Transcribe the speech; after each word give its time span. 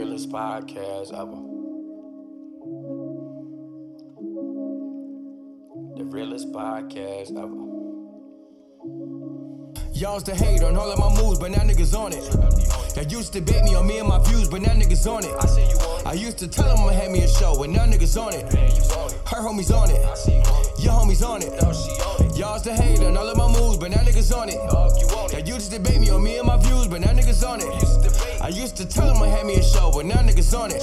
realest 0.00 0.30
podcast 0.30 1.12
ever. 1.12 1.36
The 5.98 6.04
realest 6.04 6.50
podcast 6.52 7.36
ever. 7.36 7.66
Y'all's 9.92 10.24
the 10.24 10.34
hate 10.34 10.62
on 10.62 10.74
all 10.76 10.90
of 10.90 10.98
my 10.98 11.22
moves, 11.22 11.38
but 11.38 11.50
now 11.50 11.58
niggas 11.58 11.94
on 11.94 12.14
it. 12.14 12.24
Y'all 12.96 13.04
used 13.12 13.34
to 13.34 13.42
bait 13.42 13.62
me 13.64 13.74
on 13.74 13.86
me 13.86 13.98
and 13.98 14.08
my 14.08 14.18
views, 14.24 14.48
but 14.48 14.62
now 14.62 14.72
niggas 14.72 15.06
on 15.06 15.22
it. 15.22 15.34
I 15.38 15.46
I 16.08 16.14
used 16.14 16.38
to 16.38 16.48
tell 16.48 16.64
them 16.64 16.78
I'ma 16.78 16.92
me 17.12 17.20
a 17.22 17.28
show, 17.28 17.54
but 17.58 17.68
now 17.68 17.84
niggas 17.84 18.16
on 18.16 18.32
it. 18.32 18.50
Her 19.28 19.42
homies 19.42 19.70
on 19.70 19.90
it. 19.90 20.02
I 20.02 20.14
see 20.14 20.32
you. 20.32 20.84
Your 20.84 20.94
homies 20.94 21.22
on 21.22 21.42
it. 21.42 22.19
Y'all's 22.36 22.62
the 22.62 22.72
hate 22.74 23.00
on 23.00 23.16
all 23.16 23.28
of 23.28 23.36
my 23.36 23.48
moves, 23.60 23.76
but 23.78 23.90
now 23.90 23.98
niggas 23.98 24.34
on 24.36 24.48
it. 24.48 24.56
Dog, 24.70 24.92
you 25.00 25.06
want 25.08 25.32
Y'all 25.32 25.40
it. 25.40 25.46
used 25.48 25.70
to 25.72 25.78
debate 25.78 26.00
me 26.00 26.10
on 26.10 26.22
me 26.22 26.38
and 26.38 26.46
my 26.46 26.56
views, 26.56 26.86
but 26.88 27.00
now 27.00 27.08
niggas 27.12 27.46
on 27.46 27.60
it. 27.60 27.66
Used 27.82 28.02
to. 28.04 28.42
I 28.44 28.48
used 28.48 28.76
to 28.78 28.86
tell 28.86 29.06
them 29.06 29.22
I'ma 29.22 29.44
me 29.44 29.56
a 29.56 29.62
show, 29.62 29.90
but 29.92 30.06
now 30.06 30.16
niggas 30.16 30.58
on 30.58 30.70
it. 30.70 30.82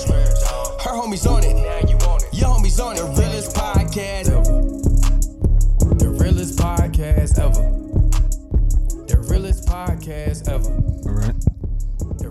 Her 0.84 0.92
homies 0.92 1.30
on 1.30 1.44
it. 1.44 1.54
Now 1.56 1.90
you 1.90 1.98
want 2.06 2.24
it. 2.24 2.34
Your 2.34 2.50
homies 2.50 2.80
on 2.84 2.96
it. 2.96 3.00
The 3.00 3.22
Realest 3.22 3.56
podcast 3.56 4.30
ever. 4.30 5.96
The 5.96 6.10
realest 6.10 6.58
podcast 6.60 7.40
ever. 7.40 7.64
The 9.08 9.18
realest 9.30 9.68
podcast 9.68 10.48
ever. 10.48 10.72
All 11.10 11.16
right. 11.16 11.36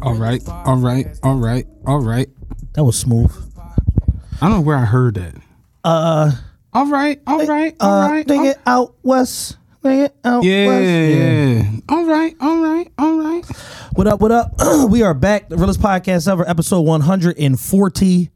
All 0.03 0.15
right, 0.15 0.43
all 0.47 0.77
right, 0.77 1.07
all 1.25 1.37
right, 1.37 1.67
all 1.87 1.99
right. 2.01 2.29
That 2.75 2.85
was 2.85 2.97
smooth. 2.97 3.33
I 3.59 4.49
don't 4.49 4.51
know 4.53 4.61
where 4.61 4.77
I 4.77 4.85
heard 4.85 5.15
that. 5.15 5.35
Uh, 5.83 6.33
All 6.77 6.85
right. 6.89 7.19
All 7.27 7.47
right. 7.47 7.75
All 7.81 7.91
uh, 7.91 8.11
right. 8.11 8.27
dang 8.27 8.41
all- 8.41 8.47
it 8.49 8.59
out 8.67 8.95
west. 9.03 9.57
Dang 9.83 10.01
it 10.01 10.15
out 10.23 10.45
Yeah, 10.45 10.67
west. 10.67 10.85
yeah. 10.85 11.81
All 11.89 12.05
right. 12.05 12.37
All 12.39 12.63
right. 12.63 12.93
All 12.99 13.19
right. 13.19 13.47
What 13.95 14.07
up? 14.07 14.21
What 14.21 14.31
up? 14.31 14.53
we 14.91 15.01
are 15.03 15.15
back. 15.15 15.49
The 15.49 15.57
realest 15.57 15.81
podcast 15.81 16.31
ever, 16.31 16.47
episode 16.47 16.83
140. 16.83 18.31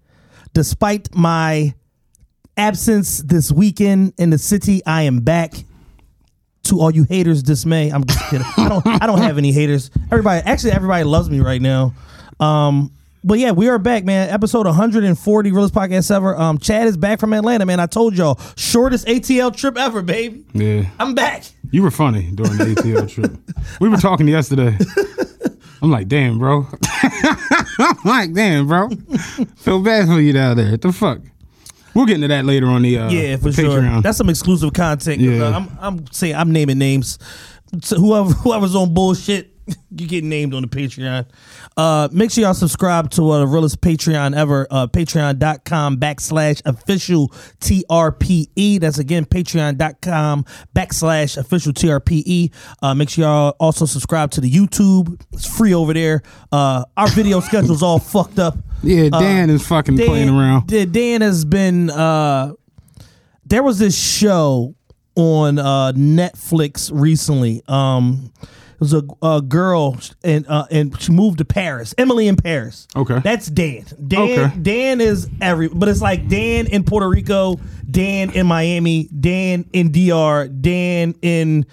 Despite 0.55 1.15
my 1.15 1.75
absence 2.57 3.19
this 3.19 3.53
weekend 3.53 4.15
in 4.17 4.31
the 4.31 4.39
city, 4.39 4.83
I 4.87 5.03
am 5.03 5.21
back. 5.21 5.53
To 6.65 6.81
all 6.81 6.91
you 6.91 7.05
haters, 7.05 7.43
dismay. 7.43 7.91
I'm 7.91 8.05
just 8.07 8.31
kidding. 8.31 8.47
I 8.57 8.71
don't. 8.71 8.87
I 8.87 9.07
don't 9.07 9.19
have 9.19 9.37
any 9.37 9.53
haters. 9.53 9.91
Everybody, 10.11 10.47
actually, 10.47 10.73
everybody 10.73 11.05
loves 11.05 11.29
me 11.29 11.41
right 11.41 11.61
now. 11.61 11.93
Um, 12.39 12.93
but 13.23 13.39
yeah, 13.39 13.51
we 13.53 13.69
are 13.69 13.79
back, 13.79 14.05
man. 14.05 14.31
Episode 14.31 14.67
140, 14.67 15.53
realest 15.53 15.75
podcast 15.75 16.15
ever. 16.15 16.37
Um, 16.37 16.59
Chad 16.59 16.87
is 16.87 16.97
back 16.97 17.21
from 17.21 17.33
Atlanta, 17.33 17.67
man. 17.67 17.81
I 17.81 17.87
told 17.87 18.17
y'all, 18.17 18.41
shortest 18.57 19.07
ATL 19.07 19.55
trip 19.55 19.77
ever, 19.77 20.03
baby. 20.03 20.45
Yeah. 20.55 20.85
I'm 20.99 21.15
back. 21.15 21.45
You 21.71 21.83
were 21.83 21.91
funny 21.91 22.31
during 22.35 22.57
the 22.57 22.65
ATL 22.75 23.09
trip. 23.11 23.33
We 23.81 23.89
were 23.89 23.97
talking 23.99 24.27
yesterday. 24.27 24.77
I'm 25.83 25.91
like, 25.91 26.09
damn, 26.09 26.39
bro. 26.39 26.67
I'm 27.79 27.97
like, 28.05 28.33
damn, 28.35 28.67
bro. 28.67 28.91
Feel 29.57 29.83
bad 29.83 30.07
for 30.07 30.21
you 30.21 30.33
down 30.33 30.57
there. 30.57 30.73
What 30.73 30.81
the 30.83 30.93
fuck? 30.93 31.21
We'll 31.95 32.07
get 32.07 32.17
into 32.17 32.29
that 32.29 32.45
later 32.45 32.67
on 32.67 32.83
the 32.83 32.99
uh, 32.99 33.11
Yeah, 33.11 33.37
for 33.37 33.45
the 33.51 33.53
sure. 33.53 33.81
Patreon. 33.81 34.03
That's 34.03 34.19
some 34.19 34.29
exclusive 34.29 34.73
content. 34.73 35.21
Yeah. 35.21 35.45
uh, 35.45 35.53
I'm 35.57 35.79
I'm 35.81 36.07
saying 36.13 36.35
I'm 36.37 36.53
naming 36.53 36.79
names. 36.79 37.19
So 37.83 37.97
whoever 37.97 38.31
whoever's 38.45 38.75
on 38.77 38.93
bullshit, 38.95 39.51
you 39.91 40.07
get 40.07 40.25
named 40.25 40.55
on 40.55 40.63
the 40.63 40.69
Patreon. 40.69 41.27
Uh, 41.77 42.09
make 42.13 42.31
sure 42.31 42.45
y'all 42.45 42.55
subscribe 42.55 43.11
to 43.11 43.31
uh, 43.31 43.39
the 43.41 43.47
realest 43.47 43.81
Patreon 43.81 44.37
ever. 44.37 44.67
Uh, 44.71 44.87
Patreon.com 44.87 45.97
backslash 45.99 46.63
official 46.65 47.29
TRPE. 47.61 48.81
That's 48.81 48.99
again 48.99 49.25
Patreon.com 49.25 50.45
backslash 50.75 51.37
official 51.37 51.73
TRPE. 51.73 52.53
Uh, 52.83 52.95
make 52.95 53.11
sure 53.11 53.25
y'all 53.25 53.57
also 53.61 53.85
subscribe 53.87 54.31
to 54.33 54.41
the 54.41 54.51
YouTube. 54.51 55.21
It's 55.33 55.47
free 55.47 55.75
over 55.75 55.93
there. 55.93 56.23
Uh, 56.53 56.85
our 56.97 57.09
video 57.09 57.41
schedule's 57.41 57.83
all 57.83 57.99
fucked 57.99 58.39
up. 58.39 58.57
yeah, 58.83 59.09
Dan 59.11 59.51
is 59.51 59.67
fucking 59.67 59.97
playing 59.97 60.29
around. 60.29 60.67
Dan, 60.67 60.93
Dan 60.93 61.21
has 61.21 61.45
been. 61.45 61.91
Uh, 61.91 62.53
there 63.45 63.63
was 63.63 63.79
this 63.79 63.99
show 63.99 64.75
on 65.17 65.59
uh, 65.59 65.93
Netflix 65.93 66.91
recently. 66.93 67.63
Um, 67.69 68.33
was 68.81 68.95
a, 68.95 69.03
a 69.23 69.43
girl, 69.43 69.99
and 70.25 70.47
uh, 70.49 70.67
and 70.71 70.99
she 71.01 71.13
moved 71.13 71.39
to 71.39 71.45
Paris. 71.45 71.95
Emily 71.99 72.27
in 72.27 72.37
Paris. 72.37 72.89
Okay. 72.97 73.21
that's 73.21 73.47
Dan. 73.47 73.85
Dan. 74.09 74.39
Okay. 74.41 74.59
Dan 74.61 75.01
is 75.01 75.29
every, 75.41 75.69
but 75.69 75.89
it's 75.89 76.01
like 76.03 76.29
Dan 76.29 76.67
in 76.67 76.83
Puerto 76.83 77.09
Rico, 77.09 77.61
Dan 77.89 78.31
in 78.31 78.47
Miami, 78.47 79.05
Dan 79.09 79.67
in 79.73 79.93
DR, 79.93 80.49
Dan 80.49 81.15
in 81.23 81.67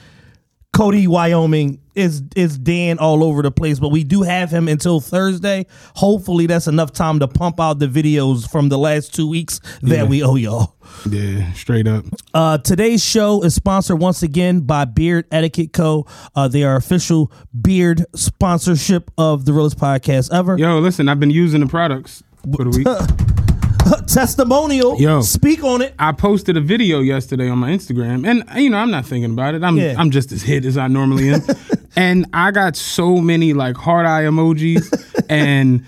Cody, 0.73 1.07
Wyoming 1.07 1.79
is 1.95 2.21
is 2.35 2.57
Dan 2.59 2.99
all 2.99 3.23
over 3.23 3.41
the 3.41 3.49
place, 3.49 3.79
but 3.79 3.89
we 3.89 4.03
do 4.03 4.21
have 4.21 4.51
him 4.51 4.67
until 4.67 4.99
Thursday. 4.99 5.65
Hopefully, 5.95 6.45
that's 6.45 6.67
enough 6.67 6.91
time 6.91 7.19
to 7.19 7.27
pump 7.27 7.59
out 7.59 7.79
the 7.79 7.87
videos 7.87 8.47
from 8.47 8.69
the 8.69 8.77
last 8.77 9.15
two 9.15 9.27
weeks 9.27 9.59
that 9.81 9.95
Yeah. 9.97 10.03
we 10.03 10.21
owe 10.21 10.35
y'all. 10.35 10.75
Yeah, 11.09 11.51
straight 11.53 11.87
up. 11.87 12.05
Uh, 12.33 12.59
today's 12.59 13.03
show 13.03 13.41
is 13.43 13.55
sponsored 13.55 13.99
once 13.99 14.21
again 14.21 14.59
by 14.61 14.85
Beard 14.85 15.25
Etiquette 15.31 15.73
Co. 15.73 16.05
Uh, 16.35 16.47
they 16.47 16.63
are 16.63 16.75
official 16.75 17.31
beard 17.59 18.05
sponsorship 18.15 19.09
of 19.17 19.45
the 19.45 19.53
realest 19.53 19.79
podcast 19.79 20.31
ever. 20.31 20.57
Yo, 20.59 20.77
listen, 20.79 21.09
I've 21.09 21.19
been 21.19 21.31
using 21.31 21.61
the 21.61 21.67
products 21.67 22.21
for 22.55 22.63
the 22.65 22.69
week. 22.69 22.87
Testimonial. 24.07 24.99
Yo. 24.99 25.21
speak 25.21 25.63
on 25.63 25.81
it. 25.81 25.93
I 25.99 26.11
posted 26.11 26.57
a 26.57 26.61
video 26.61 26.99
yesterday 26.99 27.49
on 27.49 27.57
my 27.59 27.71
Instagram, 27.71 28.27
and 28.27 28.43
you 28.61 28.69
know 28.69 28.77
I'm 28.77 28.91
not 28.91 29.05
thinking 29.05 29.31
about 29.31 29.55
it. 29.55 29.63
I'm 29.63 29.77
Yeah. 29.77 29.95
I'm 29.97 30.11
just 30.11 30.31
as 30.31 30.41
hit 30.41 30.65
as 30.65 30.77
I 30.77 30.87
normally 30.87 31.29
am, 31.29 31.41
and 31.95 32.25
I 32.33 32.51
got 32.51 32.75
so 32.75 33.17
many 33.17 33.53
like 33.53 33.75
heart 33.77 34.05
eye 34.05 34.23
emojis 34.23 34.91
and 35.29 35.85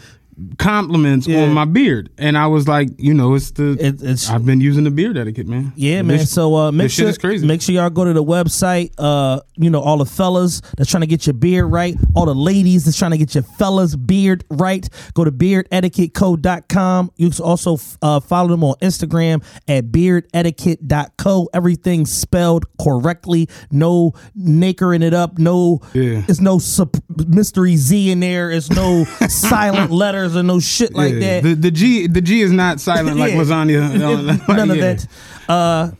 compliments 0.58 1.28
Yeah. 1.28 1.44
on 1.44 1.54
my 1.54 1.66
beard, 1.66 2.10
and 2.18 2.38
I 2.38 2.48
was 2.48 2.68
like, 2.68 2.90
you 2.98 3.14
know, 3.14 3.36
it's 3.36 3.52
the 3.52 3.72
It- 3.74 4.02
it's- 4.02 4.30
I've 4.30 4.46
been 4.46 4.62
using 4.62 4.84
the 4.84 4.92
beard 4.92 5.18
etiquette, 5.18 5.48
man. 5.48 5.74
Yeah, 5.76 5.98
This- 6.02 6.06
man. 6.06 6.26
So 6.26 6.56
uh, 6.56 6.72
make 6.72 6.92
sure 6.92 7.12
make 7.44 7.62
sure 7.62 7.76
y'all 7.76 7.90
go 7.90 8.06
to 8.06 8.14
the 8.14 8.24
website. 8.24 8.92
Uh, 8.98 9.40
you 9.58 9.70
know, 9.70 9.80
all 9.82 9.98
the 9.98 10.06
fellas 10.06 10.62
that's 10.78 10.90
trying 10.90 11.02
to 11.02 11.08
get 11.08 11.26
your 11.28 11.34
beard 11.34 11.72
right, 11.72 11.98
all 12.16 12.26
the 12.26 12.34
ladies 12.36 12.86
that's 12.86 12.98
trying 12.98 13.12
to 13.12 13.18
get 13.18 13.34
your 13.36 13.44
fellas 13.44 13.96
beard 13.96 14.44
right. 14.50 14.88
Go 15.14 15.24
to 15.24 15.32
beardetiquetteco.com. 15.32 17.12
You 17.18 17.30
can 17.30 17.44
also 17.44 17.78
uh, 18.02 18.20
follow 18.20 18.50
them 18.50 18.64
on 18.64 18.76
Instagram 18.82 19.44
at 19.68 19.92
beardetiquette.co. 19.92 21.50
Everything 21.54 22.06
spelled 22.06 22.66
correctly. 22.82 23.48
No 23.72 24.14
nakering 24.38 25.04
it 25.04 25.14
up. 25.14 25.38
No, 25.38 25.82
Yeah. 25.94 26.24
it's 26.28 26.40
no 26.42 26.60
sup- 26.60 26.98
mystery 27.28 27.76
Z 27.76 28.12
in 28.12 28.20
there. 28.20 28.52
It's 28.52 28.70
no 28.70 29.04
silent 29.28 29.92
letters 29.92 30.29
or 30.36 30.44
no 30.44 30.60
shit 30.60 30.94
like 30.94 31.14
Yeah. 31.14 31.20
that. 31.20 31.44
The 31.44 31.54
the 31.56 31.72
G 31.72 32.08
the 32.08 32.22
G 32.22 32.42
is 32.42 32.52
not 32.52 32.80
silent 32.80 33.18
like 33.18 33.34
lasagna. 33.34 34.48
None 34.48 34.72
of 34.72 34.78
Yeah. 34.78 34.94
that. 34.94 35.08
Uh, 35.48 35.92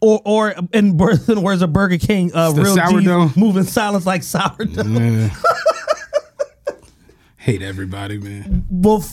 or 0.00 0.20
or 0.24 0.54
in 0.72 0.96
words 0.96 1.28
in 1.28 1.38
a 1.38 1.66
Burger 1.66 1.98
King, 1.98 2.32
uh, 2.34 2.52
real 2.54 2.76
sourdough. 2.76 3.28
G's 3.28 3.36
moving 3.36 3.64
silence 3.64 4.06
like 4.06 4.22
sourdough. 4.22 4.84
Yeah. 4.84 5.30
Hate 7.36 7.62
everybody, 7.62 8.18
man. 8.18 8.66
Well, 8.70 9.04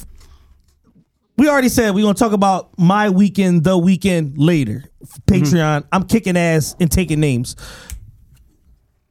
we 1.38 1.48
already 1.48 1.70
said 1.70 1.94
we're 1.96 2.02
gonna 2.04 2.14
talk 2.16 2.34
about 2.34 2.78
my 2.78 3.10
weekend, 3.10 3.64
the 3.64 3.78
weekend 3.78 4.38
later. 4.38 4.84
Patreon. 5.28 5.86
I'm 5.92 6.06
kicking 6.08 6.38
ass 6.38 6.76
and 6.80 6.92
taking 6.92 7.20
names. 7.20 7.56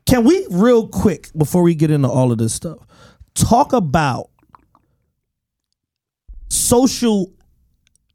Can 0.07 0.25
we 0.25 0.47
real 0.51 0.89
quick 0.89 1.31
before 1.37 1.63
we 1.63 1.75
get 1.75 1.91
into 1.91 2.09
all 2.09 2.33
of 2.33 2.39
this 2.39 2.53
stuff 2.55 2.79
talk 3.35 3.73
about 3.73 4.31
social 6.55 7.33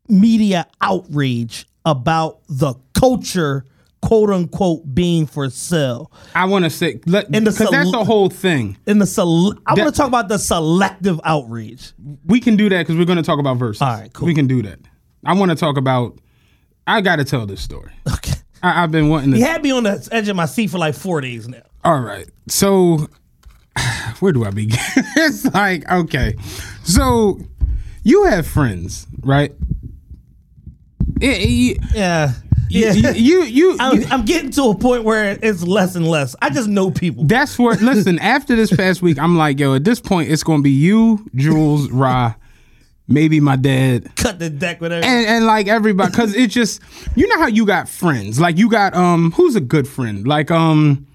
media 0.07 0.65
outrage 0.81 1.67
about 1.85 2.39
the 2.47 2.73
culture, 2.93 3.65
quote 4.01 4.29
unquote, 4.29 4.93
being 4.93 5.25
for 5.25 5.49
sale? 5.49 6.11
I 6.33 6.45
want 6.45 6.65
to 6.65 6.69
say 6.69 6.99
let 7.05 7.25
And 7.25 7.45
the 7.45 7.51
because 7.51 7.69
that's 7.69 7.91
the 7.91 8.03
whole 8.03 8.29
thing. 8.29 8.77
In 8.87 8.99
the 8.99 9.05
sele- 9.05 9.55
I 9.65 9.73
want 9.73 9.93
to 9.93 9.97
talk 9.97 10.07
about 10.07 10.29
the 10.29 10.37
selective 10.39 11.19
outrage. 11.23 11.91
We 12.25 12.39
can 12.39 12.55
do 12.55 12.69
that 12.69 12.79
because 12.79 12.97
we're 12.97 13.05
going 13.05 13.17
to 13.17 13.23
talk 13.23 13.39
about 13.39 13.57
Verzuz. 13.57 13.81
All 13.81 13.93
right, 13.93 14.11
cool. 14.13 14.25
We 14.25 14.33
can 14.33 14.47
do 14.47 14.61
that. 14.63 14.79
I 15.25 15.33
want 15.33 15.51
to 15.51 15.55
talk 15.57 15.77
about. 15.77 16.17
I 16.87 17.01
got 17.01 17.17
to 17.17 17.25
tell 17.25 17.45
this 17.45 17.61
story. 17.61 17.91
Okay. 18.13 18.33
I, 18.61 18.83
I've 18.83 18.91
been 18.91 19.07
wanting 19.07 19.31
to. 19.31 19.37
He 19.37 19.43
had 19.43 19.63
me 19.63 19.71
on 19.71 19.83
the 19.83 20.05
edge 20.11 20.27
of 20.27 20.35
my 20.35 20.45
seat 20.45 20.69
for 20.69 20.77
like 20.79 20.93
four 20.93 21.21
days 21.21 21.47
now. 21.47 21.61
All 21.85 22.01
right. 22.01 22.27
So, 22.49 23.07
where 24.19 24.33
do 24.33 24.43
I 24.43 24.49
begin? 24.49 24.79
it's 25.15 25.45
like, 25.53 25.89
okay. 25.89 26.35
So, 26.83 27.39
you 28.03 28.25
have 28.25 28.47
friends, 28.47 29.07
right? 29.21 29.53
Yeah. 31.19 32.33
Yeah. 32.71 32.93
you, 32.93 33.11
you, 33.13 33.43
you- 33.43 33.77
I'm, 33.79 34.03
I'm 34.11 34.25
getting 34.25 34.51
to 34.51 34.63
a 34.65 34.75
point 34.75 35.03
where 35.03 35.37
it's 35.41 35.63
less 35.63 35.95
and 35.95 36.07
less. 36.07 36.35
I 36.41 36.49
just 36.49 36.67
know 36.69 36.91
people. 36.91 37.23
that's 37.25 37.57
where, 37.57 37.75
listen, 37.81 38.19
after 38.19 38.55
this 38.55 38.75
past 38.75 39.01
week, 39.01 39.17
I'm 39.19 39.37
like, 39.37 39.59
yo, 39.59 39.73
at 39.75 39.83
this 39.83 39.99
point, 39.99 40.29
it's 40.29 40.43
going 40.43 40.59
to 40.59 40.63
be 40.63 40.69
you, 40.71 41.25
Jules, 41.35 41.89
Ra, 41.89 42.35
maybe 43.07 43.39
my 43.39 43.55
dad, 43.55 44.15
Cut 44.15 44.37
the 44.39 44.49
deck 44.51 44.79
with 44.81 44.91
everything. 44.91 45.11
and, 45.17 45.25
and 45.27 45.45
like 45.45 45.67
everybody, 45.67 46.11
because 46.11 46.35
it 46.35 46.51
just, 46.51 46.79
you 47.15 47.27
know 47.27 47.39
how 47.39 47.47
you 47.47 47.65
got 47.65 47.89
friends. 47.89 48.39
Like, 48.39 48.57
you 48.59 48.69
got, 48.69 48.93
um, 48.93 49.31
who's 49.31 49.55
a 49.55 49.61
good 49.61 49.87
friend? 49.87 50.27
Like, 50.27 50.51
um, 50.51 51.07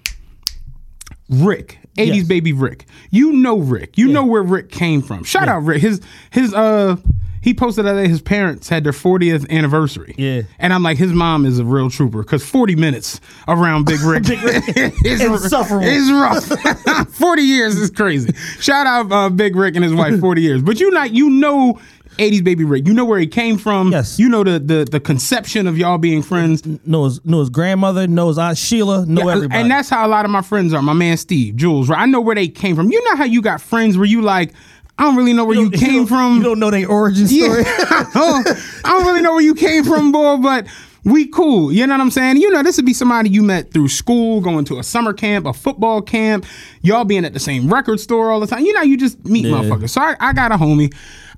Rick 1.29 1.79
80s 1.95 2.15
Yes. 2.15 2.27
baby 2.27 2.53
Rick. 2.53 2.85
You 3.11 3.31
know 3.33 3.57
Rick. 3.57 3.97
You 3.97 4.07
know 4.07 4.25
where 4.25 4.43
Rick 4.43 4.69
came 4.71 5.01
from. 5.01 5.23
Shout 5.23 5.47
out 5.47 5.63
Rick. 5.63 5.81
His 5.81 6.01
his 6.31 6.53
uh 6.53 6.97
he 7.41 7.53
posted 7.53 7.85
that 7.85 7.93
day 7.93 8.07
his 8.07 8.23
parents 8.23 8.69
had 8.69 8.83
their 8.83 8.91
40th 8.91 9.47
anniversary. 9.51 10.15
Yeah. 10.17 10.41
And 10.57 10.73
I'm 10.73 10.81
like, 10.81 10.97
his 10.97 11.13
mom 11.13 11.45
is 11.45 11.59
a 11.59 11.63
real 11.63 11.91
trooper 11.91 12.23
because 12.23 12.43
40 12.43 12.75
minutes 12.75 13.21
around 13.47 13.85
Big 13.85 13.99
Rick, 14.01 14.23
is 15.05 15.21
Insufferable. 15.21 15.85
It's 15.87 16.09
rough. 16.11 17.07
40 17.15 17.41
years 17.43 17.75
is 17.75 17.91
crazy. 17.91 18.33
Shout 18.59 18.87
out 18.87 19.11
uh, 19.11 19.29
Big 19.29 19.55
Rick 19.55 19.75
and 19.75 19.83
his 19.83 19.93
wife, 19.93 20.19
40 20.19 20.41
years. 20.41 20.63
But 20.63 20.79
you 20.79 20.89
not 20.89 21.13
you 21.13 21.29
know 21.29 21.79
80s 22.17 22.43
baby 22.43 22.63
Rick. 22.63 22.87
You 22.87 22.93
know 22.93 23.05
where 23.05 23.19
he 23.19 23.27
came 23.27 23.57
from. 23.57 23.91
Yes. 23.91 24.17
You 24.19 24.29
know 24.29 24.43
the 24.43 24.59
the, 24.59 24.85
the 24.89 24.99
conception 24.99 25.67
of 25.67 25.77
y'all 25.77 25.97
being 25.97 26.21
friends. 26.21 26.65
Know 26.85 27.05
his, 27.05 27.23
know 27.25 27.39
his 27.39 27.49
grandmother, 27.49 28.07
knows 28.07 28.37
Aunt 28.37 28.57
Sheila, 28.57 29.05
know 29.05 29.27
Yeah, 29.27 29.35
everybody. 29.35 29.61
And 29.61 29.71
that's 29.71 29.89
how 29.89 30.05
a 30.05 30.09
lot 30.09 30.25
of 30.25 30.31
my 30.31 30.41
friends 30.41 30.73
are. 30.73 30.81
My 30.81 30.93
man 30.93 31.17
Steve, 31.17 31.55
Jules, 31.55 31.89
right? 31.89 31.99
I 31.99 32.05
know 32.05 32.21
where 32.21 32.35
they 32.35 32.47
came 32.47 32.75
from. 32.75 32.91
You 32.91 33.03
know 33.05 33.15
how 33.15 33.25
you 33.25 33.41
got 33.41 33.61
friends 33.61 33.97
where 33.97 34.07
you 34.07 34.21
like, 34.21 34.53
I 34.97 35.03
don't 35.03 35.15
really 35.17 35.33
know 35.33 35.45
where 35.45 35.57
you, 35.57 35.69
came 35.71 36.05
don't- 36.05 36.07
from. 36.07 36.37
You 36.37 36.43
don't 36.43 36.59
know 36.59 36.71
their 36.71 36.89
origin 36.89 37.27
story. 37.27 37.61
Yeah. 37.63 37.65
I 37.89 38.09
don't 38.13 38.47
I 38.85 38.89
don't 38.89 39.05
really 39.05 39.21
know 39.21 39.33
where 39.33 39.43
you 39.43 39.55
came 39.55 39.83
from, 39.83 40.11
boy, 40.11 40.37
but 40.37 40.67
we 41.03 41.27
cool. 41.27 41.71
You 41.71 41.85
know 41.85 41.93
what 41.93 42.01
I'm 42.01 42.09
saying? 42.09 42.37
You 42.37 42.49
know, 42.49 42.63
this 42.63 42.77
would 42.77 42.85
be 42.85 42.93
somebody 42.93 43.29
you 43.29 43.43
met 43.43 43.71
through 43.71 43.89
school, 43.89 44.41
going 44.41 44.65
to 44.65 44.79
a 44.79 44.83
summer 44.83 45.13
camp, 45.13 45.45
a 45.45 45.53
football 45.53 46.01
camp, 46.01 46.45
y'all 46.81 47.05
being 47.05 47.25
at 47.25 47.33
the 47.33 47.39
same 47.39 47.71
record 47.71 47.99
store 47.99 48.31
all 48.31 48.39
the 48.39 48.47
time. 48.47 48.65
You 48.65 48.73
know, 48.73 48.81
you 48.81 48.97
just 48.97 49.23
meet 49.23 49.45
motherfuckers. 49.45 49.91
So 49.91 50.01
I, 50.01 50.15
I 50.19 50.33
got 50.33 50.51
a 50.51 50.55
homie. 50.55 50.91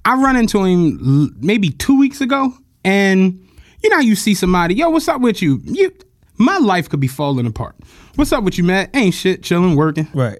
I 0.07 0.15
run 0.15 0.37
into 0.37 0.63
him 0.63 1.35
maybe 1.41 1.69
two 1.69 1.99
weeks 1.99 2.21
ago, 2.21 2.53
and 2.85 3.45
you 3.83 3.89
know, 3.89 3.99
you 3.99 4.15
see 4.15 4.33
somebody, 4.35 4.73
yo, 4.73 4.89
what's 4.89 5.09
up 5.09 5.19
with 5.19 5.41
you? 5.41 5.59
You, 5.65 5.91
my 6.37 6.57
life 6.59 6.87
could 6.87 7.01
be 7.01 7.09
falling 7.09 7.45
apart. 7.45 7.75
What's 8.15 8.31
up 8.31 8.45
with 8.45 8.57
you, 8.57 8.63
Matt? 8.63 8.95
Ain't 8.95 9.13
shit, 9.13 9.43
chilling, 9.43 9.75
working. 9.75 10.07
right. 10.13 10.39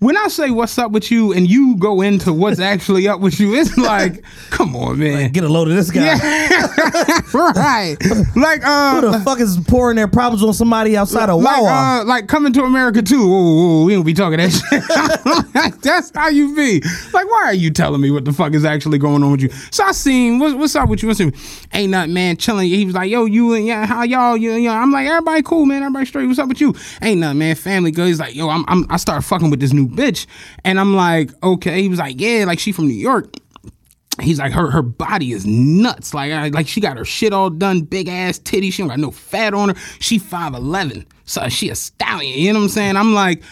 When 0.00 0.16
I 0.16 0.28
say 0.28 0.50
what's 0.50 0.78
up 0.78 0.92
with 0.92 1.10
you, 1.10 1.32
and 1.32 1.50
you 1.50 1.74
go 1.76 2.02
into 2.02 2.32
what's 2.32 2.60
actually 2.72 3.08
up 3.08 3.18
with 3.18 3.40
you, 3.40 3.54
it's 3.56 3.76
like, 3.76 4.22
come 4.50 4.76
on, 4.76 5.00
man. 5.00 5.32
Get 5.32 5.42
a 5.42 5.48
load 5.48 5.66
of 5.66 5.74
this 5.74 5.90
guy. 5.90 6.14
right. 7.34 7.96
Like 8.36 8.64
uh 8.64 9.00
Who 9.00 9.10
the 9.10 9.20
fuck 9.24 9.40
is 9.40 9.58
pouring 9.66 9.96
their 9.96 10.06
problems 10.06 10.44
on 10.44 10.54
somebody 10.54 10.96
outside 10.96 11.28
of 11.28 11.42
like, 11.42 11.60
Wawa? 11.60 12.00
uh, 12.00 12.04
like 12.04 12.28
coming 12.28 12.52
to 12.52 12.62
America 12.62 13.02
too. 13.02 13.28
Whoa, 13.28 13.54
whoa, 13.80 13.84
we 13.86 13.94
don't 13.94 14.04
be 14.04 14.14
talking 14.14 14.38
that 14.38 14.52
shit. 14.52 15.82
That's 15.82 16.12
how 16.14 16.28
you 16.28 16.54
be. 16.54 16.80
Like, 17.12 17.28
why 17.28 17.46
are 17.46 17.54
you 17.54 17.70
telling 17.72 18.00
me 18.00 18.12
what 18.12 18.24
the 18.24 18.32
fuck 18.32 18.54
is 18.54 18.64
actually 18.64 18.98
going 18.98 19.24
on 19.24 19.32
with 19.32 19.42
you? 19.42 19.50
So 19.72 19.82
I 19.82 19.90
seen 19.90 20.38
what's, 20.38 20.54
what's 20.54 20.76
up 20.76 20.88
with 20.88 21.02
you? 21.02 21.08
What's 21.08 21.20
up? 21.20 21.34
Ain't 21.72 21.90
nothing, 21.90 22.14
man. 22.14 22.36
Chilling. 22.36 22.68
He 22.68 22.84
was 22.84 22.94
like, 22.94 23.10
yo, 23.10 23.24
you 23.24 23.52
and 23.54 23.66
yeah, 23.66 23.84
how 23.84 24.04
y'all? 24.04 24.36
You, 24.36 24.52
you 24.52 24.70
I'm 24.70 24.92
like, 24.92 25.08
everybody 25.08 25.42
cool, 25.42 25.66
man. 25.66 25.82
Everybody 25.82 26.06
straight. 26.06 26.26
What's 26.26 26.38
up 26.38 26.48
with 26.48 26.60
you? 26.60 26.76
Ain't 27.02 27.20
nothing, 27.20 27.38
man. 27.38 27.56
Family 27.56 27.90
good. 27.90 28.06
He's 28.06 28.20
like, 28.20 28.36
yo, 28.36 28.48
I'm, 28.48 28.64
I'm 28.68 28.86
I 28.90 28.96
started 28.96 29.22
fucking 29.22 29.50
with 29.50 29.58
this 29.58 29.72
new 29.72 29.87
bitch, 29.88 30.26
and 30.64 30.78
I'm 30.78 30.94
like, 30.94 31.30
okay. 31.42 31.82
He 31.82 31.88
was 31.88 31.98
like, 31.98 32.20
yeah, 32.20 32.44
like 32.44 32.58
she 32.58 32.72
from 32.72 32.88
New 32.88 32.94
York. 32.94 33.32
He's 34.20 34.38
like 34.38 34.52
her 34.52 34.70
her 34.70 34.82
body 34.82 35.32
is 35.32 35.46
nuts. 35.46 36.12
Like 36.12 36.32
I, 36.32 36.48
like 36.48 36.66
she 36.66 36.80
got 36.80 36.96
her 36.96 37.04
shit 37.04 37.32
all 37.32 37.50
done, 37.50 37.82
big 37.82 38.08
ass 38.08 38.38
titty. 38.38 38.70
She 38.70 38.82
don't 38.82 38.88
got 38.88 38.98
no 38.98 39.10
fat 39.10 39.54
on 39.54 39.70
her. 39.70 39.74
She 40.00 40.18
five 40.18 40.54
eleven, 40.54 41.06
so 41.24 41.48
she 41.48 41.68
a 41.70 41.76
stallion. 41.76 42.38
You 42.38 42.52
know 42.52 42.58
what 42.58 42.64
I'm 42.64 42.68
saying? 42.70 42.96
I'm 42.96 43.14
like, 43.14 43.42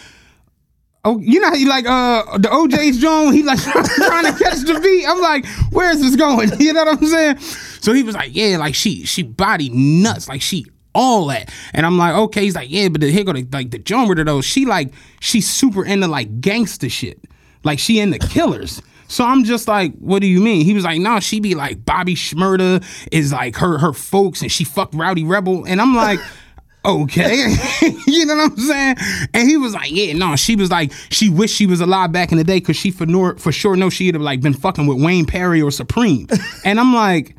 oh, 1.05 1.19
you 1.19 1.39
know 1.39 1.47
how 1.47 1.55
you 1.55 1.69
like 1.69 1.85
uh 1.85 2.37
the 2.37 2.49
OJ's 2.49 2.99
John. 2.99 3.33
He 3.33 3.43
like 3.43 3.59
trying 3.61 4.25
to 4.25 4.43
catch 4.43 4.59
the 4.59 4.79
beat. 4.83 5.05
I'm 5.07 5.21
like, 5.21 5.45
where 5.71 5.89
is 5.91 6.01
this 6.01 6.15
going? 6.15 6.51
You 6.59 6.73
know 6.73 6.83
what 6.83 6.97
I'm 6.97 7.07
saying? 7.07 7.37
So 7.81 7.93
he 7.93 8.03
was 8.03 8.15
like, 8.15 8.35
yeah, 8.35 8.57
like 8.57 8.75
she 8.75 9.05
she 9.05 9.23
body 9.23 9.69
nuts, 9.69 10.27
like 10.27 10.41
she 10.41 10.65
all 10.97 11.27
that. 11.27 11.53
And 11.73 11.85
I'm 11.85 11.97
like, 11.97 12.15
okay. 12.15 12.41
He's 12.41 12.55
like, 12.55 12.69
yeah, 12.71 12.89
but 12.89 13.01
the, 13.01 13.11
here 13.11 13.23
go 13.23 13.31
the, 13.31 13.47
like 13.51 13.69
the 13.69 13.77
with 14.07 14.17
her 14.17 14.23
though. 14.23 14.41
She 14.41 14.65
like 14.65 14.91
she's 15.21 15.49
super 15.49 15.85
into 15.85 16.07
like 16.07 16.41
gangster 16.41 16.89
shit. 16.89 17.21
Like 17.63 17.79
she 17.79 17.99
into 17.99 18.17
killers. 18.17 18.81
So 19.07 19.23
I'm 19.23 19.45
just 19.45 19.67
like, 19.67 19.93
what 19.99 20.21
do 20.21 20.27
you 20.27 20.41
mean? 20.41 20.65
He 20.65 20.73
was 20.73 20.83
like, 20.83 20.99
no, 20.99 21.19
she 21.19 21.39
be 21.39 21.55
like 21.55 21.85
Bobby 21.85 22.15
Shmurda 22.15 22.83
is 23.11 23.31
like 23.31 23.55
her 23.57 23.77
her 23.77 23.93
folks 23.93 24.41
and 24.41 24.51
she 24.51 24.63
fucked 24.63 24.95
Rowdy 24.95 25.23
Rebel. 25.23 25.65
And 25.65 25.79
I'm 25.79 25.95
like, 25.95 26.19
okay. 26.85 27.55
you 28.07 28.25
know 28.25 28.35
what 28.35 28.51
I'm 28.51 28.57
saying? 28.57 28.95
And 29.35 29.47
he 29.47 29.55
was 29.55 29.75
like, 29.75 29.91
yeah, 29.91 30.13
no, 30.13 30.35
she 30.35 30.55
was 30.55 30.71
like, 30.71 30.91
she 31.09 31.29
wished 31.29 31.55
she 31.55 31.67
was 31.67 31.79
alive 31.79 32.11
back 32.11 32.31
in 32.31 32.39
the 32.39 32.43
day 32.43 32.59
because 32.59 32.75
she 32.75 32.89
for, 32.89 33.05
nor- 33.05 33.37
for 33.37 33.51
sure 33.51 33.75
know 33.75 33.91
she'd 33.91 34.15
have 34.15 34.23
like 34.23 34.41
been 34.41 34.53
fucking 34.53 34.87
with 34.87 35.01
Wayne 35.01 35.25
Perry 35.27 35.61
or 35.61 35.69
Supreme. 35.69 36.27
and 36.65 36.79
I'm 36.79 36.93
like, 36.93 37.35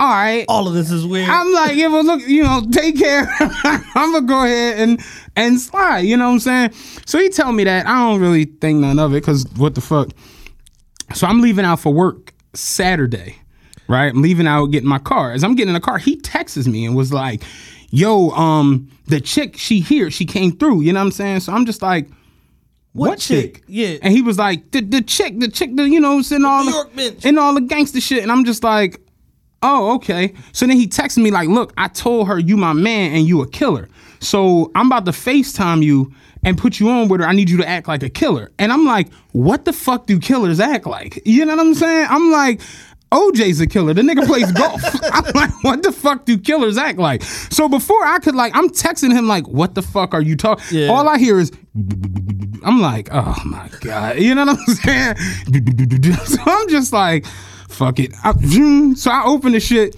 all 0.00 0.08
right. 0.08 0.44
All 0.48 0.66
of 0.66 0.74
this 0.74 0.90
is 0.90 1.06
weird. 1.06 1.28
I'm 1.28 1.52
like, 1.52 1.76
yeah, 1.76 1.86
well, 1.86 2.04
look, 2.04 2.20
you 2.26 2.42
know, 2.42 2.62
take 2.72 2.98
care. 2.98 3.28
I'm 3.40 4.12
gonna 4.12 4.26
go 4.26 4.44
ahead 4.44 4.80
and 4.80 5.00
and 5.36 5.60
slide. 5.60 6.00
You 6.00 6.16
know 6.16 6.26
what 6.26 6.34
I'm 6.34 6.40
saying? 6.40 6.72
So 7.06 7.18
he 7.18 7.28
tell 7.28 7.52
me 7.52 7.62
that 7.64 7.86
I 7.86 7.94
don't 7.98 8.20
really 8.20 8.44
think 8.44 8.80
none 8.80 8.98
of 8.98 9.12
it 9.12 9.20
because 9.20 9.46
what 9.56 9.76
the 9.76 9.80
fuck. 9.80 10.08
So 11.14 11.28
I'm 11.28 11.40
leaving 11.40 11.64
out 11.64 11.78
for 11.78 11.92
work 11.92 12.32
Saturday, 12.54 13.36
right? 13.86 14.06
I'm 14.12 14.20
leaving 14.20 14.48
out 14.48 14.66
getting 14.66 14.88
my 14.88 14.98
car. 14.98 15.32
As 15.32 15.44
I'm 15.44 15.54
getting 15.54 15.68
in 15.68 15.74
the 15.74 15.80
car, 15.80 15.98
he 15.98 16.16
texts 16.16 16.66
me 16.66 16.84
and 16.86 16.96
was 16.96 17.12
like, 17.12 17.44
"Yo, 17.90 18.30
um, 18.30 18.90
the 19.06 19.20
chick 19.20 19.56
she 19.56 19.78
here, 19.78 20.10
she 20.10 20.24
came 20.24 20.56
through." 20.56 20.80
You 20.80 20.92
know 20.92 20.98
what 21.00 21.06
I'm 21.06 21.12
saying? 21.12 21.40
So 21.40 21.52
I'm 21.52 21.66
just 21.66 21.82
like. 21.82 22.08
What, 22.94 23.18
chick? 23.18 23.64
Yeah. 23.66 23.96
And 24.02 24.12
he 24.14 24.22
was 24.22 24.38
like, 24.38 24.70
the, 24.70 24.80
the 24.80 25.02
chick, 25.02 25.40
the 25.40 25.48
chick, 25.48 25.74
the, 25.74 25.82
you 25.82 25.98
know, 25.98 26.22
in 26.30 26.44
all 26.44 26.62
New 26.62 26.70
the, 26.70 26.76
York 26.76 26.92
bitch. 26.92 27.26
in 27.26 27.38
all 27.38 27.52
the 27.52 27.60
gangster 27.60 28.00
shit. 28.00 28.22
And 28.22 28.30
I'm 28.30 28.44
just 28.44 28.62
like, 28.62 29.00
oh, 29.64 29.94
okay. 29.94 30.34
So 30.52 30.66
then 30.66 30.76
he 30.76 30.86
texted 30.86 31.22
me 31.22 31.30
like, 31.30 31.48
look, 31.48 31.72
I 31.76 31.88
told 31.88 32.28
her 32.28 32.38
you 32.38 32.56
my 32.56 32.74
man 32.74 33.14
and 33.16 33.26
you 33.26 33.40
a 33.42 33.48
killer. 33.48 33.88
So 34.20 34.70
I'm 34.74 34.86
about 34.86 35.06
to 35.06 35.12
FaceTime 35.12 35.82
you 35.82 36.12
and 36.44 36.56
put 36.56 36.78
you 36.78 36.88
on 36.90 37.08
with 37.08 37.20
her. 37.20 37.26
I 37.26 37.32
need 37.32 37.48
you 37.50 37.56
to 37.56 37.68
act 37.68 37.88
like 37.88 38.02
a 38.02 38.10
killer. 38.10 38.52
And 38.58 38.72
I'm 38.72 38.84
like, 38.84 39.10
what 39.32 39.64
the 39.64 39.72
fuck 39.72 40.06
do 40.06 40.20
killers 40.20 40.60
act 40.60 40.86
like? 40.86 41.20
You 41.24 41.44
know 41.44 41.56
what 41.56 41.66
I'm 41.66 41.74
saying? 41.74 42.06
I'm 42.10 42.30
like, 42.30 42.60
OJ's 43.10 43.60
a 43.60 43.66
killer. 43.66 43.94
The 43.94 44.02
nigga 44.02 44.26
plays 44.26 44.50
golf. 44.52 44.82
I'm 45.12 45.24
like, 45.34 45.64
what 45.64 45.82
the 45.82 45.92
fuck 45.92 46.26
do 46.26 46.36
killers 46.36 46.76
act 46.76 46.98
like? 46.98 47.22
So 47.22 47.68
before 47.68 48.04
I 48.04 48.18
could 48.18 48.34
like, 48.34 48.54
I'm 48.54 48.68
texting 48.68 49.12
him 49.12 49.26
like, 49.26 49.48
what 49.48 49.74
the 49.74 49.82
fuck 49.82 50.12
are 50.12 50.22
you 50.22 50.36
talking? 50.36 50.78
Yeah. 50.78 50.88
All 50.88 51.08
I 51.08 51.18
hear 51.18 51.38
is, 51.38 51.50
I'm 52.64 52.80
like, 52.80 53.08
oh 53.12 53.36
my 53.46 53.70
god, 53.80 54.18
you 54.18 54.34
know 54.34 54.44
what 54.44 54.58
I'm 54.58 54.74
saying? 54.74 55.16
so 56.26 56.42
I'm 56.44 56.68
just 56.68 56.92
like, 56.92 57.24
fuck 57.74 57.98
it. 57.98 58.12
I, 58.22 58.32
hmm, 58.32 58.94
so 58.94 59.10
I 59.10 59.24
open 59.24 59.52
the 59.52 59.60
shit. 59.60 59.96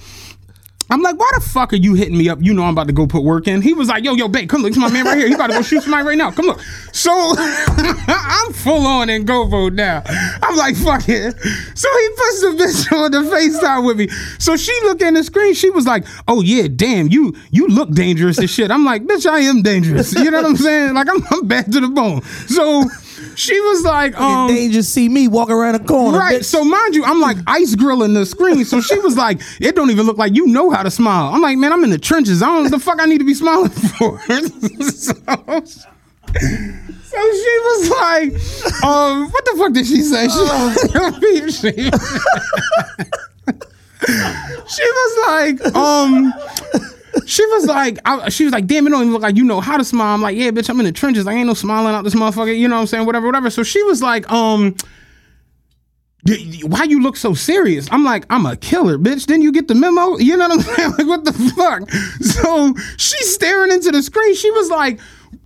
I'm 0.88 1.02
like, 1.02 1.18
why 1.18 1.28
the 1.34 1.40
fuck 1.40 1.72
are 1.72 1.76
you 1.76 1.94
hitting 1.94 2.16
me 2.16 2.28
up? 2.28 2.38
You 2.40 2.54
know 2.54 2.62
I'm 2.62 2.70
about 2.70 2.86
to 2.86 2.92
go 2.92 3.08
put 3.08 3.24
work 3.24 3.48
in. 3.48 3.60
He 3.60 3.74
was 3.74 3.88
like, 3.88 4.04
yo, 4.04 4.14
yo, 4.14 4.28
babe, 4.28 4.48
come 4.48 4.62
look, 4.62 4.68
it's 4.68 4.78
my 4.78 4.90
man 4.90 5.04
right 5.04 5.18
here. 5.18 5.26
He 5.26 5.34
about 5.34 5.48
to 5.48 5.54
go 5.54 5.62
shoot 5.62 5.82
somebody 5.82 6.06
right 6.06 6.16
now. 6.16 6.30
Come 6.30 6.46
look. 6.46 6.60
So 6.92 7.10
I'm 7.36 8.52
full 8.52 8.86
on 8.86 9.10
in 9.10 9.24
go 9.24 9.48
mode 9.48 9.74
now. 9.74 10.04
I'm 10.06 10.56
like, 10.56 10.76
fuck 10.76 11.08
it. 11.08 11.34
So 11.74 11.88
he 11.88 12.08
puts 12.10 12.40
the 12.40 12.56
bitch 12.56 12.92
on 12.96 13.10
the 13.10 13.18
FaceTime 13.18 13.84
with 13.84 13.98
me. 13.98 14.08
So 14.38 14.56
she 14.56 14.72
looked 14.84 15.02
in 15.02 15.14
the 15.14 15.24
screen. 15.24 15.54
She 15.54 15.70
was 15.70 15.86
like, 15.86 16.06
oh 16.28 16.40
yeah, 16.40 16.68
damn, 16.68 17.08
you 17.08 17.34
you 17.50 17.66
look 17.66 17.90
dangerous 17.90 18.38
as 18.38 18.50
shit. 18.50 18.70
I'm 18.70 18.84
like, 18.84 19.06
bitch, 19.06 19.28
I 19.28 19.40
am 19.40 19.62
dangerous. 19.62 20.14
You 20.14 20.30
know 20.30 20.42
what 20.42 20.50
I'm 20.50 20.56
saying? 20.56 20.94
Like 20.94 21.08
I'm, 21.10 21.20
I'm 21.32 21.48
bad 21.48 21.72
to 21.72 21.80
the 21.80 21.88
bone. 21.88 22.22
So 22.46 22.84
she 23.34 23.58
was 23.60 23.82
like, 23.84 24.18
um, 24.20 24.48
they 24.48 24.68
just 24.68 24.92
see 24.92 25.08
me 25.08 25.28
walking 25.28 25.54
around 25.54 25.74
the 25.74 25.80
corner. 25.86 26.18
Right. 26.18 26.40
bitch. 26.40 26.44
So 26.44 26.64
mind 26.64 26.94
you, 26.94 27.04
I'm 27.04 27.20
like 27.20 27.36
ice 27.46 27.74
grilling 27.74 28.14
the 28.14 28.26
screen. 28.26 28.64
So 28.64 28.80
she 28.80 28.98
was 28.98 29.16
like, 29.16 29.40
it 29.60 29.74
don't 29.74 29.90
even 29.90 30.06
look 30.06 30.18
like 30.18 30.34
you 30.34 30.46
know 30.46 30.70
how 30.70 30.82
to 30.82 30.90
smile. 30.90 31.32
I'm 31.32 31.40
like, 31.40 31.58
man, 31.58 31.72
I'm 31.72 31.84
in 31.84 31.90
the 31.90 31.98
trenches. 31.98 32.42
I 32.42 32.46
don't 32.46 32.56
know 32.56 32.62
what 32.62 32.70
the 32.72 32.78
fuck 32.78 33.00
I 33.00 33.06
need 33.06 33.18
to 33.18 33.24
be 33.24 33.34
smiling 33.34 33.70
for. 33.98 34.18
so, 34.20 35.12
so 35.64 37.18
she 37.32 37.58
was 37.64 37.90
like, 37.90 38.32
um, 38.84 39.30
what 39.30 39.44
the 39.44 39.54
fuck 39.58 39.72
did 39.72 39.86
she 39.86 40.02
say? 40.02 40.28
She, 40.28 40.38
she 44.68 44.84
was 44.84 45.12
like, 45.26 45.74
um, 45.74 46.32
she 47.26 47.44
was 47.46 47.66
like, 47.66 47.98
I, 48.04 48.28
she 48.28 48.44
was 48.44 48.52
like, 48.52 48.66
damn, 48.66 48.86
it 48.86 48.90
don't 48.90 49.00
even 49.02 49.12
look 49.12 49.22
like 49.22 49.36
you 49.36 49.44
know 49.44 49.60
how 49.60 49.76
to 49.76 49.84
smile. 49.84 50.14
I'm 50.14 50.20
like, 50.22 50.36
yeah, 50.36 50.50
bitch, 50.50 50.68
I'm 50.68 50.78
in 50.80 50.86
the 50.86 50.92
trenches. 50.92 51.26
I 51.26 51.32
ain't 51.34 51.46
no 51.46 51.54
smiling 51.54 51.94
out 51.94 52.04
this 52.04 52.14
motherfucker. 52.14 52.56
You 52.58 52.68
know 52.68 52.74
what 52.76 52.82
I'm 52.82 52.86
saying? 52.86 53.06
Whatever, 53.06 53.26
whatever. 53.26 53.48
So 53.50 53.62
she 53.62 53.82
was 53.84 54.02
like, 54.02 54.30
um, 54.30 54.74
"Y- 56.26 56.36
y- 56.62 56.68
why 56.68 56.84
you 56.84 57.00
look 57.00 57.16
so 57.16 57.34
serious? 57.34 57.88
I'm 57.90 58.04
like, 58.04 58.26
I'm 58.30 58.44
a 58.46 58.56
killer, 58.56 58.98
bitch. 58.98 59.26
Didn't 59.26 59.42
you 59.42 59.52
get 59.52 59.68
the 59.68 59.74
memo? 59.74 60.18
You 60.18 60.36
know 60.36 60.48
what 60.48 60.58
I'm 60.58 60.60
saying? 60.76 60.90
Like, 60.98 61.06
what 61.06 61.24
the 61.24 61.32
fuck? 61.32 61.90
So 62.22 62.74
she's 62.96 63.32
staring 63.32 63.72
into 63.72 63.90
the 63.92 64.02
screen. 64.02 64.34
She 64.34 64.50
was 64.50 64.68
like, 64.70 65.00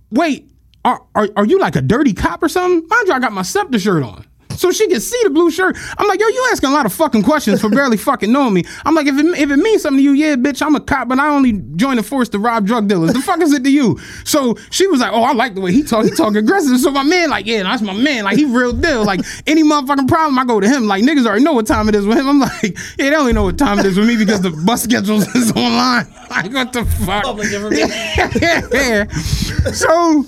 wait, 0.09 0.51
are, 0.83 1.01
are, 1.15 1.29
are 1.37 1.45
you 1.45 1.59
like 1.59 1.75
a 1.75 1.81
dirty 1.81 2.13
cop 2.13 2.41
or 2.43 2.49
something? 2.49 2.87
Mind 2.87 3.07
you, 3.07 3.13
I 3.13 3.19
got 3.19 3.31
my 3.33 3.43
SEPTA 3.43 3.79
shirt 3.79 4.03
on. 4.03 4.25
So 4.61 4.71
she 4.71 4.87
can 4.87 5.01
see 5.01 5.19
the 5.23 5.31
blue 5.31 5.49
shirt. 5.49 5.75
I'm 5.97 6.07
like, 6.07 6.19
yo, 6.19 6.27
you 6.27 6.49
asking 6.51 6.69
a 6.69 6.73
lot 6.73 6.85
of 6.85 6.93
fucking 6.93 7.23
questions 7.23 7.59
for 7.59 7.67
barely 7.67 7.97
fucking 8.11 8.31
knowing 8.31 8.53
me. 8.53 8.63
I'm 8.85 8.93
like, 8.93 9.07
if 9.07 9.17
it, 9.17 9.25
if 9.25 9.49
it 9.49 9.57
means 9.57 9.81
something 9.81 9.97
to 9.97 10.03
you, 10.03 10.11
yeah, 10.11 10.35
bitch, 10.35 10.63
I'm 10.63 10.75
a 10.75 10.79
cop, 10.79 11.07
but 11.07 11.17
I 11.17 11.29
only 11.29 11.53
joined 11.75 11.97
the 11.97 12.03
force 12.03 12.29
to 12.29 12.37
rob 12.37 12.67
drug 12.67 12.87
dealers. 12.87 13.11
The 13.13 13.21
fuck 13.21 13.41
is 13.41 13.53
it 13.53 13.63
to 13.63 13.71
you? 13.71 13.97
So 14.23 14.55
she 14.69 14.85
was 14.85 14.99
like, 14.99 15.13
oh, 15.13 15.23
I 15.23 15.33
like 15.33 15.55
the 15.55 15.61
way 15.61 15.71
he 15.71 15.81
talk. 15.81 16.05
He 16.05 16.11
talk 16.11 16.35
aggressive. 16.35 16.79
So 16.79 16.91
my 16.91 17.01
man, 17.01 17.31
like, 17.31 17.47
yeah, 17.47 17.63
that's 17.63 17.81
my 17.81 17.93
man. 17.93 18.25
Like, 18.25 18.37
he 18.37 18.45
real 18.45 18.71
deal. 18.71 19.03
Like, 19.03 19.21
any 19.47 19.63
motherfucking 19.63 20.07
problem, 20.07 20.37
I 20.37 20.45
go 20.45 20.59
to 20.59 20.69
him. 20.69 20.85
Like, 20.85 21.03
niggas 21.03 21.25
already 21.25 21.43
know 21.43 21.53
what 21.53 21.65
time 21.65 21.89
it 21.89 21.95
is 21.95 22.05
with 22.05 22.19
him. 22.19 22.27
I'm 22.27 22.39
like, 22.39 22.77
yeah, 22.99 23.09
they 23.09 23.15
only 23.15 23.33
know 23.33 23.45
what 23.45 23.57
time 23.57 23.79
it 23.79 23.87
is 23.87 23.97
with 23.97 24.07
me 24.07 24.15
because 24.15 24.41
the 24.41 24.51
bus 24.51 24.83
schedules 24.83 25.27
is 25.35 25.51
online. 25.55 26.05
Like, 26.29 26.53
what 26.53 26.71
the 26.71 26.85
fuck? 26.85 27.23
Public 27.23 27.51
information. 27.51 27.89
yeah. 28.71 29.07
So 29.71 30.23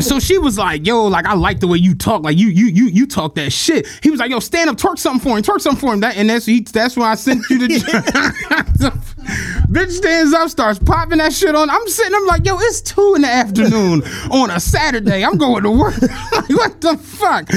so 0.00 0.18
she 0.18 0.38
was 0.38 0.58
like, 0.58 0.86
"Yo, 0.86 1.04
like 1.06 1.26
I 1.26 1.34
like 1.34 1.60
the 1.60 1.66
way 1.66 1.78
you 1.78 1.94
talk. 1.94 2.22
Like 2.22 2.36
you, 2.36 2.48
you, 2.48 2.66
you, 2.66 2.86
you 2.86 3.06
talk 3.06 3.34
that 3.36 3.52
shit." 3.52 3.86
He 4.02 4.10
was 4.10 4.20
like, 4.20 4.30
"Yo, 4.30 4.40
stand 4.40 4.70
up, 4.70 4.76
twerk 4.76 4.98
something 4.98 5.20
for 5.20 5.36
him, 5.36 5.42
twerk 5.42 5.60
something 5.60 5.80
for 5.80 5.92
him." 5.92 6.00
That 6.00 6.16
and 6.16 6.30
that's 6.30 6.46
he, 6.46 6.60
that's 6.60 6.96
why 6.96 7.10
I 7.10 7.14
sent 7.14 7.48
you 7.50 7.58
the. 7.58 9.04
Bitch 9.70 9.90
stands 9.90 10.34
up, 10.34 10.50
starts 10.50 10.78
popping 10.78 11.18
that 11.18 11.32
shit 11.32 11.54
on. 11.54 11.70
I'm 11.70 11.88
sitting, 11.88 12.14
I'm 12.14 12.26
like, 12.26 12.44
"Yo, 12.44 12.56
it's 12.58 12.80
two 12.80 13.14
in 13.16 13.22
the 13.22 13.28
afternoon 13.28 14.02
on 14.30 14.50
a 14.50 14.60
Saturday. 14.60 15.24
I'm 15.24 15.38
going 15.38 15.62
to 15.62 15.70
work. 15.70 16.00
like, 16.32 16.48
what 16.50 16.80
the 16.80 16.96
fuck?" 16.98 17.50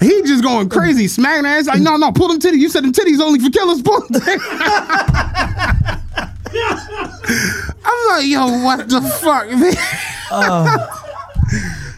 He 0.00 0.22
just 0.22 0.42
going 0.42 0.68
crazy, 0.68 1.08
smacking 1.08 1.46
ass. 1.46 1.66
Like, 1.66 1.80
"No, 1.80 1.96
no, 1.96 2.12
pull 2.12 2.28
them 2.28 2.38
titties. 2.38 2.58
You 2.58 2.68
said 2.68 2.84
them 2.84 2.92
titties 2.92 3.20
only 3.20 3.38
for 3.40 3.50
killers. 3.50 3.82
Pull 3.82 4.00
them 4.00 4.20
titties." 4.20 6.00
I'm 6.56 8.08
like, 8.08 8.26
yo, 8.26 8.62
what 8.62 8.88
the 8.88 9.00
fuck, 9.00 9.48
man? 9.50 9.74
Uh. 10.30 11.00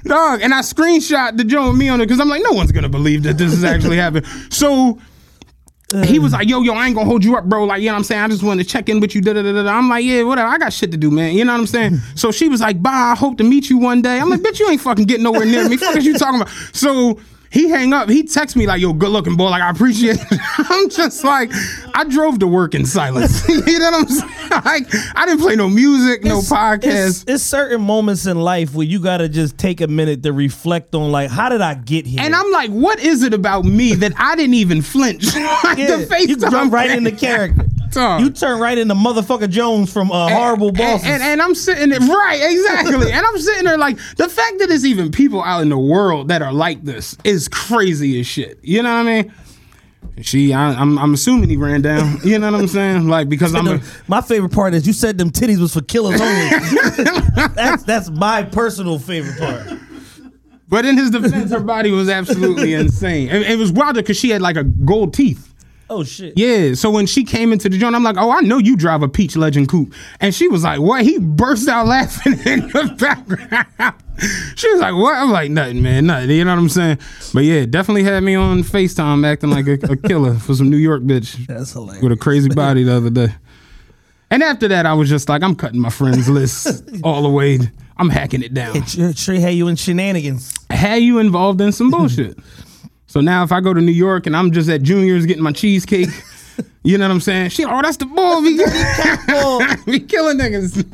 Dog, 0.07 0.43
and 0.43 0.55
I 0.55 0.61
screenshot 0.61 1.37
the 1.37 1.45
joint 1.45 1.77
me 1.77 1.89
on 1.89 2.01
it 2.01 2.07
because 2.07 2.21
I'm 2.21 2.29
like, 2.29 2.43
no 2.43 2.53
one's 2.53 2.73
gonna 2.73 2.89
believe 2.89 3.23
that 3.25 3.39
this 3.39 3.53
is 3.53 3.65
actually 3.65 3.97
happening. 3.97 4.25
So 4.51 4.99
he 6.05 6.19
was 6.19 6.33
like, 6.33 6.49
yo, 6.49 6.63
yo, 6.63 6.75
I 6.75 6.87
ain't 6.87 6.97
gonna 6.97 7.09
hold 7.09 7.25
you 7.25 7.37
up, 7.37 7.45
bro. 7.45 7.65
Like, 7.65 7.81
you 7.81 7.87
know 7.87 7.93
what 7.93 7.99
I'm 7.99 8.05
saying? 8.05 8.23
I 8.23 8.29
just 8.29 8.43
wanted 8.43 8.65
to 8.65 8.69
check 8.69 8.89
in 8.89 8.99
with 8.99 9.15
you. 9.15 9.21
Da, 9.21 9.33
da, 9.35 9.43
da, 9.43 9.53
da. 9.53 9.63
da. 9.63 9.71
I'm 9.71 9.89
like, 9.89 10.05
yeah, 10.05 10.23
whatever. 10.25 10.49
I 10.49 10.59
got 10.59 10.73
shit 10.73 10.91
to 10.91 10.97
do, 10.97 11.11
man. 11.13 11.35
You 11.35 11.45
know 11.45 11.53
what 11.53 11.61
I'm 11.61 11.67
saying? 11.67 11.99
so 12.17 12.33
she 12.33 12.49
was 12.49 12.61
like, 12.61 12.83
bye, 12.83 12.91
I 12.91 13.15
hope 13.15 13.39
to 13.39 13.45
meet 13.45 13.71
you 13.71 13.79
one 13.79 14.03
day. 14.03 14.19
I'm 14.19 14.29
like, 14.29 14.41
bitch, 14.41 14.59
you 14.59 14.69
ain't 14.69 14.81
fucking 14.81 15.05
getting 15.05 15.23
nowhere 15.23 15.47
near 15.47 15.69
me. 15.69 15.77
Fuck 15.77 15.97
is 15.97 16.05
you 16.05 16.19
talking 16.19 16.41
about? 16.41 16.53
So 16.73 17.21
he 17.51 17.69
hang 17.69 17.93
up. 17.93 18.09
He 18.09 18.23
text 18.25 18.57
me 18.57 18.67
like, 18.67 18.81
"Yo, 18.81 18.93
good 18.93 19.11
looking 19.11 19.37
boy. 19.37 19.51
Like, 19.51 19.63
I 19.63 19.71
appreciate 19.71 20.17
it." 20.21 20.41
I'm 20.59 20.89
just 20.91 21.25
like, 21.25 21.51
I 21.95 22.05
drove 22.05 22.39
to 22.41 22.47
work 22.47 22.75
in 22.75 22.85
silence. 22.87 23.49
you 23.49 23.79
know 23.79 23.91
what 23.91 23.95
I'm 23.95 24.09
saying? 24.09 24.33
Like, 24.65 24.87
I 25.17 25.27
didn't 25.27 25.41
play 25.41 25.57
no 25.57 25.69
music, 25.69 26.25
no 26.25 26.39
It's- 26.39 26.51
podcast. 26.51 27.07
It's, 27.09 27.25
it's 27.27 27.43
certain 27.45 27.81
moments 27.83 28.27
in 28.27 28.39
life 28.41 28.75
where 28.75 28.87
you 28.87 29.01
gotta 29.01 29.29
just 29.29 29.59
take 29.59 29.81
a 29.81 29.87
minute 29.87 30.23
to 30.25 30.33
reflect 30.33 30.95
on 30.95 31.13
like, 31.13 31.31
how 31.31 31.49
did 31.49 31.61
I 31.61 31.75
get 31.75 32.07
here? 32.07 32.21
And 32.23 32.35
I'm 32.35 32.51
like, 32.51 32.71
what 32.71 32.99
is 33.01 33.23
it 33.23 33.35
about 33.35 33.65
me 33.65 33.95
that 33.95 34.13
I 34.19 34.35
didn't 34.37 34.55
even 34.55 34.83
flinch? 34.83 35.35
like 35.65 35.79
yeah, 35.79 35.97
the 35.97 36.07
face 36.07 36.29
you 36.29 36.37
jump 36.37 36.73
right 36.73 36.91
in 36.91 37.05
the 37.05 37.13
character. 37.13 37.65
You 37.97 38.31
turn 38.31 38.61
right 38.61 38.77
into 38.77 38.95
motherfucker 38.95 39.49
Jones 39.49 39.93
from 39.93 40.13
uh, 40.13 40.29
Horrible 40.29 40.69
And- 40.69 40.77
Bosses. 40.79 41.07
And, 41.09 41.23
and 41.23 41.43
I'm 41.43 41.55
sitting 41.55 41.89
there, 41.91 42.01
right, 42.01 42.41
exactly. 42.43 43.11
and 43.13 43.27
I'm 43.27 43.39
sitting 43.39 43.65
there 43.65 43.79
like, 43.79 43.97
the 44.17 44.29
fact 44.29 44.59
that 44.59 44.69
there's 44.69 44.87
even 44.87 45.11
people 45.11 45.43
out 45.43 45.63
in 45.63 45.69
the 45.69 45.79
world 45.79 46.29
that 46.29 46.43
are 46.43 46.53
like 46.53 46.85
this 46.85 47.17
is 47.25 47.49
crazy 47.49 48.21
as 48.21 48.27
shit. 48.27 48.59
You 48.63 48.83
know 48.83 48.91
what 48.95 49.07
I 49.07 49.23
mean? 49.23 49.35
She, 50.23 50.55
I, 50.55 50.71
I'm, 50.73 50.99
I'm 50.99 51.13
assuming 51.13 51.51
he 51.51 51.57
ran 51.59 51.83
down. 51.83 52.19
You 52.25 52.39
know 52.39 52.51
what 52.51 52.61
I'm 52.61 52.69
saying? 52.69 53.07
Like 53.09 53.29
because 53.29 53.55
I'm. 53.55 53.67
A, 53.69 53.81
my 54.09 54.23
favorite 54.23 54.53
part 54.53 54.73
is 54.73 54.87
you 54.87 54.95
said 54.95 55.19
them 55.19 55.31
titties 55.31 55.59
was 55.59 55.75
for 55.75 55.83
killers 55.83 56.21
only. 56.21 56.49
that's 57.55 57.83
that's 57.83 58.09
my 58.11 58.43
personal 58.43 58.99
favorite 58.99 59.39
part. 59.39 59.79
but 60.69 60.87
in 60.87 60.97
his 60.97 61.11
defense, 61.11 61.51
her 61.51 61.61
body 61.61 61.91
was 61.91 62.09
absolutely 62.09 62.73
insane. 62.73 63.29
And 63.29 63.45
it 63.45 63.59
was 63.59 63.71
wilder 63.73 64.01
because 64.01 64.17
she 64.17 64.31
had 64.31 64.41
like 64.41 64.57
a 64.57 64.65
gold 64.65 65.13
teeth. 65.13 65.53
Oh 65.89 66.03
shit. 66.03 66.35
Yeah, 66.37 66.75
so 66.75 66.91
when 66.91 67.07
she 67.07 67.23
came 67.23 67.53
into 67.53 67.69
the 67.69 67.79
joint, 67.79 67.95
I'm 67.95 68.03
like, 68.03 68.17
oh, 68.19 68.31
I 68.31 68.41
know 68.41 68.59
you 68.59 68.77
drive 68.77 69.03
a 69.03 69.09
Peach 69.09 69.37
Legend 69.37 69.69
coupe. 69.69 69.95
And 70.21 70.35
she 70.35 70.49
was 70.49 70.65
like, 70.65 70.81
what? 70.81 71.03
He 71.03 71.19
burst 71.19 71.69
out 71.69 71.87
laughing 71.87 72.33
in 72.45 72.69
the 72.69 72.97
background. 72.99 73.95
she 74.57 74.69
was 74.73 74.81
like, 74.81 74.95
what? 74.95 75.15
I'm 75.15 75.31
like, 75.31 75.51
nothing, 75.51 75.83
man, 75.83 76.07
nothing. 76.07 76.31
You 76.31 76.45
know 76.45 76.53
what 76.55 76.61
I'm 76.61 76.69
saying? 76.69 76.99
But 77.33 77.45
yeah, 77.45 77.67
definitely 77.67 78.03
had 78.03 78.21
me 78.25 78.35
on 78.35 78.63
FaceTime 78.63 79.25
acting 79.25 79.51
like 79.51 79.69
a, 79.69 79.75
a 79.93 79.97
killer 80.09 80.35
for 80.35 80.55
some 80.55 80.71
New 80.71 80.77
York 80.77 81.03
bitch 81.03 81.47
That's 81.47 81.73
hilarious. 81.73 82.03
with 82.03 82.13
a 82.13 82.17
crazy 82.17 82.49
body 82.49 82.83
the 82.83 82.97
other 82.97 83.11
day. 83.11 83.35
And 84.29 84.43
after 84.43 84.67
that, 84.69 84.87
I 84.87 84.95
was 84.95 85.09
just 85.09 85.29
like, 85.29 85.45
I'm 85.45 85.55
cutting 85.55 85.81
my 85.81 85.91
friends 85.91 86.29
list 86.29 86.83
all 87.05 87.23
the 87.23 87.29
way. 87.31 87.61
I'm 87.97 88.11
hacking 88.11 88.43
it 88.43 88.53
down. 88.53 88.85
Sure, 88.87 89.13
sure 89.13 89.37
had 89.37 89.55
you 89.55 89.69
in 89.69 89.77
shenanigans. 89.77 90.53
Had 90.69 90.97
you 91.03 91.21
involved 91.21 91.61
in 91.61 91.71
some 91.71 91.91
bullshit. 91.91 92.37
So 93.07 93.21
now 93.21 93.43
if 93.45 93.53
I 93.53 93.61
go 93.61 93.73
to 93.73 93.81
New 93.81 93.93
York 93.93 94.27
and 94.27 94.37
I'm 94.37 94.51
just 94.51 94.69
at 94.69 94.83
Junior's 94.83 95.27
getting 95.27 95.43
my 95.43 95.53
cheesecake, 95.53 96.09
you 96.83 96.99
know 96.99 97.07
what 97.07 97.15
I'm 97.15 97.21
saying? 97.21 97.51
She, 97.51 97.65
oh, 97.65 97.81
that's 97.83 97.97
the 97.97 98.07
bull. 98.07 98.43
We, 98.43 98.57
we 99.93 100.01
killing 100.01 100.39
niggas. 100.39 100.85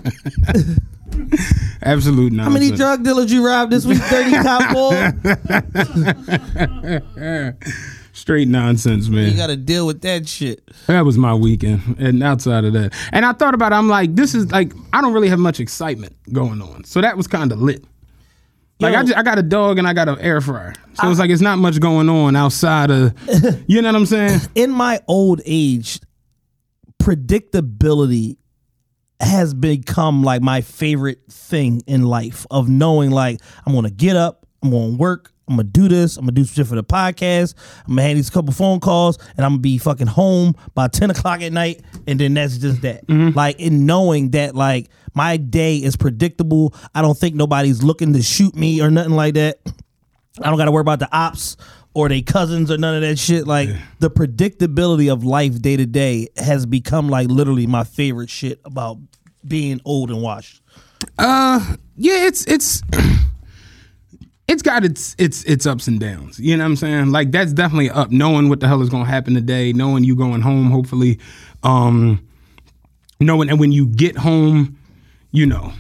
Absolute 1.83 2.33
nonsense. 2.33 2.47
How 2.47 2.51
many 2.51 2.71
drug 2.77 3.05
dealers 3.05 3.33
you 3.33 3.45
robbed 3.47 3.71
this 3.73 3.85
week? 3.85 3.99
Thirty 3.99 4.33
cop 4.33 4.73
ball. 4.73 4.93
Straight 8.15 8.49
nonsense, 8.49 9.09
man. 9.09 9.31
You 9.31 9.37
got 9.37 9.49
to 9.49 9.57
deal 9.57 9.87
with 9.87 10.03
that 10.03 10.29
shit. 10.29 10.63
That 10.87 11.05
was 11.05 11.19
my 11.19 11.35
weekend. 11.35 11.97
And 11.99 12.23
outside 12.23 12.65
of 12.65 12.73
that, 12.75 12.95
and 13.11 13.25
I 13.25 13.33
thought 13.33 13.55
about 13.55 13.73
it, 13.73 13.77
I'm 13.77 13.89
like, 13.89 14.15
this 14.15 14.35
is 14.35 14.51
like, 14.53 14.73
I 14.93 15.01
don't 15.01 15.13
really 15.13 15.29
have 15.29 15.39
much 15.39 15.61
excitement 15.61 16.15
going 16.33 16.63
on. 16.63 16.85
So 16.85 17.01
that 17.01 17.17
was 17.17 17.27
kind 17.27 17.51
of 17.53 17.61
lit. 17.61 17.85
Like 18.83 18.95
Yo. 18.95 18.99
I, 18.99 19.03
just, 19.03 19.17
I 19.17 19.23
got 19.23 19.39
a 19.39 19.43
dog 19.43 19.79
and 19.79 19.87
I 19.87 19.93
got 19.93 20.09
an 20.09 20.19
air 20.19 20.41
fryer, 20.41 20.75
so 20.95 21.09
it's 21.09 21.21
like 21.21 21.31
it's 21.31 21.41
not 21.41 21.59
much 21.59 21.79
going 21.79 22.09
on 22.09 22.35
outside 22.35 22.91
of, 22.91 23.15
you 23.69 23.81
know 23.81 23.89
what 23.89 23.97
I'm 23.97 24.07
saying? 24.07 24.41
In 24.57 24.73
my 24.73 25.01
old 25.07 25.41
age, 25.47 26.01
predictability 27.01 28.39
has 29.21 29.55
become 29.55 30.25
like 30.25 30.43
my 30.43 30.63
favorite 30.63 31.21
thing 31.31 31.83
in 31.87 32.03
life. 32.03 32.45
Of 32.51 32.69
knowing 32.69 33.11
like 33.11 33.41
I'm 33.65 33.73
gonna 33.73 33.91
get 33.91 34.17
up, 34.17 34.47
I'm 34.63 34.71
gonna 34.71 34.97
work. 34.97 35.32
I'm 35.49 35.57
gonna 35.57 35.65
do 35.65 35.89
this. 35.89 36.17
I'm 36.17 36.23
gonna 36.25 36.33
do 36.33 36.45
some 36.45 36.55
shit 36.55 36.67
for 36.69 36.77
the 36.77 36.85
podcast. 36.85 37.55
I'm 37.87 37.97
gonna 37.97 38.09
have 38.09 38.17
these 38.17 38.31
couple 38.31 38.53
phone 38.53 38.81
calls, 38.81 39.19
and 39.37 39.45
I'm 39.45 39.53
gonna 39.53 39.61
be 39.61 39.79
fucking 39.79 40.07
home 40.07 40.55
by 40.75 40.89
ten 40.89 41.11
o'clock 41.11 41.43
at 41.43 41.53
night, 41.53 41.83
and 42.07 42.19
then 42.19 42.35
that's 42.35 42.59
just 42.59 42.83
that. 42.83 43.09
Like 43.09 43.59
in 43.61 43.85
knowing 43.87 44.31
that, 44.31 44.55
like 44.55 44.89
my 45.15 45.37
day 45.37 45.77
is 45.77 45.97
predictable. 45.97 46.75
I 46.95 47.03
don't 47.03 47.17
think 47.17 47.35
nobody's 47.35 47.83
looking 47.83 48.13
to 48.15 48.23
shoot 48.23 48.55
me 48.55 48.81
or 48.81 48.91
nothing 48.91 49.13
like 49.15 49.35
that. 49.35 49.59
I 50.41 50.49
don't 50.49 50.57
got 50.57 50.65
to 50.65 50.73
worry 50.73 50.81
about 50.81 50.99
the 50.99 51.15
ops 51.15 51.57
or 51.95 52.09
they 52.09 52.23
cousins 52.23 52.71
or 52.71 52.79
none 52.79 52.95
of 52.95 53.03
that 53.03 53.19
shit. 53.19 53.47
Like 53.47 53.69
the 53.99 54.11
predictability 54.11 55.13
of 55.13 55.25
life 55.25 55.61
day 55.61 55.77
to 55.77 55.85
day 55.87 56.29
has 56.37 56.65
become 56.65 57.09
like 57.09 57.29
literally 57.29 57.67
my 57.67 57.85
favorite 57.85 58.31
shit 58.31 58.61
about 58.65 58.99
being 59.47 59.81
old 59.85 60.11
and 60.11 60.23
washed. 60.23 60.63
Uh, 61.19 61.77
yeah, 61.97 62.27
it's 62.27 62.47
it's 62.47 62.83
it's 64.49 64.63
got 64.63 64.85
its 64.85 65.15
its 65.19 65.45
its 65.45 65.67
ups 65.67 65.89
and 65.89 66.01
downs. 66.01 66.39
You 66.39 66.57
know 66.57 66.65
what 66.65 66.71
I'm 66.71 66.77
saying? 66.77 67.11
Like 67.11 67.31
that's 67.31 67.53
definitely 67.53 67.91
up. 67.91 68.11
Knowing 68.11 68.49
what 68.49 68.61
the 68.61 68.69
hell 68.69 68.83
is 68.83 68.89
gonna 68.89 69.05
happen 69.05 69.35
today, 69.35 69.73
knowing 69.73 70.05
you 70.05 70.17
going 70.17 70.43
home, 70.43 70.71
hopefully, 70.71 71.19
um, 71.63 72.27
knowing 73.21 73.49
and 73.51 73.59
when 73.61 73.73
you 73.73 73.87
get 73.87 74.17
home, 74.17 74.77
you 75.31 75.47
know, 75.47 75.73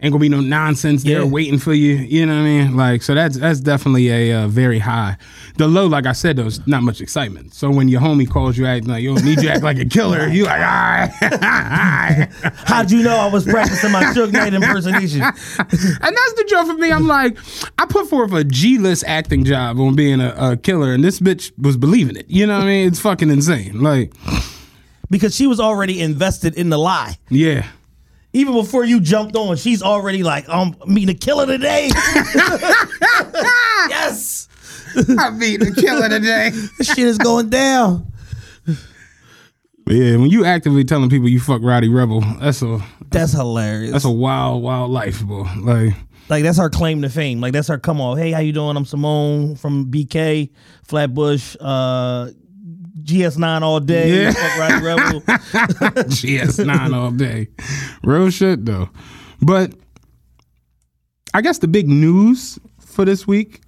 ain't 0.00 0.12
gonna 0.12 0.20
be 0.20 0.28
no 0.28 0.40
nonsense 0.40 1.02
there 1.02 1.20
Yeah. 1.20 1.24
waiting 1.26 1.58
for 1.58 1.74
you. 1.74 1.94
You 1.94 2.24
know 2.26 2.34
what 2.34 2.40
I 2.42 2.44
mean? 2.44 2.76
Like 2.76 3.02
so 3.02 3.14
that's 3.14 3.36
that's 3.38 3.60
definitely 3.60 4.08
a 4.10 4.44
uh, 4.44 4.48
very 4.48 4.78
high. 4.78 5.16
The 5.56 5.66
low, 5.66 5.86
like 5.86 6.06
I 6.06 6.12
said, 6.12 6.36
there's 6.36 6.64
not 6.68 6.82
much 6.84 7.00
excitement. 7.00 7.52
So 7.54 7.68
when 7.70 7.88
your 7.88 8.00
homie 8.00 8.28
calls 8.30 8.56
you 8.56 8.66
acting 8.66 8.90
like 8.90 9.02
yo, 9.02 9.14
need 9.14 9.42
you 9.42 9.48
act 9.48 9.62
like 9.64 9.78
a 9.78 9.84
killer, 9.84 10.28
you 10.28 10.44
like 10.44 10.60
all 10.60 10.66
right, 10.66 11.10
all 11.22 11.28
right. 11.40 12.28
How'd 12.66 12.90
you 12.92 13.02
know 13.02 13.16
I 13.16 13.28
was 13.28 13.44
practicing 13.44 13.90
my 13.92 14.04
Suge 14.04 14.32
Knight 14.32 14.54
impersonation? 14.54 15.22
And 16.00 16.16
that's 16.16 16.32
the 16.34 16.46
joke 16.48 16.66
for 16.68 16.74
me. 16.74 16.90
I'm 16.92 17.06
like, 17.06 17.36
I 17.78 17.84
put 17.86 18.08
forth 18.08 18.32
a 18.32 18.44
G 18.44 18.78
list 18.78 19.04
acting 19.06 19.44
job 19.44 19.78
on 19.80 19.94
being 19.96 20.20
a, 20.20 20.34
a 20.52 20.56
killer, 20.56 20.92
and 20.92 21.02
this 21.04 21.18
bitch 21.20 21.50
was 21.58 21.76
believing 21.76 22.16
it. 22.16 22.26
You 22.28 22.46
know 22.46 22.54
what 22.58 22.64
I 22.64 22.66
mean? 22.66 22.88
It's 22.88 23.00
fucking 23.00 23.30
insane. 23.30 23.80
Like, 23.80 24.12
Because 25.10 25.34
she 25.34 25.46
was 25.46 25.58
already 25.60 26.00
invested 26.00 26.54
in 26.54 26.68
the 26.70 26.78
lie. 26.78 27.16
yeah. 27.30 27.66
Even 28.38 28.54
before 28.54 28.84
you 28.84 29.00
jumped 29.00 29.34
on, 29.34 29.56
she's 29.56 29.82
already 29.82 30.22
like, 30.22 30.48
I'm 30.48 30.76
meeting 30.86 31.12
a 31.16 31.18
killer 31.18 31.44
today. 31.44 31.88
yes. 33.88 34.48
I 35.18 35.30
beat 35.30 35.56
the 35.58 35.72
killer 35.76 36.08
today. 36.08 36.50
This 36.78 36.86
shit 36.86 36.98
is 37.06 37.18
going 37.18 37.50
down. 37.50 38.12
Yeah, 39.88 40.16
when 40.18 40.30
you 40.30 40.44
actively 40.44 40.84
telling 40.84 41.10
people 41.10 41.28
you 41.28 41.40
fuck 41.40 41.62
Rowdy 41.62 41.88
Rebel, 41.88 42.20
that's 42.38 42.62
a 42.62 42.78
That's 43.10 43.32
hilarious. 43.32 43.90
that's 43.90 44.04
a 44.04 44.10
wild, 44.10 44.62
wild 44.62 44.92
life, 44.92 45.20
bro. 45.24 45.44
Like, 45.60 45.94
Like 46.28 46.44
that's 46.44 46.60
our 46.60 46.70
claim 46.70 47.02
to 47.02 47.08
fame. 47.08 47.40
Like 47.40 47.52
that's 47.54 47.70
our 47.70 47.78
come 47.78 48.00
on. 48.00 48.18
Hey, 48.18 48.30
how 48.30 48.38
you 48.40 48.52
doing? 48.52 48.76
I'm 48.76 48.84
Simone 48.84 49.56
from 49.56 49.90
BK, 49.90 50.50
Flatbush, 50.84 51.56
uh, 51.60 52.28
GS9 53.04 53.62
all 53.62 53.80
day. 53.80 54.22
Yeah. 54.22 54.32
Fuck 54.32 54.58
Rowdy 54.58 54.84
Rebel. 54.84 55.20
GS9 56.08 56.94
all 56.94 57.10
day. 57.10 57.48
Real 58.02 58.30
shit 58.30 58.64
though. 58.64 58.88
But 59.40 59.72
I 61.34 61.40
guess 61.40 61.58
the 61.58 61.68
big 61.68 61.88
news 61.88 62.58
for 62.80 63.04
this 63.04 63.26
week. 63.26 63.60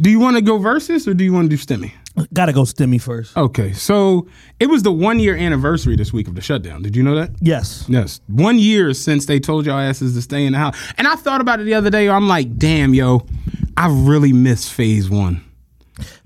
Do 0.00 0.10
you 0.10 0.18
want 0.20 0.36
to 0.36 0.42
go 0.42 0.58
Verzuz 0.58 1.06
or 1.06 1.14
do 1.14 1.24
you 1.24 1.32
want 1.32 1.50
to 1.50 1.56
do 1.56 1.62
stimmy? 1.62 1.92
Gotta 2.32 2.52
go 2.52 2.62
stimmy 2.62 3.00
first. 3.00 3.36
Okay, 3.36 3.72
so 3.72 4.26
it 4.58 4.66
was 4.66 4.82
the 4.82 4.92
one 4.92 5.20
year 5.20 5.36
anniversary 5.36 5.96
this 5.96 6.12
week 6.12 6.28
of 6.28 6.34
the 6.34 6.40
shutdown. 6.40 6.82
Did 6.82 6.96
you 6.96 7.02
know 7.02 7.14
that? 7.14 7.30
Yes. 7.40 7.86
Yes, 7.88 8.20
one 8.26 8.58
year 8.58 8.92
since 8.92 9.26
they 9.26 9.38
told 9.38 9.64
y'all 9.64 9.78
asses 9.78 10.14
to 10.14 10.22
stay 10.22 10.44
in 10.44 10.52
the 10.52 10.58
house. 10.58 10.76
And 10.98 11.06
I 11.06 11.14
thought 11.14 11.40
about 11.40 11.60
it 11.60 11.64
the 11.64 11.74
other 11.74 11.88
day. 11.88 12.08
I'm 12.08 12.28
like, 12.28 12.58
damn, 12.58 12.94
yo, 12.94 13.26
I 13.76 13.88
really 13.88 14.32
miss 14.32 14.68
phase 14.68 15.08
one. 15.08 15.42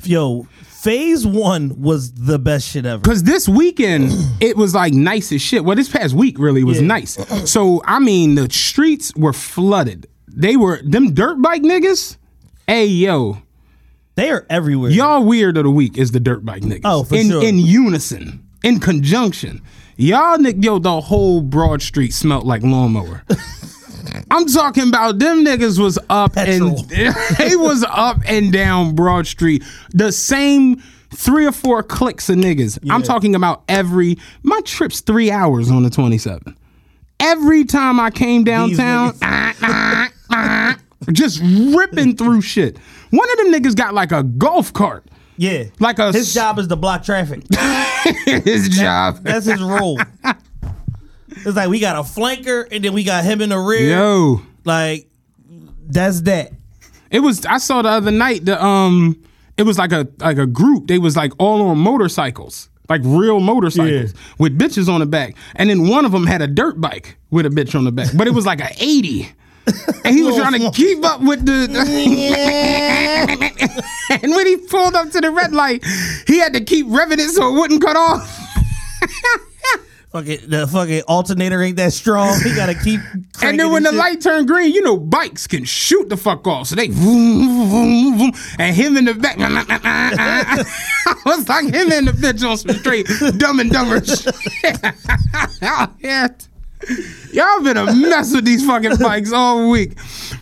Yo, 0.02 0.48
phase 0.84 1.26
one 1.26 1.80
was 1.80 2.12
the 2.12 2.38
best 2.38 2.68
shit 2.68 2.84
ever. 2.86 3.02
Cause 3.02 3.22
this 3.22 3.48
weekend 3.48 4.10
it 4.40 4.56
was 4.56 4.74
like 4.74 4.92
nice 4.92 5.32
as 5.32 5.40
shit. 5.42 5.64
Well, 5.64 5.74
this 5.76 5.88
past 5.88 6.14
week 6.14 6.38
really 6.38 6.62
was 6.62 6.80
Yeah. 6.80 6.86
nice. 6.86 7.16
So 7.50 7.82
I 7.86 7.98
mean, 7.98 8.34
the 8.36 8.48
streets 8.50 9.12
were 9.16 9.32
flooded. 9.32 10.06
they 10.28 10.56
were 10.56 10.80
them 10.84 11.14
dirt 11.14 11.40
bike 11.40 11.62
niggas. 11.62 12.18
Hey 12.66 12.86
yo, 12.86 13.38
They 14.14 14.30
are 14.30 14.46
everywhere. 14.50 14.90
y'all 14.90 15.24
weird 15.24 15.56
of 15.56 15.64
the 15.64 15.70
week 15.70 15.96
is 15.98 16.12
the 16.12 16.20
dirt 16.20 16.44
bike 16.44 16.62
niggas. 16.62 16.82
Oh, 16.84 17.02
for 17.04 17.14
in, 17.16 17.28
sure. 17.30 17.42
In 17.42 17.58
unison, 17.58 18.44
in 18.62 18.78
conjunction. 18.78 19.62
Y'all 19.96 20.40
yo, 20.42 20.78
the 20.78 21.00
whole 21.00 21.40
Broad 21.40 21.80
Street 21.82 22.12
smelled 22.12 22.44
like 22.44 22.62
lawnmower. 22.62 23.22
I'm 24.30 24.46
talking 24.46 24.88
about 24.88 25.18
them 25.18 25.44
niggas 25.44 25.78
was 25.78 25.98
up 26.08 26.34
Petrol. 26.34 26.78
and 26.78 26.88
they 27.38 27.56
was 27.56 27.84
up 27.88 28.18
and 28.26 28.52
down 28.52 28.94
Broad 28.94 29.26
Street. 29.26 29.62
The 29.90 30.12
same 30.12 30.82
three 31.10 31.46
or 31.46 31.52
four 31.52 31.82
clicks 31.82 32.28
of 32.28 32.36
niggas. 32.36 32.78
I'm 32.90 33.02
talking 33.02 33.34
about 33.34 33.62
every 33.68 34.18
my 34.42 34.60
trip's 34.64 35.00
three 35.00 35.30
hours 35.30 35.70
on 35.70 35.82
the 35.82 35.90
27. 35.90 36.56
Every 37.20 37.64
time 37.64 38.00
I 38.00 38.10
came 38.10 38.44
downtown, 38.44 39.14
ah, 39.22 39.54
ah, 39.62 40.10
ah, 40.30 40.78
just 41.12 41.40
ripping 41.40 42.16
through 42.16 42.40
shit. 42.42 42.78
One 43.10 43.30
of 43.30 43.36
them 43.38 43.52
niggas 43.52 43.76
got 43.76 43.94
like 43.94 44.10
a 44.12 44.22
golf 44.24 44.72
cart. 44.72 45.06
yeah. 45.36 45.64
Like 45.78 45.98
a 46.00 46.12
his 46.12 46.34
job 46.34 46.58
is 46.58 46.66
to 46.68 46.76
block 46.76 47.04
traffic. 47.04 47.44
his 48.26 48.68
job. 48.68 49.18
That's 49.22 49.46
his 49.46 49.62
role. 49.62 49.98
It's 51.46 51.56
like 51.56 51.68
we 51.68 51.78
got 51.80 51.96
a 51.96 52.00
flanker 52.00 52.66
and 52.70 52.84
then 52.84 52.92
we 52.92 53.04
got 53.04 53.24
him 53.24 53.40
in 53.40 53.48
the 53.50 53.58
rear. 53.58 53.90
Yo. 53.90 54.42
Like 54.64 55.06
that's 55.86 56.22
that. 56.22 56.52
It 57.10 57.20
was 57.20 57.44
I 57.46 57.58
saw 57.58 57.82
the 57.82 57.88
other 57.90 58.10
night 58.10 58.44
the 58.44 58.62
um 58.62 59.22
it 59.56 59.62
was 59.64 59.78
like 59.78 59.92
a 59.92 60.08
like 60.18 60.38
a 60.38 60.46
group. 60.46 60.86
They 60.88 60.98
was 60.98 61.16
like 61.16 61.32
all 61.38 61.62
on 61.68 61.78
motorcycles. 61.78 62.68
Like 62.88 63.00
real 63.04 63.40
motorcycles 63.40 64.12
Yeah. 64.12 64.18
with 64.38 64.58
bitches 64.58 64.88
on 64.92 65.00
the 65.00 65.06
back. 65.06 65.36
And 65.56 65.70
then 65.70 65.88
one 65.88 66.04
of 66.04 66.12
them 66.12 66.26
had 66.26 66.42
a 66.42 66.46
dirt 66.46 66.80
bike 66.80 67.16
with 67.30 67.46
a 67.46 67.50
bitch 67.50 67.74
on 67.74 67.84
the 67.84 67.92
back. 67.92 68.08
But 68.16 68.26
it 68.26 68.32
was 68.32 68.44
like 68.46 68.60
a 68.60 68.68
80. 68.78 69.28
And 70.04 70.14
he 70.14 70.22
was 70.22 70.36
trying 70.40 70.60
to 70.60 70.70
keep 70.70 71.02
up 71.04 71.22
with 71.22 71.46
the 71.46 71.64
And 74.22 74.32
when 74.32 74.46
he 74.46 74.56
pulled 74.58 74.94
up 74.94 75.10
to 75.12 75.20
the 75.20 75.30
red 75.30 75.52
light, 75.54 75.82
he 76.26 76.38
had 76.38 76.52
to 76.52 76.60
keep 76.60 76.86
revving 76.86 77.18
it 77.18 77.30
so 77.30 77.48
it 77.54 77.58
wouldn't 77.58 77.82
cut 77.82 77.96
off. 77.96 78.40
Fucking 80.14 80.48
the 80.48 80.68
fucking 80.68 81.02
alternator 81.08 81.60
ain't 81.60 81.76
that 81.78 81.92
strong. 81.92 82.40
He 82.44 82.54
gotta 82.54 82.76
keep. 82.76 83.00
And 83.42 83.58
then 83.58 83.72
when 83.72 83.82
the 83.82 83.90
shit. 83.90 83.98
light 83.98 84.20
turned 84.20 84.46
green, 84.46 84.72
you 84.72 84.80
know, 84.80 84.96
bikes 84.96 85.48
can 85.48 85.64
shoot 85.64 86.08
the 86.08 86.16
fuck 86.16 86.46
off. 86.46 86.68
So 86.68 86.76
they 86.76 86.86
vroom, 86.86 87.68
vroom, 87.68 88.16
vroom, 88.18 88.32
and 88.60 88.76
him 88.76 88.96
in 88.96 89.06
the 89.06 89.14
back. 89.14 89.36
I 89.40 90.64
was 91.26 91.48
like 91.48 91.64
him 91.64 91.90
in 91.92 92.04
the 92.04 92.12
bitch 92.12 92.48
on 92.48 92.56
some 92.56 92.76
straight 92.76 93.06
dumb 93.38 93.58
and 93.58 93.72
dumber 93.72 94.02
shit. 94.04 94.36
Y'all 97.34 97.62
been 97.62 97.76
a 97.76 97.92
mess 97.92 98.32
with 98.32 98.44
these 98.44 98.64
fucking 98.64 98.96
bikes 98.98 99.32
all 99.32 99.68
week. 99.68 99.98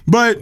But 0.06 0.38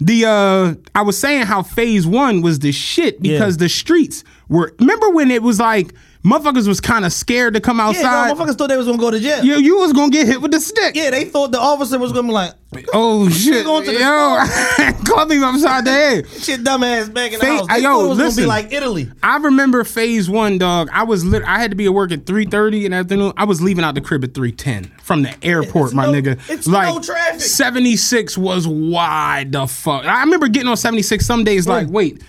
the 0.00 0.24
uh 0.24 0.74
I 0.94 1.02
was 1.02 1.18
saying 1.18 1.44
how 1.44 1.62
phase 1.62 2.06
one 2.06 2.40
was 2.40 2.60
the 2.60 2.72
shit 2.72 3.20
because 3.20 3.56
Yeah. 3.56 3.64
the 3.64 3.68
streets 3.68 4.24
were 4.48 4.74
remember 4.80 5.10
when 5.10 5.30
it 5.30 5.42
was 5.42 5.60
like 5.60 5.92
motherfuckers 6.24 6.68
was 6.68 6.80
kind 6.80 7.04
of 7.04 7.12
scared 7.12 7.54
to 7.54 7.60
come 7.60 7.78
yeah, 7.78 7.84
outside. 7.88 8.28
no, 8.28 8.34
motherfuckers 8.34 8.56
thought 8.58 8.68
they 8.68 8.76
was 8.76 8.86
gonna 8.86 8.98
go 8.98 9.10
to 9.10 9.18
jail. 9.20 9.44
Yo, 9.44 9.56
you 9.56 9.78
was 9.78 9.92
gonna 9.92 10.10
get 10.10 10.26
hit 10.26 10.40
with 10.40 10.50
the 10.52 10.60
stick. 10.60 10.94
Yeah, 10.94 11.10
they 11.10 11.24
thought 11.24 11.52
the 11.52 11.60
officer 11.60 11.98
was 11.98 12.12
gonna 12.12 12.28
be 12.28 12.34
like, 12.34 12.54
Oh 12.94 13.28
shit! 13.28 13.66
going 13.66 13.84
to 13.84 13.90
the 13.92 13.98
Yo, 13.98 14.92
club 15.04 15.30
him 15.30 15.44
upside 15.44 15.84
the 15.84 15.90
head. 15.90 16.26
shit, 16.28 16.60
dumbass 16.64 17.12
back 17.12 17.32
in 17.32 17.38
the 17.38 17.44
Fa- 17.44 17.52
house. 17.58 17.66
Uh, 17.68 17.74
they 17.74 17.82
yo, 17.82 17.88
thought 17.98 18.04
it 18.04 18.08
was 18.08 18.18
gonna 18.18 18.28
listen. 18.28 18.42
be 18.44 18.46
like 18.46 18.72
Italy. 18.72 19.10
I 19.22 19.36
remember 19.36 19.84
phase 19.84 20.30
one, 20.30 20.56
dog. 20.58 20.88
I 20.90 21.02
was 21.02 21.22
lit. 21.24 21.42
I 21.42 21.58
had 21.60 21.70
to 21.72 21.76
be 21.76 21.84
at 21.84 21.92
work 21.92 22.12
at 22.12 22.24
three 22.24 22.46
thirty 22.46 22.86
in 22.86 22.92
the 22.92 22.96
afternoon. 22.98 23.32
I 23.36 23.44
was 23.44 23.60
leaving 23.60 23.84
out 23.84 23.94
the 23.94 24.00
crib 24.00 24.24
at 24.24 24.32
three 24.32 24.52
ten 24.52 24.84
from 25.02 25.22
the 25.22 25.34
airport, 25.44 25.86
It's 25.88 25.94
my 25.94 26.06
no- 26.06 26.12
nigga. 26.12 26.40
it's 26.48 26.66
like 26.66 26.94
no 26.94 27.00
traffic. 27.00 27.40
seventy 27.42 27.96
six 27.96 28.38
was 28.38 28.66
wide 28.66 29.52
the 29.52 29.66
fuck. 29.66 30.06
I 30.06 30.20
remember 30.20 30.48
getting 30.48 30.68
on 30.68 30.76
seventy 30.78 31.02
six 31.02 31.26
some 31.26 31.44
days. 31.44 31.66
Like, 31.66 31.88
wait. 31.90 32.22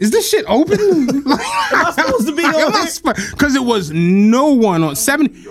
Is 0.00 0.10
this 0.10 0.28
shit 0.28 0.44
open? 0.48 0.78
Am 0.80 1.24
I 1.28 1.92
supposed 1.94 2.26
to 2.26 2.34
be 2.34 2.42
on 2.42 2.72
here? 2.72 3.30
Because 3.30 3.54
it 3.54 3.62
was 3.62 3.90
no 3.90 4.48
one 4.48 4.82
on 4.82 4.96
70. 4.96 5.46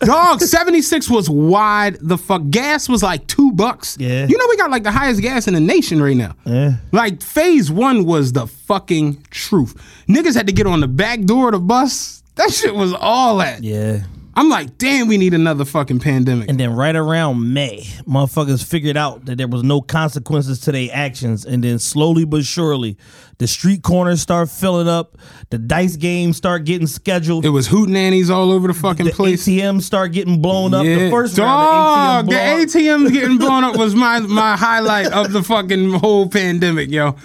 Dog, 0.00 0.40
76 0.40 1.10
was 1.10 1.28
wide. 1.28 1.96
The 2.00 2.16
fuck 2.16 2.42
gas 2.50 2.88
was 2.88 3.02
like 3.02 3.26
two 3.26 3.52
bucks. 3.52 3.96
Yeah. 3.98 4.26
You 4.26 4.38
know 4.38 4.46
we 4.48 4.56
got 4.56 4.70
like 4.70 4.82
the 4.84 4.90
highest 4.90 5.20
gas 5.20 5.46
in 5.48 5.54
the 5.54 5.60
nation 5.60 6.02
right 6.02 6.16
now. 6.16 6.34
Yeah. 6.44 6.74
Like 6.92 7.22
phase 7.22 7.70
one 7.70 8.04
was 8.04 8.32
the 8.32 8.46
fucking 8.46 9.24
truth. 9.30 9.74
Niggas 10.08 10.34
had 10.34 10.46
to 10.46 10.52
get 10.52 10.66
on 10.66 10.80
the 10.80 10.88
back 10.88 11.22
door 11.22 11.48
of 11.48 11.52
the 11.52 11.60
bus. 11.60 12.22
That 12.36 12.50
shit 12.52 12.74
was 12.74 12.92
all 12.94 13.38
that. 13.38 13.62
Yeah. 13.62 14.02
I'm 14.34 14.48
like, 14.48 14.78
damn, 14.78 15.08
we 15.08 15.18
need 15.18 15.34
another 15.34 15.66
fucking 15.66 16.00
pandemic. 16.00 16.48
And 16.48 16.58
then 16.58 16.74
right 16.74 16.96
around 16.96 17.52
May, 17.52 17.80
motherfuckers 18.06 18.64
figured 18.64 18.96
out 18.96 19.26
that 19.26 19.36
there 19.36 19.46
was 19.46 19.62
no 19.62 19.82
consequences 19.82 20.58
to 20.60 20.72
their 20.72 20.88
actions. 20.90 21.44
And 21.44 21.62
then 21.62 21.78
slowly 21.78 22.24
but 22.24 22.44
surely, 22.44 22.96
the 23.36 23.46
street 23.46 23.82
corners 23.82 24.22
start 24.22 24.48
filling 24.48 24.88
up. 24.88 25.18
The 25.50 25.58
dice 25.58 25.96
games 25.96 26.38
start 26.38 26.64
getting 26.64 26.86
scheduled. 26.86 27.44
it 27.44 27.50
was 27.50 27.68
hootenannies 27.68 28.30
all 28.30 28.50
over 28.52 28.68
the 28.68 28.74
fucking 28.74 29.06
the 29.06 29.12
place. 29.12 29.46
ATMs 29.46 29.82
start 29.82 30.12
getting 30.12 30.40
blown 30.40 30.72
up. 30.72 30.86
Yeah. 30.86 30.96
The 30.96 31.10
first 31.10 31.36
Dog, 31.36 31.46
round, 31.46 32.28
the 32.28 32.32
the 32.32 32.78
ATMs 32.80 33.12
getting 33.12 33.36
blown 33.36 33.64
up 33.64 33.76
was 33.76 33.94
my 33.94 34.20
my 34.20 34.56
highlight 34.56 35.12
of 35.12 35.32
the 35.32 35.42
fucking 35.42 35.92
whole 35.94 36.28
pandemic, 36.28 36.90
yo. 36.90 37.16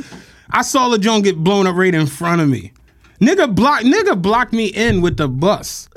I 0.49 0.61
saw 0.61 0.89
the 0.89 0.97
joint 0.97 1.23
get 1.23 1.37
blown 1.37 1.67
up 1.67 1.75
right 1.75 1.93
in 1.93 2.07
front 2.07 2.41
of 2.41 2.49
me. 2.49 2.73
Nigga 3.21 3.53
block 3.55 3.81
nigga 3.83 4.21
blocked 4.21 4.51
me 4.51 4.67
in 4.67 5.01
with 5.01 5.15
the 5.17 5.29
bus. 5.29 5.87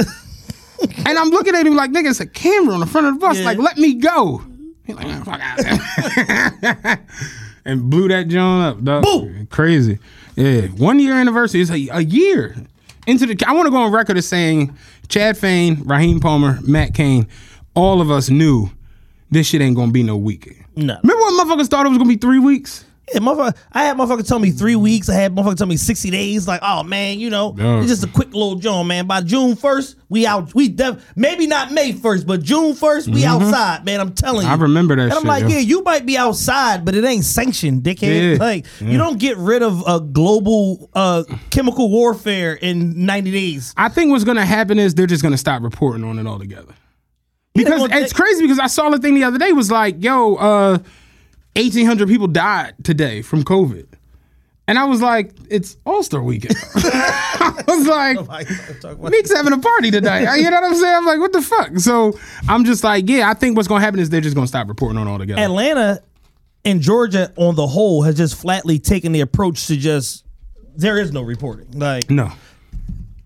and 1.06 1.18
I'm 1.18 1.30
looking 1.30 1.54
at 1.54 1.66
him 1.66 1.74
like, 1.74 1.90
nigga, 1.90 2.10
it's 2.10 2.20
a 2.20 2.26
camera 2.26 2.74
on 2.74 2.80
the 2.80 2.86
front 2.86 3.06
of 3.06 3.14
the 3.14 3.20
bus. 3.20 3.38
Yeah. 3.38 3.44
Like, 3.44 3.58
let 3.58 3.76
me 3.78 3.94
go. 3.94 4.42
He 4.84 4.94
like, 4.94 5.06
"Man, 5.06 5.24
fuck 5.24 5.40
out. 5.40 6.98
and 7.64 7.90
blew 7.90 8.08
that 8.08 8.28
joint 8.28 8.62
up, 8.62 8.82
dog. 8.82 9.04
Boom. 9.04 9.46
Crazy. 9.50 9.98
Yeah. 10.36 10.62
One 10.68 10.98
year 10.98 11.14
anniversary 11.14 11.60
is 11.60 11.70
a, 11.70 11.88
a 11.92 12.00
year. 12.00 12.56
Into 13.06 13.26
the 13.26 13.44
I 13.46 13.52
want 13.52 13.66
to 13.66 13.70
go 13.70 13.78
on 13.78 13.92
record 13.92 14.16
as 14.18 14.28
saying 14.28 14.76
Chad 15.08 15.36
Fain, 15.36 15.82
Raheem 15.84 16.20
Palmer, 16.20 16.58
Matt 16.62 16.94
Cain, 16.94 17.26
all 17.74 18.00
of 18.00 18.10
us 18.10 18.30
knew 18.30 18.70
this 19.30 19.46
shit 19.46 19.60
ain't 19.60 19.76
gonna 19.76 19.92
be 19.92 20.02
no 20.02 20.16
week. 20.16 20.56
No. 20.76 20.98
Remember 21.02 21.24
when 21.24 21.38
motherfuckers 21.38 21.68
thought 21.68 21.86
it 21.86 21.88
was 21.88 21.98
gonna 21.98 22.08
be 22.08 22.16
three 22.16 22.38
weeks? 22.38 22.84
Yeah, 23.12 23.20
motherfucker, 23.20 23.56
I 23.72 23.84
had 23.84 23.96
motherfucker 23.96 24.26
tell 24.26 24.38
me 24.38 24.50
three 24.50 24.76
weeks. 24.76 25.08
I 25.08 25.14
had 25.14 25.34
motherfucker 25.34 25.56
tell 25.56 25.66
me 25.66 25.76
60 25.76 26.10
days. 26.10 26.46
Like, 26.46 26.60
oh 26.62 26.82
man, 26.84 27.18
you 27.18 27.28
know, 27.30 27.54
Yeah. 27.58 27.80
it's 27.80 27.88
just 27.88 28.04
a 28.04 28.06
quick 28.06 28.28
little 28.34 28.54
joint, 28.56 28.86
man. 28.88 29.06
By 29.06 29.20
June 29.22 29.56
1st, 29.56 29.96
we 30.08 30.26
out. 30.26 30.54
We 30.54 30.68
def- 30.68 31.04
maybe 31.16 31.46
not 31.46 31.72
May 31.72 31.92
1st, 31.92 32.26
but 32.26 32.42
June 32.42 32.72
1st, 32.74 33.08
we 33.12 33.24
outside, 33.24 33.84
man. 33.84 34.00
I'm 34.00 34.12
telling 34.14 34.42
you. 34.42 34.52
Mm-hmm. 34.52 34.60
I 34.60 34.62
remember 34.62 34.96
that 34.96 35.02
And 35.02 35.12
I'm 35.12 35.18
shit, 35.22 35.26
like, 35.28 35.42
yo. 35.42 35.48
yeah, 35.48 35.58
you 35.58 35.82
might 35.82 36.06
be 36.06 36.16
outside, 36.16 36.84
but 36.84 36.94
it 36.94 37.04
ain't 37.04 37.24
sanctioned, 37.24 37.82
dickhead. 37.82 38.32
Yeah. 38.38 38.44
Like, 38.44 38.66
you 38.80 38.96
don't 38.98 39.18
get 39.18 39.36
rid 39.38 39.62
of 39.62 39.82
a 39.86 40.00
global 40.00 40.88
uh, 40.94 41.24
chemical 41.50 41.90
warfare 41.90 42.54
in 42.54 43.06
90 43.06 43.30
days. 43.32 43.74
I 43.76 43.88
think 43.88 44.10
what's 44.10 44.24
gonna 44.24 44.46
happen 44.46 44.78
is 44.78 44.94
they're 44.94 45.06
just 45.06 45.22
gonna 45.22 45.36
stop 45.38 45.62
reporting 45.62 46.04
on 46.04 46.18
it 46.18 46.26
altogether. 46.26 46.74
Because 47.54 47.88
it's 47.92 48.12
crazy 48.12 48.42
because 48.42 48.60
I 48.60 48.68
saw 48.68 48.88
the 48.90 48.98
thing 48.98 49.14
the 49.14 49.24
other 49.24 49.36
day 49.38 49.52
was 49.52 49.70
like, 49.72 49.96
yo, 50.02 50.36
uh, 50.36 50.78
1,800 51.56 52.08
people 52.08 52.26
died 52.26 52.74
today 52.82 53.22
from 53.22 53.44
COVID. 53.44 53.86
And 54.68 54.78
I 54.78 54.84
was 54.84 55.02
like, 55.02 55.32
it's 55.50 55.76
All 55.84 56.04
Star 56.04 56.22
weekend. 56.22 56.54
I 56.76 57.64
was 57.66 57.88
like, 57.88 59.00
Meek's 59.10 59.34
having 59.34 59.52
a 59.52 59.58
party 59.58 59.90
tonight. 59.90 60.36
You 60.36 60.48
know 60.48 60.60
what 60.60 60.70
I'm 60.70 60.76
saying? 60.76 60.94
I'm 60.94 61.04
like, 61.04 61.18
what 61.18 61.32
the 61.32 61.42
fuck? 61.42 61.78
So 61.78 62.16
I'm 62.48 62.64
just 62.64 62.84
like, 62.84 63.08
yeah, 63.08 63.28
I 63.28 63.34
think 63.34 63.56
what's 63.56 63.66
gonna 63.66 63.80
happen 63.80 63.98
is 63.98 64.10
they're 64.10 64.20
just 64.20 64.36
gonna 64.36 64.46
stop 64.46 64.68
reporting 64.68 64.96
on 64.96 65.08
it 65.08 65.10
altogether. 65.10 65.42
Atlanta 65.42 66.00
and 66.64 66.80
Georgia 66.80 67.32
on 67.36 67.56
the 67.56 67.66
whole 67.66 68.02
has 68.02 68.16
just 68.16 68.36
flatly 68.40 68.78
taken 68.78 69.10
the 69.10 69.22
approach 69.22 69.66
to 69.66 69.76
just 69.76 70.24
there 70.76 71.00
is 71.00 71.10
no 71.10 71.22
reporting. 71.22 71.72
Like 71.72 72.08
no. 72.08 72.30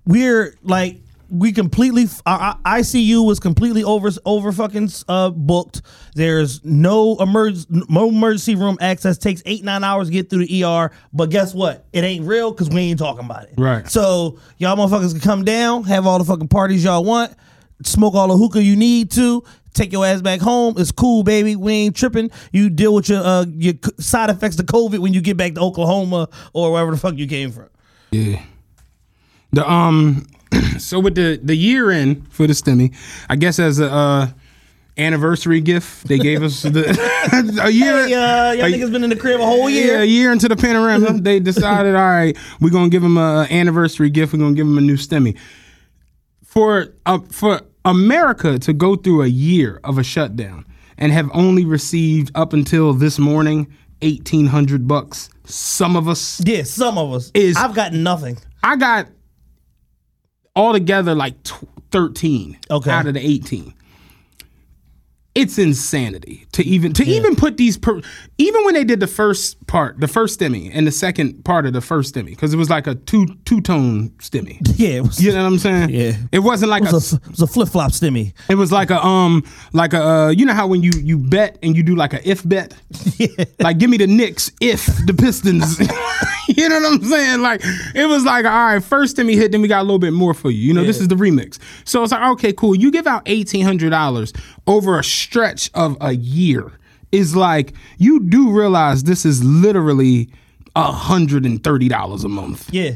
we're 0.07 0.57
like 0.63 1.01
we 1.29 1.53
completely 1.53 2.07
our, 2.27 2.57
ICU 2.59 3.25
was 3.27 3.41
completely 3.41 3.85
over 3.85 4.11
over 4.25 4.53
fucking 4.53 4.91
uh, 5.09 5.31
booked. 5.31 5.83
There's 6.15 6.65
no 6.65 7.17
emerg 7.17 7.67
no 7.89 8.09
emergency 8.09 8.55
room 8.55 8.79
access. 8.81 9.19
Takes 9.19 9.43
eight 9.47 9.65
nine 9.65 9.85
hours 9.85 10.09
to 10.09 10.13
get 10.13 10.31
through 10.31 10.47
the 10.47 10.65
ER. 10.65 10.91
But 11.13 11.31
guess 11.31 11.55
what? 11.55 11.87
It 11.93 12.05
ain't 12.05 12.27
real 12.27 12.51
because 12.51 12.71
we 12.71 12.83
ain't 12.83 12.99
talking 12.99 13.25
about 13.25 13.45
it. 13.45 13.55
Right. 13.57 13.89
So 13.89 14.39
y'all 14.59 14.77
motherfuckers 14.77 15.13
can 15.13 15.21
come 15.21 15.45
down, 15.45 15.85
have 15.85 16.07
all 16.07 16.19
the 16.19 16.25
fucking 16.25 16.49
parties 16.49 16.85
y'all 16.85 17.05
want, 17.05 17.35
smoke 17.85 18.15
all 18.15 18.29
the 18.29 18.37
hookah 18.37 18.63
you 18.63 18.77
need 18.77 19.11
to. 19.13 19.45
Take 19.75 19.93
your 19.93 20.07
ass 20.07 20.23
back 20.23 20.41
home. 20.41 20.75
It's 20.79 20.93
cool, 20.93 21.25
baby. 21.25 21.57
We 21.57 21.73
ain't 21.73 21.97
tripping. 21.97 22.31
You 22.53 22.71
deal 22.71 22.95
with 22.95 23.09
your 23.09 23.23
uh, 23.25 23.47
your 23.49 23.75
side 23.99 24.31
effects 24.31 24.57
to 24.57 24.63
COVID 24.63 25.01
when 25.01 25.13
you 25.13 25.21
get 25.21 25.37
back 25.37 25.55
to 25.55 25.61
Oklahoma 25.61 26.29
or 26.53 26.71
wherever 26.73 26.93
the 26.93 26.97
fuck 26.97 27.17
you 27.17 27.27
came 27.27 27.51
from. 27.51 27.69
Yeah. 28.13 28.41
The 29.53 29.69
um 29.69 30.27
so 30.79 31.01
with 31.01 31.15
the 31.15 31.39
the 31.43 31.57
year 31.57 31.91
in 31.91 32.23
for 32.27 32.47
the 32.47 32.53
stimmy, 32.53 32.95
I 33.29 33.37
guess 33.37 33.59
as 33.59 33.81
a 33.81 33.91
uh 33.93 34.29
anniversary 34.97 35.61
gift, 35.61 36.07
they 36.07 36.19
gave 36.19 36.43
us 36.43 36.63
the 36.63 36.85
a 37.63 37.71
year 37.71 38.07
Hey, 38.07 38.15
uh, 38.15 38.53
y'all 38.53 38.69
niggas 38.71 38.93
been 38.93 39.03
in 39.03 39.11
the 39.11 39.17
crib 39.17 39.41
a 39.41 39.45
whole 39.45 39.69
Yeah, 39.69 39.81
year. 39.85 40.01
a 40.03 40.05
year 40.05 40.33
into 40.33 40.49
the 40.49 40.55
panorama, 40.57 41.13
they 41.21 41.41
decided, 41.41 41.97
all 41.97 42.03
right, 42.03 42.37
we're 42.61 42.71
gonna 42.71 42.89
give 42.91 43.03
them 43.03 43.19
a 43.19 43.47
anniversary 43.51 44.09
gift. 44.11 44.33
We're 44.33 44.39
gonna 44.39 44.55
give 44.55 44.67
them 44.67 44.79
a 44.79 44.83
new 44.83 44.97
stimmy. 44.97 45.37
For 46.45 46.95
uh, 47.07 47.19
for 47.31 47.61
America 47.85 48.59
to 48.61 48.73
go 48.73 48.95
through 48.97 49.23
a 49.23 49.27
year 49.27 49.81
of 49.85 49.99
a 49.99 50.05
shutdown 50.05 50.65
and 50.97 51.11
have 51.13 51.29
only 51.35 51.65
received 51.65 52.31
up 52.37 52.53
until 52.53 52.93
this 52.95 53.19
morning 53.19 53.67
eighteen 54.03 54.47
hundred 54.47 54.87
bucks. 54.87 55.29
Some 55.47 55.97
of 55.97 56.07
us, 56.09 56.41
Yeah, 56.47 56.63
some 56.63 56.97
of 56.97 57.13
us. 57.13 57.31
Is- 57.35 57.57
I've 57.57 57.75
got 57.75 57.93
nothing. 57.93 58.39
I 58.63 58.77
got 58.77 59.09
altogether 60.57 61.15
like 61.15 61.43
tw- 61.43 61.69
thirteen 61.91 62.59
Okay. 62.71 62.91
out 62.91 63.07
of 63.07 63.15
the 63.15 63.21
eighteen. 63.27 63.75
It's 65.35 65.59
insanity 65.59 66.47
to 66.53 66.63
even 66.65 66.93
to 66.93 67.03
even 67.05 67.35
put 67.35 67.57
these 67.57 67.77
per, 67.77 68.01
even 68.39 68.65
when 68.65 68.75
they 68.75 68.85
did 68.85 69.01
the 69.01 69.09
first 69.09 69.67
part, 69.67 69.99
the 69.99 70.07
first 70.07 70.39
stimmy, 70.39 70.71
and 70.73 70.87
the 70.87 70.93
second 70.93 71.45
part 71.45 71.67
of 71.67 71.73
the 71.73 71.81
first 71.81 72.15
stimmy, 72.15 72.27
because 72.27 72.55
it 72.55 72.57
was 72.57 72.71
like 72.71 72.87
a 72.87 72.95
two 72.95 73.27
two 73.45 73.61
tone 73.61 74.11
stimmy. 74.21 74.59
Yeah, 74.79 74.91
it 74.91 75.01
was, 75.03 75.21
You 75.21 75.33
know 75.33 75.43
what 75.43 75.47
I'm 75.49 75.59
saying? 75.59 75.91
Yeah. 75.91 76.13
It 76.31 76.39
wasn't 76.39 76.71
like 76.71 76.85
it 76.85 76.91
a, 76.91 76.93
was 76.93 77.15
a, 77.15 77.17
it 77.17 77.29
was 77.31 77.43
a 77.43 77.47
flip 77.49 77.69
flop 77.69 77.91
stimmy. 77.91 78.33
it 78.49 78.55
was 78.55 78.71
like 78.71 78.91
a 78.91 79.05
um 79.05 79.43
like 79.73 79.93
a 79.93 80.01
uh, 80.01 80.29
you 80.29 80.47
know 80.47 80.55
how 80.55 80.69
when 80.69 80.85
you 80.85 80.93
you 81.03 81.19
bet 81.19 81.59
and 81.65 81.77
you 81.77 81.83
do 81.83 81.97
like 81.97 82.13
a 82.15 82.29
if 82.29 82.49
bet, 82.49 82.73
like 83.59 83.79
give 83.79 83.91
me 83.91 83.97
the 83.97 84.07
Knicks 84.07 84.53
if 84.61 84.87
the 85.05 85.15
Pistons. 85.15 85.81
you 86.57 86.69
know 86.69 86.81
what 86.81 86.93
I'm 86.93 87.05
saying? 87.05 87.41
Like 87.41 87.61
it 87.95 88.07
was 88.09 88.25
like 88.25 88.45
all 88.45 88.51
right, 88.51 88.83
first 88.83 89.17
stimmy 89.17 89.35
hit, 89.35 89.53
then 89.53 89.61
we 89.63 89.69
got 89.69 89.81
a 89.81 89.85
little 89.85 89.99
bit 89.99 90.13
more 90.13 90.35
for 90.35 90.51
you. 90.51 90.61
You 90.61 90.75
know, 90.75 90.85
this 90.85 91.01
is 91.01 91.09
the 91.09 91.15
remix. 91.15 91.59
So 91.85 92.03
it's 92.03 92.13
like 92.13 92.23
okay, 92.33 92.53
cool. 92.53 92.75
You 92.75 92.91
give 92.91 93.07
out 93.07 93.23
eighteen 93.27 93.65
hundred 93.65 93.91
dollars 93.91 94.33
over 94.67 94.99
a 94.99 95.05
stretch 95.05 95.71
of 95.75 95.97
a 96.01 96.13
year 96.13 96.73
is 97.13 97.37
like 97.37 97.75
you 97.99 98.21
do 98.21 98.51
realize 98.51 99.05
this 99.05 99.25
is 99.25 99.43
literally 99.45 100.29
hundred 100.77 101.47
and 101.47 101.63
thirty 101.63 101.89
dollars 101.89 102.25
a 102.25 102.29
month 102.29 102.69
Yeah. 102.73 102.95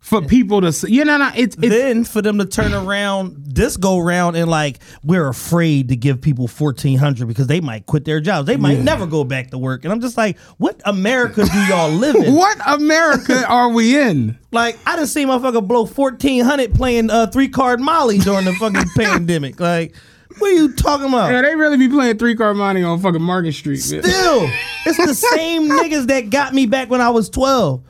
For 0.00 0.22
people 0.22 0.60
to 0.60 0.72
say, 0.72 0.88
you 0.88 1.04
know, 1.04 1.18
no, 1.18 1.30
it's 1.34 1.56
it's 1.56 1.68
then 1.68 2.04
for 2.04 2.22
them 2.22 2.38
to 2.38 2.46
turn 2.46 2.72
around 2.72 3.36
this 3.36 3.76
go 3.76 3.98
round 3.98 4.36
and 4.36 4.48
like 4.48 4.78
we're 5.02 5.28
afraid 5.28 5.88
to 5.88 5.96
give 5.96 6.20
people 6.20 6.46
fourteen 6.46 6.98
hundred 6.98 7.26
because 7.26 7.46
they 7.46 7.60
might 7.60 7.86
quit 7.86 8.04
their 8.04 8.20
jobs. 8.20 8.46
They 8.46 8.56
might 8.56 8.78
never 8.78 9.06
go 9.06 9.24
back 9.24 9.50
to 9.50 9.58
work. 9.58 9.84
And 9.84 9.92
I'm 9.92 10.00
just 10.00 10.16
like, 10.16 10.38
what 10.56 10.80
America 10.84 11.44
do 11.44 11.58
y'all 11.66 11.90
live 11.90 12.14
in? 12.16 12.34
what 12.36 12.58
America 12.66 13.46
are 13.46 13.68
we 13.70 13.98
in? 13.98 14.38
Like 14.52 14.78
I 14.86 14.96
done 14.96 15.06
seen 15.06 15.28
motherfucker 15.28 15.66
blow 15.66 15.84
fourteen 15.84 16.44
hundred 16.44 16.74
playing 16.74 17.10
uh, 17.10 17.26
three 17.26 17.48
card 17.48 17.80
Molly 17.80 18.18
during 18.18 18.44
the 18.44 18.54
fucking 18.54 18.88
pandemic. 18.96 19.58
Like, 19.60 19.94
what 20.38 20.50
are 20.50 20.54
you 20.54 20.72
talking 20.72 21.08
about? 21.08 21.32
Yeah, 21.32 21.42
they 21.42 21.56
really 21.56 21.76
be 21.76 21.88
playing 21.88 22.18
three 22.18 22.36
card 22.36 22.56
money 22.56 22.82
on 22.82 23.00
fucking 23.00 23.20
Market 23.20 23.52
Street. 23.52 23.78
Still, 23.78 24.48
it's 24.86 24.96
the 24.96 25.14
same 25.34 25.68
niggas 25.68 26.06
that 26.06 26.30
got 26.30 26.54
me 26.54 26.66
back 26.66 26.88
when 26.88 27.00
I 27.00 27.10
was 27.10 27.28
twelve. 27.28 27.82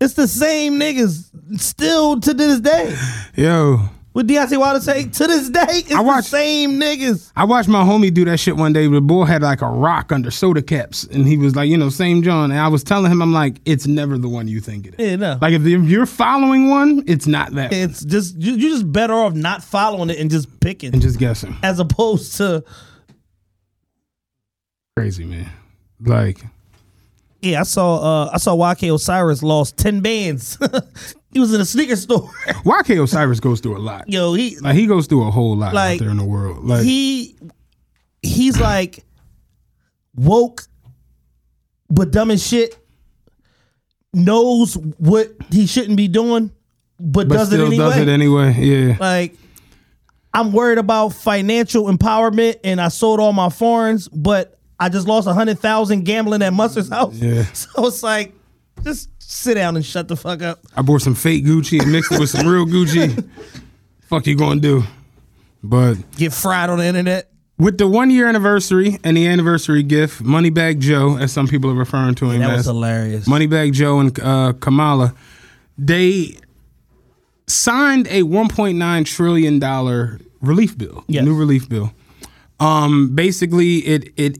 It's 0.00 0.14
the 0.14 0.28
same 0.28 0.74
niggas 0.78 1.60
still 1.60 2.20
to 2.20 2.32
this 2.34 2.60
day. 2.60 2.96
Yo, 3.34 3.78
What 4.12 4.26
Deontay 4.28 4.56
Wilder 4.58 4.80
say? 4.80 5.04
To 5.08 5.26
this 5.26 5.48
day, 5.50 5.64
it's 5.68 5.92
I 5.92 6.00
watched- 6.00 6.30
the 6.30 6.36
same 6.36 6.80
niggas. 6.80 7.32
I 7.36 7.44
watched 7.44 7.68
my 7.68 7.82
homie 7.82 8.12
do 8.14 8.24
that 8.26 8.38
shit 8.38 8.56
one 8.56 8.72
day. 8.72 8.86
The 8.86 9.00
boy 9.00 9.24
had 9.24 9.42
like 9.42 9.60
a 9.60 9.66
rock 9.68 10.10
under 10.12 10.30
soda 10.30 10.62
caps, 10.62 11.04
and 11.04 11.26
he 11.26 11.36
was 11.36 11.54
like, 11.56 11.68
you 11.68 11.76
know, 11.76 11.88
same 11.88 12.22
John. 12.22 12.50
And 12.52 12.60
I 12.60 12.68
was 12.68 12.82
telling 12.84 13.10
him, 13.10 13.20
I'm 13.22 13.32
like, 13.32 13.60
it's 13.64 13.86
never 13.88 14.18
the 14.18 14.28
one 14.28 14.46
you 14.48 14.60
think 14.60 14.86
it 14.86 14.94
is. 14.98 15.10
Yeah, 15.10 15.16
no. 15.16 15.38
Like 15.40 15.52
if, 15.52 15.62
if 15.66 15.82
you're 15.84 16.06
following 16.06 16.68
one, 16.70 17.02
it's 17.08 17.26
not 17.26 17.52
that. 17.54 17.70
one. 17.72 17.80
It's 17.80 18.04
just 18.04 18.36
you, 18.36 18.54
you're 18.54 18.70
just 18.70 18.90
better 18.90 19.14
off 19.14 19.34
not 19.34 19.62
following 19.64 20.10
it 20.10 20.18
and 20.18 20.30
just 20.30 20.60
picking, 20.60 20.92
and 20.92 21.02
just 21.02 21.18
guessing. 21.18 21.56
as 21.62 21.78
opposed 21.80 22.36
to 22.36 22.64
Crazy 24.96 25.24
man. 25.24 25.48
Like 26.00 26.40
yeah. 27.40 27.60
I 27.60 27.62
saw 27.64 28.24
uh 28.26 28.30
I 28.32 28.38
saw 28.38 28.54
YK 28.56 28.94
Osiris 28.94 29.42
lost 29.42 29.76
ten 29.76 30.00
bands. 30.00 30.58
he 31.32 31.40
was 31.40 31.52
in 31.54 31.60
a 31.60 31.64
sneaker 31.64 31.96
store. 31.96 32.30
YK 32.46 33.02
Osiris 33.02 33.40
goes 33.40 33.60
through 33.60 33.76
a 33.76 33.80
lot. 33.80 34.08
Yo, 34.08 34.34
he 34.34 34.58
Like 34.58 34.74
he 34.74 34.86
goes 34.86 35.06
through 35.06 35.26
a 35.26 35.30
whole 35.30 35.56
lot 35.56 35.74
Like, 35.74 36.00
out 36.00 36.04
there 36.04 36.10
in 36.10 36.16
the 36.16 36.24
world. 36.24 36.64
Like 36.64 36.84
he 36.84 37.36
he's 38.22 38.58
like 38.60 39.04
woke 40.14 40.62
but 41.88 42.10
dumb 42.10 42.30
as 42.30 42.44
shit 42.46 42.76
knows 44.12 44.74
what 44.98 45.32
he 45.50 45.66
shouldn't 45.66 45.96
be 45.96 46.08
doing 46.08 46.50
but, 46.98 47.28
but 47.28 47.36
does 47.36 47.52
it 47.52 47.60
anyway 47.60 47.76
does 47.76 47.96
it 47.96 48.08
anyway. 48.08 48.52
Yeah. 48.58 48.96
like 48.98 49.36
i'm 50.34 50.52
worried 50.52 50.78
about 50.78 51.10
financial 51.10 51.84
empowerment 51.84 52.56
and 52.64 52.80
i 52.80 52.88
sold 52.88 53.20
all 53.20 53.32
my 53.32 53.48
foreigns 53.48 54.08
but 54.08 54.57
i 54.80 54.88
just 54.88 55.06
lost 55.06 55.26
a 55.26 55.32
hundred 55.34 55.58
thousand 55.58 56.04
gambling 56.04 56.42
at 56.42 56.52
mustard's 56.52 56.88
house 56.88 57.14
Yeah. 57.14 57.44
so 57.52 57.86
it's 57.86 58.02
like 58.02 58.32
just 58.84 59.08
sit 59.18 59.54
down 59.54 59.76
and 59.76 59.84
shut 59.84 60.08
the 60.08 60.16
fuck 60.16 60.40
up 60.42 60.60
I 60.76 60.82
bought 60.82 61.02
some 61.02 61.14
fake 61.14 61.44
Gucci 61.44 61.80
and 61.82 61.90
mixed 61.92 62.12
it 62.12 62.20
with 62.20 62.30
some 62.30 62.46
real 62.46 62.64
Gucci. 62.66 63.28
Fuck 64.08 64.26
you 64.26 64.36
gonna 64.36 64.60
do? 64.60 64.84
But 65.62 65.94
get 66.16 66.32
fried 66.32 66.70
on 66.70 66.78
the 66.78 66.86
internet 66.86 67.30
with 67.58 67.76
the 67.76 67.86
one 67.88 68.10
year 68.10 68.26
anniversary 68.28 68.98
and 69.04 69.16
the 69.16 69.26
anniversary 69.26 69.82
gift, 69.82 70.22
Moneybag 70.22 70.78
Joe, 70.78 71.18
as 71.18 71.30
some 71.32 71.46
people 71.48 71.70
are 71.70 71.74
referring 71.74 72.14
to 72.14 72.30
him 72.30 72.40
that 72.40 72.50
was 72.50 72.60
as 72.60 72.66
hilarious 72.66 73.28
Moneybag 73.28 73.72
Joe 73.74 73.98
and 73.98 74.18
uh, 74.20 74.52
Kamala, 74.60 75.12
they 75.76 76.36
signed 77.46 78.06
a 78.08 78.22
1.9 78.22 79.04
trillion 79.06 79.58
dollar 79.58 80.20
relief 80.40 80.78
bill, 80.78 81.04
Yes. 81.08 81.24
new 81.24 81.34
relief 81.34 81.68
bill. 81.68 81.92
Um, 82.60 83.14
basically, 83.14 83.78
it 83.78 84.12
it 84.16 84.38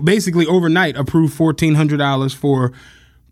basically 0.00 0.46
overnight 0.46 0.96
approved 0.96 1.34
fourteen 1.34 1.74
hundred 1.74 1.98
dollars 1.98 2.32
for 2.34 2.72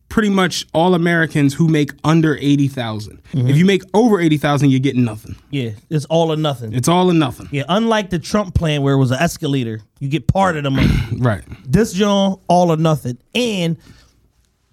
pretty 0.08 0.28
much 0.30 0.64
all 0.72 0.94
Americans 0.94 1.54
who 1.54 1.66
make 1.68 1.90
under 2.04 2.36
eighty 2.36 2.68
Mm-hmm. 2.68 3.48
If 3.48 3.56
you 3.56 3.64
make 3.64 3.82
over 3.92 4.20
eighty 4.20 4.36
thousand, 4.36 4.70
you're 4.70 4.78
getting 4.80 5.04
nothing. 5.04 5.34
yeah 5.50 5.70
it's 5.90 6.04
all 6.06 6.32
or 6.32 6.36
nothing 6.36 6.72
It's 6.72 6.88
all 6.88 7.10
or 7.10 7.14
nothing. 7.14 7.48
yeah 7.50 7.64
unlike 7.68 8.10
the 8.10 8.18
trump 8.18 8.54
plan 8.54 8.82
where 8.82 8.94
it 8.94 8.98
was 8.98 9.10
an 9.10 9.18
escalator 9.18 9.80
you 9.98 10.08
get 10.08 10.26
part 10.28 10.56
of 10.56 10.62
the 10.62 10.70
money 10.70 10.92
Right, 11.18 11.42
this 11.66 11.92
John 11.92 12.38
all 12.48 12.70
or 12.70 12.76
nothing 12.76 13.18
and 13.34 13.76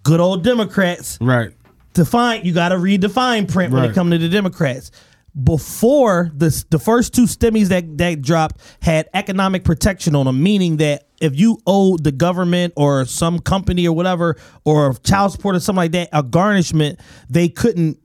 good 0.04 0.20
old 0.20 0.44
democrats 0.44 1.18
right, 1.22 1.52
define 1.94 2.46
you 2.46 2.54
got 2.54 2.70
to 2.70 2.78
read 2.78 3.02
the 3.02 3.10
fine 3.10 3.48
print 3.48 3.74
when 3.74 3.86
it 3.86 3.94
comes 3.96 4.12
to 4.12 4.18
the 4.20 4.30
Democrats. 4.30 4.92
Before 5.42 6.32
this, 6.36 6.64
the 6.66 6.78
first 6.78 7.14
two 7.16 7.24
stimmies 7.24 7.68
that 7.70 7.98
that 7.98 8.22
dropped 8.22 8.62
had 8.82 9.10
economic 9.16 9.64
protection 9.64 10.16
on 10.16 10.26
them, 10.28 10.44
meaning 10.44 10.78
that 10.78 11.08
if 11.20 11.36
you 11.40 11.58
owe 11.66 11.98
the 11.98 12.12
government 12.12 12.74
or 12.76 13.06
some 13.06 13.40
company 13.40 13.88
or 13.88 13.96
whatever 13.96 14.36
or 14.64 14.94
child 15.04 15.32
support 15.32 15.56
or 15.56 15.60
something 15.60 15.78
like 15.78 15.92
that 15.94 16.10
a 16.14 16.22
garnishment, 16.22 17.00
they 17.30 17.50
couldn't 17.50 17.98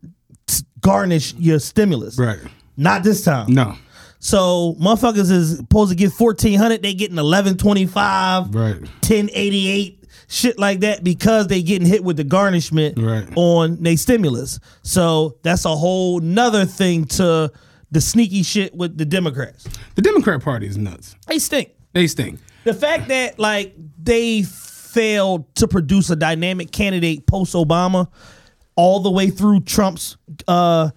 garnish 0.80 1.34
your 1.34 1.58
stimulus. 1.58 2.18
right. 2.18 2.38
Not 2.76 3.02
this 3.02 3.24
time. 3.24 3.52
No, 3.52 3.74
So 4.20 4.76
motherfuckers 4.80 5.30
is 5.30 5.56
supposed 5.58 5.90
to 5.90 5.96
get 5.96 6.12
fourteen 6.12 6.58
hundred, 6.58 6.82
they 6.82 6.94
getting 6.94 7.18
eleven 7.18 7.56
twenty 7.58 7.86
five. 7.86 8.54
right. 8.54 8.80
1088 9.02 9.97
shit 10.28 10.58
like 10.58 10.80
that 10.80 11.02
because 11.02 11.46
they 11.48 11.62
getting 11.62 11.88
hit 11.88 12.04
with 12.04 12.16
the 12.18 12.24
garnishment 12.24 12.98
Right. 12.98 13.26
on 13.34 13.82
they 13.82 13.96
stimulus 13.96 14.60
so 14.82 15.36
that's 15.42 15.64
a 15.64 15.74
whole 15.74 16.20
nother 16.20 16.66
thing 16.66 17.06
to 17.06 17.50
the 17.90 18.00
sneaky 18.00 18.42
shit 18.42 18.74
with 18.74 18.98
the 18.98 19.06
democrats 19.06 19.66
The 19.94 20.02
Democrat 20.02 20.42
Party 20.42 20.66
is 20.66 20.76
nuts. 20.76 21.16
they 21.26 21.38
stink 21.38 21.70
They 21.94 22.06
stink. 22.06 22.38
the 22.64 22.74
fact 22.74 23.08
that 23.08 23.38
like 23.38 23.74
they 24.02 24.42
failed 24.42 25.54
to 25.56 25.66
produce 25.68 26.10
a 26.10 26.16
dynamic 26.16 26.70
candidate 26.72 27.26
post 27.26 27.54
obama 27.54 28.08
all 28.76 29.00
the 29.00 29.10
way 29.10 29.30
through 29.30 29.60
trump's 29.60 30.16
uh 30.46 30.90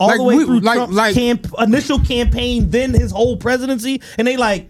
all 0.00 0.08
Like, 0.08 0.16
the 0.16 0.22
way 0.24 0.36
we- 0.38 0.44
through 0.46 0.60
like- 0.60 0.76
Trump's 0.76 0.94
like- 0.96 1.14
camp, 1.14 1.46
initial 1.58 1.98
campaign, 1.98 2.70
then 2.70 2.94
his 2.94 3.12
whole 3.12 3.36
presidency, 3.36 4.00
and 4.16 4.26
they 4.26 4.38
like 4.38 4.69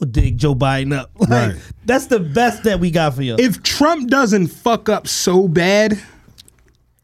dig 0.00 0.36
Joe 0.38 0.54
Biden 0.54 0.92
up. 0.96 1.10
Like 1.18 1.28
Right. 1.30 1.56
that's 1.84 2.06
the 2.06 2.20
best 2.20 2.64
that 2.64 2.80
we 2.80 2.90
got 2.90 3.14
for 3.14 3.22
you. 3.22 3.36
If 3.38 3.62
Trump 3.62 4.08
doesn't 4.10 4.48
fuck 4.48 4.88
up 4.88 5.06
so 5.08 5.48
bad, 5.48 5.98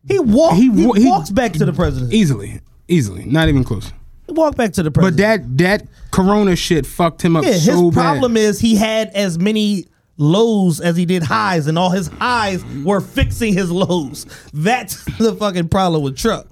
He 0.09 0.19
walk, 0.19 0.55
He 0.55 0.63
he, 0.73 0.87
wa- 0.87 0.95
he- 0.95 1.07
walks 1.07 1.31
back 1.31 1.53
to 1.55 1.65
the 1.65 1.73
president 1.73 2.13
easily, 2.13 2.61
easily, 2.89 3.25
not 3.27 3.49
even 3.49 3.65
close. 3.65 3.93
He 4.27 4.33
walk 4.33 4.57
back 4.57 4.73
to 4.75 4.83
the 4.83 4.91
president. 4.91 5.17
But 5.17 5.23
that 5.23 5.59
that 5.59 5.89
Corona 6.11 6.57
shit 6.57 6.87
fucked 6.87 7.23
him 7.23 7.37
up 7.37 7.45
yeah, 7.45 7.53
his 7.53 7.67
problem 7.93 8.35
bad. 8.35 8.41
is 8.41 8.61
he 8.61 8.77
had 8.77 9.09
as 9.09 9.39
many 9.39 9.87
lows 10.17 10.81
as 10.81 10.97
he 10.97 11.05
did 11.07 11.23
highs, 11.23 11.67
and 11.67 11.79
all 11.79 11.91
his 11.91 12.09
highs 12.09 12.65
were 12.85 13.01
fixing 13.01 13.55
his 13.55 13.71
lows. 13.71 14.27
That's 14.53 15.03
the 15.19 15.35
fucking 15.35 15.69
problem 15.69 16.03
with 16.03 16.17
Trump. 16.17 16.47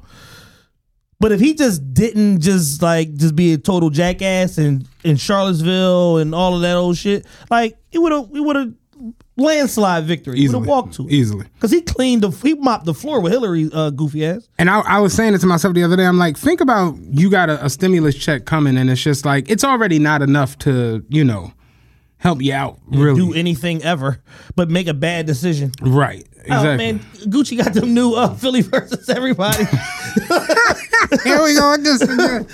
But 1.20 1.32
if 1.32 1.40
he 1.40 1.54
just 1.54 1.92
didn't 1.94 2.40
just 2.40 2.80
like 2.82 3.14
just 3.14 3.34
be 3.34 3.52
a 3.52 3.58
total 3.58 3.90
jackass 3.90 4.56
and 4.58 4.86
in 5.08 5.16
Charlottesville 5.16 6.18
and 6.18 6.34
all 6.34 6.54
of 6.54 6.60
that 6.62 6.76
old 6.76 6.96
shit, 6.96 7.26
like 7.50 7.76
he 7.90 7.98
would 7.98 8.12
have 8.12 8.28
he 8.32 8.40
would 8.40 8.56
have 8.56 8.72
landslide 9.36 10.04
victory. 10.04 10.36
He 10.38 10.42
would 10.42 10.50
easily 10.50 10.60
have 10.60 10.68
walked 10.68 10.94
to 10.94 11.06
it. 11.06 11.12
easily. 11.12 11.46
Cause 11.60 11.70
he 11.70 11.80
cleaned 11.80 12.22
the 12.22 12.30
he 12.30 12.54
mopped 12.54 12.84
the 12.84 12.94
floor 12.94 13.20
with 13.20 13.32
Hillary 13.32 13.70
uh, 13.72 13.90
goofy 13.90 14.26
ass. 14.26 14.48
And 14.58 14.68
I, 14.68 14.80
I 14.80 14.98
was 15.00 15.12
saying 15.14 15.34
it 15.34 15.38
to 15.38 15.46
myself 15.46 15.74
the 15.74 15.84
other 15.84 15.96
day. 15.96 16.04
I'm 16.06 16.18
like, 16.18 16.36
think 16.36 16.60
about 16.60 16.96
you 17.00 17.30
got 17.30 17.48
a, 17.50 17.64
a 17.64 17.70
stimulus 17.70 18.16
check 18.16 18.44
coming, 18.44 18.76
and 18.76 18.90
it's 18.90 19.02
just 19.02 19.24
like 19.24 19.48
it's 19.50 19.64
already 19.64 19.98
not 19.98 20.22
enough 20.22 20.58
to 20.58 21.04
you 21.08 21.24
know 21.24 21.52
help 22.18 22.42
you 22.42 22.52
out. 22.52 22.78
Really, 22.88 23.20
Do 23.20 23.32
anything 23.34 23.82
ever, 23.84 24.20
but 24.56 24.68
make 24.70 24.88
a 24.88 24.94
bad 24.94 25.26
decision. 25.26 25.70
right? 25.80 26.26
Exactly. 26.48 26.72
Oh 26.72 26.76
man, 26.76 26.98
Gucci 27.30 27.62
got 27.62 27.74
them 27.74 27.94
new 27.94 28.14
uh, 28.14 28.34
Philly 28.34 28.62
versus 28.62 29.08
everybody. 29.08 29.64
Here 31.24 31.42
we 31.42 31.54
go 31.54 31.70
with 31.72 31.84
this 31.84 32.02
again. 32.02 32.46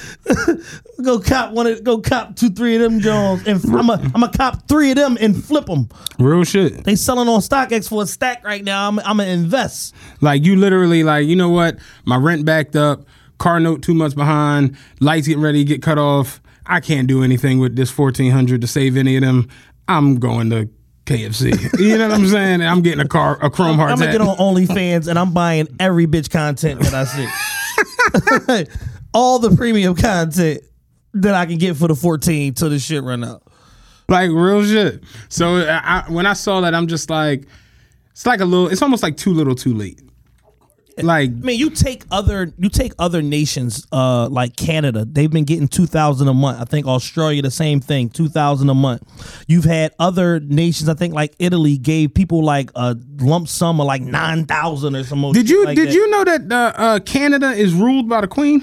Go 1.02 1.20
cop 1.20 1.52
one 1.52 1.66
of 1.66 1.82
go 1.84 1.98
cop 1.98 2.36
two, 2.36 2.50
three 2.50 2.76
of 2.76 2.82
them 2.82 3.00
Jones, 3.00 3.46
and 3.46 3.64
I'm 3.74 3.88
a 3.90 4.10
I'm 4.14 4.22
a 4.22 4.30
cop 4.30 4.68
three 4.68 4.90
of 4.90 4.96
them 4.96 5.16
and 5.20 5.42
flip 5.42 5.66
them. 5.66 5.88
Real 6.18 6.44
shit. 6.44 6.84
They 6.84 6.96
selling 6.96 7.28
on 7.28 7.40
StockX 7.40 7.88
for 7.88 8.02
a 8.02 8.06
stack 8.06 8.44
right 8.44 8.62
now. 8.62 8.88
I'm 8.88 8.98
I'm 9.00 9.18
gonna 9.18 9.26
invest. 9.26 9.94
Like 10.20 10.44
you 10.44 10.56
literally 10.56 11.02
like, 11.02 11.26
you 11.26 11.36
know 11.36 11.50
what? 11.50 11.78
My 12.04 12.16
rent 12.16 12.44
backed 12.44 12.76
up, 12.76 13.06
car 13.38 13.60
note 13.60 13.82
two 13.82 13.94
months 13.94 14.14
behind, 14.14 14.76
lights 15.00 15.26
getting 15.26 15.42
ready 15.42 15.64
to 15.64 15.68
get 15.68 15.82
cut 15.82 15.98
off. 15.98 16.40
I 16.66 16.80
can't 16.80 17.06
do 17.06 17.22
anything 17.22 17.58
with 17.58 17.76
this 17.76 17.90
fourteen 17.90 18.32
hundred 18.32 18.60
to 18.62 18.66
save 18.66 18.96
any 18.96 19.16
of 19.16 19.22
them. 19.22 19.48
I'm 19.88 20.18
going 20.18 20.50
to 20.50 20.68
KFC. 21.06 21.78
you 21.80 21.98
know 21.98 22.08
what 22.08 22.18
I'm 22.18 22.26
saying? 22.26 22.62
I'm 22.62 22.82
getting 22.82 23.00
a 23.00 23.08
car, 23.08 23.38
a 23.44 23.50
Chrome 23.50 23.76
Hearts 23.76 23.92
I'm 23.92 23.98
gonna 23.98 24.12
get 24.12 24.20
on 24.20 24.36
OnlyFans 24.36 25.08
and 25.08 25.18
I'm 25.18 25.32
buying 25.32 25.68
every 25.78 26.06
bitch 26.06 26.30
content 26.30 26.80
that 26.80 26.94
I 26.94 27.04
see. 27.04 28.66
All 29.14 29.38
the 29.38 29.54
premium 29.56 29.94
content 29.94 30.62
that 31.14 31.34
I 31.34 31.46
can 31.46 31.58
get 31.58 31.76
for 31.76 31.88
the 31.88 31.94
14 31.94 32.54
till 32.54 32.70
this 32.70 32.82
shit 32.84 33.02
run 33.02 33.22
out. 33.22 33.42
like 34.08 34.30
real 34.30 34.64
shit. 34.64 35.04
So 35.28 35.56
I, 35.68 36.04
when 36.08 36.26
I 36.26 36.32
saw 36.32 36.60
that, 36.62 36.74
I'm 36.74 36.88
just 36.88 37.10
like, 37.10 37.46
it's 38.12 38.26
like 38.26 38.40
a 38.40 38.44
little. 38.44 38.68
It's 38.68 38.82
almost 38.82 39.02
like 39.02 39.16
too 39.16 39.32
little, 39.32 39.54
too 39.54 39.74
late. 39.74 40.00
Like 41.02 41.30
I 41.30 41.32
mean, 41.32 41.58
you 41.58 41.70
take 41.70 42.04
other 42.10 42.52
you 42.56 42.68
take 42.68 42.92
other 42.98 43.20
nations 43.20 43.86
uh 43.90 44.28
like 44.28 44.54
Canada, 44.56 45.04
they've 45.04 45.30
been 45.30 45.44
getting 45.44 45.66
2000 45.66 46.28
a 46.28 46.34
month. 46.34 46.60
I 46.60 46.64
think 46.64 46.86
Australia 46.86 47.42
the 47.42 47.50
same 47.50 47.80
thing, 47.80 48.08
2000 48.10 48.68
a 48.68 48.74
month. 48.74 49.02
You've 49.48 49.64
had 49.64 49.92
other 49.98 50.38
nations, 50.40 50.88
I 50.88 50.94
think 50.94 51.12
like 51.14 51.34
Italy 51.38 51.78
gave 51.78 52.14
people 52.14 52.44
like 52.44 52.70
a 52.76 52.96
lump 53.18 53.48
sum 53.48 53.80
of 53.80 53.86
like 53.86 54.02
9000 54.02 54.94
or 54.94 55.04
some 55.04 55.32
Did 55.32 55.50
you 55.50 55.64
like 55.64 55.76
did 55.76 55.88
that. 55.88 55.94
you 55.94 56.10
know 56.10 56.24
that 56.24 56.52
uh, 56.52 56.72
uh, 56.76 56.98
Canada 57.00 57.50
is 57.50 57.74
ruled 57.74 58.08
by 58.08 58.20
the 58.20 58.28
Queen? 58.28 58.62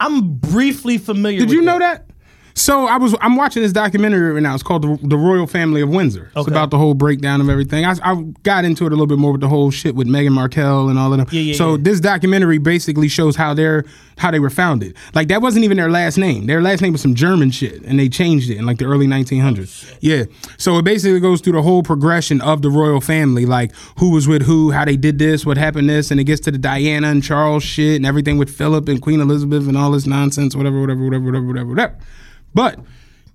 I'm 0.00 0.36
briefly 0.36 0.98
familiar 0.98 1.40
Did 1.40 1.50
you 1.50 1.62
know 1.62 1.78
that? 1.78 2.05
So 2.58 2.86
I 2.86 2.96
was 2.96 3.14
I'm 3.20 3.36
watching 3.36 3.62
this 3.62 3.70
documentary 3.72 4.32
right 4.32 4.42
now. 4.42 4.54
It's 4.54 4.62
called 4.62 4.80
the, 4.82 4.98
the 5.06 5.18
Royal 5.18 5.46
Family 5.46 5.82
of 5.82 5.90
Windsor. 5.90 6.28
It's 6.28 6.36
Okay. 6.38 6.50
about 6.50 6.70
the 6.70 6.78
whole 6.78 6.94
breakdown 6.94 7.42
of 7.42 7.50
everything. 7.50 7.84
I, 7.84 7.94
I 8.02 8.14
got 8.44 8.64
into 8.64 8.86
it 8.86 8.92
a 8.92 8.96
little 8.96 9.06
bit 9.06 9.18
more 9.18 9.32
with 9.32 9.42
the 9.42 9.48
whole 9.48 9.70
shit 9.70 9.94
with 9.94 10.08
Meghan 10.08 10.32
Markle 10.32 10.88
and 10.88 10.98
all 10.98 11.12
of 11.12 11.18
them. 11.18 11.28
Yeah, 11.30 11.40
yeah, 11.42 11.54
so 11.54 11.72
yeah. 11.72 11.82
this 11.82 12.00
documentary 12.00 12.56
basically 12.56 13.08
shows 13.08 13.36
how 13.36 13.52
they're 13.52 13.84
how 14.16 14.30
they 14.30 14.38
were 14.40 14.48
founded. 14.48 14.96
Like 15.14 15.28
that 15.28 15.42
wasn't 15.42 15.66
even 15.66 15.76
their 15.76 15.90
last 15.90 16.16
name. 16.16 16.46
Their 16.46 16.62
last 16.62 16.80
name 16.80 16.92
was 16.92 17.02
some 17.02 17.14
German 17.14 17.50
shit, 17.50 17.82
and 17.82 18.00
they 18.00 18.08
changed 18.08 18.48
it 18.48 18.56
in 18.56 18.64
like 18.64 18.78
the 18.78 18.86
early 18.86 19.06
1900s. 19.06 19.94
yeah. 20.00 20.24
So 20.56 20.78
it 20.78 20.84
basically 20.86 21.20
goes 21.20 21.42
through 21.42 21.52
the 21.52 21.62
whole 21.62 21.82
progression 21.82 22.40
of 22.40 22.62
the 22.62 22.70
royal 22.70 23.02
family, 23.02 23.44
like 23.44 23.72
who 23.98 24.12
was 24.12 24.26
with 24.26 24.40
who, 24.42 24.70
how 24.70 24.86
they 24.86 24.96
did 24.96 25.18
this, 25.18 25.44
what 25.44 25.58
happened 25.58 25.90
this, 25.90 26.10
and 26.10 26.18
it 26.18 26.24
gets 26.24 26.40
to 26.42 26.50
the 26.50 26.58
Diana 26.58 27.08
and 27.08 27.22
Charles 27.22 27.64
shit 27.64 27.96
and 27.96 28.06
everything 28.06 28.38
with 28.38 28.48
Philip 28.48 28.88
and 28.88 29.02
Queen 29.02 29.20
Elizabeth 29.20 29.68
and 29.68 29.76
all 29.76 29.90
this 29.90 30.06
nonsense, 30.06 30.56
whatever, 30.56 30.80
whatever, 30.80 31.04
whatever, 31.04 31.24
whatever, 31.26 31.46
whatever, 31.46 31.68
whatever. 31.68 31.96
But 32.56 32.80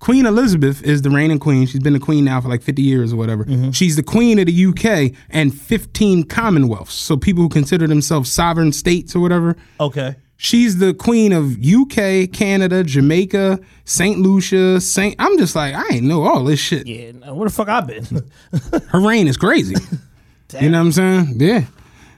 Queen 0.00 0.26
Elizabeth 0.26 0.82
is 0.82 1.02
the 1.02 1.10
reigning 1.10 1.38
queen. 1.38 1.64
She's 1.64 1.80
been 1.80 1.92
the 1.92 2.00
queen 2.00 2.24
now 2.24 2.40
for 2.40 2.48
like 2.48 2.60
50 2.60 2.82
years 2.82 3.12
or 3.12 3.16
whatever. 3.16 3.44
Mm-hmm. 3.44 3.70
She's 3.70 3.94
the 3.94 4.02
queen 4.02 4.40
of 4.40 4.46
the 4.46 4.66
UK 4.66 5.16
and 5.30 5.54
15 5.56 6.24
commonwealths. 6.24 6.90
So 6.90 7.16
people 7.16 7.44
who 7.44 7.48
consider 7.48 7.86
themselves 7.86 8.30
sovereign 8.30 8.72
states 8.72 9.14
or 9.14 9.20
whatever. 9.20 9.56
Okay. 9.78 10.16
She's 10.38 10.78
the 10.78 10.92
queen 10.92 11.32
of 11.32 11.56
UK, 11.64 12.32
Canada, 12.32 12.82
Jamaica, 12.82 13.60
St. 13.84 14.18
Lucia, 14.18 14.80
St. 14.80 15.14
I'm 15.20 15.38
just 15.38 15.54
like, 15.54 15.72
I 15.72 15.94
ain't 15.94 16.04
know 16.04 16.24
all 16.24 16.42
this 16.42 16.58
shit. 16.58 16.84
Yeah, 16.88 17.30
where 17.30 17.48
the 17.48 17.54
fuck 17.54 17.68
I 17.68 17.80
been? 17.80 18.04
Her 18.88 19.00
reign 19.00 19.28
is 19.28 19.36
crazy. 19.36 19.76
you 20.60 20.68
know 20.68 20.80
what 20.80 20.86
I'm 20.86 20.92
saying? 20.92 21.34
Yeah. 21.36 21.66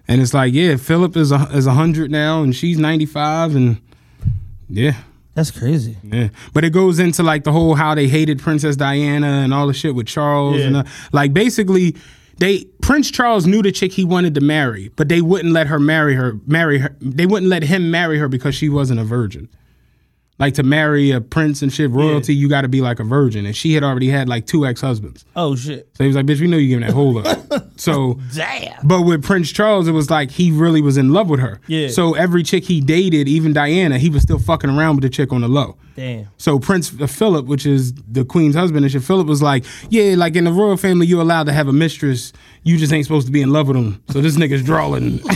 And 0.08 0.22
it's 0.22 0.32
like, 0.32 0.54
yeah, 0.54 0.76
Philip 0.76 1.18
is 1.18 1.32
a, 1.32 1.50
is 1.52 1.66
100 1.66 2.10
now 2.10 2.42
and 2.42 2.56
she's 2.56 2.78
95 2.78 3.56
and 3.56 3.82
yeah. 4.70 4.96
That's 5.34 5.50
crazy. 5.50 5.96
Yeah, 6.04 6.28
but 6.52 6.64
it 6.64 6.70
goes 6.70 6.98
into 7.00 7.22
like 7.22 7.42
the 7.44 7.50
whole 7.52 7.74
how 7.74 7.94
they 7.94 8.06
hated 8.08 8.38
Princess 8.40 8.76
Diana 8.76 9.26
and 9.42 9.52
all 9.52 9.66
the 9.66 9.74
shit 9.74 9.94
with 9.94 10.06
Charles 10.06 10.60
and 10.60 10.74
Yeah. 10.76 10.80
uh, 10.82 10.84
like 11.12 11.32
basically 11.34 11.96
they 12.38 12.64
Prince 12.82 13.10
Charles 13.10 13.46
knew 13.46 13.60
the 13.62 13.72
chick 13.72 13.92
he 13.92 14.04
wanted 14.04 14.34
to 14.36 14.40
marry, 14.40 14.90
but 14.96 15.08
they 15.08 15.20
wouldn't 15.20 15.52
let 15.52 15.66
her 15.66 15.78
marry 15.80 16.14
her 16.14 16.38
marry 16.46 16.78
her. 16.78 16.94
They 17.00 17.26
wouldn't 17.26 17.50
let 17.50 17.64
him 17.64 17.90
marry 17.90 18.18
her 18.18 18.28
because 18.28 18.54
she 18.54 18.68
wasn't 18.68 19.00
a 19.00 19.04
virgin. 19.04 19.48
Like 20.36 20.54
to 20.54 20.64
marry 20.64 21.12
a 21.12 21.20
prince 21.20 21.62
and 21.62 21.72
shit, 21.72 21.90
royalty, 21.90 22.34
you 22.34 22.48
got 22.48 22.62
to 22.62 22.68
be 22.68 22.80
like 22.80 22.98
a 22.98 23.04
virgin, 23.04 23.46
and 23.46 23.54
she 23.54 23.74
had 23.74 23.84
already 23.84 24.08
had 24.08 24.28
like 24.28 24.46
two 24.46 24.66
ex 24.66 24.80
husbands. 24.80 25.24
Oh 25.36 25.54
shit. 25.54 25.88
So 25.94 26.02
he 26.02 26.08
was 26.08 26.16
like, 26.16 26.26
"Bitch, 26.26 26.40
we 26.40 26.48
know 26.48 26.56
you 26.56 26.68
giving 26.70 26.84
that 26.84 26.92
whole 26.92 27.24
up." 27.24 27.38
so 27.76 28.18
Damn. 28.34 28.84
but 28.84 29.02
with 29.02 29.22
Prince 29.22 29.52
Charles, 29.52 29.86
it 29.86 29.92
was 29.92 30.10
like 30.10 30.32
he 30.32 30.50
really 30.50 30.82
was 30.82 30.96
in 30.96 31.12
love 31.12 31.30
with 31.30 31.38
her. 31.38 31.60
Yeah. 31.68 31.86
So 31.86 32.14
every 32.14 32.42
chick 32.42 32.64
he 32.64 32.80
dated, 32.80 33.28
even 33.28 33.52
Diana, 33.52 33.96
he 33.98 34.10
was 34.10 34.22
still 34.22 34.40
fucking 34.40 34.70
around 34.70 34.96
with 34.96 35.02
the 35.04 35.08
chick 35.08 35.32
on 35.32 35.42
the 35.42 35.48
low. 35.48 35.76
Damn. 35.94 36.26
So 36.36 36.58
Prince 36.58 37.00
uh, 37.00 37.06
Philip, 37.06 37.46
which 37.46 37.64
is 37.64 37.94
the 37.94 38.24
Queen's 38.24 38.56
husband, 38.56 38.84
and 38.84 38.90
shit, 38.90 39.04
Philip 39.04 39.28
was 39.28 39.40
like, 39.40 39.64
"Yeah, 39.88 40.16
like 40.16 40.34
in 40.34 40.42
the 40.42 40.52
royal 40.52 40.76
family, 40.76 41.06
you're 41.06 41.22
allowed 41.22 41.46
to 41.46 41.52
have 41.52 41.68
a 41.68 41.72
mistress. 41.72 42.32
You 42.64 42.76
just 42.76 42.92
ain't 42.92 43.04
supposed 43.04 43.26
to 43.26 43.32
be 43.32 43.40
in 43.40 43.52
love 43.52 43.68
with 43.68 43.76
them." 43.76 44.02
So 44.10 44.20
this 44.20 44.36
nigga's 44.36 44.64
drawing. 44.64 45.20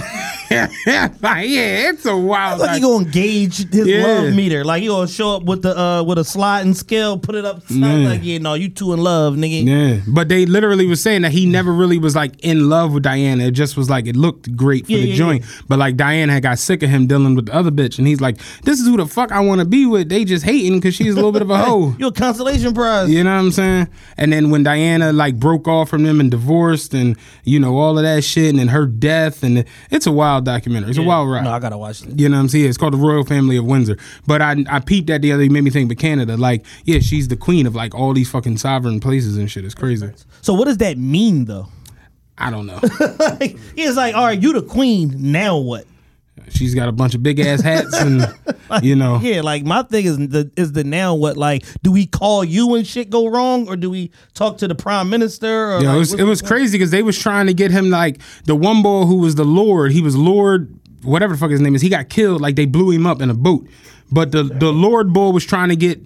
like, 1.20 1.48
yeah, 1.48 1.90
it's 1.90 2.04
a 2.06 2.16
wild. 2.16 2.60
Like 2.60 2.68
Like, 2.68 2.74
he 2.76 2.80
gonna 2.82 3.04
gauge 3.04 3.70
his 3.70 3.86
Yeah. 3.86 4.04
love 4.06 4.34
meter. 4.34 4.64
Like 4.64 4.82
he 4.82 4.88
gonna 4.88 5.06
show 5.08 5.36
up 5.36 5.42
with 5.44 5.62
the 5.62 5.78
uh 5.78 6.02
with 6.02 6.18
a 6.18 6.24
sliding 6.24 6.74
scale, 6.74 7.18
put 7.18 7.34
it 7.34 7.44
up. 7.44 7.62
Yeah. 7.68 8.08
Like 8.08 8.20
yeah, 8.22 8.38
no, 8.38 8.54
you 8.54 8.68
two 8.68 8.92
in 8.92 9.00
love, 9.00 9.34
nigga. 9.34 9.64
yeah, 9.66 10.00
but 10.08 10.28
they 10.28 10.46
literally 10.46 10.86
was 10.86 11.02
saying 11.02 11.22
that 11.22 11.32
he 11.32 11.46
never 11.46 11.72
really 11.72 11.98
was 11.98 12.16
like 12.16 12.38
in 12.44 12.68
love 12.68 12.92
with 12.94 13.02
Diana. 13.02 13.44
It 13.44 13.50
just 13.52 13.76
was 13.76 13.90
like 13.90 14.06
it 14.06 14.16
looked 14.16 14.54
great 14.56 14.86
for 14.86 14.92
Yeah, 14.92 15.00
the 15.02 15.14
joint, 15.14 15.44
but 15.68 15.78
like 15.78 15.96
Diana 15.96 16.32
had 16.32 16.42
got 16.42 16.58
sick 16.58 16.82
of 16.82 16.90
him 16.90 17.06
dealing 17.06 17.34
with 17.34 17.46
the 17.46 17.54
other 17.54 17.70
bitch, 17.70 17.98
and 17.98 18.06
he's 18.06 18.20
like, 18.20 18.38
"This 18.62 18.80
is 18.80 18.86
who 18.86 18.96
the 18.96 19.06
fuck 19.06 19.32
I 19.32 19.40
want 19.40 19.60
to 19.60 19.66
be 19.66 19.86
with." 19.86 20.08
They 20.08 20.24
just 20.24 20.44
hating 20.44 20.78
because 20.80 20.94
she's 20.94 21.12
a 21.12 21.16
little 21.16 21.32
bit 21.32 21.42
of 21.42 21.50
a 21.50 21.58
hoe. 21.64 21.94
You 21.98 22.06
a 22.08 22.12
consolation 22.12 22.74
prize. 22.74 23.10
You 23.10 23.24
know 23.24 23.34
what 23.34 23.40
I'm 23.40 23.50
saying? 23.52 23.88
And 24.16 24.32
then 24.32 24.50
when 24.50 24.62
Diana 24.62 25.12
like 25.12 25.38
broke 25.38 25.68
off 25.68 25.88
from 25.90 26.04
them 26.04 26.20
and 26.20 26.30
divorced 26.30 26.94
and 26.94 27.16
you 27.44 27.58
know 27.60 27.76
all 27.76 27.98
of 27.98 28.04
that 28.04 28.24
shit 28.24 28.50
and 28.50 28.58
then 28.58 28.68
her 28.68 28.86
death 28.86 29.42
and 29.42 29.64
it's 29.90 30.06
a 30.06 30.12
wild 30.12 30.37
documentary. 30.44 30.90
It's 30.90 30.98
a 30.98 31.02
wild 31.02 31.30
ride. 31.30 31.44
No, 31.44 31.50
I 31.52 31.58
gotta 31.58 31.78
watch 31.78 32.02
it. 32.02 32.18
you 32.18 32.28
know 32.28 32.36
what 32.36 32.42
I'm 32.42 32.48
saying? 32.48 32.68
It's 32.68 32.78
called 32.78 32.94
the 32.94 32.98
Royal 32.98 33.24
Family 33.24 33.56
of 33.56 33.64
Windsor. 33.64 33.96
But 34.26 34.42
I 34.42 34.56
I 34.70 34.80
peeped 34.80 35.08
that 35.08 35.22
the 35.22 35.32
other 35.32 35.42
day, 35.44 35.48
made 35.48 35.62
me 35.64 35.70
think 35.70 35.90
of 35.90 35.98
Canada. 35.98 36.36
Like, 36.36 36.64
yeah, 36.84 37.00
she's 37.00 37.28
the 37.28 37.36
queen 37.36 37.66
of 37.66 37.74
like 37.74 37.94
all 37.94 38.12
these 38.12 38.30
fucking 38.30 38.58
sovereign 38.58 39.00
places 39.00 39.36
and 39.36 39.50
shit. 39.50 39.64
It's 39.64 39.74
crazy. 39.74 40.10
So 40.42 40.54
what 40.54 40.66
does 40.66 40.78
that 40.78 40.98
mean 40.98 41.44
though? 41.46 41.68
I 42.36 42.50
don't 42.50 42.66
know. 42.66 42.80
Like, 43.18 43.58
He's 43.74 43.96
like, 43.96 44.14
all 44.14 44.24
right, 44.24 44.40
you 44.40 44.52
the 44.52 44.62
queen. 44.62 45.12
Now 45.32 45.56
what? 45.58 45.86
She's 46.50 46.74
got 46.74 46.88
a 46.88 46.92
bunch 46.92 47.14
of 47.14 47.22
big 47.22 47.38
ass 47.40 47.60
hats 47.60 47.94
and 47.94 48.26
you 48.82 48.96
know. 48.96 49.18
Yeah, 49.20 49.42
like 49.42 49.64
my 49.64 49.82
thing 49.82 50.06
is 50.06 50.18
the 50.18 50.50
is 50.56 50.72
the 50.72 50.84
now 50.84 51.14
what? 51.14 51.36
Like, 51.36 51.64
do 51.82 51.92
we 51.92 52.06
call 52.06 52.44
you 52.44 52.68
when 52.68 52.84
shit 52.84 53.10
go 53.10 53.28
wrong, 53.28 53.68
or 53.68 53.76
do 53.76 53.90
we 53.90 54.10
talk 54.34 54.58
to 54.58 54.68
the 54.68 54.74
prime 54.74 55.10
minister? 55.10 55.72
Or 55.72 55.80
Yo, 55.80 55.88
like, 55.88 55.96
it 55.96 55.98
was, 55.98 56.14
it 56.14 56.24
was 56.24 56.42
crazy 56.42 56.78
because 56.78 56.90
they 56.90 57.02
was 57.02 57.18
trying 57.18 57.46
to 57.46 57.54
get 57.54 57.70
him 57.70 57.90
like 57.90 58.20
the 58.44 58.54
one 58.54 58.82
boy 58.82 59.04
who 59.04 59.18
was 59.18 59.34
the 59.34 59.44
Lord. 59.44 59.92
He 59.92 60.02
was 60.02 60.16
Lord, 60.16 60.72
whatever 61.02 61.34
the 61.34 61.38
fuck 61.38 61.50
his 61.50 61.60
name 61.60 61.74
is. 61.74 61.82
He 61.82 61.88
got 61.88 62.08
killed. 62.08 62.40
Like 62.40 62.56
they 62.56 62.66
blew 62.66 62.90
him 62.90 63.06
up 63.06 63.20
in 63.20 63.30
a 63.30 63.34
boat. 63.34 63.66
But 64.10 64.32
the 64.32 64.42
the 64.42 64.72
Lord 64.72 65.12
boy 65.12 65.30
was 65.30 65.44
trying 65.44 65.68
to 65.68 65.76
get. 65.76 66.00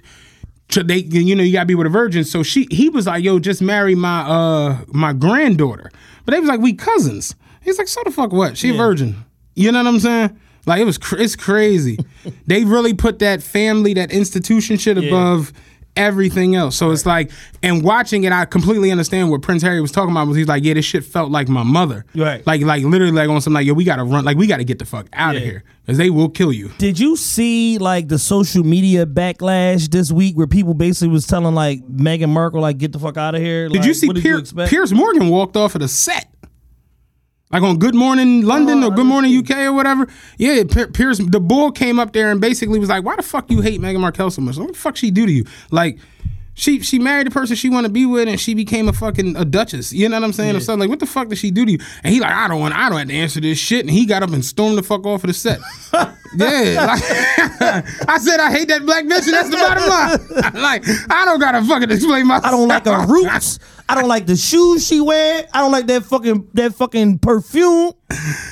They, 0.75 0.99
you 0.99 1.35
know, 1.35 1.43
you 1.43 1.53
gotta 1.53 1.67
be 1.67 1.75
with 1.75 1.87
a 1.87 1.91
virgin. 1.91 2.25
So 2.25 2.43
she, 2.43 2.67
he 2.71 2.89
was 2.89 3.07
like, 3.07 3.23
"Yo, 3.23 3.39
just 3.39 3.61
marry 3.61 3.95
my 3.95 4.23
uh 4.23 4.79
my 4.89 5.13
granddaughter." 5.13 5.91
But 6.25 6.33
they 6.33 6.41
was 6.41 6.49
like, 6.49 6.61
"We 6.61 6.73
cousins." 6.73 7.35
He's 7.63 7.77
like, 7.79 7.89
"So 7.89 8.01
the 8.05 8.11
fuck 8.11 8.33
what? 8.33 8.57
She 8.57 8.71
a 8.71 8.73
virgin." 8.73 9.25
You 9.55 9.73
know 9.73 9.79
what 9.83 9.88
I'm 9.88 10.01
saying? 10.01 10.38
Like 10.67 10.81
it 10.81 10.85
was, 10.85 10.99
cr- 10.99 11.19
it's 11.19 11.37
crazy. 11.37 11.99
they 12.47 12.65
really 12.65 12.95
put 12.95 13.19
that 13.21 13.43
family, 13.43 13.95
that 13.95 14.12
institution 14.12 14.77
shit 14.77 14.97
above 14.99 15.53
everything 15.95 16.55
else. 16.55 16.75
So 16.77 16.91
it's 16.91 17.05
like, 17.05 17.31
and 17.62 17.83
watching 17.83 18.25
it, 18.25 18.33
I 18.33 18.47
completely 18.47 18.91
understand 18.91 19.31
what 19.31 19.43
Prince 19.43 19.62
Harry 19.62 19.81
was 19.81 19.93
talking 19.93 20.11
about. 20.12 20.27
Was 20.27 20.37
he's 20.38 20.49
like, 20.49 20.65
yeah, 20.65 20.73
this 20.75 20.85
shit 20.87 21.05
felt 21.05 21.31
like 21.31 21.49
my 21.49 21.62
mother, 21.65 22.07
Right. 22.15 22.47
Like, 22.47 22.62
like 22.62 22.83
literally, 22.85 23.12
like 23.12 23.29
on 23.29 23.41
some 23.43 23.53
like, 23.53 23.67
yo, 23.67 23.75
we 23.75 23.85
gotta 23.85 24.05
run, 24.05 24.25
like 24.25 24.38
we 24.38 24.47
gotta 24.47 24.65
get 24.65 24.79
the 24.79 24.87
fuck 24.87 25.07
out 25.12 25.37
of 25.37 25.43
Yeah. 25.43 25.49
here 25.49 25.65
because 25.85 25.99
they 25.99 26.09
will 26.09 26.31
kill 26.31 26.51
you. 26.53 26.71
Did 26.79 26.99
you 26.99 27.17
see 27.17 27.77
like 27.77 28.09
the 28.09 28.19
social 28.19 28.65
media 28.65 29.05
backlash 29.05 29.91
this 29.91 30.11
week 30.11 30.35
where 30.37 30.47
people 30.47 30.73
basically 30.75 31.09
was 31.09 31.27
telling 31.27 31.55
like 31.55 31.87
Meghan 31.88 32.31
Markle 32.31 32.61
like 32.62 32.79
get 32.79 32.93
the 32.93 32.99
fuck 32.99 33.17
out 33.19 33.35
of 33.35 33.43
here? 33.43 33.69
Did 33.69 33.79
Like, 33.79 33.87
you 33.87 33.93
see 33.95 34.07
what 34.07 34.17
did 34.17 34.25
you? 34.25 34.43
Piers 34.67 34.93
Morgan 34.95 35.29
walked 35.29 35.57
off 35.57 35.75
of 35.75 35.83
the 35.83 35.88
set? 35.88 36.27
Like 37.53 37.62
on 37.62 37.79
Good 37.79 37.95
Morning 37.95 38.43
London 38.43 38.83
Oh, 38.83 38.88
or 38.88 38.91
Good 38.91 39.07
Morning 39.07 39.37
UK 39.37 39.51
or 39.67 39.73
whatever. 39.73 40.09
Yeah, 40.38 40.62
Pier- 40.65 40.88
Piers, 40.88 41.19
the 41.19 41.41
bull 41.41 41.71
came 41.71 41.99
up 41.99 42.12
there 42.12 42.31
and 42.31 42.41
basically 42.41 42.79
was 42.79 42.88
like, 42.88 43.05
"Why 43.05 43.17
the 43.17 43.23
fuck 43.23 43.51
you 43.51 43.61
hate 43.61 43.81
Meghan 43.81 44.01
Markle 44.01 44.31
so 44.31 44.41
much? 44.41 44.57
What 44.57 44.69
the 44.69 44.79
fuck 44.79 44.97
she 44.97 45.11
do 45.11 45.27
to 45.27 45.33
you? 45.33 45.45
Like, 45.71 45.99
she 46.55 46.81
she 46.81 46.99
married 46.99 47.27
the 47.27 47.31
person 47.31 47.57
she 47.57 47.69
want 47.71 47.87
to 47.87 47.93
be 47.93 48.05
with 48.07 48.29
and 48.29 48.38
she 48.41 48.55
became 48.55 48.88
a 48.88 48.93
fucking 48.93 49.37
a 49.37 49.45
duchess. 49.45 49.93
You 49.93 50.09
know 50.09 50.17
what 50.19 50.25
I'm 50.25 50.33
saying? 50.33 50.57
Or 50.57 50.61
something 50.61 50.81
like, 50.81 50.91
what 50.91 51.01
the 51.01 51.07
fuck 51.07 51.29
did 51.29 51.38
she 51.38 51.51
do 51.51 51.65
to 51.67 51.73
you? 51.73 51.79
And 52.03 52.12
he 52.15 52.21
like, 52.21 52.33
I 52.33 52.49
don't 52.49 52.61
want, 52.61 52.75
I 52.75 52.88
don't 52.88 52.99
have 52.99 53.09
to 53.09 53.15
answer 53.15 53.41
this 53.41 53.59
shit. 53.59 53.81
And 53.81 53.91
he 53.91 54.07
got 54.07 54.23
up 54.23 54.31
and 54.31 54.45
stormed 54.45 54.77
the 54.79 54.83
fuck 54.83 55.05
off 55.07 55.25
of 55.25 55.29
the 55.29 55.35
set. 55.35 55.61
Yeah, 56.35 56.87
like, 56.87 57.03
I 58.09 58.17
said 58.19 58.41
I 58.41 58.51
hate 58.51 58.69
that 58.69 58.87
black 58.87 59.05
bitch, 59.05 59.27
and 59.27 59.35
that's 59.35 59.51
the 59.51 59.57
bottom 59.59 59.87
line. 59.87 60.53
like 60.62 60.83
I 61.11 61.27
don't 61.27 61.38
gotta 61.38 61.62
fucking 61.62 61.91
explain 61.91 62.27
myself. 62.27 62.47
I 62.47 62.51
don't 62.53 62.69
like 62.69 62.87
her 62.87 63.07
roots. 63.07 63.59
I 63.88 63.95
don't 63.95 64.09
like 64.09 64.27
the 64.27 64.37
shoes 64.37 64.87
she 64.87 65.01
wear. 65.01 65.47
I 65.53 65.61
don't 65.61 65.73
like 65.73 65.87
that 65.87 66.05
fucking 66.05 66.49
that 66.55 66.75
fucking 66.75 67.18
perfume. 67.18 67.92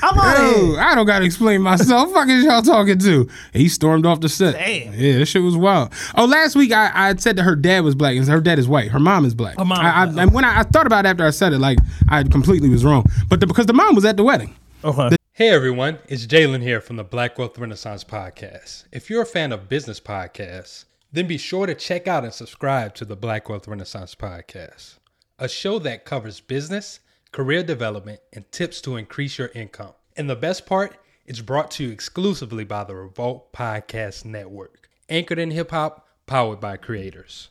I'm 0.02 0.18
out 0.18 0.36
of 0.38 0.56
Yo, 0.56 0.66
here. 0.66 0.80
I 0.80 0.94
don't 0.94 1.06
gotta 1.06 1.24
explain 1.24 1.62
myself. 1.62 2.12
Fuck 2.12 2.28
is 2.28 2.44
y'all 2.44 2.62
talking 2.62 2.98
to? 2.98 3.20
And 3.54 3.60
he 3.62 3.68
stormed 3.68 4.06
off 4.06 4.20
the 4.20 4.28
set. 4.28 4.54
Damn. 4.54 4.92
Yeah, 4.94 5.18
this 5.18 5.28
shit 5.28 5.42
was 5.42 5.56
wild. 5.56 5.92
Oh, 6.16 6.24
last 6.26 6.56
week 6.56 6.72
I, 6.72 6.90
I 7.10 7.14
said 7.16 7.36
that 7.36 7.42
her 7.44 7.56
dad 7.56 7.84
was 7.84 7.94
black 7.94 8.16
and 8.16 8.26
her 8.26 8.40
dad 8.40 8.58
is 8.58 8.68
white. 8.68 8.90
Her 8.90 9.00
mom 9.00 9.24
is 9.24 9.34
black. 9.34 9.58
Her 9.58 9.64
mom 9.64 9.78
I, 9.78 10.02
I, 10.02 10.06
black. 10.06 10.22
and 10.26 10.34
when 10.34 10.44
I, 10.44 10.60
I 10.60 10.62
thought 10.64 10.86
about 10.86 11.04
it 11.06 11.08
after 11.08 11.26
I 11.26 11.30
said 11.30 11.52
it, 11.52 11.58
like 11.58 11.78
I 12.08 12.22
completely 12.24 12.68
was 12.68 12.84
wrong. 12.84 13.04
But 13.28 13.40
the, 13.40 13.46
because 13.46 13.66
the 13.66 13.72
mom 13.72 13.94
was 13.94 14.04
at 14.04 14.16
the 14.16 14.24
wedding. 14.24 14.54
Okay. 14.84 15.16
Hey 15.32 15.48
everyone, 15.48 15.98
it's 16.08 16.26
Jalen 16.26 16.60
here 16.62 16.80
from 16.82 16.96
the 16.96 17.04
Black 17.04 17.38
Wealth 17.38 17.58
Renaissance 17.58 18.04
Podcast. 18.04 18.84
If 18.92 19.08
you're 19.08 19.22
a 19.22 19.26
fan 19.26 19.52
of 19.52 19.68
business 19.70 19.98
podcasts, 20.00 20.84
then 21.12 21.26
be 21.26 21.38
sure 21.38 21.66
to 21.66 21.74
check 21.74 22.06
out 22.06 22.24
and 22.24 22.32
subscribe 22.34 22.94
to 22.96 23.04
the 23.04 23.16
Black 23.16 23.48
Wealth 23.48 23.66
Renaissance 23.66 24.14
Podcast, 24.14 24.96
a 25.40 25.48
show 25.48 25.78
that 25.80 26.04
covers 26.04 26.38
business, 26.40 27.00
career 27.32 27.62
development, 27.64 28.20
and 28.32 28.50
tips 28.52 28.80
to 28.82 28.96
increase 28.96 29.38
your 29.38 29.48
income. 29.54 29.92
And 30.16 30.28
the 30.30 30.36
best 30.36 30.66
part, 30.66 30.96
it's 31.26 31.40
brought 31.40 31.70
to 31.72 31.84
you 31.84 31.90
exclusively 31.90 32.62
by 32.64 32.84
the 32.84 32.94
Revolt 32.94 33.52
Podcast 33.52 34.24
Network, 34.24 34.88
anchored 35.08 35.38
in 35.38 35.50
hip 35.50 35.70
hop, 35.70 36.06
powered 36.26 36.60
by 36.60 36.76
creators. 36.76 37.48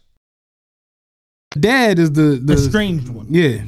Dad 1.60 1.97
is 1.99 2.12
the 2.13 2.21
the, 2.41 2.56
The 2.56 2.58
strange 2.58 3.10
one. 3.10 3.25
yeah 3.30 3.62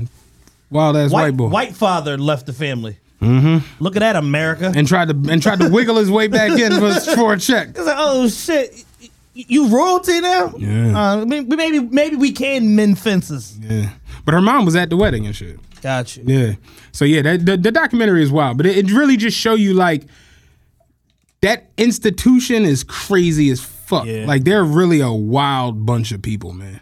wild 0.70 0.96
ass 0.96 1.12
white, 1.12 1.24
White, 1.24 1.38
boy 1.38 1.48
white 1.48 1.76
father 1.76 2.18
left 2.18 2.46
the 2.46 2.54
family. 2.54 2.98
Mm-hmm. 3.22 3.84
Look 3.84 3.96
at 3.96 4.00
that, 4.00 4.16
America. 4.16 4.72
and 4.76 4.88
tried 4.88 5.10
to 5.10 5.32
and 5.32 5.42
tried 5.42 5.60
to 5.60 5.70
wiggle 5.70 5.96
his 5.98 6.10
way 6.12 6.28
back 6.28 6.52
in 6.60 6.72
for, 6.80 6.94
for 7.16 7.34
a 7.34 7.40
check. 7.40 7.70
It's 7.70 7.80
like, 7.80 7.96
oh 7.98 8.28
shit, 8.30 8.72
y- 9.02 9.10
y- 9.36 9.46
you 9.48 9.68
royalty 9.70 10.22
now? 10.22 10.54
Yeah. 10.58 11.00
Uh, 11.22 11.26
maybe 11.26 11.80
maybe 11.80 12.16
we 12.16 12.32
can 12.32 12.76
mend 12.76 13.00
fences. 13.00 13.58
Yeah, 13.60 13.90
but 14.26 14.34
her 14.34 14.42
mom 14.42 14.66
was 14.66 14.76
at 14.76 14.90
the 14.90 14.98
wedding 14.98 15.26
and 15.26 15.36
shit. 15.36 15.60
Got 15.82 16.16
you. 16.16 16.24
Yeah. 16.26 16.54
So 16.92 17.06
yeah, 17.06 17.22
that, 17.24 17.46
the, 17.46 17.58
the 17.58 17.72
documentary 17.72 18.24
is 18.24 18.32
wild, 18.32 18.58
but 18.58 18.66
it, 18.66 18.78
it 18.78 18.92
really 18.92 19.18
just 19.18 19.38
show 19.38 19.56
you 19.56 19.74
like 19.74 20.04
that 21.42 21.70
institution 21.78 22.66
is 22.66 22.84
crazy 22.84 23.50
as 23.50 23.62
fuck. 23.62 24.06
Yeah. 24.06 24.26
Like 24.26 24.44
they're 24.44 24.64
really 24.64 25.02
a 25.02 25.12
wild 25.12 25.86
bunch 25.86 26.12
of 26.12 26.22
people, 26.22 26.54
man. 26.54 26.82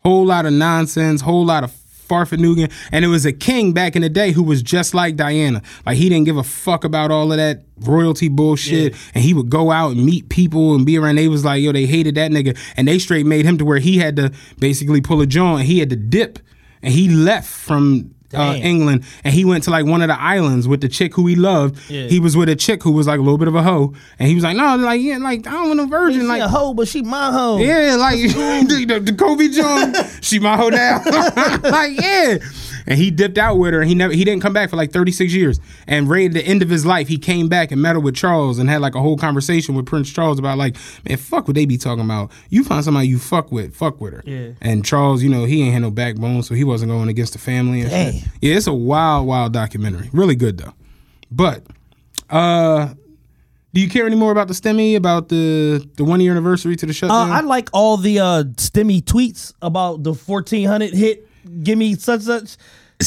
Whole 0.00 0.24
lot 0.24 0.46
of 0.46 0.52
nonsense, 0.52 1.20
whole 1.20 1.44
lot 1.44 1.64
of 1.64 1.72
farfanugan, 2.10 2.70
and 2.92 3.04
it 3.04 3.08
was 3.08 3.24
a 3.24 3.32
king 3.32 3.72
back 3.72 3.96
in 3.96 4.02
the 4.02 4.08
day 4.08 4.32
who 4.32 4.42
was 4.42 4.62
just 4.62 4.92
like 4.94 5.16
Diana. 5.16 5.62
Like 5.86 5.96
he 5.96 6.08
didn't 6.08 6.26
give 6.26 6.36
a 6.36 6.42
fuck 6.42 6.84
about 6.84 7.10
all 7.10 7.30
of 7.32 7.38
that 7.38 7.62
royalty 7.80 8.28
bullshit, 8.28 8.94
and 9.14 9.24
he 9.24 9.32
would 9.32 9.48
go 9.48 9.70
out 9.70 9.92
and 9.92 10.04
meet 10.04 10.28
people 10.28 10.74
and 10.74 10.84
be 10.84 10.98
around. 10.98 11.16
They 11.16 11.28
was 11.28 11.44
like, 11.44 11.62
yo, 11.62 11.72
they 11.72 11.86
hated 11.86 12.16
that 12.16 12.30
nigga, 12.30 12.58
and 12.76 12.86
they 12.88 12.98
straight 12.98 13.26
made 13.26 13.44
him 13.46 13.56
to 13.58 13.64
where 13.64 13.78
he 13.78 13.98
had 13.98 14.16
to 14.16 14.32
basically 14.58 15.00
pull 15.00 15.20
a 15.20 15.26
joint. 15.26 15.66
he 15.66 15.78
had 15.78 15.90
to 15.90 15.96
dip, 15.96 16.38
and 16.82 16.92
he 16.92 17.08
left 17.08 17.48
from. 17.48 18.14
Uh, 18.32 18.54
England 18.62 19.04
and 19.24 19.34
he 19.34 19.44
went 19.44 19.64
to 19.64 19.70
like 19.70 19.84
one 19.84 20.02
of 20.02 20.08
the 20.08 20.20
islands 20.20 20.68
with 20.68 20.80
the 20.80 20.88
chick 20.88 21.14
who 21.14 21.26
he 21.26 21.34
loved. 21.34 21.78
Yeah. 21.90 22.06
He 22.06 22.20
was 22.20 22.36
with 22.36 22.48
a 22.48 22.54
chick 22.54 22.82
who 22.82 22.92
was 22.92 23.06
like 23.08 23.18
a 23.18 23.22
little 23.22 23.38
bit 23.38 23.48
of 23.48 23.56
a 23.56 23.62
hoe, 23.62 23.92
and 24.18 24.28
he 24.28 24.34
was 24.36 24.44
like, 24.44 24.56
"No, 24.56 24.76
like 24.76 25.00
yeah, 25.00 25.18
like 25.18 25.46
I 25.46 25.50
don't 25.50 25.66
want 25.66 25.76
no 25.78 25.86
virgin." 25.86 26.28
Like 26.28 26.42
a 26.42 26.48
hoe, 26.48 26.74
but 26.74 26.86
she 26.86 27.02
my 27.02 27.32
hoe. 27.32 27.58
yeah, 27.58 27.96
like 27.96 28.18
the, 28.18 28.84
the, 28.88 29.00
the 29.00 29.12
Kobe 29.12 29.48
Jones, 29.48 30.18
she 30.20 30.38
my 30.38 30.56
hoe 30.56 30.68
now. 30.68 31.02
like, 31.64 32.00
yeah. 32.00 32.38
And 32.86 32.98
he 32.98 33.10
dipped 33.10 33.38
out 33.38 33.56
with 33.58 33.72
her 33.74 33.80
and 33.80 33.88
he 33.88 33.94
never 33.94 34.12
he 34.12 34.24
didn't 34.24 34.42
come 34.42 34.52
back 34.52 34.70
for 34.70 34.76
like 34.76 34.92
36 34.92 35.32
years. 35.32 35.60
And 35.86 36.08
right 36.08 36.26
at 36.26 36.32
the 36.32 36.42
end 36.44 36.62
of 36.62 36.68
his 36.68 36.84
life, 36.86 37.08
he 37.08 37.18
came 37.18 37.48
back 37.48 37.70
and 37.72 37.80
met 37.82 37.96
up 37.96 38.02
with 38.02 38.14
Charles 38.16 38.58
and 38.58 38.68
had 38.68 38.80
like 38.80 38.94
a 38.94 39.00
whole 39.00 39.16
conversation 39.16 39.74
with 39.74 39.86
Prince 39.86 40.10
Charles 40.12 40.38
about 40.38 40.58
like, 40.58 40.76
man, 41.08 41.18
fuck 41.18 41.46
what 41.48 41.54
they 41.54 41.64
be 41.66 41.76
talking 41.78 42.04
about. 42.04 42.30
You 42.48 42.64
find 42.64 42.84
somebody 42.84 43.08
you 43.08 43.18
fuck 43.18 43.50
with, 43.52 43.74
fuck 43.74 44.00
with 44.00 44.12
her. 44.14 44.22
Yeah. 44.24 44.50
And 44.60 44.84
Charles, 44.84 45.22
you 45.22 45.28
know, 45.28 45.44
he 45.44 45.62
ain't 45.62 45.72
had 45.72 45.82
no 45.82 45.90
backbone, 45.90 46.42
so 46.42 46.54
he 46.54 46.64
wasn't 46.64 46.90
going 46.90 47.08
against 47.08 47.32
the 47.34 47.38
family 47.38 47.80
and 47.82 47.90
shit. 47.90 48.12
Damn. 48.22 48.30
Yeah, 48.40 48.56
it's 48.56 48.66
a 48.66 48.72
wild, 48.72 49.26
wild 49.26 49.52
documentary. 49.52 50.10
Really 50.12 50.36
good 50.36 50.58
though. 50.58 50.74
But 51.30 51.64
uh 52.28 52.94
do 53.72 53.80
you 53.80 53.88
care 53.88 54.04
any 54.04 54.16
more 54.16 54.32
about 54.32 54.48
the 54.48 54.54
stimmy, 54.54 54.96
about 54.96 55.28
the 55.28 55.88
the 55.94 56.02
one 56.02 56.20
year 56.20 56.32
anniversary 56.32 56.74
to 56.74 56.86
the 56.86 56.90
Uh, 56.90 56.94
shutdown? 56.94 57.30
I 57.30 57.40
like 57.42 57.68
all 57.72 57.96
the 57.96 58.18
uh, 58.18 58.42
stimmy 58.56 59.00
tweets 59.00 59.54
about 59.62 60.02
the 60.02 60.12
1400 60.12 60.92
hit. 60.92 61.28
Give 61.62 61.78
me 61.78 61.94
such 61.96 62.22
such. 62.22 62.56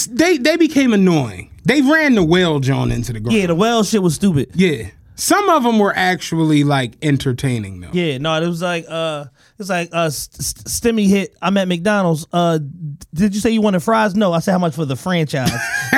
they 0.10 0.38
they 0.38 0.58
became 0.58 0.94
annoying. 0.94 1.52
They 1.66 1.82
ran 1.82 2.16
the 2.16 2.24
whale 2.24 2.60
John 2.60 2.92
into 2.92 3.14
the 3.14 3.20
ground. 3.20 3.38
Yeah, 3.38 3.48
the 3.48 3.56
well 3.56 3.84
shit 3.84 4.02
was 4.04 4.16
stupid. 4.16 4.52
Yeah. 4.56 4.90
Some 5.16 5.48
of 5.50 5.64
them 5.64 5.80
were 5.80 5.94
actually 5.96 6.64
like 6.64 6.94
entertaining 7.02 7.82
though. 7.82 7.92
Yeah, 7.94 8.18
no, 8.18 8.42
it 8.42 8.48
was 8.48 8.62
like 8.62 8.86
uh, 8.90 9.26
it's 9.64 9.70
like 9.70 9.90
uh, 9.92 10.10
st- 10.10 10.42
st- 10.44 10.68
stimmy 10.96 11.08
hit. 11.08 11.36
I'm 11.42 11.58
at 11.58 11.68
McDonald's. 11.68 12.28
Uh, 12.32 12.60
did 13.14 13.34
you 13.34 13.42
say 13.42 13.52
you 13.52 13.62
wanted 13.62 13.82
fries? 13.82 14.16
No, 14.16 14.34
I 14.34 14.40
said 14.40 14.52
how 14.54 14.60
much 14.60 14.76
for 14.76 14.86
the 14.86 14.96
franchise. 14.96 15.52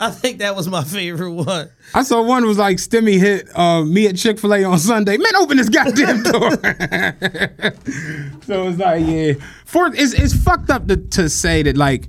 I 0.00 0.10
think 0.10 0.38
that 0.38 0.54
was 0.56 0.68
my 0.68 0.84
favorite 0.84 1.32
one. 1.32 1.70
I 1.94 2.02
saw 2.02 2.22
one 2.22 2.46
was 2.46 2.58
like 2.58 2.76
Stimmy 2.78 3.18
hit 3.18 3.48
uh, 3.56 3.84
me 3.84 4.06
at 4.06 4.16
Chick 4.16 4.38
Fil 4.38 4.54
A 4.54 4.64
on 4.64 4.78
Sunday. 4.78 5.16
Man, 5.16 5.36
open 5.36 5.56
this 5.56 5.68
goddamn 5.68 6.22
door. 6.24 6.50
so 8.42 8.68
it's 8.68 8.78
like 8.78 9.06
yeah, 9.06 9.32
for 9.64 9.86
it's 9.94 10.12
it's 10.14 10.34
fucked 10.34 10.70
up 10.70 10.86
to, 10.88 10.96
to 10.96 11.28
say 11.28 11.62
that 11.62 11.76
like 11.76 12.08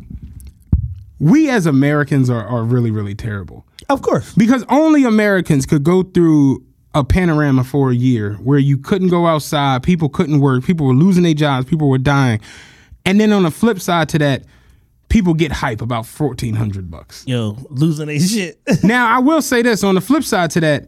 we 1.20 1.50
as 1.50 1.66
Americans 1.66 2.30
are 2.30 2.46
are 2.46 2.64
really 2.64 2.92
really 2.92 3.16
terrible. 3.16 3.66
Of 3.88 4.02
course. 4.02 4.34
because 4.34 4.66
only 4.68 5.04
Americans 5.04 5.68
could 5.68 5.84
go 5.84 6.02
through 6.02 6.64
a 6.96 7.04
panorama 7.04 7.64
for 7.64 7.92
a 7.92 7.94
year 7.96 8.34
where 8.36 8.58
you 8.58 8.78
couldn't 8.78 9.10
go 9.10 9.28
outside, 9.28 9.84
people 9.84 10.10
couldn't 10.10 10.40
work, 10.40 10.64
people 10.64 10.88
were 10.88 10.94
losing 10.94 11.22
their 11.24 11.34
jobs, 11.36 11.68
people 11.68 11.90
were 11.90 11.98
dying, 12.00 12.40
and 13.06 13.20
then 13.20 13.32
on 13.32 13.44
the 13.44 13.52
flip 13.52 13.80
side 13.80 14.10
to 14.10 14.18
that, 14.20 14.44
people 15.10 15.34
get 15.36 15.52
hype 15.52 15.82
about 15.82 16.06
fourteen 16.08 16.56
hundred 16.56 16.90
bucks. 16.90 17.24
Yo, 17.28 17.58
losing 17.70 18.10
a 18.10 18.18
shit. 18.20 18.60
now 18.84 19.08
I 19.08 19.20
will 19.20 19.42
say 19.42 19.62
this: 19.62 19.84
on 19.84 19.96
the 19.96 20.02
flip 20.02 20.24
side 20.24 20.50
to 20.52 20.60
that, 20.62 20.88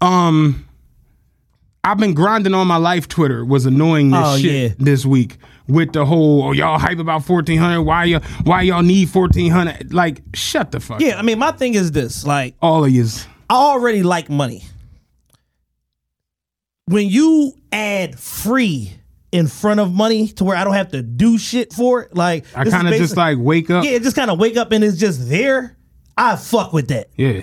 um, 0.00 0.66
I've 1.82 1.98
been 1.98 2.14
grinding 2.14 2.52
on 2.54 2.66
my 2.66 2.76
life. 2.76 3.08
Twitter 3.08 3.44
was 3.44 3.64
annoying 3.66 4.10
this 4.10 4.20
Oh, 4.22 4.36
shit 4.38 4.70
yeah. 4.70 4.74
this 4.78 5.06
week 5.06 5.36
with 5.68 5.92
the 5.92 6.04
whole 6.04 6.42
oh 6.42 6.52
y'all 6.52 6.78
hype 6.78 6.98
about 6.98 7.24
fourteen 7.24 7.58
hundred. 7.58 7.82
Why 7.82 8.04
y'all 8.04 8.22
why 8.42 8.62
y'all 8.62 8.82
need 8.82 9.08
fourteen 9.08 9.50
hundred? 9.50 9.94
Like 9.94 10.20
shut 10.34 10.72
the 10.72 10.80
fuck. 10.80 11.00
yeah, 11.00 11.10
up. 11.14 11.20
I 11.20 11.22
mean, 11.22 11.38
my 11.38 11.52
thing 11.52 11.74
is 11.74 11.92
this: 11.92 12.26
like, 12.26 12.54
all 12.60 12.84
of 12.84 12.90
yous. 12.90 13.26
I 13.48 13.54
already 13.54 14.02
like 14.02 14.28
money. 14.28 14.64
When 16.86 17.08
you 17.08 17.54
add 17.72 18.18
free 18.18 18.92
in 19.32 19.48
front 19.48 19.80
of 19.80 19.92
money 19.92 20.28
to 20.28 20.44
where 20.44 20.56
I 20.56 20.64
don't 20.64 20.74
have 20.74 20.90
to 20.92 21.02
do 21.02 21.38
shit 21.38 21.72
for 21.72 22.02
it, 22.02 22.14
like 22.14 22.44
I 22.54 22.64
kind 22.64 22.86
of 22.88 22.94
just 22.94 23.16
like 23.16 23.38
wake 23.38 23.70
up. 23.70 23.84
yeah, 23.84 23.98
just 23.98 24.16
kind 24.16 24.30
of 24.30 24.38
wake 24.38 24.56
up 24.56 24.70
and 24.72 24.84
it's 24.84 24.98
just 24.98 25.28
there. 25.28 25.76
I 26.16 26.36
fuck 26.36 26.72
with 26.72 26.88
that. 26.88 27.08
yeah. 27.16 27.42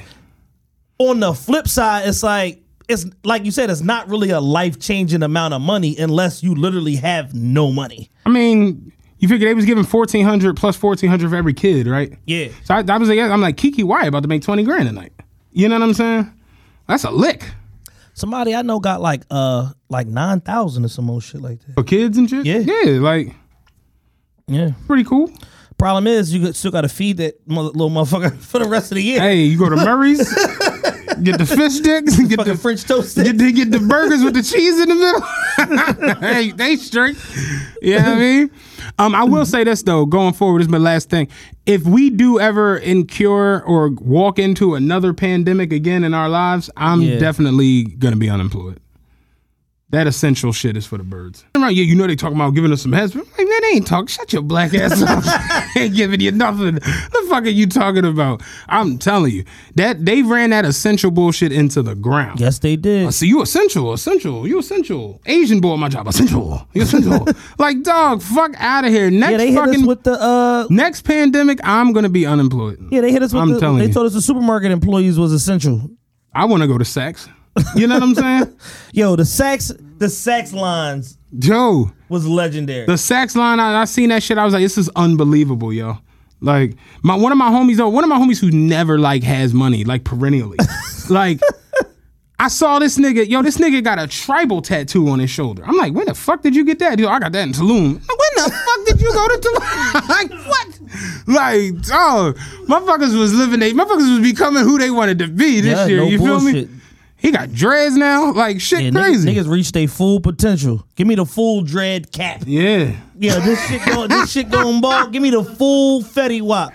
on 0.97 1.19
the 1.19 1.33
flip 1.33 1.67
side, 1.67 2.07
it's 2.07 2.23
like 2.23 2.63
it's 2.87 3.05
like 3.23 3.45
you 3.45 3.51
said, 3.51 3.69
it's 3.69 3.81
not 3.81 4.09
really 4.09 4.29
a 4.29 4.39
life 4.39 4.79
changing 4.79 5.23
amount 5.23 5.53
of 5.53 5.61
money 5.61 5.97
unless 5.97 6.43
you 6.43 6.55
literally 6.55 6.95
have 6.95 7.33
no 7.33 7.71
money. 7.71 8.09
I 8.25 8.29
mean, 8.29 8.93
you 9.17 9.27
figure 9.27 9.47
they 9.47 9.53
was 9.53 9.65
giving 9.65 9.83
fourteen 9.83 10.25
hundred 10.25 10.55
plus 10.55 10.75
fourteen 10.75 11.09
hundred 11.09 11.29
for 11.29 11.35
every 11.35 11.53
kid, 11.53 11.87
right? 11.87 12.17
Yeah. 12.25 12.49
So 12.63 12.75
I, 12.75 12.83
I 12.87 12.97
was 12.97 13.09
like, 13.09 13.19
I'm 13.19 13.41
like 13.41 13.57
Keke 13.57 13.83
Wyatt 13.83 14.07
about 14.07 14.21
to 14.21 14.29
make 14.29 14.43
twenty 14.43 14.63
grand 14.63 14.87
a 14.87 14.91
night. 14.91 15.13
You 15.51 15.67
know 15.67 15.75
what 15.75 15.83
I'm 15.83 15.93
saying? 15.93 16.31
That's 16.87 17.03
a 17.03 17.11
lick 17.11 17.43
Somebody 18.13 18.53
I 18.55 18.61
know 18.61 18.79
got 18.79 19.01
like 19.01 19.23
uh 19.31 19.71
like 19.89 20.07
nine 20.07 20.41
thousand 20.41 20.85
or 20.85 20.89
some 20.89 21.09
old 21.09 21.23
shit 21.23 21.41
like 21.41 21.59
that. 21.65 21.73
for 21.75 21.83
kids 21.83 22.17
and 22.17 22.29
shit. 22.29 22.45
Yeah. 22.45 22.59
yeah, 22.59 22.99
like 22.99 23.33
Yeah. 24.47 24.71
pretty 24.87 25.03
cool. 25.03 25.31
Problem 25.77 26.05
is, 26.05 26.31
you 26.33 26.53
still 26.53 26.69
got 26.71 26.81
to 26.81 26.89
feed 26.89 27.17
that 27.17 27.35
mother, 27.47 27.69
little 27.69 27.89
motherfucker 27.89 28.37
for 28.39 28.59
the 28.59 28.67
rest 28.69 28.91
of 28.91 28.97
the 28.97 29.03
year. 29.03 29.19
Hey, 29.19 29.37
you 29.43 29.57
go 29.57 29.67
to 29.67 29.75
Murray's, 29.75 30.19
get 31.23 31.39
the 31.39 31.45
fish 31.47 31.73
sticks, 31.73 32.17
get 32.19 32.37
Fucking 32.37 32.53
the 32.53 32.59
French 32.59 32.83
toast. 32.83 33.15
Get 33.15 33.35
the, 33.39 33.51
get 33.51 33.71
the 33.71 33.79
burgers 33.79 34.23
with 34.23 34.35
the 34.35 34.43
cheese 34.43 34.79
in 34.79 34.89
the 34.89 34.95
middle. 34.95 36.19
hey, 36.19 36.51
they 36.51 36.75
straight. 36.75 37.17
You 37.81 37.97
know 37.97 38.03
what 38.03 38.07
I 38.09 38.19
mean? 38.19 38.51
Um, 38.99 39.15
I 39.15 39.23
will 39.23 39.45
say 39.45 39.63
this 39.63 39.81
though, 39.83 40.05
going 40.05 40.33
forward, 40.33 40.59
this 40.59 40.65
is 40.67 40.71
my 40.71 40.77
last 40.77 41.09
thing. 41.09 41.27
If 41.65 41.83
we 41.85 42.09
do 42.09 42.39
ever 42.39 42.77
incur 42.77 43.59
or 43.61 43.89
walk 43.91 44.37
into 44.37 44.75
another 44.75 45.13
pandemic 45.13 45.71
again 45.71 46.03
in 46.03 46.13
our 46.13 46.27
lives, 46.29 46.69
I'm 46.75 47.01
Yeah. 47.01 47.17
definitely 47.19 47.83
gonna 47.83 48.17
be 48.17 48.29
unemployed. 48.29 48.79
That 49.91 50.07
essential 50.07 50.53
shit 50.53 50.77
is 50.77 50.85
for 50.85 50.97
the 50.97 51.03
birds. 51.03 51.43
Right? 51.55 51.75
Yeah, 51.75 51.83
you 51.83 51.95
know 51.95 52.07
they 52.07 52.15
talking 52.15 52.37
about 52.37 52.51
giving 52.55 52.71
us 52.71 52.81
some 52.81 52.93
heads. 52.93 53.13
But 53.13 53.25
I'm 53.25 53.29
like, 53.31 53.47
man, 53.47 53.61
they 53.61 53.67
ain't 53.75 53.87
talking. 53.87 54.07
Shut 54.07 54.31
your 54.31 54.41
black 54.41 54.73
ass 54.73 55.01
up. 55.01 55.75
ain't 55.75 55.93
giving 55.95 56.21
you 56.21 56.31
nothing. 56.31 56.75
The 56.75 57.25
fuck 57.29 57.43
are 57.43 57.49
you 57.49 57.67
talking 57.67 58.05
about? 58.05 58.41
I'm 58.69 58.97
telling 58.97 59.33
you 59.33 59.43
that 59.75 60.05
they 60.05 60.21
ran 60.21 60.51
that 60.51 60.63
essential 60.63 61.11
bullshit 61.11 61.51
into 61.51 61.81
the 61.81 61.93
ground. 61.95 62.39
yes, 62.39 62.59
they 62.59 62.77
did. 62.77 63.13
So 63.13 63.25
you 63.25 63.41
essential, 63.41 63.91
essential, 63.93 64.47
you 64.47 64.59
essential. 64.59 65.21
Asian 65.25 65.59
boy, 65.59 65.75
my 65.75 65.89
job, 65.89 66.07
essential, 66.07 66.65
you 66.73 66.83
essential. 66.83 67.27
like 67.59 67.83
dog, 67.83 68.21
fuck 68.21 68.53
out 68.57 68.85
of 68.85 68.91
here. 68.91 69.11
Next 69.11 69.31
Yeah, 69.31 69.37
they 69.37 69.51
hit 69.51 69.57
us 69.59 69.65
fucking 69.67 69.85
with 69.87 70.03
the 70.03 70.13
uh. 70.13 70.67
next 70.69 71.01
pandemic, 71.01 71.59
I'm 71.63 71.91
gonna 71.91 72.09
be 72.09 72.25
unemployed. 72.25 72.79
Yeah, 72.91 73.01
they 73.01 73.11
hit 73.11 73.23
us 73.23 73.33
with 73.33 73.41
I'm 73.41 73.49
the. 73.53 73.59
telling 73.59 73.79
They 73.79 73.87
you. 73.87 73.93
told 73.93 74.07
us 74.07 74.13
the 74.13 74.21
supermarket 74.21 74.71
employees 74.71 75.19
was 75.19 75.33
essential. 75.33 75.89
I 76.33 76.45
want 76.45 76.61
to 76.63 76.67
go 76.67 76.77
to 76.77 76.85
sex. 76.85 77.27
You 77.75 77.87
know 77.87 77.95
what 77.95 78.03
I'm 78.03 78.15
saying? 78.15 78.57
Yo, 78.93 79.15
the 79.15 79.25
sex, 79.25 79.71
the 79.97 80.09
sex 80.09 80.53
lines 80.53 81.17
Joe, 81.37 81.91
was 82.09 82.25
legendary. 82.27 82.85
the 82.85 82.97
sex 82.97 83.35
line, 83.35 83.59
I, 83.59 83.81
I 83.81 83.85
seen 83.85 84.09
that 84.09 84.23
shit. 84.23 84.37
I 84.37 84.45
was 84.45 84.53
like, 84.53 84.63
this 84.63 84.77
is 84.77 84.89
unbelievable, 84.95 85.71
yo. 85.73 85.97
Like 86.39 86.75
my 87.03 87.15
one 87.15 87.31
of 87.31 87.37
my 87.37 87.49
homies, 87.49 87.77
though, 87.77 87.89
one 87.89 88.03
of 88.03 88.09
my 88.09 88.17
homies 88.17 88.39
who 88.39 88.49
never 88.51 88.97
like 88.97 89.23
has 89.23 89.53
money, 89.53 89.83
like 89.83 90.03
perennially. 90.03 90.57
like 91.09 91.39
I 92.39 92.47
saw 92.47 92.79
this 92.79 92.97
nigga, 92.97 93.27
yo, 93.29 93.41
this 93.43 93.57
nigga 93.59 93.83
got 93.83 93.99
a 93.99 94.07
tribal 94.07 94.61
tattoo 94.63 95.07
on 95.09 95.19
his 95.19 95.29
shoulder. 95.29 95.63
I'm 95.65 95.77
like, 95.77 95.93
when 95.93 96.07
the 96.07 96.15
fuck 96.15 96.41
did 96.41 96.55
you 96.55 96.65
get 96.65 96.79
that? 96.79 96.97
Yo, 96.97 97.07
I 97.07 97.19
got 97.19 97.31
that 97.33 97.43
in 97.47 97.53
Tulum. 97.53 97.93
When 97.93 97.99
the 98.35 98.51
fuck 98.51 98.85
did 98.87 99.01
you 99.01 99.13
go 99.13 99.27
to 99.27 99.37
Tulum? 99.37 100.09
like 100.09 100.31
what? 100.47 100.79
Like, 101.27 101.73
oh, 101.93 102.33
motherfuckers 102.67 103.17
was 103.17 103.33
living 103.33 103.59
they 103.59 103.73
motherfuckers 103.73 104.19
was 104.19 104.31
becoming 104.31 104.63
who 104.63 104.77
they 104.79 104.89
wanted 104.89 105.19
to 105.19 105.27
be 105.27 105.61
this 105.61 105.77
Yeah, 105.77 105.85
year. 105.85 105.97
no 105.97 106.07
you 106.07 106.17
feel 106.17 106.39
bullshit. 106.39 106.69
Me? 107.21 107.29
He 107.29 107.31
got 107.31 107.53
dreads 107.53 107.95
now, 107.95 108.31
like 108.33 108.59
shit 108.61 108.81
yeah, 108.81 108.89
niggas, 108.89 109.03
crazy. 109.03 109.35
niggas 109.35 109.47
reached 109.49 109.73
their 109.73 109.87
full 109.87 110.19
potential. 110.19 110.85
Give 110.95 111.07
me 111.07 111.15
the 111.15 111.25
full 111.25 111.61
dread 111.61 112.11
cap. 112.11 112.43
Yeah. 112.45 112.95
Yeah, 113.17 113.39
this 113.39 113.63
shit 113.67 113.85
going, 113.85 114.09
this 114.09 114.31
shit 114.31 114.49
going 114.49 114.81
bald. 114.81 115.11
Give 115.13 115.21
me 115.21 115.29
the 115.29 115.43
full 115.43 116.01
Fetty 116.01 116.41
Wap. 116.41 116.73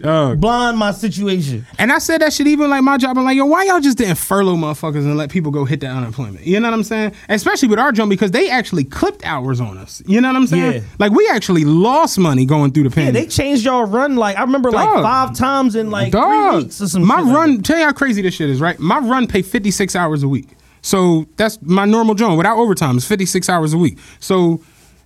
Dog. 0.00 0.40
Blind 0.40 0.78
my 0.78 0.90
situation. 0.90 1.66
And 1.78 1.90
I 1.92 1.98
said 1.98 2.20
that 2.20 2.32
shit 2.32 2.46
even 2.46 2.70
like 2.70 2.82
my 2.82 2.96
job. 2.98 3.16
I'm 3.16 3.24
like, 3.24 3.36
yo, 3.36 3.46
why 3.46 3.64
y'all 3.64 3.80
just 3.80 3.98
didn't 3.98 4.16
furlough 4.16 4.56
motherfuckers 4.56 5.04
and 5.04 5.16
let 5.16 5.30
people 5.30 5.50
go 5.50 5.64
hit 5.64 5.80
that 5.80 5.90
unemployment? 5.90 6.46
You 6.46 6.60
know 6.60 6.68
what 6.68 6.74
I'm 6.74 6.82
saying? 6.82 7.14
Especially 7.28 7.68
with 7.68 7.78
our 7.78 7.92
job 7.92 8.08
because 8.08 8.30
they 8.30 8.50
actually 8.50 8.84
clipped 8.84 9.24
hours 9.24 9.60
on 9.60 9.78
us. 9.78 10.02
You 10.06 10.20
know 10.20 10.28
what 10.28 10.36
I'm 10.36 10.46
saying? 10.46 10.72
Yeah. 10.74 10.88
Like 10.98 11.12
we 11.12 11.28
actually 11.28 11.64
lost 11.64 12.18
money 12.18 12.44
going 12.44 12.72
through 12.72 12.84
the 12.84 12.90
pandemic. 12.90 13.14
Yeah, 13.14 13.20
they 13.22 13.28
changed 13.28 13.64
y'all 13.64 13.84
run 13.86 14.16
like 14.16 14.36
I 14.36 14.42
remember 14.42 14.70
like 14.70 14.88
five 15.02 15.34
times 15.34 15.74
in 15.76 15.90
like 15.90 16.12
three 16.12 16.56
weeks 16.56 16.80
or 16.80 16.88
some 16.88 17.06
my 17.06 17.16
shit 17.16 17.26
like 17.26 17.34
run. 17.36 17.56
that. 17.56 17.64
tell 17.64 17.78
you 17.78 17.84
how 17.84 17.92
crazy 17.92 18.22
this 18.22 18.34
shit 18.34 18.50
is, 18.50 18.60
right? 18.60 18.78
My 18.78 18.98
run 18.98 19.26
pay 19.26 19.42
56 19.42 19.96
hours 19.96 20.22
a 20.22 20.28
week, 20.28 20.48
so 20.82 21.26
that's 21.36 21.60
my 21.62 21.84
normal 21.84 22.14
job 22.14 22.36
without 22.36 22.58
overtime. 22.58 22.96
It's 22.96 23.06
56 23.06 23.48
hours 23.48 23.72
a 23.72 23.78
week. 23.78 23.98
So 24.20 24.60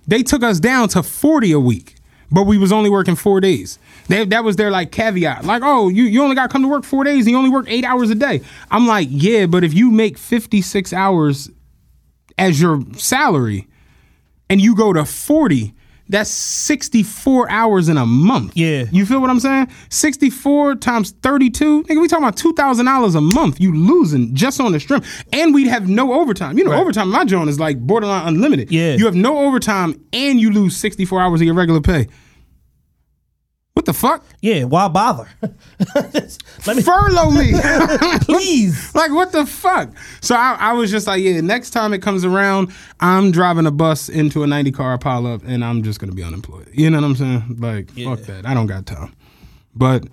they 0.07 0.23
took 0.23 0.43
us 0.43 0.59
down 0.59 0.89
to 0.89 1.03
40 1.03 1.51
a 1.51 1.59
week, 1.59 1.95
but 2.31 2.43
we 2.43 2.57
was 2.57 2.71
only 2.71 2.89
working 2.89 3.15
four 3.15 3.39
days. 3.39 3.77
They, 4.09 4.25
that 4.25 4.43
was 4.43 4.55
their 4.57 4.71
like 4.71 4.91
caveat, 4.91 5.45
like, 5.45 5.61
oh, 5.63 5.87
you 5.87 6.03
you 6.03 6.21
only 6.23 6.35
got 6.35 6.47
to 6.47 6.49
come 6.51 6.63
to 6.63 6.67
work 6.67 6.83
four 6.83 7.03
days, 7.03 7.25
and 7.25 7.29
you 7.29 7.37
only 7.37 7.49
work 7.49 7.65
eight 7.69 7.85
hours 7.85 8.09
a 8.09 8.15
day. 8.15 8.41
I'm 8.69 8.87
like, 8.87 9.07
yeah, 9.09 9.45
but 9.45 9.63
if 9.63 9.73
you 9.73 9.91
make 9.91 10.17
56 10.17 10.91
hours 10.93 11.49
as 12.37 12.59
your 12.59 12.83
salary, 12.97 13.67
and 14.49 14.59
you 14.59 14.75
go 14.75 14.91
to 14.93 15.05
40 15.05 15.75
that's 16.09 16.31
64 16.31 17.51
hours 17.51 17.87
in 17.87 17.95
a 17.95 18.05
month. 18.05 18.57
Yeah. 18.57 18.85
you 18.91 19.05
feel 19.05 19.21
what 19.21 19.29
i'm 19.29 19.39
saying? 19.39 19.67
64 19.89 20.75
times 20.75 21.11
32 21.11 21.83
nigga 21.83 22.01
we 22.01 22.07
talking 22.07 22.25
about 22.25 22.35
$2000 22.35 23.15
a 23.15 23.21
month. 23.21 23.61
You 23.61 23.75
losing 23.75 24.33
just 24.33 24.59
on 24.59 24.71
the 24.71 24.79
string 24.79 25.03
and 25.31 25.53
we'd 25.53 25.67
have 25.67 25.87
no 25.87 26.13
overtime. 26.13 26.57
You 26.57 26.63
know 26.63 26.73
overtime 26.73 27.07
in 27.07 27.13
my 27.13 27.25
joint 27.25 27.49
is 27.49 27.59
like 27.59 27.79
borderline 27.79 28.27
unlimited. 28.27 28.71
Yeah. 28.71 28.95
you 28.95 29.05
have 29.05 29.15
no 29.15 29.45
overtime 29.45 30.03
and 30.11 30.39
you 30.39 30.51
lose 30.51 30.75
64 30.77 31.21
hours 31.21 31.41
of 31.41 31.45
your 31.45 31.53
regular 31.53 31.79
pay 31.79 32.07
what 33.79 33.85
the 33.85 33.93
fuck? 33.93 34.25
Yeah, 34.41 34.65
why 34.65 34.89
bother? 34.89 35.29
Let 35.95 36.75
me 36.75 36.81
furlough 36.81 37.31
me. 37.31 37.53
Please. 38.23 38.93
like 38.93 39.09
what 39.09 39.31
the 39.31 39.45
fuck? 39.45 39.91
So 40.19 40.35
I, 40.35 40.57
I 40.59 40.73
was 40.73 40.91
just 40.91 41.07
like 41.07 41.23
yeah 41.23 41.39
next 41.39 41.69
time 41.69 41.93
it 41.93 42.01
comes 42.01 42.25
around 42.25 42.73
i'm 42.99 43.31
driving 43.31 43.65
a 43.65 43.71
bus 43.71 44.09
into 44.09 44.43
a 44.43 44.47
90 44.47 44.73
car 44.73 44.97
pile 44.97 45.25
up 45.25 45.43
and 45.45 45.63
i'm 45.63 45.81
just 45.81 45.97
gonna 46.01 46.11
be 46.11 46.23
unemployed. 46.23 46.69
You 46.73 46.89
know 46.89 46.97
what 46.97 47.05
i'm 47.05 47.15
saying? 47.15 47.55
Like 47.57 47.89
fuck 47.91 48.19
that. 48.23 48.45
I 48.45 48.53
don't 48.53 48.67
got 48.67 48.85
time. 48.85 49.15
But 49.73 50.03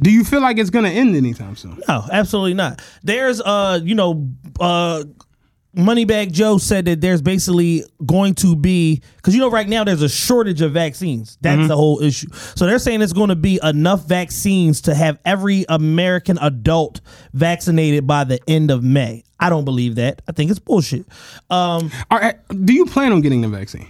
do 0.00 0.10
you 0.10 0.24
feel 0.24 0.40
like 0.40 0.58
it's 0.58 0.70
gonna 0.70 0.88
end 0.88 1.14
anytime 1.14 1.54
soon? 1.54 1.80
No, 1.86 2.04
absolutely 2.10 2.54
not. 2.54 2.82
There's 3.04 3.40
uh, 3.40 3.78
you 3.84 3.94
know, 3.94 4.28
uh 4.58 5.04
Moneybag 5.76 6.30
Joe 6.32 6.58
said 6.58 6.84
that 6.84 7.00
there's 7.00 7.20
basically 7.20 7.84
going 8.06 8.34
to 8.36 8.54
be 8.54 9.02
because 9.16 9.34
you 9.34 9.40
know 9.40 9.50
right 9.50 9.68
now 9.68 9.82
there's 9.84 10.02
a 10.02 10.08
shortage 10.08 10.60
of 10.60 10.72
vaccines. 10.72 11.36
That's 11.40 11.58
Mm-hmm. 11.58 11.68
the 11.68 11.76
whole 11.76 12.00
issue. 12.02 12.28
So 12.54 12.66
they're 12.66 12.78
saying 12.78 13.02
it's 13.02 13.12
going 13.12 13.30
to 13.30 13.36
be 13.36 13.58
enough 13.62 14.06
vaccines 14.06 14.80
to 14.82 14.94
have 14.94 15.18
every 15.24 15.64
American 15.68 16.38
adult 16.40 17.00
vaccinated 17.32 18.06
by 18.06 18.24
the 18.24 18.38
end 18.48 18.70
of 18.70 18.82
May. 18.84 19.24
I 19.40 19.50
don't 19.50 19.64
believe 19.64 19.96
that. 19.96 20.22
I 20.28 20.32
think 20.32 20.50
it's 20.50 20.60
bullshit. 20.60 21.06
Um, 21.50 21.90
All 22.10 22.18
right, 22.18 22.36
do 22.64 22.72
you 22.72 22.86
plan 22.86 23.12
on 23.12 23.20
getting 23.20 23.40
the 23.40 23.48
vaccine 23.48 23.88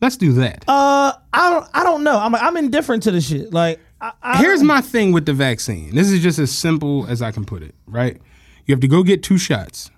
let's 0.00 0.16
do 0.16 0.32
that 0.32 0.64
uh, 0.66 1.12
I 1.32 1.50
don't. 1.50 1.66
I 1.74 1.82
don't 1.84 2.02
know. 2.04 2.16
I'm. 2.18 2.34
I'm 2.34 2.56
indifferent 2.56 3.02
to 3.02 3.10
the 3.10 3.20
shit. 3.20 3.52
Like, 3.52 3.78
I, 4.00 4.12
I 4.22 4.38
here's 4.38 4.62
my 4.62 4.80
thing 4.80 5.12
with 5.12 5.26
the 5.26 5.34
vaccine 5.34 5.94
this 5.94 6.10
is 6.10 6.22
just 6.22 6.38
as 6.38 6.50
simple 6.50 7.04
as 7.08 7.20
i 7.20 7.30
can 7.30 7.44
put 7.44 7.62
it 7.62 7.74
right 7.86 8.16
you 8.64 8.72
have 8.74 8.80
to 8.80 8.88
go 8.88 9.02
get 9.02 9.22
two 9.22 9.36
shots 9.36 9.90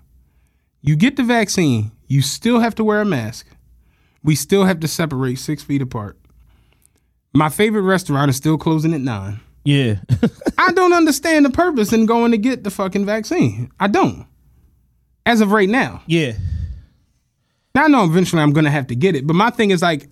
you 0.83 0.95
get 0.95 1.15
the 1.15 1.23
vaccine 1.23 1.91
you 2.13 2.21
still 2.21 2.59
have 2.59 2.75
to 2.75 2.83
wear 2.83 3.01
a 3.01 3.05
mask. 3.05 3.47
We 4.23 4.35
still 4.35 4.65
have 4.65 4.79
to 4.81 4.87
separate 4.87 5.39
six 5.39 5.63
feet 5.63 5.81
apart. 5.81 6.15
My 7.33 7.49
favorite 7.49 7.81
restaurant 7.81 8.29
is 8.29 8.35
still 8.35 8.55
closing 8.55 8.93
at 8.93 9.01
nine. 9.01 9.39
Yeah. 9.65 9.95
i 10.59 10.71
don't 10.73 10.93
understand 10.93 11.43
the 11.43 11.49
purpose 11.49 11.91
in 11.91 12.05
going 12.05 12.29
to 12.31 12.37
get 12.37 12.63
the 12.63 12.69
fucking 12.69 13.07
vaccine. 13.07 13.71
I 13.79 13.87
don't. 13.87 14.27
As 15.25 15.41
of 15.41 15.51
right 15.51 15.67
now. 15.67 16.03
Yeah. 16.05 16.33
now 17.73 17.85
i 17.85 17.87
know 17.87 18.03
eventually 18.03 18.43
i'm 18.43 18.53
gonna 18.53 18.69
have 18.69 18.87
to 18.87 18.95
get 18.95 19.15
it 19.15 19.25
but 19.25 19.35
my 19.35 19.49
thing 19.49 19.71
is 19.71 19.81
like 19.81 20.07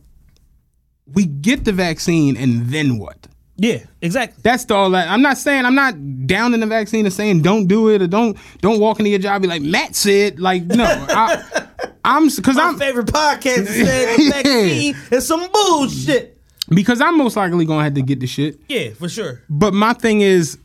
we 1.05 1.25
get 1.27 1.65
the 1.65 1.73
vaccine 1.73 2.35
and 2.35 2.67
then 2.67 2.97
what 2.97 3.27
Yeah. 3.61 3.83
Exactly. 4.01 4.41
That's 4.41 4.65
the 4.65 4.73
all 4.73 4.89
that. 4.89 5.07
I'm 5.07 5.21
not 5.21 5.37
saying 5.37 5.65
I'm 5.65 5.75
not 5.75 5.93
down 6.25 6.55
in 6.55 6.59
the 6.61 6.65
vaccine 6.65 7.05
and 7.05 7.13
saying 7.13 7.43
don't 7.43 7.67
do 7.67 7.89
it 7.89 8.01
or 8.01 8.07
don't 8.07 8.35
don't 8.61 8.79
walk 8.79 8.99
into 8.99 9.09
your 9.11 9.19
job 9.19 9.33
and 9.35 9.41
be 9.43 9.47
like 9.47 9.61
Matt 9.61 9.95
said 9.95 10.39
like 10.39 10.63
no 10.65 10.83
I, 10.83 11.67
I'm 12.03 12.27
because 12.27 12.55
My 12.55 12.63
I'm 12.63 12.79
favorite 12.79 13.05
podcast 13.07 13.67
said 13.67 14.17
the 14.17 14.29
vaccine 14.43 14.95
is 15.11 15.27
some 15.27 15.47
bullshit. 15.53 16.39
because 16.69 17.01
I'm 17.01 17.17
most 17.19 17.35
likely 17.37 17.65
gonna 17.65 17.83
have 17.83 17.93
to 17.93 18.01
get 18.01 18.19
the 18.19 18.25
shit. 18.27 18.59
Yeah, 18.67 18.89
for 18.93 19.07
sure. 19.07 19.43
But 19.47 19.75
my 19.75 19.93
thing 19.93 20.21
is, 20.21 20.57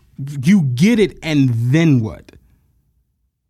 you 0.42 0.62
get 0.62 0.98
it 0.98 1.18
and 1.22 1.50
then 1.50 2.00
what? 2.00 2.32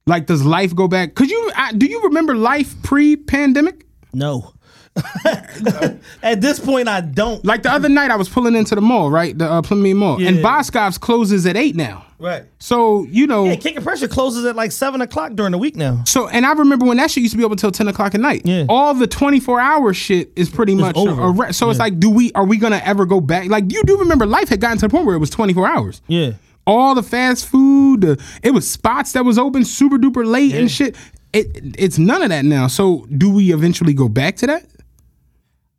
Like, 0.09 0.27
does 0.27 0.45
life 0.45 0.75
go 0.75 0.89
back? 0.89 1.15
Could 1.15 1.31
you 1.31 1.53
I, 1.55 1.73
do 1.73 1.87
you 1.87 2.03
remember 2.03 2.35
life 2.35 2.75
pre-pandemic? 2.83 3.87
No. 4.13 4.53
At 6.23 6.41
this 6.41 6.59
point, 6.59 6.89
I 6.89 7.01
don't. 7.01 7.45
Like 7.45 7.63
the 7.63 7.71
other 7.71 7.89
night, 7.89 8.11
I 8.11 8.17
was 8.17 8.29
pulling 8.29 8.55
into 8.55 8.75
the 8.75 8.81
mall, 8.81 9.11
right, 9.11 9.37
the 9.37 9.51
uh, 9.51 9.63
Plymouth 9.63 9.97
Mall, 9.97 10.15
and 10.25 10.37
Yeah. 10.37 10.43
Boscov's 10.43 10.99
closes 10.99 11.47
at 11.47 11.57
eight 11.57 11.77
now. 11.77 12.05
Right. 12.19 12.45
So 12.59 13.05
you 13.11 13.27
know, 13.27 13.45
Yeah, 13.45 13.57
Kick 13.57 13.77
and 13.77 13.85
Pressure 13.85 14.09
closes 14.09 14.45
at 14.47 14.57
like 14.57 14.73
seven 14.73 15.01
o'clock 15.03 15.35
during 15.35 15.53
the 15.53 15.59
week 15.59 15.77
now. 15.77 16.03
So, 16.07 16.29
and 16.29 16.47
I 16.47 16.53
remember 16.55 16.87
when 16.87 16.97
that 16.97 17.11
shit 17.11 17.23
used 17.23 17.33
to 17.33 17.39
be 17.39 17.45
open 17.45 17.55
until 17.55 17.71
ten 17.71 17.89
o'clock 17.89 18.15
at 18.15 18.21
night. 18.21 18.43
Yeah. 18.45 18.65
All 18.69 18.95
the 18.95 19.07
twenty 19.07 19.39
four 19.41 19.61
hour 19.61 19.93
shit 19.93 20.33
is 20.35 20.49
pretty 20.49 20.75
much 20.75 20.97
over. 20.97 21.23
a 21.23 21.31
re- 21.31 21.53
So 21.53 21.69
it's 21.69 21.79
like, 21.79 22.01
do 22.01 22.09
we 22.11 22.33
are 22.33 22.45
we 22.47 22.57
gonna 22.57 22.81
ever 22.85 23.05
go 23.05 23.21
back? 23.21 23.49
Like 23.49 23.71
you 23.73 23.83
do 23.85 23.99
remember, 23.99 24.25
life 24.25 24.49
had 24.49 24.61
gotten 24.61 24.79
to 24.79 24.87
the 24.87 24.91
point 24.91 25.05
where 25.07 25.15
it 25.15 25.19
was 25.21 25.31
twenty 25.31 25.53
four 25.53 25.69
hours. 25.69 26.01
Yeah. 26.07 26.33
All 26.67 26.97
the 26.97 27.03
fast 27.03 27.47
food, 27.47 28.01
the, 28.01 28.25
it 28.43 28.51
was 28.51 28.69
spots 28.69 29.13
that 29.13 29.25
was 29.25 29.39
open 29.39 29.65
super 29.65 29.99
duper 29.99 30.27
late 30.27 30.53
and 30.55 30.71
shit. 30.71 30.97
It 31.33 31.75
it's 31.79 31.99
none 31.99 32.23
of 32.23 32.31
that 32.31 32.45
now. 32.47 32.67
So 32.67 33.07
do 33.17 33.31
we 33.31 33.53
eventually 33.53 33.93
go 33.93 34.09
back 34.09 34.37
to 34.37 34.47
that? 34.47 34.65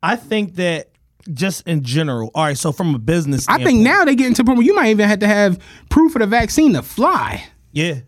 I 0.02 0.16
think 0.16 0.56
that 0.56 0.90
just 1.32 1.66
in 1.66 1.82
general. 1.82 2.30
All 2.34 2.44
right, 2.44 2.56
so 2.56 2.72
from 2.72 2.94
a 2.94 2.98
business, 2.98 3.46
I 3.48 3.62
think 3.62 3.80
now 3.80 4.04
they 4.04 4.14
get 4.14 4.26
into 4.26 4.42
a 4.42 4.44
point 4.44 4.58
where 4.58 4.66
you 4.66 4.74
might 4.74 4.88
even 4.88 5.08
have 5.08 5.18
to 5.20 5.28
have 5.28 5.58
proof 5.90 6.14
of 6.14 6.20
the 6.20 6.26
vaccine 6.26 6.72
to 6.74 6.82
fly. 6.82 7.44
Yeah. 7.72 8.00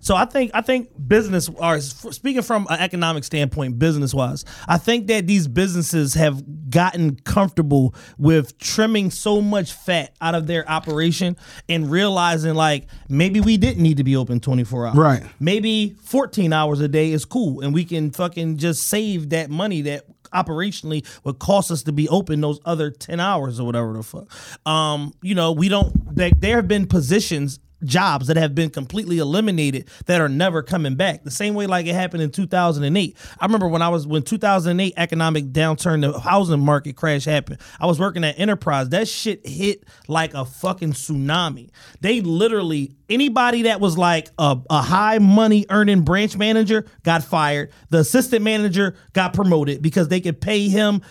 So 0.00 0.14
I 0.14 0.26
think 0.26 0.50
I 0.52 0.60
think 0.60 0.90
business 1.08 1.48
or 1.48 1.80
speaking 1.80 2.42
from 2.42 2.66
an 2.68 2.78
economic 2.78 3.24
standpoint, 3.24 3.78
business 3.78 4.12
wise, 4.12 4.44
I 4.68 4.76
think 4.76 5.06
that 5.06 5.26
these 5.26 5.48
businesses 5.48 6.12
have 6.12 6.68
gotten 6.68 7.16
comfortable 7.16 7.94
with 8.18 8.58
trimming 8.58 9.10
so 9.10 9.40
much 9.40 9.72
fat 9.72 10.14
out 10.20 10.34
of 10.34 10.46
their 10.46 10.68
operation 10.68 11.38
and 11.70 11.90
realizing 11.90 12.52
like 12.52 12.86
maybe 13.08 13.40
we 13.40 13.56
didn't 13.56 13.82
need 13.82 13.96
to 13.96 14.04
be 14.04 14.14
open 14.14 14.40
24 14.40 14.88
hours. 14.88 14.96
Right. 14.96 15.22
Maybe 15.40 15.96
14 16.02 16.52
hours 16.52 16.80
a 16.80 16.88
day 16.88 17.10
is 17.10 17.24
cool 17.24 17.62
and 17.62 17.72
we 17.72 17.86
can 17.86 18.10
fucking 18.10 18.58
just 18.58 18.86
save 18.86 19.30
that 19.30 19.48
money 19.48 19.80
that 19.82 20.04
operationally 20.34 21.06
would 21.24 21.38
cost 21.38 21.70
us 21.70 21.82
to 21.84 21.92
be 21.92 22.08
open 22.08 22.40
those 22.40 22.60
other 22.64 22.90
10 22.90 23.20
hours 23.20 23.60
or 23.60 23.64
whatever 23.64 23.92
the 23.92 24.02
fuck. 24.02 24.28
Um, 24.66 25.12
you 25.22 25.34
know, 25.34 25.52
we 25.52 25.68
don't 25.68 25.92
there, 26.14 26.30
there 26.36 26.56
have 26.56 26.68
been 26.68 26.86
positions 26.86 27.58
jobs 27.84 28.26
that 28.26 28.36
have 28.36 28.54
been 28.54 28.70
completely 28.70 29.18
eliminated 29.18 29.88
that 30.06 30.20
are 30.20 30.28
never 30.28 30.62
coming 30.62 30.94
back. 30.94 31.24
The 31.24 31.30
same 31.30 31.54
way 31.54 31.66
like 31.66 31.86
it 31.86 31.94
happened 31.94 32.22
in 32.22 32.30
2008. 32.30 33.16
I 33.38 33.44
remember 33.44 33.68
when 33.68 33.82
I 33.82 33.88
was 33.88 34.06
when 34.06 34.22
2008 34.22 34.94
economic 34.96 35.46
downturn, 35.46 36.00
the 36.00 36.18
housing 36.18 36.60
market 36.60 36.96
crash 36.96 37.24
happened. 37.24 37.60
I 37.80 37.86
was 37.86 37.98
working 37.98 38.24
at 38.24 38.38
Enterprise. 38.38 38.90
That 38.90 39.08
shit 39.08 39.46
hit 39.46 39.84
like 40.08 40.34
a 40.34 40.44
fucking 40.44 40.92
tsunami. 40.92 41.70
They 42.00 42.20
literally 42.20 42.96
anybody 43.08 43.62
that 43.62 43.80
was 43.80 43.98
like 43.98 44.28
a, 44.38 44.58
a 44.70 44.82
high 44.82 45.18
money 45.18 45.66
earning 45.70 46.02
branch 46.02 46.36
manager 46.36 46.86
got 47.02 47.22
fired. 47.22 47.70
The 47.90 47.98
assistant 47.98 48.42
manager 48.42 48.96
got 49.12 49.34
promoted 49.34 49.82
because 49.82 50.08
they 50.08 50.20
could 50.20 50.40
pay 50.40 50.68
him 50.68 51.02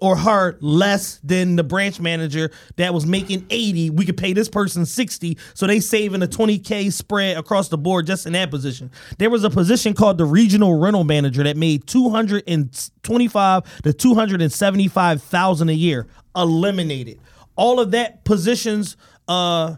or 0.00 0.16
her 0.16 0.56
less 0.60 1.18
than 1.22 1.56
the 1.56 1.64
branch 1.64 2.00
manager 2.00 2.50
that 2.76 2.94
was 2.94 3.06
making 3.06 3.46
80. 3.50 3.90
We 3.90 4.04
could 4.04 4.16
pay 4.16 4.32
this 4.32 4.48
person 4.48 4.86
60. 4.86 5.38
So 5.54 5.66
they 5.66 5.80
saving 5.80 6.21
a 6.22 6.26
20K 6.26 6.92
spread 6.92 7.36
across 7.36 7.68
the 7.68 7.76
board 7.78 8.06
just 8.06 8.26
in 8.26 8.32
that 8.34 8.50
position. 8.50 8.90
There 9.18 9.30
was 9.30 9.44
a 9.44 9.50
position 9.50 9.94
called 9.94 10.18
the 10.18 10.24
regional 10.24 10.78
rental 10.78 11.04
manager 11.04 11.42
that 11.44 11.56
made 11.56 11.86
225 11.86 13.82
to 13.82 13.92
275,000 13.92 15.68
a 15.68 15.72
year. 15.72 16.06
Eliminated. 16.36 17.20
All 17.56 17.80
of 17.80 17.90
that 17.90 18.24
positions, 18.24 18.96
uh, 19.28 19.76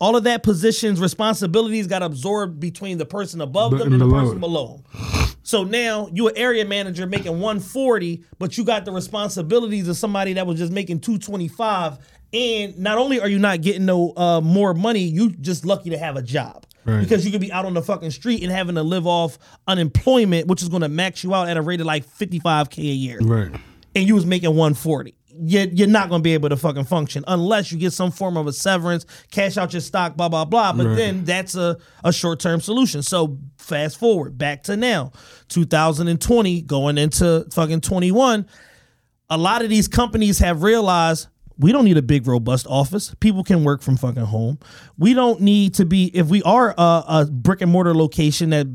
all 0.00 0.16
of 0.16 0.24
that 0.24 0.42
positions 0.42 1.00
responsibilities 1.00 1.86
got 1.86 2.02
absorbed 2.02 2.60
between 2.60 2.98
the 2.98 3.06
person 3.06 3.40
above 3.40 3.72
But- 3.72 3.78
them 3.78 3.92
and 3.94 4.00
the 4.00 4.06
below 4.06 4.20
person 4.24 4.38
below 4.40 4.82
them. 4.92 5.28
So 5.42 5.64
now 5.64 6.10
you 6.12 6.28
an 6.28 6.36
area 6.36 6.64
manager 6.66 7.06
making 7.06 7.40
140, 7.40 8.22
but 8.38 8.58
you 8.58 8.64
got 8.64 8.84
the 8.84 8.92
responsibilities 8.92 9.88
of 9.88 9.96
somebody 9.96 10.34
that 10.34 10.46
was 10.46 10.58
just 10.58 10.70
making 10.72 11.00
225. 11.00 11.98
And 12.32 12.78
not 12.78 12.98
only 12.98 13.20
are 13.20 13.28
you 13.28 13.38
not 13.38 13.62
getting 13.62 13.86
no 13.86 14.12
uh, 14.16 14.40
more 14.42 14.74
money, 14.74 15.00
you 15.00 15.30
just 15.30 15.64
lucky 15.64 15.90
to 15.90 15.98
have 15.98 16.16
a 16.16 16.22
job. 16.22 16.64
Right. 16.84 17.00
Because 17.00 17.24
you 17.24 17.32
could 17.32 17.40
be 17.40 17.52
out 17.52 17.64
on 17.66 17.74
the 17.74 17.82
fucking 17.82 18.10
street 18.12 18.42
and 18.42 18.50
having 18.52 18.74
to 18.76 18.82
live 18.82 19.06
off 19.06 19.38
unemployment, 19.66 20.46
which 20.46 20.62
is 20.62 20.68
going 20.68 20.82
to 20.82 20.88
max 20.88 21.22
you 21.24 21.34
out 21.34 21.48
at 21.48 21.56
a 21.56 21.62
rate 21.62 21.80
of 21.80 21.86
like 21.86 22.06
55k 22.06 22.78
a 22.78 22.82
year 22.82 23.18
Right. 23.20 23.50
and 23.94 24.06
you 24.06 24.14
was 24.14 24.24
making 24.26 24.50
140 24.50 25.14
you're, 25.40 25.64
you're 25.68 25.86
not 25.86 26.08
going 26.08 26.18
to 26.20 26.22
be 26.24 26.34
able 26.34 26.48
to 26.48 26.56
fucking 26.56 26.84
function 26.84 27.24
unless 27.28 27.70
you 27.70 27.78
get 27.78 27.92
some 27.92 28.10
form 28.10 28.36
of 28.36 28.46
a 28.48 28.52
severance 28.52 29.06
cash 29.30 29.56
out 29.56 29.72
your 29.72 29.80
stock 29.80 30.16
blah 30.16 30.28
blah 30.28 30.44
blah 30.44 30.72
but 30.72 30.86
Right. 30.86 30.96
then 30.96 31.24
that's 31.24 31.54
a, 31.54 31.76
a 32.02 32.12
short-term 32.12 32.60
solution 32.60 33.02
so 33.02 33.38
fast 33.56 33.98
forward 33.98 34.36
back 34.36 34.64
to 34.64 34.76
now 34.76 35.12
2020 35.48 36.62
going 36.62 36.98
into 36.98 37.46
fucking 37.52 37.80
21 37.82 38.46
a 39.30 39.36
lot 39.38 39.62
of 39.62 39.68
these 39.68 39.86
companies 39.88 40.38
have 40.38 40.62
realized 40.62 41.28
we 41.58 41.72
don't 41.72 41.84
need 41.84 41.96
a 41.96 42.02
big 42.02 42.26
robust 42.26 42.66
office 42.68 43.14
people 43.20 43.42
can 43.42 43.64
work 43.64 43.82
from 43.82 43.96
fucking 43.96 44.22
home 44.24 44.58
we 44.96 45.12
don't 45.14 45.40
need 45.40 45.74
to 45.74 45.84
be 45.84 46.10
if 46.14 46.28
we 46.28 46.42
are 46.42 46.74
a, 46.78 47.04
a 47.08 47.28
brick 47.30 47.60
and 47.60 47.70
mortar 47.70 47.94
location 47.94 48.50
that 48.50 48.66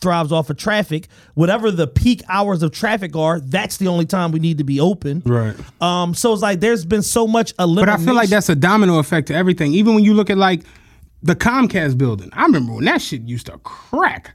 thrives 0.00 0.30
off 0.30 0.48
of 0.50 0.56
traffic 0.56 1.08
whatever 1.34 1.70
the 1.70 1.86
peak 1.86 2.22
hours 2.28 2.62
of 2.62 2.70
traffic 2.70 3.16
are 3.16 3.40
that's 3.40 3.78
the 3.78 3.88
only 3.88 4.06
time 4.06 4.30
we 4.30 4.38
need 4.38 4.58
to 4.58 4.64
be 4.64 4.78
open 4.80 5.22
Right. 5.26 5.56
um 5.80 6.14
so 6.14 6.32
it's 6.32 6.42
like 6.42 6.60
there's 6.60 6.84
been 6.84 7.02
so 7.02 7.26
much 7.26 7.52
elimination. 7.58 7.94
But 7.96 8.00
I 8.00 8.04
feel 8.04 8.14
like 8.14 8.28
that's 8.28 8.48
a 8.48 8.54
domino 8.56 8.98
effect 8.98 9.28
to 9.28 9.34
everything. 9.34 9.72
Even 9.74 9.94
when 9.94 10.04
you 10.04 10.14
look 10.14 10.30
at 10.30 10.38
like 10.38 10.62
the 11.22 11.34
Comcast 11.34 11.98
building, 11.98 12.30
I 12.32 12.42
remember 12.44 12.74
when 12.74 12.84
that 12.84 13.02
shit 13.02 13.22
used 13.22 13.46
to 13.46 13.58
crack. 13.58 14.34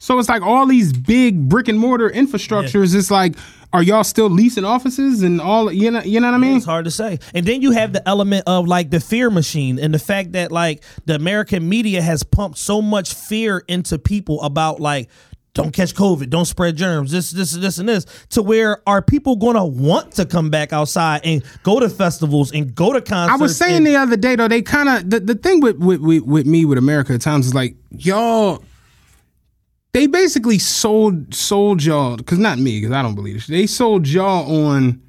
So 0.00 0.18
it's 0.18 0.30
like 0.30 0.40
all 0.42 0.66
these 0.66 0.94
big 0.94 1.48
brick 1.48 1.68
and 1.68 1.78
mortar 1.78 2.08
infrastructures. 2.08 2.94
It's 2.94 3.10
like, 3.10 3.36
are 3.74 3.82
y'all 3.82 4.02
still 4.02 4.30
leasing 4.30 4.64
offices 4.64 5.22
and 5.22 5.42
all? 5.42 5.70
You 5.70 5.90
know, 5.90 6.00
you 6.02 6.20
know 6.20 6.28
what 6.28 6.34
I 6.34 6.38
mean? 6.38 6.56
It's 6.56 6.64
hard 6.64 6.86
to 6.86 6.90
say. 6.90 7.18
And 7.34 7.44
then 7.46 7.60
you 7.60 7.72
have 7.72 7.92
the 7.92 8.06
element 8.08 8.44
of 8.46 8.66
like 8.66 8.90
the 8.90 8.98
fear 8.98 9.28
machine 9.30 9.78
and 9.78 9.92
the 9.92 9.98
fact 9.98 10.32
that 10.32 10.50
like 10.50 10.82
the 11.04 11.14
American 11.14 11.68
media 11.68 12.00
has 12.00 12.22
pumped 12.22 12.56
so 12.58 12.80
much 12.80 13.12
fear 13.12 13.62
into 13.68 13.98
people 13.98 14.40
about 14.42 14.80
like 14.80 15.10
don't 15.52 15.72
catch 15.72 15.94
COVID, 15.94 16.30
don't 16.30 16.46
spread 16.46 16.76
germs, 16.76 17.10
this, 17.10 17.32
this, 17.32 17.50
this, 17.52 17.78
and 17.78 17.88
this, 17.88 18.06
to 18.30 18.40
where 18.42 18.80
are 18.88 19.02
people 19.02 19.36
gonna 19.36 19.66
want 19.66 20.12
to 20.12 20.24
come 20.24 20.48
back 20.48 20.72
outside 20.72 21.20
and 21.24 21.44
go 21.62 21.78
to 21.78 21.90
festivals 21.90 22.52
and 22.52 22.74
go 22.74 22.92
to 22.94 23.00
concerts? 23.02 23.38
I 23.38 23.42
was 23.42 23.56
saying 23.56 23.78
and- 23.78 23.86
the 23.86 23.96
other 23.96 24.16
day 24.16 24.34
though, 24.36 24.48
they 24.48 24.62
kind 24.62 24.88
of 24.88 25.10
the, 25.10 25.20
the 25.20 25.34
thing 25.34 25.60
with, 25.60 25.76
with 25.76 26.00
with 26.00 26.22
with 26.22 26.46
me 26.46 26.64
with 26.64 26.78
America 26.78 27.12
at 27.12 27.20
times 27.20 27.46
is 27.48 27.54
like 27.54 27.76
y'all. 27.90 28.64
They 29.92 30.06
basically 30.06 30.58
sold 30.58 31.34
sold 31.34 31.82
y'all 31.82 32.16
because 32.16 32.38
not 32.38 32.58
me 32.58 32.80
because 32.80 32.94
I 32.94 33.02
don't 33.02 33.14
believe 33.16 33.34
this. 33.34 33.46
They 33.48 33.66
sold 33.66 34.06
y'all 34.06 34.68
on 34.68 35.02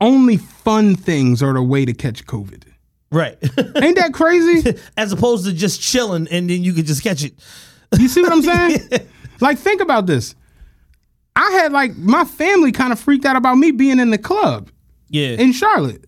only 0.00 0.36
fun 0.38 0.96
things 0.96 1.42
are 1.42 1.52
the 1.52 1.62
way 1.62 1.84
to 1.84 1.92
catch 1.92 2.24
COVID. 2.26 2.64
right, 3.10 3.36
Ain't 3.82 3.96
that 3.96 4.10
crazy? 4.12 4.78
as 4.96 5.12
opposed 5.12 5.44
to 5.46 5.52
just 5.52 5.80
chilling 5.80 6.26
and 6.30 6.48
then 6.48 6.62
you 6.64 6.72
could 6.72 6.86
just 6.86 7.02
catch 7.02 7.22
it. 7.24 7.34
You 7.98 8.08
see 8.08 8.22
what 8.22 8.32
I'm 8.32 8.42
saying? 8.42 8.80
like, 9.40 9.58
think 9.58 9.80
about 9.80 10.06
this. 10.06 10.34
I 11.36 11.50
had 11.52 11.72
like 11.72 11.96
my 11.96 12.24
family 12.24 12.72
kind 12.72 12.92
of 12.92 12.98
freaked 12.98 13.24
out 13.24 13.36
about 13.36 13.56
me 13.56 13.70
being 13.70 13.98
in 13.98 14.10
the 14.10 14.18
club 14.18 14.70
Yeah, 15.10 15.30
in 15.30 15.52
Charlotte, 15.52 16.04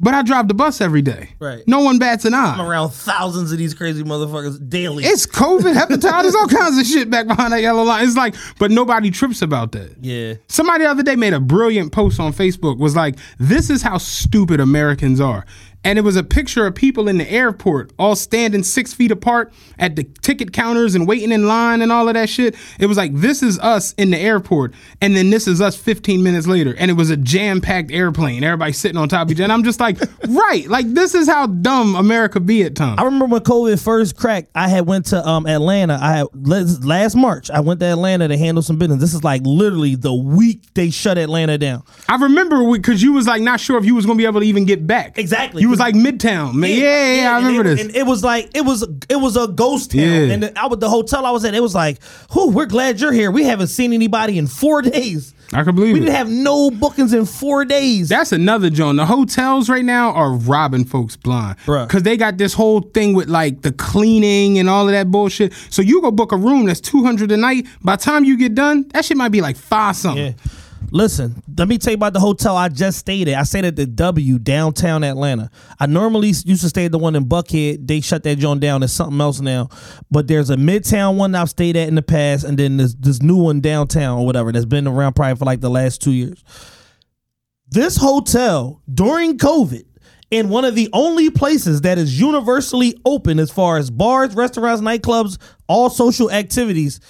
but 0.00 0.12
I 0.12 0.22
drive 0.22 0.48
the 0.48 0.54
bus 0.54 0.80
every 0.80 1.02
day. 1.02 1.30
Right. 1.38 1.62
No 1.66 1.80
one 1.80 1.98
bats 1.98 2.24
an 2.24 2.34
eye. 2.34 2.54
I'm 2.58 2.60
around 2.60 2.90
thousands 2.90 3.52
of 3.52 3.58
these 3.58 3.74
crazy 3.74 4.02
motherfuckers 4.02 4.68
daily. 4.68 5.04
It's 5.04 5.26
COVID, 5.26 5.74
hepatitis, 5.74 6.34
all 6.34 6.48
kinds 6.60 6.78
of 6.78 6.84
shit 6.86 7.08
back 7.10 7.26
behind 7.26 7.52
that 7.52 7.62
yellow 7.62 7.82
line. 7.84 8.04
It's 8.04 8.16
like, 8.16 8.34
but 8.58 8.70
nobody 8.70 9.10
trips 9.10 9.40
about 9.40 9.72
that. 9.72 9.96
yeah, 10.00 10.34
Somebody 10.48 10.84
the 10.84 10.90
other 10.90 11.02
day 11.02 11.16
made 11.16 11.32
a 11.32 11.40
brilliant 11.40 11.92
post 11.92 12.18
on 12.20 12.32
Facebook. 12.32 12.78
Was 12.78 12.96
like, 12.96 13.16
"This 13.38 13.70
is 13.70 13.82
how 13.82 13.98
stupid 13.98 14.60
Americans 14.60 15.20
are," 15.20 15.46
and 15.84 15.98
it 15.98 16.02
was 16.02 16.16
a 16.16 16.24
picture 16.24 16.66
of 16.66 16.74
people 16.74 17.08
in 17.08 17.18
the 17.18 17.30
airport 17.30 17.92
all 17.98 18.16
standing 18.16 18.62
six 18.62 18.94
feet 18.94 19.10
apart 19.10 19.52
at 19.78 19.96
the 19.96 20.04
ticket 20.22 20.52
counters 20.52 20.94
and 20.94 21.06
waiting 21.06 21.30
in 21.30 21.46
line 21.46 21.82
and 21.82 21.92
all 21.92 22.08
of 22.08 22.14
that 22.14 22.28
shit. 22.28 22.56
It 22.78 22.86
was 22.86 22.96
like, 22.96 23.14
"This 23.14 23.42
is 23.42 23.58
us 23.58 23.94
in 23.98 24.10
the 24.10 24.18
airport," 24.18 24.72
and 25.00 25.14
then 25.14 25.30
this 25.30 25.46
is 25.46 25.60
us 25.60 25.76
15 25.76 26.22
minutes 26.22 26.46
later, 26.46 26.74
and 26.78 26.90
it 26.90 26.94
was 26.94 27.10
a 27.10 27.16
jam-packed 27.16 27.92
airplane. 27.92 28.42
Everybody 28.42 28.72
sitting 28.72 28.96
on 28.96 29.08
top 29.08 29.28
of 29.28 29.32
each 29.32 29.36
other. 29.36 29.44
And 29.44 29.52
I'm 29.52 29.64
just 29.64 29.80
like, 29.80 29.98
right, 30.28 30.66
like 30.68 30.86
this 30.92 31.14
is 31.14 31.28
how 31.28 31.46
dumb 31.46 31.94
America 31.94 32.40
be 32.40 32.62
at 32.62 32.74
times. 32.74 32.98
I 32.98 33.04
remember 33.04 33.26
when 33.26 33.42
COVID 33.42 33.82
first 33.82 34.16
cracked. 34.16 34.50
I 34.54 34.68
had 34.68 34.86
went 34.86 35.06
to 35.06 35.26
um 35.26 35.46
Atlanta. 35.46 35.98
I 36.00 36.18
had 36.18 36.26
last 36.34 36.84
last 36.84 37.14
March. 37.14 37.50
I 37.50 37.60
went 37.60 37.80
to 37.80 37.86
Atlanta 37.86 38.28
to 38.28 38.38
handle 38.38 38.62
some 38.62 38.78
business. 38.78 39.00
This 39.00 39.14
is 39.14 39.22
like 39.22 39.42
literally 39.44 39.94
the 39.94 40.14
week 40.14 40.62
they 40.74 40.90
shut 40.90 41.18
Atlanta 41.18 41.58
down. 41.58 41.82
I 42.08 42.16
remember 42.16 42.72
because 42.72 43.02
you 43.02 43.12
was 43.12 43.26
like 43.26 43.42
not 43.42 43.60
sure 43.60 43.78
if 43.78 43.84
you 43.84 43.94
was 43.94 44.06
gonna 44.06 44.16
be 44.16 44.24
able 44.24 44.40
to 44.40 44.46
even 44.46 44.64
get 44.64 44.86
back. 44.86 45.18
Exactly. 45.18 45.62
You 45.62 45.73
was 45.74 45.80
like 45.80 45.94
Midtown. 45.94 46.54
Man, 46.54 46.70
yeah, 46.70 47.14
yeah, 47.14 47.32
I 47.32 47.36
remember 47.38 47.62
it, 47.62 47.64
this. 47.64 47.80
And 47.80 47.96
it 47.96 48.06
was 48.06 48.22
like 48.22 48.50
it 48.54 48.62
was 48.62 48.82
it 49.08 49.16
was 49.16 49.36
a 49.36 49.48
ghost 49.48 49.90
town. 49.90 50.00
Yeah. 50.00 50.32
And 50.32 50.42
the, 50.44 50.58
I 50.58 50.66
was 50.66 50.78
the 50.78 50.88
hotel 50.88 51.26
I 51.26 51.30
was 51.30 51.44
at. 51.44 51.54
It 51.54 51.60
was 51.60 51.74
like, 51.74 52.02
"Whew, 52.32 52.50
we're 52.50 52.66
glad 52.66 53.00
you're 53.00 53.12
here. 53.12 53.30
We 53.30 53.44
haven't 53.44 53.68
seen 53.68 53.92
anybody 53.92 54.38
in 54.38 54.46
four 54.46 54.82
days. 54.82 55.34
I 55.52 55.62
can 55.62 55.74
believe 55.74 55.90
it. 55.90 55.92
We 55.94 55.98
it. 56.00 56.04
didn't 56.04 56.16
have 56.16 56.30
no 56.30 56.70
bookings 56.70 57.12
in 57.12 57.26
four 57.26 57.64
days. 57.64 58.08
That's 58.08 58.32
another 58.32 58.70
joint. 58.70 58.96
The 58.96 59.06
hotels 59.06 59.68
right 59.68 59.84
now 59.84 60.12
are 60.12 60.32
robbing 60.32 60.84
folks 60.84 61.16
blind. 61.16 61.56
Because 61.66 62.02
they 62.02 62.16
got 62.16 62.38
this 62.38 62.54
whole 62.54 62.80
thing 62.80 63.14
with 63.14 63.28
like 63.28 63.62
the 63.62 63.72
cleaning 63.72 64.58
and 64.58 64.68
all 64.68 64.86
of 64.86 64.92
that 64.92 65.10
bullshit. 65.10 65.52
So 65.70 65.82
you 65.82 66.00
go 66.00 66.10
book 66.10 66.32
a 66.32 66.36
room 66.36 66.66
that's 66.66 66.80
200 66.80 67.30
a 67.30 67.36
night. 67.36 67.66
By 67.82 67.96
the 67.96 68.02
time 68.02 68.24
you 68.24 68.36
get 68.36 68.54
done, 68.54 68.88
that 68.94 69.04
shit 69.04 69.16
might 69.16 69.30
be 69.30 69.40
like 69.40 69.56
five 69.56 69.96
something. 69.96 70.26
Yeah. 70.26 70.32
Listen, 70.90 71.42
let 71.58 71.68
me 71.68 71.78
tell 71.78 71.92
you 71.92 71.96
about 71.96 72.12
the 72.12 72.20
hotel 72.20 72.56
I 72.56 72.68
just 72.68 72.98
stayed 72.98 73.28
at. 73.28 73.38
I 73.38 73.42
stayed 73.42 73.64
at 73.64 73.76
the 73.76 73.86
W 73.86 74.38
downtown 74.38 75.02
Atlanta. 75.02 75.50
I 75.80 75.86
normally 75.86 76.28
used 76.28 76.62
to 76.62 76.68
stay 76.68 76.84
at 76.84 76.92
the 76.92 76.98
one 76.98 77.16
in 77.16 77.24
Buckhead. 77.24 77.86
They 77.86 78.00
shut 78.00 78.22
that 78.22 78.38
joint 78.38 78.60
down. 78.60 78.82
It's 78.82 78.92
something 78.92 79.20
else 79.20 79.40
now. 79.40 79.68
But 80.10 80.28
there's 80.28 80.50
a 80.50 80.56
midtown 80.56 81.16
one 81.16 81.34
I've 81.34 81.50
stayed 81.50 81.76
at 81.76 81.88
in 81.88 81.94
the 81.94 82.02
past, 82.02 82.44
and 82.44 82.58
then 82.58 82.76
there's 82.76 82.94
this 82.94 83.22
new 83.22 83.36
one 83.36 83.60
downtown 83.60 84.18
or 84.18 84.26
whatever 84.26 84.52
that's 84.52 84.66
been 84.66 84.86
around 84.86 85.14
probably 85.14 85.36
for 85.36 85.44
like 85.44 85.60
the 85.60 85.70
last 85.70 86.00
two 86.02 86.12
years. 86.12 86.42
This 87.68 87.96
hotel 87.96 88.82
during 88.92 89.38
COVID 89.38 89.84
in 90.30 90.48
one 90.48 90.64
of 90.64 90.74
the 90.74 90.88
only 90.92 91.30
places 91.30 91.82
that 91.82 91.98
is 91.98 92.20
universally 92.20 92.94
open 93.04 93.38
as 93.38 93.50
far 93.50 93.78
as 93.78 93.90
bars, 93.90 94.34
restaurants, 94.34 94.82
nightclubs, 94.82 95.38
all 95.68 95.90
social 95.90 96.30
activities 96.30 97.00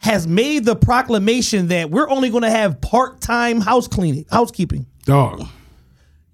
has 0.00 0.26
made 0.26 0.64
the 0.64 0.74
proclamation 0.74 1.68
that 1.68 1.90
we're 1.90 2.08
only 2.08 2.30
going 2.30 2.42
to 2.42 2.50
have 2.50 2.80
part-time 2.80 3.60
house 3.60 3.86
cleaning, 3.86 4.24
housekeeping. 4.30 4.86
Dog. 5.04 5.46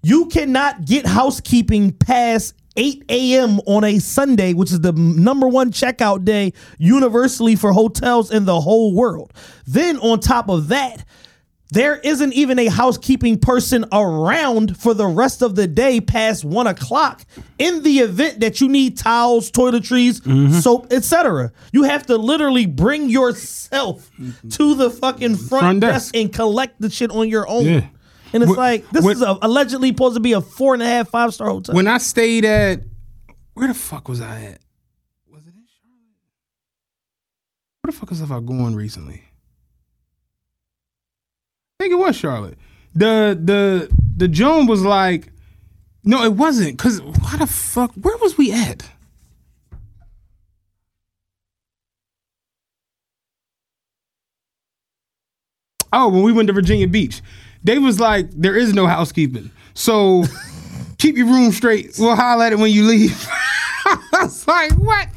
You 0.03 0.27
cannot 0.27 0.85
get 0.85 1.05
housekeeping 1.05 1.91
past 1.91 2.55
8 2.77 3.03
a.m. 3.09 3.59
on 3.65 3.83
a 3.83 3.99
Sunday, 3.99 4.53
which 4.53 4.71
is 4.71 4.79
the 4.79 4.93
number 4.93 5.47
one 5.47 5.71
checkout 5.71 6.23
day 6.23 6.53
universally 6.77 7.55
for 7.55 7.73
hotels 7.73 8.31
in 8.31 8.45
the 8.45 8.61
whole 8.61 8.93
world. 8.93 9.33
Then 9.65 9.97
on 9.97 10.19
top 10.21 10.49
of 10.49 10.69
that, 10.69 11.03
there 11.71 11.97
isn't 11.97 12.33
even 12.33 12.59
a 12.59 12.67
housekeeping 12.67 13.39
person 13.39 13.85
around 13.91 14.77
for 14.77 14.93
the 14.93 15.05
rest 15.05 15.41
of 15.41 15.55
the 15.55 15.67
day 15.67 15.99
past 15.99 16.45
one 16.45 16.65
o'clock. 16.67 17.25
In 17.59 17.83
the 17.83 17.99
event 17.99 18.39
that 18.39 18.61
you 18.61 18.69
need 18.69 18.97
towels, 18.97 19.51
toiletries, 19.51 20.21
mm-hmm. 20.21 20.53
soap, 20.53 20.87
etc., 20.91 21.51
you 21.73 21.83
have 21.83 22.05
to 22.05 22.15
literally 22.17 22.65
bring 22.65 23.09
yourself 23.09 24.09
to 24.51 24.75
the 24.75 24.89
fucking 24.89 25.35
front, 25.35 25.61
Front 25.61 25.81
desk. 25.81 26.13
desk. 26.13 26.15
and 26.15 26.31
collect 26.33 26.79
the 26.79 26.89
shit 26.89 27.11
on 27.11 27.27
your 27.27 27.47
own. 27.49 27.65
Yeah. 27.65 27.87
And 28.33 28.43
it's 28.43 28.53
Wh- 28.53 28.57
like 28.57 28.89
this 28.91 29.03
when- 29.03 29.15
is 29.17 29.21
a, 29.21 29.37
allegedly 29.41 29.89
supposed 29.89 30.15
to 30.15 30.19
be 30.21 30.33
a 30.33 30.41
four 30.41 30.73
and 30.73 30.81
a 30.83 30.85
half, 30.85 31.09
five 31.09 31.33
star 31.33 31.49
hotel. 31.49 31.75
When 31.75 31.87
I 31.87 31.97
stayed 31.97 32.45
at, 32.45 32.81
where 33.55 33.67
the 33.67 33.73
fuck 33.73 34.07
was 34.07 34.21
I 34.21 34.41
at? 34.43 34.59
Was 35.29 35.45
it 35.47 35.53
in 35.55 35.65
Charlotte? 35.81 36.01
Where 37.81 37.91
the 37.91 37.97
fuck 37.97 38.09
was 38.09 38.21
I 38.21 38.27
going 38.39 38.75
recently? 38.75 39.23
Think 41.87 42.01
it 42.01 42.05
was 42.05 42.17
Charlotte. 42.17 42.57
The 42.95 43.39
the 43.41 43.89
the 44.17 44.27
Joan 44.27 44.67
was 44.67 44.83
like, 44.83 45.31
no, 46.03 46.21
it 46.25 46.33
wasn't. 46.33 46.77
Cause 46.77 47.01
why 47.01 47.37
the 47.37 47.47
fuck? 47.47 47.93
Where 47.93 48.17
was 48.17 48.37
we 48.37 48.51
at? 48.51 48.89
Oh, 55.93 56.09
when 56.09 56.23
we 56.23 56.33
went 56.33 56.47
to 56.47 56.53
Virginia 56.53 56.89
Beach, 56.89 57.21
they 57.63 57.79
was 57.79 58.01
like, 58.01 58.29
there 58.31 58.57
is 58.57 58.73
no 58.73 58.85
housekeeping. 58.85 59.49
So 59.73 60.25
keep 60.97 61.15
your 61.15 61.27
room 61.27 61.53
straight. 61.53 61.95
We'll 61.97 62.17
holler 62.17 62.47
at 62.47 62.51
it 62.51 62.59
when 62.59 62.71
you 62.71 62.83
leave. 62.83 63.25
I 63.85 64.23
was 64.23 64.45
like, 64.45 64.73
what? 64.73 65.07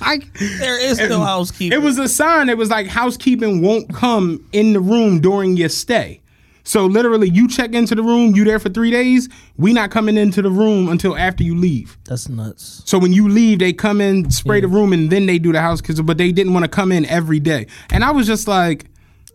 I, 0.00 0.18
There 0.58 0.80
is 0.80 0.98
no 0.98 1.20
housekeeping. 1.24 1.78
it 1.78 1.82
was 1.82 1.98
a 1.98 2.08
sign. 2.08 2.48
It 2.48 2.56
was 2.58 2.70
like 2.70 2.86
housekeeping 2.86 3.62
won't 3.62 3.92
come 3.92 4.44
in 4.52 4.72
the 4.72 4.80
room 4.80 5.20
during 5.20 5.56
your 5.56 5.68
stay. 5.68 6.20
So 6.64 6.84
literally, 6.84 7.30
you 7.30 7.48
check 7.48 7.72
into 7.72 7.94
the 7.94 8.02
room, 8.02 8.34
you 8.36 8.44
there 8.44 8.58
for 8.58 8.68
three 8.68 8.90
days. 8.90 9.26
We 9.56 9.72
not 9.72 9.90
coming 9.90 10.18
into 10.18 10.42
the 10.42 10.50
room 10.50 10.90
until 10.90 11.16
after 11.16 11.42
you 11.42 11.56
leave. 11.56 11.96
That's 12.04 12.28
nuts. 12.28 12.82
So 12.84 12.98
when 12.98 13.14
you 13.14 13.26
leave, 13.26 13.58
they 13.60 13.72
come 13.72 14.02
in, 14.02 14.30
spray 14.30 14.60
the 14.60 14.68
room, 14.68 14.92
and 14.92 15.08
then 15.10 15.24
they 15.24 15.38
do 15.38 15.50
the 15.50 15.62
house. 15.62 15.80
Cause 15.80 15.98
but 16.02 16.18
they 16.18 16.30
didn't 16.30 16.52
want 16.52 16.64
to 16.64 16.68
come 16.68 16.92
in 16.92 17.06
every 17.06 17.40
day. 17.40 17.68
And 17.88 18.04
I 18.04 18.10
was 18.10 18.26
just 18.26 18.46
like, 18.46 18.84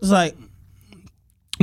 It's 0.00 0.10
like 0.10 0.36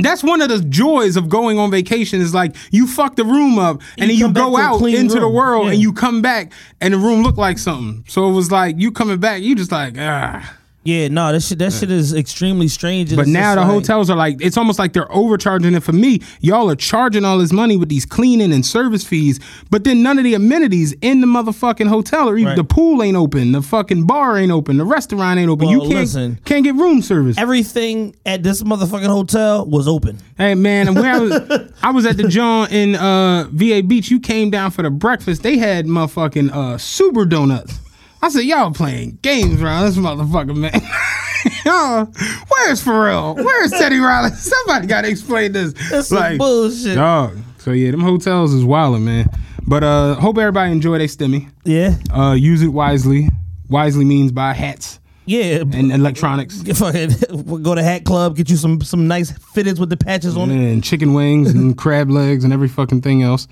that's 0.04 0.22
one 0.22 0.40
of 0.40 0.48
the 0.48 0.60
joys 0.60 1.16
of 1.16 1.28
going 1.28 1.58
on 1.58 1.70
vacation 1.70 2.20
is 2.20 2.32
like 2.34 2.54
you 2.70 2.86
fuck 2.86 3.16
the 3.16 3.24
room 3.24 3.58
up 3.58 3.80
and 3.98 4.08
then 4.10 4.16
You 4.16 4.16
you 4.16 4.24
come 4.26 4.32
back 4.34 4.42
go 4.44 4.56
out 4.56 4.82
into 4.82 5.14
the 5.14 5.20
room. 5.22 5.34
world 5.34 5.68
and 5.68 5.78
you 5.80 5.92
come 5.92 6.22
back 6.22 6.52
and 6.80 6.94
the 6.94 6.98
room 6.98 7.22
looked 7.22 7.38
like 7.38 7.58
something. 7.58 8.04
So 8.08 8.28
it 8.28 8.32
was 8.32 8.50
like 8.50 8.76
you 8.78 8.92
coming 8.92 9.18
back, 9.18 9.42
you 9.42 9.54
just 9.54 9.72
like 9.72 9.94
ah. 9.98 10.56
Yeah, 10.84 11.06
no, 11.08 11.30
that 11.32 11.40
shit 11.42 11.60
that 11.60 11.72
shit 11.72 11.92
is 11.92 12.12
extremely 12.12 12.66
strange. 12.66 13.14
But 13.14 13.22
it's 13.22 13.30
now 13.30 13.54
the 13.54 13.60
like- 13.60 13.70
hotels 13.70 14.10
are 14.10 14.16
like 14.16 14.38
it's 14.40 14.56
almost 14.56 14.80
like 14.80 14.92
they're 14.92 15.10
overcharging 15.12 15.74
it 15.74 15.82
for 15.84 15.92
me. 15.92 16.20
Y'all 16.40 16.68
are 16.70 16.74
charging 16.74 17.24
all 17.24 17.38
this 17.38 17.52
money 17.52 17.76
with 17.76 17.88
these 17.88 18.04
cleaning 18.04 18.52
and 18.52 18.66
service 18.66 19.04
fees, 19.04 19.38
but 19.70 19.84
then 19.84 20.02
none 20.02 20.18
of 20.18 20.24
the 20.24 20.34
amenities 20.34 20.92
in 21.00 21.20
the 21.20 21.26
motherfucking 21.28 21.86
hotel 21.86 22.28
or 22.28 22.36
even 22.36 22.48
Right. 22.48 22.56
the 22.56 22.64
pool 22.64 23.00
ain't 23.02 23.16
open, 23.16 23.52
the 23.52 23.62
fucking 23.62 24.06
bar 24.06 24.36
ain't 24.36 24.50
open, 24.50 24.76
the 24.78 24.84
restaurant 24.84 25.38
ain't 25.38 25.48
open. 25.48 25.66
Well, 25.68 25.74
you 25.74 25.80
can't 25.82 25.92
listen. 25.94 26.40
can't 26.44 26.64
get 26.64 26.74
room 26.74 27.00
service. 27.00 27.38
everything 27.38 28.16
at 28.26 28.42
this 28.42 28.62
motherfucking 28.64 29.06
hotel 29.06 29.64
was 29.64 29.86
open. 29.86 30.18
Hey 30.36 30.56
man, 30.56 30.88
and 30.88 30.96
where 30.96 31.14
I 31.14 31.18
was, 31.20 31.72
I 31.84 31.90
was 31.92 32.06
at 32.06 32.16
the 32.16 32.26
John 32.26 32.72
in 32.72 32.96
uh, 32.96 33.46
VA 33.52 33.82
Beach. 33.86 34.10
You 34.10 34.18
came 34.18 34.50
down 34.50 34.72
for 34.72 34.82
the 34.82 34.90
breakfast. 34.90 35.44
They 35.44 35.58
had 35.58 35.86
motherfucking 35.86 36.50
uh, 36.52 36.76
super 36.78 37.24
donuts. 37.24 37.78
I 38.22 38.28
said, 38.28 38.40
y'all 38.44 38.72
playing 38.72 39.18
games 39.22 39.60
around 39.60 39.86
this 39.86 39.96
motherfucker, 39.96 40.56
man. 40.56 40.72
y'all, 41.64 42.04
where's 42.48 42.82
Pharrell? 42.84 43.34
Where's 43.34 43.72
Teddy 43.72 43.98
Riley? 43.98 44.30
Somebody 44.36 44.86
got 44.86 45.02
to 45.02 45.08
explain 45.08 45.52
this. 45.52 45.72
That's 45.90 46.08
some 46.08 46.38
bullshit. 46.38 46.94
Dog. 46.94 47.36
So 47.58 47.72
yeah, 47.72 47.90
them 47.90 48.00
hotels 48.00 48.52
is 48.54 48.64
wilding, 48.64 49.04
man. 49.04 49.26
But 49.66 49.82
uh, 49.84 50.14
hope 50.14 50.38
everybody 50.38 50.70
enjoy 50.72 50.98
their 50.98 51.06
stimmy. 51.08 51.50
Yeah, 51.64 51.96
Uh, 52.12 52.32
use 52.32 52.62
it 52.62 52.68
wisely. 52.68 53.28
Wisely 53.68 54.04
means 54.04 54.30
buy 54.32 54.52
hats 54.52 55.00
yeah. 55.24 55.62
and 55.62 55.90
electronics. 55.92 56.60
Go 56.62 57.74
to 57.74 57.82
Hat 57.82 58.04
Club, 58.04 58.36
get 58.36 58.50
you 58.50 58.56
some 58.56 58.80
some 58.82 59.08
nice 59.08 59.32
fitteds 59.32 59.78
with 59.80 59.88
the 59.88 59.96
patches 59.96 60.36
on 60.36 60.50
it. 60.50 60.56
and 60.56 60.84
chicken 60.84 61.14
wings 61.14 61.50
and 61.50 61.76
crab 61.78 62.10
legs 62.10 62.44
and 62.44 62.52
every 62.52 62.68
fucking 62.68 63.00
thing 63.02 63.22
else. 63.22 63.48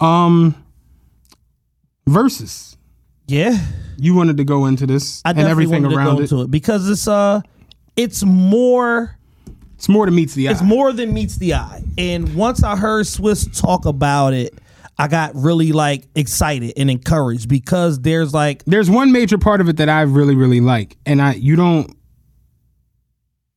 Um, 0.00 0.54
versus 2.06 2.73
Yeah, 3.26 3.58
you 3.96 4.14
wanted 4.14 4.36
to 4.36 4.44
go 4.44 4.66
into 4.66 4.86
this 4.86 5.22
I 5.24 5.30
and 5.30 5.40
everything 5.40 5.84
around 5.84 6.16
go 6.16 6.20
it. 6.20 6.22
into 6.22 6.42
it 6.42 6.50
because 6.50 6.88
it's 6.88 7.08
uh, 7.08 7.40
it's 7.96 8.22
more. 8.24 9.16
It's 9.76 9.88
more 9.88 10.06
than 10.06 10.14
meets 10.14 10.34
the 10.34 10.48
eye. 10.48 10.52
It's 10.52 10.62
more 10.62 10.92
than 10.92 11.12
meets 11.12 11.36
the 11.36 11.54
eye. 11.54 11.82
And 11.98 12.34
once 12.34 12.62
I 12.62 12.76
heard 12.76 13.04
Swizz 13.04 13.60
talk 13.60 13.84
about 13.84 14.32
it, 14.32 14.54
I 14.96 15.08
got 15.08 15.34
really 15.34 15.72
like 15.72 16.06
excited 16.14 16.72
and 16.76 16.90
encouraged 16.90 17.48
because 17.48 18.00
there's 18.00 18.32
like 18.32 18.64
There's 18.64 18.88
one 18.88 19.12
major 19.12 19.36
part 19.36 19.60
of 19.60 19.68
it 19.68 19.76
that 19.78 19.88
I 19.88 20.02
really 20.02 20.36
really 20.36 20.60
like, 20.60 20.96
and 21.04 21.20
I 21.20 21.34
you 21.34 21.56
don't. 21.56 21.96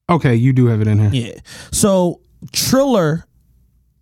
Okay, 0.09 0.35
you 0.35 0.53
do 0.53 0.67
have 0.67 0.81
it 0.81 0.87
in 0.87 0.99
here. 0.99 1.09
Yeah. 1.33 1.39
So 1.71 2.21
Triller, 2.51 3.25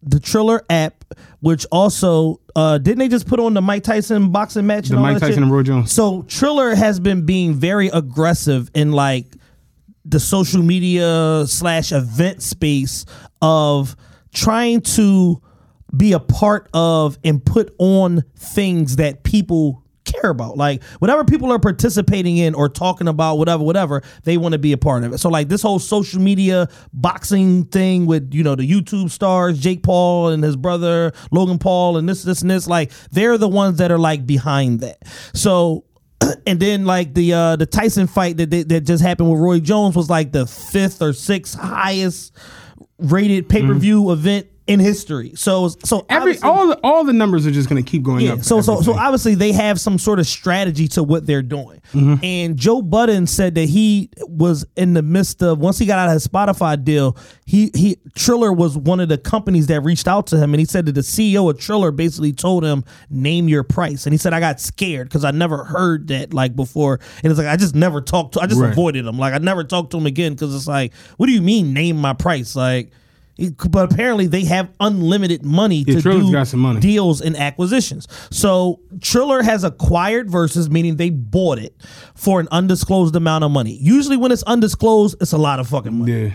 the 0.05 0.19
Triller 0.19 0.63
app, 0.69 1.03
which 1.39 1.65
also 1.71 2.39
uh 2.55 2.77
didn't 2.77 2.99
they 2.99 3.07
just 3.07 3.27
put 3.27 3.39
on 3.39 3.53
the 3.53 3.61
Mike 3.61 3.83
Tyson 3.83 4.31
boxing 4.31 4.65
match? 4.67 4.87
The 4.87 4.97
Mike 4.97 5.19
Tyson 5.19 5.43
and 5.43 5.51
Roy 5.51 5.63
Jones. 5.63 5.91
So 5.91 6.21
Triller 6.23 6.75
has 6.75 6.99
been 6.99 7.25
being 7.25 7.53
very 7.55 7.87
aggressive 7.89 8.69
in 8.73 8.91
like 8.91 9.25
the 10.05 10.19
social 10.19 10.61
media 10.61 11.45
slash 11.47 11.91
event 11.91 12.43
space 12.43 13.05
of 13.41 13.95
trying 14.33 14.81
to 14.81 15.41
be 15.95 16.13
a 16.13 16.19
part 16.19 16.69
of 16.73 17.17
and 17.23 17.43
put 17.43 17.73
on 17.79 18.23
things 18.35 18.97
that 18.97 19.23
people 19.23 19.84
care 20.21 20.29
about. 20.29 20.57
Like 20.57 20.83
whatever 20.99 21.23
people 21.23 21.51
are 21.51 21.59
participating 21.59 22.37
in 22.37 22.55
or 22.55 22.69
talking 22.69 23.07
about, 23.07 23.37
whatever, 23.37 23.63
whatever, 23.63 24.01
they 24.23 24.37
want 24.37 24.53
to 24.53 24.59
be 24.59 24.71
a 24.71 24.77
part 24.77 25.03
of 25.03 25.13
it. 25.13 25.19
So 25.19 25.29
like 25.29 25.49
this 25.49 25.61
whole 25.61 25.79
social 25.79 26.21
media 26.21 26.67
boxing 26.93 27.65
thing 27.65 28.05
with, 28.05 28.33
you 28.33 28.43
know, 28.43 28.55
the 28.55 28.69
YouTube 28.69 29.11
stars, 29.11 29.59
Jake 29.59 29.83
Paul 29.83 30.29
and 30.29 30.43
his 30.43 30.55
brother, 30.55 31.11
Logan 31.31 31.59
Paul, 31.59 31.97
and 31.97 32.07
this, 32.07 32.23
this, 32.23 32.41
and 32.41 32.51
this, 32.51 32.67
like 32.67 32.91
they're 33.11 33.37
the 33.37 33.49
ones 33.49 33.77
that 33.77 33.91
are 33.91 33.99
like 33.99 34.25
behind 34.25 34.81
that. 34.81 34.99
So 35.33 35.85
and 36.47 36.59
then 36.59 36.85
like 36.85 37.13
the 37.13 37.33
uh 37.33 37.55
the 37.55 37.65
Tyson 37.65 38.07
fight 38.07 38.37
that 38.37 38.49
that 38.49 38.81
just 38.81 39.03
happened 39.03 39.31
with 39.31 39.39
Roy 39.39 39.59
Jones 39.59 39.95
was 39.95 40.09
like 40.09 40.31
the 40.31 40.45
fifth 40.45 41.01
or 41.01 41.13
sixth 41.13 41.57
highest 41.57 42.35
rated 42.97 43.49
pay 43.49 43.61
per 43.61 43.73
view 43.73 44.11
event 44.11 44.47
in 44.67 44.79
history. 44.79 45.31
So 45.35 45.67
so 45.67 46.05
Every 46.09 46.39
all 46.39 46.67
the, 46.69 46.79
all 46.83 47.03
the 47.03 47.13
numbers 47.13 47.45
are 47.45 47.51
just 47.51 47.69
going 47.69 47.83
to 47.83 47.87
keep 47.89 48.01
going 48.01 48.25
yeah. 48.25 48.33
up. 48.33 48.43
So 48.43 48.61
so 48.61 48.81
so 48.81 48.93
obviously 48.93 49.35
they 49.35 49.51
have 49.51 49.79
some 49.79 49.99
sort 49.99 50.17
of 50.19 50.25
strategy 50.25 50.87
to 50.89 51.03
what 51.03 51.27
they're 51.27 51.43
doing. 51.43 51.81
Mm-hmm. 51.93 52.15
And 52.23 52.57
Joe 52.57 52.81
Budden 52.81 53.27
said 53.27 53.53
that 53.55 53.69
he 53.69 54.09
was 54.27 54.65
in 54.75 54.95
the 54.95 55.03
midst 55.03 55.43
of 55.43 55.59
once 55.59 55.77
he 55.77 55.85
got 55.85 55.99
out 55.99 56.07
of 56.07 56.13
his 56.13 56.27
Spotify 56.27 56.83
deal, 56.83 57.15
he 57.45 57.69
he 57.75 57.97
Triller 58.15 58.51
was 58.51 58.75
one 58.75 58.99
of 58.99 59.07
the 59.07 59.19
companies 59.19 59.67
that 59.67 59.81
reached 59.81 60.07
out 60.07 60.25
to 60.27 60.37
him 60.37 60.53
and 60.53 60.59
he 60.59 60.65
said 60.65 60.87
that 60.87 60.93
the 60.93 61.01
CEO 61.01 61.47
of 61.49 61.59
Triller 61.59 61.91
basically 61.91 62.33
told 62.33 62.63
him 62.65 62.83
name 63.11 63.47
your 63.47 63.63
price. 63.63 64.07
And 64.07 64.13
he 64.13 64.17
said 64.17 64.33
I 64.33 64.39
got 64.39 64.59
scared 64.59 65.11
cuz 65.11 65.23
I 65.23 65.29
never 65.29 65.63
heard 65.63 66.07
that 66.07 66.33
like 66.33 66.55
before. 66.55 66.99
And 67.23 67.29
it's 67.31 67.37
like 67.37 67.47
I 67.47 67.55
just 67.55 67.75
never 67.75 68.01
talked 68.01 68.33
to 68.33 68.41
I 68.41 68.47
just 68.47 68.59
Right. 68.59 68.71
avoided 68.71 69.05
him. 69.05 69.19
Like 69.19 69.35
I 69.35 69.37
never 69.37 69.63
talked 69.63 69.91
to 69.91 69.97
him 69.97 70.07
again 70.07 70.35
cuz 70.35 70.55
it's 70.55 70.67
like 70.67 70.91
what 71.17 71.27
do 71.27 71.33
you 71.33 71.41
mean 71.43 71.71
name 71.71 71.97
my 71.97 72.13
price? 72.13 72.55
Like 72.55 72.91
but 73.69 73.91
apparently 73.91 74.27
they 74.27 74.45
have 74.45 74.69
unlimited 74.79 75.43
money 75.43 75.83
Yeah, 75.87 75.95
to 75.95 76.01
Triller's 76.01 76.25
do 76.27 76.31
got 76.31 76.47
some 76.47 76.61
money. 76.61 76.79
deals 76.79 77.21
and 77.21 77.35
acquisitions. 77.35 78.07
So 78.31 78.79
Triller 79.01 79.41
has 79.43 79.63
acquired 79.63 80.29
Verzuz 80.29 80.69
meaning 80.69 80.95
they 80.95 81.09
bought 81.09 81.59
it 81.59 81.75
for 82.15 82.39
an 82.39 82.47
undisclosed 82.51 83.15
amount 83.15 83.43
of 83.43 83.51
money. 83.51 83.77
Usually 83.81 84.17
when 84.17 84.31
it's 84.31 84.43
undisclosed, 84.43 85.17
it's 85.21 85.33
a 85.33 85.37
lot 85.37 85.59
of 85.59 85.67
fucking 85.67 85.93
money. 85.99 86.11
yeah, 86.27 86.33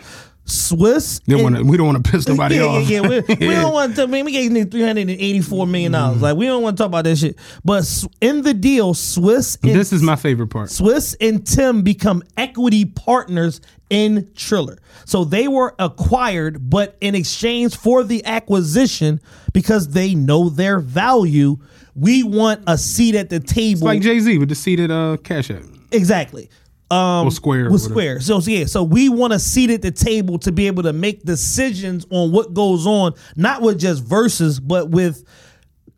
Swizz. 0.50 1.22
they 1.26 1.40
wanna, 1.42 1.62
we 1.62 1.76
don't 1.76 1.86
want 1.86 2.04
to 2.04 2.10
piss 2.10 2.28
nobody 2.28 2.56
yeah, 2.56 2.62
off. 2.64 2.88
yeah, 2.88 3.02
yeah. 3.02 3.08
We, 3.08 3.20
we 3.46 3.54
don't 3.54 3.72
want 3.72 3.96
to. 3.96 4.06
Man, 4.06 4.24
we 4.24 4.32
gave 4.32 4.52
them 4.52 4.68
three 4.70 4.82
hundred 4.82 5.02
and 5.02 5.10
eighty-four 5.10 5.66
million 5.66 5.92
dollars. 5.92 6.16
Mm-hmm. 6.16 6.24
Like 6.24 6.36
we 6.36 6.46
don't 6.46 6.62
want 6.62 6.76
to 6.76 6.82
talk 6.82 6.88
about 6.88 7.04
that 7.04 7.16
shit. 7.16 7.36
But 7.64 8.04
in 8.20 8.42
the 8.42 8.54
deal, 8.54 8.94
Swizz 8.94 9.58
and 9.62 9.78
This 9.78 9.92
is 9.92 10.02
my 10.02 10.16
favorite 10.16 10.48
part. 10.48 10.68
Swizz 10.68 11.16
and 11.20 11.46
Tim 11.46 11.82
become 11.82 12.22
equity 12.36 12.84
partners 12.84 13.60
in 13.88 14.30
Triller. 14.34 14.78
So 15.04 15.24
they 15.24 15.48
were 15.48 15.74
acquired, 15.78 16.70
but 16.70 16.96
in 17.00 17.14
exchange 17.14 17.76
for 17.76 18.04
the 18.04 18.24
acquisition, 18.24 19.20
because 19.52 19.88
they 19.88 20.14
know 20.14 20.48
their 20.48 20.78
value, 20.78 21.56
we 21.94 22.22
want 22.22 22.62
a 22.66 22.78
seat 22.78 23.14
at 23.14 23.30
the 23.30 23.40
table. 23.40 23.86
Like 23.86 24.00
Jay 24.00 24.20
Z 24.20 24.38
with 24.38 24.48
the 24.48 24.54
seated 24.54 24.90
uh, 24.90 25.16
cash 25.22 25.50
app. 25.50 25.62
exactly. 25.92 26.48
Um, 26.90 27.28
Or 27.28 27.30
Square 27.30 27.70
whatever. 27.70 27.78
Square. 27.78 28.20
So 28.20 28.40
so, 28.40 28.50
yeah, 28.50 28.66
so 28.66 28.82
we 28.82 29.08
want 29.08 29.32
a 29.32 29.38
seat 29.38 29.70
at 29.70 29.82
the 29.82 29.92
table 29.92 30.38
to 30.40 30.50
be 30.52 30.66
able 30.66 30.82
to 30.82 30.92
make 30.92 31.22
decisions 31.22 32.04
on 32.10 32.32
what 32.32 32.52
goes 32.52 32.86
on, 32.86 33.14
not 33.36 33.62
with 33.62 33.78
just 33.78 34.04
Verzuz, 34.04 34.60
but 34.62 34.90
with 34.90 35.24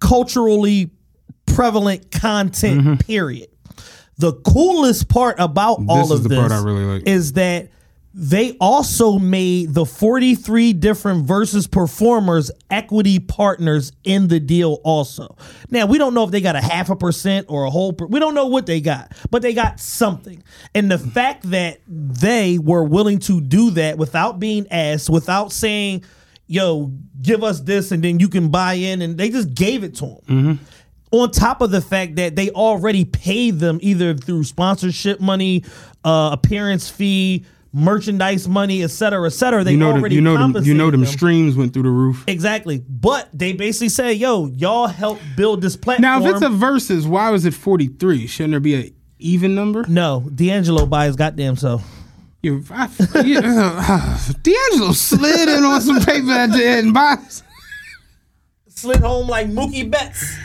culturally 0.00 0.90
prevalent 1.46 2.10
content. 2.10 3.06
Period. 3.06 3.48
The 4.18 4.34
coolest 4.34 5.08
part 5.08 5.36
about 5.38 5.80
all 5.88 6.04
is 6.04 6.10
of 6.10 6.22
the 6.24 6.28
this 6.28 6.62
really 6.62 6.84
like. 6.84 7.08
is 7.08 7.32
that 7.32 7.70
they 8.14 8.56
also 8.60 9.18
made 9.18 9.72
the 9.72 9.86
43 9.86 10.74
different 10.74 11.26
Verzuz 11.26 11.70
performers 11.70 12.50
equity 12.70 13.18
partners 13.18 13.92
in 14.04 14.28
the 14.28 14.38
deal 14.38 14.80
also. 14.84 15.34
Now, 15.70 15.86
we 15.86 15.96
don't 15.96 16.12
know 16.12 16.22
if 16.24 16.30
they 16.30 16.42
got 16.42 16.54
a 16.54 16.60
half 16.60 16.90
a 16.90 16.96
percent 16.96 17.46
or 17.48 17.64
a 17.64 17.70
whole 17.70 17.94
per- 17.94 18.04
we 18.06 18.20
don't 18.20 18.34
know 18.34 18.46
what 18.48 18.66
they 18.66 18.82
got, 18.82 19.12
but 19.30 19.40
they 19.40 19.54
got 19.54 19.80
something. 19.80 20.42
And 20.74 20.90
the 20.90 20.98
fact 20.98 21.50
that 21.50 21.80
they 21.88 22.58
were 22.58 22.84
willing 22.84 23.18
to 23.20 23.40
do 23.40 23.70
that 23.70 23.96
without 23.96 24.38
being 24.38 24.66
asked, 24.70 25.08
without 25.08 25.50
saying, 25.50 26.04
"Yo, 26.46 26.92
give 27.22 27.42
us 27.42 27.60
this 27.60 27.92
and 27.92 28.04
then 28.04 28.20
you 28.20 28.28
can 28.28 28.50
buy 28.50 28.74
in," 28.74 29.00
and 29.00 29.16
they 29.16 29.30
just 29.30 29.54
gave 29.54 29.84
it 29.84 29.94
to 29.96 30.06
them 30.06 30.18
Mm-hmm. 30.28 30.64
on 31.12 31.30
top 31.30 31.62
of 31.62 31.70
the 31.70 31.80
fact 31.80 32.16
that 32.16 32.36
they 32.36 32.50
already 32.50 33.06
paid 33.06 33.58
them 33.58 33.78
either 33.80 34.14
through 34.14 34.44
sponsorship 34.44 35.18
money, 35.18 35.64
uh, 36.04 36.28
appearance 36.32 36.90
fee, 36.90 37.46
merchandise 37.72 38.46
money, 38.48 38.82
et 38.82 38.90
cetera, 38.90 39.26
et 39.26 39.30
cetera. 39.32 39.64
They 39.64 39.72
You 39.72 39.76
know, 39.78 40.00
the, 40.00 40.12
you 40.12 40.20
know 40.20 40.36
them, 40.36 40.64
you 40.64 40.74
know 40.74 40.90
them 40.90 41.00
compensated 41.00 41.18
streams 41.18 41.56
went 41.56 41.72
through 41.72 41.84
the 41.84 41.90
roof. 41.90 42.24
Exactly, 42.26 42.78
but 42.88 43.28
they 43.32 43.52
basically 43.52 43.88
say, 43.88 44.12
"Yo, 44.12 44.46
y'all 44.46 44.86
help 44.86 45.18
build 45.36 45.62
this 45.62 45.76
platform." 45.76 46.02
Now, 46.02 46.24
if 46.24 46.34
it's 46.34 46.42
a 46.42 46.48
Verzuz, 46.48 47.06
why 47.06 47.30
was 47.30 47.44
it 47.46 47.54
43? 47.54 48.26
Shouldn't 48.26 48.52
there 48.52 48.60
be 48.60 48.74
an 48.74 48.94
even 49.18 49.54
number? 49.54 49.84
no, 49.88 50.28
D'Angelo 50.34 50.86
by 50.86 51.06
his 51.06 51.16
goddamn 51.16 51.56
self. 51.56 51.82
You, 52.42 52.64
I, 52.70 52.88
you, 53.24 53.38
uh, 53.42 54.18
D'Angelo 54.42 54.92
slid 54.92 55.48
in 55.48 55.64
on 55.64 55.80
some 55.80 56.00
paper 56.00 56.32
at 56.32 56.50
the 56.50 56.64
end. 56.64 56.96
Slid 58.68 58.98
home 58.98 59.28
like 59.28 59.46
Mookie 59.46 59.88
Betts. 59.88 60.36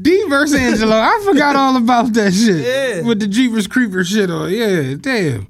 D 0.00 0.28
versus 0.28 0.58
Angelo. 0.58 0.94
I 0.94 1.22
forgot 1.24 1.56
all 1.56 1.76
about 1.76 2.12
that 2.14 2.32
shit. 2.32 2.64
Yeah. 2.64 3.06
With 3.06 3.20
the 3.20 3.26
Jeepers 3.26 3.66
Creepers 3.66 4.08
shit 4.08 4.30
on. 4.30 4.50
Yeah, 4.50 4.94
damn. 4.98 5.46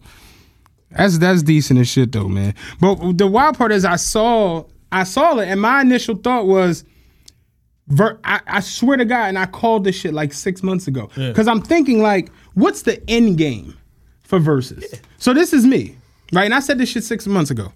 That's 0.96 1.18
that's 1.18 1.42
decent 1.42 1.80
as 1.80 1.88
shit 1.88 2.12
though, 2.12 2.28
man. 2.28 2.54
But 2.80 3.18
the 3.18 3.26
wild 3.26 3.56
part 3.58 3.72
is 3.72 3.84
I 3.84 3.96
saw 3.96 4.64
I 4.90 5.04
saw 5.04 5.38
it 5.38 5.48
and 5.48 5.60
my 5.60 5.80
initial 5.80 6.16
thought 6.16 6.46
was 6.46 6.84
ver- 7.88 8.18
I, 8.24 8.40
I 8.46 8.60
swear 8.60 8.96
to 8.96 9.04
God, 9.04 9.28
and 9.28 9.38
I 9.38 9.46
called 9.46 9.84
this 9.84 9.96
shit 9.96 10.14
like 10.14 10.32
six 10.32 10.62
months 10.62 10.86
ago. 10.88 11.10
Because 11.28 11.48
I'm 11.48 11.60
thinking 11.62 12.02
like, 12.02 12.30
what's 12.54 12.82
the 12.82 13.02
end 13.08 13.38
game 13.38 13.76
for 14.22 14.38
Verzuz? 14.38 14.84
So 15.18 15.32
this 15.34 15.52
is 15.52 15.66
me, 15.66 15.96
right? 16.32 16.44
And 16.44 16.54
I 16.54 16.60
said 16.60 16.78
this 16.78 16.88
shit 16.88 17.04
six 17.04 17.26
months 17.26 17.50
ago. 17.50 17.72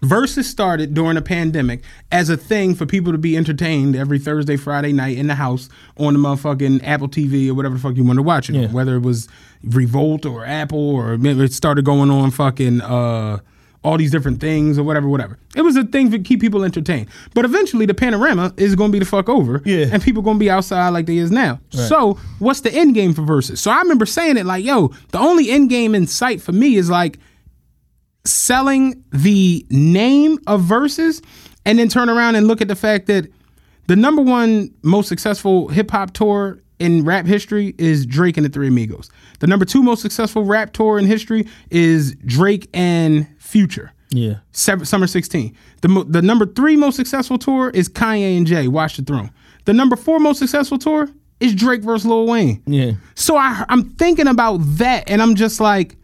Verzuz 0.00 0.44
started 0.44 0.94
during 0.94 1.16
a 1.16 1.22
pandemic 1.22 1.82
as 2.12 2.30
a 2.30 2.36
thing 2.36 2.74
for 2.74 2.86
people 2.86 3.12
to 3.12 3.18
be 3.18 3.36
entertained 3.36 3.96
every 3.96 4.18
Thursday, 4.18 4.56
Friday 4.56 4.92
night 4.92 5.16
in 5.16 5.26
the 5.26 5.34
house 5.34 5.68
on 5.96 6.14
the 6.14 6.20
motherfucking 6.20 6.80
Apple 6.84 7.08
TV 7.08 7.48
or 7.48 7.54
whatever 7.54 7.74
the 7.74 7.80
fuck 7.80 7.96
you 7.96 8.04
want 8.04 8.18
to 8.18 8.22
watch 8.22 8.48
it. 8.48 8.54
Yeah. 8.54 8.68
Whether 8.68 8.96
it 8.96 9.02
was 9.02 9.28
Revolt 9.62 10.24
or 10.24 10.44
Apple 10.44 10.94
or 10.94 11.18
maybe 11.18 11.44
it 11.44 11.52
started 11.52 11.84
going 11.84 12.10
on 12.10 12.30
fucking 12.30 12.80
uh, 12.80 13.38
all 13.84 13.96
these 13.96 14.10
different 14.10 14.40
things 14.40 14.78
or 14.78 14.82
whatever, 14.82 15.08
whatever. 15.08 15.38
It 15.56 15.62
was 15.62 15.76
a 15.76 15.84
thing 15.84 16.10
to 16.10 16.18
keep 16.18 16.40
people 16.40 16.64
entertained. 16.64 17.08
But 17.34 17.44
eventually 17.44 17.86
the 17.86 17.94
panorama 17.94 18.52
is 18.56 18.74
going 18.74 18.90
to 18.90 18.92
be 18.92 18.98
the 18.98 19.04
fuck 19.04 19.28
over. 19.28 19.62
Yeah. 19.64 19.86
And 19.90 20.02
people 20.02 20.22
going 20.22 20.36
to 20.36 20.40
be 20.40 20.50
outside 20.50 20.90
like 20.90 21.06
they 21.06 21.16
is 21.16 21.30
now. 21.30 21.60
So 21.70 22.18
what's 22.38 22.60
the 22.60 22.72
end 22.72 22.94
game 22.94 23.14
for 23.14 23.22
Verzuz? 23.22 23.58
So 23.58 23.70
I 23.70 23.80
remember 23.80 24.06
saying 24.06 24.36
it 24.36 24.46
like, 24.46 24.64
yo, 24.64 24.88
the 25.10 25.18
only 25.18 25.50
end 25.50 25.70
game 25.70 25.94
in 25.94 26.06
sight 26.06 26.40
for 26.40 26.52
me 26.52 26.76
is 26.76 26.90
like 26.90 27.18
selling 28.24 29.02
the 29.10 29.64
name 29.70 30.38
of 30.46 30.62
Verzuz 30.62 31.22
and 31.64 31.78
then 31.78 31.88
turn 31.88 32.08
around 32.08 32.34
and 32.34 32.46
look 32.46 32.60
at 32.60 32.68
the 32.68 32.76
fact 32.76 33.06
that 33.06 33.26
the 33.86 33.96
number 33.96 34.22
one 34.22 34.70
most 34.82 35.08
successful 35.08 35.68
hip 35.68 35.90
hop 35.90 36.12
tour 36.12 36.60
in 36.78 37.04
rap 37.04 37.26
history 37.26 37.74
is 37.78 38.06
Drake 38.06 38.36
and 38.36 38.46
the 38.46 38.50
Three 38.50 38.68
Amigos. 38.68 39.10
The 39.40 39.46
number 39.46 39.64
two 39.64 39.82
most 39.82 40.02
successful 40.02 40.44
rap 40.44 40.72
tour 40.72 40.98
in 40.98 41.06
history 41.06 41.46
is 41.70 42.14
Drake 42.26 42.68
and 42.72 43.26
Future. 43.38 43.92
Yeah. 44.10 44.36
Summer 44.52 45.06
16. 45.06 45.54
The, 45.82 45.88
mo- 45.88 46.04
the 46.04 46.22
number 46.22 46.46
three 46.46 46.76
most 46.76 46.96
successful 46.96 47.38
tour 47.38 47.70
is 47.70 47.88
Kanye 47.88 48.36
and 48.36 48.46
Jay, 48.46 48.68
Watch 48.68 48.96
the 48.96 49.02
Throne. 49.02 49.30
The 49.64 49.74
number 49.74 49.96
four 49.96 50.18
most 50.18 50.38
successful 50.38 50.78
tour 50.78 51.08
is 51.40 51.54
Drake 51.54 51.82
versus 51.82 52.06
Lil 52.06 52.26
Wayne. 52.26 52.62
Yeah. 52.66 52.92
So 53.14 53.36
I, 53.36 53.64
I'm 53.68 53.84
thinking 53.90 54.26
about 54.26 54.58
that, 54.78 55.08
and 55.10 55.20
I'm 55.20 55.34
just 55.34 55.60
like, 55.60 55.96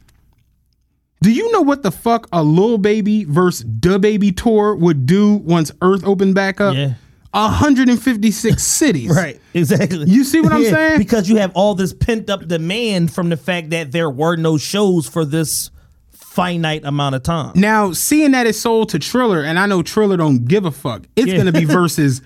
do 1.25 1.33
you 1.33 1.51
know 1.53 1.63
what 1.63 1.83
the 1.83 1.91
fuck 1.91 2.29
a 2.33 2.43
Lil 2.45 2.77
Baby 2.77 3.25
versus 3.25 3.65
Da 3.65 3.97
Baby 3.97 4.31
tour 4.31 4.75
would 4.77 5.07
do 5.07 5.37
once 5.37 5.73
Earth 5.81 6.05
opened 6.07 6.35
back 6.35 6.61
up? 6.61 6.75
Yeah. 6.77 6.95
156 7.33 8.63
cities. 8.63 9.11
Right. 9.11 9.41
Exactly. 9.55 10.05
You 10.09 10.23
see 10.25 10.41
what 10.43 10.53
I'm 10.53 10.63
saying? 10.65 10.99
Because 10.99 11.29
you 11.29 11.37
have 11.37 11.51
all 11.55 11.75
this 11.75 11.93
pent 11.95 12.29
up 12.29 12.47
demand 12.47 13.13
from 13.13 13.29
the 13.31 13.37
fact 13.39 13.71
that 13.71 13.91
there 13.91 14.11
were 14.11 14.37
no 14.37 14.59
shows 14.59 15.09
for 15.09 15.25
this 15.25 15.71
finite 16.13 16.85
amount 16.85 17.15
of 17.15 17.23
time. 17.23 17.53
Now, 17.55 17.93
seeing 17.93 18.33
that 18.33 18.47
it's 18.47 18.59
sold 18.61 18.91
to 18.91 18.99
Triller, 18.99 19.43
and 19.43 19.59
I 19.59 19.67
know 19.67 19.83
Triller 19.83 20.17
don't 20.17 20.45
give 20.47 20.65
a 20.65 20.71
fuck, 20.71 21.05
it's 21.17 21.29
Yeah. 21.29 21.39
gonna 21.39 21.53
be 21.53 21.61
Verzuz. 21.65 22.21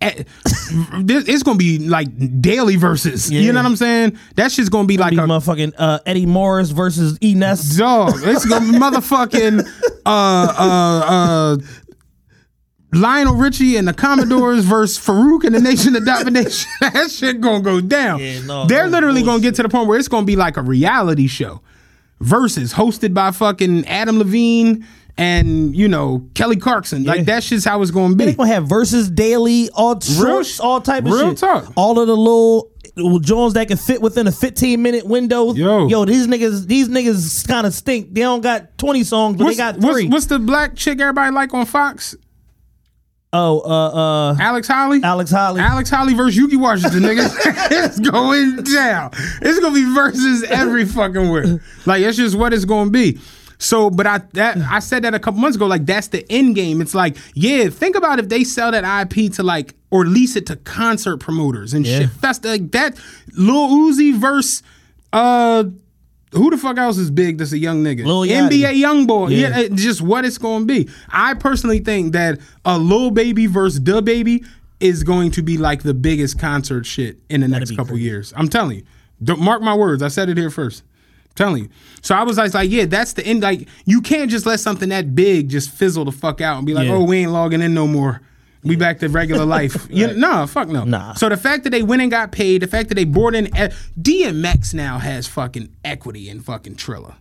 Eh, 0.00 0.24
It's 0.96 1.42
gonna 1.42 1.56
be 1.58 1.78
like 1.78 2.08
daily 2.42 2.76
Verzuz. 2.76 3.30
You 3.30 3.52
know 3.52 3.60
what 3.60 3.66
I'm 3.66 3.76
saying? 3.76 4.18
That 4.36 4.52
shit's 4.52 4.68
gonna 4.68 4.86
be 4.88 4.98
like 4.98 5.12
Be 5.12 5.16
a 5.18 5.20
motherfucking 5.20 5.72
uh, 5.78 5.98
Eddie 6.04 6.26
Morris 6.26 6.70
versus 6.70 7.18
Enes. 7.20 7.78
dog. 7.78 8.12
It's 8.22 8.44
gonna 8.44 8.70
be 8.72 8.78
motherfucking 8.78 9.66
uh 10.06 10.08
uh 10.58 11.04
uh 11.06 11.56
Lionel 12.92 13.34
Richie 13.34 13.76
and 13.76 13.88
the 13.88 13.92
Commodores 13.92 14.64
versus 14.64 15.04
Faarooq 15.04 15.42
and 15.44 15.54
the 15.54 15.60
Nation 15.60 15.96
of 15.96 16.04
Domination. 16.06 16.70
that 16.80 17.10
shit 17.10 17.40
gonna 17.40 17.60
go 17.62 17.80
down. 17.80 18.20
Yeah, 18.20 18.40
no, 18.42 18.66
They're 18.66 18.84
no 18.84 18.90
literally 18.90 19.22
gonna 19.24 19.42
get 19.42 19.56
to 19.56 19.62
the 19.64 19.68
point 19.68 19.88
where 19.88 19.98
it's 19.98 20.06
gonna 20.08 20.26
be 20.26 20.36
like 20.36 20.56
a 20.56 20.62
reality 20.62 21.26
show. 21.26 21.60
Verzuz 22.22 22.72
hosted 22.74 23.12
by 23.12 23.32
fucking 23.32 23.86
Adam 23.88 24.18
Levine 24.18 24.86
and 25.16 25.74
you 25.76 25.88
know 25.88 26.28
Kelly 26.34 26.56
Clarkson. 26.56 27.04
Like 27.04 27.24
that's 27.24 27.48
just 27.48 27.66
how 27.66 27.80
it's 27.82 27.90
gonna 27.90 28.14
be. 28.16 28.26
They 28.26 28.34
gonna 28.34 28.48
have 28.48 28.64
Verzuz 28.64 29.14
daily, 29.14 29.70
all 29.70 30.00
shorts, 30.00 30.56
sh- 30.56 30.60
all 30.60 30.80
type 30.80 31.04
of 31.04 31.12
real 31.12 31.30
shit. 31.30 31.38
talk. 31.38 31.72
All 31.76 31.98
of 31.98 32.06
the 32.06 32.16
little 32.16 32.70
Jones 33.20 33.54
that 33.54 33.66
can 33.68 33.76
fit 33.76 34.00
within 34.00 34.26
a 34.26 34.32
15 34.32 34.80
minute 34.80 35.04
window. 35.06 35.52
Yo. 35.52 35.88
yo, 35.88 36.04
these 36.04 36.26
niggas, 36.28 36.66
these 36.66 36.88
niggas 36.88 37.46
kind 37.46 37.66
of 37.66 37.74
stink. 37.74 38.14
They 38.14 38.20
don't 38.20 38.40
got 38.40 38.78
20 38.78 39.02
songs, 39.02 39.36
but 39.36 39.44
What's, 39.44 39.56
they 39.56 39.62
got 39.62 39.80
three. 39.80 40.08
what's 40.08 40.26
the 40.26 40.38
black 40.38 40.76
chick 40.76 41.00
everybody 41.00 41.32
like 41.32 41.52
on 41.54 41.66
Fox? 41.66 42.14
oh, 43.32 43.60
uh, 43.62 44.30
uh, 44.30 44.36
Alex 44.38 44.68
Holley. 44.68 45.00
Alex 45.02 45.30
Holley. 45.30 45.60
Alex 45.60 45.90
Holley 45.90 46.14
versus 46.14 46.36
Yuki 46.36 46.56
Washington, 46.56 47.00
nigga. 47.00 47.26
it's 47.70 47.98
going 47.98 48.62
down. 48.62 49.10
It's 49.42 49.58
gonna 49.58 49.74
be 49.74 49.82
Verzuz 49.82 50.44
every 50.44 50.84
fucking 50.84 51.30
where. 51.30 51.60
Like 51.84 52.02
it's 52.02 52.16
just 52.16 52.36
what 52.36 52.52
it's 52.52 52.64
gonna 52.64 52.90
be. 52.90 53.18
So, 53.58 53.88
but 53.90 54.06
I 54.06 54.18
that 54.34 54.56
I 54.58 54.78
said 54.80 55.04
that 55.04 55.14
a 55.14 55.18
couple 55.18 55.40
months 55.40 55.56
ago. 55.56 55.66
Like 55.66 55.86
that's 55.86 56.08
the 56.08 56.24
end 56.30 56.54
game. 56.54 56.80
It's 56.80 56.94
like, 56.94 57.16
yeah, 57.34 57.68
think 57.68 57.96
about 57.96 58.18
if 58.18 58.28
they 58.28 58.44
sell 58.44 58.70
that 58.72 58.84
IP 59.12 59.32
to 59.34 59.42
like 59.42 59.74
or 59.90 60.06
lease 60.06 60.36
it 60.36 60.46
to 60.46 60.56
concert 60.56 61.18
promoters 61.18 61.72
and 61.74 61.86
Yeah. 61.86 62.00
shit. 62.00 62.20
That's 62.20 62.44
like 62.44 62.72
that. 62.72 62.98
Lil 63.32 63.68
Uzi 63.68 64.14
versus 64.14 64.62
uh. 65.12 65.64
Who 66.32 66.50
the 66.50 66.56
fuck 66.58 66.78
else 66.78 66.98
is 66.98 67.12
big 67.12 67.38
that's 67.38 67.52
a 67.52 67.58
young 67.58 67.84
nigga? 67.84 68.04
Lil 68.04 68.22
Yachty. 68.22 68.48
NBA 68.62 68.82
YoungBoy. 68.82 69.30
Yeah. 69.30 69.56
Yeah. 69.56 69.68
just 69.72 70.02
what 70.02 70.24
it's 70.24 70.36
going 70.36 70.66
to 70.66 70.66
be. 70.66 70.90
I 71.08 71.34
personally 71.34 71.78
think 71.78 72.12
that 72.14 72.40
a 72.64 72.76
Lil 72.76 73.12
Baby 73.12 73.46
versus 73.46 73.78
Da 73.78 74.00
Baby 74.00 74.42
is 74.80 75.04
going 75.04 75.30
to 75.30 75.42
be 75.42 75.58
like 75.58 75.84
the 75.84 75.94
biggest 75.94 76.36
concert 76.40 76.86
shit 76.86 77.18
in 77.30 77.40
the 77.40 77.46
next 77.46 77.70
couple 77.76 77.92
crazy. 77.92 78.02
years. 78.02 78.34
I'm 78.36 78.48
telling 78.48 78.78
you. 78.78 78.84
Don't 79.22 79.38
mark 79.40 79.62
my 79.62 79.76
words. 79.76 80.02
I 80.02 80.08
said 80.08 80.28
it 80.28 80.36
here 80.36 80.50
first. 80.50 80.82
Telling 81.34 81.64
you. 81.64 81.70
So 82.00 82.14
I 82.14 82.22
was 82.22 82.38
like, 82.38 82.54
like, 82.54 82.70
yeah, 82.70 82.84
that's 82.84 83.14
the 83.14 83.26
end. 83.26 83.42
Like, 83.42 83.66
you 83.86 84.00
can't 84.00 84.30
just 84.30 84.46
let 84.46 84.60
something 84.60 84.90
that 84.90 85.14
big 85.16 85.48
just 85.48 85.70
fizzle 85.70 86.04
the 86.04 86.12
fuck 86.12 86.40
out 86.40 86.58
and 86.58 86.66
be 86.66 86.74
like, 86.74 86.86
Yeah. 86.86 86.94
oh, 86.94 87.04
we 87.04 87.18
ain't 87.18 87.32
logging 87.32 87.60
in 87.60 87.74
no 87.74 87.86
more. 87.88 88.20
We 88.62 88.76
back 88.76 89.00
to 89.00 89.08
regular 89.08 89.44
life. 89.58 89.86
you 89.90 90.14
no, 90.14 90.46
fuck 90.46 90.68
no. 90.68 90.84
Nah. 90.84 91.14
So 91.14 91.28
the 91.28 91.36
fact 91.36 91.64
that 91.64 91.70
they 91.70 91.82
went 91.82 92.02
and 92.02 92.10
got 92.10 92.30
paid, 92.32 92.62
the 92.62 92.66
fact 92.66 92.88
that 92.88 92.94
they 92.94 93.04
brought 93.04 93.34
in 93.34 93.46
DMX 93.46 94.74
now 94.74 94.98
has 94.98 95.26
fucking 95.26 95.74
equity 95.84 96.28
in 96.30 96.40
fucking 96.40 96.76
Triller. 96.76 97.16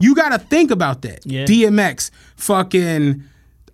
You 0.00 0.14
got 0.14 0.30
to 0.30 0.38
think 0.38 0.70
about 0.70 1.02
that. 1.02 1.24
Yeah. 1.24 1.44
DMX, 1.44 2.10
fucking 2.36 3.24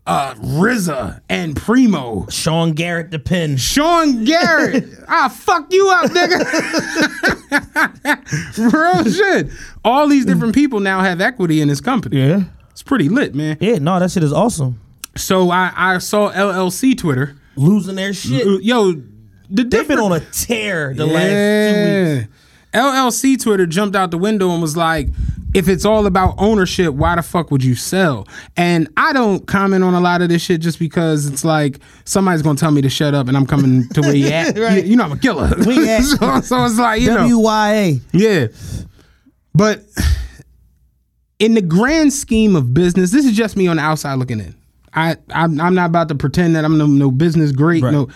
uh, 0.07 0.34
RZA, 0.34 1.20
and 1.28 1.57
Primo. 1.57 2.26
Sean 2.30 2.72
Garrett, 2.72 3.11
the 3.11 3.18
pen. 3.18 3.57
Sean 3.57 4.24
Garrett, 4.24 4.84
I'll 5.09 5.28
fuck 5.28 5.72
you 5.72 5.88
up, 5.90 6.11
nigga. 6.11 7.39
Real 8.59 9.05
shit. 9.05 9.48
All 9.84 10.09
these 10.09 10.24
different 10.24 10.55
people 10.55 10.80
now 10.80 11.01
have 11.01 11.20
equity 11.20 11.61
in 11.61 11.68
this 11.68 11.80
company. 11.80 12.18
Yeah. 12.18 12.44
It's 12.70 12.82
pretty 12.82 13.09
lit, 13.09 13.34
man. 13.34 13.57
Yeah, 13.61 13.78
no, 13.78 13.98
that 13.98 14.11
shit 14.11 14.22
is 14.22 14.32
awesome. 14.32 14.80
So 15.16 15.51
I, 15.51 15.72
I 15.76 15.98
saw 15.98 16.32
LLC 16.32 16.96
Twitter. 16.96 17.36
Losing 17.57 17.96
their 17.96 18.14
shit. 18.14 18.62
Yo, 18.62 18.92
the 18.92 19.64
They've 19.64 19.86
been 19.86 19.98
on 19.98 20.12
a 20.12 20.20
tear 20.20 20.94
the 20.94 21.07
last 21.07 21.74
two 21.74 22.20
weeks. 22.20 22.36
LLC 22.72 23.42
Twitter 23.42 23.66
jumped 23.66 23.96
out 23.96 24.11
the 24.12 24.18
window 24.18 24.51
and 24.53 24.62
was 24.62 24.76
like, 24.76 25.09
if 25.55 25.68
it's 25.68 25.84
all 25.84 26.07
about 26.07 26.34
ownership, 26.38 26.94
why 26.94 27.16
the 27.16 27.22
fuck 27.22 27.51
would 27.51 27.64
you 27.64 27.74
sell? 27.74 28.28
And 28.57 28.88
I 28.96 29.12
don't 29.12 29.46
comment 29.46 29.82
on 29.82 29.94
a 29.94 30.01
lot 30.01 30.22
of 30.22 30.28
this 30.28 30.42
shit 30.42 30.61
just 30.61 30.78
because 30.78 31.26
it's 31.26 31.44
like 31.44 31.80
somebody's 32.05 32.42
gonna 32.42 32.59
tell 32.59 32.70
me 32.70 32.82
to 32.82 32.90
shut 32.90 33.14
up 33.14 33.28
and 33.28 33.36
I'm 33.36 33.46
coming 33.46 33.88
to 33.90 34.01
where 34.01 34.14
you 34.14 34.28
at. 34.28 34.51
Right. 34.61 34.84
you, 34.84 34.90
you 34.90 34.96
know 34.96 35.05
I'm 35.05 35.12
a 35.12 35.18
killer. 35.18 35.48
So, 35.61 36.40
so 36.40 36.64
it's 36.64 36.78
like, 36.78 37.01
you 37.01 37.09
know. 37.09 37.26
WYA. 37.26 38.01
Yeah. 38.12 38.48
But 39.55 39.82
in 41.38 41.55
the 41.55 41.62
grand 41.62 42.12
scheme 42.12 42.57
of 42.57 42.74
business, 42.74 43.11
this 43.11 43.24
is 43.24 43.32
just 43.32 43.57
me 43.57 43.66
on 43.66 43.76
the 43.76 43.82
outside 43.82 44.14
looking 44.14 44.40
in. 44.40 44.55
I 44.92 45.16
I'm, 45.30 45.61
I'm 45.61 45.74
not 45.74 45.86
about 45.86 46.09
to 46.09 46.14
pretend 46.14 46.57
that 46.57 46.64
I'm 46.64 46.76
no, 46.78 46.86
no 46.86 47.11
business 47.11 47.53
great. 47.53 47.82
Right. 47.82 47.92
No. 47.92 48.09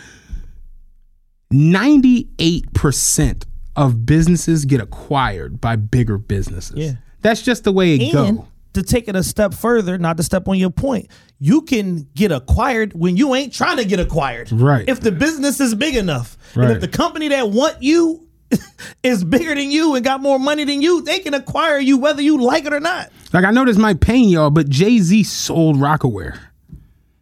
98% 1.52 3.44
of 3.76 4.06
businesses 4.06 4.64
get 4.64 4.80
acquired 4.80 5.60
by 5.60 5.76
bigger 5.76 6.18
businesses. 6.18 6.76
Yeah. 6.76 6.92
That's 7.24 7.40
just 7.40 7.64
the 7.64 7.72
way 7.72 7.94
it 7.94 8.14
And 8.14 8.36
go. 8.36 8.48
to 8.74 8.82
take 8.82 9.08
it 9.08 9.16
a 9.16 9.22
step 9.22 9.54
further, 9.54 9.96
not 9.96 10.18
to 10.18 10.22
step 10.22 10.46
on 10.46 10.58
your 10.58 10.68
point, 10.68 11.08
you 11.40 11.62
can 11.62 12.06
get 12.14 12.30
acquired 12.30 12.92
when 12.92 13.16
you 13.16 13.34
ain't 13.34 13.54
trying 13.54 13.78
to 13.78 13.84
get 13.86 13.98
acquired. 13.98 14.52
Right. 14.52 14.84
If 14.86 15.00
the 15.00 15.10
business 15.10 15.58
is 15.58 15.74
big 15.74 15.96
enough. 15.96 16.36
right. 16.54 16.64
And 16.64 16.72
if 16.74 16.80
the 16.82 16.88
company 16.88 17.28
that 17.28 17.48
want 17.48 17.82
you 17.82 18.28
is 19.02 19.24
bigger 19.24 19.54
than 19.54 19.70
you 19.70 19.94
and 19.94 20.04
got 20.04 20.20
more 20.20 20.38
money 20.38 20.64
than 20.64 20.82
you, 20.82 21.00
they 21.00 21.18
can 21.20 21.32
acquire 21.32 21.78
you 21.78 21.96
whether 21.96 22.20
you 22.20 22.42
like 22.42 22.66
it 22.66 22.74
or 22.74 22.80
not. 22.80 23.10
Like 23.32 23.44
I 23.46 23.50
know 23.52 23.64
this 23.64 23.78
might 23.78 24.00
pain 24.00 24.28
y'all, 24.28 24.50
but 24.50 24.68
Jay-Z 24.68 25.22
sold 25.24 25.76
Rocawear. 25.76 26.38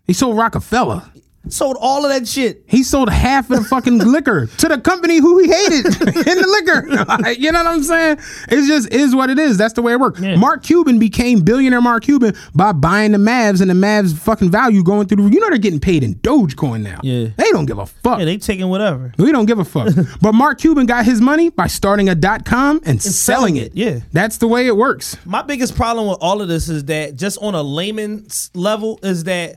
He 0.05 0.13
sold 0.15 0.37
Roc-A-Fella. 0.37 1.13
Sold 1.49 1.77
all 1.81 2.05
of 2.05 2.11
that 2.11 2.27
shit. 2.29 2.63
He 2.67 2.83
sold 2.83 3.09
half 3.11 3.51
of 3.51 3.59
the 3.59 3.65
fucking 3.65 3.99
liquor 4.13 4.47
to 4.47 4.69
the 4.69 4.79
company 4.79 5.19
who 5.19 5.39
he 5.39 5.49
hated 5.49 5.87
in 6.01 6.39
the 6.39 6.47
liquor. 6.49 6.89
Like, 7.23 7.39
you 7.39 7.53
know 7.53 7.63
what 7.63 7.67
I'm 7.75 7.83
saying? 7.83 8.19
It's 8.49 8.67
just 8.67 8.93
is 8.93 9.15
what 9.15 9.29
it 9.29 9.39
is. 9.39 9.59
That's 9.59 9.75
the 9.75 9.83
way 9.83 9.93
it 9.93 10.01
works. 10.01 10.21
Yeah. 10.21 10.37
Mark 10.37 10.63
Cuban 10.63 10.99
became 10.99 11.41
billionaire 11.41 11.81
Mark 11.81 12.05
Cuban 12.05 12.35
by 12.55 12.73
buying 12.73 13.13
the 13.13 13.19
Mavs 13.19 13.61
and 13.61 13.69
the 13.71 13.75
Mavs 13.75 14.17
fucking 14.17 14.51
value 14.51 14.83
going 14.83 15.07
through 15.09 15.29
the 15.29 15.35
You 15.35 15.41
know 15.41 15.49
they're 15.51 15.59
getting 15.59 15.81
paid 15.81 16.03
in 16.05 16.15
Dogecoin 16.17 16.83
now. 16.83 17.01
Yeah. 17.03 17.29
They 17.37 17.51
don't 17.51 17.67
give 17.67 17.79
a 17.79 17.87
fuck. 17.87 18.19
Yeah, 18.19 18.25
they 18.25 18.39
taking 18.39 18.69
whatever. 18.69 19.13
we 19.19 19.31
don't 19.33 19.47
give 19.47 19.59
a 19.59 19.65
fuck. 19.65 19.89
but 20.21 20.33
Mark 20.33 20.59
Cuban 20.59 20.87
got 20.87 21.05
his 21.05 21.21
money 21.21 21.51
by 21.51 21.67
starting 21.67 22.09
a 22.09 22.15
dot 22.15 22.45
com 22.45 22.81
and, 22.85 23.03
selling 23.03 23.33
selling 23.33 23.57
it. 23.57 23.67
it, 23.69 23.77
yeah. 23.77 24.01
That's 24.13 24.39
the 24.39 24.49
way 24.49 24.67
it 24.67 24.77
works. 24.77 25.17
My 25.25 25.43
biggest 25.43 25.75
problem 25.77 26.09
with 26.09 26.19
all 26.21 26.41
of 26.41 26.49
this 26.49 26.69
is 26.69 26.85
that 26.87 27.17
just 27.17 27.39
on 27.43 27.55
a 27.55 27.63
layman's 27.63 28.51
level 28.55 28.99
is 29.03 29.25
that 29.25 29.57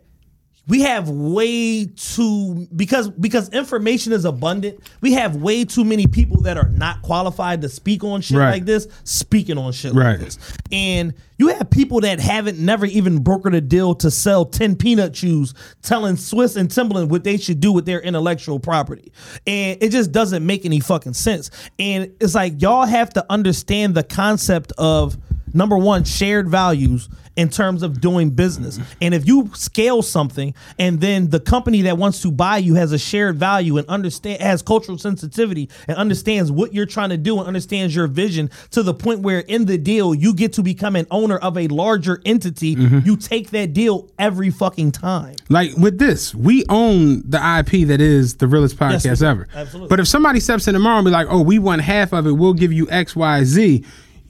we 0.68 0.82
have 0.82 1.10
way 1.10 1.86
too 1.86 2.68
because 2.76 3.10
because 3.10 3.50
information 3.50 4.14
is 4.14 4.26
abundant. 4.26 4.80
We 5.02 5.14
have 5.14 5.36
way 5.36 5.64
too 5.66 5.84
many 5.86 6.08
people 6.08 6.42
that 6.42 6.58
are 6.58 6.70
not 6.70 7.02
qualified 7.04 7.62
to 7.62 7.70
speak 7.70 8.04
on 8.04 8.22
shit 8.22 8.38
Right. 8.38 8.52
like 8.52 8.66
this, 8.66 8.88
speaking 9.04 9.58
on 9.60 9.74
shit 9.74 9.94
Right. 9.94 10.12
like 10.12 10.22
this. 10.22 10.40
And 10.72 11.14
you 11.38 11.50
have 11.50 11.70
people 11.70 12.00
that 12.02 12.20
haven't 12.20 12.58
never 12.58 12.86
even 12.88 13.24
brokered 13.24 13.56
a 13.56 13.62
deal 13.62 13.94
to 13.96 14.10
sell 14.10 14.46
10 14.46 14.76
peanut 14.76 15.14
chews 15.14 15.54
telling 15.84 16.16
Swizz 16.16 16.56
and 16.58 16.70
Timbaland 16.70 17.10
what 17.10 17.24
they 17.24 17.38
should 17.38 17.60
do 17.60 17.72
with 17.72 17.86
their 17.86 18.02
intellectual 18.02 18.60
property. 18.60 19.12
And 19.46 19.78
it 19.82 19.90
just 19.90 20.12
doesn't 20.12 20.46
make 20.46 20.66
any 20.66 20.80
fucking 20.80 21.14
sense. 21.14 21.52
And 21.78 22.12
it's 22.20 22.34
like 22.34 22.62
y'all 22.62 22.86
have 22.86 23.12
to 23.14 23.26
understand 23.30 23.94
the 23.94 24.04
concept 24.04 24.72
of 24.80 25.18
number 25.56 25.78
one, 25.78 26.04
shared 26.04 26.50
values 26.50 27.10
in 27.36 27.50
terms 27.50 27.84
of 27.84 28.00
doing 28.00 28.30
business. 28.30 28.80
And 29.02 29.14
if 29.14 29.28
you 29.28 29.52
scale 29.54 30.02
something 30.02 30.54
and 30.80 31.02
then 31.02 31.30
the 31.30 31.40
company 31.40 31.82
that 31.84 31.98
wants 31.98 32.22
to 32.22 32.32
buy 32.32 32.58
you 32.58 32.76
has 32.76 32.92
a 32.92 32.98
shared 32.98 33.36
value 33.36 33.78
and 33.78 33.88
understand 33.88 34.42
has 34.42 34.62
cultural 34.62 34.98
sensitivity 34.98 35.70
and 35.88 35.98
understands 35.98 36.52
what 36.52 36.74
you're 36.74 36.86
trying 36.86 37.10
to 37.10 37.18
do 37.18 37.38
and 37.40 37.48
understands 37.48 37.96
your 37.96 38.08
vision 38.08 38.50
to 38.72 38.84
the 38.84 38.94
point 38.94 39.20
where 39.20 39.40
in 39.40 39.66
the 39.66 39.78
deal 39.78 40.16
you 40.16 40.34
get 40.34 40.54
to 40.54 40.64
become 40.64 40.96
an 40.96 41.08
owner 41.12 41.38
of 41.38 41.58
a 41.58 41.68
larger 41.68 42.22
entity, 42.26 42.76
mm-hmm. 42.76 43.00
you 43.04 43.18
take 43.18 43.50
that 43.50 43.74
deal 43.74 44.10
every 44.18 44.50
fucking 44.50 44.92
time. 44.92 45.36
Like 45.50 45.76
with 45.78 45.98
this, 46.00 46.34
we 46.34 46.64
own 46.70 47.30
the 47.30 47.38
IP 47.38 47.88
that 47.88 48.00
is 48.00 48.36
the 48.36 48.48
realest 48.48 48.78
podcast 48.78 49.06
Yes, 49.06 49.22
ever. 49.22 49.48
Absolutely. 49.54 49.90
But 49.90 50.00
if 50.00 50.08
somebody 50.08 50.40
steps 50.40 50.68
in 50.68 50.74
tomorrow 50.74 50.98
and 50.98 51.06
be 51.06 51.12
like, 51.12 51.28
"Oh, 51.30 51.42
we 51.42 51.60
want 51.60 51.82
half 51.82 52.14
of 52.14 52.26
it. 52.26 52.32
We'll 52.32 52.54
give 52.54 52.74
you 52.74 52.90
X, 52.90 53.16
Y, 53.16 53.44
Z," 53.44 53.84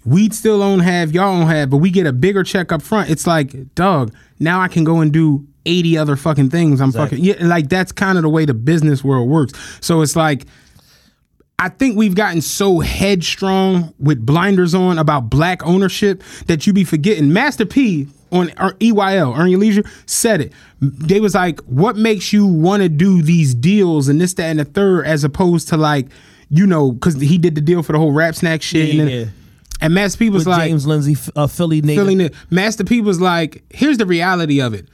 we'd 0.05 0.33
still 0.33 0.61
own 0.61 0.79
half, 0.79 1.11
y'all 1.11 1.41
own 1.41 1.47
half, 1.47 1.69
but 1.69 1.77
we 1.77 1.89
get 1.89 2.07
a 2.07 2.13
bigger 2.13 2.43
check 2.43 2.71
up 2.71 2.81
front. 2.81 3.09
It's 3.09 3.27
like, 3.27 3.75
dog, 3.75 4.13
now 4.39 4.61
I 4.61 4.67
can 4.67 4.83
go 4.83 4.99
and 4.99 5.11
do. 5.11 5.47
80 5.67 5.97
other 5.97 6.15
fucking 6.15 6.51
things. 6.51 6.79
I'm 6.79 6.91
fucking 6.91 7.23
yeah, 7.23 7.37
like 7.39 7.69
that's 7.69 7.91
kind 7.91 8.19
of 8.19 8.21
the 8.21 8.29
way 8.29 8.45
the 8.45 8.53
business 8.53 9.03
world 9.03 9.27
works. 9.27 9.53
So 9.81 10.03
it's 10.03 10.15
like 10.15 10.45
I 11.57 11.69
think 11.69 11.97
we've 11.97 12.15
gotten 12.15 12.41
so 12.41 12.79
headstrong 12.79 13.93
with 13.97 14.25
blinders 14.25 14.75
on 14.75 14.99
about 14.99 15.29
black 15.29 15.65
ownership 15.65 16.21
that 16.47 16.67
you 16.67 16.73
be 16.73 16.83
forgetting. 16.83 17.31
Master 17.31 17.65
P 17.65 18.07
on 18.31 18.49
EYL, 18.49 19.37
Earn 19.37 19.49
Your 19.49 19.59
Leisure, 19.59 19.83
said 20.05 20.41
it. 20.41 20.53
They 20.81 21.21
was 21.21 21.33
like, 21.33 21.61
what 21.61 21.95
makes 21.95 22.33
you 22.33 22.45
want 22.45 22.83
to 22.83 22.89
do 22.89 23.21
these 23.21 23.55
deals 23.55 24.09
and 24.09 24.19
this, 24.19 24.33
that, 24.33 24.49
and 24.49 24.59
the 24.59 24.65
third, 24.65 25.05
as 25.05 25.23
opposed 25.23 25.69
to 25.69 25.77
like, 25.77 26.07
you 26.49 26.67
know, 26.67 26.91
because 26.91 27.15
he 27.21 27.37
did 27.37 27.55
the 27.55 27.61
deal 27.61 27.81
for 27.83 27.93
the 27.93 27.99
whole 27.99 28.11
rap 28.11 28.35
snack 28.35 28.61
shit. 28.61 28.93
Yeah, 28.93 29.25
and, 29.85 29.93
Master 29.93 30.17
P 30.17 30.29
was 30.29 30.41
With 30.41 30.47
like, 30.57 30.69
James 30.69 30.85
Lindsay, 30.87 31.15
uh, 31.35 31.47
Philly 31.47 31.81
nigga. 31.81 31.95
feeling 31.95 32.21
it. 32.21 32.33
Master 32.49 32.83
P 32.83 33.01
was 33.01 33.19
like, 33.21 33.63
here's 33.69 33.97
the 33.97 34.05
reality 34.05 34.61
of 34.61 34.73
it. 34.73 34.87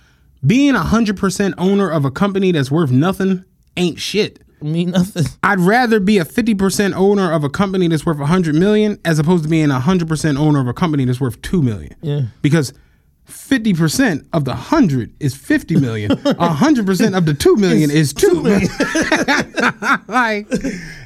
Being 0.46 0.76
a 0.76 0.80
100% 0.82 1.54
owner 1.58 1.90
of 1.90 2.06
a 2.06 2.12
company 2.12 2.52
that's 2.52 2.72
worth 2.72 2.92
nothing 2.92 3.46
ain't 3.78 4.00
shit. 4.00 4.40
mean 4.62 4.92
nothing. 4.92 5.26
I'd 5.44 5.60
rather 5.60 6.00
be 6.00 6.18
a 6.18 6.26
50% 6.26 6.94
owner 6.96 7.32
of 7.32 7.44
a 7.44 7.50
company 7.50 7.88
that's 7.88 8.06
worth 8.06 8.18
a 8.18 8.22
100 8.22 8.56
million 8.56 9.00
as 9.06 9.20
opposed 9.20 9.44
to 9.44 9.50
being 9.50 9.72
a 9.72 9.80
100% 9.80 10.38
owner 10.38 10.60
of 10.60 10.68
a 10.68 10.74
company 10.74 11.06
that's 11.06 11.20
worth 11.22 11.42
2 11.42 11.62
million. 11.62 11.96
Yeah. 12.02 12.22
Because 12.42 12.74
50% 13.28 14.26
of 14.34 14.46
the 14.46 14.52
100 14.52 15.14
is 15.20 15.36
50 15.36 15.80
million. 15.80 16.12
A 16.12 16.16
100% 16.16 17.18
of 17.18 17.26
the 17.26 17.34
2 17.34 17.56
million 17.56 17.90
is 17.92 18.14
2 18.14 18.42
million. 18.42 18.68
like 20.08 20.48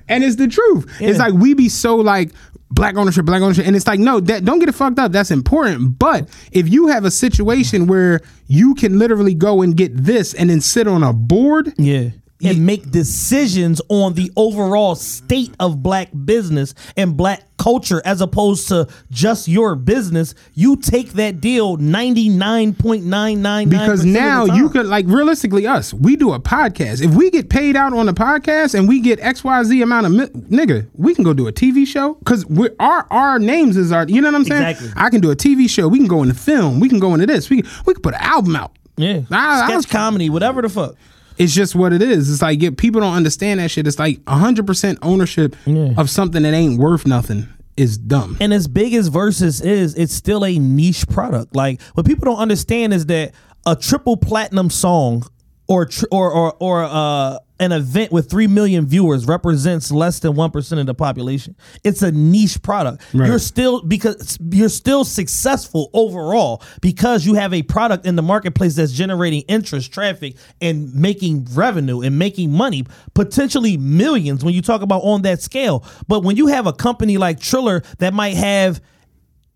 and 0.07 0.23
it's 0.23 0.38
the 0.38 0.47
truth. 0.47 0.89
It's 0.99 1.19
like 1.19 1.33
we 1.33 1.53
be 1.53 1.69
so 1.69 1.95
like 1.97 2.31
black 2.76 2.95
ownership, 2.95 3.26
black 3.26 3.41
ownership 3.41 3.65
and 3.65 3.76
it's 3.76 3.88
like 3.88 3.99
no, 3.99 4.19
that 4.19 4.45
don't 4.45 4.59
get 4.59 4.69
it 4.69 4.76
fucked 4.76 4.99
up. 4.99 5.11
That's 5.11 5.32
important. 5.32 5.97
But 5.97 6.30
if 6.51 6.69
you 6.69 6.88
have 6.88 7.05
a 7.05 7.11
situation 7.11 7.88
where 7.88 8.21
you 8.47 8.76
can 8.76 8.99
literally 8.99 9.34
go 9.34 9.61
and 9.61 9.76
get 9.76 9.95
this 9.95 10.34
and 10.34 10.49
then 10.49 10.61
sit 10.61 10.88
on 10.88 11.01
a 11.01 11.13
board, 11.13 11.73
Yeah. 11.78 12.09
And 12.43 12.63
make 12.65 12.91
decisions 12.91 13.81
on 13.89 14.13
the 14.13 14.29
overall 14.36 14.93
state 14.95 15.55
of 15.59 15.81
black 15.81 16.09
business 16.25 16.75
and 16.95 17.17
black 17.17 17.41
culture 17.57 18.01
as 18.05 18.21
opposed 18.21 18.67
to 18.67 18.88
just 19.09 19.47
your 19.47 19.75
business. 19.75 20.36
You 20.53 20.75
take 20.75 21.13
that 21.13 21.41
deal 21.41 21.77
99.999 21.77 23.69
because 23.69 24.05
now 24.05 24.45
you 24.45 24.69
could 24.69 24.86
like 24.86 25.05
realistically 25.07 25.65
us 25.67 25.93
we 25.93 26.15
do 26.15 26.33
a 26.33 26.39
podcast 26.39 27.01
if 27.03 27.13
we 27.15 27.29
get 27.29 27.49
paid 27.49 27.75
out 27.75 27.93
on 27.93 28.07
a 28.09 28.13
podcast 28.13 28.77
and 28.77 28.88
we 28.88 28.99
get 28.99 29.19
xyz 29.19 29.81
amount 29.83 30.05
of 30.05 30.11
mi- 30.11 30.57
nigga 30.57 30.88
we 30.93 31.13
can 31.15 31.23
go 31.23 31.33
do 31.33 31.47
a 31.47 31.51
tv 31.53 31.86
show 31.88 32.13
because 32.15 32.45
we 32.45 32.69
our 32.79 33.07
our 33.11 33.39
names 33.39 33.77
is 33.77 33.91
our 33.91 34.05
you 34.07 34.21
know 34.21 34.27
what 34.27 34.36
i'm 34.36 34.45
saying 34.45 34.61
Exactly. 34.63 34.89
i 35.01 35.09
can 35.09 35.21
do 35.21 35.31
a 35.31 35.36
tv 35.36 35.69
show 35.69 35.88
we 35.88 35.97
can 35.97 36.07
go 36.07 36.21
into 36.21 36.36
film 36.36 36.79
we 36.79 36.89
can 36.89 36.99
go 36.99 37.13
into 37.13 37.25
this 37.25 37.49
we 37.49 37.61
can, 37.61 37.71
we 37.86 37.93
can 37.93 38.01
put 38.01 38.13
an 38.13 38.21
album 38.21 38.55
out 38.55 38.71
Yeah. 38.97 39.21
I- 39.31 39.71
I 39.71 39.75
was- 39.75 39.86
comedy, 39.86 40.29
whatever 40.29 40.61
the 40.61 40.69
fuck. 40.69 40.95
It's 41.38 41.53
just 41.53 41.75
what 41.75 41.93
it 41.93 42.01
is. 42.01 42.31
It's 42.31 42.41
like 42.41 42.61
yeah, 42.61 42.69
people 42.75 43.01
don't 43.01 43.13
understand 43.15 43.59
that 43.59 43.71
shit 43.71 43.88
it's 43.88 43.99
like 43.99 44.19
100% 44.25 44.97
ownership 45.01 45.55
of 45.97 46.09
something 46.09 46.43
that 46.43 46.53
ain't 46.53 46.79
worth 46.79 47.05
nothing 47.05 47.47
is 47.77 47.97
dumb. 47.97 48.38
And 48.39 48.53
as 48.53 48.67
big 48.67 48.93
as 48.93 49.09
Verzuz 49.09 49.63
is, 49.65 49.95
it's 49.95 50.13
still 50.13 50.45
a 50.45 50.57
niche 50.57 51.07
product. 51.09 51.55
Like 51.55 51.81
what 51.93 52.05
people 52.05 52.25
don't 52.25 52.39
understand 52.39 52.93
is 52.93 53.05
that 53.07 53.33
a 53.65 53.75
triple 53.75 54.15
platinum 54.15 54.69
song 54.69 55.23
or 55.67 55.86
tr- 55.88 56.05
or 56.11 56.31
or 56.31 56.53
or 56.59 56.83
uh, 56.83 57.39
an 57.60 57.72
event 57.72 58.12
with 58.12 58.30
three 58.30 58.47
million 58.47 58.86
viewers 58.86 59.26
represents 59.26 59.91
less 59.91 60.20
than 60.20 60.36
one 60.36 60.51
percent 60.51 60.80
of 60.80 60.88
the 60.88 60.93
population. 60.93 61.56
It's 61.84 62.01
a 62.01 62.12
niche 62.12 62.62
product. 62.62 63.03
Right. 63.14 63.28
You're 63.28 63.39
still 63.39 63.82
because 63.82 64.38
you're 64.51 64.70
still 64.70 65.06
successful 65.06 65.89
overall 65.93 66.62
because 66.82 67.26
you 67.26 67.36
have 67.36 67.53
a 67.53 67.64
product 67.64 68.06
in 68.06 68.16
the 68.16 68.22
marketplace 68.22 68.76
that's 68.76 68.91
generating 68.91 69.41
interest, 69.43 69.91
traffic, 69.91 70.36
and 70.62 70.93
making 70.93 71.47
revenue 71.53 72.01
and 72.01 72.20
making 72.20 72.51
money, 72.51 72.86
potentially 73.14 73.78
millions 73.78 74.43
when 74.43 74.53
you 74.53 74.62
talk 74.62 74.82
about 74.82 75.01
on 75.01 75.22
that 75.22 75.41
scale. 75.41 75.86
But 76.08 76.24
when 76.24 76.36
you 76.36 76.47
have 76.47 76.68
a 76.68 76.74
company 76.74 77.18
like 77.18 77.39
Triller 77.39 77.84
that 77.99 78.14
might 78.14 78.36
have 78.36 78.82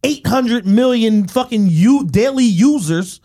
800 0.03 0.65
million 0.65 1.27
fucking 1.27 1.67
you 1.69 2.05
daily 2.07 2.45
users 2.45 3.19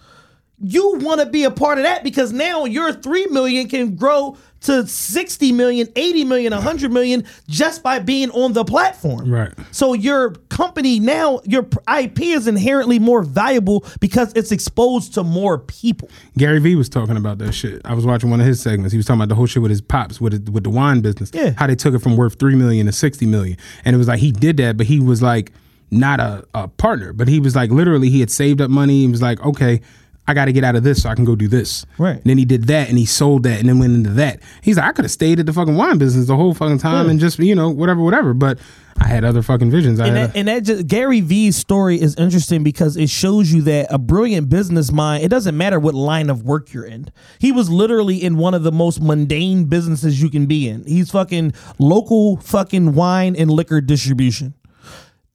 you 0.67 0.97
want 0.99 1.21
to 1.21 1.27
be 1.27 1.45
a 1.45 1.51
part 1.51 1.79
of 1.79 1.85
that 1.85 2.03
because 2.03 2.33
now 2.33 2.65
your 2.65 2.93
3 2.93 3.27
million 3.27 3.69
can 3.69 3.95
grow 3.97 4.37
to 4.63 4.87
60 4.87 5.53
million 5.53 5.89
80 5.95 6.25
million 6.25 6.53
100 6.55 6.91
million 6.91 7.25
just 7.49 7.83
by 7.83 7.99
being 7.99 8.31
on 8.31 8.55
the 8.55 8.65
platform 8.65 9.31
Right. 9.31 9.53
so 9.73 9.93
your 9.93 10.31
company 10.49 10.99
now 11.01 11.41
your 11.45 11.67
ip 11.99 12.19
is 12.19 12.47
inherently 12.47 12.99
more 12.99 13.23
valuable 13.23 13.85
because 14.01 14.33
it's 14.35 14.51
exposed 14.53 15.13
to 15.15 15.23
more 15.23 15.59
people 15.59 16.09
Gary 16.39 16.61
Vee 16.61 16.77
was 16.77 16.89
talking 16.89 17.19
about 17.19 17.37
that 17.39 17.53
shit. 17.53 17.83
I 17.85 17.93
was 17.93 18.07
watching 18.07 18.31
one 18.31 18.41
of 18.41 18.47
his 18.47 18.59
segments. 18.63 18.93
He 18.93 18.97
was 18.97 19.05
talking 19.05 19.21
about 19.21 19.29
the 19.29 19.35
whole 19.35 19.47
shit 19.47 19.61
with 19.63 19.71
his 19.71 19.83
pops, 19.83 20.19
with 20.21 20.33
it, 20.35 20.49
with 20.49 20.65
the 20.65 20.71
wine 20.71 21.01
business. 21.03 21.31
Yeah. 21.35 21.53
How 21.59 21.67
they 21.67 21.77
took 21.77 21.95
it 21.95 21.99
from 22.01 22.17
worth 22.17 22.39
three 22.39 22.55
million 22.57 22.87
to 22.87 22.93
sixty 22.93 23.27
million, 23.27 23.57
and 23.85 23.95
it 23.95 23.99
was 23.99 24.09
like 24.09 24.19
he 24.21 24.33
did 24.33 24.57
that, 24.57 24.77
but 24.79 24.87
he 24.87 24.99
was 24.99 25.21
like 25.23 25.53
not 25.91 26.19
a, 26.21 26.45
a 26.55 26.67
partner, 26.69 27.13
but 27.13 27.29
he 27.29 27.39
was 27.39 27.55
like 27.55 27.71
literally 27.71 28.09
he 28.11 28.19
had 28.21 28.31
saved 28.31 28.61
up 28.61 28.71
money. 28.71 29.03
He 29.03 29.09
was 29.09 29.21
like, 29.23 29.41
okay. 29.45 29.81
I 30.27 30.33
got 30.33 30.47
to 30.47 30.53
get 30.53 30.65
out 30.65 30.75
of 30.75 30.83
this 30.83 31.03
so 31.03 31.11
I 31.11 31.15
can 31.15 31.25
go 31.25 31.37
do 31.37 31.49
this. 31.49 31.85
Right. 31.99 32.17
And 32.17 32.25
then 32.25 32.39
he 32.39 32.45
did 32.45 32.65
that 32.65 32.89
and 32.89 32.97
he 32.97 33.05
sold 33.05 33.43
that 33.43 33.61
and 33.61 33.69
then 33.69 33.79
went 33.79 33.95
into 33.95 34.11
that. 34.11 34.41
He's 34.63 34.79
like, 34.79 34.87
I 34.87 34.93
could 34.93 35.05
have 35.05 35.13
stayed 35.13 35.39
at 35.39 35.47
the 35.47 35.53
fucking 35.53 35.77
wine 35.77 35.99
business 35.99 36.27
the 36.27 36.37
whole 36.37 36.55
fucking 36.55 36.79
time 36.79 37.11
and 37.11 37.21
just, 37.21 37.39
you 37.39 37.55
know, 37.55 37.69
whatever, 37.69 38.01
whatever. 38.01 38.33
But 38.33 38.59
I 38.99 39.07
had 39.07 39.25
other 39.25 39.43
fucking 39.43 39.71
visions. 39.71 40.01
I 40.01 40.07
and 40.07 40.17
had 40.17 40.31
that, 40.31 40.37
and 40.37 40.49
that 40.49 40.63
just 40.63 40.87
Gary 40.87 41.21
Vee's 41.21 41.57
story 41.57 42.01
is 42.01 42.15
interesting 42.17 42.63
because 42.63 42.97
it 42.97 43.11
shows 43.11 43.53
you 43.53 43.61
that 43.63 43.89
a 43.91 43.99
brilliant 43.99 44.49
business 44.49 44.91
mind, 44.91 45.25
it 45.25 45.29
doesn't 45.29 45.57
matter 45.57 45.79
what 45.79 45.95
line 45.95 46.31
of 46.31 46.43
work 46.43 46.73
you're 46.73 46.87
in. 46.87 47.11
He 47.39 47.53
was 47.53 47.69
literally 47.69 48.23
in 48.23 48.39
one 48.39 48.55
of 48.55 48.63
the 48.63 48.73
most 48.73 49.03
mundane 49.03 49.65
businesses 49.65 50.23
you 50.23 50.31
can 50.31 50.47
be 50.47 50.69
in. 50.69 50.85
He's 50.87 51.11
fucking 51.11 51.53
local 51.79 52.39
fucking 52.39 52.95
wine 52.95 53.37
and 53.37 53.51
liquor 53.51 53.81
distribution. 53.81 54.55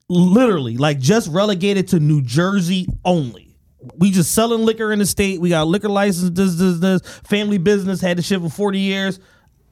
Literally, 0.08 0.76
like 0.76 0.98
just 0.98 1.28
relegated 1.28 1.86
to 1.88 2.00
New 2.00 2.22
Jersey 2.22 2.88
only. 3.04 3.49
We 3.96 4.10
just 4.10 4.32
selling 4.32 4.64
liquor 4.64 4.92
in 4.92 4.98
the 4.98 5.06
state. 5.06 5.40
We 5.40 5.50
got 5.50 5.66
liquor 5.66 5.88
license, 5.88 6.30
this, 6.30 6.56
this, 6.56 6.78
this, 6.78 7.00
family 7.24 7.58
business, 7.58 8.00
had 8.00 8.18
the 8.18 8.22
shit 8.22 8.40
for 8.40 8.50
40 8.50 8.78
years 8.78 9.20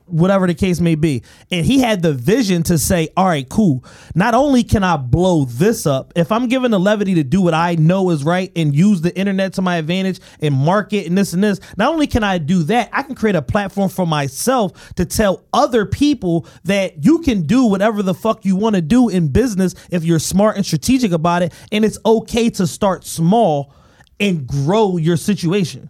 whatever 0.09 0.47
the 0.47 0.55
case 0.55 0.81
may 0.81 0.95
be. 0.95 1.23
And 1.51 1.65
he 1.65 1.79
had 1.81 2.03
the 2.03 2.13
vision 2.13 2.63
to 2.65 2.79
say, 2.79 3.09
all 3.17 3.27
right, 3.27 3.49
cool. 3.49 3.85
Not 4.15 4.35
only 4.35 4.65
can 4.65 4.83
I 4.83 4.97
blow 4.97 5.45
this 5.45 5.87
up, 5.87 6.13
if 6.17 6.33
I'm 6.33 6.49
given 6.49 6.71
the 6.71 6.81
levity 6.81 7.15
to 7.15 7.25
do 7.25 7.41
what 7.41 7.55
I 7.55 7.75
know 7.77 8.11
is 8.11 8.25
right 8.25 8.51
and 8.57 8.75
use 8.75 9.01
the 9.01 9.17
internet 9.17 9.55
to 9.55 9.63
my 9.63 9.77
advantage 9.77 10.21
and 10.41 10.55
market 10.55 11.07
and 11.07 11.17
this 11.17 11.33
and 11.33 11.43
this, 11.43 11.61
not 11.77 11.93
only 11.93 12.07
can 12.07 12.25
I 12.25 12.39
do 12.39 12.63
that, 12.65 12.89
I 12.93 13.03
can 13.03 13.15
create 13.15 13.37
a 13.37 13.43
platform 13.43 13.89
for 13.89 14.07
myself 14.07 14.95
to 14.95 15.05
tell 15.05 15.45
other 15.53 15.87
people 15.87 16.47
that 16.65 17.05
you 17.05 17.21
can 17.21 17.43
do 17.43 17.65
whatever 17.67 18.03
the 18.03 18.15
fuck 18.15 18.45
you 18.45 18.57
want 18.57 18.77
to 18.77 18.83
do 18.83 19.09
in 19.09 19.29
business 19.29 19.75
if 19.91 20.05
you're 20.05 20.19
smart 20.19 20.57
and 20.57 20.65
strategic 20.65 21.13
about 21.13 21.43
it. 21.43 21.53
And 21.71 21.85
it's 21.85 21.99
okay 22.05 22.51
to 22.51 22.67
start 22.67 23.05
small 23.05 23.75
and 24.21 24.47
grow 24.47 24.97
your 24.97 25.17
situation 25.17 25.89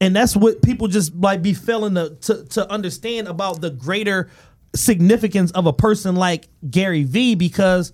and 0.00 0.14
that's 0.14 0.36
what 0.36 0.60
people 0.62 0.88
just 0.88 1.14
like 1.14 1.40
be 1.40 1.54
failing 1.54 1.94
to, 1.94 2.10
to 2.20 2.44
to 2.46 2.70
understand 2.70 3.28
about 3.28 3.60
the 3.60 3.70
greater 3.70 4.28
significance 4.74 5.50
of 5.52 5.66
a 5.66 5.72
person 5.72 6.16
like 6.16 6.48
Gary 6.68 7.04
Vee 7.04 7.36
because 7.36 7.92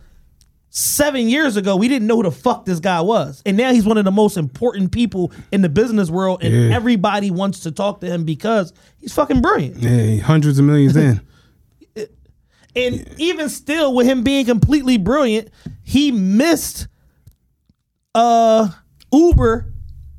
seven 0.71 1.29
years 1.29 1.57
ago 1.57 1.77
we 1.77 1.89
didn't 1.89 2.07
know 2.07 2.17
who 2.17 2.23
the 2.23 2.31
fuck 2.31 2.65
this 2.65 2.81
guy 2.81 3.01
was 3.03 3.43
and 3.45 3.57
now 3.57 3.73
he's 3.73 3.85
one 3.85 3.99
of 3.99 4.05
the 4.05 4.11
most 4.11 4.37
important 4.39 4.93
people 4.93 5.31
in 5.53 5.61
the 5.63 5.69
business 5.69 6.09
world 6.11 6.43
and 6.43 6.55
Yeah. 6.55 6.75
everybody 6.75 7.31
wants 7.31 7.61
to 7.61 7.71
talk 7.73 8.01
to 8.01 8.07
him 8.07 8.25
because 8.25 8.73
he's 8.99 9.13
fucking 9.13 9.43
brilliant 9.43 9.77
Yeah, 9.79 10.23
hundreds 10.23 10.59
of 10.59 10.65
millions 10.65 10.97
in. 10.97 11.21
and 12.77 13.15
even 13.19 13.49
still 13.49 13.93
with 13.95 14.07
him 14.07 14.23
being 14.23 14.47
completely 14.47 14.97
brilliant 14.97 15.49
he 15.83 16.13
missed 16.13 16.87
uh 18.15 18.69
Uber 19.13 19.73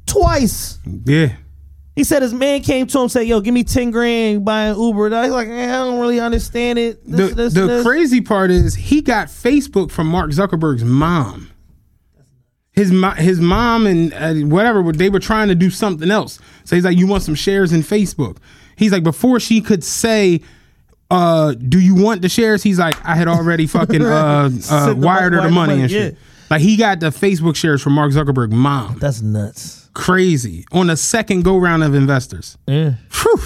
twice 0.06 0.78
Yeah. 1.06 1.34
He 1.96 2.06
said 2.06 2.22
his 2.22 2.34
man 2.34 2.62
came 2.62 2.88
to 2.88 2.98
him 2.98 3.02
and 3.04 3.12
said, 3.12 3.28
"Yo, 3.28 3.42
give 3.42 3.54
me 3.54 3.66
ten 3.66 3.92
grand 3.92 4.46
buying 4.46 4.80
Uber." 4.80 5.08
And 5.08 5.16
I 5.16 5.24
was 5.24 5.32
like, 5.32 5.50
"Eh, 5.50 5.66
"I 5.66 5.78
don't 5.80 6.00
really 6.00 6.22
understand 6.22 6.80
it." 6.80 7.06
The, 7.06 7.18
This, 7.18 7.34
this, 7.34 7.54
the 7.54 7.68
this. 7.68 7.86
crazy 7.86 8.22
part 8.22 8.50
is 8.50 8.76
he 8.76 9.02
got 9.02 9.28
Facebook 9.28 9.92
from 9.92 10.08
Mark 10.08 10.32
Zuckerberg's 10.32 10.86
mom. 10.86 11.50
His 12.72 12.94
mo- 12.94 13.12
his 13.12 13.42
mom 13.42 13.86
and 13.86 14.14
uh, 14.14 14.34
whatever 14.48 14.90
they 14.94 15.10
were 15.10 15.20
trying 15.20 15.50
to 15.50 15.56
do 15.56 15.70
something 15.70 16.10
else. 16.10 16.40
So 16.64 16.78
he's 16.78 16.86
like, 16.86 16.98
"You 16.98 17.08
want 17.08 17.24
some 17.24 17.36
shares 17.36 17.74
in 17.74 17.82
Facebook?" 17.82 18.38
He's 18.78 18.94
like, 18.94 19.04
before 19.04 19.42
she 19.42 19.60
could 19.60 19.84
say, 19.84 20.40
uh, 21.12 21.52
"Do 21.56 21.78
you 21.80 21.94
want 21.94 22.22
the 22.22 22.30
shares?" 22.30 22.64
He's 22.64 22.80
like, 22.80 22.96
"I 23.06 23.16
had 23.16 23.28
already 23.28 23.68
fucking 23.68 24.02
uh, 24.06 24.50
uh, 24.70 24.88
the 24.88 24.96
wired 24.96 25.34
her 25.34 25.40
money- 25.42 25.50
the 25.50 25.52
money 25.52 25.82
and 25.82 25.92
yeah. 25.92 26.00
shit." 26.00 26.18
Like 26.52 26.62
he 26.62 26.76
got 26.76 27.00
the 27.00 27.08
Facebook 27.08 27.56
shares 27.56 27.82
from 27.82 27.94
Mark 27.94 28.12
Zuckerberg 28.12 28.52
mom. 28.52 29.00
That's 29.00 29.22
nuts. 29.22 29.90
Crazy 29.94 30.66
on 30.74 30.88
the 30.88 30.98
second 30.98 31.44
go 31.44 31.58
round 31.58 31.82
of 31.84 31.96
investors. 31.96 32.58
Yeah. 32.68 32.96
Phew. 33.10 33.40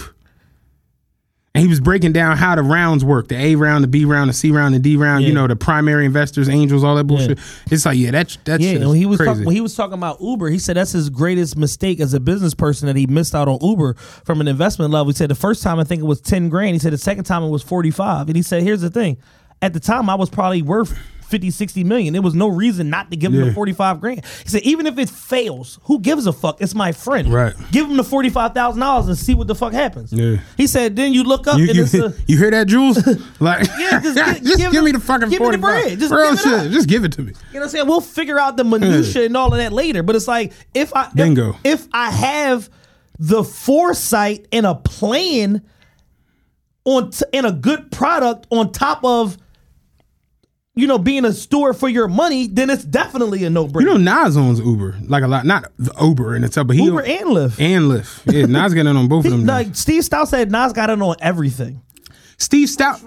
And 1.54 1.62
he 1.62 1.70
was 1.70 1.80
breaking 1.80 2.12
down 2.12 2.36
how 2.36 2.56
the 2.56 2.64
rounds 2.64 3.06
work 3.06 3.30
the 3.30 3.38
A 3.38 3.56
round, 3.56 3.84
the 3.84 3.88
B 3.88 4.04
round, 4.04 4.30
the 4.30 4.34
C 4.34 4.52
round, 4.52 4.76
the 4.76 4.80
D 4.80 4.98
round, 4.98 5.24
you 5.24 5.34
know, 5.34 5.48
the 5.48 5.56
primary 5.56 6.06
investors, 6.06 6.50
angels, 6.50 6.84
all 6.84 6.96
that 6.96 7.06
bullshit. 7.06 7.40
It's 7.72 7.86
like, 7.86 7.98
yeah, 7.98 8.12
that's 8.12 8.38
that 8.44 8.60
Yeah, 8.60 8.72
and 8.72 8.90
when 8.90 8.98
he 8.98 9.06
was 9.06 9.20
crazy. 9.20 9.36
talk, 9.36 9.46
when 9.46 9.56
he 9.56 9.62
was 9.62 9.74
talking 9.74 9.94
about 9.94 10.20
Uber, 10.20 10.50
he 10.50 10.60
said 10.60 10.76
that's 10.76 10.92
his 10.92 11.10
greatest 11.10 11.56
mistake 11.56 12.02
as 12.02 12.14
a 12.14 12.20
business 12.20 12.54
person 12.54 12.88
that 12.88 12.98
he 12.98 13.06
missed 13.08 13.34
out 13.34 13.48
on 13.48 13.60
Uber 13.62 13.94
from 13.94 14.42
an 14.42 14.50
investment 14.50 14.92
level. 14.92 15.12
He 15.14 15.16
said 15.16 15.30
the 15.30 15.36
first 15.36 15.64
time 15.64 15.80
I 15.80 15.86
think 15.86 16.02
it 16.02 16.06
was 16.06 16.20
ten 16.20 16.50
grand. 16.50 16.74
He 16.76 16.80
said 16.80 16.92
the 16.92 16.98
second 16.98 17.24
time 17.24 17.44
it 17.44 17.50
was 17.50 17.64
forty 17.64 17.92
five, 17.92 18.28
and 18.28 18.36
he 18.36 18.42
said 18.42 18.64
here's 18.64 18.82
the 18.82 18.90
thing: 18.90 19.16
at 19.62 19.74
the 19.74 19.80
time 19.80 20.10
I 20.10 20.16
was 20.16 20.30
probably 20.30 20.62
worth 20.62 20.98
50, 21.26 21.52
60 21.52 21.84
million. 21.84 22.14
There 22.14 22.22
was 22.22 22.34
no 22.36 22.48
reason 22.48 22.90
not 22.90 23.10
to 23.12 23.18
give 23.18 23.34
him 23.34 23.40
Yeah. 23.40 23.46
the 23.48 23.54
forty 23.54 23.74
five 23.74 24.00
grand. 24.00 24.24
He 24.44 24.50
said 24.50 24.62
even 24.64 24.86
if 24.88 24.98
it 24.98 25.10
fails, 25.10 25.80
who 25.84 26.00
gives 26.00 26.26
a 26.28 26.34
fuck? 26.34 26.62
It's 26.62 26.74
my 26.76 26.92
friend. 26.92 27.32
Right. 27.34 27.54
Give 27.72 27.90
him 27.90 27.98
the 27.98 28.04
forty 28.04 28.30
five 28.30 28.54
thousand 28.54 28.80
dollars 28.82 29.08
and 29.08 29.18
see 29.18 29.34
what 29.34 29.48
the 29.48 29.56
fuck 29.56 29.74
happens. 29.74 30.14
Yeah. 30.14 30.38
He 30.58 30.68
said 30.68 30.96
then 30.96 31.14
you 31.14 31.24
look 31.24 31.48
up 31.48 31.58
you, 31.58 31.66
and 31.68 31.76
you, 31.76 31.84
it's 31.84 31.94
a 31.94 32.14
you 32.28 32.38
hear 32.38 32.52
that, 32.52 32.68
Jules? 32.68 32.98
Like, 33.40 33.68
Yeah, 33.78 34.00
just 34.00 34.18
just, 34.44 34.58
give 34.58 34.72
give 34.72 34.84
me 34.84 34.92
the- 34.92 35.00
fucking 35.00 35.30
give 35.30 35.42
me 35.42 35.52
the 35.52 35.58
45. 35.58 35.62
bread. 35.62 36.00
Just 36.00 36.14
Real 36.14 36.30
give 36.32 36.40
it 36.40 36.44
shit. 36.44 36.54
up. 36.54 36.72
Just 36.72 36.88
give 36.90 37.04
it 37.06 37.12
to 37.14 37.22
me. 37.22 37.28
You 37.28 37.34
know 37.34 37.60
what 37.60 37.64
I'm 37.64 37.70
saying? 37.70 37.88
We'll 37.88 38.02
figure 38.02 38.40
out 38.40 38.58
the 38.58 38.64
minutia 38.64 39.26
and 39.26 39.36
all 39.36 39.52
of 39.54 39.58
that 39.60 39.74
later. 39.74 40.04
But 40.04 40.16
it's 40.16 40.28
like 40.28 40.54
if 40.74 40.96
I 40.96 41.08
if- 41.08 41.14
Bingo. 41.16 41.58
If, 41.64 41.88
I 41.92 42.12
have 42.12 42.70
the 43.20 43.44
foresight 43.44 44.48
and 44.52 44.66
a 44.66 44.76
plan 44.76 45.62
on 46.86 47.10
t- 47.12 47.26
and 47.34 47.46
a 47.46 47.52
good 47.52 47.92
product 47.92 48.46
on 48.52 48.72
top 48.72 49.04
of 49.04 49.38
you 50.76 50.88
know 50.88 50.98
being 50.98 51.26
a 51.26 51.32
steward 51.34 51.76
for 51.78 51.88
your 51.90 52.08
money, 52.08 52.48
then 52.48 52.70
it's 52.70 52.84
definitely 52.84 53.44
a 53.46 53.50
no 53.50 53.68
brainer. 53.68 53.82
You 53.82 53.98
know, 53.98 54.24
Nas 54.26 54.36
owns 54.38 54.60
Uber. 54.60 54.98
Like 55.08 55.24
a 55.24 55.28
lot. 55.28 55.46
Not 55.46 55.72
the 55.78 55.94
Uber 56.02 56.36
in 56.36 56.44
itself, 56.44 56.68
but 56.68 56.76
he 56.76 56.84
Uber 56.84 57.02
and 57.02 57.26
Lyft. 57.30 57.60
and 57.62 57.86
Lyft. 57.86 58.32
Yeah, 58.34 58.46
Nas 58.46 58.74
getting 58.74 58.90
in 58.92 58.98
on 58.98 59.08
both 59.08 59.26
of 59.26 59.32
them. 59.32 59.46
like 59.46 59.76
Steve 59.76 60.04
Stoute 60.04 60.28
said, 60.28 60.52
Nas 60.52 60.74
got 60.74 60.90
it 60.90 61.02
on 61.02 61.16
everything. 61.22 61.82
Steve 62.38 62.68
Stoute. 62.68 63.00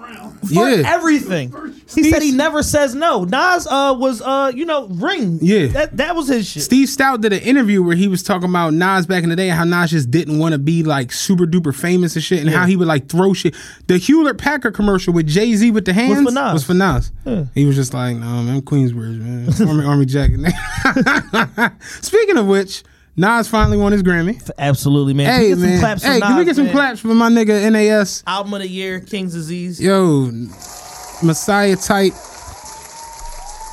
For 0.47 0.69
Yeah. 0.69 0.83
everything. 0.85 1.53
He 1.93 2.09
said 2.11 2.21
he 2.21 2.31
never 2.31 2.61
says 2.63 2.95
no. 2.95 3.23
Nas 3.25 3.67
uh 3.67 3.95
was 3.97 4.21
uh 4.21 4.51
you 4.55 4.65
know 4.65 4.87
ring. 4.87 5.39
Yeah. 5.41 5.67
That 5.67 5.97
that 5.97 6.15
was 6.15 6.27
his 6.27 6.47
shit. 6.49 6.63
Steve 6.63 6.87
Stoute 6.87 7.21
did 7.21 7.33
an 7.33 7.39
interview 7.41 7.83
where 7.83 7.95
he 7.95 8.07
was 8.07 8.23
talking 8.23 8.49
about 8.49 8.73
Nas 8.73 9.05
back 9.05 9.23
in 9.23 9.29
the 9.29 9.35
day, 9.35 9.49
how 9.49 9.63
Nas 9.63 9.91
just 9.91 10.09
didn't 10.11 10.39
want 10.39 10.53
to 10.53 10.57
be 10.59 10.83
like 10.83 11.11
super 11.11 11.45
duper 11.45 11.75
famous 11.75 12.15
and 12.15 12.23
shit, 12.23 12.39
and 12.41 12.49
how 12.49 12.65
he 12.65 12.75
would 12.75 12.87
like 12.87 13.07
throw 13.07 13.33
shit. 13.33 13.55
The 13.87 13.97
Hewlett 13.97 14.37
Packard 14.37 14.73
commercial 14.73 15.13
with 15.13 15.27
Jay 15.27 15.53
Z 15.55 15.71
with 15.71 15.85
the 15.85 15.93
hands 15.93 16.23
for 16.23 16.31
Nas. 16.31 16.53
was 16.53 16.63
for 16.63 16.73
Nas. 16.73 17.11
He 17.53 17.65
was 17.65 17.75
just 17.75 17.93
like, 17.93 18.15
no, 18.17 18.25
man, 18.43 18.55
I'm 18.55 18.61
Queensbridge, 18.61 19.19
man, 19.19 19.67
Army 19.69 19.85
Army 19.89 20.05
jacket. 20.05 20.39
Speaking 22.01 22.37
of 22.37 22.47
which, 22.47 22.83
Nas 23.19 23.49
finally 23.49 23.75
won 23.75 23.91
his 23.91 24.01
Grammy. 24.01 24.49
Absolutely, 24.57 25.13
man. 25.13 25.25
Hey 25.27 25.49
Can 25.49 25.59
we 25.59 25.67
get 25.67 25.67
some 25.67 25.69
man, 25.71 25.79
claps 25.81 26.01
for 26.03 26.07
hey, 26.09 26.19
can 26.21 26.37
we 26.37 26.45
get 26.45 26.55
some 26.55 26.65
man? 26.65 26.73
claps 26.73 26.99
for 27.01 27.07
my 27.09 27.29
nigga 27.29 27.69
NAS? 27.69 28.23
Album 28.25 28.53
of 28.53 28.61
the 28.61 28.67
year, 28.69 29.01
King's 29.01 29.33
Disease. 29.33 29.81
Yo, 29.81 30.31
Messiah 31.21 31.75
type. 31.75 32.13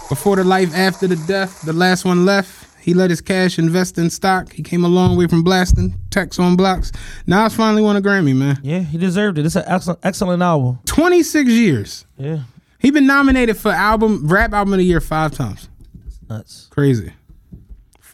Before 0.09 0.34
the 0.34 0.42
life, 0.42 0.74
after 0.74 1.07
the 1.07 1.14
death, 1.28 1.62
the 1.62 1.72
last 1.72 2.05
one 2.05 2.24
left. 2.24 2.64
He 2.80 2.92
let 2.92 3.11
his 3.11 3.20
cash 3.20 3.59
invest 3.59 3.99
in 3.99 4.11
stock. 4.11 4.53
He 4.53 4.64
came 4.64 4.84
a 4.84 4.88
long 4.88 5.16
way 5.16 5.28
from 5.28 5.44
blasting 5.44 5.94
tax 6.11 6.40
on 6.40 6.57
blocks. 6.57 6.90
Nas 7.28 7.55
finally 7.55 7.82
won 7.82 7.94
a 7.97 8.01
Grammy, 8.03 8.34
man. 8.34 8.59
Yeah, 8.64 8.80
he 8.80 8.99
deserved 8.99 9.38
it. 9.38 9.47
It's 9.47 9.55
an 9.57 9.64
excellent, 9.66 10.01
excellent 10.03 10.42
album. 10.42 10.80
26 10.86 11.51
years. 11.51 12.05
Yeah, 12.18 12.40
He 12.80 12.90
been 12.90 13.07
nominated 13.07 13.57
for 13.57 13.70
album 13.70 14.26
rap 14.26 14.53
album 14.53 14.72
of 14.74 14.78
the 14.78 14.84
year 14.84 15.01
five 15.01 15.30
times. 15.32 15.68
That's 16.05 16.18
nuts. 16.28 16.66
Crazy. 16.70 17.12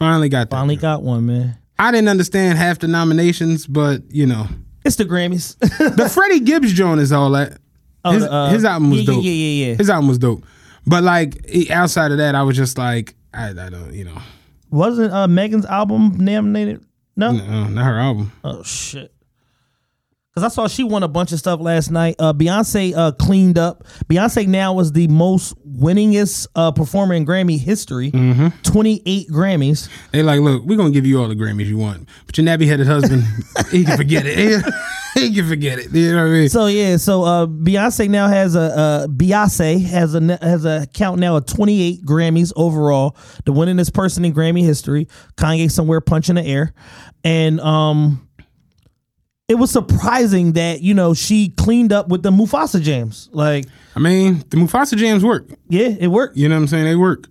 Finally 0.03 0.29
got 0.29 0.49
that. 0.49 0.55
Finally 0.55 0.75
got 0.75 1.01
one, 1.01 1.25
man. 1.25 1.57
I 1.79 1.91
didn't 1.91 2.09
understand 2.09 2.57
half 2.57 2.79
the 2.79 2.87
nominations, 2.87 3.65
but 3.65 4.01
you 4.09 4.25
know, 4.25 4.47
It's 4.83 4.97
the 4.97 5.05
Grammys. 5.05 5.57
the 5.95 6.09
Freddie 6.09 6.41
Gibbs 6.41 6.73
joint 6.73 6.99
is 6.99 7.11
all 7.11 7.31
that. 7.31 7.57
Oh, 8.05 8.11
his, 8.11 8.23
uh, 8.23 8.49
his 8.49 8.65
album 8.65 8.89
was 8.89 8.99
yeah, 9.01 9.05
dope. 9.05 9.23
Yeah, 9.23 9.31
yeah, 9.31 9.67
yeah. 9.67 9.75
His 9.75 9.89
album 9.89 10.09
was 10.09 10.17
dope. 10.17 10.43
But 10.85 11.03
like 11.03 11.69
outside 11.69 12.11
of 12.11 12.17
that, 12.17 12.35
I 12.35 12.43
was 12.43 12.57
just 12.57 12.77
like, 12.77 13.15
I, 13.33 13.51
I 13.51 13.69
don't, 13.69 13.93
you 13.93 14.03
know, 14.03 14.17
Wasn't 14.69 15.13
uh, 15.13 15.27
Megan's 15.27 15.65
album 15.65 16.17
nominated? 16.17 16.85
No. 17.15 17.31
no, 17.31 17.67
not 17.69 17.85
her 17.85 17.97
album. 17.97 18.31
Oh 18.43 18.63
shit. 18.63 19.12
Cause 20.35 20.43
I 20.43 20.47
saw 20.47 20.67
she 20.67 20.83
won 20.83 21.03
a 21.03 21.07
bunch 21.07 21.31
of 21.31 21.37
stuff 21.37 21.59
last 21.59 21.91
night. 21.91 22.15
Uh, 22.17 22.33
Beyonce 22.33 22.95
uh, 22.95 23.11
cleaned 23.11 23.59
up. 23.59 23.83
Beyonce 24.09 24.47
now 24.47 24.79
is 24.79 24.91
the 24.91 25.07
most 25.07 25.53
winningest 25.63 26.47
uh, 26.55 26.71
performer 26.71 27.13
in 27.13 27.23
Grammy 27.23 27.59
history. 27.59 28.09
Mm-hmm. 28.09 28.47
Twenty 28.63 29.03
eight 29.05 29.29
Grammys. 29.29 29.89
They 30.11 30.23
like, 30.23 30.39
look, 30.39 30.63
we're 30.63 30.75
gonna 30.75 30.89
give 30.89 31.05
you 31.05 31.21
all 31.21 31.27
the 31.27 31.35
Grammys 31.35 31.67
you 31.67 31.77
want, 31.77 32.09
but 32.25 32.35
your 32.35 32.47
nappy 32.47 32.65
headed 32.65 32.87
husband, 32.87 33.25
he 33.69 33.85
can 33.85 33.95
forget 33.95 34.23
it. 34.25 34.65
he 35.13 35.35
can 35.35 35.47
forget 35.47 35.77
it. 35.77 35.91
You 35.91 36.13
know 36.13 36.23
what 36.23 36.29
I 36.29 36.33
mean? 36.33 36.49
So 36.49 36.65
yeah, 36.65 36.97
so 36.97 37.23
uh, 37.23 37.45
Beyonce 37.45 38.09
now 38.09 38.27
has 38.27 38.55
a 38.55 38.59
uh, 38.59 39.07
Beyonce 39.07 39.85
has 39.85 40.15
a 40.15 40.39
has 40.41 40.65
a 40.65 40.87
count 40.95 41.19
now 41.19 41.37
of 41.37 41.45
28 41.45 42.03
Grammys 42.03 42.51
overall, 42.55 43.15
the 43.45 43.53
winningest 43.53 43.93
person 43.93 44.25
in 44.25 44.33
Grammy 44.33 44.63
history. 44.63 45.07
Kanye 45.35 45.69
somewhere 45.69 46.01
punching 46.01 46.35
the 46.35 46.43
air, 46.43 46.73
and 47.23 47.59
um, 47.59 48.27
it 49.49 49.55
was 49.55 49.71
surprising 49.71 50.53
that 50.53 50.81
you 50.81 50.93
know 50.93 51.13
she 51.13 51.49
cleaned 51.49 51.91
up 51.91 52.07
with 52.07 52.23
the 52.23 52.31
Mufasa 52.31 52.81
jams. 52.81 53.29
Like, 53.31 53.65
I 53.95 53.99
mean, 53.99 54.39
the 54.49 54.57
Mufasa 54.57 54.97
jams 54.97 55.23
work. 55.23 55.47
yeah, 55.69 55.87
it 55.99 56.07
worked. 56.07 56.37
You 56.37 56.49
know 56.49 56.55
what 56.55 56.61
I'm 56.61 56.67
saying? 56.67 56.85
They 56.85 56.95
work. 56.95 57.27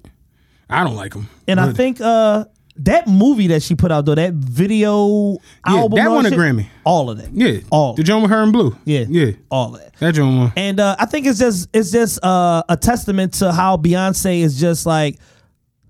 I 0.69 0.85
don't 0.85 0.97
like 0.97 1.13
them. 1.13 1.29
And 1.49 1.61
I 1.61 1.73
think 1.73 2.01
uh, 2.01 2.47
that 2.77 3.07
movie 3.07 3.49
that 3.49 3.63
she 3.63 3.75
put 3.75 3.93
out 3.93 4.07
though, 4.07 4.15
that 4.15 4.33
video 4.33 5.33
Yeah, 5.33 5.39
album, 5.67 5.97
that 5.97 6.09
won 6.11 6.25
a 6.27 6.31
Grammy. 6.31 6.67
All 6.85 7.11
of 7.11 7.19
that, 7.19 7.31
yeah, 7.33 7.61
all 7.71 7.95
the 7.95 8.03
joint 8.03 8.23
with 8.23 8.31
her 8.31 8.43
in 8.43 8.53
blue. 8.53 8.77
yeah, 8.85 9.05
yeah, 9.09 9.33
all 9.51 9.75
of 9.75 9.81
that. 9.81 9.95
that 9.97 10.15
joint 10.15 10.37
won. 10.39 10.53
And 10.57 10.81
uh, 10.81 10.97
I 10.99 11.05
think 11.07 11.27
it's 11.27 11.39
just 11.39 11.69
it's 11.75 11.91
just 11.91 12.25
uh, 12.25 12.63
a 12.69 12.77
testament 12.77 13.35
to 13.35 13.53
how 13.53 13.77
Beyonce 13.77 14.41
is 14.41 14.59
just 14.59 14.87
like 14.87 15.19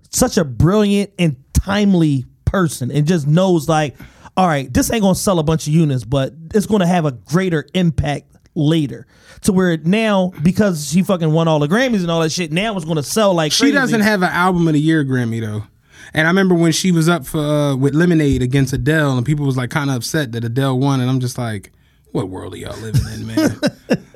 such 0.09 0.37
a 0.37 0.43
brilliant 0.43 1.11
and 1.17 1.37
timely 1.53 2.25
person, 2.45 2.91
and 2.91 3.07
just 3.07 3.25
knows 3.25 3.69
like, 3.69 3.95
all 4.35 4.47
right, 4.47 4.73
this 4.73 4.91
ain't 4.91 5.01
gonna 5.01 5.15
sell 5.15 5.39
a 5.39 5.43
bunch 5.43 5.67
of 5.67 5.73
units, 5.73 6.03
but 6.03 6.33
it's 6.53 6.65
gonna 6.65 6.87
have 6.87 7.05
a 7.05 7.11
greater 7.11 7.65
impact 7.73 8.25
later. 8.55 9.05
To 9.41 9.51
where 9.53 9.77
now, 9.77 10.31
because 10.41 10.89
she 10.89 11.03
fucking 11.03 11.31
won 11.31 11.47
all 11.47 11.59
the 11.59 11.67
Grammys 11.67 12.01
and 12.01 12.09
all 12.09 12.21
that 12.21 12.31
shit, 12.31 12.51
now 12.51 12.75
it's 12.75 12.85
gonna 12.85 13.03
sell 13.03 13.33
like 13.33 13.51
She 13.51 13.63
crazy. 13.65 13.73
doesn't 13.75 14.01
have 14.01 14.21
an 14.21 14.29
album 14.29 14.67
of 14.67 14.73
the 14.73 14.79
year 14.79 15.03
Grammy 15.03 15.41
though. 15.41 15.63
And 16.13 16.27
I 16.27 16.29
remember 16.29 16.53
when 16.55 16.71
she 16.71 16.91
was 16.91 17.09
up 17.09 17.25
for 17.25 17.39
uh, 17.39 17.75
with 17.75 17.93
Lemonade 17.95 18.41
against 18.41 18.71
Adele, 18.73 19.17
and 19.17 19.25
people 19.25 19.45
was 19.45 19.57
like 19.57 19.69
kind 19.69 19.89
of 19.89 19.97
upset 19.97 20.31
that 20.33 20.43
Adele 20.43 20.77
won, 20.79 20.99
and 21.01 21.09
I'm 21.09 21.19
just 21.19 21.37
like, 21.37 21.71
what 22.13 22.29
world 22.29 22.53
are 22.53 22.57
y'all 22.57 22.77
living 22.77 23.01
in, 23.13 23.27
man? 23.27 23.59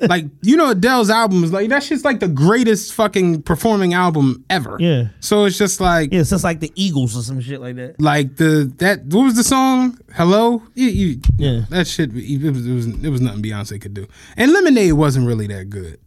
like, 0.00 0.24
you 0.40 0.56
know, 0.56 0.70
Adele's 0.70 1.10
album 1.10 1.42
is 1.42 1.52
like 1.52 1.68
that 1.68 1.82
shit's 1.82 2.04
like 2.04 2.20
the 2.20 2.28
greatest 2.28 2.94
fucking 2.94 3.42
performing 3.42 3.92
album 3.92 4.44
ever. 4.48 4.76
Yeah. 4.78 5.08
So 5.20 5.44
it's 5.44 5.58
just 5.58 5.80
like 5.80 6.12
Yeah, 6.12 6.20
it's 6.20 6.30
just 6.30 6.44
like 6.44 6.60
the 6.60 6.72
Eagles 6.76 7.16
or 7.16 7.22
some 7.22 7.40
shit 7.40 7.60
like 7.60 7.76
that. 7.76 8.00
like 8.00 8.36
the 8.36 8.72
that 8.78 9.04
what 9.06 9.24
was 9.24 9.34
the 9.34 9.44
song? 9.44 9.98
Hello? 10.14 10.62
You, 10.74 10.86
you, 10.88 11.20
Yeah. 11.36 11.62
That 11.70 11.88
shit 11.88 12.10
it 12.14 12.40
was, 12.42 12.66
it 12.66 12.72
was 12.72 12.86
it 12.86 13.08
was 13.10 13.20
nothing 13.20 13.42
Beyonce 13.42 13.80
could 13.80 13.94
do. 13.94 14.06
And 14.36 14.52
Lemonade 14.52 14.92
wasn't 14.92 15.26
really 15.26 15.48
that 15.48 15.68
good. 15.68 15.98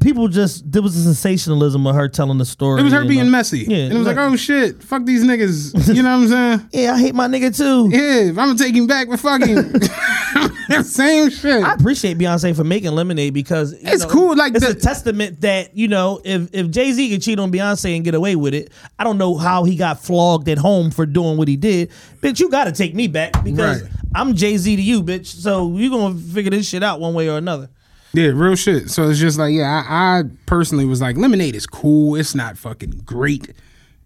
People 0.00 0.28
just 0.28 0.70
there 0.70 0.80
was 0.80 0.96
a 0.96 1.02
sensationalism 1.02 1.84
of 1.88 1.96
her 1.96 2.08
telling 2.08 2.38
the 2.38 2.44
story. 2.44 2.80
It 2.80 2.84
was 2.84 2.92
her 2.92 3.04
being 3.04 3.22
uh, 3.22 3.30
messy. 3.30 3.64
Yeah, 3.66 3.78
and 3.78 3.94
it 3.94 3.98
was 3.98 4.06
like, 4.06 4.16
exactly. 4.16 4.32
oh 4.32 4.36
shit, 4.36 4.82
fuck 4.82 5.04
these 5.04 5.24
niggas. 5.24 5.92
You 5.92 6.04
know 6.04 6.20
what 6.20 6.22
I'm 6.22 6.28
saying? 6.28 6.68
Yeah, 6.72 6.92
I 6.94 6.98
hate 7.00 7.16
my 7.16 7.26
nigga 7.26 7.56
too. 7.56 7.88
Yeah, 7.90 8.28
I'm 8.28 8.34
gonna 8.34 8.56
take 8.56 8.76
him 8.76 8.86
back 8.86 9.08
for 9.08 9.16
fucking 10.68 10.82
same 10.84 11.30
shit. 11.30 11.62
I 11.64 11.74
appreciate 11.74 12.18
Beyonce 12.18 12.54
for 12.54 12.64
making 12.64 12.92
Lemonade 12.92 13.32
because 13.34 13.72
you 13.72 13.78
It's 13.82 14.02
know, 14.04 14.08
cool, 14.10 14.36
like 14.36 14.54
it's 14.54 14.64
the- 14.64 14.72
a 14.72 14.74
testament 14.74 15.40
that 15.42 15.76
you 15.76 15.88
know 15.88 16.20
if 16.24 16.48
if 16.52 16.70
Jay 16.70 16.92
Z 16.92 17.08
can 17.10 17.20
cheat 17.20 17.38
on 17.38 17.50
Beyonce 17.52 17.94
and 17.96 18.04
get 18.04 18.14
away 18.14 18.36
with 18.36 18.54
it, 18.54 18.72
I 18.98 19.04
don't 19.04 19.18
know 19.18 19.36
how 19.36 19.64
he 19.64 19.76
got 19.76 20.00
flogged 20.02 20.48
at 20.48 20.58
home 20.58 20.90
for 20.90 21.06
doing 21.06 21.36
what 21.36 21.48
he 21.48 21.56
did. 21.56 21.90
Bitch, 22.20 22.40
you 22.40 22.48
got 22.48 22.64
to 22.64 22.72
take 22.72 22.94
me 22.94 23.06
back 23.08 23.42
because 23.44 23.82
Right. 23.82 23.90
I'm 24.14 24.34
Jay 24.34 24.56
Z 24.56 24.74
to 24.76 24.82
you, 24.82 25.02
bitch. 25.02 25.26
So 25.26 25.76
you 25.76 25.90
gonna 25.90 26.14
figure 26.18 26.50
this 26.50 26.68
shit 26.68 26.82
out 26.82 27.00
one 27.00 27.14
way 27.14 27.28
or 27.28 27.36
another. 27.38 27.68
Yeah, 28.12 28.28
real 28.34 28.54
shit. 28.54 28.88
So 28.88 29.10
it's 29.10 29.18
just 29.18 29.38
like, 29.38 29.52
yeah, 29.52 29.84
I, 29.86 30.20
I 30.20 30.22
personally 30.46 30.86
was 30.86 31.02
like, 31.02 31.16
Lemonade 31.18 31.54
is 31.54 31.66
cool. 31.66 32.14
It's 32.16 32.34
not 32.34 32.56
fucking 32.56 33.02
great. 33.04 33.52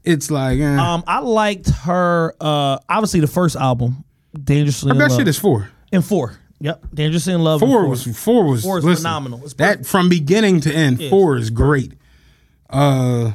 It's 0.03 0.31
like, 0.33 0.59
eh. 0.59 0.77
Um, 0.77 1.05
I 1.07 1.21
liked 1.21 1.69
her. 1.71 2.35
Uh, 2.41 2.79
obviously 2.89 3.21
the 3.21 3.29
first 3.29 3.55
album, 3.55 4.03
Dangerously 4.43 4.91
in 4.91 4.99
that 4.99 5.11
Love, 5.11 5.19
shit 5.21 5.29
is 5.29 5.39
four. 5.39 5.69
And 5.93 6.05
four. 6.05 6.39
Yep, 6.63 6.85
Dangerously 6.93 7.33
in 7.33 7.43
Love. 7.43 7.61
Four 7.61 7.89
was 7.89 8.05
four 8.19 8.47
was 8.47 8.63
Four 8.63 8.79
is 8.79 8.85
listen, 8.85 9.03
phenomenal. 9.03 9.41
It's 9.45 9.55
that 9.55 9.87
from 9.87 10.09
beginning 10.11 10.61
to 10.63 10.73
end. 10.73 11.03
Four 11.09 11.37
is 11.37 11.49
great. 11.51 11.95
Uh, 12.69 13.33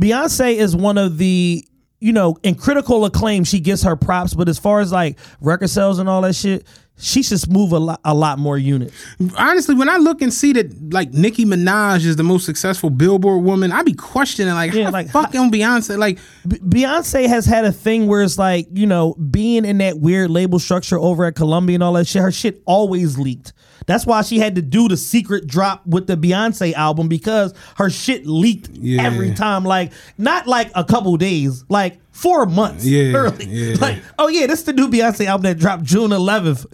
Beyonce 0.00 0.54
is 0.54 0.76
one 0.76 0.98
of 0.98 1.18
the 1.18 1.66
you 2.00 2.12
know 2.12 2.36
in 2.42 2.54
critical 2.54 3.04
acclaim 3.06 3.44
she 3.44 3.60
gets 3.60 3.82
her 3.84 3.96
props, 3.96 4.34
but 4.34 4.48
as 4.48 4.58
far 4.58 4.80
as 4.80 4.92
like 4.92 5.18
record 5.40 5.70
sales 5.70 5.98
and 5.98 6.08
all 6.08 6.20
that 6.22 6.34
shit, 6.34 6.66
she 7.00 7.22
should 7.22 7.48
move 7.50 7.72
a 7.72 7.78
lot 7.78 8.00
a 8.04 8.14
lot 8.14 8.38
more 8.38 8.58
units. 8.58 8.92
honestly, 9.36 9.74
when 9.74 9.88
I 9.88 9.96
look 9.98 10.20
and 10.20 10.32
see 10.32 10.52
that 10.54 10.92
like 10.92 11.12
Nicki 11.12 11.44
Minaj 11.44 12.04
is 12.04 12.16
the 12.16 12.22
most 12.24 12.44
successful 12.44 12.90
Billboard 12.90 13.44
woman, 13.44 13.70
I'd 13.72 13.86
be 13.86 13.92
questioning 13.94 14.52
like, 14.54 14.72
Yeah, 14.72 14.86
how 14.86 14.90
like, 14.90 15.10
fucking 15.10 15.50
Beyonce? 15.50 15.96
Like, 15.96 16.18
Beyonce 16.46 17.26
has 17.28 17.46
had 17.46 17.64
a 17.64 17.72
thing 17.72 18.06
where 18.06 18.22
it's 18.22 18.38
like 18.38 18.66
you 18.72 18.86
know 18.86 19.14
being 19.14 19.64
in 19.64 19.78
that 19.78 19.98
weird 19.98 20.30
label 20.30 20.58
structure 20.58 20.98
over 20.98 21.24
at 21.26 21.34
Columbia 21.34 21.74
and 21.76 21.82
all 21.82 21.92
that 21.94 22.06
shit. 22.06 22.22
Her 22.22 22.32
shit 22.32 22.62
always 22.66 23.18
leaked. 23.18 23.52
That's 23.86 24.04
why 24.04 24.20
she 24.22 24.38
had 24.38 24.56
to 24.56 24.62
do 24.62 24.86
the 24.88 24.96
secret 24.98 25.46
drop 25.46 25.86
with 25.86 26.06
the 26.08 26.16
Beyonce 26.16 26.74
album 26.74 27.08
because 27.08 27.54
her 27.76 27.88
shit 27.88 28.26
leaked 28.26 28.68
Yeah. 28.70 29.02
every 29.04 29.32
time. 29.34 29.64
Like 29.64 29.92
not 30.18 30.46
like 30.46 30.70
a 30.74 30.84
couple 30.84 31.16
days, 31.16 31.64
like 31.68 31.98
four 32.18 32.46
months 32.46 32.84
Yeah, 32.84 33.12
early. 33.14 33.46
yeah. 33.46 33.76
Like 33.80 34.02
oh 34.18 34.28
yeah, 34.28 34.46
this 34.46 34.60
is 34.60 34.64
the 34.64 34.72
new 34.72 34.88
Beyonce 34.88 35.26
album 35.26 35.44
that 35.44 35.58
dropped 35.58 35.84
June 35.84 36.10
11th. 36.10 36.66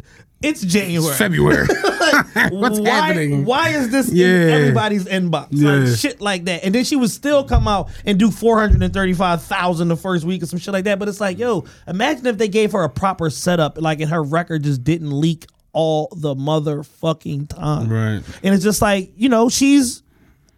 It's 0.43 0.61
January. 0.63 1.15
February. 1.15 1.67
What's 2.51 2.79
why, 2.79 2.89
happening? 2.91 3.45
Why 3.47 3.71
is 3.71 3.89
this 3.91 4.11
Yeah. 4.13 4.27
in 4.27 4.51
everybody's 4.51 5.07
inbox? 5.07 5.49
Yeah. 5.53 5.71
Like 5.73 5.97
shit 5.97 6.21
like 6.21 6.45
that. 6.45 6.65
And 6.65 6.75
then 6.75 6.85
she 6.85 6.97
would 6.97 7.11
still 7.11 7.45
come 7.45 7.67
out 7.67 7.89
and 8.05 8.19
do 8.19 8.31
435,000 8.31 9.89
the 9.89 9.97
first 9.97 10.25
week 10.25 10.43
or 10.43 10.47
some 10.47 10.59
shit 10.59 10.73
like 10.75 10.85
that. 10.85 10.99
But 10.99 11.09
it's 11.09 11.21
like, 11.21 11.39
yo, 11.39 11.65
imagine 11.89 12.27
if 12.27 12.37
they 12.39 12.49
gave 12.49 12.73
her 12.73 12.83
a 12.83 12.91
proper 12.91 13.31
setup, 13.31 13.81
like 13.81 14.01
and 14.01 14.11
her 14.11 14.23
record 14.23 14.65
just 14.65 14.85
didn't 14.85 15.19
leak 15.19 15.47
all 15.73 16.09
the 16.15 16.35
motherfucking 16.35 17.49
time. 17.49 17.89
Right. 17.89 18.23
And 18.43 18.55
it's 18.55 18.65
just 18.65 18.83
like, 18.83 19.13
you 19.17 19.29
know, 19.31 19.49
she's 19.49 20.03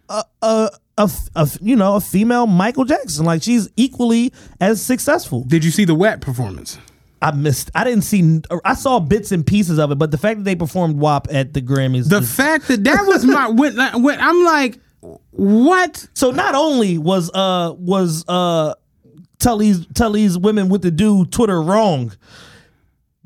a, 0.09 0.23
a, 0.41 0.69
a, 0.97 1.09
a 1.35 1.49
you 1.61 1.75
know, 1.75 1.95
a 1.95 2.01
female 2.01 2.47
Michael 2.47 2.85
Jackson. 2.85 3.25
Like 3.25 3.43
she's 3.43 3.69
equally 3.75 4.33
as 4.59 4.81
successful. 4.81 5.43
Did 5.43 5.63
you 5.63 5.71
see 5.71 5.85
the 5.85 5.95
WAP 5.95 6.21
performance? 6.21 6.77
I 7.21 7.31
missed. 7.31 7.71
I 7.73 7.83
didn't 7.83 8.03
see. 8.03 8.41
I 8.63 8.75
saw 8.75 8.99
bits 8.99 9.31
and 9.31 9.45
pieces 9.45 9.79
of 9.79 9.91
it, 9.91 9.95
but 9.95 10.11
the 10.11 10.17
fact 10.17 10.39
that 10.39 10.43
they 10.43 10.55
performed 10.55 10.97
WAP 10.97 11.27
at 11.31 11.53
the 11.53 11.61
Grammys. 11.61 12.09
The 12.09 12.17
is- 12.17 12.35
fact 12.35 12.67
that 12.67 12.83
that 12.83 13.05
was 13.07 13.25
my 13.25 13.47
when, 13.49 13.75
when 14.03 14.19
I'm 14.21 14.43
like, 14.43 14.79
what? 15.31 16.07
So 16.13 16.31
not 16.31 16.53
only 16.55 16.97
was 16.97 17.31
uh 17.33 17.73
was 17.77 18.23
uh 18.27 18.75
tell 19.39 19.57
these 19.57 19.85
tell 19.93 20.11
these 20.11 20.37
women 20.37 20.69
with 20.69 20.81
the 20.83 20.91
do 20.91 21.25
Twitter 21.25 21.61
wrong, 21.61 22.11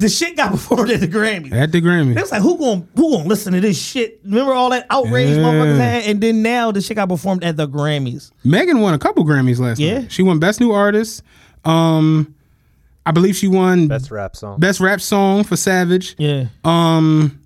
the 0.01 0.09
shit 0.09 0.35
got 0.35 0.51
performed 0.51 0.89
at 0.91 0.99
the 0.99 1.07
Grammys. 1.07 1.53
At 1.53 1.71
the 1.71 1.81
Grammy. 1.81 2.17
It's 2.19 2.31
like 2.31 2.41
who 2.41 2.57
going 2.57 2.87
who 2.95 3.11
gonna 3.17 3.29
listen 3.29 3.53
to 3.53 3.61
this 3.61 3.81
shit? 3.81 4.19
Remember 4.25 4.53
all 4.53 4.69
that 4.71 4.85
outrage 4.89 5.29
Yeah. 5.29 5.37
motherfuckers 5.43 5.77
had, 5.77 6.03
and 6.03 6.21
then 6.21 6.41
now 6.41 6.71
the 6.71 6.81
shit 6.81 6.95
got 6.97 7.07
performed 7.09 7.43
at 7.43 7.55
the 7.57 7.67
Grammys. 7.67 8.31
Megan 8.43 8.79
won 8.81 8.93
a 8.93 8.99
couple 8.99 9.23
Grammys 9.25 9.59
last 9.59 9.79
Yeah. 9.79 9.99
night. 9.99 10.11
She 10.11 10.23
won 10.23 10.39
Best 10.39 10.59
New 10.59 10.71
Artist. 10.71 11.23
Um, 11.63 12.35
I 13.05 13.11
believe 13.11 13.35
she 13.35 13.47
won 13.47 13.87
Best 13.87 14.11
rap 14.11 14.35
song. 14.35 14.59
Best 14.59 14.79
Rap 14.79 15.01
Song 15.01 15.43
for 15.43 15.55
Savage. 15.55 16.15
Yeah, 16.19 16.45
Um, 16.63 17.39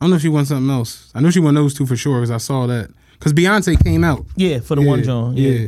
I 0.00 0.04
don't 0.04 0.10
know 0.10 0.16
if 0.16 0.22
she 0.22 0.28
won 0.28 0.44
something 0.46 0.68
else. 0.70 1.10
I 1.14 1.20
know 1.20 1.30
she 1.30 1.38
won 1.40 1.54
those 1.54 1.74
two 1.74 1.86
for 1.86 1.96
sure 1.96 2.16
because 2.20 2.30
I 2.32 2.38
saw 2.38 2.66
that. 2.66 2.90
Because 3.12 3.32
Beyonce 3.32 3.82
came 3.84 4.02
out. 4.02 4.26
yeah, 4.34 4.58
for 4.58 4.74
the 4.74 4.82
one 4.82 5.02
John. 5.04 5.36
Yeah. 5.36 5.50
yeah. 5.50 5.66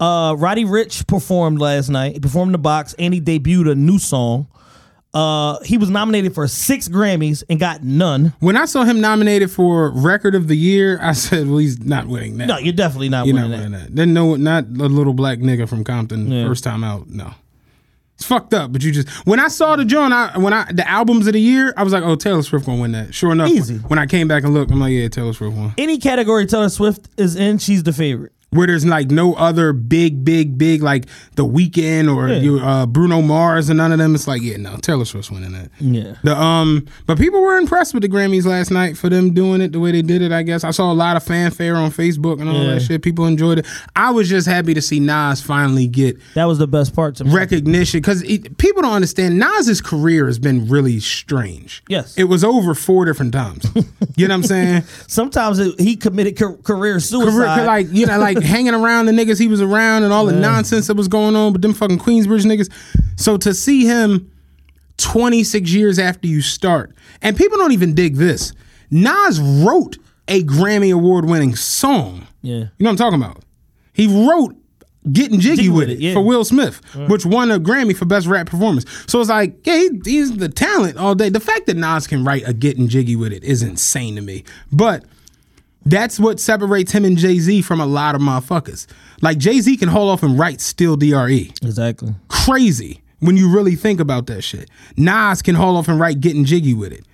Uh, 0.00 0.34
Roddy 0.34 0.64
Ricch 0.64 1.06
performed 1.06 1.58
last 1.58 1.88
night. 1.90 2.14
He 2.14 2.20
performed 2.20 2.48
in 2.48 2.52
the 2.52 2.58
box, 2.58 2.94
and 2.98 3.12
he 3.14 3.20
debuted 3.20 3.70
a 3.70 3.74
new 3.74 3.98
song. 3.98 4.46
Uh, 5.16 5.58
he 5.64 5.78
was 5.78 5.88
nominated 5.88 6.34
for 6.34 6.46
six 6.46 6.88
Grammys 6.88 7.42
and 7.48 7.58
got 7.58 7.82
none. 7.82 8.34
When 8.40 8.56
I 8.56 8.66
saw 8.66 8.84
him 8.84 9.00
nominated 9.00 9.50
for 9.50 9.90
Record 9.90 10.34
of 10.34 10.46
the 10.48 10.56
Year, 10.56 10.98
I 11.00 11.12
said, 11.14 11.48
"Well, 11.48 11.58
he's 11.58 11.78
not 11.84 12.06
winning 12.06 12.36
that. 12.38 12.46
No, 12.48 12.58
you're 12.58 12.74
definitely 12.74 13.08
not 13.08 13.26
You're 13.26 13.34
winning 13.36 13.50
not 13.50 13.56
that. 13.56 13.62
winning 13.64 13.80
that. 13.86 13.96
Then 13.96 14.12
no, 14.12 14.36
not 14.36 14.64
a 14.64 14.88
little 14.88 15.14
black 15.14 15.38
nigga 15.38 15.68
from 15.68 15.84
Compton 15.84 16.30
Yeah. 16.30 16.46
first 16.46 16.64
time 16.64 16.84
out. 16.84 17.08
No, 17.08 17.32
it's 18.16 18.26
fucked 18.26 18.52
up. 18.52 18.72
But 18.72 18.82
you 18.84 18.92
just 18.92 19.08
when 19.26 19.40
I 19.40 19.48
saw 19.48 19.74
the 19.76 19.84
joint, 19.86 20.12
I 20.12 20.36
when 20.38 20.52
I 20.52 20.70
the 20.70 20.86
albums 20.88 21.26
of 21.26 21.32
the 21.32 21.40
year, 21.40 21.72
I 21.78 21.82
was 21.82 21.92
like, 21.94 22.02
oh, 22.02 22.14
Taylor 22.16 22.42
Swift 22.42 22.66
gonna 22.66 22.80
win 22.82 22.92
that. 22.92 23.14
Sure 23.14 23.32
enough, 23.32 23.48
Easy. 23.50 23.76
When 23.78 23.98
I 23.98 24.04
came 24.06 24.28
back 24.28 24.44
and 24.44 24.52
looked, 24.52 24.70
I'm 24.70 24.80
like, 24.80 24.92
yeah, 24.92 25.08
Taylor 25.08 25.32
Swift 25.32 25.56
won. 25.56 25.72
Any 25.78 25.96
category 25.98 26.44
Taylor 26.44 26.68
Swift 26.68 27.08
is 27.16 27.36
in, 27.36 27.56
she's 27.58 27.82
the 27.84 27.92
favorite. 27.94 28.32
Where 28.50 28.68
there's 28.68 28.86
like 28.86 29.10
no 29.10 29.34
other 29.34 29.72
big, 29.72 30.24
big, 30.24 30.56
big 30.56 30.80
like 30.80 31.06
The 31.34 31.44
Weeknd 31.44 32.14
or 32.14 32.28
Yeah. 32.28 32.38
you, 32.38 32.58
uh, 32.60 32.86
Bruno 32.86 33.20
Mars 33.20 33.68
and 33.68 33.76
none 33.76 33.90
of 33.92 33.98
them. 33.98 34.14
It's 34.14 34.28
like, 34.28 34.40
yeah, 34.40 34.56
no, 34.56 34.76
Taylor 34.76 35.04
Swift's 35.04 35.30
winning 35.32 35.52
that. 35.52 35.70
Yeah. 35.80 36.14
The 36.22 36.40
um, 36.40 36.86
but 37.06 37.18
people 37.18 37.42
were 37.42 37.58
impressed 37.58 37.92
with 37.92 38.02
the 38.02 38.08
Grammys 38.08 38.46
last 38.46 38.70
night 38.70 38.96
for 38.96 39.08
them 39.10 39.34
doing 39.34 39.60
it 39.60 39.72
the 39.72 39.80
way 39.80 39.90
they 39.90 40.00
did 40.00 40.22
it. 40.22 40.30
I 40.32 40.42
guess 40.42 40.62
I 40.62 40.70
saw 40.70 40.90
a 40.92 40.94
lot 40.94 41.16
of 41.16 41.24
fanfare 41.24 41.74
on 41.74 41.90
Facebook 41.90 42.40
and 42.40 42.48
all 42.48 42.62
Yeah. 42.62 42.74
that 42.74 42.82
shit. 42.82 43.02
People 43.02 43.26
enjoyed 43.26 43.58
it. 43.58 43.66
I 43.96 44.10
was 44.12 44.28
just 44.28 44.46
happy 44.46 44.74
to 44.74 44.80
see 44.80 45.00
Nas 45.00 45.42
finally 45.42 45.88
get 45.88 46.16
That 46.34 46.44
was 46.44 46.58
the 46.58 46.68
best 46.68 46.94
part 46.94 47.16
to 47.16 47.24
me. 47.24 47.32
recognition 47.34 47.98
because 48.00 48.22
people 48.58 48.80
don't 48.82 48.92
understand 48.94 49.38
Nas's 49.38 49.80
career 49.80 50.26
has 50.26 50.38
been 50.38 50.68
really 50.68 51.00
strange. 51.00 51.82
Yes. 51.88 52.16
it 52.16 52.24
was 52.24 52.44
over 52.44 52.74
four 52.74 53.04
different 53.04 53.32
times. 53.32 53.66
you 54.16 54.28
know 54.28 54.34
what 54.34 54.38
I'm 54.38 54.42
saying? 54.44 54.82
Sometimes 55.08 55.58
it, 55.58 55.78
he 55.80 55.96
committed 55.96 56.38
ca- 56.38 56.56
career 56.62 57.00
suicide. 57.00 57.32
Career, 57.32 57.66
like 57.66 57.88
you 57.90 58.06
know, 58.06 58.18
like 58.18 58.35
hanging 58.42 58.74
around 58.74 59.06
the 59.06 59.12
niggas 59.12 59.38
he 59.38 59.48
was 59.48 59.60
around 59.60 60.04
and 60.04 60.12
all 60.12 60.26
the 60.26 60.32
nonsense 60.32 60.86
that 60.86 60.96
was 60.96 61.08
going 61.08 61.36
on 61.36 61.52
with 61.52 61.62
them 61.62 61.74
fucking 61.74 61.98
Queensbridge 61.98 62.44
niggas. 62.44 62.72
So 63.16 63.36
to 63.38 63.54
see 63.54 63.84
him 63.84 64.30
26 64.98 65.70
years 65.72 65.98
after 65.98 66.26
you 66.26 66.40
start, 66.40 66.94
and 67.22 67.36
people 67.36 67.58
don't 67.58 67.72
even 67.72 67.94
dig 67.94 68.16
this. 68.16 68.52
Nas 68.90 69.40
wrote 69.40 69.98
a 70.28 70.42
Grammy 70.44 70.92
Award 70.92 71.26
winning 71.26 71.56
song. 71.56 72.26
yeah. 72.42 72.54
You 72.54 72.60
know 72.60 72.68
what 72.78 72.90
I'm 72.90 72.96
talking 72.96 73.22
about? 73.22 73.42
He 73.92 74.06
wrote 74.28 74.54
Getting 75.10 75.38
Jiggy, 75.38 75.56
Jiggy 75.56 75.68
with 75.70 75.88
It 75.88 76.00
yeah. 76.00 76.14
for 76.14 76.20
Will 76.20 76.44
Smith, 76.44 76.80
which 77.08 77.24
won 77.24 77.50
a 77.50 77.60
Grammy 77.60 77.96
for 77.96 78.06
Best 78.06 78.26
Rap 78.26 78.48
Performance. 78.48 78.84
So 79.06 79.20
it's 79.20 79.30
like, 79.30 79.64
yeah, 79.66 79.78
he, 79.78 80.00
he's 80.04 80.36
the 80.36 80.48
talent 80.48 80.96
all 80.98 81.14
day. 81.14 81.28
The 81.28 81.40
fact 81.40 81.66
that 81.66 81.76
Nas 81.76 82.06
can 82.06 82.24
write 82.24 82.46
a 82.46 82.52
Getting 82.52 82.88
Jiggy 82.88 83.16
with 83.16 83.32
It 83.32 83.44
is 83.44 83.62
insane 83.62 84.16
to 84.16 84.20
me. 84.20 84.44
But 84.72 85.04
that's 85.86 86.20
what 86.20 86.40
separates 86.40 86.92
him 86.92 87.04
and 87.04 87.16
Jay 87.16 87.38
Z 87.38 87.62
from 87.62 87.80
a 87.80 87.86
lot 87.86 88.14
of 88.14 88.20
motherfuckers. 88.20 88.86
Like 89.22 89.38
Jay 89.38 89.60
Z 89.60 89.76
can 89.78 89.88
hold 89.88 90.10
off 90.10 90.22
and 90.22 90.38
write 90.38 90.60
Still 90.60 90.96
DRE. 90.96 91.50
Exactly. 91.62 92.14
Crazy 92.28 93.02
when 93.20 93.36
you 93.36 93.50
really 93.50 93.76
think 93.76 94.00
about 94.00 94.26
that 94.26 94.42
shit. 94.42 94.68
Nas 94.96 95.42
can 95.42 95.54
hold 95.54 95.76
off 95.76 95.88
and 95.88 95.98
write 95.98 96.20
Getting 96.20 96.44
Jiggy 96.44 96.74
with 96.74 96.92
It. 96.92 97.06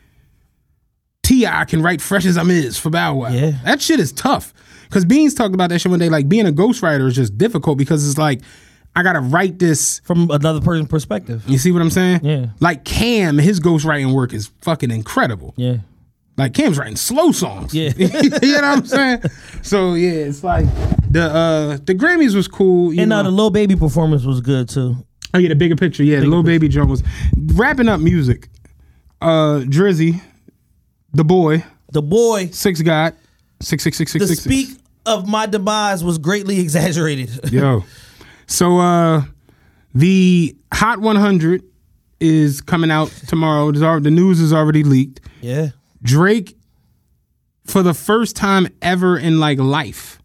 T.I. 1.22 1.64
can 1.66 1.82
write 1.82 2.00
Fresh 2.00 2.24
Azimiz 2.24 2.80
for 2.80 2.90
Bow 2.90 3.14
Wow. 3.14 3.28
Yeah. 3.28 3.52
That 3.64 3.80
shit 3.80 4.00
is 4.00 4.10
tough. 4.10 4.52
Because 4.88 5.04
Beans 5.04 5.34
talked 5.34 5.54
about 5.54 5.70
that 5.70 5.80
shit 5.80 5.88
one 5.90 6.00
day. 6.00 6.08
Like 6.08 6.28
being 6.28 6.46
a 6.46 6.52
ghostwriter 6.52 7.06
is 7.06 7.14
just 7.14 7.38
difficult 7.38 7.78
because 7.78 8.06
it's 8.08 8.18
like, 8.18 8.40
I 8.96 9.02
gotta 9.02 9.20
write 9.20 9.58
this. 9.58 10.00
From 10.00 10.30
another 10.30 10.60
person's 10.60 10.88
perspective. 10.88 11.44
You 11.48 11.58
see 11.58 11.72
what 11.72 11.80
I'm 11.80 11.90
saying? 11.90 12.20
Yeah. 12.24 12.46
Like 12.60 12.84
Cam, 12.84 13.38
his 13.38 13.60
ghostwriting 13.60 14.12
work 14.12 14.34
is 14.34 14.50
fucking 14.60 14.90
incredible. 14.90 15.54
Yeah. 15.56 15.78
Like 16.36 16.54
Cam's 16.54 16.78
writing 16.78 16.96
slow 16.96 17.30
songs. 17.32 17.74
Yeah. 17.74 17.92
you 17.96 18.08
know 18.08 18.30
what 18.40 18.64
I'm 18.64 18.86
saying? 18.86 19.22
So 19.62 19.94
yeah, 19.94 20.10
it's 20.10 20.42
like 20.42 20.64
the 21.10 21.22
uh 21.24 21.76
the 21.84 21.94
Grammys 21.94 22.34
was 22.34 22.48
cool. 22.48 22.92
You 22.92 23.02
And 23.02 23.10
know. 23.10 23.18
uh, 23.20 23.22
the 23.24 23.30
Lil 23.30 23.50
Baby 23.50 23.76
performance 23.76 24.24
was 24.24 24.40
good 24.40 24.68
too. 24.68 24.96
oh 25.34 25.38
yeah, 25.38 25.48
the 25.50 25.54
bigger 25.54 25.76
picture. 25.76 26.02
Yeah, 26.02 26.20
the 26.20 26.26
Lil 26.26 26.42
Baby 26.42 26.68
John 26.68 26.88
was 26.88 27.02
wrapping 27.36 27.88
up 27.88 28.00
music. 28.00 28.48
Uh 29.20 29.60
Drizzy 29.66 30.20
The 31.12 31.24
boy, 31.24 31.64
The 31.92 32.02
boy, 32.02 32.46
six 32.46 32.80
God, 32.80 33.14
six 33.60 33.82
six 33.84 33.98
six 33.98 34.10
six 34.12 34.22
the 34.24 34.28
six. 34.34 34.42
speak 34.42 34.68
of 35.04 35.28
my 35.28 35.44
demise 35.46 36.02
was 36.02 36.16
greatly 36.18 36.60
exaggerated. 36.60 37.30
Yo. 37.52 37.84
So 38.46 38.78
uh 38.78 39.22
the 39.94 40.56
Hot 40.72 40.98
100 41.00 41.62
is 42.18 42.62
coming 42.62 42.90
out 42.90 43.08
tomorrow. 43.28 43.70
The 43.70 44.10
news 44.10 44.40
is 44.40 44.52
already 44.54 44.82
leaked. 44.82 45.20
yeah. 45.42 45.68
Drake 46.02 46.56
for 47.64 47.82
the 47.82 47.94
first 47.94 48.36
time 48.36 48.68
ever 48.80 49.16
in 49.18 49.38
like 49.38 49.58
life, 49.58 50.20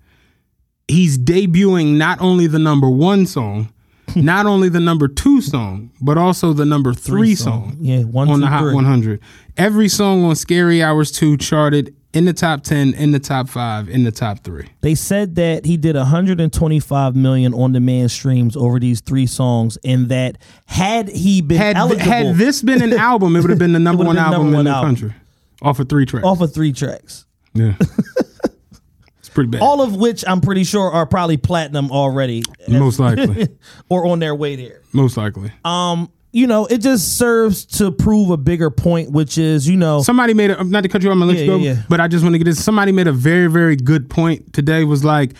he's 0.87 1.17
debuting 1.17 1.97
not 1.97 2.19
only 2.21 2.47
the 2.47 2.59
number 2.59 2.89
1 2.89 3.25
song, 3.25 3.71
not 4.15 4.45
only 4.45 4.69
the 4.69 4.79
number 4.79 5.07
2 5.07 5.41
song, 5.41 5.91
but 6.01 6.17
also 6.17 6.53
the 6.53 6.65
number 6.65 6.93
3, 6.93 7.35
song. 7.35 7.77
Yeah, 7.79 7.99
one, 8.03 8.29
on 8.29 8.35
two, 8.35 8.41
the 8.41 8.47
Hot 8.47 8.59
three. 8.61 8.73
100. 8.73 9.19
Every 9.57 9.87
song 9.89 10.23
on 10.23 10.35
Scary 10.35 10.81
Hours 10.81 11.11
2 11.11 11.37
charted 11.37 11.93
in 12.13 12.25
the 12.25 12.33
top 12.33 12.63
10, 12.63 12.93
in 12.95 13.11
the 13.11 13.19
top 13.19 13.49
5, 13.49 13.89
in 13.89 14.03
the 14.03 14.11
top 14.11 14.39
3. 14.43 14.67
They 14.81 14.95
said 14.95 15.35
that 15.35 15.65
he 15.65 15.77
did 15.77 15.95
125 15.95 17.15
million 17.15 17.53
on 17.53 17.73
demand 17.73 18.09
streams 18.09 18.55
over 18.55 18.79
these 18.79 19.01
three 19.01 19.27
songs, 19.27 19.77
and 19.83 20.09
that 20.09 20.37
had 20.65 21.09
he 21.09 21.41
been 21.41 21.57
Had, 21.57 21.75
eligible 21.75 22.05
had 22.11 22.35
this 22.37 22.63
been 22.63 22.81
an 22.81 22.93
album, 22.97 23.35
it 23.35 23.41
would 23.41 23.49
have 23.51 23.59
been 23.59 23.73
the 23.73 23.79
number 23.79 24.03
one 24.03 24.17
album 24.17 24.31
number 24.43 24.47
in 24.47 24.55
one 24.55 24.65
the 24.65 24.71
album. 24.71 24.95
country. 24.95 25.13
Off 25.61 25.79
of 25.79 25.89
three 25.89 26.05
tracks. 26.05 26.25
off 26.25 26.41
of 26.41 26.53
three 26.53 26.71
tracks, 26.73 27.25
Yeah. 27.53 27.75
it's 29.19 29.29
pretty 29.29 29.49
bad. 29.49 29.61
all 29.61 29.81
of 29.81 29.95
which 29.95 30.23
I'm 30.27 30.41
pretty 30.41 30.63
sure 30.63 30.91
are 30.91 31.05
probably 31.05 31.37
platinum 31.37 31.91
already 31.91 32.43
Most 32.67 32.99
likely. 32.99 33.47
or 33.89 34.05
on 34.07 34.19
their 34.19 34.35
way 34.35 34.55
there. 34.55 34.81
Most 34.93 35.17
likely. 35.17 35.51
Um, 35.65 36.11
you 36.31 36.45
know, 36.45 36.65
it 36.67 36.79
just 36.79 37.17
serves 37.17 37.65
to 37.77 37.91
prove 37.91 38.29
a 38.29 38.37
bigger 38.37 38.69
point, 38.69 39.11
which 39.11 39.37
is, 39.39 39.67
you 39.67 39.77
know, 39.77 40.01
Somebody 40.03 40.33
made 40.35 40.51
a 40.51 40.63
not 40.63 40.81
to 40.83 40.89
cut 40.89 41.01
you 41.01 41.09
off, 41.09 41.17
let 41.17 41.37
Yeah, 41.37 41.45
go. 41.47 41.55
yeah, 41.57 41.71
yeah. 41.73 41.81
But 41.89 41.99
I 41.99 42.07
just 42.07 42.23
want 42.23 42.33
to 42.35 42.37
get 42.39 42.45
this. 42.45 42.63
Somebody 42.63 42.91
made 42.91 43.07
a 43.07 43.11
very, 43.11 43.47
very 43.47 43.75
good 43.75 44.09
point 44.09 44.53
today. 44.53 44.83
Was 44.83 45.03
like 45.03 45.33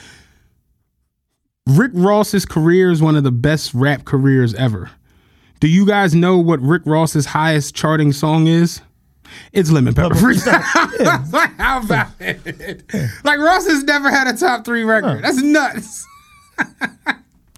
Rick 1.68 1.91
Ross's 1.94 2.45
career 2.45 2.89
is 2.91 3.02
one 3.02 3.15
of 3.15 3.23
the 3.23 3.31
best 3.31 3.73
rap 3.73 4.06
careers 4.06 4.53
ever. 4.56 4.89
Do 5.60 5.68
you 5.68 5.85
guys 5.85 6.15
know 6.15 6.38
what 6.38 6.61
Rick 6.61 6.84
Ross's 6.85 7.27
highest 7.27 7.76
charting 7.76 8.11
song 8.14 8.48
is? 8.48 8.81
It's 9.53 9.69
Lemon 9.71 9.93
Pepper 9.93 10.15
Freestyle. 10.15 11.31
like, 11.33 11.53
how 11.57 11.81
about 11.83 12.07
it? 12.19 12.83
Like 13.23 13.39
Ross 13.39 13.67
has 13.67 13.83
never 13.83 14.09
had 14.09 14.27
a 14.27 14.33
top 14.37 14.65
three 14.65 14.83
record. 14.83 15.23
That's 15.23 15.41
nuts. 15.41 16.05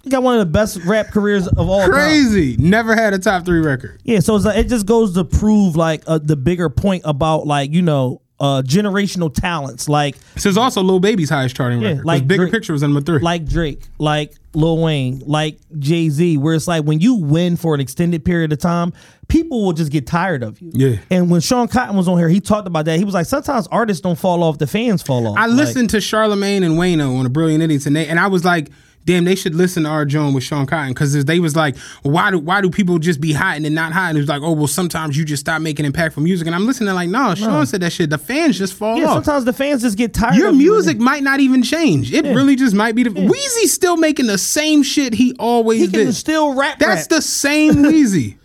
you 0.04 0.10
got 0.10 0.22
one 0.22 0.34
of 0.38 0.40
the 0.40 0.50
best 0.52 0.78
rap 0.84 1.08
careers 1.08 1.46
of 1.46 1.68
all 1.68 1.80
time. 1.80 1.90
Crazy. 1.90 2.56
Never 2.58 2.94
had 2.94 3.12
a 3.12 3.18
top 3.18 3.44
three 3.44 3.60
record. 3.60 4.00
Yeah, 4.04 4.20
so 4.20 4.34
it's 4.36 4.44
like, 4.44 4.56
it 4.58 4.68
just 4.68 4.86
goes 4.86 5.14
to 5.14 5.24
prove 5.24 5.76
like 5.76 6.02
uh, 6.06 6.18
the 6.22 6.36
bigger 6.36 6.70
point 6.70 7.02
about 7.04 7.46
like 7.46 7.72
you 7.72 7.82
know 7.82 8.22
uh 8.40 8.62
generational 8.64 9.32
talents 9.34 9.86
like 9.86 10.16
This 10.32 10.46
is 10.46 10.56
also 10.56 10.82
Lil 10.82 10.98
Baby's 11.00 11.28
highest 11.28 11.54
charting 11.54 11.80
record. 11.82 11.98
like 11.98 12.20
Like 12.20 12.26
Bigger 12.28 12.44
Drake- 12.44 12.52
Picture 12.52 12.72
was 12.72 12.80
number 12.82 13.02
three. 13.02 13.18
like 13.18 13.44
Drake, 13.46 13.82
like 13.98 14.34
Lil 14.54 14.78
Wayne, 14.82 15.22
like 15.26 15.58
Jay 15.78 16.08
Z, 16.08 16.38
where 16.38 16.54
it's 16.54 16.66
like 16.66 16.84
when 16.84 17.00
you 17.00 17.16
win 17.16 17.56
for 17.56 17.74
an 17.74 17.80
extended 17.80 18.24
period 18.24 18.50
of 18.52 18.58
time, 18.58 18.94
people 19.30 19.64
will 19.64 19.72
just 19.72 19.90
get 19.90 20.06
tired 20.06 20.42
of 20.42 20.60
you. 20.60 20.70
Yeah. 20.74 20.96
And 21.10 21.30
when 21.30 21.40
Sean 21.40 21.68
Cotton 21.68 21.96
was 21.96 22.08
on 22.08 22.18
here, 22.18 22.28
he 22.28 22.40
talked 22.40 22.66
about 22.66 22.84
that. 22.84 22.98
He 22.98 23.04
was 23.04 23.14
like, 23.14 23.26
sometimes 23.26 23.66
artists 23.68 24.02
don't 24.02 24.18
fall 24.18 24.42
off, 24.42 24.58
the 24.58 24.66
fans 24.66 25.02
fall 25.02 25.26
off. 25.26 25.38
I 25.38 25.46
Like, 25.46 25.56
listened 25.56 25.90
to 25.90 26.00
Charlemagne 26.00 26.62
and 26.62 26.74
Wayno 26.76 27.18
on 27.18 27.24
a 27.24 27.30
Brilliant 27.30 27.62
Idiots, 27.62 27.86
and 27.86 27.96
they 27.96 28.06
and 28.06 28.20
I 28.20 28.26
was 28.26 28.44
like, 28.44 28.68
damn, 29.06 29.24
they 29.24 29.34
should 29.34 29.54
listen 29.54 29.84
to 29.84 29.88
our 29.88 30.04
Joan 30.04 30.34
with 30.34 30.44
Sean 30.44 30.66
Cotton 30.66 30.90
because 30.90 31.24
they 31.24 31.40
was 31.40 31.56
like, 31.56 31.76
why 32.02 32.30
do 32.30 32.38
why 32.38 32.60
do 32.60 32.68
people 32.70 32.98
just 32.98 33.18
be 33.20 33.32
hot 33.32 33.56
and 33.56 33.64
then 33.64 33.72
not 33.72 33.92
hot? 33.92 34.10
And 34.10 34.18
it 34.18 34.20
was 34.20 34.28
like, 34.28 34.42
oh 34.42 34.52
well, 34.52 34.66
sometimes 34.66 35.16
you 35.16 35.24
just 35.24 35.40
stop 35.40 35.62
making 35.62 35.86
impactful 35.90 36.22
music. 36.22 36.46
And 36.46 36.54
I'm 36.54 36.66
listening 36.66 36.94
like, 36.94 37.08
no, 37.08 37.34
Sean 37.34 37.64
said 37.66 37.80
that 37.80 37.92
shit. 37.92 38.10
The 38.10 38.18
fans 38.18 38.58
just 38.58 38.74
fall 38.74 38.98
yeah, 38.98 39.06
off. 39.06 39.24
sometimes 39.24 39.44
the 39.46 39.52
fans 39.54 39.80
just 39.82 39.96
get 39.96 40.12
tired 40.12 40.34
Your 40.36 40.48
of 40.48 40.54
you. 40.56 40.72
music 40.72 40.98
might 40.98 41.22
not 41.22 41.40
even 41.40 41.62
change. 41.62 42.12
It 42.12 42.24
really 42.26 42.56
just 42.56 42.74
might 42.74 42.94
be 42.94 43.04
the 43.04 43.10
Weezy's 43.10 43.72
still 43.72 43.96
making 43.96 44.26
the 44.26 44.38
same 44.38 44.82
shit 44.82 45.14
he 45.14 45.34
always 45.38 45.80
He 45.80 45.86
can 45.88 46.06
did. 46.06 46.14
still 46.14 46.54
rap. 46.54 46.78
That's 46.78 47.02
rap. 47.02 47.08
the 47.08 47.22
same 47.22 47.74
Weezy. 47.76 48.36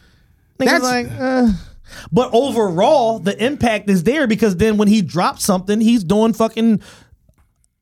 Niggas 0.59 0.65
that's- 0.65 0.81
like, 0.83 1.07
uh. 1.19 1.47
but 2.11 2.29
overall, 2.33 3.19
the 3.19 3.41
impact 3.43 3.89
is 3.89 4.03
there 4.03 4.27
because 4.27 4.55
then 4.57 4.77
when 4.77 4.87
he 4.87 5.01
drops 5.01 5.43
something, 5.43 5.79
he's 5.81 6.03
doing 6.03 6.33
fucking 6.33 6.81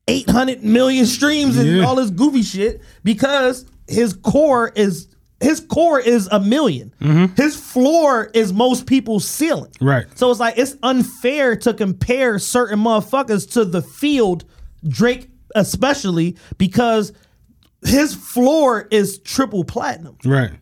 800 0.08 0.62
million 0.62 1.06
streams 1.06 1.56
and 1.56 1.68
Yeah. 1.68 1.84
all 1.84 1.96
this 1.96 2.10
goofy 2.10 2.42
shit 2.42 2.82
because 3.02 3.64
his 3.88 4.12
core 4.14 4.70
is 4.74 5.08
his 5.40 5.60
core 5.60 5.98
is 6.00 6.26
a 6.28 6.38
1000000 6.38 6.92
Mm-hmm. 7.00 7.34
His 7.34 7.56
floor 7.56 8.30
is 8.34 8.52
most 8.52 8.86
people's 8.86 9.26
ceiling. 9.26 9.70
Right. 9.80 10.06
So 10.14 10.30
it's 10.30 10.40
like 10.40 10.54
it's 10.58 10.76
unfair 10.82 11.56
to 11.56 11.74
compare 11.74 12.38
certain 12.38 12.78
motherfuckers 12.78 13.50
to 13.52 13.64
the 13.64 13.82
field, 13.82 14.44
Drake 14.86 15.28
especially, 15.54 16.36
because 16.58 17.12
his 17.84 18.14
floor 18.14 18.86
is 18.90 19.18
triple 19.18 19.64
platinum. 19.64 20.16
right. 20.24 20.52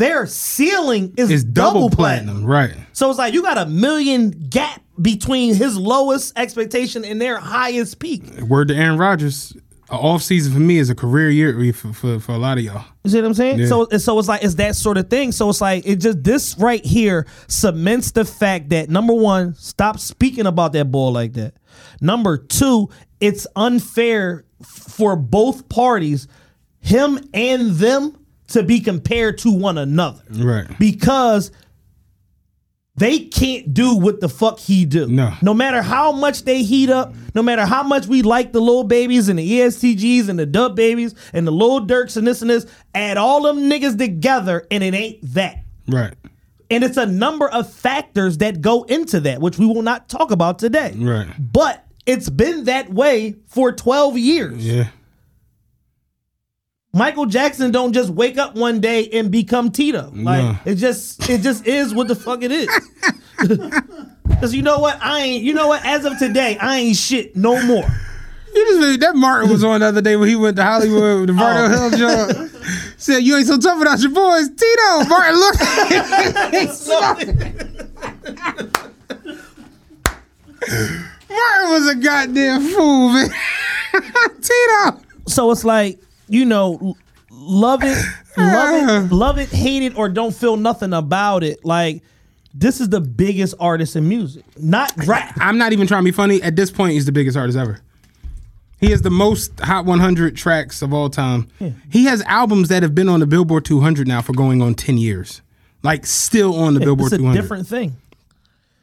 Their 0.00 0.26
ceiling 0.26 1.12
is 1.18 1.30
It's 1.30 1.44
double, 1.44 1.82
double 1.82 1.90
platinum. 1.90 2.44
platinum. 2.44 2.76
Right. 2.78 2.86
So 2.92 3.10
it's 3.10 3.18
like 3.18 3.34
you 3.34 3.42
got 3.42 3.58
a 3.58 3.66
million 3.66 4.30
gap 4.30 4.80
between 5.00 5.54
his 5.54 5.76
lowest 5.76 6.32
expectation 6.38 7.04
and 7.04 7.20
their 7.20 7.38
highest 7.38 7.98
peak. 7.98 8.22
Word 8.40 8.68
to 8.68 8.74
Aaron 8.74 8.96
Rodgers. 8.96 9.54
A 9.90 9.94
off 9.94 10.22
season 10.22 10.54
for 10.54 10.58
me 10.60 10.78
is 10.78 10.88
a 10.88 10.94
career 10.94 11.28
year 11.28 11.72
for, 11.74 11.92
for, 11.92 12.18
for 12.18 12.32
a 12.32 12.38
lot 12.38 12.56
of 12.56 12.64
y'all. 12.64 12.84
You 13.04 13.10
see 13.10 13.16
what 13.18 13.26
I'm 13.26 13.34
saying? 13.34 13.58
Yeah. 13.58 13.66
So 13.66 13.88
so 13.98 14.18
it's 14.18 14.28
like 14.28 14.42
it's 14.42 14.54
that 14.54 14.74
sort 14.74 14.96
of 14.96 15.10
thing. 15.10 15.32
So 15.32 15.50
it's 15.50 15.60
like 15.60 15.86
it 15.86 15.96
just 15.96 16.24
this 16.24 16.56
right 16.58 16.82
here 16.82 17.26
cements 17.48 18.12
the 18.12 18.24
fact 18.24 18.70
that 18.70 18.88
number 18.88 19.12
one, 19.12 19.54
stop 19.54 19.98
speaking 19.98 20.46
about 20.46 20.72
that 20.72 20.90
ball 20.90 21.12
like 21.12 21.34
that. 21.34 21.54
Number 22.00 22.38
two, 22.38 22.88
it's 23.20 23.46
unfair 23.54 24.46
for 24.62 25.14
both 25.14 25.68
parties, 25.68 26.26
him 26.80 27.18
and 27.34 27.72
them, 27.72 28.16
to 28.50 28.62
be 28.62 28.80
compared 28.80 29.38
to 29.38 29.50
one 29.52 29.78
another. 29.78 30.22
Right. 30.30 30.66
because 30.78 31.50
they 32.96 33.20
can't 33.20 33.72
do 33.72 33.96
what 33.96 34.20
the 34.20 34.28
fuck 34.28 34.58
he 34.58 34.84
do. 34.84 35.06
No. 35.06 35.32
No 35.40 35.54
matter 35.54 35.80
how 35.80 36.12
much 36.12 36.42
they 36.42 36.62
heat 36.62 36.90
up, 36.90 37.14
no 37.34 37.42
matter 37.42 37.64
how 37.64 37.82
much 37.82 38.06
we 38.06 38.20
like 38.22 38.52
the 38.52 38.60
little 38.60 38.84
babies 38.84 39.28
and 39.28 39.38
the 39.38 39.50
ESTGs 39.60 40.28
and 40.28 40.38
the 40.38 40.44
dub 40.44 40.76
babies 40.76 41.14
and 41.32 41.46
the 41.46 41.50
Lil 41.50 41.86
Durks 41.86 42.16
and 42.16 42.26
this 42.26 42.42
and 42.42 42.50
this, 42.50 42.66
add 42.94 43.16
all 43.16 43.42
them 43.42 43.70
niggas 43.70 43.96
together 43.96 44.66
and 44.70 44.84
it 44.84 44.92
ain't 44.92 45.18
that. 45.34 45.64
Right. 45.88 46.14
And 46.70 46.84
it's 46.84 46.98
a 46.98 47.06
number 47.06 47.48
of 47.48 47.72
factors 47.72 48.38
that 48.38 48.60
go 48.60 48.82
into 48.82 49.20
that, 49.20 49.40
which 49.40 49.58
we 49.58 49.66
will 49.66 49.82
not 49.82 50.08
talk 50.08 50.30
about 50.30 50.58
today. 50.58 50.92
Right. 50.96 51.28
But 51.38 51.86
it's 52.06 52.28
been 52.28 52.64
that 52.64 52.90
way 52.90 53.36
for 53.46 53.72
12 53.72 54.18
years. 54.18 54.66
Yeah. 54.66 54.88
Michael 56.92 57.26
Jackson 57.26 57.70
don't 57.70 57.92
just 57.92 58.10
wake 58.10 58.36
up 58.36 58.56
one 58.56 58.80
day 58.80 59.08
and 59.10 59.30
become 59.30 59.70
Tito. 59.70 60.10
Like 60.14 60.42
No. 60.44 60.58
it 60.64 60.74
just 60.74 61.28
it 61.30 61.40
just 61.40 61.66
is 61.66 61.94
what 61.94 62.08
the 62.08 62.16
fuck 62.16 62.42
it 62.42 62.50
is. 62.50 62.68
Cause 64.40 64.54
you 64.54 64.62
know 64.62 64.78
what? 64.80 64.98
I 65.02 65.20
ain't 65.20 65.44
you 65.44 65.54
know 65.54 65.68
what? 65.68 65.84
As 65.84 66.04
of 66.04 66.18
today, 66.18 66.56
I 66.58 66.78
ain't 66.78 66.96
shit 66.96 67.36
no 67.36 67.62
more. 67.64 67.84
You 68.54 68.66
just 68.80 69.00
that 69.00 69.14
Martin 69.14 69.50
was 69.50 69.62
on 69.62 69.80
the 69.80 69.86
other 69.86 70.00
day 70.02 70.16
when 70.16 70.28
he 70.28 70.34
went 70.34 70.56
to 70.56 70.64
Hollywood 70.64 71.20
with 71.20 71.28
the 71.28 71.34
Bardo 71.34 71.74
Oh. 71.76 71.90
Hill 71.90 71.98
job. 71.98 72.50
Said 72.96 73.18
you 73.18 73.36
ain't 73.36 73.46
so 73.46 73.56
tough 73.58 73.78
without 73.78 74.00
your 74.00 74.10
boys, 74.10 74.48
Tito. 74.48 75.04
Martin, 75.08 75.36
look. 75.36 75.54
Martin 80.60 81.70
was 81.70 81.88
a 81.88 81.94
goddamn 81.96 82.62
fool, 82.68 83.08
man. 83.10 83.30
Tito. 84.40 85.00
So 85.28 85.50
it's 85.50 85.64
like, 85.64 85.98
you 86.30 86.44
know, 86.44 86.96
love 87.30 87.80
it, 87.82 88.04
love 88.36 89.10
it, 89.10 89.12
love 89.14 89.38
it, 89.38 89.48
hate 89.50 89.82
it, 89.82 89.96
or 89.98 90.08
don't 90.08 90.34
feel 90.34 90.56
nothing 90.56 90.92
about 90.92 91.42
it. 91.42 91.64
Like, 91.64 92.02
this 92.54 92.80
is 92.80 92.88
the 92.88 93.00
biggest 93.00 93.54
artist 93.60 93.96
in 93.96 94.08
music. 94.08 94.44
Not 94.58 94.92
rap. 95.06 95.36
I'm 95.40 95.58
not 95.58 95.72
even 95.72 95.86
trying 95.86 96.02
to 96.02 96.04
be 96.04 96.10
funny. 96.14 96.42
At 96.42 96.56
this 96.56 96.70
point, 96.70 96.92
he's 96.92 97.04
the 97.06 97.12
biggest 97.12 97.36
artist 97.36 97.58
ever. 97.58 97.80
He 98.80 98.90
has 98.92 99.02
the 99.02 99.10
most 99.10 99.60
Hot 99.60 99.84
100 99.84 100.36
tracks 100.36 100.80
of 100.80 100.94
all 100.94 101.10
time. 101.10 101.48
He 101.90 102.04
has 102.06 102.22
albums 102.22 102.68
that 102.68 102.82
have 102.82 102.94
been 102.94 103.08
on 103.10 103.20
the 103.20 103.26
Billboard 103.26 103.64
200 103.66 104.08
now 104.08 104.22
for 104.22 104.32
going 104.32 104.62
on 104.62 104.74
10 104.74 104.96
years. 104.96 105.42
Like, 105.82 106.06
still 106.06 106.54
on 106.56 106.74
the 106.74 106.80
Billboard 106.80 107.06
It's 107.08 107.14
a 107.14 107.18
200. 107.18 107.40
different 107.40 107.66
thing. 107.66 107.96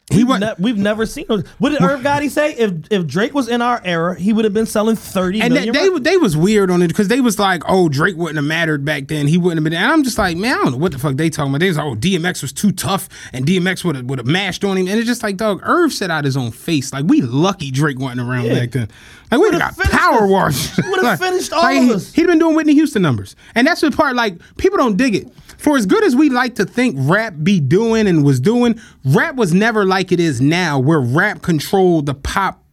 He 0.10 0.24
We've, 0.24 0.40
ne- 0.40 0.54
we've 0.58 0.78
never 0.78 1.06
seen. 1.06 1.26
What 1.28 1.70
did 1.72 1.82
Irv 1.82 2.00
Gotti 2.00 2.30
say? 2.30 2.54
If 2.54 2.74
if 2.90 3.06
Drake 3.08 3.34
was 3.34 3.50
in 3.50 3.62
our 3.62 3.82
era, 3.84 4.18
he 4.18 4.32
would 4.32 4.46
have 4.46 4.54
been 4.54 4.66
selling 4.66 4.96
thirty 4.96 5.42
and 5.42 5.54
million. 5.54 5.74
they, 5.74 5.80
they 5.80 5.86
records. 5.90 6.04
they 6.06 6.16
was 6.18 6.38
weird 6.38 6.72
on 6.72 6.82
it 6.82 6.88
because 6.88 7.10
they 7.10 7.20
was 7.20 7.38
like, 7.38 7.62
oh, 7.68 7.90
Drake 7.90 8.16
wouldn't 8.16 8.38
have 8.38 8.46
mattered 8.46 8.86
back 8.86 9.08
then. 9.08 9.28
He 9.28 9.38
wouldn't 9.38 9.58
have 9.58 9.64
been. 9.66 9.74
And 9.74 9.92
I'm 9.92 10.04
just 10.06 10.18
like, 10.18 10.38
man, 10.38 10.54
I 10.58 10.64
don't 10.64 10.72
know 10.72 10.78
what 10.78 10.94
the 10.94 10.98
fuck 11.00 11.18
they 11.18 11.30
talking 11.30 11.52
about. 11.52 11.60
They 11.60 11.68
was 11.68 11.76
like, 11.76 11.86
oh, 11.86 11.96
DMX 11.96 12.42
was 12.42 12.54
too 12.54 12.72
tough, 12.72 13.10
and 13.34 13.46
DMX 13.46 13.84
would 13.84 13.98
have 13.98 14.06
would 14.06 14.20
have 14.20 14.28
mashed 14.28 14.64
on 14.64 14.78
him. 14.78 14.88
And 14.88 14.98
it's 14.98 15.08
just 15.08 15.24
like, 15.24 15.36
dog, 15.36 15.60
Irv 15.64 15.92
said 15.92 16.10
out 16.10 16.24
his 16.24 16.38
own 16.38 16.52
face, 16.52 16.94
like, 16.94 17.04
we 17.06 17.22
lucky 17.22 17.70
Drake 17.70 18.00
wasn't 18.00 18.22
around 18.22 18.48
back 18.48 18.72
then. 18.72 18.88
Like, 19.30 19.42
we 19.42 19.52
got 19.52 19.78
power 19.78 20.26
washed. 20.26 20.78
Would've 20.78 21.04
Like- 21.04 21.20
finished 21.20 21.52
all 21.52 21.62
like, 21.64 21.82
of 21.84 21.90
us. 21.98 22.14
He'd 22.14 22.28
been 22.28 22.40
doing 22.40 22.56
Whitney 22.56 22.74
Houston 22.76 23.02
numbers, 23.02 23.36
and 23.56 23.68
that's 23.68 23.82
the 23.82 23.92
part. 23.92 24.16
Like, 24.16 24.38
people 24.56 24.78
don't 24.78 24.96
dig 24.96 25.16
it. 25.16 25.28
For 25.58 25.76
as 25.76 25.86
good 25.86 26.04
as 26.04 26.16
we 26.16 26.30
like 26.30 26.56
to 26.56 26.66
think 26.66 26.96
rap 27.00 27.34
be 27.42 27.60
doing 27.60 28.08
and 28.08 28.24
was 28.24 28.40
doing, 28.40 28.80
rap 29.06 29.36
was 29.36 29.54
never 29.54 29.86
like 29.86 30.12
it 30.12 30.20
is 30.20 30.40
now, 30.40 30.80
where 30.80 31.00
rap 31.02 31.42
controlled 31.42 32.06
the 32.06 32.14
pop 32.14 32.64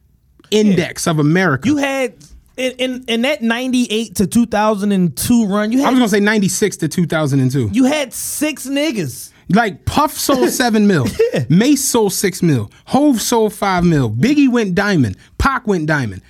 index 0.51 1.07
of 1.07 1.17
America. 1.19 1.67
You 1.67 1.77
had 1.77 2.13
in, 2.57 2.71
in 2.73 3.05
in 3.07 3.21
that 3.23 3.41
ninety 3.41 3.87
eight 3.89 4.15
to 4.15 4.27
two 4.27 4.45
thousand 4.45 4.91
and 4.91 5.15
two 5.17 5.45
run. 5.47 5.71
You 5.71 5.79
had, 5.79 5.87
I 5.87 5.89
was 5.91 5.99
gonna 5.99 6.09
say 6.09 6.19
ninety 6.19 6.47
six 6.47 6.77
to 6.77 6.87
two 6.87 7.05
thousand 7.05 7.39
and 7.39 7.51
two. 7.51 7.69
you 7.73 7.85
had 7.85 8.13
six 8.13 8.67
niggas. 8.67 9.31
Like 9.49 9.85
Puff 9.85 10.13
sold 10.13 10.49
seven 10.51 10.87
mil, 10.87 11.05
Mase 11.49 11.83
sold 11.87 12.13
six 12.13 12.41
mil, 12.41 12.71
Hove 12.85 13.21
sold 13.21 13.53
five 13.53 13.83
mil, 13.83 14.09
Biggie 14.09 14.49
went 14.49 14.73
diamond, 14.73 15.17
Pac 15.37 15.67
went 15.67 15.85
diamond, 15.85 16.21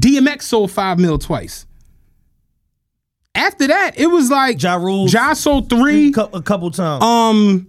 DMX 0.00 0.42
sold 0.42 0.70
five 0.70 0.98
mil 0.98 1.18
twice. 1.18 1.66
After 3.46 3.66
that, 3.66 3.98
it 3.98 4.06
was 4.06 4.30
like 4.30 4.62
Ja 4.62 4.74
Rule. 4.74 5.08
Ja 5.08 5.32
sold 5.34 5.68
three. 5.68 6.08
a 6.16 6.42
couple 6.42 6.70
times. 6.70 7.02
Um, 7.02 7.66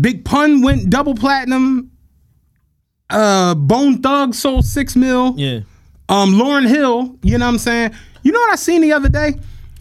Big 0.00 0.24
Pun 0.24 0.62
went 0.62 0.88
double 0.90 1.14
platinum. 1.14 1.90
Uh, 3.10 3.54
Bone 3.54 4.02
Thug 4.02 4.34
sold 4.34 4.64
six 4.64 4.94
mil. 4.96 5.34
yeah. 5.36 5.60
Um, 6.10 6.34
Lauryn 6.34 6.66
Hill, 6.66 7.18
you 7.22 7.36
know 7.36 7.44
what 7.46 7.52
I'm 7.52 7.58
saying? 7.58 7.90
You 8.22 8.32
know 8.32 8.40
what 8.40 8.52
I 8.52 8.56
seen 8.56 8.80
the 8.80 8.92
other 8.92 9.10
day? 9.10 9.34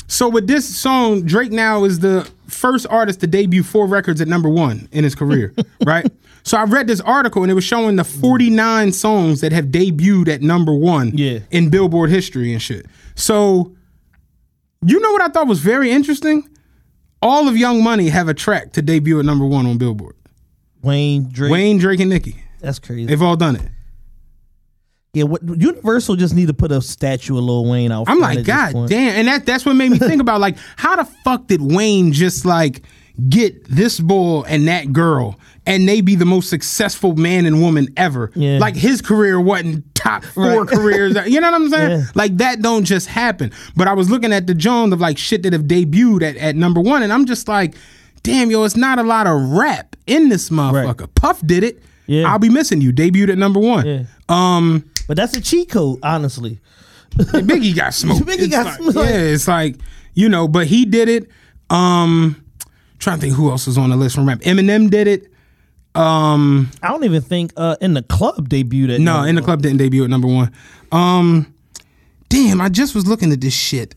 So 0.07 0.27
with 0.27 0.45
this 0.45 0.67
song, 0.77 1.21
Drake 1.25 1.51
now 1.53 1.85
is 1.85 1.99
the 1.99 2.29
first 2.47 2.85
artist 2.89 3.21
to 3.21 3.27
debut 3.27 3.63
four 3.63 3.87
records 3.87 4.19
at 4.19 4.27
number 4.27 4.49
one 4.49 4.89
in 4.91 5.05
his 5.05 5.15
career, 5.15 5.53
right? 5.85 6.05
So 6.43 6.57
I 6.57 6.63
read 6.65 6.87
this 6.87 6.99
article 7.01 7.43
and 7.43 7.51
it 7.51 7.55
was 7.55 7.63
showing 7.63 7.95
the 7.95 8.03
49 8.03 8.91
songs 8.91 9.39
that 9.41 9.51
have 9.53 9.65
debuted 9.65 10.27
at 10.27 10.41
number 10.41 10.73
one 10.73 11.11
Yeah. 11.13 11.39
in 11.51 11.69
Billboard 11.69 12.09
history 12.09 12.51
and 12.51 12.61
shit. 12.61 12.85
So 13.15 13.75
you 14.93 14.99
know 14.99 15.11
what 15.11 15.21
I 15.21 15.27
thought 15.29 15.47
was 15.47 15.59
very 15.59 15.91
interesting? 15.91 16.47
All 17.21 17.47
of 17.47 17.57
Young 17.57 17.83
Money 17.83 18.09
have 18.09 18.27
a 18.27 18.33
track 18.33 18.73
to 18.73 18.81
debut 18.81 19.19
at 19.19 19.25
number 19.25 19.45
one 19.45 19.65
on 19.65 19.77
Billboard. 19.77 20.15
Wayne 20.83 21.29
Drake. 21.31 21.51
Wayne, 21.51 21.77
Drake, 21.79 21.99
and 21.99 22.09
Nicki. 22.09 22.35
That's 22.59 22.79
crazy. 22.79 23.05
They've 23.05 23.21
all 23.21 23.35
done 23.35 23.55
it. 23.55 23.63
yeah. 25.13 25.23
What 25.23 25.41
Universal 25.43 26.15
just 26.17 26.35
need 26.35 26.47
to 26.47 26.53
put 26.53 26.71
a 26.71 26.81
statue 26.81 27.37
of 27.37 27.43
Lil 27.43 27.65
Wayne 27.69 27.91
out. 27.91 28.07
I'm 28.07 28.19
like, 28.19 28.45
God 28.45 28.87
damn. 28.87 29.15
And 29.15 29.27
that 29.27 29.45
that's 29.45 29.65
what 29.65 29.73
made 29.75 29.89
me 29.89 29.97
think 29.97 30.21
about 30.21 30.39
like, 30.39 30.57
how 30.75 30.95
the 30.95 31.05
fuck 31.23 31.47
did 31.47 31.61
Wayne 31.61 32.11
just 32.13 32.45
like 32.45 32.83
get 33.29 33.63
this 33.65 33.99
boy 33.99 34.43
and 34.47 34.67
that 34.67 34.93
girl 34.93 35.39
and 35.67 35.87
they 35.87 36.01
be 36.01 36.15
the 36.15 36.25
most 36.25 36.49
successful 36.49 37.15
man 37.15 37.45
and 37.45 37.61
woman 37.61 37.89
ever? 37.97 38.31
Yeah. 38.35 38.57
Like 38.57 38.75
his 38.75 39.01
career 39.01 39.39
wasn't 39.39 39.93
top 39.93 40.23
four 40.23 40.61
Right. 40.63 40.67
careers. 40.75 41.15
You 41.27 41.39
know 41.41 41.51
what 41.51 41.61
I'm 41.61 41.69
saying? 41.69 41.91
Yeah. 41.99 42.05
Like 42.15 42.37
that 42.37 42.61
don't 42.63 42.85
just 42.85 43.07
happen. 43.07 43.51
But 43.75 43.87
I 43.87 43.93
was 43.93 44.09
looking 44.09 44.33
at 44.33 44.47
the 44.47 44.55
Jones 44.55 44.93
of 44.93 44.99
like 45.01 45.17
shit 45.19 45.43
that 45.43 45.53
have 45.53 45.63
debuted 45.63 46.23
at, 46.23 46.37
at 46.37 46.55
number 46.55 46.81
one, 46.81 47.03
and 47.03 47.13
I'm 47.13 47.25
just 47.27 47.47
like, 47.47 47.75
damn, 48.23 48.49
yo, 48.49 48.63
it's 48.63 48.75
not 48.77 48.97
a 48.97 49.03
lot 49.03 49.27
of 49.27 49.39
rap 49.51 49.95
in 50.07 50.29
this 50.29 50.49
motherfucker. 50.49 51.07
Puff 51.15 51.39
did 51.45 51.63
it. 51.63 51.83
Yeah. 52.07 52.31
I'll 52.31 52.39
be 52.39 52.49
missing 52.49 52.79
you. 52.81 52.91
Debuted 52.93 53.29
at 53.29 53.37
number 53.37 53.59
one. 53.59 53.85
Yeah. 53.85 54.03
Um 54.29 54.89
But 55.07 55.17
that's 55.17 55.35
a 55.35 55.41
cheat 55.41 55.69
code, 55.69 55.99
honestly. 56.01 56.59
Biggie 57.15 57.75
got 57.75 57.93
smoked. 58.01 58.25
Biggie 58.25 58.39
It's 58.39 58.47
got 58.49 58.65
like- 58.65 58.75
smoked. 58.81 58.95
Yeah, 59.09 59.17
it's 59.19 59.47
like 59.47 59.75
you 60.13 60.29
know, 60.29 60.47
but 60.47 60.67
he 60.67 60.85
did 60.85 61.09
it. 61.09 61.29
Um, 61.69 62.41
trying 62.99 63.17
to 63.17 63.21
think 63.21 63.35
who 63.35 63.49
else 63.51 63.67
was 63.67 63.77
on 63.77 63.89
the 63.89 63.95
list 63.97 64.15
from 64.15 64.27
rap. 64.27 64.39
Eminem 64.39 64.89
did 64.89 65.07
it. 65.07 65.31
Um, 65.97 66.69
I 66.83 66.89
don't 66.89 67.03
even 67.03 67.21
think 67.21 67.53
uh, 67.57 67.75
in 67.81 67.93
the 67.93 68.03
club 68.03 68.49
debuted 68.49 68.95
at 68.95 69.01
no, 69.01 69.23
in 69.23 69.35
the 69.35 69.41
club 69.41 69.61
didn't 69.61 69.77
debut 69.77 70.03
at 70.03 70.09
number 70.09 70.27
one. 70.27 70.51
Um, 70.91 71.53
damn, 72.29 72.61
I 72.61 72.69
just 72.69 72.93
was 72.93 73.07
looking 73.07 73.31
at 73.31 73.41
this 73.41 73.55
shit. 73.55 73.95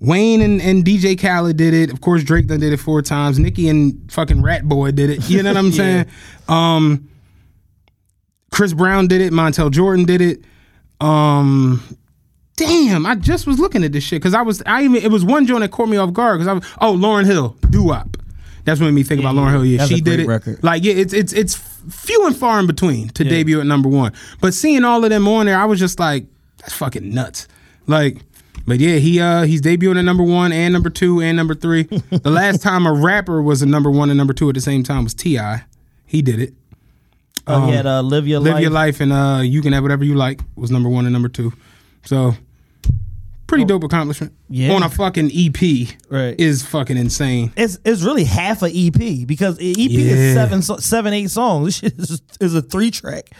Wayne 0.00 0.40
and, 0.40 0.60
and 0.62 0.84
DJ 0.84 1.20
Khaled 1.20 1.56
did 1.56 1.74
it. 1.74 1.92
Of 1.92 2.00
course, 2.00 2.24
Drake 2.24 2.46
done 2.46 2.60
did 2.60 2.72
it 2.72 2.78
four 2.78 3.02
times. 3.02 3.38
Nicki 3.38 3.68
and 3.68 4.10
fucking 4.10 4.42
Rat 4.42 4.66
Boy 4.66 4.92
did 4.92 5.10
it. 5.10 5.28
You 5.28 5.42
know 5.42 5.50
what 5.50 5.58
I'm 5.58 5.72
saying? 5.72 6.06
Um, 6.48 7.08
Chris 8.50 8.72
Brown 8.72 9.06
did 9.06 9.20
it. 9.20 9.32
Montel 9.32 9.70
Jordan 9.70 10.06
did 10.06 10.20
it. 10.20 10.44
Um, 11.00 11.82
damn, 12.56 13.06
I 13.06 13.14
just 13.14 13.46
was 13.46 13.58
looking 13.58 13.84
at 13.84 13.92
this 13.92 14.02
shit 14.02 14.20
because 14.20 14.34
I 14.34 14.42
was 14.42 14.62
I 14.66 14.84
even 14.84 14.96
it 14.96 15.10
was 15.10 15.24
one 15.24 15.46
joint 15.46 15.60
that 15.60 15.70
caught 15.70 15.88
me 15.88 15.96
off 15.96 16.12
guard 16.12 16.38
because 16.38 16.48
I 16.48 16.52
was 16.54 16.64
oh 16.80 16.94
Lauryn 16.94 17.26
Hill 17.26 17.56
doo 17.70 17.84
wop. 17.84 18.16
That's 18.64 18.80
what 18.80 18.86
made 18.86 18.94
me 18.94 19.02
think 19.02 19.20
about 19.20 19.34
Lauryn 19.34 19.52
Hill. 19.52 19.64
Yeah, 19.64 19.86
she 19.86 20.00
did 20.00 20.20
it. 20.20 20.26
record. 20.26 20.62
Like 20.62 20.84
yeah, 20.84 20.94
it's 20.94 21.12
it's 21.12 21.32
it's 21.32 21.54
few 21.54 22.26
and 22.26 22.36
far 22.36 22.60
in 22.60 22.66
between 22.66 23.08
to 23.10 23.24
debut 23.24 23.60
at 23.60 23.66
number 23.66 23.88
one. 23.88 24.12
But 24.40 24.54
seeing 24.54 24.84
all 24.84 25.02
of 25.04 25.10
them 25.10 25.26
on 25.28 25.46
there, 25.46 25.58
I 25.58 25.64
was 25.64 25.78
just 25.78 25.98
like, 25.98 26.26
that's 26.58 26.74
fucking 26.74 27.12
nuts. 27.14 27.48
Like, 27.86 28.18
but 28.66 28.78
yeah, 28.78 28.96
he 28.96 29.20
uh 29.20 29.42
he's 29.42 29.62
debuting 29.62 29.98
at 29.98 30.04
number 30.04 30.22
one 30.22 30.52
and 30.52 30.72
number 30.72 30.90
two 30.90 31.20
and 31.20 31.36
number 31.36 31.54
three. 31.54 31.82
the 32.10 32.30
last 32.30 32.62
time 32.62 32.86
a 32.86 32.92
rapper 32.92 33.42
was 33.42 33.62
a 33.62 33.66
number 33.66 33.90
one 33.90 34.10
and 34.10 34.18
number 34.18 34.34
two 34.34 34.48
at 34.48 34.54
the 34.54 34.60
same 34.60 34.82
time 34.82 35.04
was 35.04 35.14
Ti. 35.14 35.38
He 36.06 36.22
did 36.22 36.40
it. 36.40 36.54
Uh, 37.46 37.66
he 37.66 37.72
had 37.72 37.86
uh, 37.86 38.02
Live 38.02 38.28
Your 38.28 38.38
Live 38.38 38.54
Life. 38.54 38.62
your 38.62 38.70
life 38.70 39.00
and 39.00 39.12
uh 39.12 39.40
you 39.42 39.62
can 39.62 39.72
have 39.72 39.82
whatever 39.82 40.04
you 40.04 40.14
like 40.14 40.40
was 40.54 40.70
number 40.70 40.88
one 40.88 41.06
and 41.06 41.12
number 41.12 41.28
two. 41.28 41.52
So 42.04 42.34
pretty 43.50 43.64
dope 43.66 43.84
accomplishment. 43.84 44.32
Yeah. 44.48 44.72
On 44.72 44.82
a 44.82 44.88
fucking 44.88 45.30
EP 45.34 45.88
Right. 46.08 46.38
is 46.40 46.62
fucking 46.64 46.96
insane. 46.96 47.52
It's 47.56 47.78
it's 47.84 48.02
really 48.02 48.24
half 48.24 48.62
a 48.62 48.70
EP 48.74 49.26
because 49.26 49.58
EP 49.60 49.76
Yeah. 49.76 50.12
is 50.12 50.34
seven 50.34 50.62
so- 50.62 50.78
seven 50.78 51.12
eight 51.12 51.30
songs. 51.30 51.80
This 51.82 51.92
shit 51.92 51.98
is, 51.98 52.22
is 52.40 52.54
a 52.54 52.62
three 52.62 52.90
track. 52.90 53.30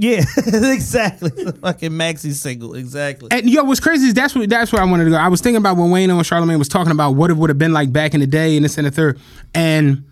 Yeah, 0.00 0.22
exactly. 0.46 1.30
The 1.30 1.52
fucking 1.60 1.90
maxi 1.90 2.32
single, 2.32 2.74
exactly. 2.76 3.28
And 3.32 3.50
yo, 3.50 3.64
what's 3.64 3.80
crazy 3.80 4.06
is 4.06 4.14
that's 4.14 4.32
what 4.34 4.48
that's 4.48 4.72
where 4.72 4.80
I 4.80 4.84
wanted 4.84 5.04
to 5.04 5.10
go. 5.10 5.16
I 5.16 5.26
was 5.26 5.40
thinking 5.40 5.56
about 5.58 5.76
when 5.76 5.90
Wayne 5.90 6.08
and 6.08 6.24
Charlemagne 6.24 6.58
was 6.58 6.68
talking 6.68 6.92
about 6.92 7.12
what 7.16 7.30
it 7.30 7.36
would 7.36 7.50
have 7.50 7.58
been 7.58 7.72
like 7.72 7.92
back 7.92 8.14
in 8.14 8.20
the 8.20 8.26
day 8.26 8.54
and 8.56 8.64
this 8.64 8.78
and 8.78 8.86
the 8.86 8.92
third. 8.92 9.18
And 9.54 10.04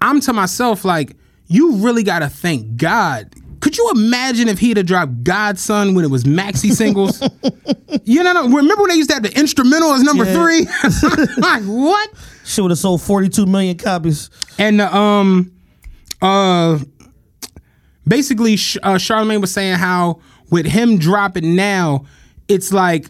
I'm 0.00 0.20
to 0.20 0.32
myself 0.32 0.84
like, 0.84 1.16
you 1.48 1.76
really 1.78 2.04
gotta 2.04 2.28
thank 2.28 2.76
God. 2.76 3.34
Could 3.64 3.78
you 3.78 3.90
imagine 3.94 4.48
if 4.48 4.58
he'd 4.58 4.76
have 4.76 4.84
dropped 4.84 5.24
Godson 5.24 5.94
when 5.94 6.04
it 6.04 6.10
was 6.10 6.24
maxi 6.24 6.70
singles? 6.70 7.22
you 8.04 8.22
know, 8.22 8.42
remember 8.42 8.82
when 8.82 8.90
they 8.90 8.96
used 8.96 9.08
to 9.08 9.14
have 9.14 9.22
the 9.22 9.34
instrumental 9.38 9.94
as 9.94 10.02
number 10.02 10.26
Yeah. 10.26 10.34
three? 10.34 10.66
like 11.38 11.62
what? 11.62 12.10
She 12.44 12.60
would 12.60 12.70
have 12.70 12.78
sold 12.78 13.00
forty 13.00 13.30
two 13.30 13.46
million 13.46 13.78
copies. 13.78 14.28
And 14.58 14.80
the, 14.80 14.94
um, 14.94 15.50
uh, 16.20 16.78
basically, 18.06 18.58
uh, 18.82 18.98
Charlemagne 18.98 19.40
was 19.40 19.50
saying 19.52 19.78
how 19.78 20.20
with 20.50 20.66
him 20.66 20.98
dropping 20.98 21.56
now, 21.56 22.04
it's 22.48 22.70
like 22.70 23.06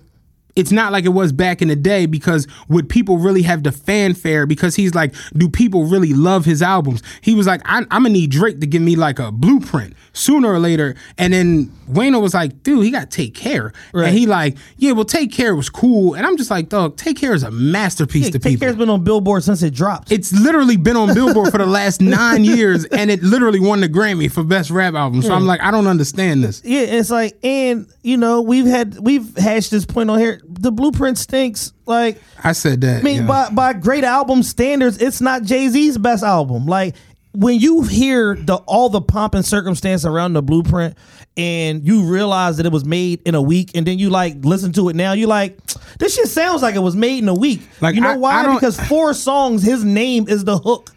it's 0.57 0.71
not 0.73 0.93
like 0.93 1.05
it 1.05 1.11
was 1.11 1.33
back 1.33 1.61
in 1.63 1.69
the 1.69 1.77
day 1.77 2.07
because 2.07 2.47
would 2.69 2.89
people 2.89 3.19
really 3.19 3.43
have 3.43 3.63
the 3.65 3.73
fanfare? 3.73 4.47
Because 4.47 4.77
he's 4.77 4.95
like, 4.95 5.15
do 5.37 5.49
people 5.49 5.85
really 5.87 6.13
love 6.13 6.45
his 6.45 6.63
albums? 6.63 7.03
He 7.21 7.35
was 7.35 7.47
like, 7.47 7.61
I, 7.65 7.79
I'm 7.79 8.03
gonna 8.05 8.11
need 8.11 8.31
Drake 8.31 8.61
to 8.61 8.67
give 8.67 8.83
me 8.83 8.97
like 8.97 9.19
a 9.19 9.33
blueprint 9.33 9.95
sooner 10.13 10.53
or 10.53 10.59
later. 10.59 10.95
And 11.19 11.33
then 11.33 11.67
Wayno 11.89 12.21
was 12.23 12.35
like, 12.35 12.63
dude, 12.63 12.85
he 12.85 12.91
got 12.91 13.11
take 13.11 13.35
care. 13.35 13.73
Right. 13.93 14.09
And 14.09 14.17
he 14.17 14.27
like, 14.27 14.57
yeah, 14.77 14.93
well, 14.93 15.05
take 15.05 15.33
care 15.33 15.55
was 15.55 15.69
cool. 15.69 16.15
And 16.15 16.25
I'm 16.27 16.37
just 16.37 16.51
like, 16.51 16.69
dog, 16.69 16.97
take 16.97 17.17
care 17.17 17.35
is 17.35 17.43
a 17.43 17.51
masterpiece 17.51 18.27
Yeah, 18.27 18.31
to 18.33 18.39
Take 18.39 18.43
people. 18.43 18.61
Take 18.61 18.61
Care's 18.61 18.77
been 18.77 18.91
on 18.91 19.05
Billboard 19.05 19.43
since 19.45 19.63
it 19.63 19.75
dropped. 19.75 20.13
It's 20.13 20.33
literally 20.33 20.77
been 20.77 20.97
on 20.97 21.15
Billboard 21.15 21.51
for 21.51 21.59
the 21.59 21.67
last 21.67 22.01
nine 22.01 22.45
years, 22.45 22.85
and 22.87 23.11
it 23.11 23.23
literally 23.23 23.61
won 23.61 23.81
the 23.81 23.89
Grammy 23.89 24.31
for 24.31 24.45
best 24.45 24.71
rap 24.71 24.95
album. 24.95 25.23
So 25.23 25.35
I'm 25.35 25.47
like, 25.47 25.61
I 25.61 25.71
don't 25.71 25.87
understand 25.87 26.45
this. 26.45 26.63
yeah, 26.65 26.81
it's 26.81 27.11
like, 27.11 27.37
and 27.43 27.87
you 28.03 28.17
know, 28.17 28.41
we've 28.43 28.67
had 28.67 28.99
we've 28.99 29.37
hashed 29.37 29.71
this 29.71 29.85
point 29.85 30.11
on 30.11 30.19
here. 30.19 30.41
The 30.49 30.73
blueprint 30.73 31.19
stinks. 31.19 31.73
Like, 31.87 32.21
I 32.43 32.53
said 32.53 32.81
that. 32.83 33.01
I 33.01 33.03
mean, 33.03 33.23
yeah. 33.23 33.27
by 33.27 33.51
by 33.51 33.73
great 33.73 34.05
album 34.05 34.43
standards, 34.43 34.99
it's 34.99 35.21
not 35.21 35.43
Jay 35.43 35.69
Z's 35.69 35.99
best 35.99 36.23
album. 36.25 36.66
Like 36.66 36.95
when 37.35 37.59
you 37.59 37.83
hear 37.83 38.37
the 38.37 38.57
all 38.66 38.89
the 38.89 39.01
pomp 39.01 39.35
and 39.35 39.45
circumstance 39.45 40.05
around 40.05 40.35
the 40.35 40.43
blueprint, 40.43 40.97
and 41.37 41.85
you 41.87 42.05
realize 42.05 42.59
that 42.59 42.66
it 42.66 42.73
was 42.73 42.85
made 42.85 43.21
in 43.27 43.35
a 43.35 43.43
week, 43.43 43.73
and 43.75 43.85
then 43.85 43.99
you 43.99 44.09
like 44.09 44.45
listen 44.45 44.73
to 44.75 44.89
it 44.89 44.97
now, 44.97 45.12
you 45.12 45.27
like 45.27 45.59
this 45.99 46.15
shit 46.15 46.29
sounds 46.29 46.62
like 46.62 46.77
it 46.77 46.81
was 46.81 46.95
made 46.95 47.23
in 47.23 47.29
a 47.29 47.35
week. 47.35 47.61
Like, 47.81 47.97
you 47.97 48.01
know 48.01 48.11
I- 48.11 48.16
why? 48.16 48.45
I 48.45 48.55
because 48.55 48.79
four 48.79 49.15
songs, 49.15 49.62
his 49.62 49.85
name 49.85 50.29
is 50.29 50.45
the 50.45 50.59
hook. 50.59 50.91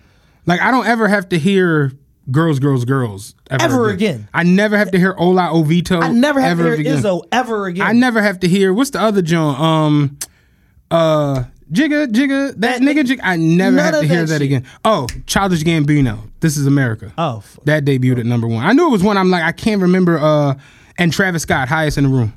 like, 0.45 0.61
I 0.61 0.72
don't 0.72 0.86
ever 0.86 1.07
have 1.07 1.30
to 1.30 1.40
hear 1.40 1.91
"Girls, 2.32 2.60
Girls, 2.60 2.86
Girls" 2.86 3.36
ever, 3.49 3.64
Ever 3.64 3.90
again. 3.90 4.28
I 4.34 4.44
never 4.44 4.78
have 4.78 4.91
to 4.91 4.98
hear 4.99 5.14
"Hola' 5.14 5.49
Hovito." 5.54 6.02
I 6.04 6.10
never 6.12 6.40
have 6.41 6.60
ever 6.60 6.76
to 6.76 6.84
hear 6.84 6.94
again. 6.94 7.04
Izzo 7.04 7.22
ever 7.32 7.66
again. 7.68 7.86
I 7.88 7.91
never 7.94 8.22
have 8.22 8.40
to 8.41 8.48
hear 8.48 8.74
what's 8.74 8.90
the 8.91 9.02
other 9.02 9.22
joint? 9.22 9.60
Um, 9.60 10.18
uh, 10.91 11.44
Jigga, 11.72 12.08
Jigga, 12.08 12.49
that, 12.52 12.60
That- 12.62 12.82
nigga, 12.82 13.04
Jigga. 13.04 13.20
I 13.24 13.36
never 13.36 13.78
have 13.82 13.99
to 13.99 14.08
hear 14.08 14.26
that 14.26 14.41
again. 14.41 14.64
Oh, 14.86 15.08
Childish 15.26 15.64
Gambino. 15.64 16.20
This 16.40 16.56
is 16.56 16.66
America. 16.66 17.12
Oh, 17.18 17.38
f- 17.40 17.60
that 17.66 17.84
debuted 17.84 18.20
at 18.20 18.26
number 18.26 18.48
one. 18.48 18.66
I 18.66 18.72
knew 18.72 18.88
it 18.88 18.91
was 18.91 19.04
one. 19.04 19.18
I'm 19.18 19.30
like, 19.30 19.44
I 19.44 19.52
can't 19.52 19.82
remember. 19.82 20.18
Uh, 20.18 20.54
and 20.98 21.12
Travis 21.12 21.41
Scott, 21.44 21.68
highest 21.68 21.98
in 21.98 22.06
the 22.06 22.10
room. 22.10 22.34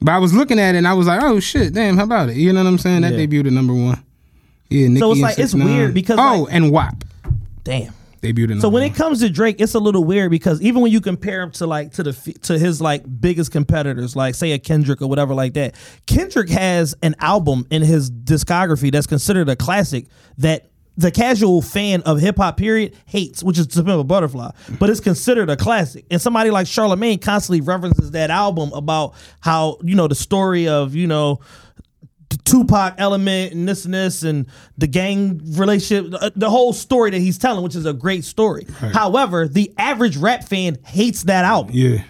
But 0.00 0.12
I 0.12 0.18
was 0.18 0.34
looking 0.34 0.58
at 0.58 0.74
it 0.74 0.78
and 0.78 0.88
I 0.88 0.94
was 0.94 1.06
like, 1.06 1.22
oh 1.22 1.38
shit, 1.38 1.72
damn, 1.72 1.96
how 1.96 2.02
about 2.02 2.30
it? 2.30 2.36
You 2.36 2.52
know 2.52 2.64
what 2.64 2.68
I'm 2.68 2.78
saying? 2.78 3.02
That 3.02 3.12
Yeah. 3.14 3.24
debuted 3.26 3.46
at 3.46 3.52
number 3.52 3.72
one. 3.74 4.02
Yeah, 4.68 4.88
Nicki 4.88 4.98
So 4.98 5.12
it's 5.12 5.20
like- 5.20 5.38
it's 5.38 5.54
6ix9ine. 5.54 5.64
weird 5.76 5.94
because, 5.94 6.18
oh, 6.18 6.42
like- 6.42 6.52
and 6.54 6.72
WAP. 6.72 7.04
damn. 7.62 7.92
Debuted 8.22 8.52
in 8.52 8.60
So 8.60 8.68
when 8.68 8.84
it 8.84 8.94
comes 8.94 9.18
to 9.20 9.28
Drake, 9.28 9.56
it's 9.58 9.74
a 9.74 9.80
little 9.80 10.04
weird 10.04 10.30
because 10.30 10.62
even 10.62 10.80
when 10.80 10.92
you 10.92 11.00
compare 11.00 11.42
him 11.42 11.50
to 11.52 11.66
like 11.66 11.92
to 11.94 12.04
the 12.04 12.12
to 12.42 12.56
his 12.56 12.80
like 12.80 13.02
biggest 13.20 13.50
competitors, 13.50 14.14
like 14.14 14.36
say 14.36 14.52
a 14.52 14.58
Kendrick 14.60 15.02
or 15.02 15.08
whatever 15.08 15.34
like 15.34 15.54
that, 15.54 15.74
Kendrick 16.06 16.48
has 16.50 16.94
an 17.02 17.16
album 17.18 17.66
in 17.70 17.82
his 17.82 18.10
discography 18.10 18.92
that's 18.92 19.08
considered 19.08 19.48
a 19.48 19.56
classic 19.56 20.06
that 20.38 20.70
the 20.96 21.10
casual 21.10 21.62
fan 21.62 22.02
of 22.02 22.20
hip 22.20 22.36
hop 22.36 22.56
period 22.56 22.94
hates, 23.06 23.42
which 23.42 23.58
is 23.58 23.66
To 23.68 23.82
Pimp 23.82 24.00
a 24.00 24.04
Butterfly, 24.04 24.50
but 24.78 24.90
it's 24.90 25.00
considered 25.00 25.48
a 25.50 25.56
classic. 25.56 26.04
And 26.10 26.20
somebody 26.20 26.50
like 26.50 26.66
Charlemagne 26.66 27.18
constantly 27.18 27.60
references 27.60 28.10
that 28.12 28.30
album 28.30 28.72
about 28.72 29.14
how 29.40 29.78
you 29.82 29.96
know 29.96 30.06
the 30.06 30.14
story 30.14 30.68
of 30.68 30.94
you 30.94 31.06
know 31.06 31.40
Tupac 32.44 32.94
element 32.98 33.52
and 33.52 33.68
this 33.68 33.84
and 33.84 33.94
this 33.94 34.22
and 34.22 34.46
the 34.76 34.86
gang 34.86 35.40
relationship, 35.56 36.12
uh, 36.20 36.30
the 36.34 36.50
whole 36.50 36.72
story 36.72 37.10
that 37.10 37.18
he's 37.18 37.38
telling, 37.38 37.62
which 37.62 37.76
is 37.76 37.86
a 37.86 37.92
great 37.92 38.24
story. 38.24 38.66
However, 38.92 39.46
the 39.46 39.72
average 39.78 40.16
rap 40.16 40.44
fan 40.44 40.78
hates 40.84 41.24
that 41.24 41.44
album. 41.44 41.72
yeah. 41.74 42.04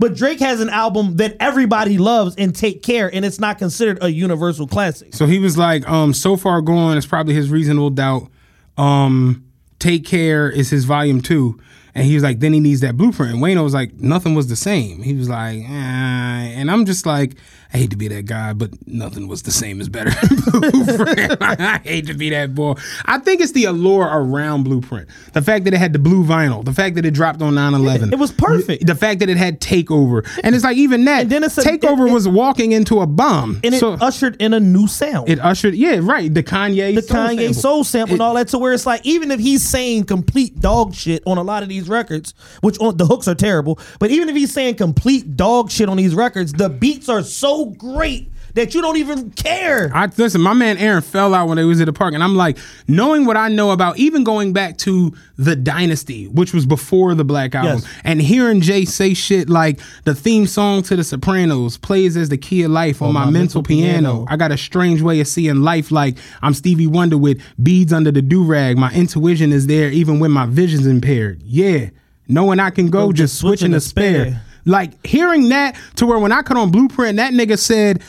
But 0.00 0.14
Drake 0.14 0.38
has 0.38 0.60
an 0.60 0.68
album 0.68 1.16
that 1.16 1.36
everybody 1.40 1.98
loves 1.98 2.36
and 2.36 2.54
take 2.54 2.84
care, 2.84 3.12
and 3.12 3.24
it's 3.24 3.40
not 3.40 3.58
considered 3.58 3.98
a 4.00 4.08
universal 4.08 4.68
classic. 4.68 5.12
So 5.12 5.26
he 5.26 5.40
was 5.40 5.58
like, 5.58 5.88
um, 5.88 6.14
so 6.14 6.36
far 6.36 6.60
gone 6.60 6.96
is 6.96 7.04
probably 7.04 7.34
his 7.34 7.50
reasonable 7.50 7.90
doubt. 7.90 8.28
Um, 8.76 9.44
Take 9.80 10.06
Care 10.06 10.48
is 10.48 10.70
his 10.70 10.84
volume 10.84 11.20
two. 11.20 11.58
And 11.96 12.06
he 12.06 12.14
was 12.14 12.22
like, 12.22 12.38
then 12.38 12.52
he 12.52 12.60
needs 12.60 12.80
that 12.82 12.96
blueprint. 12.96 13.32
And 13.32 13.42
Wayne 13.42 13.60
was 13.60 13.74
like, 13.74 13.94
nothing 13.94 14.36
was 14.36 14.46
the 14.46 14.54
same. 14.54 15.02
He 15.02 15.14
was 15.14 15.28
like, 15.28 15.58
eh. 15.58 15.64
and 15.68 16.70
I'm 16.70 16.84
just 16.84 17.04
like, 17.04 17.34
I 17.72 17.76
hate 17.76 17.90
to 17.90 17.96
be 17.96 18.08
that 18.08 18.24
guy, 18.24 18.54
but 18.54 18.70
nothing 18.86 19.28
was 19.28 19.42
the 19.42 19.50
same 19.50 19.80
as 19.80 19.88
better 19.90 20.10
Blueprint. 20.52 21.36
I 21.42 21.80
hate 21.84 22.06
to 22.06 22.14
be 22.14 22.30
that 22.30 22.54
boy. 22.54 22.74
I 23.04 23.18
think 23.18 23.40
it's 23.42 23.52
the 23.52 23.66
allure 23.66 24.06
around 24.10 24.62
Blueprint. 24.64 25.08
The 25.34 25.42
fact 25.42 25.64
that 25.66 25.74
it 25.74 25.78
had 25.78 25.92
the 25.92 25.98
blue 25.98 26.24
vinyl, 26.24 26.64
the 26.64 26.72
fact 26.72 26.94
that 26.96 27.04
it 27.04 27.12
dropped 27.12 27.42
on 27.42 27.54
9 27.54 27.74
11. 27.74 28.12
It 28.12 28.18
was 28.18 28.32
perfect. 28.32 28.86
The 28.86 28.94
fact 28.94 29.20
that 29.20 29.28
it 29.28 29.36
had 29.36 29.60
Takeover. 29.60 30.26
And 30.42 30.54
it's 30.54 30.64
like, 30.64 30.76
even 30.78 31.04
that, 31.04 31.28
then 31.28 31.44
it's 31.44 31.58
a- 31.58 31.62
Takeover 31.62 32.06
it- 32.06 32.10
it- 32.10 32.14
was 32.14 32.26
walking 32.26 32.72
into 32.72 33.00
a 33.00 33.06
bomb. 33.06 33.60
And 33.62 33.74
it 33.74 33.80
so 33.80 33.92
ushered 34.00 34.36
in 34.40 34.54
a 34.54 34.60
new 34.60 34.86
sound. 34.86 35.28
it 35.28 35.38
ushered, 35.38 35.74
yeah, 35.74 36.00
right. 36.02 36.32
The 36.32 36.42
Kanye, 36.42 36.94
the 36.94 37.02
soul 37.02 37.16
Kanye 37.18 37.38
sample. 37.38 37.54
soul 37.54 37.84
sample 37.84 38.14
and 38.14 38.22
all 38.22 38.34
that 38.34 38.48
to 38.48 38.58
where 38.58 38.72
it's 38.72 38.86
like 38.86 39.04
even 39.04 39.30
if 39.30 39.40
he's 39.40 39.62
saying 39.68 40.04
complete 40.04 40.60
dog 40.60 40.94
shit 40.94 41.22
on 41.26 41.36
a 41.38 41.42
lot 41.42 41.62
of 41.62 41.68
these 41.68 41.88
records, 41.88 42.32
which 42.62 42.78
on 42.80 42.96
the 42.96 43.04
hooks 43.06 43.28
are 43.28 43.34
terrible, 43.34 43.78
but 43.98 44.10
even 44.10 44.28
if 44.28 44.36
he's 44.36 44.52
saying 44.52 44.76
complete 44.76 45.36
dog 45.36 45.70
shit 45.70 45.88
on 45.88 45.96
these 45.98 46.14
records, 46.14 46.52
the 46.54 46.68
beats 46.70 47.08
are 47.08 47.22
so 47.22 47.57
great 47.66 48.30
that 48.54 48.74
you 48.74 48.80
don't 48.80 48.96
even 48.96 49.30
care. 49.32 49.90
I 49.94 50.08
listen. 50.16 50.40
My 50.40 50.54
man 50.54 50.78
Aaron 50.78 51.02
fell 51.02 51.34
out 51.34 51.48
when 51.48 51.56
they 51.58 51.64
was 51.64 51.80
at 51.80 51.86
the 51.86 51.92
park, 51.92 52.14
and 52.14 52.24
I'm 52.24 52.34
like, 52.34 52.58
knowing 52.88 53.24
what 53.26 53.36
I 53.36 53.48
know 53.48 53.70
about, 53.70 53.98
even 53.98 54.24
going 54.24 54.52
back 54.52 54.78
to 54.78 55.14
the 55.36 55.54
Dynasty, 55.54 56.26
which 56.28 56.52
was 56.54 56.66
before 56.66 57.14
the 57.14 57.24
Black 57.24 57.54
Album, 57.54 57.74
Yes. 57.82 57.86
and 58.04 58.20
hearing 58.20 58.60
Jay 58.60 58.84
say 58.84 59.14
shit 59.14 59.48
like 59.48 59.78
the 60.04 60.14
theme 60.14 60.46
song 60.46 60.82
to 60.84 60.96
The 60.96 61.04
Sopranos 61.04 61.76
plays 61.76 62.16
as 62.16 62.30
the 62.30 62.38
key 62.38 62.62
of 62.62 62.70
life 62.70 63.00
on, 63.02 63.12
my, 63.12 63.30
mental, 63.30 63.62
piano. 63.62 64.24
I 64.28 64.36
got 64.36 64.50
a 64.50 64.56
strange 64.56 65.02
way 65.02 65.20
of 65.20 65.28
seeing 65.28 65.62
life, 65.62 65.90
like 65.92 66.16
I'm 66.42 66.54
Stevie 66.54 66.86
Wonder 66.88 67.18
with 67.18 67.40
beads 67.62 67.92
under 67.92 68.10
the 68.10 68.22
do 68.22 68.42
rag. 68.42 68.76
My 68.78 68.92
intuition 68.92 69.52
is 69.52 69.66
there 69.68 69.90
even 69.90 70.18
when 70.20 70.30
my 70.32 70.46
vision's 70.46 70.86
impaired. 70.86 71.42
Yeah, 71.44 71.90
knowing 72.26 72.58
I 72.60 72.70
can 72.70 72.88
go, 72.88 73.12
just 73.12 73.38
switching 73.38 73.70
the 73.72 73.80
spare. 73.80 74.42
Like 74.68 75.04
hearing 75.06 75.48
that 75.48 75.76
to 75.96 76.06
where 76.06 76.18
when 76.18 76.30
I 76.32 76.42
cut 76.42 76.56
on 76.56 76.70
Blueprint, 76.70 77.16
that 77.16 77.32
nigga 77.32 77.58
said, 77.58 78.02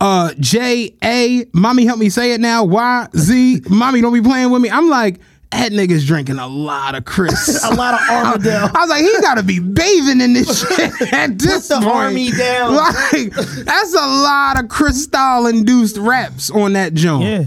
uh, 0.00 0.32
J 0.40 0.94
A, 1.04 1.46
mommy 1.52 1.84
help 1.86 1.98
me 1.98 2.08
say 2.10 2.32
it 2.32 2.40
now. 2.40 2.64
Y 2.64 3.06
Z, 3.16 3.62
mommy 3.70 4.00
don't 4.00 4.12
be 4.12 4.20
playing 4.20 4.50
with 4.50 4.60
me. 4.62 4.70
I'm 4.70 4.88
like, 4.88 5.20
that 5.52 5.72
nigga's 5.72 6.06
drinking 6.06 6.38
a 6.38 6.46
lot 6.46 6.94
of 6.94 7.04
Chris. 7.04 7.64
a 7.70 7.74
lot 7.74 7.94
of 7.94 8.00
Armadale. 8.08 8.70
I 8.74 8.80
was 8.80 8.88
like, 8.90 9.02
he 9.02 9.12
gotta 9.20 9.42
be 9.42 9.58
bathing 9.58 10.20
in 10.20 10.32
this 10.32 10.60
shit 10.66 11.12
at 11.12 11.38
this 11.38 11.68
the 11.68 11.74
point. 11.76 11.86
army 11.88 12.30
down. 12.30 12.74
Like, 12.76 13.32
that's 13.64 13.92
a 13.94 14.06
lot 14.06 14.62
of 14.62 14.68
crystal 14.68 15.46
induced 15.46 15.96
raps 15.96 16.50
on 16.50 16.72
that 16.74 16.94
joint. 16.94 17.24
yeah. 17.24 17.44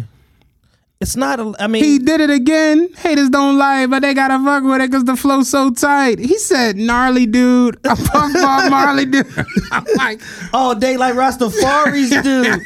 It's 1.04 1.18
not 1.18 1.38
a 1.40 1.54
I 1.60 1.68
mean 1.68 1.84
He 1.84 2.00
did 2.00 2.22
it 2.22 2.30
again. 2.30 2.88
Haters 2.98 3.30
don't 3.30 3.58
lie, 3.58 3.86
but 3.88 4.02
they 4.02 4.14
gotta 4.14 4.42
fuck 4.44 4.64
with 4.64 4.82
it 4.82 4.90
because 4.90 5.04
the 5.04 5.18
flow's 5.18 5.50
so 5.50 5.70
tight. 5.70 6.18
He 6.18 6.38
said, 6.40 6.78
gnarly 6.78 7.26
dude. 7.26 7.78
I 7.86 7.96
puff 7.96 8.34
Bob 8.34 8.72
Marley 8.72 9.06
dude. 9.06 9.28
I'm 9.72 9.86
like, 9.98 10.22
oh, 10.54 10.70
all 10.70 10.76
day 10.76 10.96
like 10.98 11.16
Rastafari's 11.16 12.10
dude. 12.24 12.62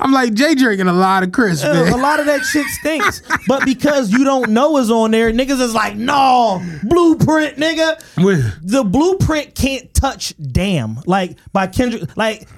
I'm 0.00 0.10
like, 0.12 0.34
Jay 0.34 0.54
drinking 0.56 0.88
a 0.88 0.92
lot 0.92 1.22
of 1.22 1.30
Chris, 1.30 1.62
a 1.62 1.96
lot 1.96 2.18
of 2.18 2.26
that 2.26 2.42
shit 2.42 2.66
stinks. 2.66 3.22
But 3.46 3.64
because 3.64 4.10
you 4.10 4.24
don't 4.24 4.50
know 4.50 4.76
is 4.78 4.90
on 4.90 5.12
there, 5.12 5.30
niggas 5.32 5.60
is 5.60 5.72
like, 5.72 5.94
no, 5.96 6.60
blueprint, 6.82 7.56
nigga. 7.58 7.96
With- 8.22 8.58
The 8.68 8.82
blueprint 8.82 9.54
can't 9.54 9.94
touch 9.94 10.34
damn. 10.36 10.98
Like 11.06 11.38
by 11.52 11.68
Kendrick 11.68 12.16
like 12.16 12.48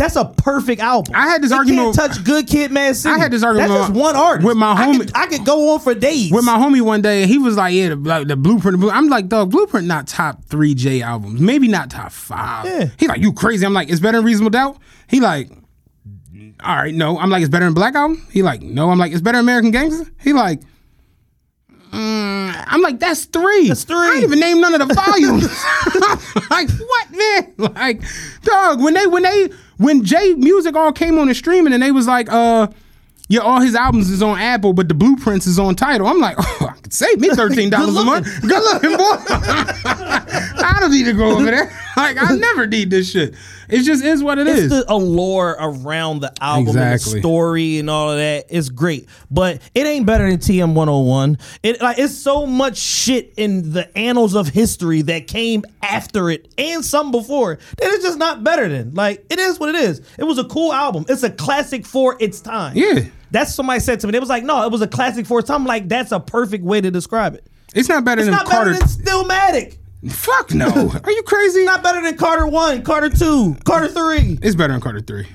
that's 0.00 0.16
a 0.16 0.24
perfect 0.24 0.80
album. 0.80 1.14
I 1.14 1.28
had 1.28 1.42
this 1.42 1.52
argument- 1.52 1.94
Can't 1.94 2.12
touch 2.12 2.24
Good 2.24 2.46
Kid, 2.46 2.70
m.A.A.d 2.70 2.94
City. 2.94 3.14
I 3.14 3.18
had 3.18 3.30
this 3.30 3.42
argument 3.42 3.68
That's 3.70 3.80
just 3.82 3.92
with- 3.92 4.00
one 4.00 4.16
artist 4.16 4.46
with 4.46 4.56
my 4.56 4.72
I 4.72 4.86
homie- 4.86 4.98
could, 4.98 5.12
I 5.14 5.26
could 5.26 5.44
go 5.44 5.74
on 5.74 5.80
for 5.80 5.94
days. 5.94 6.32
with 6.32 6.44
my 6.44 6.56
homie 6.58 6.80
one 6.80 7.02
day, 7.02 7.22
and 7.22 7.30
he 7.30 7.38
was 7.38 7.56
like, 7.56 7.74
"Yeah, 7.74 7.90
the, 7.90 7.96
like, 7.96 8.26
the 8.28 8.36
blueprint." 8.36 8.74
the 8.74 8.78
Blue-" 8.78 8.90
I'm 8.90 9.08
like, 9.08 9.28
"Dog, 9.28 9.50
blueprint 9.50 9.86
not 9.86 10.06
top 10.06 10.44
three 10.46 10.74
J 10.74 11.02
albums, 11.02 11.40
maybe 11.40 11.68
not 11.68 11.90
top 11.90 12.12
five. 12.12 12.64
Yeah. 12.64 12.88
He 12.98 13.06
like, 13.06 13.20
"You 13.20 13.32
crazy?" 13.32 13.64
I'm 13.66 13.74
like, 13.74 13.90
"It's 13.90 14.00
better 14.00 14.18
than 14.18 14.24
Reasonable 14.24 14.50
Doubt." 14.50 14.78
He 15.08 15.20
like, 15.20 15.50
"All 16.64 16.76
right, 16.76 16.94
no." 16.94 17.18
I'm 17.18 17.30
like, 17.30 17.42
"It's 17.42 17.50
better 17.50 17.64
than 17.66 17.74
Black 17.74 17.94
Album." 17.94 18.26
He 18.30 18.42
like, 18.42 18.62
"No." 18.62 18.90
I'm 18.90 18.98
like, 18.98 19.12
"It's 19.12 19.20
better 19.20 19.38
than 19.38 19.44
American 19.44 19.70
Gangster." 19.70 20.10
He 20.20 20.32
like. 20.32 20.60
I'm 22.66 22.82
like, 22.82 22.98
that's 22.98 23.24
three. 23.24 23.68
That's 23.68 23.84
three. 23.84 23.96
I 23.96 24.14
ain't 24.14 24.24
even 24.24 24.40
name 24.40 24.60
none 24.60 24.80
of 24.80 24.86
the 24.86 24.94
volumes. 24.94 25.44
like, 26.50 26.70
what, 26.70 27.10
man? 27.10 27.54
Like, 27.80 28.02
dog, 28.42 28.82
when 28.82 28.94
they, 28.94 29.06
when 29.06 29.22
they, 29.22 29.48
when 29.76 30.04
Jay 30.04 30.34
Music 30.34 30.74
all 30.74 30.92
came 30.92 31.18
on 31.18 31.28
the 31.28 31.34
streaming 31.34 31.72
and 31.72 31.82
they 31.82 31.92
was 31.92 32.06
like, 32.06 32.30
uh, 32.30 32.68
yeah, 33.28 33.40
all 33.40 33.60
his 33.60 33.76
albums 33.76 34.10
is 34.10 34.22
on 34.22 34.40
Apple, 34.40 34.72
but 34.72 34.88
the 34.88 34.94
blueprints 34.94 35.46
is 35.46 35.58
on 35.58 35.76
Tidal. 35.76 36.08
I'm 36.08 36.18
like, 36.18 36.36
oh, 36.40 36.68
I 36.68 36.72
could 36.80 36.92
save 36.92 37.20
me 37.20 37.28
thirteen 37.28 37.70
dollars 37.70 37.94
a 37.96 38.04
month. 38.04 38.26
Good 38.42 38.50
looking 38.50 38.96
boy. 38.96 39.16
I 40.64 40.78
don't 40.80 40.90
need 40.90 41.04
to 41.04 41.12
go 41.12 41.36
over 41.36 41.44
there. 41.44 41.72
Like 42.02 42.30
I 42.30 42.34
never 42.36 42.66
need 42.66 42.90
this 42.90 43.10
shit. 43.10 43.34
It 43.68 43.82
just 43.82 44.04
is 44.04 44.22
what 44.22 44.38
it 44.38 44.48
it's 44.48 44.58
is. 44.60 44.70
the 44.70 44.84
allure 44.92 45.56
around 45.58 46.20
the 46.20 46.32
album 46.42 46.76
and 46.76 46.94
the 46.94 46.98
story 46.98 47.78
and 47.78 47.88
all 47.88 48.10
of 48.10 48.18
that 48.18 48.46
is 48.50 48.68
great, 48.70 49.08
but 49.30 49.60
it 49.74 49.86
ain't 49.86 50.06
better 50.06 50.28
than 50.28 50.38
TM 50.38 50.74
101. 50.74 51.38
It 51.62 51.80
like 51.80 51.98
it's 51.98 52.16
so 52.16 52.46
much 52.46 52.76
shit 52.78 53.32
in 53.36 53.72
the 53.72 53.96
annals 53.96 54.34
of 54.34 54.48
history 54.48 55.02
that 55.02 55.26
came 55.28 55.64
after 55.82 56.30
it 56.30 56.52
and 56.58 56.84
some 56.84 57.10
before 57.12 57.56
that 57.56 57.92
it's 57.92 58.04
just 58.04 58.18
not 58.18 58.42
better 58.42 58.68
than. 58.68 58.94
Like 58.94 59.24
it 59.30 59.38
is 59.38 59.60
what 59.60 59.68
it 59.68 59.76
is. 59.76 60.00
It 60.18 60.24
was 60.24 60.38
a 60.38 60.44
cool 60.44 60.72
album. 60.72 61.04
It's 61.08 61.22
a 61.22 61.30
classic 61.30 61.86
for 61.86 62.16
its 62.20 62.40
time. 62.40 62.76
Yeah. 62.76 63.04
That's 63.32 63.54
somebody 63.54 63.78
said 63.78 64.00
to 64.00 64.08
me. 64.08 64.10
They 64.10 64.18
was 64.18 64.28
like, 64.28 64.42
no, 64.42 64.64
it 64.66 64.72
was 64.72 64.82
a 64.82 64.88
classic 64.88 65.24
for 65.24 65.38
its 65.38 65.46
time. 65.46 65.60
I'm 65.60 65.66
like, 65.66 65.88
that's 65.88 66.10
a 66.10 66.18
perfect 66.18 66.64
way 66.64 66.80
to 66.80 66.90
describe 66.90 67.34
it. 67.36 67.46
it's 67.74 67.88
not 67.88 68.04
better 68.04 68.22
It's 68.22 68.26
than 68.26 68.34
not 68.34 68.46
Carter. 68.46 68.72
better 68.72 68.84
than 68.84 69.04
Stillmatic. 69.04 69.76
Fuck 70.08 70.54
no. 70.54 70.66
Are 71.04 71.10
you 71.10 71.22
crazy? 71.24 71.64
Not 71.64 71.82
better 71.82 72.00
than 72.00 72.16
Carter 72.16 72.46
One, 72.46 72.82
Carter 72.82 73.10
Two, 73.10 73.56
Carter 73.64 73.88
Three. 73.88 74.38
it's 74.42 74.54
better 74.54 74.72
than 74.72 74.80
Carter 74.80 75.00
three. 75.00 75.26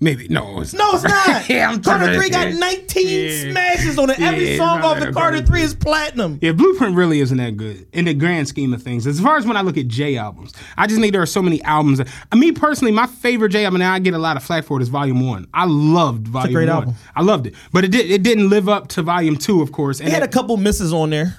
Maybe 0.00 0.28
no. 0.28 0.60
It's 0.60 0.72
No, 0.72 0.92
it's 0.94 1.02
not. 1.02 1.48
yeah, 1.50 1.68
I'm 1.68 1.82
Carter 1.82 2.14
3 2.14 2.30
got 2.30 2.52
19 2.54 3.08
Yeah. 3.08 3.50
smashes 3.50 3.98
on 3.98 4.10
it. 4.10 4.20
Every 4.20 4.52
Yeah, 4.52 4.56
song 4.58 4.78
it's 4.78 4.86
off 4.86 5.00
the. 5.00 5.12
Carter 5.12 5.42
3 5.42 5.60
is 5.60 5.74
platinum. 5.74 6.38
Yeah, 6.40 6.52
Blueprint 6.52 6.94
really 6.94 7.18
isn't 7.18 7.36
that 7.38 7.56
good 7.56 7.84
in 7.92 8.04
the 8.04 8.14
grand 8.14 8.46
scheme 8.46 8.72
of 8.72 8.80
things. 8.80 9.08
As 9.08 9.18
far 9.20 9.38
as 9.38 9.44
when 9.44 9.56
I 9.56 9.62
look 9.62 9.76
at 9.76 9.88
J 9.88 10.16
albums, 10.16 10.52
I 10.76 10.86
just 10.86 11.00
think 11.00 11.12
there 11.12 11.20
are 11.22 11.26
so 11.26 11.42
many 11.42 11.60
albums. 11.64 11.98
That, 11.98 12.06
uh, 12.30 12.36
me 12.36 12.52
personally, 12.52 12.92
my 12.92 13.08
favorite 13.08 13.48
J 13.48 13.64
album, 13.64 13.80
and 13.80 13.90
I 13.90 13.98
get 13.98 14.14
a 14.14 14.18
lot 14.18 14.36
of 14.36 14.44
flack 14.44 14.62
for 14.66 14.78
it, 14.78 14.82
is 14.82 14.88
Volume 14.88 15.26
One. 15.26 15.48
I 15.52 15.64
loved 15.66 16.28
Volume 16.28 16.54
great 16.54 16.68
One. 16.68 16.76
album. 16.76 16.94
I 17.16 17.22
loved 17.22 17.48
it, 17.48 17.54
but 17.72 17.82
it 17.82 17.88
did 17.90 18.08
it 18.08 18.22
didn't 18.22 18.50
live 18.50 18.68
up 18.68 18.86
to 18.90 19.02
Volume 19.02 19.34
Two, 19.36 19.62
of 19.62 19.72
course. 19.72 19.98
And 19.98 20.08
It 20.08 20.12
had 20.12 20.22
a 20.22 20.28
couple 20.28 20.56
misses 20.58 20.92
on 20.92 21.10
there. 21.10 21.36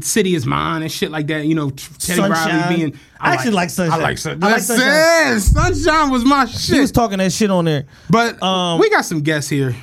City 0.00 0.34
is 0.34 0.46
Mine 0.46 0.82
and 0.82 0.90
shit 0.90 1.10
like 1.10 1.26
that. 1.28 1.44
You 1.46 1.54
know, 1.54 1.70
Teddy 1.70 2.20
Riley 2.20 2.76
being. 2.76 2.98
I 3.20 3.34
actually 3.34 3.52
like 3.52 3.70
Sunshine. 3.70 4.00
I 4.00 4.02
like 4.02 4.18
Sunshine. 4.18 4.42
I 4.44 4.52
like 4.52 4.62
Sunshine. 4.62 5.40
Sunshine 5.40 6.10
was 6.10 6.24
my 6.24 6.46
shit. 6.46 6.74
He 6.74 6.80
was 6.80 6.90
talking 6.92 7.18
that 7.18 7.32
shit 7.32 7.50
on 7.50 7.64
there. 7.66 7.84
but 8.10 8.42
Um, 8.42 8.80
we 8.80 8.90
got 8.90 9.04
some 9.04 9.20
guests 9.20 9.48
here. 9.50 9.76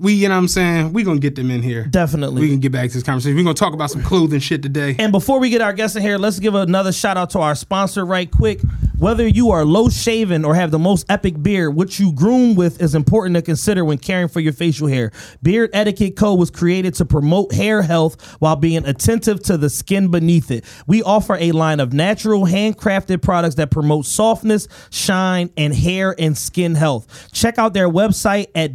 We, 0.00 0.14
you 0.14 0.28
know 0.28 0.34
what 0.34 0.40
I'm 0.40 0.48
saying? 0.48 0.92
We 0.92 1.02
gonna 1.02 1.18
get 1.18 1.34
them 1.34 1.50
in 1.50 1.62
here. 1.62 1.84
Definitely. 1.84 2.42
We 2.42 2.48
can 2.48 2.60
get 2.60 2.72
back 2.72 2.88
to 2.88 2.94
this 2.94 3.02
conversation. 3.02 3.36
We're 3.36 3.44
gonna 3.44 3.54
talk 3.54 3.74
about 3.74 3.90
some 3.90 4.02
clothing 4.02 4.40
shit 4.40 4.62
today. 4.62 4.96
And 4.98 5.12
before 5.12 5.40
we 5.40 5.50
get 5.50 5.60
our 5.60 5.72
guests 5.72 5.96
in 5.96 6.02
here, 6.02 6.18
let's 6.18 6.38
give 6.38 6.54
another 6.54 6.92
shout 6.92 7.16
out 7.16 7.30
to 7.30 7.40
our 7.40 7.54
sponsor 7.54 8.04
right 8.04 8.30
quick. 8.30 8.60
Whether 8.98 9.28
you 9.28 9.52
are 9.52 9.64
low 9.64 9.88
shaven 9.88 10.44
or 10.44 10.56
have 10.56 10.72
the 10.72 10.78
most 10.78 11.06
epic 11.08 11.40
beard, 11.40 11.76
what 11.76 12.00
you 12.00 12.12
groom 12.12 12.56
with 12.56 12.82
is 12.82 12.96
important 12.96 13.36
to 13.36 13.42
consider 13.42 13.84
when 13.84 13.98
caring 13.98 14.26
for 14.26 14.40
your 14.40 14.52
facial 14.52 14.88
hair. 14.88 15.12
Beard 15.40 15.70
Etiquette 15.72 16.16
Co. 16.16 16.34
was 16.34 16.50
created 16.50 16.94
to 16.94 17.04
promote 17.04 17.52
hair 17.52 17.82
health 17.82 18.20
while 18.40 18.56
being 18.56 18.84
attentive 18.84 19.40
to 19.44 19.56
the 19.56 19.70
skin 19.70 20.10
beneath 20.10 20.50
it. 20.50 20.64
We 20.88 21.04
offer 21.04 21.36
a 21.36 21.52
line 21.52 21.78
of 21.78 21.92
natural, 21.92 22.46
handcrafted 22.46 23.22
products 23.22 23.54
that 23.54 23.70
promote 23.70 24.04
softness, 24.04 24.66
shine, 24.90 25.50
and 25.56 25.72
hair 25.72 26.16
and 26.18 26.36
skin 26.36 26.74
health. 26.74 27.30
Check 27.30 27.56
out 27.56 27.74
their 27.74 27.88
website 27.88 28.48
at 28.56 28.74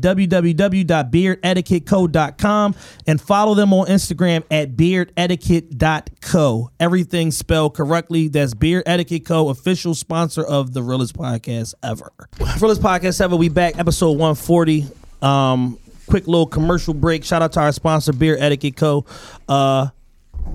www.beardetiquetteco.com 1.14 2.76
and 3.08 3.22
follow 3.22 3.54
them 3.56 3.74
on 3.74 3.88
Instagram 3.88 4.44
at 4.52 4.76
beardetiquette.co. 4.76 6.72
Everything 6.80 7.32
spelled 7.32 7.76
correctly. 7.76 8.28
That's 8.28 8.54
Beard 8.54 8.84
Etiquette 8.86 9.26
Co., 9.26 9.50
official 9.50 9.96
sponsor 9.96 10.44
of 10.44 10.74
the 10.74 10.84
realest 10.84 11.16
podcast 11.16 11.74
ever. 11.84 12.12
Realest 12.60 12.82
podcast 12.82 13.22
ever. 13.22 13.36
We 13.36 13.50
back, 13.50 13.78
episode 13.78 14.12
140. 14.12 14.88
Um, 15.22 15.78
quick 16.08 16.28
little 16.28 16.48
commercial 16.48 16.94
break. 16.94 17.24
Shout 17.24 17.42
out 17.42 17.54
to 17.54 17.62
our 17.62 17.72
sponsor, 17.72 18.14
Beard 18.14 18.40
Etiquette 18.40 18.76
Co. 18.76 19.06
Uh, 19.48 19.88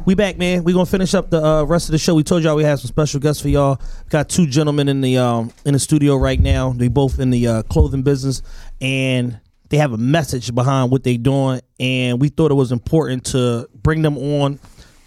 we 0.05 0.15
back, 0.15 0.37
man. 0.37 0.65
We 0.65 0.75
gonna 0.75 0.85
finish 0.85 1.15
up 1.15 1.31
the 1.31 1.43
uh, 1.43 1.65
rest 1.65 1.89
of 1.89 1.93
the 1.93 1.99
show. 1.99 2.15
We 2.15 2.23
told 2.23 2.43
y'all 2.43 2.57
we 2.57 2.65
have 2.65 2.79
some 2.79 2.89
special 2.89 3.21
guests 3.21 3.41
for 3.41 3.49
y'all. 3.49 3.81
Got 4.11 4.29
two 4.29 4.47
gentlemen 4.47 4.87
in 4.89 5.01
the 5.01 5.17
um, 5.17 5.51
in 5.65 5.73
the 5.73 5.79
studio 5.79 6.17
right 6.17 6.39
now. 6.39 6.73
They 6.73 6.89
both 6.89 7.19
in 7.19 7.31
the 7.31 7.47
uh, 7.47 7.63
clothing 7.63 8.03
business, 8.03 8.43
and 8.83 9.41
they 9.69 9.77
have 9.79 9.93
a 9.93 9.99
message 9.99 10.55
behind 10.55 10.91
what 10.91 11.05
they're 11.05 11.19
doing. 11.19 11.61
And 11.79 12.21
we 12.21 12.29
thought 12.29 12.51
it 12.51 12.55
was 12.55 12.73
important 12.73 13.27
to 13.27 13.69
bring 13.75 14.03
them 14.03 14.17
on 14.17 14.59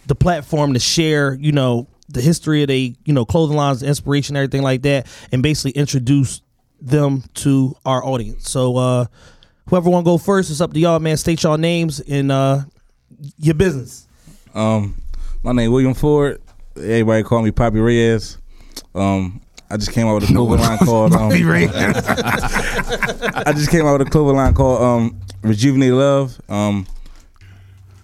the 0.08 0.16
platform 0.16 0.74
to 0.74 0.80
share, 0.80 1.34
you 1.34 1.52
know, 1.52 1.88
the 2.10 2.22
history 2.22 2.62
of 2.64 2.68
they, 2.68 2.96
you 3.06 3.14
know, 3.14 3.26
clothing 3.26 3.58
lines, 3.58 3.84
inspiration, 3.84 4.36
everything 4.36 4.62
like 4.62 4.82
that, 4.84 5.08
and 5.32 5.42
basically 5.42 5.72
introduce 5.72 6.42
them 6.82 7.24
to 7.36 7.76
our 7.86 8.04
audience. 8.04 8.50
So 8.50 8.78
uh 8.78 9.06
whoever 9.68 9.90
want 9.90 10.06
to 10.06 10.12
go 10.12 10.18
first, 10.18 10.50
it's 10.50 10.62
up 10.62 10.74
to 10.74 10.80
y'all, 10.80 11.00
man. 11.00 11.18
State 11.18 11.44
y'all 11.44 11.58
names 11.58 12.00
and 12.00 12.32
uh 12.32 12.62
your 13.38 13.54
business. 13.54 14.08
Um, 14.54 15.02
my 15.44 15.52
name 15.54 15.72
William 15.72 15.94
Ford. 15.94 16.42
Everybody 16.76 17.24
call 17.24 17.42
me 17.42 17.52
Poppy 17.52 17.80
Reyes. 17.80 18.38
Um, 18.96 19.42
I 19.72 19.78
just 19.78 19.94
came 19.94 20.06
out 20.06 20.16
with 20.16 20.30
a 20.30 20.34
clothing 20.34 20.60
line 20.60 20.78
called. 20.80 21.14
Um, 21.14 21.32
I 23.46 23.54
just 23.56 23.72
came 23.72 23.86
out 23.86 23.98
with 24.00 24.08
a 24.08 24.12
clothing 24.12 24.36
line 24.36 24.54
called 24.54 24.82
um, 24.82 25.22
Rejuvenate 25.44 25.94
Love. 25.94 26.42
Um, 26.50 26.86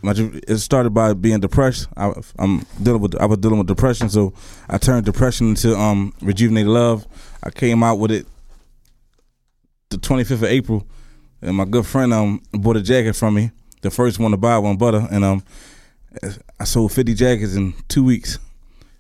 my, 0.02 0.14
it 0.16 0.58
started 0.60 0.92
by 0.92 1.14
being 1.14 1.42
depressed. 1.42 1.90
I, 1.98 2.14
I'm 2.40 2.66
dealing 2.82 3.02
with 3.02 3.16
I 3.20 3.26
was 3.26 3.40
dealing 3.40 3.58
with 3.58 3.68
depression, 3.68 4.10
so 4.10 4.34
I 4.70 4.78
turned 4.78 5.06
depression 5.06 5.50
into 5.50 5.76
um, 5.78 6.14
Rejuvenate 6.22 6.68
Love. 6.68 7.06
I 7.44 7.50
came 7.50 7.84
out 7.84 8.00
with 8.00 8.12
it 8.12 8.26
the 9.90 9.98
25th 9.98 10.32
of 10.32 10.44
April, 10.46 10.88
and 11.42 11.58
my 11.58 11.66
good 11.66 11.86
friend 11.86 12.14
um 12.14 12.42
bought 12.54 12.78
a 12.78 12.82
jacket 12.82 13.14
from 13.18 13.34
me, 13.34 13.52
the 13.82 13.92
first 13.92 14.20
one 14.20 14.32
to 14.32 14.38
buy 14.38 14.58
one 14.58 14.78
butter, 14.78 15.06
and 15.12 15.26
um 15.26 15.44
I 16.60 16.64
sold 16.64 16.94
50 16.94 17.14
jackets 17.14 17.56
in 17.56 17.74
two 17.90 18.06
weeks, 18.06 18.40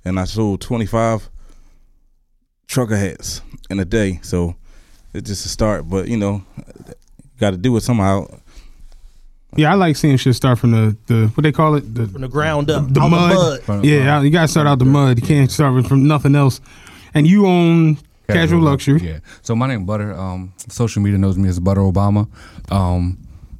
and 0.03 0.19
I 0.19 0.25
sold 0.25 0.59
25 0.59 1.29
trucker 2.67 2.97
hats 2.97 3.41
in 3.69 3.79
a 3.79 3.85
day. 3.85 4.19
So 4.21 4.55
it's 5.13 5.27
just 5.27 5.45
a 5.45 5.49
start, 5.49 5.89
but 5.89 6.07
you 6.07 6.17
know, 6.17 6.43
got 7.39 7.51
to 7.51 7.57
do 7.57 7.75
it 7.77 7.81
somehow. 7.81 8.27
Yeah, 9.55 9.71
I 9.71 9.75
like 9.75 9.95
seeing 9.95 10.17
shit 10.17 10.35
start 10.35 10.59
from 10.59 10.71
the, 10.71 10.97
the 11.07 11.27
what 11.33 11.41
they 11.43 11.51
call 11.51 11.75
it 11.75 11.95
the 11.95 12.07
From 12.07 12.21
the 12.21 12.27
ground 12.27 12.69
up. 12.69 12.93
the 12.93 13.01
Out 13.01 13.09
mud. 13.09 13.61
the 13.65 13.73
mud. 13.77 13.85
Yeah, 13.85 14.21
you 14.21 14.29
gotta 14.29 14.47
start 14.47 14.67
out 14.67 14.77
the 14.77 14.85
mud. 14.85 15.19
You 15.19 15.25
can't 15.25 15.49
start 15.49 15.87
from 15.87 16.07
nothing 16.07 16.35
else. 16.35 16.61
And 17.13 17.25
you 17.25 17.47
own 17.47 17.97
Casual, 18.27 18.59
Luxury. 18.61 18.99
Yeah. 19.01 19.19
So 19.41 19.55
my 19.55 19.67
name 19.67 19.85
Butter. 19.85 20.13
Um, 20.13 20.53
social 20.67 21.01
media 21.01 21.17
knows 21.17 21.37
me 21.37 21.47
as 21.47 21.59
Butter 21.59 21.79
Obama. 21.81 22.27
Um, 22.69 23.17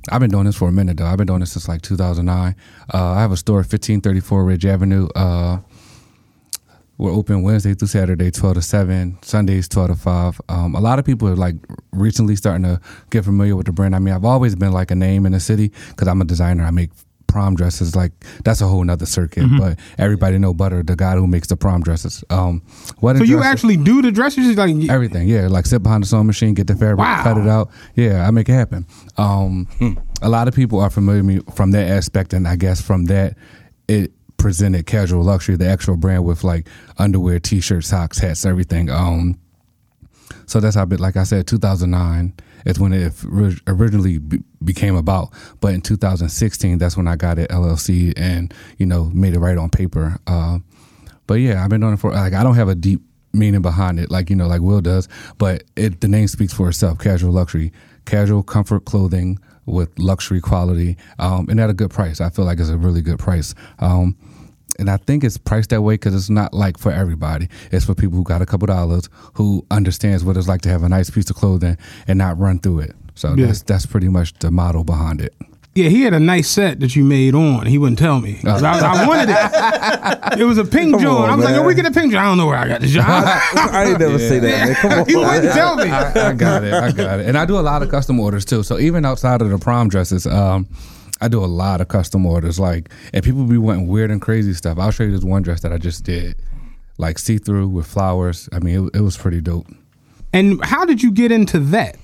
I've 0.09 0.19
been 0.19 0.29
doing 0.29 0.43
this 0.45 0.57
for 0.57 0.67
a 0.67 0.71
minute 0.73 0.97
though. 0.97 1.05
I've 1.05 1.17
been 1.17 1.25
doing 1.25 1.39
this 1.39 1.53
since 1.53 1.67
like 1.69 1.81
2009. 1.81 2.55
Uh, 2.93 2.97
I 3.13 3.21
have 3.21 3.31
a 3.31 3.38
store, 3.38 3.57
1534 3.59 4.43
Ridge 4.43 4.65
Avenue. 4.65 5.07
Uh, 5.15 5.59
we're 6.98 7.11
open 7.11 7.44
Wednesday 7.44 7.74
through 7.74 7.88
Saturday, 7.90 8.32
12 8.32 8.56
to 8.56 8.61
7, 8.61 9.18
Sundays, 9.22 9.68
12 9.68 9.90
to 9.90 9.95
5. 9.95 10.41
Um, 10.49 10.76
a 10.76 10.80
lot 10.80 10.98
of 10.99 11.06
people 11.06 11.28
are 11.28 11.36
like 11.36 11.56
recently 11.91 12.36
starting 12.36 12.64
to 12.64 12.82
get 13.11 13.24
familiar 13.26 13.56
with 13.56 13.68
the 13.68 13.72
brand. 13.72 13.95
I 13.95 13.99
mean, 13.99 14.14
I've 14.14 14.26
always 14.26 14.56
been 14.56 14.72
like 14.72 14.90
a 14.91 14.95
name 14.95 15.26
in 15.26 15.32
the 15.34 15.40
city 15.40 15.72
because 15.90 16.07
I'm 16.07 16.22
a 16.22 16.26
designer. 16.26 16.64
I 16.64 16.72
make 16.72 16.90
prom 17.28 17.56
dresses. 17.56 17.95
Like, 17.95 18.14
that's 18.45 18.61
a 18.61 18.68
whole 18.68 18.84
nother 18.84 19.06
circuit. 19.06 19.44
Mm-hmm. 19.44 19.57
But 19.57 19.80
everybody 19.99 20.38
know 20.40 20.53
Butter, 20.53 20.82
the 20.82 20.95
guy 20.95 21.15
who 21.15 21.28
makes 21.28 21.48
the 21.49 21.57
prom 21.57 21.82
dresses. 21.82 22.24
Um, 22.30 22.64
wedding 23.02 23.19
So 23.19 23.26
you 23.26 23.36
dresses- 23.38 23.52
actually 23.52 23.78
do 23.78 24.02
the 24.02 24.11
dresses? 24.11 24.57
Like 24.57 24.74
Everything, 24.90 25.28
yeah. 25.28 25.48
Like 25.49 25.65
sit 25.68 25.84
behind 25.84 26.03
the 26.03 26.07
sewing 26.07 26.26
machine, 26.26 26.53
get 26.56 26.68
the 26.68 26.74
fabric, 26.74 26.99
Wow. 26.99 27.22
cut 27.24 27.38
it 27.38 27.48
out. 27.48 27.69
Yeah, 27.95 28.26
I 28.28 28.32
make 28.32 28.48
it 28.49 28.53
happen. 28.53 28.88
Um, 29.18 29.68
A 30.24 30.30
lot 30.30 30.48
of 30.48 30.56
people 30.56 30.80
are 30.80 30.90
familiar 30.90 31.22
with 31.22 31.36
me 31.36 31.41
from 31.53 31.72
that 31.72 31.88
aspect, 31.91 32.34
and 32.34 32.48
I 32.48 32.56
guess 32.56 32.82
from 32.82 33.06
that, 33.06 33.36
it 33.88 34.14
presented 34.38 34.85
casual 34.85 35.23
luxury, 35.23 35.55
the 35.55 35.68
actual 35.68 35.97
brand 35.97 36.26
with 36.26 36.43
like 36.43 36.68
underwear, 36.97 37.39
t-shirts, 37.39 37.88
socks, 37.88 38.19
hats, 38.19 38.45
everything. 38.45 38.89
Um, 38.89 39.39
so 40.45 40.59
that's 40.59 40.76
how. 40.76 40.85
Like 40.85 41.18
I 41.18 41.23
said, 41.23 41.47
2009 41.47 42.34
is 42.65 42.80
when 42.80 42.93
it 42.93 43.14
originally 43.68 44.18
be- 44.18 44.43
became 44.64 44.95
about. 44.95 45.30
But 45.59 45.73
in 45.73 45.81
2016, 45.81 46.77
that's 46.77 46.97
when 46.97 47.07
I 47.07 47.15
got 47.15 47.39
it 47.39 47.49
LLC 47.49 48.14
and 48.15 48.53
you 48.77 48.85
know 48.85 49.05
made 49.05 49.34
it 49.34 49.39
right 49.39 49.57
on 49.57 49.69
paper. 49.69 50.18
Uh, 50.26 50.59
but 51.27 51.35
yeah, 51.35 51.64
I've 51.64 51.69
been 51.69 51.81
doing 51.81 51.93
it 51.93 51.99
for 51.99 52.11
like 52.11 52.34
I 52.34 52.43
don't 52.43 52.55
have 52.55 52.69
a 52.69 52.76
deep 52.76 53.01
meaning 53.34 53.61
behind 53.61 53.99
it, 53.99 54.09
like 54.09 54.30
you 54.30 54.35
know, 54.35 54.47
like 54.47 54.61
Will 54.61 54.81
does. 54.81 55.07
But 55.38 55.64
it 55.76 56.01
the 56.01 56.07
name 56.07 56.27
speaks 56.27 56.53
for 56.53 56.69
itself. 56.69 56.99
Casual 56.99 57.31
luxury, 57.31 57.72
casual 58.05 58.43
comfort 58.43 58.85
clothing 58.85 59.39
with 59.65 59.89
luxury 59.99 60.39
quality, 60.39 60.97
um, 61.19 61.47
and 61.49 61.59
at 61.59 61.69
a 61.69 61.73
good 61.73 61.91
price. 61.91 62.22
I 62.22 62.30
feel 62.30 62.45
like 62.45 62.59
it's 62.59 62.69
a 62.69 62.77
really 62.77 63.01
good 63.01 63.19
price. 63.19 63.53
Um, 63.80 64.18
and 64.79 64.89
I 64.89 64.97
think 64.97 65.23
it's 65.23 65.37
priced 65.37 65.69
that 65.71 65.81
way 65.81 65.95
because 65.95 66.13
it's 66.15 66.29
not 66.29 66.53
like 66.53 66.77
for 66.77 66.91
everybody. 66.91 67.47
It's 67.71 67.85
for 67.85 67.95
people 67.95 68.17
who 68.17 68.23
got 68.23 68.41
a 68.41 68.45
couple 68.45 68.67
dollars, 68.67 69.09
who 69.35 69.65
understands 69.71 70.23
what 70.23 70.37
it's 70.37 70.47
like 70.47 70.61
to 70.61 70.69
have 70.69 70.83
a 70.83 70.89
nice 70.89 71.09
piece 71.09 71.29
of 71.29 71.35
clothing 71.35 71.77
and 72.07 72.17
not 72.17 72.37
run 72.39 72.59
through 72.59 72.79
it. 72.79 72.95
So 73.15 73.33
Yeah. 73.35 73.47
that's 73.47 73.61
that's 73.63 73.85
pretty 73.85 74.09
much 74.09 74.33
the 74.39 74.51
model 74.51 74.83
behind 74.83 75.21
it. 75.21 75.33
Yeah, 75.75 75.89
he 75.89 76.01
had 76.01 76.13
a 76.15 76.19
nice 76.19 76.47
set 76.49 76.79
that 76.79 76.95
you 76.95 77.03
made 77.03 77.35
on. 77.35 77.67
He 77.67 77.77
wouldn't 77.77 77.99
tell 77.99 78.19
me. 78.19 78.39
'Cause 78.43 78.63
I, 78.63 78.79
I 78.79 79.07
wanted 79.07 79.29
it. 79.29 80.39
It 80.39 80.43
was 80.43 80.57
a 80.57 80.65
pink 80.65 80.91
Come 80.93 81.01
joint. 81.01 81.17
on, 81.19 81.29
I 81.29 81.35
was 81.35 81.45
like, 81.45 81.53
man. 81.55 81.63
"Oh, 81.63 81.67
we 81.67 81.73
get 81.75 81.85
a 81.85 81.91
pink 81.91 82.11
joint." 82.11 82.23
I 82.23 82.27
don't 82.27 82.37
know 82.37 82.47
where 82.47 82.57
I 82.57 82.67
got 82.67 82.81
the 82.81 82.87
job. 82.87 83.05
I 83.09 83.85
ain't 83.89 83.99
never 83.99 84.19
say 84.19 84.39
that. 84.39 84.65
Man. 84.67 84.75
Come 84.75 84.91
on, 84.99 85.05
he 85.07 85.15
wouldn't 85.15 85.53
tell 85.53 85.75
me. 85.75 85.89
I, 85.89 86.29
I 86.29 86.33
got 86.33 86.63
it. 86.63 86.73
I 86.73 86.91
got 86.91 87.19
it. 87.19 87.27
And 87.27 87.37
I 87.37 87.45
do 87.45 87.57
a 87.57 87.61
lot 87.61 87.81
of 87.83 87.89
custom 87.89 88.19
orders 88.19 88.43
too. 88.45 88.61
So 88.63 88.77
even 88.79 89.05
outside 89.05 89.41
of 89.41 89.49
the 89.49 89.57
prom 89.57 89.87
dresses, 89.87 90.27
um, 90.27 90.67
I 91.22 91.27
do 91.27 91.44
a 91.44 91.45
lot 91.48 91.81
of 91.81 91.88
custom 91.88 92.26
orders. 92.26 92.60
Like, 92.60 92.89
and 93.14 93.23
people 93.23 93.44
be 93.45 93.57
wanting 93.57 93.88
weird 93.88 94.11
and 94.11 94.22
crazy 94.22 94.53
stuff. 94.53 94.77
I'll 94.77 94.91
show 94.91 95.03
you 95.03 95.11
this 95.11 95.23
one 95.23 95.41
dress 95.41 95.61
that 95.61 95.73
I 95.73 95.77
just 95.77 96.03
did, 96.03 96.35
like 96.98 97.18
see 97.19 97.38
through 97.38 97.68
with 97.69 97.88
flowers. 97.88 98.48
I 98.53 98.60
mean, 98.60 98.88
it, 98.88 98.98
it 98.98 99.02
was 99.02 99.18
pretty 99.18 99.41
dope. 99.41 99.68
And 100.34 100.64
how 100.64 100.85
did 100.85 101.02
you 101.02 101.11
get 101.11 101.31
into 101.31 101.60
that? 101.60 101.98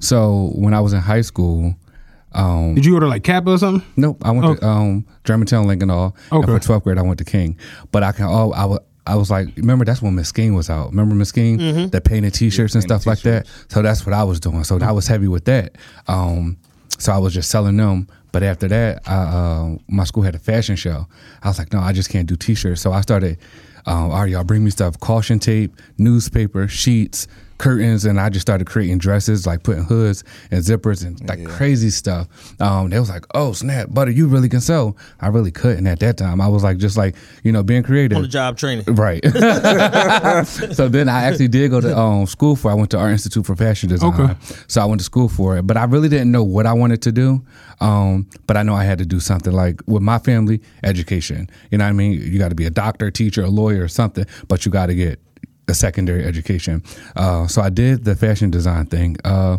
So 0.00 0.50
when 0.54 0.74
I 0.74 0.80
was 0.80 0.92
in 0.92 1.00
high 1.00 1.20
school, 1.20 1.76
um, 2.32 2.74
Did 2.74 2.84
you 2.84 2.94
order 2.94 3.06
like 3.08 3.22
Kappa 3.22 3.52
or 3.52 3.58
something? 3.58 3.86
Nope, 3.96 4.18
I 4.24 4.30
went 4.30 4.58
to 4.60 4.66
um, 4.66 5.06
Germantown 5.24 5.66
Lincoln 5.66 5.88
Hall. 5.88 6.14
And 6.30 6.42
Okay. 6.44 6.52
for 6.52 6.58
twelfth 6.58 6.84
grade, 6.84 6.98
I 6.98 7.02
went 7.02 7.18
to 7.18 7.24
King. 7.24 7.56
But 7.92 8.02
I 8.02 8.12
can 8.12 8.26
all 8.26 8.52
I 8.52 8.64
was 8.66 8.80
I 9.06 9.14
was 9.14 9.30
like, 9.30 9.56
remember 9.56 9.84
that's 9.84 10.02
when 10.02 10.16
Miss 10.16 10.32
King 10.32 10.54
was 10.54 10.68
out. 10.68 10.90
Remember 10.90 11.14
Miss 11.14 11.30
King, 11.30 11.90
that 11.90 12.02
painted 12.04 12.34
T-shirts 12.34 12.74
and 12.74 12.82
stuff 12.82 13.06
like 13.06 13.20
that. 13.22 13.46
So 13.68 13.80
that's 13.80 14.04
what 14.04 14.12
I 14.12 14.24
was 14.24 14.40
doing. 14.40 14.64
So 14.64 14.80
I 14.80 14.90
was 14.90 15.06
heavy 15.06 15.28
with 15.28 15.44
that. 15.44 15.76
Um, 16.08 16.56
so 16.98 17.12
I 17.12 17.18
was 17.18 17.32
just 17.32 17.48
selling 17.48 17.76
them. 17.76 18.08
But 18.36 18.42
after 18.42 18.68
that, 18.68 19.00
I, 19.08 19.14
uh, 19.14 19.78
my 19.88 20.04
school 20.04 20.22
had 20.22 20.34
a 20.34 20.38
fashion 20.38 20.76
show. 20.76 21.06
I 21.42 21.48
was 21.48 21.58
like, 21.58 21.72
no, 21.72 21.80
I 21.80 21.94
just 21.94 22.10
can't 22.10 22.28
do 22.28 22.36
T-shirts. 22.36 22.82
So 22.82 22.92
I 22.92 23.00
started. 23.00 23.38
Um, 23.86 24.10
all 24.10 24.20
right, 24.20 24.28
y'all 24.28 24.44
bring 24.44 24.62
me 24.62 24.68
stuff: 24.68 25.00
caution 25.00 25.38
tape, 25.38 25.74
newspaper, 25.96 26.68
sheets, 26.68 27.28
curtains, 27.58 28.04
and 28.04 28.20
I 28.20 28.28
just 28.28 28.42
started 28.42 28.66
creating 28.66 28.98
dresses, 28.98 29.46
like 29.46 29.62
putting 29.62 29.84
hoods 29.84 30.24
and 30.50 30.62
zippers 30.62 31.04
and 31.04 31.26
like 31.28 31.44
crazy 31.44 31.90
stuff. 31.90 32.28
Um, 32.60 32.90
they 32.90 32.98
was 32.98 33.10
like, 33.10 33.24
"Oh 33.34 33.52
snap, 33.52 33.88
butter, 33.92 34.10
you 34.10 34.28
really 34.28 34.48
can 34.48 34.60
sew." 34.60 34.96
I 35.20 35.28
really 35.28 35.50
couldn't 35.50 35.86
at 35.86 36.00
that 36.00 36.16
time. 36.16 36.40
I 36.40 36.48
was 36.48 36.62
like, 36.62 36.78
just 36.78 36.96
like 36.96 37.16
you 37.42 37.52
know, 37.52 37.62
being 37.62 37.82
creative. 37.82 38.16
On 38.16 38.22
the 38.22 38.28
job 38.28 38.56
training. 38.56 38.84
Right. 38.86 39.24
so 40.74 40.88
then 40.88 41.08
I 41.08 41.24
actually 41.24 41.48
did 41.48 41.70
go 41.70 41.80
to 41.80 41.96
um, 41.96 42.26
school 42.26 42.56
for. 42.56 42.70
I 42.70 42.74
went 42.74 42.90
to 42.90 42.98
Art 42.98 43.12
Institute 43.12 43.46
for 43.46 43.56
Fashion 43.56 43.88
Design. 43.88 44.20
Okay. 44.20 44.34
So 44.68 44.80
I 44.80 44.84
went 44.84 45.00
to 45.00 45.04
school 45.04 45.28
for 45.28 45.56
it, 45.56 45.66
but 45.66 45.76
I 45.76 45.84
really 45.84 46.08
didn't 46.08 46.32
know 46.32 46.44
what 46.44 46.66
I 46.66 46.72
wanted 46.72 47.02
to 47.02 47.12
do. 47.12 47.44
Um, 47.80 48.28
but 48.46 48.56
I 48.56 48.62
know 48.62 48.74
I 48.74 48.84
had 48.84 48.98
to 48.98 49.06
do 49.06 49.20
something 49.20 49.52
like 49.52 49.80
with 49.86 50.02
my 50.02 50.18
family, 50.18 50.60
education. 50.82 51.48
You 51.70 51.78
know 51.78 51.84
what 51.84 51.90
I 51.90 51.92
mean? 51.92 52.12
You 52.12 52.38
got 52.38 52.48
to 52.48 52.54
be 52.54 52.66
a 52.66 52.70
doctor, 52.70 53.10
teacher, 53.10 53.42
a 53.42 53.48
lawyer, 53.48 53.84
or 53.84 53.88
something. 53.88 54.24
But 54.48 54.64
you 54.64 54.72
got 54.72 54.86
to 54.86 54.94
get 54.94 55.20
a 55.68 55.74
secondary 55.74 56.24
education. 56.24 56.82
Uh, 57.14 57.46
so 57.46 57.62
I 57.62 57.70
did 57.70 58.04
the 58.04 58.14
fashion 58.16 58.50
design 58.50 58.86
thing. 58.86 59.16
Uh, 59.24 59.58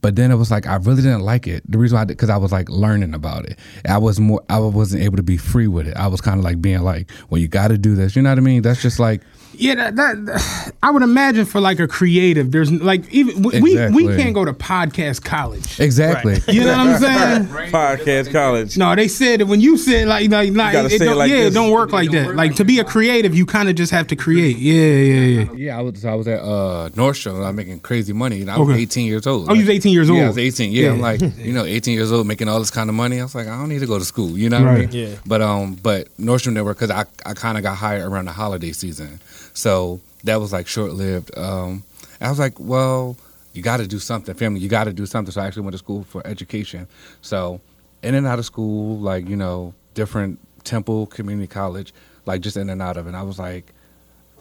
but 0.00 0.16
then 0.16 0.30
it 0.30 0.36
was 0.36 0.50
like 0.50 0.66
I 0.66 0.76
really 0.76 1.02
didn't 1.02 1.20
like 1.22 1.46
it. 1.46 1.62
The 1.70 1.78
reason 1.78 1.96
why, 1.98 2.04
because 2.04 2.30
I 2.30 2.36
was 2.36 2.52
like 2.52 2.68
learning 2.68 3.14
about 3.14 3.46
it. 3.46 3.58
I 3.88 3.98
was 3.98 4.18
more, 4.20 4.42
I 4.48 4.58
wasn't 4.58 5.02
able 5.02 5.16
to 5.16 5.22
be 5.22 5.36
free 5.36 5.68
with 5.68 5.86
it. 5.88 5.96
I 5.96 6.06
was 6.06 6.20
kind 6.20 6.38
of 6.38 6.44
like 6.44 6.60
being 6.60 6.82
like, 6.82 7.10
well, 7.30 7.40
you 7.40 7.48
got 7.48 7.68
to 7.68 7.78
do 7.78 7.94
this. 7.94 8.16
You 8.16 8.22
know 8.22 8.30
what 8.30 8.38
I 8.38 8.42
mean? 8.42 8.62
That's 8.62 8.82
just 8.82 8.98
like 8.98 9.22
Yeah, 9.54 9.74
that, 9.90 9.96
that 9.96 10.72
I 10.82 10.90
would 10.90 11.02
imagine 11.02 11.44
for 11.46 11.60
like 11.60 11.78
a 11.80 11.88
creative, 11.88 12.50
there's 12.52 12.70
like 12.72 13.08
even 13.12 13.42
we 13.42 13.60
we, 13.60 13.72
Exactly. 13.72 14.06
we 14.06 14.16
can't 14.16 14.34
go 14.34 14.44
to 14.44 14.52
podcast 14.52 15.24
college. 15.24 15.80
exactly. 15.80 16.38
You 16.48 16.64
know 16.64 16.76
what 16.76 16.78
I'm 16.78 16.98
saying? 17.00 17.46
Podcast 17.72 18.32
college. 18.32 18.76
No, 18.78 18.94
they 18.94 19.08
said 19.08 19.40
that 19.40 19.46
when 19.46 19.60
you 19.60 19.76
said 19.76 20.08
like 20.08 20.30
like, 20.30 20.52
like 20.52 20.72
gotta 20.72 20.94
it 20.94 20.98
don't, 20.98 21.16
like 21.16 21.30
yeah, 21.30 21.36
this. 21.38 21.52
it 21.52 21.54
don't 21.54 21.70
work 21.70 21.92
like 21.92 22.10
that. 22.12 22.34
Like 22.36 22.54
to 22.56 22.64
be 22.64 22.78
a 22.78 22.84
creative, 22.84 23.34
you 23.34 23.44
kind 23.46 23.68
of 23.68 23.74
just 23.74 23.92
have 23.92 24.06
to 24.08 24.16
create. 24.16 24.56
Yeah, 24.58 24.74
yeah, 24.74 25.42
yeah. 25.42 25.52
Yeah, 25.56 25.78
I 25.78 25.82
was 25.82 26.04
I 26.04 26.14
was 26.14 26.28
at 26.28 26.40
uh, 26.40 26.90
Nordstrom. 26.90 27.44
I'm 27.44 27.56
making 27.56 27.80
crazy 27.80 28.12
money, 28.12 28.40
and 28.42 28.50
I 28.50 28.58
was 28.58 28.68
Okay. 28.68 28.80
18 28.82 29.06
years 29.06 29.26
old. 29.26 29.50
Oh, 29.50 29.54
you 29.54 29.65
was 29.66 29.76
18 29.76 29.92
years 29.92 30.08
old. 30.10 30.18
Yeah, 30.18 30.24
I 30.24 30.28
was 30.28 30.38
18. 30.38 30.72
Yeah, 30.72 30.90
I'm 30.92 31.00
like, 31.00 31.20
you 31.38 31.52
know, 31.52 31.64
18 31.64 31.94
years 31.94 32.12
old, 32.12 32.26
making 32.26 32.48
all 32.48 32.58
this 32.58 32.70
kind 32.70 32.88
of 32.88 32.96
money. 32.96 33.20
I 33.20 33.22
was 33.24 33.34
like, 33.34 33.46
I 33.46 33.56
don't 33.58 33.68
need 33.68 33.80
to 33.80 33.86
go 33.86 33.98
to 33.98 34.04
school. 34.04 34.36
You 34.38 34.48
know 34.48 34.60
what 34.60 34.68
I 34.68 34.74
Right. 34.74 34.92
mean? 34.92 35.08
Yeah. 35.10 35.16
But 35.26 35.42
um, 35.42 35.74
but 35.74 36.08
Nordstrom 36.18 36.52
Network 36.54 36.78
because 36.78 36.90
I 36.90 37.04
I 37.24 37.34
kind 37.34 37.56
of 37.56 37.62
got 37.62 37.76
hired 37.76 38.04
around 38.04 38.26
the 38.26 38.32
holiday 38.32 38.72
season, 38.72 39.20
so 39.54 40.00
that 40.24 40.36
was 40.40 40.52
like 40.52 40.66
short 40.66 40.92
lived. 40.92 41.36
Um, 41.36 41.82
I 42.20 42.30
was 42.30 42.38
like, 42.38 42.58
well, 42.58 43.16
you 43.52 43.62
got 43.62 43.76
to 43.78 43.86
do 43.86 43.98
something, 43.98 44.34
family. 44.34 44.60
You 44.60 44.68
got 44.68 44.84
to 44.84 44.92
do 44.92 45.06
something. 45.06 45.32
So 45.32 45.40
I 45.40 45.46
actually 45.46 45.62
went 45.62 45.72
to 45.74 45.78
school 45.78 46.04
for 46.04 46.26
education. 46.26 46.86
So 47.22 47.60
in 48.02 48.14
and 48.14 48.26
out 48.26 48.38
of 48.38 48.44
school, 48.46 48.98
like 48.98 49.28
you 49.28 49.36
know, 49.36 49.74
different 49.94 50.38
Temple 50.64 51.06
Community 51.06 51.46
College, 51.46 51.92
like 52.26 52.40
just 52.40 52.56
in 52.56 52.68
and 52.70 52.80
out 52.82 52.96
of 52.96 53.06
it. 53.06 53.10
And 53.10 53.16
I 53.16 53.22
was 53.22 53.38
like 53.38 53.72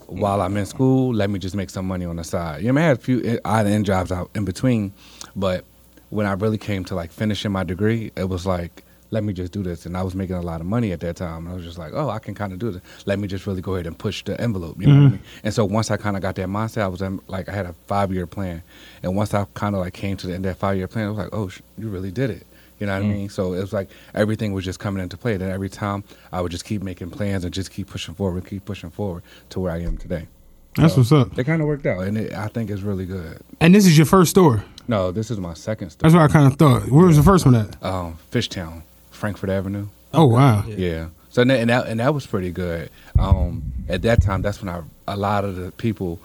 while 0.07 0.41
I'm 0.41 0.55
in 0.57 0.65
school, 0.65 1.13
let 1.13 1.29
me 1.29 1.39
just 1.39 1.55
make 1.55 1.69
some 1.69 1.87
money 1.87 2.05
on 2.05 2.15
the 2.15 2.23
side. 2.23 2.63
You 2.63 2.71
know, 2.71 2.79
I 2.79 2.83
had 2.83 2.97
a 2.97 3.01
few 3.01 3.39
odd 3.45 3.67
end 3.67 3.85
jobs 3.85 4.11
out 4.11 4.29
in 4.35 4.45
between, 4.45 4.93
but 5.35 5.65
when 6.09 6.25
I 6.25 6.33
really 6.33 6.57
came 6.57 6.83
to 6.85 6.95
like 6.95 7.11
finishing 7.11 7.51
my 7.51 7.63
degree, 7.63 8.11
it 8.15 8.29
was 8.29 8.45
like, 8.45 8.83
let 9.11 9.23
me 9.23 9.33
just 9.33 9.51
do 9.51 9.63
this. 9.63 9.85
And 9.85 9.95
I 9.95 10.01
was 10.01 10.15
making 10.15 10.35
a 10.35 10.41
lot 10.41 10.61
of 10.61 10.67
money 10.67 10.91
at 10.91 10.99
that 11.01 11.15
time. 11.15 11.45
And 11.45 11.49
I 11.49 11.53
was 11.53 11.63
just 11.63 11.77
like, 11.77 11.93
oh, 11.93 12.09
I 12.09 12.19
can 12.19 12.35
kind 12.35 12.51
of 12.53 12.59
do 12.59 12.71
this. 12.71 12.81
Let 13.05 13.19
me 13.19 13.27
just 13.27 13.45
really 13.45 13.61
go 13.61 13.75
ahead 13.75 13.87
and 13.87 13.97
push 13.97 14.23
the 14.23 14.39
envelope. 14.41 14.79
You 14.79 14.87
know 14.87 14.93
what 14.93 14.99
I 14.99 15.05
mm-hmm. 15.05 15.11
mean? 15.13 15.23
And 15.43 15.53
so 15.53 15.63
once 15.63 15.91
I 15.91 15.97
kind 15.97 16.15
of 16.15 16.21
got 16.21 16.35
that 16.35 16.47
mindset, 16.47 16.81
I 16.81 16.87
was 16.87 17.01
in, 17.01 17.21
like, 17.27 17.47
I 17.47 17.53
had 17.53 17.65
a 17.65 17.73
five 17.87 18.11
year 18.11 18.27
plan. 18.27 18.63
And 19.03 19.15
once 19.15 19.33
I 19.33 19.45
kind 19.53 19.75
of 19.75 19.81
like 19.81 19.93
came 19.93 20.17
to 20.17 20.27
the 20.27 20.33
end 20.33 20.45
of 20.45 20.51
that 20.51 20.59
five 20.59 20.77
year 20.77 20.87
plan, 20.87 21.05
I 21.05 21.09
was 21.09 21.17
like, 21.17 21.29
oh, 21.31 21.47
sh- 21.47 21.61
you 21.77 21.89
really 21.89 22.11
did 22.11 22.29
it. 22.29 22.47
You 22.79 22.87
know 22.87 22.93
what 22.93 23.05
I 23.05 23.07
mean? 23.07 23.29
So 23.29 23.53
it 23.53 23.59
was 23.61 23.71
like 23.71 23.89
everything 24.13 24.51
was 24.53 24.65
just 24.65 24.79
coming 24.79 25.01
into 25.01 25.17
play. 25.17 25.37
Then 25.37 25.49
every 25.49 25.69
time 25.69 26.03
I 26.31 26.41
would 26.41 26.51
just 26.51 26.65
keep 26.65 26.83
making 26.83 27.09
plans 27.11 27.45
and 27.45 27.53
just 27.53 27.71
keep 27.71 27.89
pushing 27.89 28.15
forward, 28.15 28.45
keep 28.45 28.65
pushing 28.65 28.89
forward 28.89 29.23
to 29.49 29.59
where 29.59 29.71
I 29.71 29.81
am 29.81 29.97
today. 29.97 30.27
That's 30.75 30.97
what's 30.97 31.11
up. 31.11 31.37
It 31.39 31.45
kind 31.45 31.61
of 31.61 31.67
worked 31.69 31.85
out, 31.85 32.01
and 32.03 32.17
it, 32.17 32.33
I 32.33 32.49
think 32.49 32.69
it's 32.69 32.81
really 32.81 33.05
good. 33.05 33.39
And 33.61 33.73
this 33.73 33.85
is 33.85 33.97
your 33.97 34.05
first 34.05 34.31
store. 34.31 34.65
No, 34.89 35.11
this 35.11 35.31
is 35.31 35.39
my 35.39 35.53
second 35.53 35.91
store. 35.91 36.09
That's 36.09 36.13
what 36.13 36.29
I 36.29 36.31
kind 36.31 36.51
of 36.51 36.59
thought. 36.59 36.89
Where 36.89 37.05
was 37.05 37.15
the 37.15 37.23
first 37.23 37.45
one 37.45 37.55
at? 37.55 37.81
Um, 37.81 38.17
Fishtown, 38.31 38.83
Frankford 39.09 39.49
Avenue. 39.49 39.87
Oh 40.13 40.25
wow. 40.25 40.65
Yeah. 40.67 41.07
So 41.29 41.41
and 41.41 41.51
that, 41.51 41.59
and 41.59 41.69
that 41.69 41.87
and 41.87 41.99
that 41.99 42.13
was 42.13 42.25
pretty 42.25 42.51
good. 42.51 42.89
Um, 43.17 43.63
at 43.87 44.01
that 44.03 44.21
time, 44.21 44.41
that's 44.41 44.61
when 44.61 44.69
I 44.69 44.81
a 45.07 45.17
lot 45.17 45.45
of 45.45 45.55
the 45.55 45.71
people. 45.71 46.19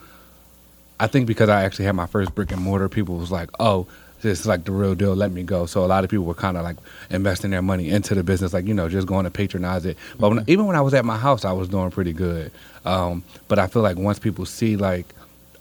I 0.99 1.07
think 1.07 1.27
because 1.27 1.49
I 1.49 1.65
actually 1.65 1.87
had 1.87 1.95
my 1.95 2.07
first 2.07 2.35
brick 2.35 2.53
and 2.53 2.61
mortar, 2.61 2.89
people 2.89 3.17
was 3.17 3.31
like, 3.33 3.51
"Oh, 3.59 3.87
this 4.23 4.41
is 4.41 4.47
like 4.47 4.65
the 4.65 4.73
real 4.73 4.95
deal. 4.95 5.15
Let 5.15 5.33
me 5.33 5.43
go." 5.43 5.67
So 5.67 5.85
a 5.85 5.87
lot 5.87 6.05
of 6.05 6.11
people 6.11 6.25
were 6.25 6.35
kind 6.35 6.57
of 6.57 6.65
like 6.65 6.77
investing 7.11 7.51
their 7.51 7.63
money 7.63 7.91
into 7.91 8.15
the 8.15 8.23
business, 8.23 8.53
like 8.53 8.67
you 8.67 8.75
know, 8.75 8.89
just 8.89 9.07
going 9.07 9.25
to 9.25 9.31
patronize 9.31 9.87
it. 9.87 9.97
But 10.19 10.31
when, 10.31 10.45
even 10.47 10.67
when 10.67 10.77
I 10.77 10.81
was 10.81 10.95
at 10.95 11.05
my 11.05 11.17
house, 11.17 11.45
I 11.45 11.53
was 11.53 11.69
doing 11.69 11.91
pretty 11.91 12.13
good. 12.13 12.51
Um, 12.85 13.23
but 13.49 13.59
I 13.59 13.67
feel 13.67 13.83
like 13.83 13.97
once 13.97 14.19
people 14.19 14.47
see 14.47 14.77
like, 14.77 15.07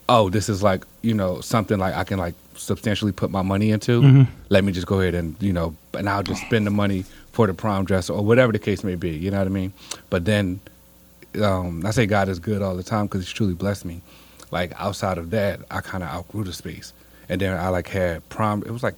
"Oh, 0.08 0.30
this 0.30 0.48
is 0.48 0.62
like 0.62 0.84
you 1.02 1.14
know 1.14 1.40
something 1.40 1.78
like 1.78 1.94
I 1.94 2.04
can 2.04 2.18
like 2.18 2.34
substantially 2.54 3.12
put 3.12 3.30
my 3.30 3.42
money 3.42 3.70
into," 3.70 4.26
let 4.48 4.64
me 4.64 4.72
just 4.72 4.86
go 4.86 5.00
ahead 5.00 5.14
and 5.14 5.36
you 5.40 5.52
know, 5.52 5.74
and 5.94 6.08
I'll 6.08 6.22
just 6.22 6.42
spend 6.42 6.66
the 6.66 6.70
money 6.70 7.04
for 7.32 7.46
the 7.46 7.54
prom 7.54 7.84
dress 7.84 8.10
or 8.10 8.22
whatever 8.24 8.52
the 8.52 8.58
case 8.58 8.82
may 8.84 8.96
be. 8.96 9.10
You 9.10 9.30
know 9.30 9.38
what 9.38 9.46
I 9.46 9.50
mean? 9.50 9.72
But 10.10 10.24
then 10.24 10.60
um, 11.42 11.84
I 11.86 11.90
say 11.92 12.06
God 12.06 12.28
is 12.28 12.38
good 12.38 12.62
all 12.62 12.74
the 12.76 12.82
time 12.82 13.06
because 13.06 13.22
He's 13.24 13.32
truly 13.32 13.54
blessed 13.54 13.84
me. 13.84 14.00
Like 14.50 14.72
outside 14.76 15.18
of 15.18 15.30
that, 15.30 15.60
I 15.70 15.80
kind 15.80 16.02
of 16.02 16.10
outgrew 16.10 16.44
the 16.44 16.52
space, 16.52 16.92
and 17.30 17.40
then 17.40 17.56
I 17.56 17.68
like 17.68 17.88
had 17.88 18.28
prom. 18.28 18.64
It 18.66 18.72
was 18.72 18.82
like 18.82 18.96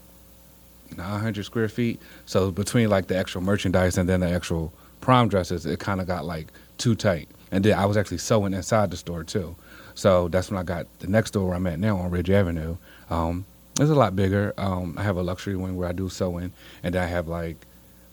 900 0.97 1.45
square 1.45 1.69
feet. 1.69 2.01
So 2.25 2.51
between 2.51 2.89
like 2.89 3.07
the 3.07 3.17
actual 3.17 3.43
merchandise 3.43 3.99
and 3.99 4.09
then 4.09 4.21
the 4.21 4.31
actual 4.31 4.73
prom 5.03 5.29
dresses, 5.29 5.67
it 5.67 5.79
kind 5.79 6.01
of 6.01 6.07
got 6.07 6.25
like 6.25 6.49
too 6.79 6.95
tight. 6.95 7.29
And 7.53 7.63
then 7.63 7.79
I 7.79 7.85
was 7.85 7.99
actually 7.99 8.19
sewing 8.19 8.55
inside 8.55 8.91
the 8.91 8.97
store 8.97 9.23
too. 9.23 9.55
So 9.95 10.29
that's 10.29 10.51
when 10.51 10.59
I 10.59 10.63
got 10.63 10.87
the 11.01 11.09
next 11.09 11.29
store 11.29 11.47
where 11.47 11.57
I'm 11.57 11.67
at 11.67 11.79
now 11.79 11.99
on 11.99 12.11
Ridge 12.11 12.31
Avenue. 12.31 12.79
Um, 13.11 13.45
it's 13.79 13.91
a 13.91 13.95
lot 13.95 14.17
bigger. 14.17 14.55
Um, 14.57 14.97
I 14.97 15.03
have 15.03 15.19
a 15.19 15.23
luxury 15.23 15.55
wing 15.55 15.77
where 15.77 15.89
I 15.89 15.93
do 15.93 16.09
sewing, 16.09 16.53
and 16.83 16.97
I 16.97 17.05
have 17.05 17.29
like 17.29 17.67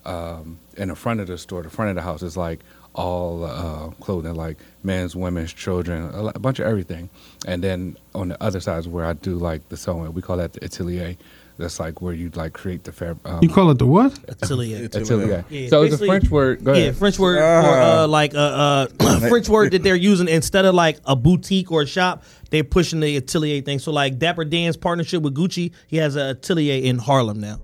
um, 0.05 0.59
in 0.75 0.89
the 0.89 0.95
front 0.95 1.21
of 1.21 1.27
the 1.27 1.37
store, 1.37 1.63
the 1.63 1.69
front 1.69 1.89
of 1.91 1.95
the 1.95 2.01
house 2.01 2.23
is 2.23 2.35
like 2.35 2.59
all 2.99 3.43
uh, 3.45 3.89
clothing, 4.01 4.35
like 4.35 4.57
men's, 4.83 5.15
women's, 5.15 5.53
children, 5.53 6.03
a, 6.13 6.21
lot- 6.21 6.35
a 6.35 6.39
bunch 6.39 6.59
of 6.59 6.67
everything. 6.67 7.09
And 7.47 7.63
then 7.63 7.97
on 8.13 8.27
the 8.29 8.43
other 8.43 8.59
side 8.59 8.79
is 8.79 8.87
where 8.87 9.05
I 9.05 9.13
do 9.13 9.35
like 9.35 9.69
the 9.69 9.77
sewing. 9.77 10.13
We 10.13 10.21
call 10.21 10.37
that 10.37 10.53
the 10.53 10.65
atelier. 10.65 11.15
That's 11.57 11.77
like 11.77 12.01
where 12.01 12.13
you 12.13 12.29
like 12.35 12.53
create 12.53 12.85
the 12.85 12.93
fabric. 12.93 13.17
Um, 13.27 13.39
You 13.43 13.49
call 13.49 13.69
it 13.71 13.79
the 13.79 13.85
what? 13.85 14.17
Atelier. 14.29 14.85
atelier. 14.93 15.43
Yeah, 15.49 15.67
so 15.67 15.81
it's 15.83 15.95
a 16.01 16.05
French 16.05 16.29
word. 16.29 16.63
Go 16.63 16.73
Yeah. 16.73 16.93
French 16.93 17.19
word 17.19 17.37
for 17.37 17.69
uh, 17.69 18.07
like 18.07 18.33
uh, 18.33 18.87
uh, 19.01 19.19
French 19.27 19.49
word 19.49 19.73
that 19.73 19.83
they're 19.83 19.95
using 19.95 20.29
instead 20.29 20.63
of 20.63 20.73
like 20.73 20.99
a 21.05 21.17
boutique 21.17 21.69
or 21.69 21.81
a 21.81 21.85
shop. 21.85 22.23
They're 22.49 22.63
pushing 22.63 23.01
the 23.01 23.17
atelier 23.17 23.61
thing. 23.61 23.79
So 23.79 23.91
like 23.91 24.17
Dapper 24.19 24.45
Dan's 24.45 24.77
partnership 24.77 25.21
with 25.21 25.35
Gucci, 25.35 25.73
he 25.87 25.97
has 25.97 26.15
an 26.15 26.27
atelier 26.27 26.81
in 26.81 26.97
Harlem 26.97 27.41
now. 27.41 27.59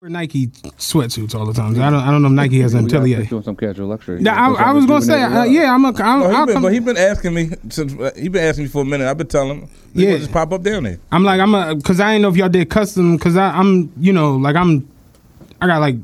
Wear 0.00 0.10
Nike 0.10 0.46
sweatsuits 0.46 1.34
all 1.34 1.44
the 1.44 1.52
time. 1.52 1.72
I 1.82 1.90
don't. 1.90 1.94
I 2.00 2.12
don't 2.12 2.22
know 2.22 2.28
if 2.28 2.34
Nike 2.34 2.60
has 2.60 2.72
an 2.72 2.84
We 2.84 2.90
gotta 2.90 2.98
atelier. 3.02 3.18
push 3.18 3.30
doing 3.30 3.42
some 3.42 3.56
casual 3.56 3.88
luxury. 3.88 4.22
Yeah, 4.22 4.32
I, 4.40 4.68
I 4.68 4.72
was 4.72 4.86
gonna 4.86 5.02
say, 5.02 5.20
uh, 5.20 5.42
yeah, 5.42 5.74
I'm 5.74 5.84
a. 5.84 5.88
I'm, 5.88 6.20
No, 6.20 6.28
he 6.30 6.36
I'll 6.36 6.46
been, 6.46 6.52
come, 6.54 6.62
but 6.62 6.72
he 6.72 6.78
been 6.78 6.96
asking 6.96 7.34
me 7.34 7.50
since 7.68 7.94
uh, 7.94 8.12
he 8.16 8.28
been 8.28 8.44
asking 8.44 8.66
me 8.66 8.70
for 8.70 8.82
a 8.82 8.84
minute. 8.84 9.08
I've 9.10 9.18
been 9.18 9.26
telling 9.26 9.62
him, 9.62 9.68
yeah, 9.94 10.10
Yeah. 10.10 10.18
just 10.18 10.30
pop 10.30 10.52
up 10.52 10.62
down 10.62 10.84
there. 10.84 11.00
I'm 11.10 11.24
like, 11.24 11.40
I'm 11.40 11.52
a, 11.52 11.80
cause 11.80 11.98
I 11.98 12.12
didn't 12.12 12.22
know 12.22 12.28
if 12.28 12.36
y'all 12.36 12.48
did 12.48 12.70
custom, 12.70 13.18
cause 13.18 13.36
I, 13.36 13.48
I'm, 13.50 13.92
you 13.98 14.12
know, 14.12 14.36
like 14.36 14.54
I'm, 14.54 14.88
I 15.60 15.66
got 15.66 15.80
like 15.80 15.96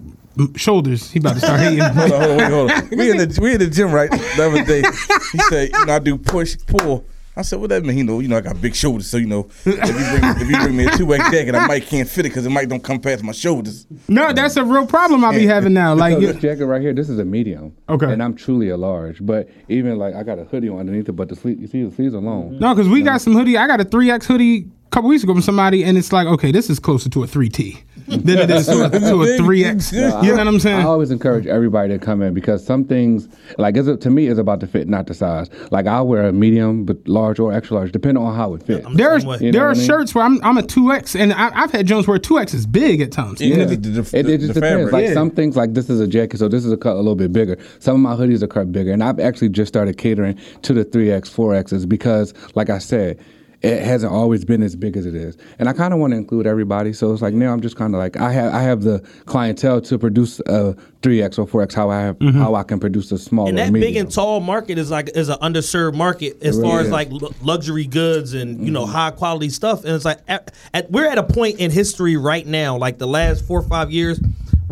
shoulders. 0.56 1.12
He 1.12 1.20
about 1.20 1.34
to 1.34 1.38
start 1.42 1.60
hating. 1.60 1.78
Hold 1.84 2.10
on, 2.12 2.20
hold 2.20 2.40
on, 2.42 2.50
hold 2.50 2.70
on. 2.72 2.88
We 2.98 3.10
in 3.12 3.16
the 3.18 3.38
we 3.40 3.52
in 3.52 3.60
the 3.60 3.68
gym 3.68 3.92
right 3.92 4.10
the 4.10 4.44
other 4.44 4.64
day. 4.64 4.82
He 5.30 5.38
said, 5.50 5.70
you 5.72 5.86
know, 5.86 5.94
I 5.94 5.98
do 6.00 6.18
push 6.18 6.56
pull. 6.66 7.04
I 7.36 7.42
said, 7.42 7.58
what 7.58 7.70
that 7.70 7.84
mean? 7.84 7.98
You 7.98 8.04
know, 8.04 8.20
you 8.20 8.28
know, 8.28 8.36
I 8.36 8.40
got 8.40 8.60
big 8.60 8.76
shoulders, 8.76 9.08
so 9.10 9.16
you 9.16 9.26
know, 9.26 9.48
if 9.64 9.66
you 9.66 9.72
bring 9.74 10.24
if 10.40 10.48
you 10.50 10.56
bring 10.56 10.76
me 10.76 10.86
a 10.86 10.96
two 10.96 11.12
X 11.14 11.24
jacket, 11.32 11.54
I 11.56 11.66
might 11.66 11.84
can't 11.84 12.08
fit 12.08 12.26
it 12.26 12.28
because 12.28 12.46
it 12.46 12.50
might 12.50 12.68
don't 12.68 12.82
come 12.82 13.00
past 13.00 13.24
my 13.24 13.32
shoulders. 13.32 13.86
no, 14.06 14.32
that's 14.32 14.56
a 14.56 14.64
real 14.64 14.86
problem 14.86 15.24
I 15.24 15.32
be 15.36 15.46
having 15.46 15.72
now. 15.72 15.94
Like, 16.04 16.14
so 16.14 16.20
this 16.20 16.36
jacket 16.36 16.66
right 16.66 16.80
here, 16.80 16.92
this 16.92 17.08
is 17.08 17.18
a 17.18 17.24
medium. 17.24 17.74
Okay. 17.88 18.12
And 18.12 18.22
I'm 18.22 18.34
truly 18.34 18.68
a 18.68 18.76
large. 18.76 19.24
But 19.24 19.48
even 19.68 19.98
like 19.98 20.14
I 20.14 20.22
got 20.22 20.38
a 20.38 20.44
hoodie 20.44 20.68
on 20.68 20.78
underneath 20.80 21.08
it, 21.08 21.12
but 21.12 21.28
the 21.28 21.36
sleeve, 21.36 21.60
you 21.60 21.66
see 21.66 21.82
the 21.82 21.94
sleeves 21.94 22.14
are 22.14 22.20
long. 22.20 22.58
no, 22.58 22.74
cause 22.74 22.88
we 22.88 23.02
got 23.02 23.20
some 23.20 23.32
hoodie. 23.32 23.56
I 23.56 23.66
got 23.66 23.80
a 23.80 23.84
three 23.84 24.10
X 24.10 24.26
hoodie 24.26 24.68
a 24.86 24.90
couple 24.90 25.08
weeks 25.10 25.24
ago 25.24 25.32
from 25.32 25.42
somebody, 25.42 25.82
and 25.84 25.98
it's 25.98 26.12
like, 26.12 26.26
okay, 26.28 26.52
this 26.52 26.70
is 26.70 26.78
closer 26.78 27.08
to 27.10 27.22
a 27.24 27.26
three 27.26 27.48
T 27.48 27.82
than 28.08 28.38
it 28.38 28.50
is 28.50 28.66
to 28.66 28.84
a, 28.84 28.90
to 28.90 29.22
a 29.22 29.36
three 29.38 29.64
X. 29.64 29.92
You 29.92 30.00
know 30.02 30.14
what 30.36 30.46
I'm 30.46 30.60
saying? 30.60 30.80
I 30.80 30.84
always 30.84 31.10
encourage 31.10 31.46
everybody 31.46 31.88
to 31.96 31.98
come 31.98 32.20
in 32.22 32.34
because 32.34 32.64
some 32.64 32.84
things, 32.84 33.28
like 33.58 33.76
it's 33.76 33.88
to 34.04 34.10
me, 34.10 34.26
is 34.26 34.36
about 34.38 34.60
the 34.60 34.66
fit, 34.66 34.88
not 34.88 35.06
the 35.06 35.14
size. 35.14 35.48
Like 35.70 35.86
I'll 35.86 36.06
wear 36.06 36.26
a 36.26 36.32
medium, 36.32 36.84
but 36.84 36.96
large 37.08 37.38
or 37.38 37.52
extra 37.52 37.76
large, 37.76 37.92
depending 37.92 38.22
on 38.22 38.34
how 38.34 38.54
it 38.54 38.62
fits. 38.62 38.86
There 38.94 39.10
are 39.10 39.20
Same 39.20 39.28
way. 39.30 39.38
You 39.40 39.46
know 39.46 39.58
there 39.58 39.66
are 39.66 39.70
I 39.70 39.74
mean? 39.74 39.86
shirts 39.86 40.14
where 40.14 40.24
I'm 40.24 40.42
I'm 40.44 40.58
a 40.58 40.62
two 40.62 40.92
X, 40.92 41.16
and 41.16 41.32
I, 41.32 41.50
I've 41.62 41.70
had 41.72 41.86
Jones 41.86 42.06
where 42.06 42.18
two 42.18 42.38
X 42.38 42.52
is 42.54 42.66
big 42.66 43.00
at 43.00 43.10
times. 43.12 43.40
Yeah, 43.40 43.56
Yeah. 43.56 43.64
the, 43.64 43.76
the, 43.76 44.18
It, 44.18 44.28
it 44.28 44.38
just 44.40 44.54
depends. 44.54 44.60
fabric. 44.60 44.92
Like 44.92 45.04
Yeah. 45.06 45.14
some 45.14 45.30
things, 45.30 45.56
like 45.56 45.72
this 45.74 45.88
is 45.88 46.00
a 46.00 46.06
jacket, 46.06 46.38
so 46.38 46.48
this 46.48 46.64
is 46.64 46.72
a 46.72 46.76
cut 46.76 46.94
a 46.94 46.96
little 46.96 47.14
bit 47.16 47.32
bigger. 47.32 47.56
Some 47.78 47.94
of 47.94 48.00
my 48.00 48.14
hoodies 48.22 48.42
are 48.42 48.46
cut 48.46 48.70
bigger, 48.72 48.92
and 48.92 49.02
I've 49.02 49.18
actually 49.20 49.48
just 49.48 49.68
started 49.72 49.96
catering 49.96 50.38
to 50.62 50.72
the 50.74 50.84
three 50.84 51.10
X, 51.10 51.28
four 51.28 51.54
X's 51.54 51.86
because, 51.86 52.34
like 52.54 52.68
I 52.70 52.78
said, 52.78 53.18
it 53.64 53.82
hasn't 53.82 54.12
always 54.12 54.44
been 54.44 54.62
as 54.62 54.76
big 54.76 54.96
as 54.96 55.06
it 55.06 55.14
is, 55.14 55.36
and 55.58 55.68
I 55.68 55.72
kind 55.72 55.94
of 55.94 56.00
want 56.00 56.12
to 56.12 56.16
include 56.16 56.46
everybody. 56.46 56.92
So 56.92 57.12
it's 57.12 57.22
like 57.22 57.34
now 57.34 57.52
I'm 57.52 57.60
just 57.60 57.76
kind 57.76 57.94
of 57.94 57.98
like 57.98 58.16
I 58.16 58.30
have 58.30 58.54
I 58.54 58.60
have 58.60 58.82
the 58.82 59.00
clientele 59.24 59.80
to 59.82 59.98
produce 59.98 60.40
a 60.46 60.76
three 61.02 61.22
X 61.22 61.38
or 61.38 61.46
four 61.46 61.62
X 61.62 61.74
how 61.74 61.90
I 61.90 62.00
have 62.00 62.18
mm-hmm. 62.18 62.38
how 62.38 62.54
I 62.54 62.62
can 62.62 62.78
produce 62.78 63.10
a 63.12 63.18
small 63.18 63.48
And 63.48 63.56
that 63.58 63.72
medium. 63.72 63.92
big 63.92 63.96
and 63.96 64.12
tall 64.12 64.40
market 64.40 64.76
is 64.76 64.90
like 64.90 65.10
is 65.16 65.30
an 65.30 65.38
underserved 65.38 65.94
market 65.94 66.42
as 66.42 66.56
really 66.56 66.68
far 66.68 66.80
as 66.80 66.90
like 66.90 67.10
lu- 67.10 67.34
luxury 67.42 67.86
goods 67.86 68.34
and 68.34 68.64
you 68.64 68.70
know 68.70 68.84
mm-hmm. 68.84 68.92
high 68.92 69.10
quality 69.10 69.48
stuff. 69.48 69.84
And 69.84 69.94
it's 69.94 70.04
like 70.04 70.20
at, 70.28 70.52
at, 70.74 70.90
we're 70.90 71.06
at 71.06 71.18
a 71.18 71.22
point 71.22 71.58
in 71.58 71.70
history 71.70 72.16
right 72.16 72.46
now, 72.46 72.76
like 72.76 72.98
the 72.98 73.06
last 73.06 73.46
four 73.46 73.60
or 73.60 73.68
five 73.68 73.90
years, 73.90 74.20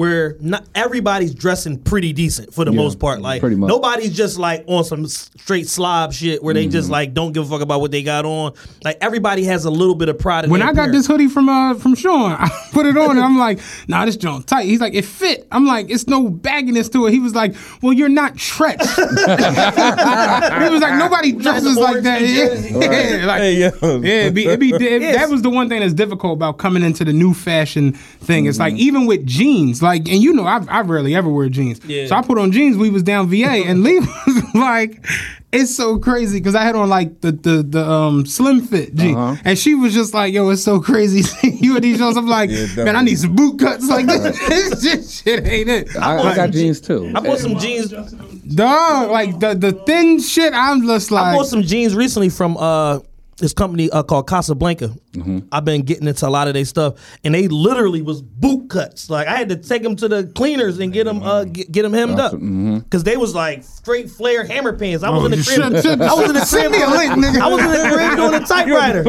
where 0.02 0.12
where 0.12 0.36
not 0.40 0.64
everybody's 0.74 1.32
dressing 1.34 1.78
pretty 1.78 2.12
decent 2.12 2.52
for 2.52 2.64
the 2.64 2.72
most 2.72 2.98
part. 2.98 3.20
Like 3.20 3.40
pretty 3.40 3.56
much. 3.56 3.68
nobody's 3.68 4.14
just 4.14 4.36
like 4.38 4.64
on 4.66 4.84
some 4.84 5.06
straight 5.06 5.68
slob 5.68 6.12
shit 6.12 6.42
where 6.42 6.52
they 6.54 6.66
just 6.66 6.86
Mm-hmm. 6.86 6.92
like 6.92 7.14
don't 7.14 7.32
give 7.32 7.44
a 7.46 7.48
fuck 7.48 7.60
about 7.62 7.80
what 7.80 7.90
they 7.92 8.02
got 8.02 8.24
on. 8.24 8.52
Like 8.84 8.98
everybody 9.00 9.44
has 9.44 9.64
a 9.64 9.70
little 9.70 9.94
bit 9.94 10.08
of 10.08 10.18
pride. 10.18 10.48
When 10.50 10.60
their 10.60 10.68
I 10.68 10.72
got 10.72 10.88
appearance. 10.88 11.06
this 11.06 11.06
hoodie 11.06 11.28
from 11.28 11.48
uh 11.48 11.74
from 11.74 11.94
Sean, 11.94 12.32
I 12.38 12.48
put 12.72 12.86
it 12.86 12.96
on 12.96 13.10
and 13.12 13.20
I'm 13.20 13.38
like, 13.38 13.60
nah, 13.88 14.04
this 14.04 14.16
joint 14.16 14.46
tight. 14.46 14.66
He's 14.66 14.80
like, 14.80 14.94
it 14.94 15.04
fit. 15.04 15.46
I'm 15.52 15.66
like, 15.66 15.88
it's 15.90 16.06
no 16.08 16.28
bagginess 16.28 16.90
to 16.92 17.06
it. 17.06 17.12
He 17.12 17.20
was 17.20 17.34
like, 17.34 17.54
well, 17.82 17.92
you're 17.92 18.08
not 18.08 18.34
Treach. 18.34 18.80
he 20.66 20.68
was 20.72 20.80
like, 20.82 20.98
nobody 20.98 21.32
dresses 21.32 21.76
like 21.76 22.02
that. 22.02 22.22
Yeah, 22.22 22.26
Jersey. 22.48 22.68
yeah, 22.80 23.26
like, 23.26 23.40
Hey, 23.42 23.54
yo. 23.54 23.70
yeah, 24.00 24.12
it'd 24.22 24.34
be, 24.34 24.46
it'd 24.46 24.60
be, 24.60 24.70
it- 24.74 25.02
Yes. 25.02 25.16
that 25.16 25.28
was 25.30 25.42
the 25.42 25.50
one 25.50 25.68
thing 25.68 25.80
that's 25.80 25.92
difficult 25.94 26.34
about 26.34 26.58
coming 26.58 26.82
into 26.82 27.04
the 27.04 27.12
new 27.12 27.34
fashion 27.34 27.92
thing. 27.92 28.46
It's 28.46 28.58
Mm-hmm. 28.58 28.62
like 28.62 28.74
even 28.80 29.06
with 29.06 29.26
jeans, 29.26 29.82
like, 29.82 29.91
and 30.00 30.22
you 30.22 30.32
know, 30.32 30.44
I, 30.44 30.64
I 30.68 30.80
rarely 30.82 31.14
ever 31.14 31.28
wear 31.28 31.48
jeans. 31.48 31.80
Yeah. 31.84 32.06
So 32.06 32.16
I 32.16 32.22
put 32.22 32.38
on 32.38 32.52
jeans. 32.52 32.76
We 32.76 32.90
was 32.90 33.02
down 33.02 33.28
VA, 33.28 33.46
and 33.66 33.82
Lee 33.82 33.98
was 34.26 34.54
like, 34.54 35.04
"It's 35.52 35.74
so 35.74 35.98
crazy" 35.98 36.38
because 36.40 36.54
I 36.54 36.62
had 36.64 36.74
on 36.74 36.88
like 36.88 37.20
the 37.20 37.32
the 37.32 37.62
the 37.62 37.88
um 37.90 38.26
slim 38.26 38.60
fit 38.62 38.94
jeans, 38.94 39.16
Uh-huh. 39.16 39.36
and 39.44 39.58
she 39.58 39.74
was 39.74 39.92
just 39.94 40.14
like, 40.14 40.32
"Yo, 40.34 40.48
it's 40.50 40.62
so 40.62 40.80
crazy 40.80 41.22
seeing 41.22 41.58
you 41.58 41.74
with 41.74 41.82
these 41.82 41.98
shows." 41.98 42.16
I'm 42.16 42.26
like, 42.26 42.50
Yeah, 42.50 42.84
"Man, 42.84 42.96
I 42.96 43.02
need 43.02 43.18
some 43.18 43.34
boot 43.34 43.58
cuts." 43.58 43.88
Like 43.88 44.06
this, 44.06 44.38
this 44.82 45.20
shit 45.22 45.46
ain't 45.46 45.68
it. 45.68 45.96
I, 45.96 46.18
I 46.18 46.34
got 46.36 46.50
jeans 46.50 46.80
too. 46.80 47.12
I 47.14 47.20
bought 47.20 47.38
some 47.38 47.58
jeans. 47.58 47.90
Dog, 47.90 49.10
like 49.10 49.38
the 49.40 49.54
the 49.54 49.72
thin 49.72 50.20
shit. 50.20 50.52
I'm 50.54 50.86
just 50.86 51.10
like, 51.10 51.22
I 51.24 51.28
like, 51.30 51.38
bought 51.38 51.46
some 51.46 51.62
jeans 51.62 51.94
recently 51.94 52.28
from 52.28 52.56
uh 52.56 52.98
this 53.42 53.52
company 53.52 53.90
uh, 53.90 54.02
called 54.02 54.26
Casablanca. 54.28 54.88
Mm-hmm. 55.12 55.40
I've 55.52 55.64
been 55.66 55.82
getting 55.82 56.08
into 56.08 56.26
a 56.26 56.30
lot 56.30 56.48
of 56.48 56.54
their 56.54 56.64
stuff, 56.64 56.94
and 57.24 57.34
they 57.34 57.48
literally 57.48 58.00
was 58.00 58.22
boot 58.22 58.70
cuts. 58.70 59.10
Like 59.10 59.26
I 59.28 59.36
had 59.36 59.50
to 59.50 59.56
take 59.56 59.82
them 59.82 59.96
to 59.96 60.08
the 60.08 60.24
cleaners 60.34 60.78
and 60.78 60.92
get 60.92 61.04
them 61.04 61.22
uh 61.22 61.44
get, 61.44 61.70
get 61.70 61.82
them 61.82 61.92
hemmed 61.92 62.18
up 62.18 62.32
because 62.32 63.04
they 63.04 63.18
was 63.18 63.34
like 63.34 63.62
straight 63.64 64.08
flare 64.10 64.44
hammer 64.44 64.72
pants. 64.72 65.04
I 65.04 65.10
was 65.10 65.22
Oh, 65.22 65.26
in 65.26 65.30
the 65.32 65.36
crib. 65.36 65.72
should- 65.74 65.82
should- 65.82 66.00
I 66.00 66.14
was 66.14 66.28
in 66.30 66.34
the 66.34 66.46
crib. 66.48 66.72
me 66.72 66.80
a 66.82 66.88
link, 66.88 67.12
nigga. 67.12 67.40
I 67.42 67.48
was 67.48 67.60
in 67.62 67.70
the 67.70 67.94
crib 67.94 68.16
doing 68.16 68.34
a 68.42 68.46
typewriter. 68.46 69.02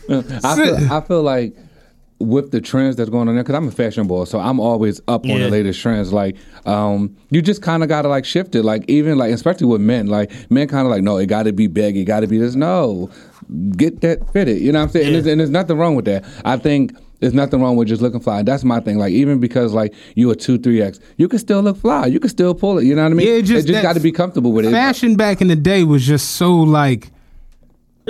I 0.44 0.56
feel, 0.56 0.92
I 0.92 1.00
feel 1.02 1.22
like 1.22 1.56
with 2.20 2.50
the 2.50 2.60
trends 2.60 2.96
that's 2.96 3.10
going 3.10 3.28
on 3.28 3.34
there, 3.34 3.42
because 3.42 3.54
I'm 3.56 3.66
a 3.66 3.70
fashion 3.72 4.06
boy, 4.06 4.24
so 4.24 4.38
I'm 4.38 4.60
always 4.60 5.00
up 5.08 5.24
on 5.24 5.30
the 5.40 5.50
latest 5.50 5.80
trends. 5.80 6.12
Like, 6.12 6.36
um, 6.66 7.16
you 7.30 7.40
just 7.42 7.62
kind 7.62 7.82
of 7.82 7.88
got 7.88 8.02
to 8.02 8.08
like 8.08 8.24
shift 8.24 8.54
it. 8.54 8.62
Like, 8.62 8.84
even 8.88 9.16
like, 9.18 9.32
especially 9.32 9.66
with 9.66 9.80
men, 9.80 10.06
like 10.06 10.30
men 10.50 10.68
kind 10.68 10.86
of 10.86 10.90
like, 10.90 11.02
no, 11.02 11.16
it 11.16 11.26
got 11.26 11.44
to 11.44 11.52
be 11.52 11.66
big, 11.66 11.96
it 11.96 12.04
got 12.04 12.20
to 12.20 12.26
be 12.26 12.38
this. 12.38 12.54
No, 12.54 13.10
get 13.76 14.00
that 14.02 14.30
fitted. 14.32 14.60
You 14.60 14.70
know 14.72 14.80
what 14.80 14.84
I'm 14.84 14.90
saying? 14.90 15.06
And, 15.06 15.14
there's, 15.16 15.26
and 15.26 15.40
there's 15.40 15.50
nothing 15.50 15.76
wrong 15.78 15.96
with 15.96 16.04
that. 16.04 16.24
I 16.44 16.56
think. 16.56 16.92
There's 17.20 17.34
nothing 17.34 17.60
wrong 17.60 17.76
with 17.76 17.86
just 17.86 18.00
looking 18.00 18.20
fly. 18.20 18.42
That's 18.42 18.64
my 18.64 18.80
thing. 18.80 18.96
Like 18.96 19.12
even 19.12 19.40
because 19.40 19.74
like 19.74 19.92
you 20.14 20.30
a 20.30 20.34
two 20.34 20.56
three 20.56 20.80
X, 20.80 21.00
you 21.18 21.28
can 21.28 21.38
still 21.38 21.60
look 21.60 21.76
fly. 21.76 22.06
You 22.06 22.18
can 22.18 22.30
still 22.30 22.54
pull 22.54 22.78
it. 22.78 22.86
You 22.86 22.94
know 22.94 23.02
what 23.02 23.12
I 23.12 23.14
mean? 23.14 23.26
Yeah, 23.26 23.32
it 23.34 23.42
just- 23.42 23.66
that 23.68 23.82
got 23.82 23.92
to 23.92 24.00
be 24.00 24.10
comfortable 24.10 24.52
with 24.52 24.64
it. 24.64 24.70
fashion 24.70 25.16
back 25.16 25.42
in 25.42 25.48
the 25.48 25.54
day 25.56 25.84
was 25.84 26.06
just 26.06 26.30
so 26.30 26.56
like. 26.56 27.10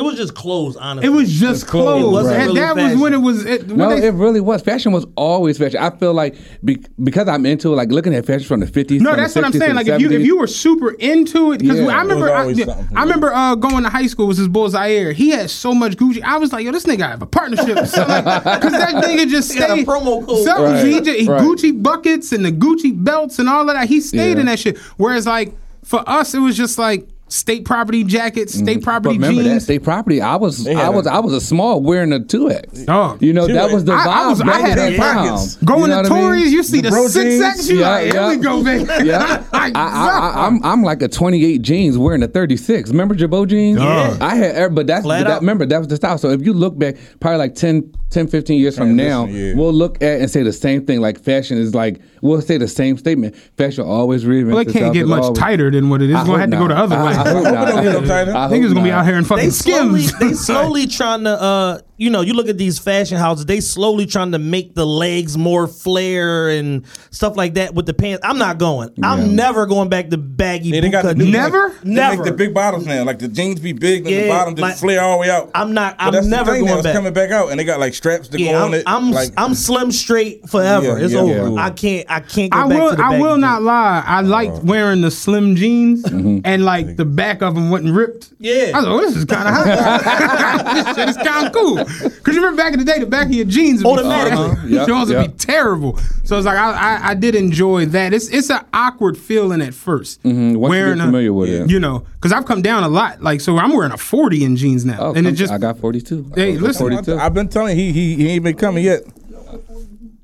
It 0.00 0.04
was 0.04 0.16
just 0.16 0.34
clothes, 0.34 0.76
honestly. 0.76 1.06
It 1.06 1.14
was 1.14 1.30
just 1.30 1.66
clothes. 1.66 2.04
It 2.04 2.08
wasn't 2.08 2.36
And 2.36 2.46
really 2.48 2.60
that 2.60 2.74
was 2.76 3.00
when 3.00 3.12
it 3.12 3.18
was. 3.18 3.44
It, 3.44 3.66
when 3.68 3.76
No, 3.76 3.90
they- 3.90 4.06
it 4.08 4.14
really 4.14 4.40
was. 4.40 4.62
Fashion 4.62 4.92
was 4.92 5.04
always 5.14 5.58
fashion. 5.58 5.78
I 5.78 5.90
feel 5.90 6.14
like 6.14 6.36
be, 6.64 6.82
because 7.04 7.28
I'm 7.28 7.44
into 7.44 7.72
it, 7.72 7.76
like 7.76 7.90
looking 7.90 8.14
at 8.14 8.24
fashion 8.24 8.46
from 8.48 8.60
the 8.60 8.66
50s. 8.66 9.00
No, 9.00 9.10
from 9.10 9.16
the 9.16 9.22
that's 9.22 9.34
what 9.34 9.44
I'm 9.44 9.52
saying. 9.52 9.70
and 9.70 9.76
Like 9.76 9.88
if 9.88 10.00
you 10.00 10.10
if 10.10 10.22
you 10.24 10.38
were 10.38 10.46
super 10.46 10.92
into 10.92 11.52
it, 11.52 11.58
because 11.60 11.78
Yeah. 11.80 11.86
I 11.88 12.00
remember, 12.00 12.32
I, 12.32 12.40
always 12.40 12.58
yeah, 12.58 12.64
something. 12.64 12.96
I 12.96 13.02
remember 13.02 13.32
uh, 13.34 13.54
going 13.56 13.82
to 13.84 13.90
high 13.90 14.06
school 14.06 14.26
with 14.26 14.38
his 14.38 14.48
boy 14.48 14.68
Zaire. 14.68 15.12
He 15.12 15.28
had 15.30 15.50
so 15.50 15.74
much 15.74 15.96
Gucci. 15.96 16.22
I 16.22 16.38
was 16.38 16.52
like, 16.52 16.64
yo, 16.64 16.72
this 16.72 16.84
nigga 16.84 17.02
have 17.08 17.20
a 17.22 17.26
partnership, 17.26 17.66
because 17.68 17.92
that 17.92 18.94
nigga 19.04 19.28
just 19.28 19.56
got 19.58 19.70
a 19.70 19.72
stayed. 19.74 19.86
promo 19.86 20.26
code. 20.26 20.44
So, 20.44 20.64
Right, 20.64 20.84
he, 20.86 21.00
just, 21.00 21.18
he 21.20 21.28
right. 21.28 21.40
Gucci 21.42 21.82
buckets 21.82 22.32
and 22.32 22.44
the 22.44 22.52
Gucci 22.52 22.92
belts 23.04 23.38
and 23.38 23.48
all 23.48 23.68
of 23.68 23.74
that. 23.74 23.88
He 23.88 24.00
stayed 24.00 24.34
Yeah. 24.34 24.40
in 24.40 24.46
that 24.46 24.58
shit. 24.58 24.78
Whereas 24.96 25.26
like 25.26 25.52
for 25.84 26.02
us, 26.08 26.34
it 26.34 26.38
was 26.38 26.56
just 26.56 26.78
like 26.78 27.06
state 27.30 27.64
property 27.64 28.04
jackets, 28.04 28.52
state 28.54 28.64
mm, 28.64 28.74
But 28.80 28.84
property 28.84 29.14
remember 29.14 29.42
that 29.44 29.48
jeans. 29.50 29.64
state 29.64 29.82
property. 29.82 30.20
I 30.20 30.36
was, 30.36 30.66
I 30.66 30.88
was, 30.90 31.06
a- 31.06 31.12
I 31.12 31.20
was 31.20 31.32
a 31.32 31.40
small 31.40 31.80
wearing 31.80 32.12
a 32.12 32.20
two 32.20 32.50
X. 32.50 32.82
Dog. 32.84 33.22
You 33.22 33.32
know 33.32 33.46
that 33.46 33.72
was 33.72 33.84
the 33.84 33.92
vibe. 33.92 34.06
I- 34.06 34.24
I 34.24 34.28
was- 34.28 34.40
I 34.42 34.58
had 34.58 34.78
in 34.78 34.94
a 34.94 34.98
pockets. 34.98 35.56
Going 35.56 35.82
you 35.82 35.86
know 35.88 36.02
to 36.02 36.08
what 36.10 36.12
I 36.12 36.14
mean? 36.20 36.24
Tories, 36.24 36.52
you 36.52 36.62
see 36.62 36.80
the, 36.80 36.90
bro 36.90 37.06
six 37.08 37.40
X. 37.42 37.70
You 37.70 37.78
Yeah, 37.80 37.88
like, 37.90 38.04
here 38.06 38.14
yeah. 38.14 38.28
we 38.28 38.36
go, 38.36 38.64
baby. 38.64 38.84
Yeah, 39.06 39.44
Like, 39.52 39.76
I, 39.76 39.80
I, 39.80 40.18
I, 40.42 40.46
I'm 40.46 40.64
I'm 40.64 40.82
like 40.82 41.02
a 41.02 41.08
28 41.08 41.62
jeans 41.62 41.96
wearing 41.96 42.22
a 42.22 42.28
36. 42.28 42.90
Remember 42.90 43.14
Girbaud 43.14 43.48
jeans? 43.48 43.78
Yeah. 43.80 44.16
I 44.20 44.34
had, 44.36 44.74
but 44.74 44.86
that's 44.86 45.04
Flat 45.04 45.24
but 45.24 45.28
that, 45.30 45.40
remember 45.40 45.66
that 45.66 45.78
was 45.78 45.88
the 45.88 45.96
style. 45.96 46.18
So 46.18 46.30
if 46.30 46.42
you 46.44 46.52
look 46.52 46.78
back, 46.78 46.96
probably 47.20 47.38
like 47.38 47.54
10, 47.54 47.92
10 48.10 48.26
15 48.28 48.58
years 48.60 48.76
from 48.76 48.96
now, 48.96 49.22
Transition, 49.24 49.48
yeah. 49.48 49.54
we'll 49.54 49.72
look 49.72 50.02
at 50.02 50.20
and 50.20 50.30
say 50.30 50.42
the 50.42 50.52
same 50.52 50.84
thing. 50.84 51.00
Like 51.00 51.20
fashion 51.20 51.58
is 51.58 51.74
like 51.74 52.00
we'll 52.22 52.40
say 52.42 52.58
the 52.58 52.68
same 52.68 52.98
statement. 52.98 53.36
Fashion 53.56 53.84
always 53.86 54.24
reinvents 54.24 54.48
Well, 54.48 54.58
it 54.58 54.64
can't 54.64 54.76
itself. 54.76 54.94
get 54.94 55.00
It's 55.02 55.08
much 55.08 55.22
always- 55.22 55.38
tighter 55.38 55.70
than 55.70 55.88
what 55.90 56.02
it 56.02 56.10
is. 56.10 56.16
It's 56.16 56.26
gonna 56.26 56.32
hope 56.32 56.40
have 56.40 56.50
to 56.50 56.56
go 56.56 56.68
the 56.68 56.76
other 56.76 56.96
I- 56.96 57.04
way. 57.06 57.12
I 57.12 57.28
hope 57.32 57.44
not. 57.44 57.68
don't 57.68 57.82
get 57.84 57.92
no 57.92 58.06
tighter. 58.06 58.32
I 58.36 58.46
I 58.46 58.48
think 58.48 58.64
it's 58.64 58.74
gonna 58.74 58.84
be 58.84 58.90
out 58.92 59.06
here 59.06 59.16
in 59.16 59.24
fucking 59.24 59.44
they 59.44 59.50
slowly 59.50 60.02
skims. 60.02 60.18
they 60.18 60.34
slowly 60.52 60.86
trying 60.86 61.24
to 61.24 61.30
uh 61.40 61.78
you 61.96 62.08
know 62.10 62.22
you 62.22 62.32
look 62.34 62.48
at 62.48 62.56
these 62.58 62.78
fashion 62.78 63.16
houses 63.18 63.44
they 63.46 63.60
slowly 63.60 64.06
trying 64.06 64.32
to 64.32 64.38
make 64.38 64.74
the 64.74 64.86
legs 64.86 65.36
more 65.36 65.66
flare 65.68 66.48
and 66.48 66.84
stuff 67.10 67.36
like 67.36 67.54
that 67.54 67.74
with 67.74 67.84
the 67.84 67.92
pants 67.92 68.24
i'm 68.26 68.38
not 68.38 68.56
going 68.56 68.88
i'm 69.02 69.36
never 69.36 69.66
going 69.66 69.90
back 69.90 70.08
to 70.08 70.16
baggy 70.16 70.70
Yeah, 70.70 70.80
they 70.80 70.88
got 70.88 71.04
the 71.04 71.14
new. 71.14 71.30
Never? 71.30 71.68
Like, 71.68 71.80
they 71.82 71.90
Never. 71.90 72.16
make 72.16 72.24
the 72.24 72.32
big 72.36 72.54
bottoms 72.54 72.86
now. 72.86 73.04
Like 73.04 73.18
the 73.18 73.28
jeans 73.28 73.60
be 73.60 73.72
big 73.74 74.06
and 74.06 74.10
Yeah, 74.10 74.22
the 74.22 74.28
bottom 74.28 74.54
just 74.56 74.62
like- 74.62 74.76
flare 74.78 75.02
all 75.02 75.16
the 75.16 75.20
way 75.20 75.30
out. 75.30 75.50
I'm 75.54 75.74
not- 75.74 75.94
I'm 75.98 76.28
never 76.30 76.52
going 76.58 76.68
it's 76.68 76.82
back. 76.84 76.94
coming 76.94 77.12
back 77.12 77.30
out, 77.30 77.50
and 77.50 77.60
they 77.60 77.64
got 77.64 77.78
like 77.80 77.92
straps 78.00 78.28
to 78.28 78.38
yeah, 78.40 78.52
go 78.52 78.58
I'm, 78.58 78.64
on 78.68 78.74
it. 78.74 78.82
I'm, 78.86 79.10
like, 79.10 79.30
I'm 79.36 79.54
slim 79.54 79.92
straight 79.92 80.48
forever. 80.48 80.98
Yeah, 80.98 81.04
it's 81.04 81.12
yeah, 81.12 81.20
over. 81.20 81.50
yeah. 81.50 81.62
I 81.66 81.70
can't. 81.70 82.10
I 82.10 82.20
can't 82.20 82.50
go 82.50 82.58
I 82.58 82.68
back 82.68 82.78
will. 82.80 82.90
to 82.92 82.96
the 82.96 83.02
I 83.04 83.10
baggy 83.10 83.22
will 83.22 83.36
not 83.36 83.62
lie. 83.62 84.02
I 84.06 84.20
liked 84.22 84.64
wearing 84.64 85.02
the 85.02 85.10
slim 85.10 85.54
jeans 85.54 86.02
and 86.04 86.64
like 86.64 86.96
the 86.96 87.04
back 87.04 87.42
of 87.42 87.54
them 87.54 87.68
wasn't 87.70 87.94
ripped. 87.94 88.30
Yeah. 88.38 88.72
I 88.74 88.78
was 88.78 88.86
like, 88.86 88.94
oh, 88.94 89.00
this 89.02 89.16
is 89.16 89.24
kind 89.26 89.48
of 89.48 89.54
hot. 89.54 90.74
this 90.74 90.96
shit 90.96 91.08
is 91.10 91.16
kind 91.18 91.46
of 91.46 91.52
cool. 91.52 91.76
Cause 92.22 92.34
you 92.34 92.40
remember 92.42 92.56
back 92.56 92.72
in 92.72 92.78
the 92.78 92.84
day, 92.86 92.98
the 92.98 93.06
back 93.06 93.26
of 93.26 93.32
your 93.32 93.44
jeans 93.44 93.84
would 93.84 93.98
Automatically. 93.98 94.68
be, 94.70 94.78
Uh-huh. 94.80 94.86
yours 94.86 95.08
would 95.08 95.16
Yep, 95.18 95.26
be 95.32 95.36
terrible. 95.36 95.98
So 96.24 96.36
it's 96.38 96.46
like 96.46 96.56
I, 96.56 96.70
I, 96.72 97.08
I 97.10 97.14
did 97.14 97.34
enjoy 97.34 97.86
that. 97.86 98.14
It's 98.14 98.28
it's 98.28 98.48
an 98.50 98.64
awkward 98.72 99.18
feeling 99.18 99.60
at 99.60 99.72
1st 99.74 100.18
Mm-hmm. 100.20 100.54
Once 100.58 100.74
you 100.74 100.94
get 100.94 101.04
familiar 101.04 101.32
with 101.32 101.48
it. 101.50 101.68
You 101.70 101.78
know, 101.80 102.06
because 102.14 102.32
I've 102.32 102.46
come 102.46 102.62
down 102.62 102.82
a 102.84 102.88
lot. 102.88 103.20
Like 103.22 103.40
so, 103.40 103.58
I'm 103.58 103.72
wearing 103.72 103.92
a 103.92 103.96
40 103.98 104.44
in 104.44 104.56
jeans 104.56 104.84
now, 104.86 104.96
Oh, 105.00 105.12
and 105.14 105.26
it 105.26 105.32
just 105.32 105.52
I 105.52 105.58
got 105.58 105.78
42. 105.78 106.32
Hey, 106.34 106.56
listen, 106.56 106.88
42. 106.90 107.16
I've 107.18 107.34
been 107.34 107.48
telling 107.48 107.78
you, 107.78 107.89
he 107.92 108.14
he 108.14 108.16
he 108.16 108.28
ain't 108.30 108.44
been 108.44 108.56
coming 108.56 108.84
yet. 108.84 109.02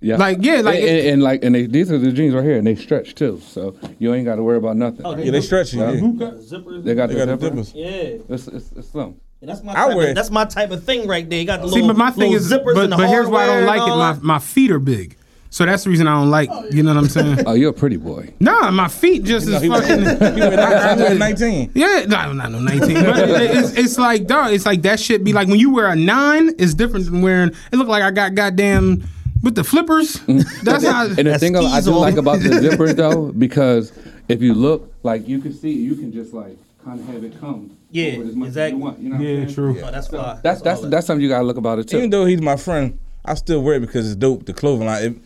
Yeah. 0.01 0.16
Like, 0.18 0.38
yeah, 0.40 0.60
like- 0.60 0.78
and, 0.78 0.88
and, 0.88 1.06
and 1.09 1.22
like 1.22 1.43
and 1.44 1.55
they, 1.55 1.66
these 1.66 1.90
are 1.90 1.98
the 1.98 2.12
jeans 2.12 2.34
right 2.34 2.44
here, 2.44 2.59
and 2.59 2.66
they 2.66 2.76
stretch 2.76 3.14
too, 3.14 3.40
so 3.44 3.74
you 3.98 4.14
ain't 4.14 4.24
got 4.24 4.36
to 4.36 4.43
worry 4.43 4.59
about 4.59 4.76
nothing. 4.76 5.05
Oh, 5.05 5.16
yeah, 5.16 5.30
they 5.32 5.40
stretch. 5.40 5.72
Yeah. 5.74 5.90
Zippers. 5.93 6.84
They 6.84 6.94
got 6.94 7.09
They 7.09 7.14
the 7.14 7.26
got 7.26 7.40
the 7.40 7.47
zipper. 7.47 7.51
dippers. 7.51 7.72
Yeah. 7.74 7.86
It's, 8.28 8.47
it's, 8.47 8.72
it's 8.72 8.88
slim. 8.90 9.16
And 9.40 9.51
that's 9.51 9.62
my 9.64 9.72
I 9.72 9.86
type 9.88 9.97
wear- 9.97 10.09
of, 10.10 10.14
that's 10.14 10.30
my 10.30 10.44
type 10.44 10.70
of 10.70 10.84
thing 10.84 11.09
right 11.09 11.28
there. 11.28 11.40
You 11.40 11.47
got 11.47 11.60
the 11.62 11.68
See, 11.68 11.74
little, 11.76 11.88
but 11.88 11.97
my 11.97 12.10
thing 12.10 12.30
little 12.32 12.36
is, 12.36 12.52
zippers 12.52 12.74
but, 12.74 12.84
and 12.84 12.93
the 12.93 12.97
but 12.98 13.09
here's 13.09 13.26
why 13.26 13.44
I 13.44 13.47
don't 13.47 13.66
like 13.66 13.82
it. 13.82 13.97
My 13.97 14.18
my 14.22 14.38
feet 14.38 14.70
are 14.70 14.78
big, 14.78 15.16
so 15.51 15.64
that's 15.66 15.85
the 15.85 15.90
reason 15.90 16.06
I 16.09 16.18
don't 16.20 16.31
like. 16.31 16.51
You 16.73 16.82
know 16.82 16.94
what 16.94 17.05
I'm 17.05 17.09
saying? 17.09 17.44
Oh, 17.47 17.55
you're 17.55 17.70
a 17.70 17.73
pretty 17.73 17.97
boy. 17.97 18.32
nah, 18.40 18.70
my 18.70 18.89
feet 18.89 19.24
just 19.24 19.48
is 19.48 19.60
He 19.62 19.68
was, 19.68 19.86
he 19.86 19.94
fucking. 19.94 20.98
was 21.01 21.18
19. 21.18 21.70
Yeah, 21.74 22.05
no, 22.09 22.32
not 22.32 22.52
no 22.52 22.59
19, 22.60 22.94
but 23.05 23.18
it, 23.18 23.56
it's, 23.56 23.73
it's 23.78 23.98
like, 23.98 24.27
dog, 24.27 24.52
it's 24.52 24.66
like 24.66 24.82
that 24.82 25.01
shit 25.01 25.24
be 25.24 25.32
like 25.32 25.48
when 25.48 25.59
you 25.59 25.73
wear 25.73 25.86
a 25.86 25.97
nine, 25.97 26.51
it's 26.59 26.74
different 26.74 27.06
than 27.06 27.23
wearing. 27.23 27.51
It 27.73 27.77
look 27.77 27.89
like 27.89 28.02
I 28.02 28.10
got 28.10 28.35
goddamn 28.35 29.05
with 29.43 29.55
the 29.55 29.64
flippers. 29.64 30.14
That's 30.62 30.85
how. 30.86 31.06
And 31.06 31.16
the 31.16 31.23
That's 31.24 31.40
thing 31.40 31.56
I 31.56 31.81
do 31.81 31.93
on. 31.94 32.01
like 32.01 32.16
about 32.16 32.40
the 32.40 32.48
zippers 32.51 32.97
though, 32.97 33.32
because 33.32 33.93
if 34.28 34.43
you 34.43 34.55
look, 34.55 34.93
like 35.02 35.28
you 35.28 35.39
can 35.39 35.52
see, 35.52 35.73
you 35.73 35.94
can 35.94 36.12
just 36.12 36.32
like 36.35 36.56
kind 36.85 36.98
of 37.01 37.06
have 37.06 37.23
it 37.24 37.39
come. 37.40 37.77
Yeah, 37.90 38.12
forward 38.14 38.28
as 38.28 38.35
much 38.36 38.48
as 38.48 38.56
exactly. 38.56 38.78
you 38.78 38.85
want. 38.85 38.98
You 38.98 39.09
know 39.10 39.14
what 39.16 39.20
I'm 39.23 39.27
Yeah, 39.28 39.43
saying? 39.44 39.55
true. 39.55 39.81
Oh, 39.85 39.90
that's 39.90 40.09
fly. 40.09 40.40
That's 40.43 40.60
that's 40.62 40.82
all 40.82 40.90
that's 40.90 41.06
something 41.06 41.23
you 41.23 41.28
gotta 41.28 41.44
look 41.44 41.56
about 41.56 41.78
it 41.78 41.89
too. 41.89 41.98
Even 41.98 42.10
though 42.10 42.24
he's 42.27 42.43
my 42.43 42.56
friend, 42.56 42.98
I 43.24 43.35
still 43.35 43.62
wear 43.62 43.77
it 43.77 43.81
because 43.81 44.06
it's 44.06 44.16
dope. 44.16 44.44
The 44.47 44.52
clothing 44.52 44.86
line, 44.86 45.02
it, 45.05 45.16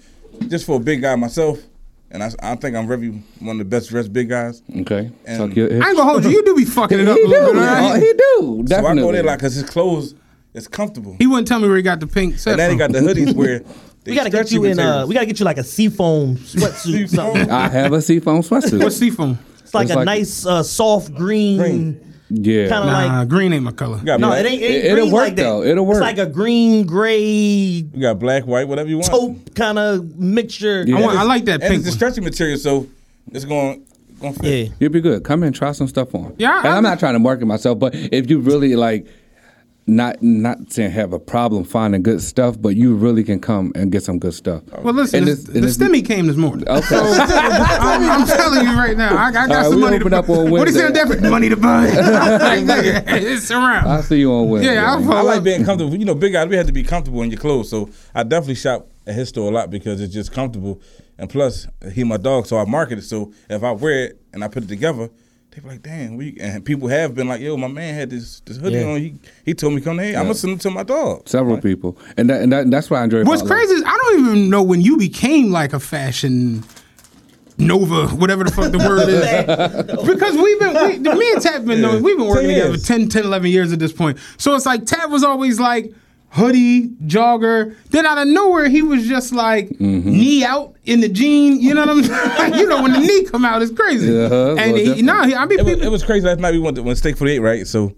just 0.48 0.66
for 0.66 0.76
a 0.76 0.80
big 0.80 1.02
guy 1.02 1.14
myself, 1.16 1.58
and 2.10 2.22
I, 2.22 2.30
I 2.42 2.54
think 2.56 2.76
I'm 2.76 2.86
really 2.86 3.08
one 3.40 3.56
of 3.56 3.58
the 3.58 3.64
best 3.64 3.90
dressed 3.90 4.12
big 4.12 4.28
guys. 4.28 4.62
okay, 4.80 5.10
And- 5.26 5.38
Tuck 5.38 5.56
your. 5.56 5.70
I 5.70 5.88
ain't 5.88 5.96
gonna 5.96 6.04
hold 6.04 6.24
you. 6.24 6.30
You 6.40 6.44
do 6.44 6.54
be 6.56 6.64
fucking 6.64 6.98
he 6.98 7.04
it 7.04 7.08
up 7.08 7.16
do. 7.16 7.26
a 7.26 7.28
little 7.28 7.52
bit. 7.52 7.62
Oh, 7.62 7.64
right? 7.64 8.02
he 8.02 8.12
do. 8.12 8.62
Definitely. 8.64 9.02
So 9.02 9.08
I 9.08 9.10
go 9.10 9.12
there 9.12 9.22
like 9.24 9.38
because 9.38 9.54
his 9.54 9.68
clothes 9.68 10.14
is 10.54 10.66
comfortable. 10.68 11.16
He 11.18 11.26
wouldn't 11.26 11.46
tell 11.48 11.60
me 11.60 11.68
where 11.68 11.76
he 11.76 11.82
got 11.82 12.00
the 12.00 12.06
pink 12.06 12.38
set 12.38 12.52
And 12.52 12.60
then 12.60 12.70
he 12.72 12.76
got 12.76 12.90
the 12.92 12.98
hoodies 13.00 13.34
where 13.34 13.58
they 14.04 14.10
We 14.12 14.14
gotta 14.16 14.30
get 14.30 14.46
stretchy 14.48 14.54
you 14.56 14.64
in. 14.64 14.72
Uh, 14.78 14.82
materials. 14.82 15.08
we 15.08 15.14
gotta 15.14 15.26
get 15.26 15.38
you 15.40 15.44
like 15.44 15.58
a 15.58 15.64
seafoam 15.64 16.36
sweatsuit. 16.36 17.08
something. 17.10 17.50
I 17.50 17.68
have 17.68 17.92
a 17.92 18.02
seafoam 18.02 18.42
sweatsuit. 18.42 18.82
What's 18.82 18.96
seafoam? 18.96 19.38
It's 19.60 19.74
like 19.74 19.84
It's 19.84 19.92
a 19.92 19.96
like- 19.96 20.06
nice 20.06 20.44
uh, 20.46 20.62
soft 20.62 21.14
green. 21.14 21.58
Green. 21.58 22.09
Yeah. 22.30 22.68
Kinda 22.68 22.86
Nah, 22.86 23.18
like- 23.20 23.28
green 23.28 23.52
ain't 23.52 23.64
my 23.64 23.72
color. 23.72 24.00
No, 24.02 24.18
black, 24.18 24.44
it 24.44 24.48
ain't. 24.48 24.62
It 24.62 24.64
ain't 24.66 24.74
It- 24.84 24.92
it'll 24.98 25.10
work, 25.10 25.24
like 25.26 25.36
that. 25.36 25.42
though. 25.42 25.62
It'll 25.62 25.84
work. 25.84 25.96
It's 25.96 26.02
like 26.02 26.18
a 26.18 26.26
green 26.26 26.86
gray 26.86 27.18
You 27.20 28.00
got 28.00 28.18
black, 28.18 28.44
white, 28.46 28.68
whatever 28.68 28.88
you 28.88 28.96
want. 28.96 29.08
taupe 29.10 29.54
kind 29.54 29.78
of 29.78 30.18
mixture. 30.18 30.84
Yeah. 30.86 30.96
I, 30.96 31.00
want, 31.00 31.18
I 31.18 31.22
like 31.24 31.44
that 31.46 31.60
And 31.62 31.70
pink 31.70 31.80
it's 31.80 31.88
a 31.88 31.92
stretchy 31.92 32.20
material, 32.20 32.56
so 32.58 32.86
it's 33.32 33.44
going 33.44 33.82
going 34.20 34.34
fit. 34.34 34.66
Yeah. 34.68 34.72
You'll 34.78 34.92
be 34.92 35.00
good. 35.00 35.24
Come 35.24 35.42
in, 35.42 35.52
try 35.52 35.72
some 35.72 35.88
stuff 35.88 36.14
on. 36.14 36.34
Yeah, 36.38 36.50
I- 36.52 36.58
and 36.58 36.68
I'm 36.68 36.82
not 36.82 36.98
trying 36.98 37.14
to 37.14 37.18
market 37.18 37.46
myself, 37.46 37.78
but 37.78 37.94
if 37.94 38.28
you 38.30 38.38
really 38.40 38.76
like, 38.76 39.06
not 39.86 40.22
not 40.22 40.72
saying 40.72 40.92
have 40.92 41.12
a 41.12 41.18
problem 41.18 41.64
finding 41.64 42.02
good 42.02 42.22
stuff, 42.22 42.60
but 42.60 42.76
you 42.76 42.94
really 42.94 43.24
can 43.24 43.40
come 43.40 43.72
and 43.74 43.90
get 43.90 44.02
some 44.04 44.18
good 44.18 44.34
stuff. 44.34 44.62
Well, 44.82 44.94
listen, 44.94 45.18
And 45.20 45.28
the, 45.28 45.32
it's- 45.32 45.46
and 45.46 45.54
the 45.64 45.68
it's- 45.68 45.76
stimmy 45.78 46.06
came 46.06 46.26
this 46.28 46.36
morning. 46.36 46.68
Okay. 46.68 46.96
I'm, 46.96 48.02
I'm 48.22 48.26
telling 48.26 48.66
you 48.68 48.74
right 48.76 48.96
now, 48.96 49.16
I, 49.16 49.28
I 49.28 49.32
got 49.32 49.48
right, 49.50 49.64
some 49.64 49.74
we 49.76 49.80
money 49.80 49.96
open 49.96 50.10
to 50.12 50.18
up 50.18 50.28
on 50.28 50.50
What 50.50 50.68
is 50.68 50.74
Wednesday. 50.76 50.82
that 50.82 50.94
different? 50.94 51.22
Money 51.30 51.48
to 51.48 51.56
buy. 51.56 51.86
It's 53.20 53.50
around. 53.50 53.86
I'll 53.88 54.02
see 54.02 54.20
you 54.20 54.32
on 54.32 54.48
Wednesday. 54.48 54.74
Yeah, 54.74 54.94
I'll. 54.94 55.12
I 55.12 55.22
like 55.22 55.42
being 55.42 55.64
comfortable. 55.64 55.96
You 55.96 56.04
know, 56.04 56.14
big 56.14 56.32
guys, 56.32 56.48
we 56.48 56.56
had 56.56 56.66
to 56.66 56.72
be 56.72 56.82
comfortable 56.84 57.22
in 57.22 57.30
your 57.30 57.40
clothes. 57.40 57.68
So 57.70 57.90
I 58.14 58.22
definitely 58.22 58.54
shop 58.56 58.88
at 59.06 59.14
his 59.14 59.28
store 59.30 59.50
a 59.50 59.54
lot 59.54 59.70
because 59.70 60.00
it's 60.00 60.12
just 60.14 60.30
comfortable. 60.32 60.80
And 61.18 61.28
plus, 61.28 61.66
he 61.92 62.04
my 62.04 62.16
dog, 62.16 62.46
so 62.46 62.58
I 62.58 62.64
market 62.64 62.98
it. 62.98 63.02
So 63.02 63.32
if 63.48 63.62
I 63.62 63.72
wear 63.72 64.04
it 64.06 64.20
and 64.32 64.42
I 64.44 64.48
put 64.48 64.62
it 64.62 64.68
together, 64.68 65.10
they 65.52 65.60
be 65.60 65.68
like, 65.68 65.82
"Damn!" 65.82 66.16
We 66.16 66.36
and 66.40 66.64
people 66.64 66.88
have 66.88 67.14
been 67.14 67.28
like, 67.28 67.40
"Yo, 67.40 67.56
my 67.56 67.68
man 67.68 67.94
had 67.94 68.10
this 68.10 68.40
this 68.40 68.56
hoodie 68.56 68.76
Yeah. 68.78 68.84
on. 68.86 69.00
He 69.00 69.14
he 69.44 69.54
told 69.54 69.74
me 69.74 69.80
come 69.80 69.98
here. 69.98 70.16
I'm 70.16 70.24
gonna 70.24 70.34
send 70.34 70.54
it 70.54 70.60
to 70.62 70.70
my 70.70 70.82
dog." 70.82 71.28
Several 71.28 71.58
people, 71.58 71.98
and 72.16 72.30
that, 72.30 72.42
and 72.42 72.52
that, 72.52 72.70
that's 72.70 72.90
why 72.90 73.00
I 73.00 73.04
enjoy. 73.04 73.24
What's 73.24 73.42
crazy 73.42 73.74
is 73.74 73.82
I 73.84 73.96
don't 73.96 74.20
even 74.20 74.50
know 74.50 74.62
when 74.62 74.80
you 74.80 74.96
became 74.96 75.50
like 75.50 75.72
a 75.72 75.80
fashion 75.80 76.64
nova, 77.58 78.08
whatever 78.08 78.44
the 78.44 78.50
fuck 78.50 78.72
the 78.72 78.78
word 78.78 79.08
is. 79.08 80.06
because 80.06 80.36
we've 80.36 80.58
been, 80.58 80.74
we, 80.74 81.18
me 81.18 81.32
and 81.32 81.42
Tat 81.42 81.64
been 81.64 81.80
knowing, 81.80 82.02
we've 82.02 82.16
been 82.16 82.26
working 82.26 82.48
together 82.48 82.70
years. 82.70 82.84
10, 82.86 83.08
10, 83.08 83.24
11 83.24 83.50
years 83.50 83.72
at 83.72 83.78
this 83.78 83.92
point. 83.92 84.18
So 84.38 84.54
it's 84.54 84.66
like 84.66 84.86
Tat 84.86 85.10
was 85.10 85.22
always 85.22 85.60
like 85.60 85.92
hoodie, 86.30 86.88
jogger. 87.06 87.74
Then 87.90 88.06
out 88.06 88.18
of 88.18 88.26
nowhere, 88.28 88.68
he 88.68 88.82
was 88.82 89.06
just 89.06 89.32
like 89.32 89.68
Mm-hmm. 89.70 90.10
knee 90.10 90.44
out 90.44 90.74
in 90.84 91.00
the 91.00 91.08
jean. 91.08 91.60
You 91.60 91.74
know 91.74 91.80
what 91.86 91.90
I'm 91.90 92.04
saying? 92.38 92.54
you 92.54 92.66
know, 92.68 92.82
when 92.82 92.92
the 92.92 92.98
knee 93.00 93.24
come 93.24 93.44
out, 93.44 93.62
it's 93.62 93.72
crazy. 93.72 94.08
Uh-huh, 94.16 94.56
and 94.58 94.72
well, 94.72 94.94
he, 94.94 95.02
nah, 95.02 95.26
he, 95.26 95.34
I 95.34 95.44
mean, 95.46 95.58
It 95.58 95.64
was, 95.64 95.72
people, 95.74 95.86
it 95.86 95.90
was 95.90 96.02
crazy 96.04 96.26
last 96.26 96.38
night. 96.40 96.52
We 96.52 96.58
went 96.60 96.76
to 96.76 96.82
when 96.82 96.96
Steak 96.96 97.16
48, 97.16 97.38
right? 97.40 97.66
So 97.66 97.94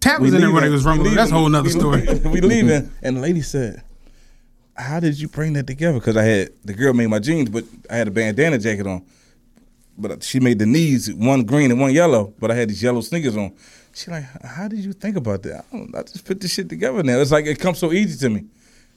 Tat 0.00 0.20
was 0.20 0.32
in 0.34 0.40
there 0.40 0.50
when 0.52 0.64
he 0.64 0.70
was 0.70 0.84
rumbling. 0.84 1.14
That's 1.14 1.30
a 1.30 1.34
whole 1.34 1.48
nother 1.48 1.68
leaving- 1.68 1.80
story. 1.80 2.20
We, 2.30 2.30
we 2.30 2.40
leaving, 2.40 2.90
and 3.02 3.16
the 3.16 3.20
lady 3.20 3.42
said, 3.42 3.82
"How 4.74 4.98
did 5.00 5.20
you 5.20 5.28
bring 5.28 5.52
that 5.54 5.66
together?" 5.66 5.98
Because 5.98 6.16
I 6.16 6.22
had 6.22 6.50
the 6.64 6.72
girl 6.72 6.94
made 6.94 7.08
my 7.08 7.18
jeans, 7.18 7.50
but 7.50 7.64
I 7.90 7.96
had 7.96 8.08
a 8.08 8.10
bandana 8.10 8.58
jacket 8.58 8.86
on. 8.86 9.04
But 9.98 10.22
she 10.22 10.40
made 10.40 10.58
the 10.58 10.64
knees 10.64 11.12
one 11.12 11.42
green 11.44 11.70
and 11.70 11.78
one 11.78 11.92
yellow, 11.92 12.32
but 12.40 12.50
I 12.50 12.54
had 12.54 12.70
these 12.70 12.82
yellow 12.82 13.02
sneakers 13.02 13.36
on. 13.36 13.52
She 13.94 14.10
like, 14.10 14.24
"How 14.44 14.68
did 14.68 14.80
you 14.80 14.92
think 14.92 15.16
about 15.16 15.42
that?" 15.42 15.64
I, 15.72 15.98
I 15.98 16.02
just 16.02 16.24
put 16.24 16.40
this 16.40 16.52
shit 16.52 16.68
together 16.68 17.02
now. 17.02 17.18
It's 17.18 17.32
like 17.32 17.46
it 17.46 17.58
comes 17.58 17.78
so 17.78 17.92
easy 17.92 18.18
to 18.20 18.30
me. 18.30 18.44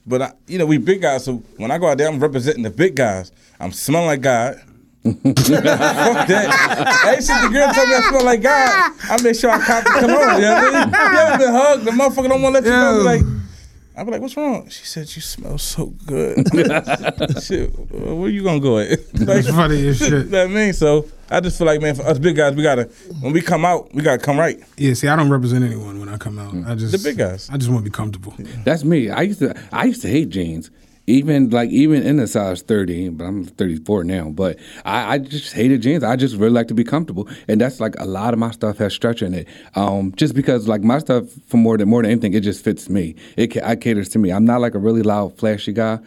But 0.06 0.22
I, 0.22 0.34
you 0.48 0.58
know, 0.58 0.66
we 0.66 0.78
big 0.78 1.02
guys, 1.02 1.24
so 1.26 1.38
when 1.58 1.72
I 1.72 1.78
go 1.78 1.88
out 1.88 1.98
there, 1.98 2.08
I'm 2.10 2.20
representing 2.20 2.64
the 2.64 2.70
big 2.70 2.96
guys. 2.96 3.32
I'm 3.60 3.72
smelling 3.72 4.08
like 4.08 4.22
God. 4.22 4.56
Fuck 5.04 5.14
that. 5.24 7.00
Hey, 7.04 7.16
shit, 7.16 7.42
the 7.42 7.50
girl 7.52 7.74
told 7.74 7.90
me 7.90 7.96
I 7.96 8.02
smell 8.10 8.24
like 8.24 8.42
God. 8.42 8.94
I 9.10 9.22
make 9.22 9.36
sure 9.36 9.50
I 9.50 9.60
cop 9.60 9.84
the 9.84 9.90
cologne. 10.00 10.36
You 10.36 10.42
know 10.42 10.54
what 10.56 10.76
I 10.76 10.86
mean? 10.86 10.94
You 11.14 11.20
ever 11.20 11.38
been 11.38 11.54
hugged? 11.54 11.86
The 11.86 11.92
motherfucker 11.92 12.30
don't 12.30 12.42
want 12.42 12.56
to 12.56 12.62
let 12.62 12.66
you 12.66 12.72
know. 12.72 13.02
Like, 13.04 13.22
I 13.96 14.04
be 14.04 14.12
like, 14.12 14.22
what's 14.22 14.36
wrong? 14.36 14.70
She 14.70 14.86
said, 14.86 15.16
you 15.16 15.22
smell 15.22 15.58
so 15.58 15.94
good. 16.06 16.38
shit, 17.44 17.68
where 17.92 18.30
you 18.30 18.44
gonna 18.44 18.60
go 18.60 18.80
at? 18.80 18.90
like, 18.90 19.06
That's 19.14 19.50
funny 19.50 19.88
as 19.88 20.00
shit. 20.00 20.12
You 20.14 20.24
know 20.32 20.46
what 20.46 20.52
I 20.52 20.54
mean? 20.54 20.74
So 20.74 21.08
I 21.30 21.40
just 21.40 21.58
feel 21.58 21.68
like, 21.68 21.82
man, 21.82 21.96
for 21.96 22.04
us 22.04 22.18
big 22.18 22.36
guys, 22.36 22.56
we 22.56 22.64
gotta, 22.64 22.86
when 23.22 23.34
we 23.34 23.42
come 23.42 23.66
out, 23.66 23.94
we 23.94 24.02
gotta 24.02 24.18
come 24.22 24.40
right. 24.40 24.60
Yeah, 24.78 24.94
see, 24.96 25.08
I 25.08 25.16
don't 25.16 25.30
represent 25.30 25.64
anyone 25.64 26.00
when 26.00 26.10
I 26.10 26.18
come 26.18 26.40
out. 26.40 26.54
Mm. 26.54 26.68
I 26.68 26.76
just 26.76 26.92
The 26.92 26.98
big 27.10 27.18
guys. 27.18 27.50
I 27.52 27.58
just 27.58 27.70
want 27.70 27.84
to 27.84 27.90
be 27.90 27.94
comfortable. 27.94 28.34
That's 28.64 28.84
me. 28.84 29.10
I 29.10 29.22
used 29.22 29.40
to 29.40 29.56
I 29.72 29.86
used 29.86 30.02
to 30.02 30.08
hate 30.08 30.30
jeans. 30.30 30.72
Even 31.06 31.50
like 31.50 31.70
even 31.70 32.02
in 32.04 32.16
the 32.16 32.28
size 32.28 32.62
thirty, 32.62 33.10
but 33.10 33.26
I'm 33.26 33.44
34 33.44 34.06
now. 34.06 34.30
But 34.30 34.58
I, 34.86 35.16
I 35.16 35.18
just 35.18 35.54
hated 35.54 35.82
jeans. 35.82 36.02
I 36.02 36.16
just 36.16 36.38
really 36.38 36.54
like 36.54 36.70
to 36.70 36.74
be 36.74 36.86
comfortable, 36.86 37.28
and 37.50 37.60
that's 37.60 37.82
like 37.82 37.94
a 38.00 38.06
lot 38.06 38.34
of 38.34 38.40
my 38.40 38.52
stuff 38.52 38.78
has 38.78 38.94
stretch 38.94 39.22
in 39.22 39.34
it. 39.34 39.50
Um, 39.76 40.14
just 40.16 40.34
because 40.34 40.68
like 40.70 40.82
my 40.82 41.00
stuff 41.00 41.26
for 41.48 41.58
more 41.58 41.78
than 41.78 41.90
more 41.90 42.04
than 42.04 42.12
anything, 42.12 42.34
it 42.34 42.40
just 42.40 42.64
fits 42.64 42.90
me. 42.90 43.16
It 43.36 43.48
ca- 43.48 43.66
I 43.66 43.76
caters 43.76 44.08
to 44.10 44.20
me. 44.20 44.32
I'm 44.32 44.46
not 44.46 44.62
like 44.62 44.76
a 44.76 44.80
really 44.80 45.02
loud, 45.04 45.38
flashy 45.38 45.74
guy. 45.74 46.00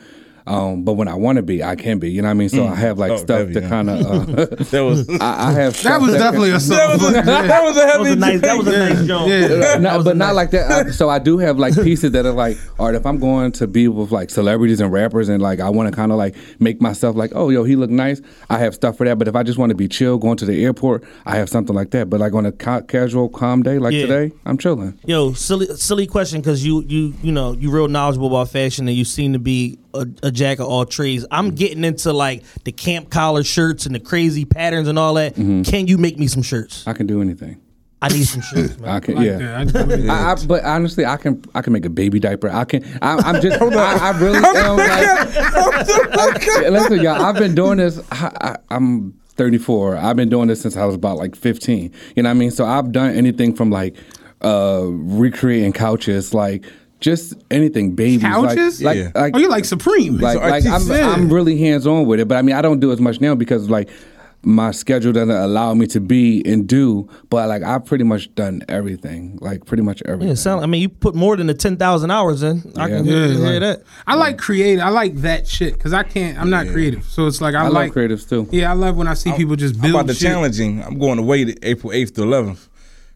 Um, 0.47 0.85
but 0.85 0.93
when 0.93 1.09
I 1.09 1.15
want 1.17 1.37
to 1.37 1.43
be, 1.43 1.63
I 1.65 1.75
can 1.75 1.99
be. 1.99 2.11
You 2.11 2.23
know 2.23 2.29
what 2.29 2.33
I 2.33 2.35
mean? 2.35 2.49
So 2.49 2.67
I 2.67 2.75
have 2.77 2.99
like 2.99 3.11
Oh, 3.13 3.17
stuff 3.17 3.39
heavy, 3.41 3.55
to 3.55 3.63
huh? 3.63 3.69
kind 3.69 3.91
of. 3.91 4.01
Uh, 4.07 4.47
That 4.71 4.81
was 4.83 5.09
I, 5.21 5.49
I 5.49 5.53
have. 5.53 5.73
That 5.73 5.79
stuff 5.81 6.03
was 6.03 6.15
definitely 6.15 6.51
a 6.51 6.53
that 6.55 6.61
something. 6.61 7.01
was 7.07 7.17
a, 7.17 7.23
that 7.23 7.63
was 7.65 7.77
a 7.77 7.81
That 7.81 8.01
was 8.01 8.11
a 8.13 8.17
nice. 8.17 8.41
That 8.41 8.57
was 8.59 8.67
a 8.69 8.71
drink. 8.71 8.99
nice 8.99 9.07
joke. 9.07 9.29
Yeah. 9.29 9.79
no, 9.79 10.03
but 10.03 10.17
not 10.17 10.35
like 10.35 10.51
that. 10.53 10.71
I, 10.87 10.91
so 10.93 11.09
I 11.09 11.19
do 11.19 11.39
have 11.39 11.59
like 11.59 11.75
pieces 11.75 12.13
that 12.13 12.25
are 12.27 12.33
like, 12.33 12.57
all 12.79 12.87
right, 12.87 12.95
if 12.95 13.05
I'm 13.07 13.19
going 13.19 13.53
to 13.53 13.67
be 13.67 13.89
with 13.89 14.13
like 14.13 14.31
celebrities 14.31 14.81
and 14.81 14.93
rappers 14.93 15.29
and 15.29 15.43
like 15.43 15.59
I 15.61 15.69
want 15.69 15.89
to 15.91 15.95
kind 15.97 16.13
of 16.13 16.19
like 16.19 16.37
make 16.61 16.81
myself 16.81 17.17
like, 17.17 17.33
oh, 17.35 17.49
yo, 17.51 17.65
he 17.65 17.75
look 17.77 17.91
nice. 17.91 18.21
I 18.49 18.59
have 18.59 18.75
stuff 18.75 18.97
for 18.97 19.05
that. 19.07 19.19
But 19.19 19.29
if 19.29 19.35
I 19.35 19.43
just 19.43 19.59
want 19.59 19.71
to 19.71 19.77
be 19.77 19.89
chill, 19.89 20.17
going 20.19 20.37
to 20.39 20.45
the 20.45 20.65
airport, 20.65 21.03
I 21.25 21.37
have 21.37 21.49
something 21.49 21.75
like 21.75 21.91
that. 21.91 22.09
But 22.09 22.21
like 22.21 22.35
on 22.35 22.47
a 22.47 22.53
ca- 22.53 22.83
casual, 22.83 23.29
calm 23.29 23.63
day 23.63 23.79
like 23.79 23.95
Yeah. 23.95 24.03
today, 24.07 24.33
I'm 24.45 24.59
chilling. 24.59 24.99
Yo, 25.07 25.33
silly, 25.33 25.67
silly 25.77 26.07
question 26.07 26.41
because 26.41 26.65
you, 26.65 26.83
you, 26.83 27.15
you 27.23 27.33
know, 27.33 27.53
you 27.53 27.71
real 27.71 27.89
knowledgeable 27.89 28.29
about 28.29 28.49
fashion 28.51 28.87
and 28.87 28.97
you 28.97 29.05
seem 29.05 29.33
to 29.33 29.39
be 29.39 29.79
a, 29.95 30.07
a 30.23 30.31
jack 30.37 30.61
of 30.61 30.67
all 30.69 30.85
trades. 30.87 31.27
I'm 31.31 31.51
getting 31.55 31.83
into 31.83 32.13
like 32.13 32.45
the 32.65 32.71
camp 32.73 33.11
collar 33.11 33.43
shirts 33.43 33.87
and 33.87 33.95
the 33.95 34.01
crazy 34.01 34.45
patterns 34.45 34.87
and 34.89 34.99
all 34.99 35.15
that. 35.15 35.35
Can 35.35 35.87
you 35.89 35.99
make 35.99 36.19
me 36.19 36.27
some 36.29 36.43
shirts? 36.43 36.87
I 36.87 36.93
can 36.93 37.07
do 37.07 37.21
anything. 37.21 37.61
I 38.03 38.09
need 38.09 38.25
some 38.25 38.43
shirts, 38.43 38.79
man. 38.79 38.91
I 38.91 39.01
can, 39.01 39.15
Like 39.17 39.25
yeah. 39.27 39.39
that. 39.39 39.57
I 39.57 39.65
just 39.65 39.75
wanna 39.75 39.97
be- 39.97 40.09
I, 40.09 40.35
but 40.47 40.65
honestly, 40.65 41.07
I 41.07 41.17
can 41.17 41.43
I 41.55 41.63
can 41.63 41.73
make 41.73 41.87
a 41.87 41.91
baby 41.91 42.21
diaper. 42.21 42.51
I 42.51 42.65
can. 42.65 42.85
I, 43.03 43.17
I'm 43.17 43.41
just. 43.41 43.61
I, 43.63 43.97
I 44.13 44.19
really 44.21 44.37
am 44.37 44.77
like. 44.77 46.43
Yeah, 46.63 46.69
Listen, 46.69 47.01
y'all. 47.01 47.23
I've 47.23 47.37
been 47.37 47.55
doing 47.55 47.79
this. 47.79 48.01
I, 48.13 48.57
I'm 48.71 49.13
34. 49.37 49.97
I've 49.97 50.17
been 50.17 50.29
doing 50.29 50.49
this 50.49 50.61
since 50.61 50.77
I 50.77 50.85
was 50.85 50.95
about 50.95 51.17
like 51.17 51.35
15. 51.37 51.93
You 52.15 52.23
know 52.23 52.29
what 52.29 52.31
I 52.31 52.35
mean? 52.35 52.51
So 52.51 52.65
I've 52.65 52.93
done 52.93 53.15
anything 53.15 53.55
from 53.55 53.71
like 53.71 53.97
uh 54.43 54.85
recreating 54.87 55.73
couches, 55.73 56.35
like 56.35 56.65
just 57.01 57.35
anything, 57.51 57.95
babies, 57.95 58.23
like- 58.23 58.33
Couches? 58.57 58.83
like, 58.83 58.97
Yeah. 58.97 59.11
like, 59.15 59.35
oh, 59.37 59.39
you 59.39 59.49
like 59.49 59.65
Supreme? 59.65 60.19
like, 60.19 60.39
like 60.39 60.65
I'm, 60.65 60.73
artistic. 60.73 61.03
I'm 61.05 61.33
really 61.33 61.59
hands 61.59 61.87
on 61.87 62.07
with 62.07 62.21
it, 62.21 62.29
but 62.29 62.37
I 62.39 62.43
mean, 62.43 62.55
I 62.57 62.63
don't 62.63 62.81
do 62.81 62.93
as 62.93 63.01
much 63.01 63.21
now 63.21 63.35
because 63.35 63.69
like 63.69 63.89
my 64.43 64.71
schedule 64.71 65.13
doesn't 65.13 65.35
allow 65.35 65.75
me 65.75 65.87
to 65.89 65.99
be 66.01 66.41
and 66.47 66.69
do. 66.69 67.09
But 67.31 67.49
like 67.49 67.63
I've 67.65 67.85
pretty 67.85 68.05
much 68.05 68.33
done 68.37 68.63
everything, 68.69 69.39
like 69.43 69.65
pretty 69.67 69.83
much 69.83 70.03
everything. 70.07 70.29
Yeah, 70.29 70.35
sound, 70.35 70.63
I 70.63 70.67
mean, 70.67 70.81
you 70.81 70.89
put 70.89 71.15
more 71.17 71.37
than 71.37 71.49
the 71.49 71.55
ten 71.55 71.77
thousand 71.77 72.13
hours 72.13 72.43
in. 72.45 72.63
I 72.77 72.89
can 72.89 73.05
Yeah. 73.05 73.15
Yeah, 73.27 73.27
hear 73.29 73.39
like- 73.39 73.61
that. 73.61 73.83
I 74.07 74.15
like 74.15 74.39
creative. 74.39 74.85
I 74.85 74.91
like 74.91 75.17
that 75.17 75.49
shit 75.49 75.73
because 75.75 75.93
I 75.93 76.05
can't. 76.05 76.39
I'm 76.39 76.49
not 76.51 76.69
creative, 76.69 77.05
so 77.05 77.27
it's 77.27 77.41
like 77.41 77.55
I, 77.57 77.65
I 77.65 77.69
like 77.69 77.95
love 77.95 78.05
creatives 78.05 78.29
too. 78.29 78.47
Yeah, 78.53 78.71
I 78.71 78.75
love 78.75 78.97
when 78.97 79.09
I 79.09 79.15
see 79.15 79.33
people 79.33 79.57
just 79.57 79.75
I'm 79.77 79.81
build 79.81 79.95
about 79.95 80.07
the 80.07 80.15
shit. 80.15 80.29
challenging. 80.29 80.83
I'm 80.83 80.99
going 80.99 81.19
away 81.19 81.45
to 81.45 81.69
April 81.69 81.93
8th 81.93 82.15
to 82.15 82.21
11th, 82.23 82.69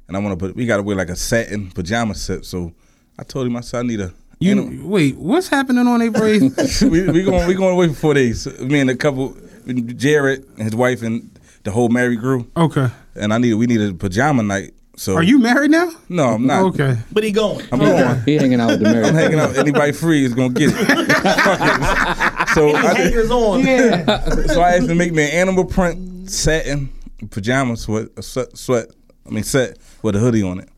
and 0.08 0.16
I 0.16 0.20
want 0.20 0.36
to 0.38 0.46
put. 0.46 0.56
We 0.56 0.66
got 0.66 0.78
to 0.78 0.82
wear 0.82 0.96
like 0.96 1.10
a 1.10 1.16
satin 1.16 1.70
pajama 1.70 2.14
set. 2.16 2.44
So 2.44 2.72
I 3.20 3.22
told 3.22 3.46
him 3.46 3.54
I 3.56 3.60
said 3.60 3.80
I 3.80 3.82
need 3.82 4.00
a. 4.00 4.12
You 4.38 4.52
animal- 4.52 4.88
wait, 4.88 5.18
what's 5.18 5.48
happening 5.48 5.86
on 5.86 6.00
April 6.00 6.22
8th? 6.22 6.90
we 6.90 7.02
we 7.10 7.22
going 7.22 7.46
we 7.46 7.52
going 7.54 7.74
away 7.74 7.88
for 7.88 7.94
four 7.94 8.14
days. 8.14 8.46
Me 8.60 8.80
and 8.80 8.88
a 8.88 8.96
couple, 8.96 9.36
Jared 9.66 10.46
and 10.56 10.62
his 10.62 10.74
wife 10.74 11.02
and 11.02 11.30
the 11.64 11.70
whole 11.70 11.90
married 11.90 12.20
crew. 12.20 12.50
okay. 12.56 12.88
And 13.14 13.34
I 13.34 13.38
need 13.38 13.52
we 13.54 13.66
need 13.66 13.82
a 13.82 13.92
pajama 13.92 14.42
night. 14.42 14.72
So 14.96 15.14
Are 15.14 15.22
you 15.22 15.38
married 15.38 15.70
now? 15.70 15.90
No, 16.08 16.24
I'm 16.28 16.46
not. 16.46 16.62
Okay. 16.66 16.96
But 17.12 17.24
he 17.24 17.32
going. 17.32 17.66
I'm 17.72 17.78
going. 17.80 18.22
He 18.22 18.36
hanging 18.36 18.60
out 18.60 18.70
with 18.70 18.80
the 18.80 18.90
married. 18.90 19.06
I'm 19.08 19.14
hanging 19.14 19.38
out. 19.38 19.56
Anybody 19.56 19.92
free 19.92 20.24
is 20.24 20.32
gonna 20.34 20.54
get 20.54 20.70
it. 20.72 20.76
So 22.54 22.74
I, 22.74 22.94
Hangers 22.94 23.30
on. 23.30 23.60
Yeah. 23.64 24.04
so 24.46 24.60
I 24.60 24.70
asked 24.70 24.82
him 24.82 24.88
to 24.88 24.94
make 24.96 25.12
me 25.12 25.22
an 25.22 25.30
animal 25.30 25.64
print 25.64 26.28
satin 26.30 26.88
pajama 27.30 27.76
sweat, 27.76 28.08
a 28.16 28.22
sweat, 28.22 28.56
sweat. 28.56 28.86
I 29.26 29.30
mean 29.30 29.44
set 29.44 29.76
with 30.02 30.16
a 30.16 30.18
hoodie 30.18 30.42
on 30.42 30.58
it. 30.58 30.68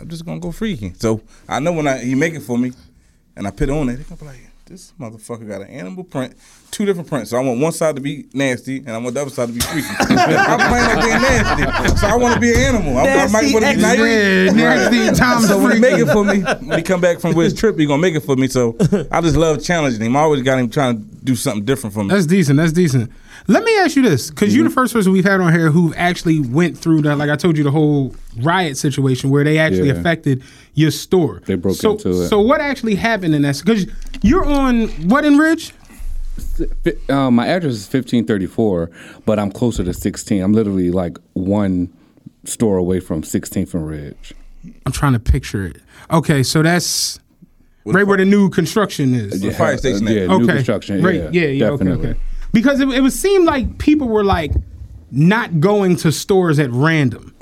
I'm 0.00 0.08
just 0.08 0.24
gonna 0.24 0.40
go 0.40 0.48
freaking. 0.48 1.00
So 1.00 1.20
I 1.48 1.60
know 1.60 1.72
when 1.72 1.86
I 1.86 1.98
he 1.98 2.14
make 2.14 2.34
it 2.34 2.40
for 2.40 2.58
me, 2.58 2.72
and 3.36 3.46
I 3.46 3.50
put 3.50 3.68
it 3.68 3.72
on 3.72 3.88
it, 3.88 3.96
they 3.96 4.04
gonna 4.04 4.16
be 4.16 4.26
like, 4.26 4.48
this 4.68 4.92
motherfucker 5.00 5.48
got 5.48 5.62
an 5.62 5.68
animal 5.68 6.04
print, 6.04 6.34
two 6.70 6.84
different 6.84 7.08
prints. 7.08 7.30
So 7.30 7.38
I 7.38 7.40
want 7.40 7.60
one 7.60 7.72
side 7.72 7.96
to 7.96 8.02
be 8.02 8.26
nasty, 8.34 8.78
and 8.78 8.90
I 8.90 8.98
want 8.98 9.14
the 9.14 9.22
other 9.22 9.30
side 9.30 9.48
to 9.48 9.54
be 9.54 9.60
freaky. 9.60 9.88
I'm 9.98 10.58
playing 10.68 10.90
on 10.90 11.04
being 11.04 11.22
nasty, 11.22 11.96
so 11.96 12.06
I 12.06 12.16
want 12.16 12.34
to 12.34 12.40
be 12.40 12.52
an 12.52 12.58
animal. 12.58 12.98
I, 12.98 13.02
I 13.02 13.26
might 13.28 13.52
want 13.52 13.64
to 13.64 13.74
be 13.74 13.80
nice. 13.80 13.98
Yeah, 13.98 14.52
nasty 14.52 15.18
Tom 15.18 15.42
So 15.42 15.58
when 15.62 15.72
he 15.72 15.80
make 15.80 15.98
it 15.98 16.06
for 16.06 16.24
me, 16.24 16.40
when 16.40 16.78
he 16.78 16.82
come 16.82 17.00
back 17.00 17.18
from 17.18 17.34
his 17.34 17.54
trip, 17.54 17.78
he 17.78 17.86
gonna 17.86 18.02
make 18.02 18.14
it 18.14 18.20
for 18.20 18.36
me. 18.36 18.48
So 18.48 18.76
I 19.10 19.20
just 19.20 19.36
love 19.36 19.62
challenging 19.62 20.02
him. 20.02 20.16
I 20.16 20.20
always 20.20 20.42
got 20.42 20.58
him 20.58 20.68
trying 20.68 20.98
to 20.98 21.16
do 21.24 21.34
something 21.34 21.64
different 21.64 21.94
for 21.94 22.04
me. 22.04 22.10
That's 22.10 22.26
decent. 22.26 22.58
That's 22.58 22.72
decent. 22.72 23.10
Let 23.46 23.64
me 23.64 23.74
ask 23.78 23.96
you 23.96 24.02
this, 24.02 24.28
because 24.28 24.54
you're 24.54 24.64
the 24.64 24.68
mm-hmm. 24.68 24.74
first 24.74 24.92
person 24.92 25.10
we've 25.10 25.24
had 25.24 25.40
on 25.40 25.50
here 25.54 25.70
who 25.70 25.94
actually 25.94 26.40
went 26.40 26.76
through 26.76 27.00
that. 27.02 27.16
Like 27.16 27.30
I 27.30 27.36
told 27.36 27.56
you, 27.56 27.64
the 27.64 27.70
whole 27.70 28.14
riot 28.42 28.76
situation 28.76 29.30
where 29.30 29.44
they 29.44 29.58
actually 29.58 29.88
Yeah. 29.88 29.94
affected 29.94 30.42
your 30.74 30.90
store. 30.90 31.42
They 31.46 31.54
broke 31.54 31.76
so, 31.76 31.92
into 31.92 32.10
it. 32.10 32.28
So 32.28 32.40
what 32.40 32.60
actually 32.60 32.94
happened 32.94 33.34
in 33.34 33.42
that? 33.42 33.58
Because 33.64 33.86
you're 34.22 34.44
on 34.44 34.88
what 35.08 35.24
in 35.24 35.36
Ridge? 35.38 35.72
Fi- 36.84 36.96
Um, 37.12 37.34
my 37.34 37.46
address 37.48 37.74
is 37.74 37.86
1534, 37.86 38.90
but 39.26 39.38
I'm 39.38 39.50
closer 39.50 39.82
to 39.84 39.92
16. 39.92 40.42
I'm 40.42 40.52
literally 40.52 40.90
like 40.90 41.18
one 41.32 41.88
store 42.44 42.76
away 42.76 43.00
from 43.00 43.22
16th 43.22 43.74
and 43.74 43.86
Ridge. 43.86 44.34
I'm 44.86 44.92
trying 44.92 45.12
to 45.14 45.18
picture 45.20 45.64
it. 45.66 45.76
Okay, 46.10 46.42
so 46.42 46.62
that's 46.62 47.18
right 47.84 48.06
where 48.06 48.16
the 48.18 48.24
new 48.24 48.50
construction 48.50 49.14
is. 49.14 49.40
The 49.40 49.50
fire 49.52 49.76
station 49.78 50.06
Uh, 50.06 50.10
yeah, 50.10 50.20
okay, 50.22 50.38
new 50.38 50.46
construction. 50.46 51.02
Right? 51.02 51.14
Yeah, 51.16 51.30
Yeah, 51.32 51.46
yeah. 51.48 51.70
definitely. 51.70 51.98
Okay, 52.00 52.08
okay. 52.10 52.20
Because 52.52 52.80
it, 52.80 52.88
it 52.88 53.00
would 53.00 53.12
seem 53.12 53.44
like 53.44 53.78
people 53.78 54.08
were 54.08 54.24
like 54.24 54.52
not 55.10 55.58
going 55.60 55.96
to 55.96 56.12
stores 56.12 56.58
at 56.58 56.70
random, 56.70 57.34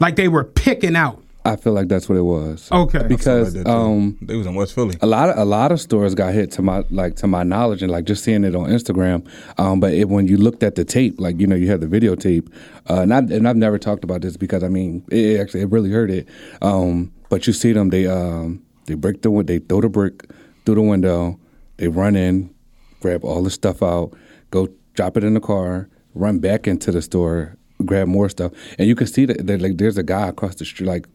like 0.00 0.16
they 0.16 0.28
were 0.28 0.44
picking 0.44 0.96
out 0.96 1.22
I 1.44 1.56
feel 1.56 1.72
like 1.72 1.88
that's 1.88 2.08
what 2.08 2.18
it 2.18 2.22
was. 2.22 2.70
Okay. 2.70 3.06
because 3.08 3.56
Like 3.56 3.66
um, 3.66 4.18
they 4.20 4.36
was 4.36 4.46
in 4.46 4.54
West 4.54 4.74
Philly. 4.74 4.96
a 5.00 5.06
lot 5.06 5.30
of 5.30 5.38
a 5.38 5.44
lot 5.44 5.72
of 5.72 5.80
stores 5.80 6.14
got 6.14 6.34
hit 6.34 6.50
to 6.52 6.62
my 6.62 6.84
like 6.90 7.16
to 7.16 7.26
my 7.26 7.44
knowledge 7.44 7.82
and 7.82 7.90
like 7.90 8.04
just 8.04 8.24
seeing 8.24 8.44
it 8.44 8.54
on 8.54 8.68
Instagram. 8.68 9.26
Um, 9.58 9.80
but 9.80 9.94
it, 9.94 10.08
when 10.08 10.26
you 10.28 10.36
looked 10.36 10.62
at 10.62 10.74
the 10.74 10.84
tape, 10.84 11.18
like 11.18 11.40
you 11.40 11.46
know, 11.46 11.56
you 11.56 11.70
had 11.70 11.80
the 11.80 11.86
videotape, 11.86 12.52
uh, 12.90 13.00
and, 13.00 13.14
I, 13.14 13.18
and 13.18 13.48
I've 13.48 13.56
never 13.56 13.78
talked 13.78 14.04
about 14.04 14.20
this 14.20 14.36
because 14.36 14.62
I 14.62 14.68
mean, 14.68 15.02
it, 15.10 15.18
it 15.18 15.40
actually 15.40 15.62
it 15.62 15.70
really 15.70 15.90
hurt 15.90 16.10
it. 16.10 16.28
Um, 16.60 17.10
but 17.30 17.46
you 17.46 17.52
see 17.54 17.72
them, 17.72 17.88
they 17.88 18.06
um, 18.06 18.62
they 18.86 18.94
break 18.94 19.22
the 19.22 19.30
win- 19.30 19.46
they 19.46 19.60
throw 19.60 19.80
the 19.80 19.88
brick 19.88 20.26
through 20.66 20.74
the 20.74 20.82
window, 20.82 21.40
they 21.78 21.88
run 21.88 22.16
in, 22.16 22.54
grab 23.00 23.24
all 23.24 23.42
the 23.42 23.50
stuff 23.50 23.82
out, 23.82 24.12
go 24.50 24.68
drop 24.92 25.16
it 25.16 25.24
in 25.24 25.32
the 25.32 25.40
car, 25.40 25.88
run 26.14 26.38
back 26.38 26.68
into 26.68 26.92
the 26.92 27.00
store, 27.00 27.56
grab 27.84 28.08
more 28.08 28.28
stuff, 28.28 28.52
and 28.78 28.88
you 28.88 28.94
can 28.94 29.06
see 29.06 29.24
that 29.26 29.46
that, 29.46 29.60
like 29.60 29.78
there's 29.78 29.98
a 29.98 30.02
guy 30.02 30.28
across 30.28 30.54
the 30.56 30.64
street 30.64 30.86
like. 30.86 31.06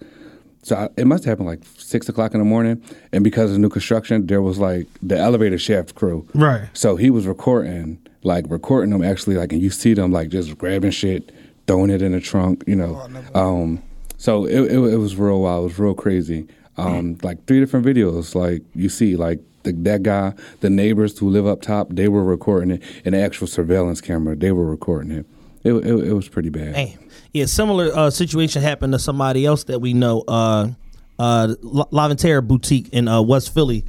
So 0.64 0.76
I, 0.76 0.90
it 0.98 1.06
must 1.06 1.26
have 1.26 1.34
happened 1.34 1.48
like 1.48 1.62
six 1.78 2.10
o'clock 2.10 2.34
in 2.34 2.40
the 2.40 2.46
morning, 2.46 2.82
and 3.12 3.24
because 3.24 3.52
of 3.52 3.60
new 3.60 3.70
construction, 3.70 4.26
there 4.26 4.42
was 4.42 4.58
like 4.58 4.88
the 5.04 5.16
elevator 5.16 5.60
shaft 5.60 5.94
crew. 5.94 6.28
Right. 6.34 6.68
So 6.74 6.96
he 6.96 7.12
was 7.12 7.28
recording, 7.28 8.00
like 8.24 8.46
recording 8.50 8.90
them 8.90 9.04
actually, 9.04 9.36
like, 9.36 9.54
and 9.54 9.62
you 9.62 9.70
see 9.70 9.94
them 9.94 10.12
like 10.12 10.30
just 10.30 10.58
grabbing 10.58 10.90
shit, 10.90 11.32
throwing 11.68 11.92
it 11.92 12.02
in 12.02 12.14
the 12.14 12.20
trunk, 12.20 12.64
you 12.66 12.76
know. 12.76 13.08
Um, 13.36 13.84
so 14.18 14.46
it, 14.46 14.60
it 14.60 14.78
it 14.78 14.98
was 14.98 15.16
real 15.16 15.42
wild, 15.42 15.66
it 15.66 15.68
was 15.68 15.78
real 15.78 15.94
crazy. 15.94 16.48
Um, 16.78 17.20
like 17.22 17.46
three 17.46 17.60
different 17.60 17.86
videos, 17.86 18.34
like 18.34 18.64
you 18.74 18.90
see, 18.90 19.16
like 19.16 19.42
the, 19.64 19.72
that 19.72 20.02
guy, 20.02 20.34
the 20.62 20.70
neighbors 20.72 21.18
who 21.20 21.30
live 21.30 21.46
up 21.46 21.62
top, 21.62 21.90
they 21.92 22.08
were 22.08 22.24
recording 22.24 22.72
it, 22.72 22.84
and 23.06 23.14
the 23.14 23.20
actual 23.20 23.46
surveillance 23.46 24.02
camera, 24.02 24.36
they 24.36 24.52
were 24.52 24.66
recording 24.66 25.12
it. 25.12 25.28
It 25.66 25.74
it, 25.74 26.08
it 26.10 26.14
was 26.14 26.30
pretty 26.30 26.50
bad. 26.50 26.74
Damn. 26.74 27.00
Yeah, 27.34 27.46
similar 27.46 27.92
uh, 27.94 28.10
situation 28.12 28.62
happened 28.62 28.94
to 28.94 29.00
somebody 29.00 29.46
else 29.46 29.66
that 29.66 29.80
we 29.82 29.94
know. 29.94 30.24
Uh, 30.28 30.70
uh, 31.20 31.56
La- 31.62 31.86
Laventera 31.88 32.46
Boutique 32.46 32.90
in 32.94 33.08
uh, 33.10 33.22
West 33.22 33.54
Philly. 33.54 33.84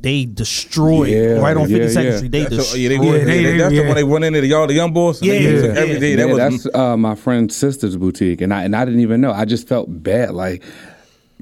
They 0.00 0.24
destroyed 0.24 1.08
Yeah, 1.10 1.38
right 1.40 1.56
on 1.56 1.70
yeah, 1.70 1.78
52nd 1.78 2.04
yeah. 2.04 2.16
Street. 2.16 2.32
They 2.32 2.40
That's 2.40 2.50
the, 2.50 2.56
destroyed. 2.56 2.80
yeah, 2.82 2.88
they, 2.88 2.94
Yeah, 2.96 3.02
yeah, 3.02 3.24
they- 3.24 3.42
they- 3.44 3.56
that's 3.58 3.72
yeah. 3.74 3.82
the 3.82 3.86
one 3.88 3.94
they 3.96 4.04
went 4.04 4.24
into 4.24 4.40
the, 4.40 4.52
all 4.52 4.66
the 4.66 4.74
young 4.74 4.92
boys. 4.92 5.20
and 5.22 5.30
they 5.30 5.42
Yeah, 5.44 5.60
took 5.62 5.74
yeah, 5.76 5.80
every 5.80 5.98
day. 6.00 6.10
Yeah, 6.10 6.16
That 6.16 6.28
was 6.28 6.38
that's 6.64 6.74
uh, 6.74 6.96
my 6.96 7.14
friend's 7.14 7.54
sister's 7.56 7.96
boutique, 7.96 8.40
and 8.40 8.52
I 8.52 8.64
and 8.64 8.74
I 8.74 8.84
didn't 8.84 9.00
even 9.00 9.20
know. 9.20 9.32
I 9.32 9.44
just 9.44 9.68
felt 9.68 9.86
bad, 10.02 10.32
like 10.34 10.62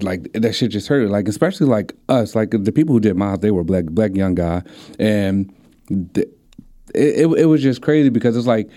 like 0.03 0.31
that 0.35 0.55
shit 0.55 0.71
just 0.71 0.89
hurt. 0.89 1.09
Like 1.11 1.27
especially 1.27 1.67
like 1.69 1.95
us, 2.09 2.35
like 2.35 2.51
the 2.51 2.73
people 2.73 2.95
who 2.95 3.01
did 3.01 3.17
my 3.17 3.31
house, 3.31 3.39
they 3.39 3.51
were 3.51 3.65
black 3.65 3.87
black 3.87 4.15
young 4.15 4.35
guy, 4.35 4.63
and 4.99 5.53
the, 5.89 6.23
it, 6.95 7.21
it 7.21 7.27
it 7.41 7.45
was 7.47 7.63
just 7.63 7.81
crazy 7.83 8.11
because 8.11 8.37
it's 8.37 8.47
like. 8.47 8.69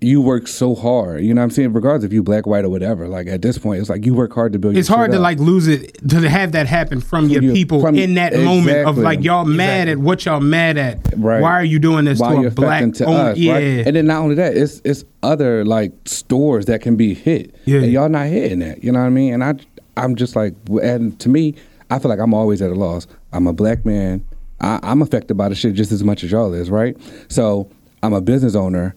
You 0.00 0.20
work 0.20 0.46
so 0.46 0.76
hard, 0.76 1.24
you 1.24 1.34
know 1.34 1.40
what 1.40 1.46
I'm 1.46 1.50
saying? 1.50 1.72
Regardless 1.72 2.04
if 2.04 2.12
you 2.12 2.22
black, 2.22 2.46
white, 2.46 2.64
or 2.64 2.68
whatever, 2.68 3.08
like 3.08 3.26
at 3.26 3.42
this 3.42 3.58
point, 3.58 3.80
it's 3.80 3.90
like 3.90 4.06
you 4.06 4.14
work 4.14 4.32
hard 4.32 4.52
to 4.52 4.58
build. 4.60 4.76
It's 4.76 4.88
your 4.88 4.96
hard 4.96 5.08
shit 5.08 5.14
to 5.14 5.18
up. 5.18 5.22
like 5.24 5.38
lose 5.40 5.66
it 5.66 6.08
to 6.10 6.28
have 6.28 6.52
that 6.52 6.68
happen 6.68 7.00
from 7.00 7.28
your 7.28 7.42
you- 7.42 7.52
people 7.52 7.80
from- 7.80 7.96
in 7.96 8.14
that 8.14 8.32
moment 8.38 8.86
of 8.86 8.96
like 8.96 9.24
y'all 9.24 9.44
mad 9.44 9.88
at 9.88 9.98
what 9.98 10.24
y'all 10.24 10.38
mad 10.38 10.78
at. 10.78 11.00
Right. 11.16 11.40
Why 11.40 11.50
are 11.50 11.64
you 11.64 11.80
doing 11.80 12.04
this 12.04 12.20
Why 12.20 12.36
to 12.36 12.40
you're 12.42 12.50
a 12.50 12.54
black 12.54 12.92
to 12.92 13.06
owner? 13.06 13.30
us, 13.30 13.38
yeah. 13.38 13.52
right? 13.54 13.62
And 13.88 13.96
then 13.96 14.06
not 14.06 14.22
only 14.22 14.36
that, 14.36 14.56
it's 14.56 14.80
it's 14.84 15.04
other 15.24 15.64
like 15.64 15.90
stores 16.04 16.66
that 16.66 16.80
can 16.80 16.94
be 16.94 17.12
hit. 17.14 17.56
Yeah. 17.64 17.80
And 17.80 17.90
y'all 17.90 18.08
not 18.08 18.28
hitting 18.28 18.60
that. 18.60 18.84
You 18.84 18.92
know 18.92 19.00
what 19.00 19.06
I 19.06 19.10
mean? 19.10 19.34
And 19.34 19.42
I 19.42 19.54
I'm 19.96 20.14
just 20.14 20.36
like 20.36 20.54
and 20.80 21.18
to 21.18 21.28
me, 21.28 21.56
I 21.90 21.98
feel 21.98 22.08
like 22.08 22.20
I'm 22.20 22.34
always 22.34 22.62
at 22.62 22.70
a 22.70 22.74
loss. 22.76 23.08
I'm 23.32 23.48
a 23.48 23.52
black 23.52 23.84
man. 23.84 24.24
I, 24.60 24.78
I'm 24.84 25.02
affected 25.02 25.36
by 25.36 25.48
the 25.48 25.56
shit 25.56 25.74
just 25.74 25.90
as 25.90 26.04
much 26.04 26.22
as 26.22 26.30
y'all 26.30 26.52
is, 26.54 26.70
right? 26.70 26.96
So 27.28 27.68
I'm 28.04 28.12
a 28.12 28.20
business 28.20 28.54
owner. 28.54 28.94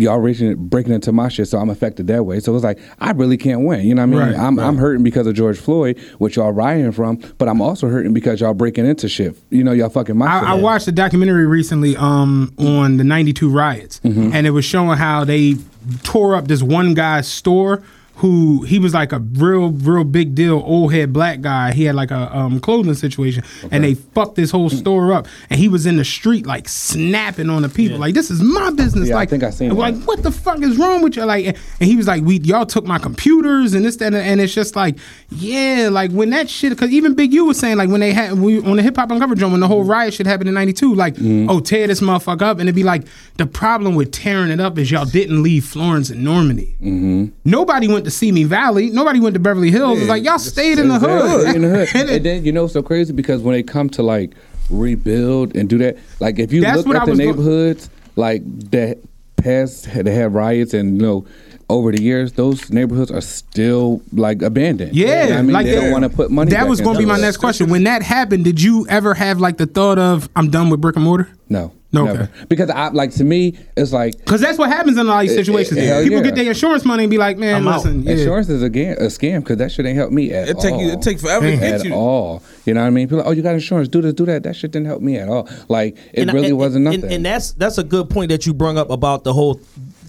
Y'all 0.00 0.18
reaching 0.18 0.54
breaking 0.68 0.92
into 0.92 1.12
my 1.12 1.28
shit, 1.28 1.48
so 1.48 1.58
I'm 1.58 1.70
affected 1.70 2.06
that 2.08 2.24
way. 2.24 2.40
So 2.40 2.54
it's 2.54 2.64
like 2.64 2.78
I 3.00 3.12
really 3.12 3.36
can't 3.36 3.62
win. 3.62 3.86
You 3.86 3.94
know 3.94 4.02
what 4.06 4.18
I 4.18 4.26
mean? 4.26 4.34
Right, 4.34 4.38
I'm 4.38 4.58
I'm 4.58 4.76
hurting 4.76 5.02
because 5.02 5.26
of 5.26 5.34
George 5.34 5.58
Floyd, 5.58 5.98
which 6.18 6.36
y'all 6.36 6.52
rioting 6.52 6.92
from, 6.92 7.16
but 7.38 7.48
I'm 7.48 7.60
also 7.60 7.88
hurting 7.88 8.12
because 8.12 8.40
y'all 8.40 8.54
breaking 8.54 8.86
into 8.86 9.08
shit. 9.08 9.36
You 9.50 9.64
know, 9.64 9.72
y'all 9.72 9.88
fucking 9.90 10.16
my 10.16 10.26
I, 10.26 10.52
I 10.52 10.54
watched 10.54 10.88
a 10.88 10.92
documentary 10.92 11.46
recently 11.46 11.96
um, 11.96 12.52
on 12.58 12.96
the 12.96 13.04
92 13.04 13.48
riots, 13.50 14.00
Mm-hmm. 14.04 14.30
and 14.34 14.46
it 14.46 14.50
was 14.50 14.64
showing 14.64 14.96
how 14.98 15.24
they 15.24 15.54
tore 16.02 16.34
up 16.34 16.48
this 16.48 16.62
one 16.62 16.94
guy's 16.94 17.28
store 17.28 17.82
who 18.16 18.62
he 18.62 18.78
was 18.78 18.94
like 18.94 19.12
a 19.12 19.18
real, 19.18 19.70
real 19.70 20.04
big 20.04 20.34
deal 20.34 20.62
old 20.64 20.92
head 20.92 21.12
black 21.12 21.42
guy. 21.42 21.72
He 21.72 21.84
had 21.84 21.94
like 21.94 22.10
a 22.10 22.34
um, 22.34 22.60
clothing 22.60 22.94
situation, 22.94 23.44
and 23.70 23.84
they 23.84 23.94
fucked 23.94 24.36
this 24.36 24.50
whole 24.50 24.70
store 24.70 25.12
up. 25.12 25.28
And 25.50 25.60
he 25.60 25.68
was 25.68 25.84
in 25.84 25.96
the 25.96 26.04
street 26.04 26.46
like 26.46 26.66
snapping 26.68 27.50
on 27.50 27.60
the 27.62 27.68
people, 27.68 27.98
like 27.98 28.14
this 28.14 28.30
is 28.30 28.40
my 28.42 28.70
business. 28.70 29.08
Yeah, 29.08 29.16
I 29.16 29.18
like, 29.18 29.28
think 29.30 29.42
I 29.42 29.50
seen 29.50 29.74
like 29.76 29.94
that. 29.94 30.06
what 30.06 30.22
the 30.22 30.32
fuck 30.32 30.62
is 30.62 30.78
wrong 30.78 31.02
with 31.02 31.16
you? 31.16 31.24
Like, 31.24 31.46
and 31.46 31.56
he 31.80 31.94
was 31.94 32.06
like, 32.06 32.22
we 32.24 32.38
y'all 32.40 32.64
took 32.64 32.86
my 32.86 32.98
computers 32.98 33.74
and 33.74 33.84
this 33.84 33.96
that, 33.96 34.06
and, 34.06 34.16
and 34.16 34.40
it's 34.40 34.54
just 34.54 34.76
like, 34.76 34.96
yeah, 35.28 35.88
like 35.92 36.10
when 36.10 36.30
that 36.30 36.48
shit, 36.48 36.70
because 36.70 36.90
even 36.92 37.14
Big 37.14 37.34
U 37.34 37.44
was 37.44 37.58
saying 37.58 37.76
like 37.76 37.90
when 37.90 38.00
they 38.00 38.12
had 38.12 38.38
we, 38.38 38.60
on 38.62 38.76
the 38.76 38.82
hip 38.82 38.96
hop 38.96 39.10
uncovered 39.10 39.38
drum 39.38 39.52
when 39.52 39.60
the 39.60 39.68
whole 39.68 39.84
riot 39.84 40.14
shit 40.14 40.26
happened 40.26 40.48
in 40.48 40.54
'92, 40.54 40.94
like, 40.94 41.16
Mm-hmm. 41.16 41.50
oh 41.50 41.60
tear 41.60 41.86
this 41.86 42.00
motherfucker 42.00 42.42
up, 42.42 42.58
and 42.58 42.68
it'd 42.68 42.74
be 42.74 42.82
like 42.82 43.04
the 43.36 43.46
problem 43.46 43.94
with 43.94 44.12
tearing 44.12 44.50
it 44.50 44.60
up 44.60 44.78
is 44.78 44.90
y'all 44.90 45.04
didn't 45.04 45.42
leave 45.42 45.64
Florence 45.64 46.08
and 46.10 46.22
Normandy. 46.24 46.76
Mm-hmm. 46.80 47.26
Nobody 47.44 47.88
went 47.88 48.05
to 48.06 48.10
Simi 48.10 48.44
Valley. 48.44 48.88
Nobody 48.90 49.20
went 49.20 49.34
to 49.34 49.40
Beverly 49.40 49.70
Hills. 49.70 49.98
It's 50.00 50.08
like 50.08 50.24
y'all 50.24 50.38
stayed 50.38 50.78
in 50.78 50.88
the 50.88 50.98
hood. 50.98 51.54
in 51.54 51.62
the 51.62 51.68
hood. 51.68 51.88
And 51.94 52.10
and 52.10 52.24
then 52.24 52.44
you 52.44 52.52
know 52.52 52.66
so 52.66 52.82
crazy 52.82 53.12
because 53.12 53.42
when 53.42 53.52
they 53.54 53.62
come 53.62 53.90
to 53.90 54.02
like 54.02 54.32
rebuild 54.70 55.54
and 55.56 55.68
do 55.68 55.78
that, 55.78 55.96
like 56.20 56.38
if 56.38 56.52
you 56.52 56.62
look 56.62 56.86
at 56.88 57.02
I 57.02 57.04
the 57.04 57.10
was 57.10 57.18
go- 57.18 57.24
neighborhoods 57.26 57.90
like 58.16 58.42
that 58.70 58.98
past 59.36 59.84
they 59.92 60.12
had 60.14 60.32
riots 60.32 60.72
and 60.72 60.96
you 60.96 61.02
know 61.02 61.26
over 61.68 61.90
the 61.90 62.00
years 62.00 62.32
those 62.34 62.70
neighborhoods 62.70 63.10
are 63.10 63.20
still 63.20 64.00
like 64.12 64.42
abandoned. 64.42 64.94
Yeah, 64.94 65.24
You 65.24 65.30
know 65.30 65.38
I 65.38 65.42
mean 65.42 65.52
like 65.52 65.66
they 65.66 65.74
don't 65.74 65.90
want 65.90 66.04
to 66.04 66.08
put 66.10 66.30
money. 66.30 66.50
That 66.50 66.60
back 66.60 66.68
was 66.68 66.80
going 66.80 66.94
to 66.94 67.00
be 67.00 67.06
my 67.06 67.18
next 67.18 67.38
question. 67.38 67.68
When 67.70 67.84
that 67.84 68.02
happened, 68.02 68.44
did 68.44 68.62
you 68.62 68.86
ever 68.88 69.14
have 69.14 69.40
like 69.40 69.56
the 69.56 69.66
thought 69.66 69.98
of 69.98 70.28
I'm 70.36 70.50
done 70.50 70.70
with 70.70 70.80
brick 70.80 70.96
and 70.96 71.04
mortar? 71.04 71.28
No, 71.48 71.72
No, 71.92 72.08
okay. 72.08 72.28
Because 72.48 72.70
I 72.70 72.88
like 72.88 73.12
to 73.12 73.24
me 73.24 73.56
it's 73.76 73.92
like 73.92 74.16
Because 74.18 74.40
that's 74.40 74.58
what 74.58 74.68
happens 74.68 74.98
in 74.98 75.08
all 75.08 75.20
these 75.20 75.30
eh, 75.30 75.34
eh, 75.34 75.36
situations. 75.44 75.78
hell 75.80 76.02
People 76.02 76.18
yeah. 76.18 76.24
get 76.24 76.34
their 76.34 76.48
insurance 76.48 76.84
money 76.84 77.04
and 77.04 77.10
be 77.10 77.18
like, 77.18 77.36
man, 77.38 77.56
I'm 77.56 77.68
out. 77.68 77.76
listen, 77.84 78.02
yeah. 78.02 78.12
insurance 78.12 78.48
is 78.48 78.62
a, 78.62 78.68
ga- 78.70 78.92
a 78.96 79.06
scam 79.06 79.40
because 79.40 79.56
that 79.58 79.70
shit 79.72 79.86
ain't 79.86 79.96
help 79.96 80.10
me 80.12 80.32
at 80.32 80.48
It 80.48 80.58
take 80.58 80.74
all. 80.74 80.82
you. 80.82 80.90
It 80.92 81.02
take 81.02 81.20
forever 81.20 81.48
to 81.50 81.56
get 81.56 81.74
at 81.80 81.84
you. 81.84 81.94
all. 81.94 82.42
You 82.64 82.74
know 82.74 82.80
what 82.80 82.88
I 82.88 82.90
mean? 82.90 83.06
People 83.06 83.18
like, 83.18 83.26
oh, 83.28 83.30
you 83.30 83.42
got 83.42 83.54
insurance, 83.54 83.88
do 83.88 84.00
this, 84.02 84.14
do 84.14 84.26
that. 84.26 84.42
That 84.42 84.56
shit 84.56 84.72
didn't 84.72 84.86
help 84.86 85.02
me 85.02 85.16
at 85.18 85.28
all. 85.28 85.48
Like 85.68 85.96
it 86.12 86.22
And 86.22 86.32
really 86.32 86.48
and- 86.48 86.58
wasn't 86.58 86.86
and- 86.88 87.02
nothing. 87.02 87.16
And, 87.16 87.24
that's 87.26 87.52
that's 87.52 87.78
a 87.78 87.84
good 87.84 88.10
point 88.10 88.30
that 88.30 88.44
you 88.46 88.54
brung 88.54 88.76
up 88.78 88.90
about 88.90 89.22
the 89.24 89.32
whole 89.32 89.60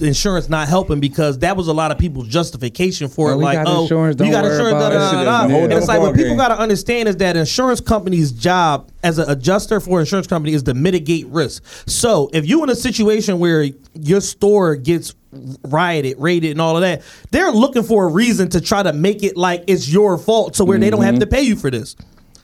insurance 0.02 0.50
not 0.50 0.68
helping 0.68 1.00
because 1.00 1.40
that 1.40 1.56
was 1.58 1.68
a 1.68 1.74
lot 1.74 1.92
of 1.92 1.98
people's 1.98 2.28
justification 2.28 3.08
for 3.08 3.28
Well, 3.28 3.40
it. 3.40 3.44
like, 3.44 3.60
oh, 3.68 3.84
you 3.84 3.90
got 3.90 3.92
insurance, 3.92 4.16
da, 4.18 4.26
da, 4.26 4.42
da, 4.42 5.24
da. 5.24 5.46
is 5.46 5.52
a 5.52 5.54
whole 5.54 5.64
And 5.64 5.74
it's 5.74 5.88
like 5.88 6.00
what 6.00 6.16
people 6.16 6.36
got 6.36 6.50
to 6.50 6.60
understand 6.60 7.10
is 7.10 7.18
that 7.18 7.36
insurance 7.38 7.82
company's 7.82 8.32
job 8.32 8.90
as 9.04 9.18
an 9.20 9.30
adjuster 9.30 9.80
for 9.80 10.00
insurance 10.00 10.28
company 10.28 10.54
is 10.54 10.64
to 10.64 10.74
mitigate 10.74 11.28
risk. 11.28 11.64
So 11.88 12.30
if 12.34 12.48
you 12.48 12.64
in 12.64 12.70
a 12.70 12.76
situation 12.76 13.40
where 13.40 13.66
your 13.94 14.22
store 14.22 14.76
gets 14.76 15.14
rioted, 15.64 16.16
raided, 16.20 16.52
and 16.52 16.62
all 16.62 16.76
of 16.76 16.82
that, 16.82 17.02
they're 17.32 17.52
looking 17.52 17.84
for 17.84 18.06
a 18.06 18.12
reason 18.12 18.50
to 18.50 18.62
try 18.62 18.84
to 18.84 18.94
make 18.94 19.24
it 19.24 19.38
like 19.38 19.64
it's 19.68 19.88
your 19.90 20.18
fault, 20.18 20.56
so 20.56 20.66
where 20.66 20.78
they 20.80 20.90
don't 20.90 21.02
Mm-hmm. 21.02 21.06
have 21.12 21.20
to 21.20 21.28
pay 21.28 21.42
you 21.42 21.56
for 21.56 21.70
this. 21.70 21.96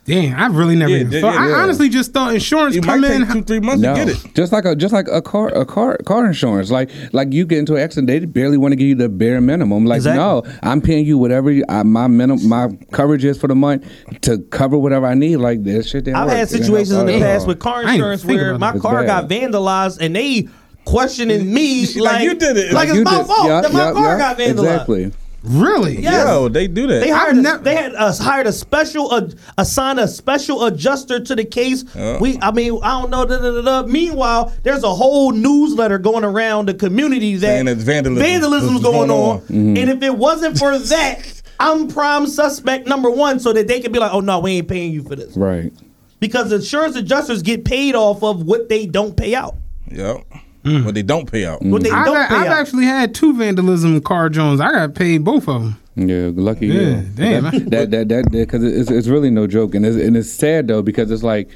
Damn, 0.05 0.37
I 0.37 0.47
really 0.47 0.75
never 0.75 0.91
Yeah, 0.91 0.97
even 0.97 1.11
yeah, 1.13 1.21
thought. 1.21 1.33
yeah. 1.35 1.55
I 1.55 1.61
honestly 1.61 1.87
just 1.87 2.11
thought 2.11 2.33
insurance 2.33 2.75
You 2.75 2.81
come 2.81 2.99
might 2.99 3.11
in. 3.11 3.21
take 3.21 3.31
two, 3.31 3.41
three 3.43 3.59
months 3.61 3.81
no, 3.81 3.95
to 3.95 4.05
get 4.05 4.09
it. 4.25 4.33
just 4.35 4.51
like 4.51 4.65
a 4.65 4.75
just 4.75 4.93
like 4.93 5.07
a 5.09 5.21
car 5.21 5.47
a 5.49 5.65
car 5.65 5.97
car 6.05 6.25
insurance. 6.25 6.69
Like 6.69 6.89
like 7.13 7.31
you 7.31 7.45
get 7.45 7.59
into 7.59 7.75
an 7.75 7.81
accident, 7.83 8.07
they 8.07 8.19
barely 8.25 8.57
want 8.57 8.73
to 8.73 8.75
give 8.75 8.87
you 8.87 8.95
the 8.95 9.07
bare 9.07 9.39
minimum. 9.39 9.85
Like 9.85 9.97
Exactly. 9.97 10.19
no, 10.21 10.43
I'm 10.61 10.81
paying 10.81 11.05
you 11.05 11.17
whatever 11.17 11.51
you, 11.51 11.63
I, 11.69 11.83
my 11.83 12.07
minimum 12.07 12.49
my 12.49 12.67
coverage 12.91 13.23
is 13.23 13.37
for 13.39 13.47
the 13.47 13.55
month 13.55 13.85
to 14.23 14.39
cover 14.51 14.77
whatever 14.77 15.05
I 15.05 15.13
need. 15.13 15.37
Like 15.37 15.63
this 15.63 15.89
shit. 15.89 16.05
I've 16.09 16.27
work. 16.27 16.35
had 16.35 16.47
It 16.47 16.51
didn't 16.51 16.63
situations 16.65 16.91
in 16.99 17.05
the 17.05 17.19
past 17.19 17.47
with 17.47 17.59
car 17.59 17.75
I 17.77 17.79
ain't 17.79 17.87
even 17.87 17.95
insurance 18.11 18.25
where 18.25 18.57
my 18.57 18.71
that. 18.71 18.75
It's 18.75 18.81
car 18.81 19.05
got 19.05 19.29
vandalized 19.29 19.99
and 20.01 20.13
they 20.13 20.49
questioning 20.83 21.53
me 21.53 21.85
like, 21.93 21.95
like 22.15 22.23
you 22.23 22.33
did 22.35 22.57
it. 22.57 22.73
like, 22.73 22.89
Like 22.89 22.97
it's 22.97 23.05
my 23.05 23.17
did- 23.19 23.27
fault 23.27 23.47
yeah, 23.47 23.61
that 23.61 23.71
my 23.71 23.85
yeah, 23.85 23.93
car 23.93 24.03
yeah, 24.03 24.17
got 24.17 24.37
vandalized. 24.37 24.49
Exactly. 24.59 25.11
Really? 25.43 26.01
Yes. 26.01 26.25
Yo, 26.25 26.47
they 26.47 26.67
do 26.67 26.87
that. 26.87 27.01
They 27.01 27.09
hired, 27.09 27.33
I've 27.33 27.37
a, 27.37 27.41
nev- 27.41 27.63
they 27.65 27.75
had 27.75 27.93
us 27.95 28.17
hired 28.17 28.47
a 28.47 28.53
special, 28.53 29.11
uh, 29.13 29.27
assigned 29.57 29.99
a 29.99 30.07
special 30.07 30.63
adjuster 30.65 31.19
to 31.19 31.35
the 31.35 31.43
case. 31.43 31.83
Yeah. 31.93 32.17
We, 32.19 32.39
I 32.41 32.51
mean, 32.51 32.79
I 32.81 33.01
don't 33.01 33.09
know. 33.09 33.25
Da, 33.25 33.39
da, 33.39 33.61
da, 33.61 33.81
da. 33.81 33.87
Meanwhile, 33.87 34.53
there's 34.63 34.83
a 34.83 34.93
whole 34.93 35.31
newsletter 35.31 35.97
going 35.97 36.23
around 36.23 36.69
the 36.69 36.73
community 36.73 37.35
that 37.35 37.41
Saying 37.47 37.65
that 37.65 37.75
vandalism 37.77 38.23
vandalism's 38.23 38.81
going, 38.81 39.09
going 39.09 39.11
on, 39.11 39.17
on. 39.35 39.39
Mm-hmm. 39.41 39.77
and 39.77 39.89
if 39.89 40.01
it 40.01 40.17
wasn't 40.17 40.57
for 40.57 40.77
that, 40.77 41.41
I'm 41.59 41.89
prime 41.89 42.25
suspect 42.27 42.87
number 42.87 43.09
one, 43.09 43.39
so 43.39 43.51
that 43.53 43.67
they 43.67 43.81
can 43.81 43.91
be 43.91 43.99
like, 43.99 44.13
oh 44.13 44.21
no, 44.21 44.39
we 44.39 44.53
ain't 44.53 44.67
paying 44.69 44.93
you 44.93 45.03
for 45.03 45.15
this 45.17 45.35
Right. 45.35 45.73
because 46.19 46.51
insurance 46.53 46.95
adjusters 46.95 47.41
get 47.41 47.65
paid 47.65 47.95
off 47.95 48.23
of 48.23 48.43
what 48.43 48.69
they 48.69 48.85
don't 48.85 49.15
pay 49.17 49.35
out. 49.35 49.55
Yep. 49.91 50.23
Mm. 50.63 50.85
But 50.85 50.95
they 50.95 51.03
don't 51.03 51.29
pay 51.29 51.45
out. 51.45 51.61
What 51.61 51.83
they 51.83 51.91
I've, 51.91 52.05
don't 52.05 52.27
pay 52.29 52.35
I've 52.35 52.47
out. 52.47 52.57
actually 52.59 52.85
had 52.85 53.13
two 53.13 53.35
vandalism 53.35 53.99
car 54.01 54.29
Jones. 54.29 54.61
I 54.61 54.71
got 54.71 54.95
paid 54.95 55.23
both 55.23 55.47
of 55.49 55.61
them. 55.61 55.79
Yeah, 55.95 56.31
lucky 56.33 56.67
Yeah, 56.67 56.73
you. 56.81 57.01
damn. 57.15 57.43
That 57.69 57.91
that 57.91 58.07
that 58.09 58.31
because 58.31 58.63
it's 58.63 58.89
it's 58.89 59.07
really 59.07 59.29
no 59.29 59.45
joke, 59.45 59.75
and 59.75 59.85
it's 59.85 59.95
and 59.97 60.15
it's 60.17 60.31
sad 60.31 60.67
though 60.67 60.81
because 60.81 61.11
it's 61.11 61.21
like 61.23 61.49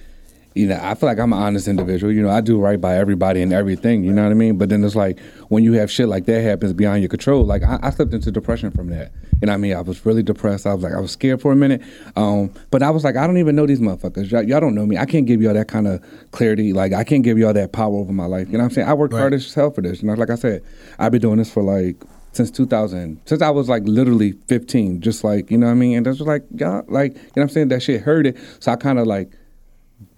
you 0.57 0.67
know, 0.67 0.79
I 0.81 0.95
feel 0.95 1.07
like 1.07 1.19
I'm 1.19 1.33
an 1.33 1.39
honest 1.39 1.67
individual. 1.67 2.11
You 2.11 2.21
know, 2.21 2.29
I 2.29 2.41
do 2.41 2.59
right 2.59 2.79
by 2.79 2.97
everybody 2.97 3.41
and 3.41 3.53
everything. 3.53 4.03
You 4.03 4.11
know 4.11 4.23
what 4.23 4.31
I 4.31 4.35
mean? 4.35 4.57
But 4.57 4.69
then 4.69 4.83
it's 4.83 4.95
like 4.95 5.19
when 5.49 5.63
you 5.63 5.73
have 5.73 5.91
shit 5.91 6.07
like 6.07 6.25
that 6.25 6.41
happens 6.41 6.73
beyond 6.73 7.01
your 7.01 7.09
control. 7.09 7.45
Like 7.45 7.63
I, 7.63 7.79
I 7.81 7.89
slipped 7.91 8.13
into 8.13 8.31
depression 8.31 8.71
from 8.71 8.89
that. 8.89 9.11
You 9.41 9.45
know 9.45 9.51
what 9.51 9.55
I 9.55 9.57
mean? 9.57 9.75
I 9.75 9.81
was 9.81 10.05
really 10.05 10.23
depressed. 10.23 10.65
I 10.65 10.73
was 10.73 10.83
like, 10.83 10.93
I 10.93 10.99
was 10.99 11.11
scared 11.11 11.41
for 11.41 11.51
a 11.51 11.55
minute. 11.55 11.81
Um, 12.15 12.51
but 12.71 12.81
I 12.81 12.89
was 12.89 13.03
like, 13.03 13.15
I 13.15 13.27
don't 13.27 13.37
even 13.37 13.55
know 13.55 13.67
these 13.67 13.79
motherfuckers. 13.79 14.31
Y'all, 14.31 14.41
y'all 14.41 14.59
don't 14.59 14.73
know 14.73 14.85
me. 14.85 14.97
I 14.97 15.05
can't 15.05 15.27
give 15.27 15.41
y'all 15.41 15.53
that 15.53 15.67
kind 15.67 15.87
of 15.87 16.03
clarity. 16.31 16.73
Like 16.73 16.93
I 16.93 17.03
can't 17.03 17.23
give 17.23 17.37
y'all 17.37 17.53
that 17.53 17.71
power 17.71 17.95
over 17.95 18.11
my 18.11 18.25
life. 18.25 18.47
You 18.47 18.53
know 18.53 18.59
what 18.59 18.65
I'm 18.65 18.71
saying? 18.71 18.87
I 18.87 18.93
worked 18.93 19.13
hard 19.13 19.33
as 19.33 19.53
hell 19.53 19.71
for 19.71 19.81
this. 19.81 20.01
You 20.01 20.07
know, 20.07 20.15
like 20.15 20.31
I 20.31 20.35
said, 20.35 20.63
I've 20.97 21.11
been 21.11 21.21
doing 21.21 21.37
this 21.37 21.51
for 21.51 21.61
like 21.61 21.97
since 22.37 22.51
2000 22.51 23.19
since 23.25 23.41
i 23.41 23.49
was 23.49 23.67
like 23.67 23.81
literally 23.85 24.33
15 24.47 25.01
just 25.01 25.23
like 25.23 25.49
you 25.49 25.57
know 25.57 25.65
what 25.65 25.71
i 25.71 25.75
mean 25.75 25.97
and 25.97 26.05
that's 26.05 26.17
just 26.19 26.27
like 26.27 26.43
y'all 26.55 26.83
like 26.87 27.15
you 27.15 27.19
know 27.19 27.29
what 27.33 27.43
i'm 27.43 27.49
saying 27.49 27.67
that 27.69 27.81
shit 27.81 28.01
hurt 28.01 28.27
it 28.27 28.37
so 28.59 28.71
i 28.71 28.75
kind 28.75 28.99
of 28.99 29.07
like 29.07 29.31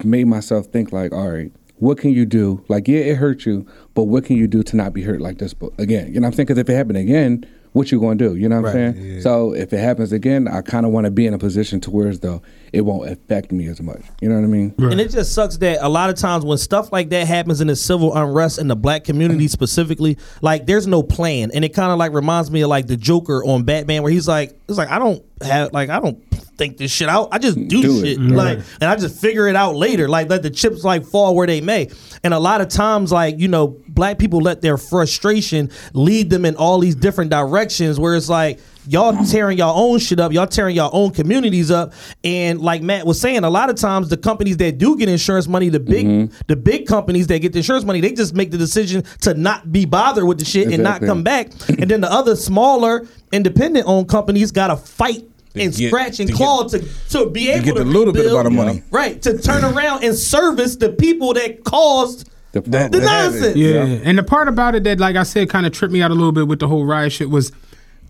made 0.04 0.26
myself 0.26 0.66
think 0.66 0.92
like 0.92 1.12
all 1.12 1.30
right 1.30 1.52
what 1.76 1.96
can 1.96 2.10
you 2.10 2.26
do? 2.26 2.62
Like 2.68 2.88
yeah 2.88 2.98
it 3.00 3.16
hurt 3.16 3.46
you 3.46 3.66
but 3.94 4.04
what 4.04 4.24
can 4.24 4.36
you 4.36 4.46
do 4.46 4.62
to 4.62 4.76
not 4.76 4.92
be 4.92 5.02
hurt 5.02 5.20
like 5.20 5.38
this 5.38 5.54
but 5.54 5.72
again? 5.78 6.08
You 6.12 6.20
know 6.20 6.26
what 6.26 6.32
i'm 6.32 6.32
saying? 6.34 6.46
Because 6.46 6.58
if 6.58 6.68
it 6.68 6.74
happened 6.74 6.98
again 6.98 7.46
what 7.72 7.90
you 7.92 8.00
gonna 8.00 8.16
do? 8.16 8.34
You 8.36 8.48
know 8.48 8.60
what 8.60 8.74
i'm 8.76 8.94
saying? 8.94 9.20
so 9.22 9.54
if 9.54 9.72
it 9.72 9.78
happens 9.78 10.12
again 10.12 10.46
i 10.48 10.60
kind 10.60 10.84
of 10.84 10.92
want 10.92 11.06
to 11.06 11.10
be 11.10 11.26
in 11.26 11.34
a 11.34 11.38
position 11.38 11.80
to 11.80 11.90
where 11.90 12.14
though 12.14 12.42
it 12.72 12.82
won't 12.82 13.10
affect 13.10 13.52
me 13.52 13.66
as 13.66 13.80
much 13.80 14.02
you 14.20 14.28
know 14.28 14.36
what 14.36 14.44
i 14.44 14.46
mean 14.46 14.74
And 14.78 15.00
it 15.00 15.10
just 15.10 15.34
sucks 15.34 15.56
that 15.58 15.78
a 15.80 15.88
lot 15.88 16.10
of 16.10 16.16
times 16.16 16.44
when 16.44 16.58
stuff 16.58 16.92
like 16.92 17.10
that 17.10 17.26
happens 17.26 17.60
in 17.60 17.68
the 17.68 17.76
civil 17.76 18.14
unrest 18.14 18.58
in 18.58 18.68
the 18.68 18.76
black 18.76 19.04
community 19.04 19.44
mm-hmm. 19.44 19.50
specifically, 19.50 20.18
like 20.42 20.66
there's 20.66 20.86
no 20.86 21.02
plan. 21.02 21.50
And 21.52 21.64
it 21.64 21.70
kind 21.70 21.92
of 21.92 21.98
like 21.98 22.12
reminds 22.12 22.50
me 22.50 22.62
of 22.62 22.68
like 22.68 22.86
the 22.86 22.96
Joker 22.96 23.44
on 23.44 23.64
Batman 23.64 24.02
where 24.02 24.12
he's 24.12 24.28
like, 24.28 24.58
it's 24.68 24.78
like 24.78 24.90
I 24.90 24.98
don't 24.98 25.24
have 25.42 25.72
like 25.72 25.90
I 25.90 26.00
don't 26.00 26.22
think 26.56 26.76
this 26.76 26.90
shit 26.90 27.08
out. 27.08 27.28
I 27.32 27.38
just 27.38 27.56
mm, 27.56 27.68
do, 27.68 27.82
Do 27.82 28.04
it. 28.04 28.16
shit. 28.16 28.20
Like 28.20 28.58
and 28.80 28.90
I 28.90 28.96
just 28.96 29.20
figure 29.20 29.48
it 29.48 29.56
out 29.56 29.76
later. 29.76 30.08
Like 30.08 30.28
let 30.28 30.42
the 30.42 30.50
chips 30.50 30.84
like 30.84 31.04
fall 31.04 31.34
where 31.34 31.46
they 31.46 31.60
may. 31.60 31.88
And 32.22 32.34
a 32.34 32.38
lot 32.38 32.60
of 32.60 32.68
times 32.68 33.12
like, 33.12 33.38
you 33.38 33.48
know, 33.48 33.76
black 33.88 34.18
people 34.18 34.40
let 34.40 34.60
their 34.60 34.76
frustration 34.76 35.70
lead 35.94 36.30
them 36.30 36.44
in 36.44 36.56
all 36.56 36.78
these 36.78 36.94
different 36.94 37.30
directions 37.30 37.98
where 37.98 38.14
it's 38.14 38.28
like 38.28 38.60
y'all 38.88 39.24
tearing 39.26 39.58
y'all 39.58 39.78
own 39.78 39.98
shit 39.98 40.18
up, 40.20 40.32
y'all 40.32 40.46
tearing 40.46 40.74
y'all 40.76 40.90
own 40.92 41.10
communities 41.10 41.70
up, 41.70 41.92
and 42.24 42.60
like 42.60 42.82
Matt 42.82 43.06
was 43.06 43.20
saying, 43.20 43.44
a 43.44 43.50
lot 43.50 43.70
of 43.70 43.76
times 43.76 44.08
the 44.08 44.16
companies 44.16 44.56
that 44.58 44.78
do 44.78 44.96
get 44.96 45.08
insurance 45.08 45.46
money, 45.48 45.68
the 45.68 45.80
big 45.80 46.06
Mm-hmm. 46.06 46.34
the 46.46 46.56
big 46.56 46.86
companies 46.86 47.26
that 47.28 47.38
get 47.40 47.52
the 47.52 47.58
insurance 47.58 47.84
money, 47.84 48.00
they 48.00 48.12
just 48.12 48.34
make 48.34 48.50
the 48.50 48.58
decision 48.58 49.04
to 49.22 49.34
not 49.34 49.70
be 49.70 49.84
bothered 49.84 50.24
with 50.24 50.38
the 50.38 50.44
shit 50.44 50.72
and 50.72 50.82
not 50.82 51.00
come 51.02 51.22
back, 51.22 51.48
and 51.68 51.90
then 51.90 52.00
the 52.00 52.10
other 52.10 52.36
smaller 52.36 53.06
independent 53.32 53.86
owned 53.86 54.08
companies 54.08 54.50
gotta 54.52 54.76
fight. 54.76 55.24
And 55.56 55.74
get- 55.74 55.88
scratch 55.88 56.20
and 56.20 56.28
to 56.28 56.34
claw 56.36 56.62
to, 56.68 56.78
to 57.10 57.28
be 57.28 57.50
able 57.50 57.64
to 57.66 57.72
get 57.72 57.80
a 57.80 57.84
little 57.84 58.12
bit 58.12 58.20
rebuild, 58.20 58.40
about 58.40 58.42
the 58.44 58.50
money. 58.50 58.82
right? 58.92 59.20
To 59.22 59.36
turn 59.36 59.64
around 59.64 60.04
and 60.04 60.14
service 60.14 60.76
the 60.76 60.90
people 60.90 61.34
that 61.34 61.64
caused 61.64 62.30
The 62.52 62.60
the 62.60 62.70
problem- 62.70 63.02
nonsense. 63.04 63.56
Yeah. 63.56 63.82
and 63.82 64.16
the 64.16 64.22
part 64.22 64.46
about 64.46 64.76
it 64.76 64.84
that, 64.84 65.00
like 65.00 65.16
I 65.16 65.24
said, 65.24 65.50
kind 65.50 65.66
of 65.66 65.72
tripped 65.72 65.92
me 65.92 66.02
out 66.02 66.12
a 66.12 66.14
little 66.14 66.30
bit 66.30 66.46
with 66.46 66.60
the 66.60 66.68
whole 66.68 66.84
riot 66.86 67.10
shit 67.10 67.30
was, 67.30 67.50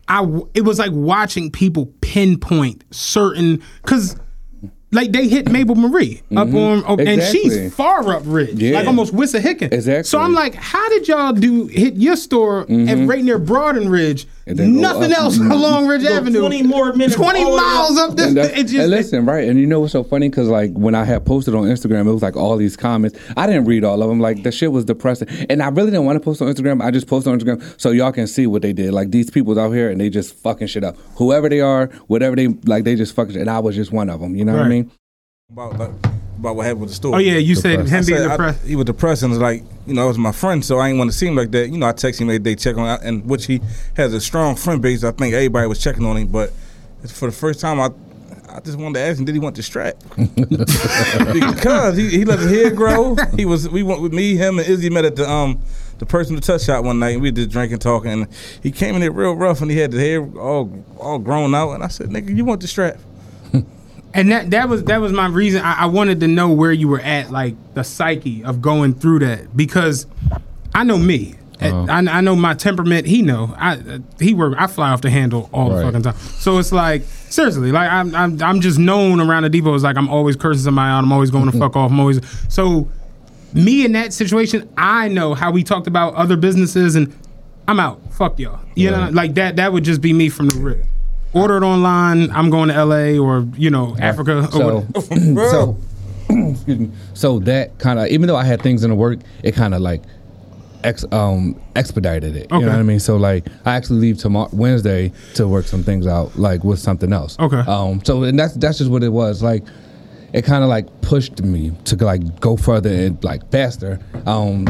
I 0.08 0.24
it 0.54 0.62
was 0.62 0.78
like 0.78 0.92
watching 0.92 1.50
people 1.50 1.86
pinpoint 2.00 2.84
certain 2.90 3.62
because. 3.82 4.16
Like 4.92 5.12
they 5.12 5.28
hit 5.28 5.48
Mabel 5.52 5.76
Marie 5.76 6.20
up 6.36 6.48
on, 6.48 6.82
oh, 6.84 6.96
and 6.96 6.98
Mm-hmm. 6.98 7.08
Exactly. 7.08 7.40
she's 7.42 7.74
far 7.76 8.12
up 8.12 8.22
ridge, 8.26 8.60
Yeah. 8.60 8.76
like 8.76 8.88
almost 8.88 9.14
Wissahickon. 9.14 9.72
Exactly. 9.72 10.02
So 10.02 10.18
I'm 10.18 10.32
like, 10.32 10.56
how 10.56 10.88
did 10.88 11.06
y'all 11.06 11.32
do 11.32 11.68
hit 11.68 11.94
your 11.94 12.16
store 12.16 12.62
at 12.62 13.06
right 13.06 13.22
near 13.22 13.38
Broaden 13.38 13.88
Ridge? 13.88 14.26
And 14.46 14.58
then 14.58 14.74
go 14.74 14.80
Nothing 14.80 15.12
up. 15.12 15.18
else 15.18 15.38
along 15.38 15.86
Ridge 15.86 16.02
Go 16.02 16.16
Avenue. 16.16 16.40
20 16.40 16.62
more 16.64 16.92
minutes 16.92 17.14
Twenty 17.14 17.40
all 17.40 17.50
the 17.52 17.56
way 17.56 17.62
miles 17.62 17.98
up. 17.98 18.10
up 18.10 18.16
this. 18.16 18.26
And, 18.28 18.36
that- 18.38 18.58
It 18.58 18.62
just, 18.64 18.74
and 18.74 18.90
listen, 18.90 19.26
right? 19.26 19.48
And 19.48 19.60
you 19.60 19.66
know 19.66 19.80
what's 19.80 19.92
so 19.92 20.02
funny? 20.02 20.28
Because 20.28 20.48
like 20.48 20.72
when 20.72 20.94
I 20.94 21.04
had 21.04 21.24
posted 21.24 21.54
on 21.54 21.64
Instagram, 21.64 22.08
it 22.08 22.12
was 22.12 22.22
like 22.22 22.36
all 22.36 22.56
these 22.56 22.76
comments. 22.76 23.18
I 23.36 23.46
didn't 23.46 23.66
read 23.66 23.84
all 23.84 24.02
of 24.02 24.08
them. 24.08 24.18
Like 24.18 24.42
the 24.42 24.50
shit 24.50 24.72
was 24.72 24.84
depressing, 24.84 25.28
and 25.48 25.62
I 25.62 25.68
really 25.68 25.90
didn't 25.90 26.06
want 26.06 26.16
to 26.16 26.24
post 26.24 26.42
on 26.42 26.48
Instagram. 26.48 26.82
I 26.82 26.90
just 26.90 27.06
posted 27.06 27.32
on 27.32 27.38
Instagram 27.38 27.80
so 27.80 27.90
y'all 27.90 28.12
can 28.12 28.26
see 28.26 28.46
what 28.46 28.62
they 28.62 28.72
did. 28.72 28.92
Like 28.92 29.10
these 29.10 29.30
people's 29.30 29.58
out 29.58 29.70
here 29.72 29.90
and 29.90 30.00
they 30.00 30.10
just 30.10 30.34
fucking 30.36 30.66
shit 30.68 30.82
up. 30.84 30.96
Whoever 31.16 31.48
they 31.48 31.60
are, 31.60 31.86
whatever 32.08 32.34
they 32.34 32.48
like, 32.48 32.84
they 32.84 32.96
just 32.96 33.14
fucking. 33.14 33.32
shit. 33.34 33.42
And 33.42 33.50
I 33.50 33.58
was 33.60 33.76
just 33.76 33.92
one 33.92 34.08
of 34.10 34.20
them. 34.20 34.34
You 34.34 34.44
know 34.44 34.54
what 34.54 34.62
I 34.62 34.68
mean? 34.68 34.90
about 35.52 35.78
like, 35.78 35.90
about 36.40 36.56
what 36.56 36.64
happened 36.66 36.80
with 36.82 36.90
the 36.90 36.96
store. 36.96 37.14
oh 37.14 37.18
yeah, 37.18 37.36
you 37.38 37.54
said 37.54 37.80
him 37.80 37.86
being 37.86 38.02
said 38.02 38.26
I- 38.26 38.30
depressed. 38.30 38.66
he 38.66 38.76
was 38.76 38.86
depressed 38.86 39.22
and 39.22 39.30
was 39.30 39.38
like, 39.40 39.62
you 39.86 39.94
know, 39.94 40.04
it 40.04 40.08
was 40.08 40.18
my 40.18 40.32
friend, 40.32 40.64
so 40.64 40.78
I 40.78 40.88
ain't 40.88 40.98
want 40.98 41.10
to 41.10 41.16
see 41.16 41.26
him 41.26 41.36
like 41.36 41.50
that. 41.52 41.68
You 41.70 41.78
know, 41.78 41.86
I 41.86 41.92
text 41.92 42.20
him 42.20 42.28
every 42.28 42.38
day, 42.40 42.54
check 42.54 42.76
on 42.76 42.88
him, 42.88 42.98
and 43.02 43.24
which 43.26 43.46
he 43.46 43.60
has 43.96 44.12
a 44.14 44.20
strong 44.20 44.56
friend 44.56 44.80
base. 44.82 45.04
I 45.04 45.12
think 45.12 45.34
everybody 45.34 45.66
was 45.68 45.78
checking 45.82 46.04
on 46.04 46.16
him, 46.16 46.28
but 46.28 46.52
for 47.08 47.26
the 47.26 47.32
first 47.36 47.60
time, 47.60 47.78
I 47.80 47.90
I 48.52 48.58
just 48.58 48.78
wanted 48.78 48.98
to 48.98 49.04
ask 49.04 49.18
him, 49.18 49.24
did 49.26 49.34
he 49.36 49.38
want 49.38 49.54
the 49.54 49.62
strap? 49.62 49.94
because 50.16 51.96
he, 51.96 52.08
he 52.10 52.24
let 52.24 52.38
his 52.40 52.50
hair 52.50 52.70
grow. 52.70 53.16
He 53.36 53.44
was 53.44 53.68
we 53.68 53.82
went 53.82 54.00
with 54.02 54.12
me, 54.12 54.36
him, 54.36 54.58
and 54.58 54.68
Izzy 54.68 54.90
met 54.90 55.04
at 55.04 55.16
the 55.16 55.28
um 55.30 55.60
the 55.98 56.06
personal 56.06 56.40
touch 56.40 56.62
shop 56.64 56.84
one 56.84 56.98
night. 56.98 57.10
and 57.14 57.22
We 57.22 57.30
just 57.30 57.50
drinking, 57.50 57.78
talking, 57.78 58.10
and 58.10 58.28
he 58.62 58.70
came 58.70 58.94
in 58.94 59.00
there 59.02 59.12
real 59.12 59.34
rough, 59.34 59.60
and 59.60 59.70
he 59.70 59.76
had 59.78 59.90
the 59.92 60.00
hair 60.00 60.22
all 60.38 60.84
all 60.98 61.18
grown 61.18 61.54
out. 61.54 61.72
And 61.72 61.84
I 61.84 61.88
said, 61.88 62.08
nigga, 62.08 62.34
you 62.36 62.44
want 62.44 62.60
the 62.60 62.68
strap? 62.68 62.98
And 64.12 64.32
that 64.32 64.50
that 64.50 64.68
was 64.68 64.84
that 64.84 65.00
was 65.00 65.12
my 65.12 65.26
reason. 65.28 65.62
I, 65.62 65.82
I 65.82 65.86
wanted 65.86 66.20
to 66.20 66.28
know 66.28 66.50
where 66.50 66.72
you 66.72 66.88
were 66.88 67.00
at, 67.00 67.30
like 67.30 67.54
the 67.74 67.84
psyche 67.84 68.42
of 68.42 68.60
going 68.60 68.94
through 68.94 69.20
that, 69.20 69.56
because 69.56 70.06
I 70.74 70.84
know 70.84 70.98
me. 70.98 71.36
Uh-huh. 71.60 71.86
I, 71.90 71.98
I 71.98 72.20
know 72.22 72.34
my 72.34 72.54
temperament. 72.54 73.06
He 73.06 73.22
know. 73.22 73.54
I 73.56 73.74
uh, 73.74 73.98
he 74.18 74.34
work. 74.34 74.54
I 74.58 74.66
fly 74.66 74.90
off 74.90 75.02
the 75.02 75.10
handle 75.10 75.50
all 75.52 75.68
the 75.68 75.82
fucking 75.82 76.02
time. 76.02 76.16
So 76.16 76.58
it's 76.58 76.72
like 76.72 77.02
seriously, 77.02 77.70
like 77.70 77.90
I'm 77.90 78.14
I'm 78.14 78.42
I'm 78.42 78.60
just 78.60 78.78
known 78.78 79.20
around 79.20 79.42
the 79.42 79.50
depot. 79.50 79.74
It's 79.74 79.84
like 79.84 79.96
I'm 79.96 80.08
always 80.08 80.36
cursing 80.36 80.64
somebody 80.64 80.88
out. 80.88 81.04
I'm 81.04 81.12
always 81.12 81.30
going 81.30 81.50
to 81.50 81.58
fuck 81.58 81.76
off. 81.76 81.90
I'm 81.90 82.00
always 82.00 82.20
so. 82.52 82.88
Me 83.52 83.84
in 83.84 83.92
that 83.92 84.12
situation, 84.12 84.72
I 84.76 85.08
know 85.08 85.34
how 85.34 85.50
we 85.50 85.64
talked 85.64 85.88
about 85.88 86.14
other 86.14 86.36
businesses, 86.36 86.94
and 86.94 87.12
I'm 87.66 87.80
out. 87.80 88.00
Fuck 88.14 88.38
y'all. 88.38 88.60
You 88.76 88.92
know, 88.92 89.10
like 89.12 89.34
that. 89.34 89.56
That 89.56 89.72
would 89.72 89.84
just 89.84 90.00
be 90.00 90.12
me 90.12 90.28
from 90.28 90.48
the 90.48 90.58
rip. 90.60 90.86
Order 91.32 91.58
it 91.58 91.62
online. 91.62 92.30
I'm 92.30 92.50
going 92.50 92.68
to 92.68 92.74
L.A. 92.74 93.18
or 93.18 93.46
you 93.56 93.70
know 93.70 93.96
Africa. 93.98 94.48
So, 94.50 94.86
so, 95.00 95.76
excuse 96.28 96.78
me. 96.78 96.90
So 97.14 97.38
that 97.40 97.78
kind 97.78 97.98
of, 97.98 98.08
even 98.08 98.26
though 98.26 98.36
I 98.36 98.44
had 98.44 98.62
things 98.62 98.82
in 98.82 98.90
the 98.90 98.96
work, 98.96 99.20
it 99.42 99.52
kind 99.52 99.74
of 99.74 99.80
like 99.80 100.02
ex, 100.82 101.04
um, 101.12 101.60
expedited 101.76 102.36
it. 102.36 102.50
You 102.50 102.60
know 102.60 102.68
what 102.68 102.76
I 102.76 102.82
mean? 102.82 103.00
So 103.00 103.16
like, 103.16 103.46
I 103.64 103.76
actually 103.76 104.00
leave 104.00 104.18
tomorrow 104.18 104.48
Wednesday 104.52 105.12
to 105.34 105.46
work 105.46 105.66
some 105.66 105.84
things 105.84 106.06
out, 106.06 106.36
like 106.36 106.64
with 106.64 106.78
something 106.78 107.12
else. 107.12 107.38
Okay. 107.38 107.60
Um. 107.60 108.04
So 108.04 108.24
and 108.24 108.38
that's 108.38 108.54
that's 108.54 108.78
just 108.78 108.90
what 108.90 109.02
it 109.02 109.10
was. 109.10 109.42
Like, 109.42 109.64
it 110.32 110.42
kind 110.42 110.64
of 110.64 110.68
like 110.68 111.00
pushed 111.00 111.42
me 111.42 111.72
to 111.84 111.96
like 111.96 112.40
go 112.40 112.56
further 112.56 112.90
and 112.90 113.22
like 113.22 113.48
faster. 113.50 114.00
Um. 114.26 114.66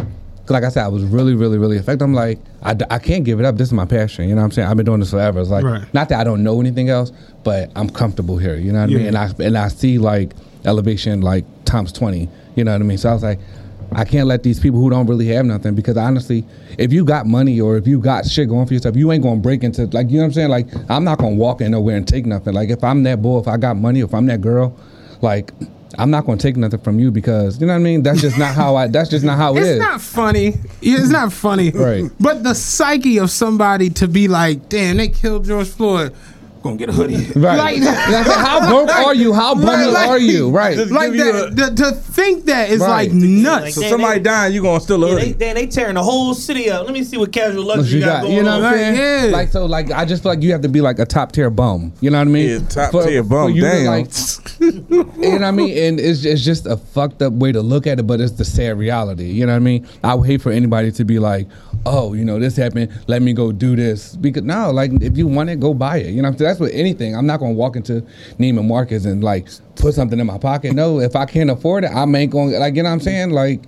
Like 0.48 0.64
I 0.64 0.68
said, 0.68 0.84
I 0.84 0.88
was 0.88 1.04
really, 1.04 1.36
really, 1.36 1.58
really 1.58 1.76
affected. 1.76 2.02
I'm 2.02 2.12
like, 2.12 2.40
I, 2.62 2.76
I 2.90 2.98
can't 2.98 3.24
give 3.24 3.40
it 3.40 3.46
up. 3.46 3.56
This 3.56 3.68
is 3.68 3.72
my 3.72 3.86
passion. 3.86 4.28
You 4.28 4.34
know 4.34 4.42
what 4.42 4.46
I'm 4.46 4.50
saying? 4.52 4.68
I've 4.68 4.76
been 4.76 4.86
doing 4.86 5.00
this 5.00 5.10
forever. 5.10 5.40
It's 5.40 5.48
like, 5.50 5.64
Right. 5.64 5.94
not 5.94 6.08
that 6.10 6.20
I 6.20 6.24
don't 6.24 6.42
know 6.42 6.60
anything 6.60 6.88
else, 6.90 7.10
but 7.42 7.70
I'm 7.74 7.88
comfortable 7.88 8.36
here. 8.36 8.56
You 8.56 8.72
know 8.72 8.80
what 8.80 8.90
I 8.90 8.94
mean? 8.94 9.06
And 9.06 9.16
I 9.16 9.30
and 9.40 9.56
I 9.56 9.68
see 9.68 9.98
like 9.98 10.32
elevation 10.64 11.22
like 11.22 11.44
times 11.64 11.92
twenty. 11.92 12.28
You 12.56 12.64
know 12.64 12.72
what 12.72 12.80
I 12.82 12.84
mean? 12.84 12.98
So 12.98 13.08
I 13.08 13.14
was 13.14 13.22
like, 13.22 13.38
I 13.92 14.04
can't 14.04 14.26
let 14.28 14.42
these 14.42 14.60
people 14.60 14.78
who 14.80 14.90
don't 14.90 15.06
really 15.06 15.26
have 15.28 15.46
nothing 15.46 15.74
because 15.74 15.96
honestly, 15.96 16.44
if 16.78 16.92
you 16.92 17.04
got 17.04 17.26
money 17.26 17.60
or 17.60 17.76
if 17.76 17.86
you 17.86 17.98
got 17.98 18.26
shit 18.26 18.48
going 18.48 18.66
for 18.66 18.74
yourself, 18.74 18.94
you 18.94 19.10
ain't 19.10 19.22
gonna 19.22 19.40
break 19.40 19.64
into 19.64 19.86
like 19.86 20.10
you 20.10 20.16
know 20.18 20.24
what 20.24 20.26
I'm 20.26 20.32
saying? 20.34 20.48
Like 20.50 20.66
I'm 20.90 21.02
not 21.04 21.18
gonna 21.18 21.36
walk 21.36 21.60
in 21.62 21.70
nowhere 21.72 21.96
and 21.96 22.06
take 22.06 22.26
nothing. 22.26 22.52
Like 22.52 22.68
if 22.68 22.84
I'm 22.84 23.02
that 23.04 23.22
boy, 23.22 23.38
if 23.40 23.48
I 23.48 23.56
got 23.56 23.76
money, 23.76 24.00
if 24.00 24.12
I'm 24.12 24.26
that 24.26 24.42
girl, 24.42 24.76
like 25.22 25.52
I'm 26.00 26.10
not 26.10 26.24
gonna 26.24 26.38
take 26.38 26.56
nothing 26.56 26.80
from 26.80 26.98
you 26.98 27.10
because 27.10 27.60
you 27.60 27.66
know 27.66 27.74
what 27.74 27.80
I 27.80 27.82
mean. 27.82 28.02
That's 28.02 28.20
just 28.20 28.38
not 28.38 28.54
how 28.54 28.74
I. 28.76 28.86
That's 28.86 29.10
just 29.10 29.24
not 29.24 29.36
how 29.36 29.54
it 29.54 29.58
It's 29.60 29.68
is. 29.68 29.78
not 29.78 30.00
funny. 30.00 30.54
It's 30.80 31.08
not 31.10 31.32
funny. 31.32 31.70
Right. 31.70 32.04
But 32.18 32.42
the 32.42 32.54
psyche 32.54 33.18
of 33.18 33.30
somebody 33.30 33.90
to 33.90 34.08
be 34.08 34.26
like, 34.26 34.68
damn, 34.68 34.96
they 34.96 35.08
killed 35.08 35.44
George 35.44 35.68
Floyd. 35.68 36.14
Gonna 36.62 36.76
get 36.76 36.90
a 36.90 36.92
hoodie. 36.92 37.16
Right. 37.40 37.56
Like, 37.56 37.76
And 37.78 37.88
I 37.88 38.22
said, 38.22 38.36
how 38.36 38.68
broke 38.68 38.90
are 38.94 39.14
you? 39.14 39.32
How 39.32 39.54
bundled 39.54 39.94
like- 39.94 40.08
are 40.10 40.18
you? 40.18 40.50
Right. 40.50 40.76
like 40.90 41.12
you 41.12 41.32
that. 41.32 41.56
the- 41.56 41.74
to 41.84 41.92
think 41.92 42.44
that 42.46 42.68
is 42.68 42.80
Right. 42.80 43.08
like 43.08 43.12
nuts. 43.12 43.74
So 43.76 43.80
Damn, 43.80 43.90
somebody 43.90 44.18
they- 44.18 44.24
dying, 44.24 44.52
you 44.54 44.62
gonna 44.62 44.80
still 44.80 45.02
a 45.04 45.08
Yeah, 45.08 45.14
they, 45.14 45.20
hoodie? 45.20 45.32
they, 45.32 45.52
they 45.54 45.66
tearing 45.66 45.94
the 45.94 46.02
whole 46.02 46.34
city 46.34 46.68
up. 46.70 46.84
Let 46.84 46.92
me 46.92 47.02
see 47.02 47.16
what 47.16 47.32
casual 47.32 47.64
luxury 47.64 47.88
you 47.92 47.98
you 48.00 48.04
got, 48.04 48.12
got, 48.16 48.22
going 48.24 48.36
you 48.36 48.42
know 48.42 48.56
on. 48.56 48.62
what 48.62 48.72
I'm 48.74 48.78
saying? 48.78 49.24
Yeah. 49.30 49.30
Like 49.36 49.48
so, 49.48 49.64
like 49.66 49.90
I 49.90 50.04
just 50.04 50.22
feel 50.22 50.32
like 50.32 50.42
you 50.42 50.52
have 50.52 50.60
to 50.62 50.68
be 50.68 50.80
like 50.82 50.98
a 50.98 51.06
top 51.06 51.32
tier 51.32 51.48
bum. 51.48 51.92
You 52.00 52.10
know 52.10 52.18
what 52.18 52.28
I 52.28 52.30
mean? 52.30 52.48
Yeah, 52.50 52.58
top 52.68 52.92
tier 53.04 53.22
bum, 53.22 53.52
you 53.52 53.62
to, 53.62 53.68
damn. 53.68 53.86
like, 53.86 54.10
you 54.60 54.84
know 54.90 55.04
what 55.30 55.44
I 55.44 55.50
mean? 55.52 55.76
And 55.78 55.98
it's 56.00 56.24
it's 56.26 56.44
just 56.44 56.66
a 56.66 56.76
fucked 56.76 57.22
up 57.22 57.32
way 57.32 57.52
to 57.52 57.62
look 57.62 57.86
at 57.86 57.98
it, 57.98 58.02
but 58.06 58.20
it's 58.20 58.32
the 58.32 58.44
sad 58.44 58.76
reality. 58.78 59.30
You 59.30 59.46
know 59.46 59.52
what 59.52 59.56
I 59.56 59.60
mean? 59.60 59.86
I 60.04 60.14
would 60.14 60.26
hate 60.26 60.42
for 60.42 60.52
anybody 60.52 60.92
to 60.92 61.04
be 61.04 61.18
like, 61.18 61.46
oh, 61.86 62.12
you 62.12 62.24
know, 62.24 62.38
this 62.38 62.56
happened. 62.56 62.92
Let 63.06 63.22
me 63.22 63.32
go 63.32 63.50
do 63.52 63.76
this 63.76 64.14
because 64.16 64.42
no, 64.42 64.70
like 64.70 64.90
if 65.00 65.16
you 65.16 65.26
want 65.26 65.48
it, 65.48 65.58
go 65.60 65.72
buy 65.72 65.98
it. 65.98 66.10
You 66.10 66.20
know, 66.22 66.28
what 66.28 66.32
I'm 66.34 66.38
saying? 66.38 66.49
That's 66.50 66.60
with 66.60 66.72
anything. 66.74 67.16
I'm 67.16 67.26
not 67.26 67.40
gonna 67.40 67.52
walk 67.54 67.76
into 67.76 68.02
Neiman 68.38 68.66
Marcus 68.68 69.04
and 69.04 69.22
like 69.24 69.48
put 69.76 69.94
something 69.94 70.18
in 70.18 70.26
my 70.26 70.38
pocket. 70.38 70.74
No, 70.74 71.00
if 71.00 71.16
I 71.16 71.24
can't 71.26 71.50
afford 71.50 71.84
it, 71.84 71.88
I 71.88 72.02
ain't 72.04 72.30
gonna 72.32 72.58
Like 72.58 72.74
you 72.76 72.82
know 72.82 72.88
what 72.90 72.94
I'm 72.94 73.00
saying? 73.00 73.30
Like. 73.30 73.62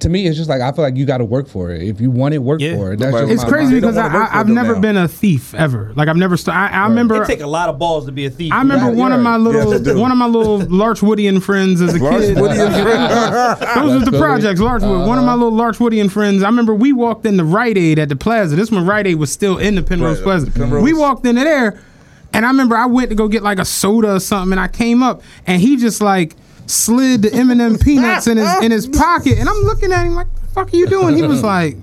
to 0.00 0.10
me, 0.10 0.26
it's 0.26 0.36
just 0.36 0.50
like 0.50 0.60
I 0.60 0.72
feel 0.72 0.84
like 0.84 0.94
you 0.94 1.06
got 1.06 1.18
to 1.18 1.24
work 1.24 1.48
for 1.48 1.70
it. 1.70 1.80
If 1.80 2.02
you 2.02 2.10
want 2.10 2.34
it, 2.34 2.38
work 2.38 2.60
Yeah. 2.60 2.76
for 2.76 2.92
it. 2.92 2.98
That's 2.98 3.16
just 3.16 3.32
It's 3.32 3.44
crazy 3.44 3.76
They 3.76 3.80
don't 3.80 3.92
because 3.94 3.96
I, 3.96 4.26
I, 4.26 4.40
I've 4.40 4.46
never 4.48 4.74
now. 4.74 4.80
been 4.82 4.96
a 4.98 5.08
thief 5.08 5.54
ever. 5.54 5.94
Like 5.96 6.08
I've 6.08 6.18
never. 6.18 6.36
St- 6.36 6.54
I, 6.54 6.68
I 6.68 6.86
remember. 6.86 7.22
It 7.22 7.26
take 7.26 7.40
a 7.40 7.46
lot 7.46 7.70
of 7.70 7.78
balls 7.78 8.04
to 8.04 8.12
be 8.12 8.26
a 8.26 8.30
thief. 8.30 8.52
I 8.52 8.58
remember 8.58 8.90
Yeah, 8.92 9.00
one 9.04 9.12
of 9.12 9.20
yeah. 9.20 9.22
my 9.22 9.36
little 9.38 9.72
Yes, 9.72 9.80
it 9.80 9.84
do. 9.84 9.98
one 9.98 10.12
of 10.12 10.18
my 10.18 10.26
little 10.26 10.58
Larchwoodian 10.60 11.42
friends 11.42 11.80
as 11.80 11.94
a 11.94 11.98
kid. 11.98 12.36
Those 12.36 12.36
was 12.36 14.04
the 14.04 14.10
Larchwood. 14.10 14.18
projects, 14.18 14.60
Larchwood. 14.60 15.06
One 15.08 15.16
of 15.18 15.24
my 15.24 15.32
uh-huh. 15.32 15.44
little 15.44 15.58
Larchwoodian 15.58 16.10
friends. 16.10 16.42
I 16.42 16.46
remember 16.48 16.74
we 16.74 16.92
walked 16.92 17.24
in 17.26 17.36
the 17.38 17.44
Rite 17.44 17.78
Aid 17.78 17.98
at 17.98 18.08
the 18.10 18.16
Plaza. 18.16 18.56
This 18.56 18.70
when 18.70 18.84
Rite 18.86 19.06
Aid 19.06 19.16
was 19.16 19.32
still 19.32 19.58
in 19.58 19.76
the 19.76 19.82
Penrose 19.82 20.18
Right, 20.18 20.24
Plaza. 20.24 20.50
Penrose. 20.50 20.82
We 20.82 20.92
walked 20.92 21.24
into 21.26 21.42
there, 21.42 21.80
and 22.32 22.44
I 22.44 22.48
remember 22.48 22.76
I 22.76 22.86
went 22.86 23.08
to 23.10 23.14
go 23.16 23.28
get 23.28 23.42
like 23.42 23.58
a 23.58 23.64
soda 23.64 24.14
or 24.14 24.20
something, 24.20 24.52
and 24.52 24.60
I 24.60 24.68
came 24.68 25.02
up, 25.02 25.22
and 25.46 25.60
he 25.60 25.76
just 25.76 26.00
like 26.00 26.34
slid 26.66 27.22
the 27.22 27.32
M&M 27.32 27.78
peanuts 27.80 28.26
in 28.26 28.36
his 28.38 28.62
in 28.62 28.70
his 28.70 28.86
pocket, 28.86 29.38
and 29.38 29.48
I'm 29.48 29.60
looking 29.62 29.92
at 29.92 30.04
him 30.06 30.14
like, 30.14 30.26
"The 30.42 30.48
fuck 30.48 30.72
are 30.72 30.76
you 30.76 30.86
doing?" 30.86 31.16
He 31.16 31.22
was 31.22 31.42
like, 31.42 31.76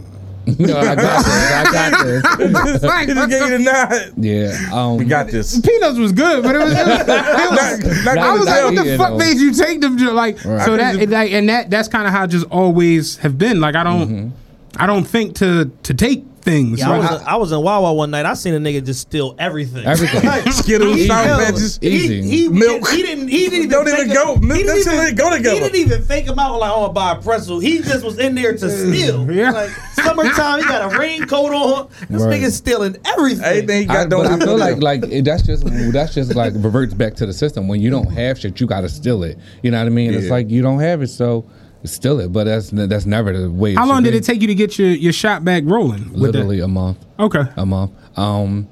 no, 0.59 0.77
I 0.77 0.95
got 0.95 1.23
this. 1.23 1.33
I 1.33 1.63
got 1.71 2.05
this. 2.05 2.83
like, 2.83 3.07
He 3.07 3.13
just 3.13 3.29
gave 3.29 3.41
you 3.43 3.57
the 3.57 3.59
nod. 3.63 4.13
Yeah. 4.17 4.69
Um, 4.73 4.97
We 4.97 5.05
got 5.05 5.27
this. 5.27 5.57
Peanuts 5.61 5.97
was 5.97 6.11
good, 6.11 6.43
but 6.43 6.53
it 6.53 6.59
was. 6.59 6.73
It 6.73 6.85
was, 6.85 6.99
it 6.99 7.87
was 7.87 8.05
Not- 8.05 8.15
not 8.15 8.17
I 8.17 8.33
was 8.33 8.45
like, 8.45 8.63
what 8.65 8.75
the 8.85 8.97
fuck 8.97 9.09
though. 9.11 9.17
made 9.19 9.37
you 9.37 9.53
take 9.53 9.79
them? 9.79 9.95
Like, 9.97 10.43
Right. 10.43 10.65
so 10.65 10.75
that 10.75 11.09
like, 11.09 11.31
and 11.31 11.47
that 11.47 11.69
that's 11.69 11.87
kind 11.87 12.05
of 12.07 12.11
how 12.13 12.23
I 12.23 12.27
just 12.27 12.45
always 12.51 13.15
have 13.19 13.37
been. 13.37 13.61
Like, 13.61 13.75
I 13.75 13.83
don't, 13.85 14.09
Mm-hmm. 14.09 14.81
I 14.81 14.85
don't 14.85 15.05
think 15.05 15.35
to 15.35 15.71
to 15.83 15.93
take 15.93 16.25
things. 16.43 16.79
Yeah, 16.79 16.91
I 16.91 16.97
was, 16.97 17.23
I, 17.23 17.35
was 17.35 17.51
in 17.51 17.61
Wawa 17.61 17.93
one 17.93 18.11
night. 18.11 18.25
I 18.25 18.33
seen 18.33 18.53
a 18.53 18.59
nigga 18.59 18.85
just 18.85 19.01
steal 19.01 19.35
everything. 19.39 19.85
Everything. 19.85 20.51
Skittles, 20.51 21.07
sour 21.07 21.25
patches. 21.37 21.79
Easy. 21.81 22.21
He, 22.21 22.43
he, 22.43 22.49
Milk. 22.49 22.87
He 22.89 23.01
didn't. 23.01 23.27
He 23.29 23.49
didn't 23.49 23.53
even. 23.55 23.69
Don't 23.69 23.87
even 23.87 23.99
think 24.09 24.13
go- 24.13 24.35
milk- 24.35 24.57
he 24.57 24.63
didn't 24.63 24.79
even 24.81 24.99
ain't 25.07 25.17
go 25.17 25.35
together. 25.35 25.55
He 25.55 25.59
didn't 25.61 25.75
even 25.79 26.01
think 26.03 26.27
about 26.27 26.59
like, 26.59 26.71
oh, 26.75 26.89
buy 26.89 27.13
a 27.13 27.21
pretzel. 27.21 27.59
He 27.59 27.79
just 27.79 28.03
was 28.03 28.19
in 28.19 28.35
there 28.35 28.55
to 28.55 28.69
steal. 28.69 29.29
Yeah. 29.33 29.51
Like 29.51 29.69
summertime, 29.93 30.59
he 30.59 30.65
got 30.65 30.93
a 30.93 30.97
raincoat 30.99 31.51
on. 31.53 31.89
This 32.09 32.21
Right. 32.21 32.41
nigga's 32.41 32.55
stealing 32.55 32.97
everything. 33.05 33.43
Everything 33.43 33.81
he 33.81 33.85
got 33.85 33.97
I, 33.97 34.05
don't 34.07 34.23
but 34.23 34.31
I 34.41 34.45
feel 34.45 34.57
like 34.57 34.77
like 34.81 35.23
that's 35.23 35.43
just 35.43 35.63
that's 35.91 36.13
just 36.13 36.35
like 36.35 36.53
reverts 36.55 36.93
back 36.93 37.15
to 37.15 37.25
the 37.25 37.33
system. 37.33 37.67
When 37.67 37.81
you 37.81 37.89
don't 37.89 38.11
have 38.11 38.37
shit, 38.39 38.59
you 38.59 38.67
got 38.67 38.81
to 38.81 38.89
steal 38.89 39.23
it. 39.23 39.37
You 39.63 39.71
know 39.71 39.79
what 39.79 39.87
I 39.87 39.89
mean? 39.89 40.13
It's 40.13 40.29
like 40.29 40.49
you 40.49 40.61
don't 40.61 40.79
have 40.79 41.01
it, 41.01 41.07
so 41.07 41.45
steal 41.83 42.19
it. 42.19 42.31
But 42.31 42.45
that's 42.45 42.69
that's 42.71 43.05
never 43.05 43.37
the 43.37 43.49
way. 43.49 43.75
how 43.75 43.85
long 43.85 44.03
did 44.03 44.11
be. 44.11 44.17
it 44.17 44.23
take 44.23 44.41
you 44.41 44.47
to 44.47 44.55
get 44.55 44.77
your 44.77 44.89
your 44.89 45.13
shot 45.13 45.43
back 45.43 45.63
rolling? 45.65 46.11
Literally 46.13 46.59
a 46.59 46.67
month. 46.67 46.97
Okay. 47.19 47.43
A 47.55 47.65
month. 47.65 47.91
Um, 48.17 48.67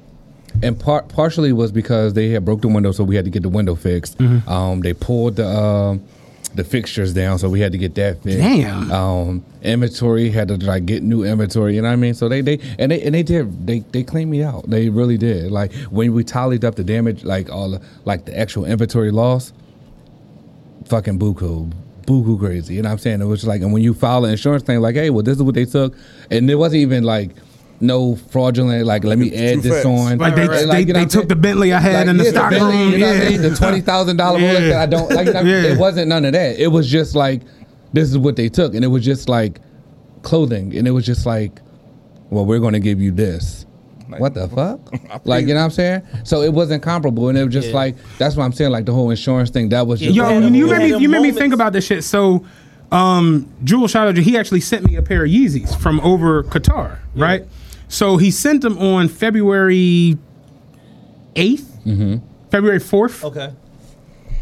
and 0.61 0.79
part 0.79 1.07
partially 1.09 1.53
was 1.53 1.71
because 1.71 2.13
they 2.13 2.29
had 2.29 2.45
broke 2.45 2.61
the 2.61 2.67
window, 2.67 2.91
so 2.91 3.03
we 3.03 3.15
had 3.15 3.25
to 3.25 3.31
get 3.31 3.43
the 3.43 3.49
window 3.49 3.75
fixed. 3.75 4.17
Mm-hmm. 4.17 4.49
Um, 4.49 4.81
they 4.81 4.93
pulled 4.93 5.37
the 5.37 5.47
um, 5.47 6.03
the 6.55 6.63
fixtures 6.63 7.13
down, 7.13 7.39
so 7.39 7.49
we 7.49 7.59
had 7.61 7.71
to 7.71 7.77
get 7.77 7.95
that 7.95 8.21
fixed. 8.21 8.39
Damn. 8.39 8.91
Um, 8.91 9.45
inventory 9.61 10.29
had 10.29 10.49
to 10.49 10.57
like 10.57 10.85
get 10.85 11.03
new 11.03 11.23
inventory. 11.23 11.75
You 11.75 11.81
know 11.81 11.87
what 11.87 11.93
I 11.93 11.97
mean? 11.97 12.13
So 12.13 12.27
they 12.27 12.41
they 12.41 12.59
and 12.77 12.91
they 12.91 13.01
and 13.01 13.15
they 13.15 13.23
did 13.23 13.65
they 13.65 13.79
they 13.79 14.03
cleaned 14.03 14.29
me 14.29 14.43
out. 14.43 14.69
They 14.69 14.89
really 14.89 15.17
did. 15.17 15.51
Like 15.51 15.73
when 15.89 16.13
we 16.13 16.23
tallied 16.23 16.65
up 16.65 16.75
the 16.75 16.83
damage, 16.83 17.23
like 17.23 17.49
all 17.49 17.71
the, 17.71 17.81
like 18.05 18.25
the 18.25 18.37
actual 18.37 18.65
inventory 18.65 19.11
loss, 19.11 19.53
fucking 20.85 21.19
buku. 21.19 21.71
Buku 22.05 22.39
crazy, 22.39 22.75
you 22.75 22.81
know 22.81 22.89
what 22.89 22.93
I'm 22.93 22.97
saying? 22.99 23.21
It 23.21 23.25
was 23.25 23.45
like, 23.45 23.61
and 23.61 23.71
when 23.73 23.83
you 23.83 23.93
file 23.93 24.25
an 24.25 24.31
insurance 24.31 24.63
thing, 24.63 24.79
like, 24.79 24.95
hey, 24.95 25.09
well, 25.09 25.23
this 25.23 25.37
is 25.37 25.43
what 25.43 25.55
they 25.55 25.65
took, 25.65 25.95
and 26.29 26.49
it 26.49 26.55
wasn't 26.55 26.81
even 26.81 27.03
like 27.03 27.31
no 27.79 28.15
fraudulent, 28.15 28.85
like, 28.85 29.03
let 29.03 29.17
me 29.17 29.29
True 29.29 29.39
add 29.39 29.59
this 29.63 29.73
facts. 29.73 29.85
on. 29.85 30.17
Like 30.19 30.35
they, 30.35 30.47
Like, 30.47 30.67
they, 30.69 30.79
you 30.81 30.93
know 30.93 30.99
they 30.99 31.05
took 31.05 31.27
the 31.27 31.35
Bentley 31.35 31.73
I 31.73 31.79
had 31.79 31.93
Like, 31.95 32.07
in 32.09 32.17
the 32.17 32.23
yeah, 32.25 32.29
stock 32.31 32.51
Bentley, 32.51 32.71
room. 32.77 32.91
you 32.91 32.97
know 32.99 33.07
what 33.07 33.15
I 33.15 33.23
Yeah. 33.23 33.29
mean? 33.29 33.41
The 33.41 33.55
twenty 33.55 33.81
thousand 33.81 34.17
dollar 34.17 34.39
bullet 34.39 34.61
Yeah. 34.61 34.69
that 34.69 34.81
I 34.81 34.85
don't 34.85 35.11
like. 35.11 35.27
You 35.27 35.33
know, 35.33 35.41
Yeah. 35.41 35.63
It 35.73 35.77
wasn't 35.79 36.07
none 36.07 36.25
of 36.25 36.33
that. 36.33 36.59
It 36.59 36.67
was 36.67 36.87
just 36.89 37.15
like 37.15 37.41
this 37.93 38.09
is 38.09 38.17
what 38.17 38.35
they 38.35 38.49
took, 38.49 38.75
and 38.75 38.83
it 38.85 38.87
was 38.89 39.03
just 39.03 39.27
like 39.29 39.59
clothing, 40.21 40.75
and 40.77 40.87
it 40.87 40.91
was 40.91 41.05
just 41.05 41.25
like, 41.25 41.59
well, 42.29 42.45
we're 42.45 42.59
going 42.59 42.73
to 42.73 42.79
give 42.79 43.01
you 43.01 43.11
this. 43.11 43.65
What 44.19 44.33
the 44.33 44.47
fuck? 44.47 44.79
Like 45.25 45.47
you 45.47 45.53
know 45.53 45.59
what 45.59 45.65
I'm 45.65 45.71
saying? 45.71 46.01
So 46.23 46.41
it 46.41 46.53
wasn't 46.53 46.81
comparable, 46.83 47.29
and 47.29 47.37
it 47.37 47.43
was 47.45 47.53
just 47.53 47.69
Yeah. 47.69 47.73
like 47.75 47.95
that's 48.17 48.35
what 48.35 48.43
I'm 48.43 48.53
saying. 48.53 48.71
Like 48.71 48.85
the 48.85 48.93
whole 48.93 49.09
insurance 49.09 49.49
thing, 49.49 49.69
that 49.69 49.85
was 49.87 49.99
just 49.99 50.13
Yo, 50.15 50.23
had 50.25 50.43
you, 50.43 50.49
you 50.49 50.55
you 50.65 50.67
made 50.71 50.91
me 50.93 50.97
you 51.01 51.09
made 51.09 51.21
me 51.21 51.31
think 51.31 51.53
about 51.53 51.73
this 51.73 51.85
shit. 51.85 52.03
So, 52.03 52.45
um, 52.91 53.47
Jewel 53.63 53.87
shout 53.87 54.07
out 54.07 54.15
to 54.15 54.21
he 54.21 54.37
actually 54.37 54.61
sent 54.61 54.85
me 54.85 54.95
a 54.95 55.01
pair 55.01 55.23
of 55.25 55.29
Yeezys 55.31 55.77
from 55.79 55.99
over 56.01 56.43
Qatar, 56.43 56.97
right? 57.15 57.45
So 57.87 58.17
he 58.17 58.31
sent 58.31 58.61
them 58.61 58.77
on 58.77 59.07
February 59.09 60.17
8th 61.35 61.65
Mm-hmm. 61.85 62.17
February 62.51 62.79
fourth. 62.79 63.23
okay. 63.23 63.53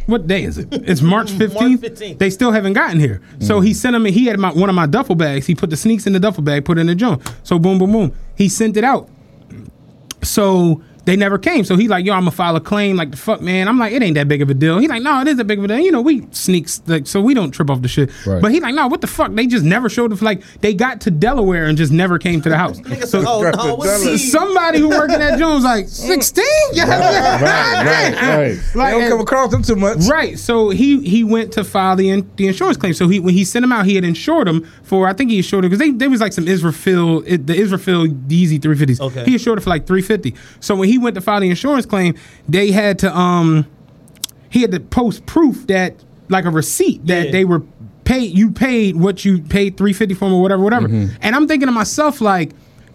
What 0.08 0.26
day 0.28 0.44
is 0.44 0.58
it? 0.58 0.68
It's 0.72 1.02
March 1.02 1.30
fifteenth. 1.44 1.82
15th. 1.82 2.18
They 2.18 2.30
still 2.32 2.52
haven't 2.52 2.74
gotten 2.74 3.00
here. 3.00 3.22
So 3.40 3.60
he 3.62 3.74
sent 3.74 3.94
them. 3.94 4.04
He 4.06 4.26
had 4.26 4.40
my, 4.40 4.52
one 4.52 4.68
of 4.70 4.76
my 4.76 4.88
duffel 4.88 5.16
bags. 5.16 5.46
He 5.46 5.54
put 5.56 5.70
the 5.70 5.78
sneaks 5.78 6.06
in 6.08 6.14
the 6.14 6.20
duffel 6.20 6.44
bag, 6.44 6.66
put 6.66 6.78
it 6.78 6.82
in 6.82 6.88
the 6.88 6.96
junk. 6.96 7.22
So 7.44 7.60
boom, 7.60 7.78
boom, 7.78 7.91
boom. 7.91 8.12
He 8.36 8.50
sent 8.50 8.76
it 8.76 8.84
out. 8.84 9.08
So 10.24 10.82
they 11.06 11.16
never 11.16 11.38
came. 11.38 11.64
So 11.64 11.76
he 11.76 11.88
like, 11.88 12.06
yo, 12.06 12.14
I'm 12.14 12.22
gonna 12.22 12.32
file 12.32 12.56
a 12.56 12.62
claim. 12.62 12.96
Like 12.96 13.12
the 13.12 13.18
fuck, 13.18 13.42
man. 13.42 13.68
I'm 13.68 13.78
like, 13.78 13.94
it 13.94 14.02
ain't 14.04 14.16
that 14.16 14.28
big 14.28 14.42
of 14.42 14.50
a 14.50 14.54
deal. 14.54 14.78
He 14.80 14.88
like, 14.88 15.02
no, 15.02 15.22
it 15.22 15.28
is 15.28 15.40
a 15.40 15.44
big 15.44 15.60
of 15.60 15.66
a 15.66 15.68
deal. 15.68 15.80
You 15.80 15.92
know, 15.92 16.02
we 16.02 16.28
sneaks 16.32 16.82
like, 16.88 17.08
so 17.08 17.22
we 17.22 17.34
don't 17.34 17.52
trip 17.52 17.70
off 17.70 17.82
the 17.82 17.88
shit. 17.88 18.10
Right. 18.26 18.42
But 18.42 18.52
he 18.52 18.60
like, 18.60 18.76
no, 18.76 18.88
what 18.88 19.02
the 19.02 19.08
fuck? 19.08 19.34
They 19.34 19.48
just 19.48 19.66
never 19.66 19.90
showed 19.90 20.14
up. 20.14 20.22
Like 20.22 20.44
they 20.62 20.74
got 20.74 21.02
to 21.02 21.12
Delaware 21.12 21.66
and 21.66 21.78
just 21.78 21.92
never 21.92 22.20
came 22.20 22.42
to 22.42 22.50
the 22.50 22.58
house. 22.58 22.80
Nigga 22.80 23.06
so 23.06 23.22
said, 23.22 23.28
oh 23.28 23.52
no, 23.52 23.76
what's 23.76 24.04
so 24.04 24.18
somebody 24.18 24.80
who 24.80 24.90
working 24.90 25.22
at 25.22 25.40
Jones 25.40 25.64
like 25.64 25.88
sixteen. 25.88 26.46
Yeah, 26.74 27.42
right, 27.42 28.22
right. 28.22 28.60
Like, 28.76 28.94
They 28.94 29.00
don't 29.00 29.10
come 29.10 29.22
across 29.22 29.52
them 29.52 29.64
too 29.64 29.76
much. 29.76 30.00
Right. 30.08 30.38
So 30.38 30.70
he 30.70 31.02
he 31.08 31.24
went 31.24 31.52
to 31.54 31.64
file 31.64 31.96
the 31.96 32.10
in, 32.10 32.30
the 32.36 32.48
insurance 32.48 32.78
claim. 32.78 32.94
So 32.94 33.08
he 33.08 33.20
when 33.20 33.34
he 33.34 33.46
sent 33.46 33.64
him 33.64 33.72
out, 33.72 33.86
he 33.86 33.96
had 33.96 34.04
insured 34.04 34.48
him 34.48 34.64
for 34.84 35.08
I 35.08 35.14
think 35.14 35.32
he 35.32 35.38
insured 35.38 35.66
it 35.66 35.70
because 35.70 35.80
they 35.80 35.92
there 35.92 36.10
was 36.10 36.22
like 36.22 36.34
some 36.34 36.48
Israel 36.48 37.24
it, 37.26 37.48
the 37.48 37.54
Israfil 37.54 38.08
Yeezy 38.28 38.60
350s. 38.60 39.00
Okay. 39.00 39.24
He 39.26 39.34
insured 39.34 39.58
it 39.58 39.62
for 39.62 39.70
like 39.70 39.88
350. 39.88 40.36
So 40.60 40.76
when 40.76 40.89
he 40.90 40.98
went 40.98 41.16
to 41.16 41.22
file 41.22 41.40
the 41.40 41.49
insurance 41.49 41.86
claim, 41.86 42.16
they 42.48 42.72
had 42.72 42.99
to 42.99 43.16
um 43.18 43.66
he 44.49 44.61
had 44.61 44.72
to 44.72 44.80
post 44.80 45.26
proof 45.26 45.68
that 45.68 45.95
like 46.30 46.45
a 46.45 46.49
receipt 46.49 47.06
that 47.07 47.26
Yeah. 47.28 47.32
they 47.32 47.45
were 47.45 47.61
paid 48.03 48.36
you 48.38 48.52
paid 48.52 48.95
what 48.95 49.24
you 49.24 49.40
paid 49.41 49.78
350 49.78 50.16
for 50.16 50.26
or 50.30 50.41
whatever 50.41 50.64
whatever. 50.64 50.88
And 50.88 51.36
I'm 51.36 51.48
thinking 51.48 51.68
to 51.68 51.72
myself 51.72 52.22
like 52.22 52.52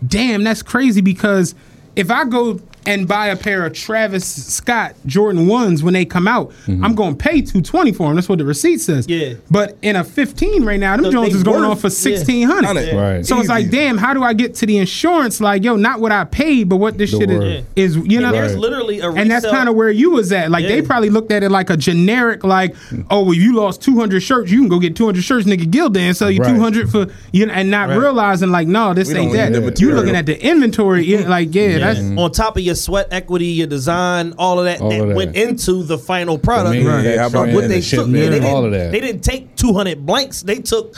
damn 0.07 0.43
that's 0.45 0.63
crazy 0.63 1.01
because 1.01 1.55
if 1.97 2.11
I 2.11 2.25
go 2.25 2.61
and 2.87 3.07
buy 3.09 3.29
a 3.29 3.37
pair 3.37 3.65
of 3.65 3.73
Travis 3.73 4.25
Scott 4.55 4.95
Jordan 5.07 5.47
ones 5.47 5.83
when 5.83 5.95
they 5.95 6.05
come 6.05 6.27
out, 6.29 6.51
mm-hmm. 6.67 6.85
I'm 6.85 6.95
going 6.95 7.17
to 7.17 7.23
pay 7.23 7.41
220 7.41 7.93
for 7.93 8.07
them. 8.09 8.17
That's 8.17 8.29
what 8.29 8.39
the 8.39 8.45
receipt 8.45 8.81
says. 8.81 9.07
Yeah. 9.09 9.35
But 9.51 9.77
in 9.83 9.97
a 9.97 10.05
15 10.05 10.65
right 10.65 10.79
now, 10.81 10.97
them 10.97 11.07
So 11.07 11.13
Jones 11.13 11.35
is 11.35 11.43
going 11.43 11.61
worth- 11.61 11.71
on 11.71 11.77
for 11.77 11.89
yeah. 12.09 12.17
1600. 12.17 12.95
Right. 12.95 13.27
So 13.27 13.39
it's 13.41 13.49
like, 13.49 13.71
damn, 13.71 13.97
how 13.99 14.15
do 14.15 14.23
I 14.23 14.33
get 14.35 14.55
to 14.57 14.67
the 14.67 14.79
insurance? 14.79 15.41
Like, 15.41 15.65
yo, 15.65 15.77
not 15.77 16.01
what 16.01 16.13
I 16.13 16.25
paid, 16.25 16.69
but 16.69 16.77
what 16.77 16.99
this 16.99 17.11
The 17.13 17.19
shit 17.19 17.29
word. 17.31 17.65
is, 17.77 17.97
is, 17.97 18.07
you 18.07 18.21
know? 18.21 18.27
And 18.29 18.35
there's 18.37 18.57
literally 18.57 19.01
a 19.01 19.11
and 19.11 19.31
that's 19.31 19.47
kind 19.47 19.69
of 19.69 19.75
where 19.75 19.91
you 19.91 20.11
was 20.11 20.33
at. 20.33 20.51
Like 20.51 20.67
they 20.67 20.83
probably 20.83 21.11
looked 21.11 21.33
at 21.33 21.43
it 21.43 21.51
like 21.51 21.71
a 21.71 21.77
generic, 21.77 22.45
like, 22.45 22.75
oh, 23.11 23.25
well, 23.25 23.35
you 23.35 23.55
lost 23.55 23.83
200 23.83 24.21
shirts, 24.21 24.51
you 24.51 24.61
can 24.61 24.69
go 24.69 24.79
get 24.79 24.97
200 24.97 25.23
shirts, 25.23 25.47
nigga, 25.47 25.65
Gildan, 25.65 25.99
and 25.99 26.17
sell 26.17 26.31
you 26.31 26.41
Right. 26.41 26.55
200 26.55 26.91
for 26.91 27.07
you 27.33 27.47
know, 27.47 27.53
and 27.53 27.71
not 27.71 27.89
Right. 27.89 27.97
realizing 27.99 28.51
like, 28.51 28.69
no, 28.69 28.93
this 28.95 29.09
We 29.13 29.19
ain't 29.19 29.33
that. 29.33 29.53
You 29.55 29.61
material. 29.61 29.97
looking 29.99 30.17
at 30.17 30.27
the 30.27 30.41
inventory, 30.45 31.05
yeah, 31.05 31.29
like, 31.29 31.55
yeah, 31.55 31.79
that's 31.79 32.01
on 32.01 32.31
top 32.33 32.57
of 32.57 32.63
your 32.63 32.74
sweat 32.77 33.09
equity, 33.11 33.47
your 33.47 33.67
design, 33.67 34.35
all 34.39 34.59
of 34.59 34.65
that 34.67 34.81
All 34.81 34.91
that 34.91 35.01
of 35.01 35.09
that. 35.09 35.17
went 35.17 35.37
into 35.37 35.83
the 35.83 35.99
final 35.99 36.39
product. 36.39 36.85
Right. 36.85 37.05
Yeah, 37.05 37.19
how 37.21 37.27
about 37.29 37.47
And 37.47 37.55
What 37.55 37.63
the 37.63 37.69
they 37.69 37.81
took, 37.81 38.07
yeah, 38.09 38.13
they 38.13 38.31
didn't, 38.31 38.45
all 38.45 38.65
of 38.65 38.73
that. 38.73 38.93
they 38.93 39.01
didn't 39.01 39.23
take 39.23 39.55
200 39.57 40.05
blanks. 40.07 40.43
They 40.43 40.57
took 40.61 40.97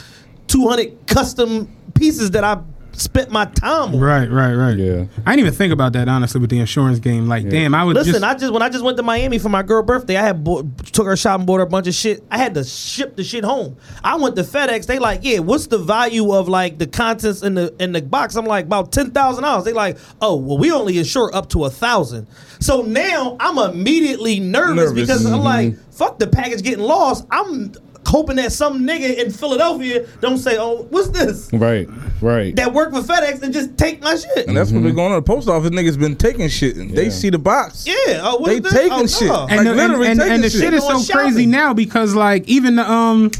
200 0.48 1.06
custom 1.06 1.68
pieces 1.94 2.30
that 2.32 2.44
I 2.44 2.58
spent 2.98 3.30
my 3.30 3.44
time 3.46 3.94
on. 3.94 4.00
right, 4.00 4.30
right, 4.30 4.54
right. 4.54 4.76
Yeah. 4.76 5.04
I 5.26 5.32
didn't 5.32 5.40
even 5.46 5.52
think 5.54 5.72
about 5.72 5.92
that 5.94 6.08
honestly 6.08 6.40
with 6.40 6.50
the 6.50 6.58
insurance 6.58 6.98
game. 6.98 7.26
Like, 7.28 7.48
damn, 7.48 7.74
I 7.74 7.84
would 7.84 7.94
Listen, 7.96 8.12
just, 8.14 8.24
I 8.24 8.34
just 8.34 8.52
when 8.52 8.62
I 8.62 8.68
just 8.68 8.84
went 8.84 8.96
to 8.96 9.02
Miami 9.02 9.38
for 9.38 9.48
my 9.48 9.62
girl 9.62 9.82
birthday, 9.82 10.16
I 10.16 10.22
had 10.22 10.42
bought, 10.44 10.66
took 10.92 11.06
her 11.06 11.16
shopping, 11.16 11.46
bought 11.46 11.58
her 11.58 11.62
a 11.64 11.68
bunch 11.68 11.86
of 11.86 11.94
shit. 11.94 12.22
I 12.30 12.38
had 12.38 12.54
to 12.54 12.64
ship 12.64 13.16
the 13.16 13.24
shit 13.24 13.44
home. 13.44 13.76
I 14.02 14.16
went 14.16 14.36
to 14.36 14.42
FedEx. 14.42 14.86
They 14.86 14.98
like, 14.98 15.20
yeah, 15.22 15.38
what's 15.40 15.66
the 15.66 15.78
value 15.78 16.32
of 16.32 16.48
like 16.48 16.78
the 16.78 16.86
contents 16.86 17.42
in 17.42 17.54
the 17.54 17.74
in 17.78 17.92
the 17.92 18.02
box? 18.02 18.36
I'm 18.36 18.44
like 18.46 18.66
about 18.66 18.92
ten 18.92 19.10
thousand 19.10 19.42
dollars. 19.44 19.64
They 19.64 19.72
like, 19.72 19.98
oh, 20.20 20.36
well, 20.36 20.58
we 20.58 20.72
only 20.72 20.98
insure 20.98 21.30
up 21.34 21.48
to 21.50 21.64
a 21.64 21.70
thousand. 21.70 22.26
So 22.60 22.82
now 22.82 23.36
I'm 23.38 23.58
immediately 23.58 24.40
nervous, 24.40 24.90
Nervous. 24.90 25.00
because 25.02 25.26
I'm 25.26 25.40
like, 25.40 25.66
Mm-hmm. 25.72 25.90
fuck 25.90 26.18
the 26.18 26.26
package 26.26 26.62
getting 26.62 26.84
lost. 26.84 27.26
I'm 27.30 27.72
hoping 28.06 28.36
that 28.36 28.52
some 28.52 28.80
nigga 28.86 29.16
in 29.22 29.30
Philadelphia 29.30 30.06
don't 30.20 30.38
say, 30.38 30.56
oh, 30.58 30.86
what's 30.90 31.08
this? 31.08 31.50
Right, 31.52 31.88
right. 32.20 32.54
That 32.56 32.72
work 32.72 32.92
for 32.92 33.00
FedEx 33.00 33.42
and 33.42 33.52
just 33.52 33.76
take 33.76 34.00
my 34.00 34.16
shit. 34.16 34.46
And 34.46 34.56
that's 34.56 34.70
what 34.70 34.82
been 34.82 34.94
going 34.94 35.12
on. 35.12 35.18
The 35.18 35.22
post 35.22 35.48
office 35.48 35.70
niggas 35.70 35.98
been 35.98 36.16
taking 36.16 36.48
shit, 36.48 36.76
and 36.76 36.90
they 36.96 37.10
see 37.10 37.30
the 37.30 37.38
box. 37.38 37.86
yeah, 37.86 38.20
oh, 38.22 38.38
what 38.38 38.48
They 38.48 38.60
this? 38.60 38.72
taking 38.72 38.92
Oh, 38.92 39.06
shit. 39.06 39.28
no. 39.28 39.44
Like, 39.44 39.50
and 39.58 39.66
the, 39.66 39.70
and, 39.70 39.76
literally 39.76 40.06
and, 40.08 40.20
and 40.20 40.28
taking 40.30 40.42
the 40.42 40.50
shit. 40.50 40.60
shit 40.60 40.74
is 40.74 40.82
so 40.82 40.92
Going 40.92 41.06
crazy 41.06 41.46
now 41.46 41.74
because 41.74 42.14
like 42.14 42.46
even 42.48 42.76
the 42.76 42.90
um, 42.90 43.30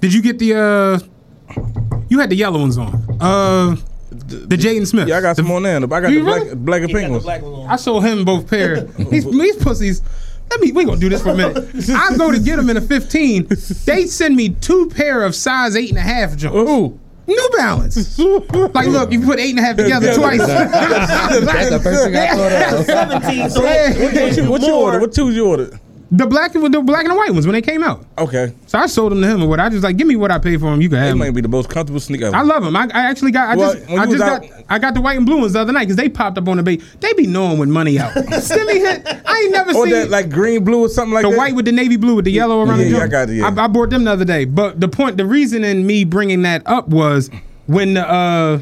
did 0.00 0.12
you 0.14 0.22
get 0.22 0.38
the 0.38 0.54
uh, 0.54 1.62
you 2.08 2.20
had 2.20 2.30
the 2.30 2.36
yellow 2.36 2.60
ones 2.60 2.78
on 2.78 2.94
uh, 3.20 3.76
the 4.10 4.56
Jaden 4.56 4.86
Smith. 4.86 5.08
Yeah, 5.08 5.18
I 5.18 5.20
got 5.20 5.36
the, 5.36 5.42
some 5.42 5.50
on 5.52 5.62
there. 5.64 5.76
I 5.76 5.80
got 5.86 6.10
You 6.10 6.20
the 6.20 6.24
black, 6.24 6.42
really? 6.42 6.54
black 6.54 6.80
and 6.82 6.90
He 6.90 6.96
pink 6.96 7.10
ones. 7.10 7.24
one. 7.24 7.68
I 7.68 7.76
saw 7.76 8.00
him 8.00 8.24
both 8.24 8.48
pair. 8.48 8.80
these 9.10 9.24
these 9.30 9.56
pussies 9.56 10.02
Let 10.50 10.60
me. 10.60 10.72
We 10.72 10.84
gonna 10.84 11.00
do 11.00 11.08
this 11.08 11.22
for 11.22 11.30
a 11.30 11.34
minute. 11.34 11.68
I 11.90 12.16
go 12.16 12.30
to 12.30 12.38
get 12.38 12.56
them 12.56 12.70
in 12.70 12.76
a 12.76 12.80
15. 12.80 13.48
They 13.86 14.06
send 14.06 14.36
me 14.36 14.50
two 14.50 14.88
pair 14.90 15.22
of 15.22 15.34
size 15.34 15.74
eight 15.76 15.88
and 15.90 15.98
a 15.98 16.02
half 16.02 16.36
joints. 16.36 16.56
Ooh. 16.70 16.98
New 17.26 17.50
Balance. 17.56 18.18
like, 18.18 18.86
look, 18.88 19.10
you 19.10 19.22
put 19.22 19.40
eight 19.40 19.50
and 19.50 19.58
a 19.58 19.62
half 19.62 19.76
together 19.76 20.08
Yeah. 20.08 20.14
twice. 20.16 20.38
That's 20.46 21.70
the 21.70 21.80
first 21.82 22.04
thing 22.04 22.16
I 22.16 22.28
thought 22.36 22.80
of. 22.80 22.84
17. 22.86 23.50
So 23.50 23.62
Hey. 23.64 23.94
we'll 23.96 24.04
What 24.04 24.12
get 24.14 24.36
you, 24.36 24.42
you 24.44 24.50
what 24.50 24.60
you 24.60 24.68
more. 24.68 24.82
ordered? 24.84 25.00
What 25.00 25.12
twos 25.14 25.34
you 25.34 25.46
ordered? 25.46 25.80
The 26.16 26.26
black 26.26 26.52
the 26.52 26.60
black 26.82 27.04
and 27.04 27.10
the 27.12 27.16
white 27.16 27.32
ones 27.32 27.46
when 27.46 27.54
they 27.54 27.62
came 27.62 27.82
out. 27.82 28.04
Okay. 28.18 28.52
So 28.66 28.78
I 28.78 28.86
sold 28.86 29.12
them 29.12 29.20
to 29.22 29.26
him 29.26 29.42
or 29.42 29.48
what? 29.48 29.58
I 29.58 29.68
just 29.68 29.82
like, 29.82 29.96
give 29.96 30.06
me 30.06 30.16
what 30.16 30.30
I 30.30 30.38
paid 30.38 30.60
for 30.60 30.66
them. 30.70 30.80
You 30.80 30.88
can 30.88 30.98
have. 30.98 31.08
Them. 31.08 31.18
They 31.18 31.20
might 31.20 31.26
them. 31.26 31.34
be 31.36 31.40
the 31.40 31.48
most 31.48 31.70
comfortable 31.70 31.98
sneaker 31.98 32.26
ever. 32.26 32.36
I 32.36 32.42
love 32.42 32.62
them. 32.62 32.76
I, 32.76 32.84
I 32.92 33.06
actually 33.10 33.30
got. 33.32 33.48
I 33.50 33.56
Well, 33.56 33.74
just, 33.74 33.88
when 33.88 33.98
I 33.98 34.04
you 34.04 34.10
just 34.16 34.22
was 34.24 34.48
got. 34.48 34.58
out- 34.58 34.64
I 34.68 34.78
got 34.78 34.94
the 34.94 35.00
white 35.00 35.16
and 35.16 35.26
blue 35.26 35.38
ones 35.40 35.54
the 35.54 35.60
other 35.60 35.72
night 35.72 35.84
because 35.84 35.96
they 35.96 36.08
popped 36.08 36.38
up 36.38 36.46
on 36.48 36.58
the 36.58 36.62
bait. 36.62 36.82
They 37.00 37.12
be 37.14 37.26
knowing 37.26 37.58
when 37.58 37.70
money 37.70 37.98
out. 37.98 38.12
Stimmy 38.14 38.74
hit. 38.74 39.06
I 39.26 39.38
ain't 39.38 39.52
never 39.52 39.72
seen. 39.72 39.80
or 39.82 39.84
seen 39.86 39.92
that 39.94 40.10
like 40.10 40.30
green 40.30 40.62
blue 40.62 40.84
or 40.84 40.88
something 40.88 41.14
like 41.14 41.24
the 41.24 41.30
that. 41.30 41.36
white 41.38 41.54
with 41.54 41.64
the 41.64 41.72
navy 41.72 41.96
blue 41.96 42.14
with 42.16 42.26
the 42.26 42.32
yellow 42.32 42.62
around 42.62 42.78
Yeah, 42.80 42.84
the 42.84 42.90
yeah. 42.90 43.02
I 43.02 43.06
got 43.08 43.28
it, 43.30 43.34
yeah. 43.36 43.46
I, 43.46 43.64
I 43.64 43.66
bought 43.68 43.90
them 43.90 44.04
the 44.04 44.12
other 44.12 44.24
day. 44.24 44.44
But 44.44 44.80
the 44.80 44.88
point, 44.88 45.16
the 45.16 45.26
reason 45.26 45.64
in 45.64 45.86
me 45.86 46.04
bringing 46.04 46.42
that 46.42 46.62
up 46.66 46.88
was 46.88 47.30
when 47.66 47.94
the. 47.94 48.08
uh 48.08 48.60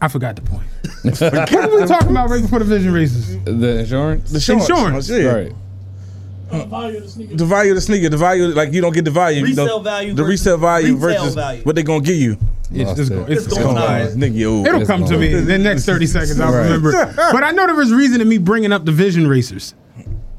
I 0.00 0.08
forgot 0.08 0.36
the 0.36 0.42
point. 0.42 0.66
what 1.52 1.70
were 1.70 1.80
we 1.80 1.86
talking 1.86 2.10
about 2.10 2.28
right 2.30 2.42
before 2.42 2.58
the 2.58 2.64
vision 2.64 2.92
racers? 2.92 3.36
The 3.44 3.80
insurance. 3.80 4.30
the 4.32 4.40
shorts. 4.40 4.68
Insurance. 4.68 5.08
Yeah. 5.08 5.24
Right. 5.26 5.52
The 6.58 6.66
value 6.66 6.98
of 6.98 7.76
the 7.76 7.80
sneaker. 7.80 8.08
The 8.10 8.16
value, 8.16 8.44
like 8.48 8.72
you 8.72 8.80
don't 8.80 8.92
get 8.92 9.04
the 9.04 9.10
value. 9.10 9.44
you 9.46 9.54
know, 9.54 9.62
Resale 9.64 9.80
value 9.80 10.14
The 10.14 10.22
versus 10.22 10.28
resale 10.46 10.58
value 10.58 10.94
retail 10.96 11.20
versus 11.20 11.34
value. 11.34 11.62
what 11.64 11.74
they 11.76 11.82
gonna 11.82 12.00
give 12.04 12.16
you. 12.16 12.36
It's, 12.74 12.88
Lost 12.88 13.00
it's, 13.00 13.08
go- 13.10 13.20
it's, 13.22 13.30
It's 13.30 13.44
it's 13.46 13.54
going 13.54 13.74
going 13.74 13.76
on. 13.78 14.00
on. 14.02 14.08
Nigga, 14.16 14.36
yo. 14.38 14.64
It'll 14.64 14.86
come 14.86 15.04
to 15.06 15.18
me 15.18 15.32
in 15.34 15.44
the 15.46 15.58
next 15.58 15.84
30 15.84 16.06
seconds. 16.16 16.40
I'll 16.40 16.52
Right. 16.52 16.64
remember. 16.64 16.92
But 17.16 17.42
I 17.44 17.50
know 17.50 17.66
there 17.66 17.74
was 17.74 17.92
reason 17.92 18.18
to 18.20 18.24
me 18.24 18.38
bringing 18.38 18.72
up 18.72 18.84
the 18.86 18.92
vision 18.92 19.26
racers. 19.26 19.74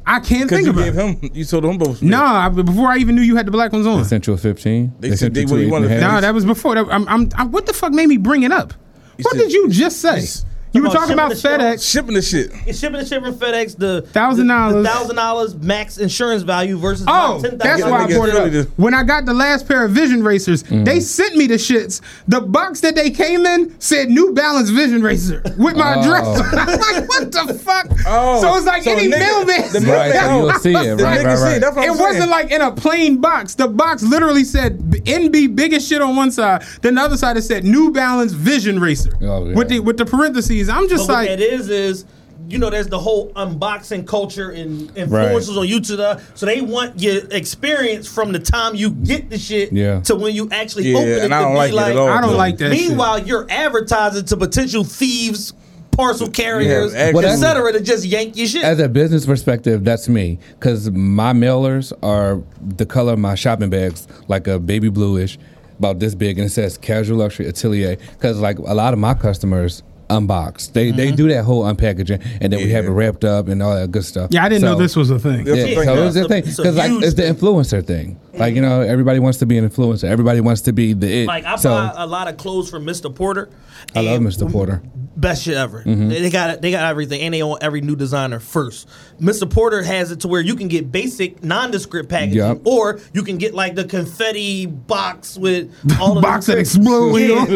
I 0.06 0.20
can't 0.20 0.50
think 0.50 0.66
you 0.66 0.72
about 0.72 0.84
gave 0.84 0.98
it. 0.98 1.24
him, 1.24 1.32
you 1.34 1.44
sold 1.46 1.64
them 1.64 1.78
both. 1.78 2.02
Nah, 2.02 2.46
I- 2.48 2.50
before 2.50 2.90
I 2.90 2.98
even 2.98 3.16
knew 3.16 3.22
you 3.22 3.36
had 3.36 3.46
the 3.46 3.52
black 3.52 3.72
ones 3.72 3.86
on. 3.88 4.02
They 4.02 4.08
sent 4.08 4.28
you 4.28 4.34
a 4.34 4.38
15. 4.38 4.94
They 5.00 5.10
said 5.12 5.20
sent 5.20 5.34
they 5.36 5.42
you 5.42 5.46
what 5.48 5.52
two 5.54 5.60
you 5.62 5.68
eight 5.68 5.72
wanted 5.72 5.86
and 5.92 5.94
a 5.94 5.98
to 6.00 6.04
half. 6.04 6.14
Nah, 6.16 6.22
that 6.22 6.34
was 6.34 6.44
before. 6.46 6.76
That, 6.76 6.88
I'm, 6.92 7.08
I'm, 7.08 7.30
I'm, 7.36 7.52
what 7.52 7.66
the 7.68 7.74
fuck 7.74 7.92
made 7.94 8.08
me 8.08 8.18
bring 8.18 8.44
it 8.44 8.52
up? 8.52 8.74
What 9.22 9.32
said- 9.36 9.42
did 9.44 9.54
you 9.54 9.70
just 9.70 10.02
say? 10.02 10.26
Yes. 10.74 10.82
You 10.82 10.82
were 10.82 10.90
talking 10.90 11.14
about 11.14 11.38
shipping 11.38 11.60
the 11.60 11.64
FedEx. 11.66 11.92
Shipping 11.92 12.14
the 12.16 12.22
shit. 12.22 12.52
It's 12.66 12.80
shipping 12.80 13.00
and 13.00 13.08
shipping 13.08 13.34
FedEx 13.34 13.78
the 13.78 14.02
Thousand 14.02 14.48
dollars. 14.48 14.86
thousand 14.86 15.16
dollars 15.16 15.56
max 15.56 15.98
insurance 16.00 16.42
value 16.44 16.78
versus 16.78 17.06
Oh, 17.08 17.38
about 17.38 17.42
ten 17.50 17.58
that's 17.60 17.84
why 17.84 18.04
I 18.04 18.08
nigga 18.08 18.16
brought 18.16 18.30
it 18.54 18.56
up. 18.68 18.68
When 18.78 18.94
I 18.96 19.04
got 19.04 19.26
the 19.26 19.34
last 19.36 19.68
pair 19.68 19.86
of 19.86 19.92
Vision 19.92 20.24
Racers, 20.24 20.64
Mm-hmm. 20.64 20.84
they 20.84 21.00
sent 21.00 21.36
me 21.36 21.46
the 21.48 21.56
shits. 21.56 22.02
The 22.28 22.42
box 22.42 22.82
that 22.82 22.96
they 22.96 23.12
came 23.12 23.46
in 23.46 23.80
said 23.80 24.10
New 24.10 24.34
Balance 24.34 24.70
Vision 24.70 25.04
Racer 25.04 25.42
with 25.58 25.76
my 25.76 25.96
Oh. 25.96 26.02
address. 26.02 26.54
I'm 26.54 26.68
like, 26.68 27.10
what 27.10 27.32
the 27.32 27.54
fuck? 27.54 27.88
Oh, 28.08 28.42
so 28.42 28.56
it's 28.58 28.66
like 28.66 28.84
so 28.84 28.92
any 28.94 29.08
nigga- 29.08 29.20
mailman. 29.20 29.74
the 29.74 29.80
Right, 29.92 30.12
mailman- 30.14 30.38
you'll 30.46 30.54
see 30.60 30.70
it. 30.74 30.98
The 30.98 31.04
Right, 31.04 31.24
right, 31.24 31.38
see, 31.38 31.44
right. 31.44 31.62
that's 31.62 31.76
what 31.76 31.86
It 31.86 31.92
I'm 31.92 31.98
wasn't 32.00 32.30
like 32.32 32.52
in 32.52 32.62
a 32.62 32.72
plain 32.72 33.18
box. 33.22 33.54
The 33.56 33.68
box 33.68 34.02
literally 34.04 34.44
said 34.44 34.80
NB 35.06 35.56
biggest 35.56 35.88
shit 35.88 36.02
on 36.02 36.16
one 36.16 36.32
side. 36.32 36.64
Then 36.82 36.96
the 36.96 37.02
other 37.02 37.18
side 37.18 37.38
it 37.38 37.44
said 37.44 37.64
New 37.64 37.92
Balance 37.92 38.32
Vision 38.32 38.80
Racer 38.80 39.12
Oh, 39.22 39.46
yeah. 39.46 39.54
with 39.56 39.70
the 39.70 39.80
with 39.80 39.98
the 39.98 40.06
parentheses. 40.06 40.63
I'm 40.70 40.88
just 40.90 41.08
But 41.08 41.14
what 41.14 41.20
like, 41.20 41.30
that 41.30 41.40
is 41.40 41.70
is, 41.70 42.06
you 42.50 42.58
know, 42.58 42.70
there's 42.70 42.88
the 42.88 43.00
whole 43.00 43.32
unboxing 43.34 44.06
culture 44.06 44.50
and 44.50 44.94
influencers 44.96 45.58
on 45.58 45.66
YouTube. 45.68 46.00
uh, 46.00 46.20
So 46.36 46.46
they 46.46 46.62
want 46.62 47.00
your 47.00 47.22
experience 47.32 48.08
from 48.08 48.32
the 48.34 48.40
time 48.40 48.76
you 48.76 48.90
get 48.92 49.30
the 49.30 49.38
shit 49.38 49.72
Yeah. 49.72 50.02
to 50.02 50.16
when 50.16 50.36
you 50.36 50.50
actually 50.52 50.92
Yeah, 50.92 50.98
open 50.98 51.10
it. 51.10 51.24
and 51.24 51.34
I 51.34 51.38
to 51.40 51.44
don't 51.46 51.54
be 51.54 51.58
like 51.58 51.72
it 51.74 51.78
at 51.92 51.98
all. 51.98 52.10
I 52.10 52.22
don't 52.22 52.36
like 52.38 52.58
that. 52.58 52.74
shit. 52.76 52.88
Meanwhile, 52.90 53.20
you're 53.28 53.48
advertising 53.50 54.26
to 54.26 54.36
potential 54.38 54.84
thieves, 54.84 55.54
parcel 55.92 56.28
carriers, 56.28 56.94
Yeah, 56.94 57.12
Well, 57.12 57.20
et 57.20 57.30
that's- 57.30 57.40
cetera, 57.40 57.72
to 57.72 57.80
just 57.80 58.04
yank 58.04 58.36
your 58.36 58.48
shit. 58.48 58.64
As 58.64 58.80
a 58.80 58.90
business 58.90 59.26
perspective, 59.26 59.84
that's 59.86 60.10
me 60.10 60.40
because 60.60 60.92
my 60.92 61.32
mailers 61.34 61.94
are 62.04 62.42
the 62.76 62.86
color 62.86 63.14
of 63.14 63.20
my 63.20 63.36
shopping 63.36 63.70
bags, 63.70 64.06
like 64.28 64.48
a 64.48 64.60
baby 64.60 64.90
bluish, 64.90 65.38
about 65.80 66.00
this 66.00 66.14
big, 66.16 66.38
and 66.40 66.48
it 66.48 66.52
says 66.52 66.78
casual 66.78 67.18
luxury 67.20 67.48
atelier. 67.48 67.96
Because 68.14 68.40
like 68.40 68.58
a 68.60 68.74
lot 68.74 68.94
of 68.94 69.00
my 69.00 69.14
customers 69.14 69.82
unbox, 70.20 70.72
they 70.74 70.92
they 70.92 71.08
Mm-hmm. 71.08 71.16
do 71.16 71.28
that 71.30 71.44
whole 71.44 71.64
unpackaging, 71.64 72.22
and 72.42 72.52
then 72.54 72.60
we 72.60 72.70
have 72.72 72.86
it 72.86 72.90
wrapped 72.92 73.24
up 73.26 73.48
and 73.48 73.62
all 73.64 73.76
that 73.76 73.92
good 73.92 74.06
stuff. 74.06 74.30
yeah, 74.32 74.44
I 74.46 74.50
didn't 74.50 74.64
know 74.64 74.76
this 74.76 74.96
was 74.96 75.10
a 75.10 75.20
thing. 75.20 75.46
Yeah. 75.48 75.54
Yeah, 75.56 75.84
so 75.84 75.94
a- 75.94 76.06
it's 76.08 76.16
the 76.16 76.28
thing 76.28 76.44
because 76.44 76.76
like 76.76 76.92
it's 77.04 77.16
the 77.16 77.24
influencer 77.24 77.86
thing. 77.86 78.20
Like 78.34 78.56
you 78.56 78.62
know, 78.62 78.82
everybody 78.82 79.20
wants 79.20 79.38
to 79.40 79.46
be 79.46 79.58
an 79.58 79.70
influencer. 79.70 80.06
Everybody 80.06 80.42
wants 80.42 80.62
to 80.62 80.74
be 80.74 80.94
the 80.94 81.24
it. 81.24 81.28
like 81.28 81.46
I 81.46 81.56
so 81.56 81.70
buy 81.72 81.94
a 81.98 82.08
lot 82.08 82.28
of 82.28 82.38
clothes 82.38 82.70
from 82.70 82.86
Mr. 82.86 83.14
Porter. 83.14 83.50
I 83.96 84.02
love 84.02 84.22
Mr. 84.22 84.50
Porter. 84.52 84.82
Best 85.16 85.44
shit 85.44 85.56
ever. 85.56 85.84
Mm-hmm. 85.84 86.10
They 86.10 86.22
they 86.22 86.30
got 86.32 86.62
they 86.62 86.72
got 86.72 86.90
everything, 86.90 87.22
and 87.22 87.32
they 87.34 87.44
own 87.44 87.58
every 87.62 87.82
new 87.82 87.96
designer 87.96 88.40
first. 88.40 88.88
Mr. 89.22 89.48
Porter 89.50 89.84
has 89.84 90.12
it 90.12 90.22
to 90.22 90.28
where 90.28 90.42
you 90.42 90.56
can 90.56 90.68
get 90.68 90.92
basic 90.92 91.44
nondescript 91.44 92.10
packaging, 92.10 92.38
Yup. 92.38 92.66
or 92.66 93.00
you 93.14 93.22
can 93.22 93.38
get 93.38 93.54
like 93.54 93.76
the 93.76 93.84
confetti 93.86 94.66
box 94.66 95.38
with 95.38 95.72
all 96.02 96.18
of 96.18 96.24
Box 96.24 96.48
the 96.48 96.54
that 96.54 96.60
explode. 96.60 97.16
Yeah, 97.18 97.46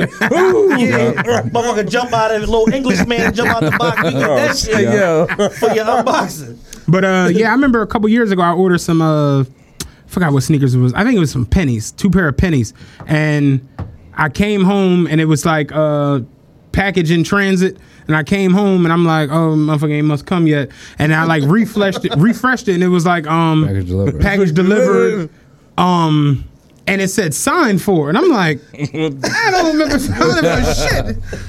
yeah. 0.77 1.41
Motherfucker 1.49 1.89
jump 1.89 2.13
out 2.13 2.29
of 2.31 2.43
it, 2.43 2.47
little 2.47 2.71
Englishman 2.71 3.33
jump 3.33 3.49
out 3.49 3.61
the 3.63 3.75
box. 3.77 3.97
You 4.03 4.11
get 4.11 4.19
that 4.19 4.57
shit 4.57 4.81
Yeah. 4.83 5.25
for 5.49 5.73
your 5.73 5.85
unboxing. 5.85 6.57
But 6.87 7.03
uh, 7.03 7.29
yeah, 7.31 7.49
I 7.49 7.53
remember 7.53 7.81
a 7.81 7.87
couple 7.87 8.07
years 8.09 8.29
ago 8.31 8.43
I 8.43 8.53
ordered 8.53 8.77
some 8.79 9.01
uh, 9.01 9.45
forgot 10.05 10.31
what 10.31 10.43
sneakers 10.43 10.75
it 10.75 10.79
was. 10.79 10.93
I 10.93 11.03
think 11.03 11.15
it 11.17 11.19
was 11.19 11.31
some 11.31 11.45
pennies, 11.47 11.91
two 11.91 12.09
pair 12.11 12.27
of 12.27 12.37
pennies, 12.37 12.73
and 13.07 13.67
I 14.13 14.29
came 14.29 14.63
home 14.63 15.07
and 15.07 15.19
it 15.19 15.25
was 15.25 15.43
like 15.45 15.71
uh, 15.71 16.19
package 16.77 17.09
in 17.09 17.23
transit. 17.23 17.77
And 18.07 18.15
I 18.15 18.23
came 18.23 18.53
home 18.53 18.85
and 18.85 18.93
I'm 18.93 19.03
like, 19.03 19.29
oh, 19.31 19.55
motherfucker 19.55 19.91
ain't 19.91 20.07
must 20.07 20.25
come 20.25 20.47
yet. 20.47 20.69
And 20.99 21.13
I 21.13 21.25
like 21.25 21.43
refreshed 21.43 22.05
it, 22.05 22.15
refreshed 22.15 22.69
it, 22.69 22.75
and 22.75 22.83
it 22.83 22.87
was 22.87 23.05
like, 23.05 23.27
um, 23.27 23.65
Package 23.65 23.87
delivered. 23.87 24.21
package 24.21 24.53
delivered, 24.53 25.29
um, 25.77 26.45
and 26.85 27.01
it 27.01 27.09
said 27.09 27.33
signed 27.33 27.81
for. 27.81 28.07
And 28.07 28.17
I'm 28.17 28.29
like, 28.29 28.61
I 28.73 29.51
don't 29.51 29.73
remember 29.73 29.99
signing 29.99 30.63
for 30.63 30.73
shit. 30.73 31.39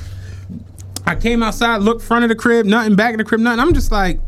I 1.06 1.14
came 1.14 1.42
outside, 1.42 1.76
looked 1.82 2.02
front 2.02 2.24
of 2.24 2.28
the 2.28 2.34
crib, 2.34 2.66
nothing, 2.66 2.96
back 2.96 3.12
of 3.14 3.18
the 3.18 3.24
crib, 3.24 3.40
nothing. 3.40 3.60
I'm 3.60 3.72
just 3.72 3.92
like, 3.92 4.18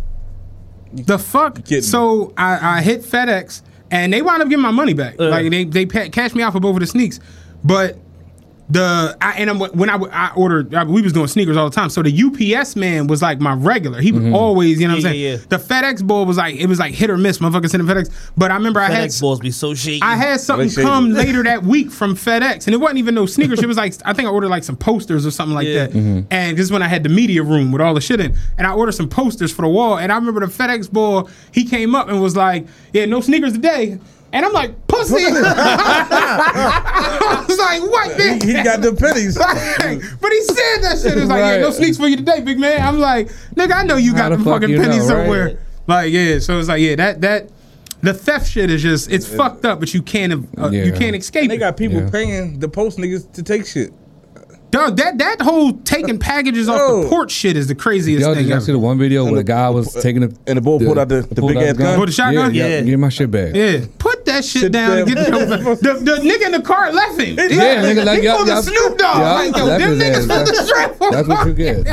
the 0.92 1.18
fuck? 1.18 1.58
So 1.84 2.32
I, 2.36 2.78
I 2.78 2.82
hit 2.82 3.02
FedEx 3.02 3.62
and 3.90 4.12
they 4.12 4.22
wound 4.22 4.40
up 4.42 4.48
getting 4.48 4.62
my 4.62 4.70
money 4.70 4.94
back. 4.94 5.18
Like 5.18 5.50
they 5.50 5.64
they 5.64 5.86
pa- 5.86 6.08
cashed 6.12 6.36
me 6.36 6.42
out 6.44 6.52
for 6.52 6.60
both 6.60 6.76
of 6.76 6.80
the 6.80 6.86
sneaks, 6.86 7.18
but 7.64 7.98
the 8.70 9.16
I, 9.20 9.32
and 9.32 9.50
I'm, 9.50 9.58
when 9.58 9.90
I, 9.90 9.96
I 9.96 10.32
ordered, 10.34 10.74
I, 10.74 10.84
we 10.84 11.02
was 11.02 11.12
doing 11.12 11.26
sneakers 11.26 11.56
all 11.56 11.68
the 11.68 11.74
time. 11.74 11.90
So 11.90 12.02
the 12.02 12.54
UPS 12.56 12.76
man 12.76 13.08
was 13.08 13.20
like 13.20 13.40
my 13.40 13.52
regular. 13.54 14.00
He 14.00 14.12
was 14.12 14.22
mm-hmm. 14.22 14.34
always, 14.34 14.80
you 14.80 14.86
know 14.86 14.94
what 14.94 15.04
I'm 15.04 15.12
saying. 15.12 15.20
yeah, 15.20 15.36
The 15.48 15.56
FedEx 15.56 16.06
boy 16.06 16.22
was 16.24 16.36
like 16.36 16.54
it 16.54 16.66
was 16.66 16.78
like 16.78 16.94
hit 16.94 17.10
or 17.10 17.16
miss, 17.16 17.38
motherfucker 17.38 17.68
sending 17.68 17.88
FedEx. 17.88 18.10
But 18.36 18.50
I 18.50 18.54
remember 18.54 18.80
I 18.80 18.88
had 18.90 19.10
FedEx 19.10 19.20
balls 19.20 19.40
be 19.40 19.50
so 19.50 19.74
shaky. 19.74 20.02
I 20.02 20.16
had 20.16 20.40
something 20.40 20.68
They 20.68 20.82
come 20.82 21.10
later 21.12 21.42
that 21.42 21.64
week 21.64 21.90
from 21.90 22.14
FedEx, 22.14 22.66
and 22.66 22.74
it 22.74 22.78
wasn't 22.78 22.98
even 22.98 23.14
no 23.14 23.26
sneakers. 23.26 23.60
It 23.60 23.66
was 23.66 23.76
like 23.76 23.94
I 24.04 24.12
think 24.12 24.28
I 24.28 24.30
ordered 24.30 24.48
like 24.50 24.64
some 24.64 24.76
posters 24.76 25.26
or 25.26 25.30
something 25.30 25.54
like 25.54 25.66
Yeah. 25.66 25.86
that. 25.86 25.90
Mm-hmm. 25.90 26.20
And 26.30 26.56
this 26.56 26.64
is 26.64 26.72
when 26.72 26.82
I 26.82 26.88
had 26.88 27.02
the 27.02 27.08
media 27.08 27.42
room 27.42 27.72
with 27.72 27.80
all 27.80 27.94
the 27.94 28.00
shit 28.00 28.20
in, 28.20 28.36
and 28.56 28.66
I 28.66 28.72
ordered 28.72 28.92
some 28.92 29.08
posters 29.08 29.52
for 29.52 29.62
the 29.62 29.68
wall. 29.68 29.98
And 29.98 30.12
I 30.12 30.16
remember 30.16 30.40
the 30.40 30.46
FedEx 30.46 30.90
boy, 30.90 31.22
he 31.52 31.64
came 31.64 31.94
up 31.94 32.08
and 32.08 32.20
was 32.22 32.36
like, 32.36 32.66
"Yeah, 32.92 33.06
no 33.06 33.20
sneakers 33.20 33.54
today." 33.54 33.98
And 34.32 34.46
I'm 34.46 34.52
like, 34.52 34.86
"Pussy!" 34.86 35.16
I 35.26 35.44
was 37.48 37.58
like, 37.58 37.82
"What, 37.82 38.16
bitch?" 38.16 38.44
He 38.44 38.52
got 38.62 38.80
the 38.80 38.94
pennies. 38.94 39.36
but 40.20 40.32
he 40.32 40.42
said 40.44 40.78
that 40.82 40.98
shit. 41.02 41.16
It 41.16 41.20
was 41.20 41.28
like, 41.28 41.40
yeah, 41.40 41.56
no 41.58 41.66
Right. 41.66 41.74
sneaks 41.74 41.96
for 41.96 42.06
you 42.08 42.16
today, 42.16 42.40
big 42.40 42.58
man. 42.58 42.80
I'm 42.80 42.98
like, 43.00 43.28
nigga, 43.56 43.72
I 43.72 43.82
know 43.84 43.96
you 43.96 44.12
How 44.14 44.28
got 44.28 44.38
the 44.38 44.44
fuck 44.44 44.54
fucking 44.62 44.70
you 44.70 44.76
know, 44.78 44.84
pennies 44.84 45.00
right? 45.02 45.08
somewhere. 45.08 45.58
Like, 45.86 46.12
yeah. 46.12 46.38
So 46.38 46.58
it's 46.58 46.68
like, 46.68 46.80
yeah, 46.80 46.94
that 46.96 47.20
that 47.22 47.48
the 48.02 48.14
theft 48.14 48.48
shit 48.50 48.70
is 48.70 48.82
just 48.82 49.10
it's 49.10 49.26
fucked 49.26 49.64
up, 49.64 49.80
but 49.80 49.92
you 49.92 50.02
can't 50.02 50.48
uh, 50.58 50.70
you 50.70 50.92
can't 50.92 51.16
escape 51.16 51.50
They 51.50 51.58
got 51.58 51.76
people 51.76 52.00
Yeah. 52.00 52.10
paying 52.10 52.60
the 52.60 52.68
post 52.68 52.98
niggas 52.98 53.32
to 53.32 53.42
take 53.42 53.66
shit. 53.66 53.92
Dog, 54.70 54.96
that 54.98 55.18
that 55.18 55.42
whole 55.42 55.72
taking 55.78 56.18
packages 56.30 56.68
off 56.68 56.78
the 56.78 57.02
Yo. 57.02 57.08
porch 57.08 57.32
shit 57.32 57.56
is 57.56 57.66
the 57.66 57.74
craziest 57.74 58.20
Yo, 58.24 58.34
thing 58.34 58.46
did 58.46 58.54
you 58.54 58.60
see 58.60 58.70
the 58.72 58.78
one 58.78 58.98
video 58.98 59.24
where 59.24 59.34
the 59.34 59.42
guy 59.44 59.68
was 59.68 59.92
taking 59.94 60.20
the 60.22 60.36
and 60.46 60.56
the 60.58 60.60
boy 60.60 60.78
pulled 60.78 60.96
out 60.98 61.08
the- 61.08 61.22
the 61.22 61.34
pulled 61.40 61.48
big 61.54 61.56
out 61.58 61.62
ass 61.70 61.76
gun? 61.76 61.96
Pulled 61.96 62.08
the 62.08 62.12
shotgun? 62.12 62.54
Yeah, 62.54 62.68
Yeah. 62.68 62.76
yeah. 62.78 62.82
Get 62.82 62.98
my 63.00 63.08
shit 63.08 63.30
back. 63.30 63.54
Yeah, 63.54 63.84
put 63.98 64.24
that 64.26 64.44
shit 64.44 64.62
Sit 64.62 64.72
down 64.72 64.98
and 64.98 65.06
down. 65.12 65.24
get 65.24 65.32
the, 65.32 65.74
the, 65.82 65.94
the 66.04 66.12
nigga 66.22 66.46
in 66.46 66.52
the 66.52 66.62
car 66.62 66.92
left 66.92 67.20
him. 67.20 67.36
Yeah, 67.36 67.82
nigga, 67.82 68.04
like, 68.04 68.18
he 68.20 68.24
yup, 68.26 68.36
pulled 68.36 68.48
the. 68.48 68.62
Snoop 68.62 68.96
Dogg. 68.96 69.16
Yup, 69.18 69.52
like, 69.54 69.56
yo, 69.56 69.64
left 69.64 69.80
them 69.84 69.98
niggas 69.98 70.28
ass. 70.30 70.46
put 70.46 70.56
the 70.56 70.62
strap 70.64 71.02
on. 71.02 71.10
That's 71.12 71.28
what 71.28 71.46
you 71.48 71.54
get. 71.54 71.86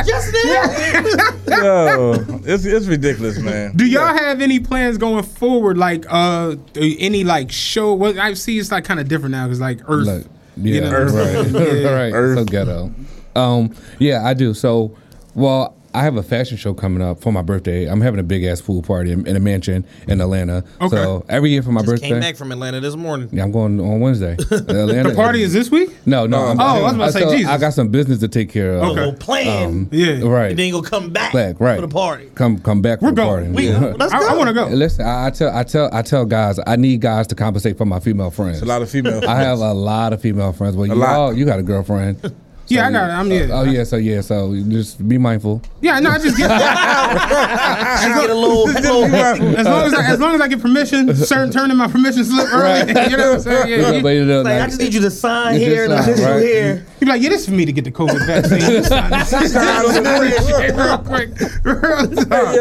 Yo, 1.48 2.14
it's 2.46 2.66
it's 2.66 2.86
ridiculous, 2.88 3.40
man. 3.40 3.76
Do 3.76 3.86
y'all 3.86 4.06
have 4.16 4.42
any 4.42 4.60
plans 4.60 4.98
going 4.98 5.24
forward? 5.24 5.78
Like, 5.78 6.06
uh, 6.10 6.56
any 6.76 7.24
like 7.24 7.52
show? 7.52 7.94
What 7.94 8.18
I 8.18 8.34
see 8.34 8.58
is 8.58 8.72
like 8.72 8.84
kind 8.86 9.00
of 9.00 9.08
different 9.08 9.32
now 9.32 9.46
because 9.48 9.60
like 9.62 9.80
Earth. 9.88 10.28
Look, 10.58 10.66
you 10.66 10.74
yeah, 10.76 10.90
know, 10.90 11.04
right, 11.06 11.82
Yeah. 11.82 11.90
right. 11.94 12.14
Earth. 12.14 12.38
So 12.40 12.46
ghetto. 12.46 12.92
Um, 13.36 13.74
yeah, 14.00 14.26
I 14.26 14.34
do. 14.34 14.54
So, 14.54 14.96
well, 15.36 15.77
I 15.98 16.04
have 16.04 16.16
a 16.16 16.22
fashion 16.24 16.58
show 16.58 16.74
coming 16.76 17.02
up 17.02 17.22
for 17.22 17.32
my 17.34 17.42
birthday. 17.42 17.86
I'm 17.86 18.02
having 18.02 18.20
a 18.20 18.24
big 18.24 18.44
ass 18.44 18.62
pool 18.62 18.82
party 18.84 19.12
in, 19.12 19.26
in 19.26 19.36
a 19.36 19.40
mansion 19.40 19.84
in 20.08 20.22
Atlanta. 20.22 20.64
Okay. 20.80 20.96
So 20.96 21.26
every 21.28 21.50
year 21.50 21.64
for 21.64 21.72
my 21.72 21.82
birthday. 21.82 21.92
I 21.92 21.96
Just 21.96 22.02
birthday, 22.04 22.10
came 22.10 22.20
back 22.22 22.36
from 22.36 22.52
Atlanta 22.52 22.80
this 22.80 22.96
morning. 22.96 23.30
yeah, 23.32 23.44
I'm 23.44 23.52
going 23.52 23.80
on 23.80 24.00
Wednesday. 24.00 24.34
Atlanta. 24.52 25.10
The 25.10 25.16
party 25.16 25.42
is 25.42 25.54
this 25.54 25.72
week? 25.72 25.90
No, 26.06 26.28
no. 26.28 26.38
Oh, 26.38 26.48
I'm, 26.52 26.60
Oh, 26.60 26.64
I 26.64 26.82
was 26.84 26.94
about 26.94 27.06
to 27.08 27.12
say 27.14 27.20
so 27.22 27.32
Jesus. 27.36 27.50
I 27.52 27.58
got 27.58 27.74
some 27.74 27.88
business 27.90 28.20
to 28.20 28.28
take 28.28 28.50
care 28.52 28.74
of. 28.74 28.84
Okay. 28.84 29.02
Oh, 29.02 29.12
plan. 29.14 29.66
Um, 29.68 29.90
yeah. 29.92 30.22
Right. 30.24 30.52
And 30.52 30.60
then 30.60 30.68
you 30.68 30.74
gonna 30.74 30.88
come 30.88 31.10
back, 31.10 31.34
Back, 31.34 31.60
right. 31.60 31.76
for 31.76 31.82
the 31.88 31.94
party. 31.94 32.30
Come 32.36 32.60
come 32.60 32.82
back 32.82 33.00
for 33.00 33.06
We're 33.06 33.12
the 33.12 33.16
going. 33.24 33.54
party. 33.54 33.68
We, 33.68 33.70
Yeah. 33.70 33.80
let's 33.98 34.14
I, 34.14 34.20
go. 34.20 34.28
I 34.30 34.34
want 34.36 34.48
to 34.50 34.54
go. 34.54 34.68
Listen, 34.68 35.06
I, 35.06 35.28
I 35.28 35.30
tell 35.32 35.56
I 35.56 35.64
tell 35.64 35.90
I 35.94 36.02
tell 36.04 36.26
guys 36.26 36.60
I 36.68 36.76
need 36.76 37.02
guys 37.02 37.26
to 37.28 37.36
compensate 37.36 37.78
for 37.78 37.86
my 37.86 38.00
female 38.00 38.30
friends. 38.30 38.62
a 38.62 38.66
lot 38.66 38.82
of 38.82 38.90
female. 38.90 39.22
I 39.28 39.36
have 39.42 39.60
a 39.60 39.74
lot 39.74 40.14
of 40.14 40.22
female 40.22 40.54
friends. 40.54 40.76
Well, 40.76 40.86
you 40.88 40.94
lot. 40.96 41.10
all 41.10 41.34
you 41.34 41.46
got 41.46 41.60
a 41.60 41.64
girlfriend. 41.64 42.34
Yeah, 42.70 42.88
I 42.88 42.92
got 42.92 43.10
it. 43.10 43.14
I'm 43.14 43.32
yeah. 43.32 43.48
Oh 43.52 43.64
yeah, 43.64 43.84
so 43.84 43.96
yeah, 43.96 44.22
so 44.22 44.54
just 44.68 45.08
be 45.08 45.18
mindful. 45.18 45.62
Yeah, 45.80 46.00
no, 46.00 46.10
I 46.10 46.18
just 46.18 46.38
get 46.38 46.50
Just 46.50 48.22
get 48.22 48.30
a 48.30 48.36
little, 48.36 48.66
little 48.66 49.06
as 49.06 49.66
long 49.66 49.86
as 49.86 49.94
I, 49.94 50.12
as 50.12 50.20
long 50.20 50.36
as 50.36 50.42
I 50.42 50.48
get 50.48 50.62
permission, 50.62 51.16
certain 51.16 51.52
turn 51.52 51.72
in 51.72 51.78
my 51.78 51.88
permission 51.88 52.26
slip 52.26 52.54
early. 52.54 52.88
you 53.10 53.18
know 53.18 53.30
what 53.30 53.36
I'm 53.36 53.42
saying? 53.42 53.70
Yeah, 53.70 54.02
But, 54.02 54.10
you, 54.10 54.20
you 54.20 54.26
know, 54.26 54.42
like, 54.42 54.62
I 54.62 54.66
just 54.66 54.80
need 54.80 54.94
you 54.94 55.02
to 55.02 55.12
sign 55.12 55.60
here 55.60 55.86
and 55.86 55.94
sign, 55.94 56.10
initial 56.10 56.34
right. 56.34 56.44
here. 56.44 56.86
you 57.00 57.08
be 57.08 57.12
like, 57.12 57.22
yeah, 57.22 57.30
this 57.30 57.42
is 57.42 57.48
for 57.48 57.54
me 57.54 57.66
to 57.66 57.72
get 57.72 57.86
the 57.86 57.92
COVID 57.92 58.26
vaccine. 58.26 58.60
real 60.78 60.98
quick, 61.00 61.30
real 61.64 62.08
talk. 62.26 62.56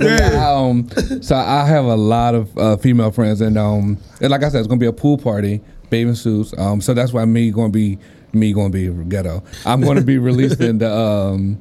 Yeah. 0.00 0.50
um, 0.50 0.88
so 1.22 1.36
I 1.36 1.64
have 1.66 1.84
a 1.84 1.96
lot 1.96 2.34
of 2.34 2.58
uh, 2.58 2.76
female 2.78 3.12
friends, 3.12 3.40
and 3.40 3.56
um, 3.56 3.98
and 4.20 4.30
like 4.30 4.42
I 4.42 4.48
said, 4.48 4.58
it's 4.58 4.68
gonna 4.68 4.80
be 4.80 4.86
a 4.86 4.92
pool 4.92 5.18
party, 5.18 5.60
bathing 5.88 6.14
suits. 6.14 6.52
Um, 6.58 6.80
so 6.80 6.94
that's 6.94 7.12
why 7.12 7.24
me 7.24 7.50
gonna 7.50 7.70
be 7.70 7.98
me 8.32 8.52
gonna 8.52 8.70
be 8.70 8.88
ghetto. 8.88 9.42
I'm 9.64 9.80
gonna 9.80 10.02
be 10.02 10.18
releasing 10.18 10.78
the 10.78 10.92
um, 10.92 11.60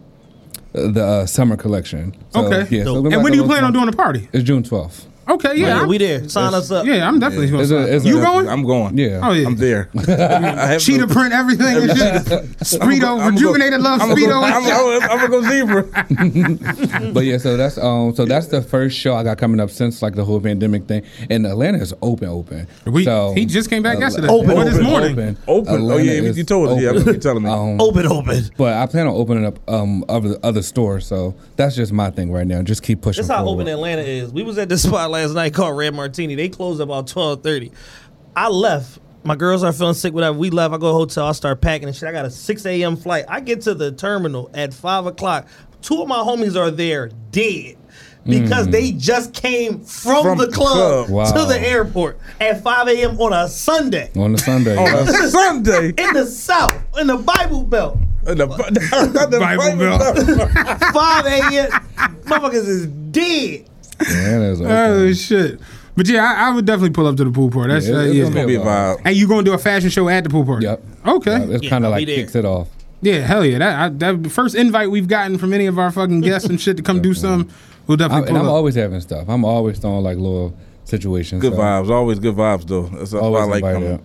the 0.74 1.04
uh, 1.04 1.26
summer 1.26 1.58
collection. 1.58 2.16
So, 2.32 2.46
Okay. 2.46 2.78
Yeah. 2.78 2.84
So 2.84 2.96
And 2.98 3.06
like 3.10 3.24
when 3.24 3.32
do 3.32 3.40
you 3.40 3.46
plan 3.46 3.64
on 3.64 3.74
doing 3.74 3.88
the 3.88 3.96
party? 3.96 4.30
It's 4.34 4.44
June 4.44 4.64
12th. 4.64 5.06
Okay, 5.30 5.56
yeah, 5.58 5.68
Yeah, 5.68 5.82
I'm, 5.82 5.88
we 5.88 5.98
there. 6.00 6.28
Sign 6.28 6.54
us 6.54 6.72
up. 6.72 6.86
yeah, 6.86 7.08
I'm 7.08 7.20
definitely 7.20 7.50
going 7.52 7.62
It's 7.64 7.72
a- 7.72 7.96
it's 7.96 8.04
to. 8.04 8.10
You 8.10 8.20
going? 8.22 8.48
I'm 8.50 8.64
going. 8.66 8.98
Yeah. 8.98 9.22
oh 9.24 9.32
yeah, 9.32 9.48
I'm 9.48 9.56
there. 9.56 9.90
I 9.98 10.72
have 10.74 10.82
cheetah 10.82 11.06
no- 11.06 11.14
print, 11.14 11.34
everything. 11.34 11.78
and 11.78 11.98
shit. 11.98 12.26
Speedo, 12.60 13.20
I'm 13.22 13.34
rejuvenated 13.36 13.82
love, 13.82 14.02
I'm 14.02 14.10
speedo. 14.16 14.30
Gonna, 14.30 14.56
and 14.58 14.66
shit. 14.66 14.74
I'm, 14.74 15.04
I'm, 15.04 15.10
I'm 15.12 15.30
gonna 15.30 15.30
go 15.30 15.42
zebra. 15.50 17.12
But 17.14 17.26
yeah, 17.26 17.38
so 17.38 17.58
that's 17.58 17.78
um, 17.78 18.16
so 18.16 18.26
that's 18.26 18.48
the 18.48 18.62
first 18.62 18.98
show 18.98 19.16
I 19.16 19.24
got 19.24 19.38
coming 19.38 19.60
up 19.60 19.70
since 19.70 20.02
like 20.02 20.16
the 20.16 20.26
whole 20.26 20.40
pandemic 20.42 20.86
thing, 20.88 21.04
and 21.30 21.46
Atlanta 21.46 21.80
is 21.80 21.94
open, 22.02 22.28
open. 22.30 22.68
We- 22.86 23.06
so 23.06 23.34
he 23.34 23.46
just 23.46 23.70
came 23.70 23.84
back 23.84 24.00
yesterday. 24.00 24.28
Open, 24.28 24.52
Or 24.52 24.64
this 24.66 24.76
open, 24.76 24.86
morning. 24.86 25.12
Open. 25.14 25.38
Open. 25.48 25.74
Oh, 25.74 25.76
Atlanta 25.76 26.04
yeah, 26.04 26.12
is 26.30 26.38
you 26.38 26.44
told 26.44 26.70
us. 26.70 26.82
Yeah, 26.82 26.88
I 26.88 26.92
open. 26.92 27.00
remember 27.00 27.12
you 27.14 27.20
telling 27.20 27.44
me. 27.44 27.50
Um, 27.50 27.82
Open, 27.82 28.06
open. 28.08 28.44
But 28.58 28.74
I 28.74 28.86
plan 28.88 29.08
on 29.08 29.14
opening 29.16 29.46
up 29.46 29.60
um 29.70 30.04
other 30.10 30.38
other 30.44 30.62
stores, 30.62 31.06
so 31.06 31.36
that's 31.56 31.76
just 31.76 31.92
my 31.94 32.10
thing 32.12 32.32
right 32.32 32.48
now. 32.48 32.62
Just 32.62 32.84
keep 32.84 33.02
pushing. 33.02 33.22
That's 33.24 33.32
how 33.34 33.44
forward. 33.46 33.62
open 33.64 33.74
Atlanta 33.74 34.02
is. 34.02 34.32
We 34.32 34.44
was 34.44 34.58
at 34.58 34.70
this 34.70 34.84
spot 34.84 35.10
last 35.22 35.34
night 35.34 35.54
called 35.54 35.78
Red 35.78 35.94
Martini. 35.94 36.36
They 36.36 36.50
closed 36.50 36.82
about 36.82 37.08
twelve 37.08 37.44
thirty. 37.44 37.72
I 38.36 38.48
left. 38.48 39.00
My 39.24 39.36
girls 39.36 39.64
are 39.64 39.74
feeling 39.74 39.96
sick. 39.96 40.14
Whatever. 40.14 40.38
We 40.38 40.50
left. 40.50 40.74
I 40.74 40.78
go 40.78 40.88
to 40.88 40.88
the 40.88 40.94
hotel. 40.94 41.28
I 41.28 41.34
start 41.34 41.62
packing 41.62 41.88
and 41.88 41.96
shit. 41.96 42.08
I 42.08 42.12
got 42.12 42.26
a 42.26 42.30
six 42.30 42.66
a.m. 42.66 42.96
flight. 42.96 43.26
I 43.28 43.42
get 43.42 43.62
to 43.62 43.74
the 43.74 43.92
terminal 43.92 44.50
at 44.54 44.74
five 44.74 45.06
o'clock. 45.06 45.48
Two 45.82 46.02
of 46.02 46.08
my 46.08 46.18
homies 46.18 46.56
are 46.56 46.72
there 46.72 47.10
dead. 47.32 47.78
Because 48.26 48.66
hmm. 48.66 48.72
they 48.72 48.92
just 48.92 49.34
came 49.34 49.80
from, 49.80 50.24
From 50.24 50.38
the 50.38 50.48
club, 50.48 51.08
club. 51.08 51.36
to 51.36 51.46
the 51.46 51.60
airport 51.60 52.20
at 52.40 52.62
5 52.62 52.88
a.m. 52.90 53.20
on 53.20 53.32
a 53.32 53.48
Sunday 53.48 54.12
on 54.18 54.34
the 54.34 54.38
Sunday. 54.38 54.76
On 54.76 55.08
a 55.08 55.30
Sunday. 55.30 55.88
in 55.90 56.14
the 56.14 56.26
South, 56.26 56.78
in 57.00 57.08
the 57.08 57.16
Bible 57.16 57.64
Belt. 57.64 57.98
In 58.28 58.38
the, 58.38 58.46
the 59.32 59.40
Bible 59.40 59.78
Belt. 59.78 60.18
5 60.94 61.26
a.m. 61.26 61.72
Motherfuckers 62.26 62.68
is 62.68 62.88
dead. 62.88 63.69
Yeah, 64.02 64.40
that's 64.40 64.60
open. 64.60 64.72
Oh 64.72 65.14
shit! 65.14 65.60
But 65.96 66.08
yeah, 66.08 66.24
I, 66.24 66.48
I 66.50 66.56
would 66.56 66.66
definitely 66.66 66.92
pull 66.92 67.08
up 67.08 67.18
to 67.18 67.26
the 67.26 67.32
pool 67.32 67.50
party. 67.50 67.74
That's 67.74 67.88
Yeah, 67.88 67.96
uh, 67.96 68.00
it's 68.02 68.14
yeah. 68.16 68.24
gonna 68.24 68.36
Gonna 68.36 68.48
be 68.48 68.56
a 68.56 68.60
vibe. 68.62 69.02
And 69.06 69.16
you 69.16 69.28
gonna 69.28 69.44
do 69.44 69.54
a 69.54 69.58
fashion 69.58 69.90
show 69.90 70.08
at 70.10 70.24
the 70.24 70.30
pool 70.30 70.46
party? 70.46 70.66
Yep. 70.66 70.84
Okay. 71.06 71.34
Uh, 71.34 71.50
it's 71.50 71.64
Yeah, 71.64 71.70
kind 71.70 71.86
of 71.86 71.92
like 71.92 72.06
be 72.08 72.16
kicks 72.16 72.36
it 72.36 72.46
off. 72.46 72.70
Yeah, 73.02 73.20
hell 73.20 73.46
yeah. 73.46 73.60
That, 73.60 73.80
I, 73.80 73.90
that 73.90 74.30
first 74.32 74.56
invite 74.56 74.92
we've 74.92 75.08
gotten 75.08 75.38
from 75.38 75.54
any 75.54 75.66
of 75.68 75.78
our 75.80 75.92
fucking 75.92 76.22
guests 76.22 76.50
and 76.50 76.60
shit 76.60 76.78
to 76.78 76.84
come 76.84 77.02
do 77.02 77.14
something, 77.14 77.54
we'll 77.88 77.96
I'm, 77.96 77.98
definitely 78.00 78.30
and 78.30 78.38
I'm 78.38 78.48
always 78.50 78.76
having 78.76 79.00
stuff. 79.02 79.28
I'm 79.30 79.44
always 79.46 79.80
throwing 79.80 80.04
like 80.04 80.18
little 80.18 80.56
situations. 80.86 81.42
Good 81.42 81.54
so 81.54 81.60
vibes. 81.60 81.90
Always 81.90 82.20
good 82.20 82.36
vibes, 82.36 82.66
though. 82.68 82.84
That's 82.84 83.14
why 83.14 83.20
Always 83.20 83.44
I 83.44 83.46
like 83.46 83.62
coming. 83.76 83.94
up. 83.94 84.02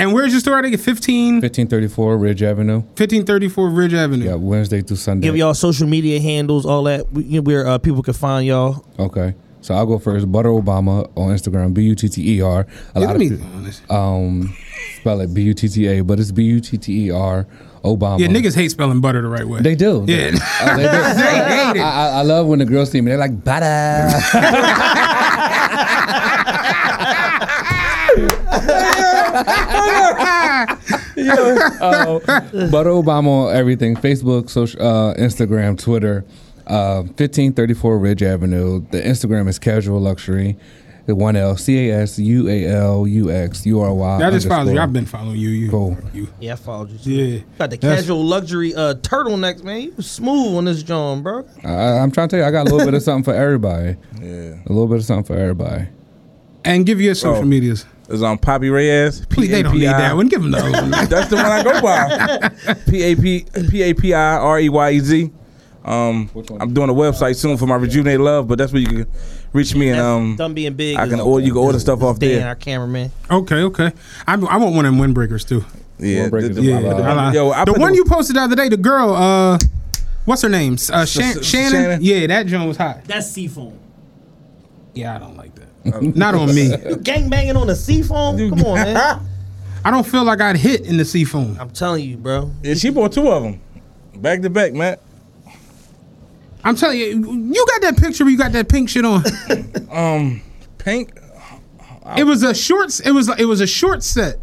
And 0.00 0.12
where's 0.12 0.32
your 0.32 0.40
store? 0.40 0.58
I 0.58 0.62
think 0.62 0.80
15, 0.80 1.34
1534 1.36 2.18
Ridge 2.18 2.42
Avenue. 2.42 2.78
1534 2.80 3.68
Ridge 3.70 3.94
Avenue. 3.94 4.24
Yeah, 4.26 4.34
Wednesday 4.34 4.80
through 4.82 4.96
Sunday. 4.96 5.26
Give 5.26 5.36
y'all 5.36 5.54
social 5.54 5.86
media 5.86 6.20
handles, 6.20 6.66
all 6.66 6.82
that, 6.84 7.12
we- 7.12 7.38
where 7.40 7.66
uh, 7.66 7.78
people 7.78 8.02
can 8.02 8.14
find 8.14 8.46
y'all. 8.46 8.84
Okay. 8.98 9.34
So 9.62 9.74
I'll 9.74 9.84
go 9.86 9.98
first. 9.98 10.30
Butter 10.32 10.48
Obama 10.48 11.04
on 11.18 11.28
Instagram, 11.34 11.74
B 11.74 11.82
U 11.82 11.94
T 11.94 12.08
T 12.08 12.36
E 12.36 12.40
R. 12.40 12.60
A 12.94 13.00
Yeah, 13.00 13.06
lot 13.06 13.06
let 13.08 13.16
of 13.16 13.20
people 13.20 13.36
go 13.36 13.44
on 13.56 13.64
this. 13.64 13.82
um, 13.90 14.56
spell 14.98 15.20
it 15.20 15.34
B 15.34 15.42
U 15.42 15.52
T 15.54 15.68
T 15.68 15.86
A, 15.86 16.00
but 16.02 16.18
it's 16.18 16.30
B 16.32 16.44
U 16.44 16.60
T 16.60 16.78
T 16.78 17.06
E 17.06 17.10
R. 17.10 17.46
Obama. 17.84 18.18
Yeah, 18.20 18.26
niggas 18.28 18.54
hate 18.54 18.70
spelling 18.70 19.00
butter 19.00 19.20
the 19.22 19.28
right 19.28 19.46
way. 19.48 19.60
They 19.62 19.74
do. 19.74 20.04
Yeah. 20.06 20.32
Uh, 20.60 20.76
they 20.76 20.82
do. 20.82 20.88
They 21.20 21.56
hate 21.64 21.76
it. 21.76 21.80
I, 21.80 22.08
I, 22.08 22.08
I 22.18 22.22
love 22.22 22.46
when 22.46 22.58
the 22.58 22.66
girls 22.66 22.90
see 22.90 23.00
me. 23.00 23.10
They're 23.10 23.18
like 23.18 23.42
butter. 23.42 24.10
uh, 30.60 30.68
Butter 32.70 32.90
Obama 32.90 33.52
everything: 33.54 33.96
Facebook, 33.96 34.50
social, 34.50 34.80
uh, 34.82 35.14
Instagram, 35.14 35.78
Twitter. 35.78 36.24
Uh, 36.66 37.02
Fifteen 37.16 37.52
thirty 37.52 37.74
four 37.74 37.98
Ridge 37.98 38.22
Avenue. 38.22 38.80
The 38.90 39.00
Instagram 39.00 39.48
is 39.48 39.58
Casual 39.58 40.00
Luxury. 40.00 40.56
The 41.06 41.14
one 41.16 41.34
L 41.34 41.56
C 41.56 41.88
A 41.90 42.02
S 42.02 42.18
U 42.20 42.48
A 42.48 42.66
L 42.66 43.06
U 43.06 43.30
X 43.32 43.66
U 43.66 43.80
R 43.80 43.92
Y. 43.92 44.18
I 44.24 44.30
just 44.30 44.46
followed 44.46 44.72
you. 44.74 44.78
I've 44.78 44.92
been 44.92 45.06
following 45.06 45.36
you. 45.38 45.48
You. 45.48 45.70
Cool. 45.70 45.96
you. 46.12 46.28
Yeah, 46.38 46.52
I 46.52 46.56
followed 46.56 46.90
you. 46.90 46.98
Too. 46.98 47.10
Yeah. 47.10 47.38
Got 47.58 47.70
the 47.70 47.76
That's- 47.78 48.00
casual 48.02 48.24
luxury 48.24 48.74
uh, 48.74 48.94
turtlenecks, 48.94 49.64
man. 49.64 49.80
You 49.80 49.94
smooth 50.02 50.56
on 50.58 50.66
this 50.66 50.84
John, 50.84 51.22
bro. 51.22 51.44
I, 51.64 51.98
I'm 51.98 52.12
trying 52.12 52.28
to 52.28 52.36
tell 52.36 52.40
you, 52.40 52.46
I 52.46 52.52
got 52.52 52.68
a 52.68 52.70
little 52.70 52.86
bit 52.86 52.94
of 52.94 53.02
something 53.02 53.24
for 53.24 53.34
everybody. 53.34 53.96
Yeah. 54.20 54.54
A 54.64 54.68
little 54.68 54.86
bit 54.86 54.98
of 54.98 55.04
something 55.04 55.24
for 55.34 55.40
everybody. 55.40 55.88
And 56.64 56.86
give 56.86 57.00
you 57.00 57.06
your 57.06 57.14
social 57.16 57.42
Oh. 57.42 57.46
medias. 57.46 57.86
It's 58.10 58.22
on 58.22 58.38
Poppy 58.38 58.70
Reyes. 58.70 59.24
Please, 59.26 59.50
they 59.50 59.62
don't 59.62 59.74
need 59.74 59.84
that 59.86 60.16
one. 60.16 60.26
Give 60.28 60.42
them 60.42 60.50
the 60.50 60.58
other 60.58 60.70
one. 60.72 60.90
That's 61.08 61.28
the 61.30 61.36
one 61.36 61.44
I 61.46 61.62
go 61.62 61.80
by. 61.80 62.74
P 62.90 63.02
A 63.02 63.14
P 63.16 63.46
P 63.70 63.82
A 63.82 63.94
P 63.94 64.12
I 64.14 64.36
R 64.38 64.58
E 64.60 64.68
Y 64.68 64.90
E 64.90 64.98
Z. 65.00 65.30
Um, 65.84 66.28
I'm 66.60 66.74
doing 66.74 66.90
a 66.90 66.94
website 66.94 67.36
soon 67.36 67.56
for 67.56 67.66
my 67.66 67.76
rejuvenated 67.76 68.20
love, 68.20 68.46
but 68.46 68.58
that's 68.58 68.70
where 68.70 68.82
you 68.82 68.86
can 68.86 69.06
reach 69.54 69.74
me 69.74 69.88
and 69.88 69.98
um, 69.98 70.36
Done 70.36 70.52
being 70.52 70.74
big. 70.74 70.98
I 70.98 71.08
can 71.08 71.20
order. 71.20 71.44
You 71.46 71.52
can 71.54 71.62
order 71.62 71.78
stuff 71.78 72.02
off 72.02 72.18
Dan, 72.18 72.38
there. 72.38 72.48
our 72.48 72.54
cameraman. 72.54 73.10
Okay, 73.30 73.62
okay. 73.62 73.90
I, 74.26 74.34
I 74.34 74.56
want 74.58 74.74
one 74.74 74.84
of 74.84 74.94
them 74.94 75.00
windbreakers 75.14 75.48
too. 75.48 75.64
Yeah, 75.98 76.28
the- 76.28 76.48
the- 76.50 76.62
Yeah, 76.62 76.80
Wow. 76.80 76.96
the- 76.98 77.02
I 77.04 77.32
yo, 77.32 77.50
I 77.52 77.64
the 77.64 77.72
one 77.72 77.94
you 77.94 78.04
posted 78.04 78.36
the 78.36 78.40
other 78.42 78.56
day, 78.56 78.68
the 78.68 78.76
girl, 78.76 79.14
uh, 79.14 79.58
what's 80.26 80.42
her 80.42 80.50
name? 80.50 80.74
Uh, 80.92 81.06
Shan- 81.06 81.38
S- 81.38 81.46
Shannon? 81.46 81.70
Shannon? 81.72 81.98
Yeah, 82.02 82.26
that 82.26 82.46
joint 82.46 82.68
was 82.68 82.76
hot. 82.76 83.04
That's 83.06 83.30
seafoam. 83.30 83.78
Yeah, 84.94 85.16
I 85.16 85.18
don't 85.18 85.36
like 85.36 85.54
that. 85.54 85.59
Not 86.00 86.34
on 86.34 86.54
me. 86.54 86.76
You 86.76 86.96
Gang 86.96 87.28
banging 87.30 87.56
on 87.56 87.66
the 87.66 87.76
seafoam? 87.76 88.36
Come 88.50 88.60
on, 88.64 88.74
man. 88.74 89.20
I 89.84 89.90
don't 89.90 90.06
feel 90.06 90.24
like 90.24 90.40
I'd 90.40 90.56
hit 90.56 90.82
in 90.82 90.98
the 90.98 91.04
seafoam. 91.04 91.56
I'm 91.58 91.70
telling 91.70 92.04
you, 92.04 92.16
bro. 92.18 92.50
Yeah, 92.62 92.74
she 92.74 92.90
bought 92.90 93.12
two 93.12 93.28
of 93.28 93.42
them, 93.42 93.60
back 94.16 94.42
to 94.42 94.50
back, 94.50 94.74
man. 94.74 94.98
I'm 96.62 96.76
telling 96.76 96.98
you, 96.98 97.06
you 97.06 97.66
got 97.66 97.80
that 97.82 97.96
picture 97.96 98.24
where 98.24 98.30
you 98.30 98.36
got 98.36 98.52
that 98.52 98.68
pink 98.68 98.88
shit 98.90 99.04
on. 99.04 99.22
Um, 99.90 100.40
pink. 100.78 101.18
it 102.16 102.22
was 102.22 102.44
a 102.44 102.54
short. 102.54 103.00
It 103.04 103.10
was 103.10 103.28
it 103.40 103.44
was 103.44 103.60
a 103.60 103.66
short 103.66 104.04
set. 104.04 104.38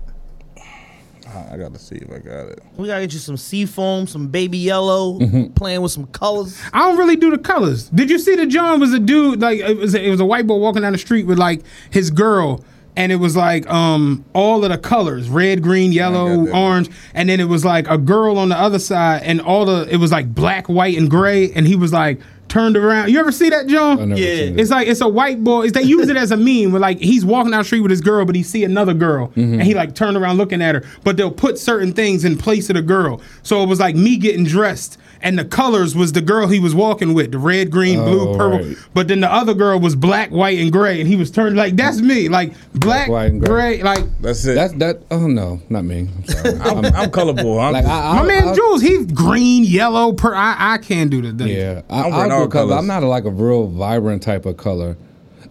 I 1.51 1.57
gotta 1.57 1.79
see 1.79 1.95
if 1.95 2.09
I 2.11 2.19
got 2.19 2.47
it. 2.49 2.61
We 2.75 2.87
gotta 2.87 3.01
get 3.01 3.13
you 3.13 3.19
some 3.19 3.37
sea 3.37 3.65
foam, 3.65 4.07
some 4.07 4.27
baby 4.27 4.57
yellow, 4.57 5.19
playing 5.55 5.81
with 5.81 5.91
some 5.91 6.07
colors. 6.07 6.59
I 6.73 6.79
don't 6.79 6.97
really 6.97 7.15
do 7.15 7.31
the 7.31 7.37
colors. 7.37 7.89
Did 7.89 8.09
you 8.09 8.19
see 8.19 8.35
the 8.35 8.45
John 8.45 8.79
was 8.79 8.93
a 8.93 8.99
dude 8.99 9.41
like 9.41 9.59
it 9.59 9.77
was 9.77 9.95
a, 9.95 10.03
it 10.05 10.09
was 10.09 10.19
a 10.19 10.25
white 10.25 10.47
boy 10.47 10.57
walking 10.57 10.81
down 10.81 10.91
the 10.93 10.97
street 10.97 11.25
with 11.25 11.37
like 11.37 11.61
his 11.89 12.09
girl 12.11 12.63
and 12.95 13.11
it 13.11 13.17
was 13.17 13.35
like 13.35 13.69
um 13.69 14.25
all 14.33 14.63
of 14.65 14.71
the 14.71 14.77
colors 14.77 15.29
red 15.29 15.61
green 15.61 15.91
yellow 15.91 16.47
orange 16.49 16.89
and 17.13 17.29
then 17.29 17.39
it 17.39 17.47
was 17.47 17.63
like 17.63 17.87
a 17.89 17.97
girl 17.97 18.37
on 18.39 18.49
the 18.49 18.57
other 18.57 18.79
side 18.79 19.21
and 19.23 19.39
all 19.39 19.65
the 19.65 19.87
it 19.93 19.97
was 19.97 20.11
like 20.11 20.33
black 20.33 20.67
white 20.67 20.97
and 20.97 21.09
gray 21.09 21.51
and 21.51 21.67
he 21.67 21.75
was 21.75 21.93
like 21.93 22.19
turned 22.49 22.77
around. 22.77 23.09
You 23.11 23.19
ever 23.19 23.31
see 23.31 23.49
that, 23.49 23.65
I 23.65 23.67
John? 23.67 24.09
never 24.09 24.19
Yeah. 24.21 24.35
seen. 24.45 24.59
It's 24.59 24.71
like 24.71 24.87
it's 24.87 25.01
a 25.01 25.07
white 25.07 25.43
boy. 25.43 25.63
It's, 25.63 25.73
they 25.73 25.83
use 25.83 26.09
it 26.09 26.17
as 26.17 26.31
a 26.31 26.37
meme. 26.37 26.71
Where 26.71 26.79
like 26.81 26.99
he's 26.99 27.25
walking 27.25 27.51
down 27.51 27.61
the 27.61 27.65
street 27.65 27.81
with 27.81 27.91
his 27.91 28.01
girl, 28.01 28.25
but 28.25 28.35
he 28.35 28.43
see 28.43 28.63
another 28.63 28.93
girl, 28.93 29.27
mm-hmm. 29.29 29.53
and 29.53 29.63
he 29.63 29.73
like 29.73 29.95
turned 29.95 30.17
around 30.17 30.37
looking 30.37 30.61
at 30.61 30.75
her. 30.75 30.83
But 31.03 31.17
they'll 31.17 31.31
put 31.31 31.57
certain 31.59 31.93
things 31.93 32.23
in 32.25 32.37
place 32.37 32.69
of 32.69 32.75
the 32.75 32.81
girl. 32.81 33.21
So 33.43 33.63
it 33.63 33.67
was 33.67 33.79
like 33.79 33.95
me 33.95 34.17
getting 34.17 34.43
dressed, 34.45 34.97
and 35.21 35.37
the 35.37 35.45
colors 35.45 35.95
was 35.95 36.13
the 36.13 36.21
girl 36.21 36.47
he 36.47 36.59
was 36.59 36.73
walking 36.75 37.13
with, 37.13 37.31
the 37.31 37.37
red, 37.39 37.71
green, 37.71 37.99
blue, 38.03 38.29
Oh, 38.29 38.37
purple. 38.37 38.67
right. 38.67 38.77
But 38.93 39.07
then 39.07 39.19
the 39.21 39.31
other 39.31 39.53
girl 39.53 39.79
was 39.79 39.95
black, 39.95 40.29
white, 40.31 40.57
and 40.59 40.71
gray, 40.71 40.99
and 40.99 41.07
he 41.07 41.15
was 41.15 41.31
turned 41.31 41.55
like 41.55 41.75
that's 41.75 42.01
me, 42.01 42.29
like 42.29 42.53
black, 42.73 43.09
white, 43.09 43.31
and 43.31 43.39
gray. 43.41 43.77
gray, 43.77 43.83
like. 43.83 44.03
That's 44.21 44.45
it. 44.45 44.55
That's 44.55 44.73
that. 44.73 45.01
Oh 45.11 45.27
no, 45.27 45.61
not 45.69 45.83
me. 45.85 46.07
I'm 46.15 46.23
sorry. 46.25 46.59
I'm, 46.61 46.85
I'm 46.95 47.11
colorful. 47.11 47.59
I'm, 47.59 47.73
like 47.73 47.85
I, 47.85 47.87
My 47.87 48.19
I, 48.21 48.23
man 48.25 48.47
I, 48.49 48.53
Jules, 48.55 48.81
he's 48.81 49.05
green, 49.11 49.63
yellow, 49.63 50.13
per. 50.13 50.33
I, 50.33 50.55
I 50.73 50.77
can't 50.77 51.09
do 51.09 51.21
the 51.21 51.31
thing. 51.33 51.55
Yeah, 51.55 51.81
I, 51.89 52.09
I'm 52.37 52.41
I'll 52.43 52.47
wearing 52.47 52.49
do 52.49 52.57
all 52.57 52.65
color. 52.65 52.69
colors. 52.69 52.79
I'm 52.79 52.87
not 52.87 53.03
a, 53.03 53.07
like 53.07 53.25
a 53.25 53.29
real 53.31 53.67
vibrant 53.67 54.23
type 54.23 54.45
of 54.45 54.57
color, 54.57 54.95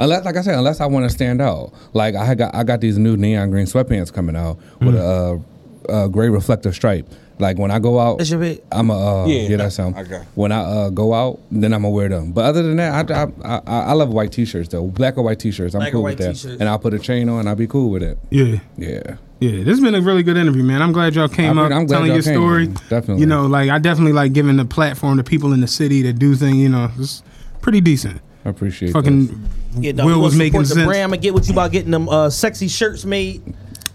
unless, 0.00 0.24
like 0.24 0.36
I 0.36 0.42
said, 0.42 0.54
unless 0.56 0.80
I 0.80 0.86
want 0.86 1.04
to 1.04 1.10
stand 1.10 1.40
out. 1.42 1.72
Like 1.92 2.14
I 2.14 2.34
got, 2.34 2.54
I 2.54 2.64
got 2.64 2.80
these 2.80 2.98
new 2.98 3.16
neon 3.16 3.50
green 3.50 3.66
sweatpants 3.66 4.12
coming 4.12 4.36
out 4.36 4.58
with 4.80 4.94
Mm. 4.94 5.40
a, 5.88 5.92
uh, 5.92 6.04
a 6.06 6.08
gray 6.08 6.28
reflective 6.28 6.74
stripe. 6.74 7.06
Like 7.38 7.58
when 7.58 7.70
I 7.70 7.78
go 7.78 8.00
out, 8.00 8.16
That's 8.18 8.30
your? 8.30 8.42
I'm 8.72 8.88
a 8.90 8.94
uh, 9.24 9.26
Yeah, 9.26 9.42
yeah, 9.48 9.56
that's 9.58 9.74
some. 9.74 9.94
okay. 9.94 10.22
When 10.36 10.52
I 10.52 10.60
uh, 10.62 10.88
go 10.90 11.12
out, 11.12 11.38
then 11.50 11.74
I'm 11.74 11.82
gonna 11.82 11.92
wear 11.94 12.08
them. 12.08 12.32
But 12.32 12.46
other 12.46 12.62
than 12.62 12.76
that, 12.78 13.10
I, 13.10 13.24
I, 13.44 13.60
I, 13.66 13.80
I 13.88 13.92
love 13.92 14.08
white 14.08 14.32
t-shirts 14.32 14.70
though, 14.70 14.86
black 14.86 15.18
or 15.18 15.22
white 15.22 15.38
t-shirts. 15.38 15.74
I'm 15.74 15.80
Black 15.80 15.90
or 15.90 15.92
cool 15.96 16.02
white 16.04 16.18
with 16.18 16.26
that, 16.26 16.32
t-shirts. 16.32 16.60
and 16.60 16.68
I'll 16.68 16.78
put 16.78 16.94
a 16.94 16.98
chain 16.98 17.28
on. 17.28 17.40
And 17.40 17.48
I'll 17.50 17.54
be 17.54 17.66
cool 17.66 17.90
with 17.90 18.02
it. 18.02 18.16
Yeah. 18.30 18.60
Yeah. 18.78 19.16
Yeah, 19.38 19.50
this 19.58 19.66
has 19.66 19.80
been 19.80 19.94
a 19.94 20.00
really 20.00 20.22
good 20.22 20.36
interview, 20.38 20.62
man. 20.62 20.80
I'm 20.80 20.92
glad 20.92 21.14
y'all 21.14 21.28
came 21.28 21.58
I 21.58 21.64
up 21.64 21.70
mean, 21.70 21.78
I'm 21.78 21.86
glad 21.86 21.96
telling 21.98 22.12
your 22.12 22.22
came, 22.22 22.34
story. 22.34 22.66
definitely. 22.88 23.18
You 23.20 23.26
know, 23.26 23.46
like 23.46 23.68
I 23.68 23.78
definitely 23.78 24.12
like 24.14 24.32
giving 24.32 24.56
the 24.56 24.64
platform 24.64 25.18
to 25.18 25.24
people 25.24 25.52
in 25.52 25.60
the 25.60 25.66
city 25.68 26.02
to 26.04 26.12
do 26.12 26.34
things. 26.34 26.56
You 26.56 26.70
know, 26.70 26.90
it's 26.98 27.22
pretty 27.60 27.82
decent. 27.82 28.22
I 28.46 28.48
appreciate. 28.48 28.92
Fucking 28.92 29.26
this. 29.26 29.36
Yeah, 29.78 29.92
no, 29.92 30.06
Will 30.06 30.22
was 30.22 30.34
making 30.34 30.60
the 30.60 30.66
sense. 30.66 30.86
brand. 30.86 31.02
I'm 31.02 31.10
gonna 31.10 31.20
get 31.20 31.34
with 31.34 31.48
you 31.48 31.52
about 31.52 31.70
getting 31.70 31.90
them 31.90 32.08
uh, 32.08 32.30
sexy 32.30 32.68
shirts 32.68 33.04
made. 33.04 33.42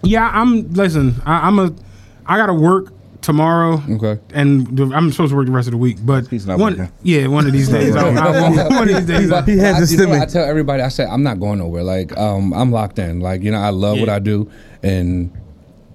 Yeah, 0.03 0.29
I'm. 0.31 0.71
Listen, 0.73 1.15
I, 1.25 1.47
I'm 1.47 1.57
a. 1.57 1.73
I 2.27 2.37
gotta 2.37 2.53
work 2.53 2.93
tomorrow. 3.21 3.81
Okay. 3.89 4.19
And 4.33 4.79
I'm 4.79 5.11
supposed 5.11 5.31
to 5.31 5.35
work 5.35 5.45
the 5.45 5.51
rest 5.51 5.67
of 5.67 5.71
the 5.71 5.77
week, 5.77 5.97
but 6.03 6.31
one, 6.31 6.59
working. 6.59 6.91
yeah, 7.03 7.27
one 7.27 7.45
of 7.45 7.53
these 7.53 7.69
days, 7.69 7.95
I, 7.95 8.09
I, 8.09 8.67
one 8.69 8.89
of 8.89 8.95
these 8.95 9.05
days, 9.05 9.31
I, 9.31 9.41
He 9.43 9.57
has 9.57 9.75
I, 9.75 9.79
his 9.79 9.91
you 9.91 9.97
know, 9.99 10.03
stomach. 10.05 10.21
I 10.21 10.25
tell 10.25 10.43
everybody, 10.43 10.81
I 10.81 10.87
said, 10.89 11.07
I'm 11.07 11.23
not 11.23 11.39
going 11.39 11.59
nowhere. 11.59 11.83
Like, 11.83 12.15
um, 12.17 12.53
I'm 12.53 12.71
locked 12.71 12.99
in. 12.99 13.19
Like, 13.19 13.41
you 13.41 13.51
know, 13.51 13.59
I 13.59 13.69
love 13.69 13.99
what 13.99 14.09
I 14.09 14.19
do, 14.19 14.49
and 14.83 15.31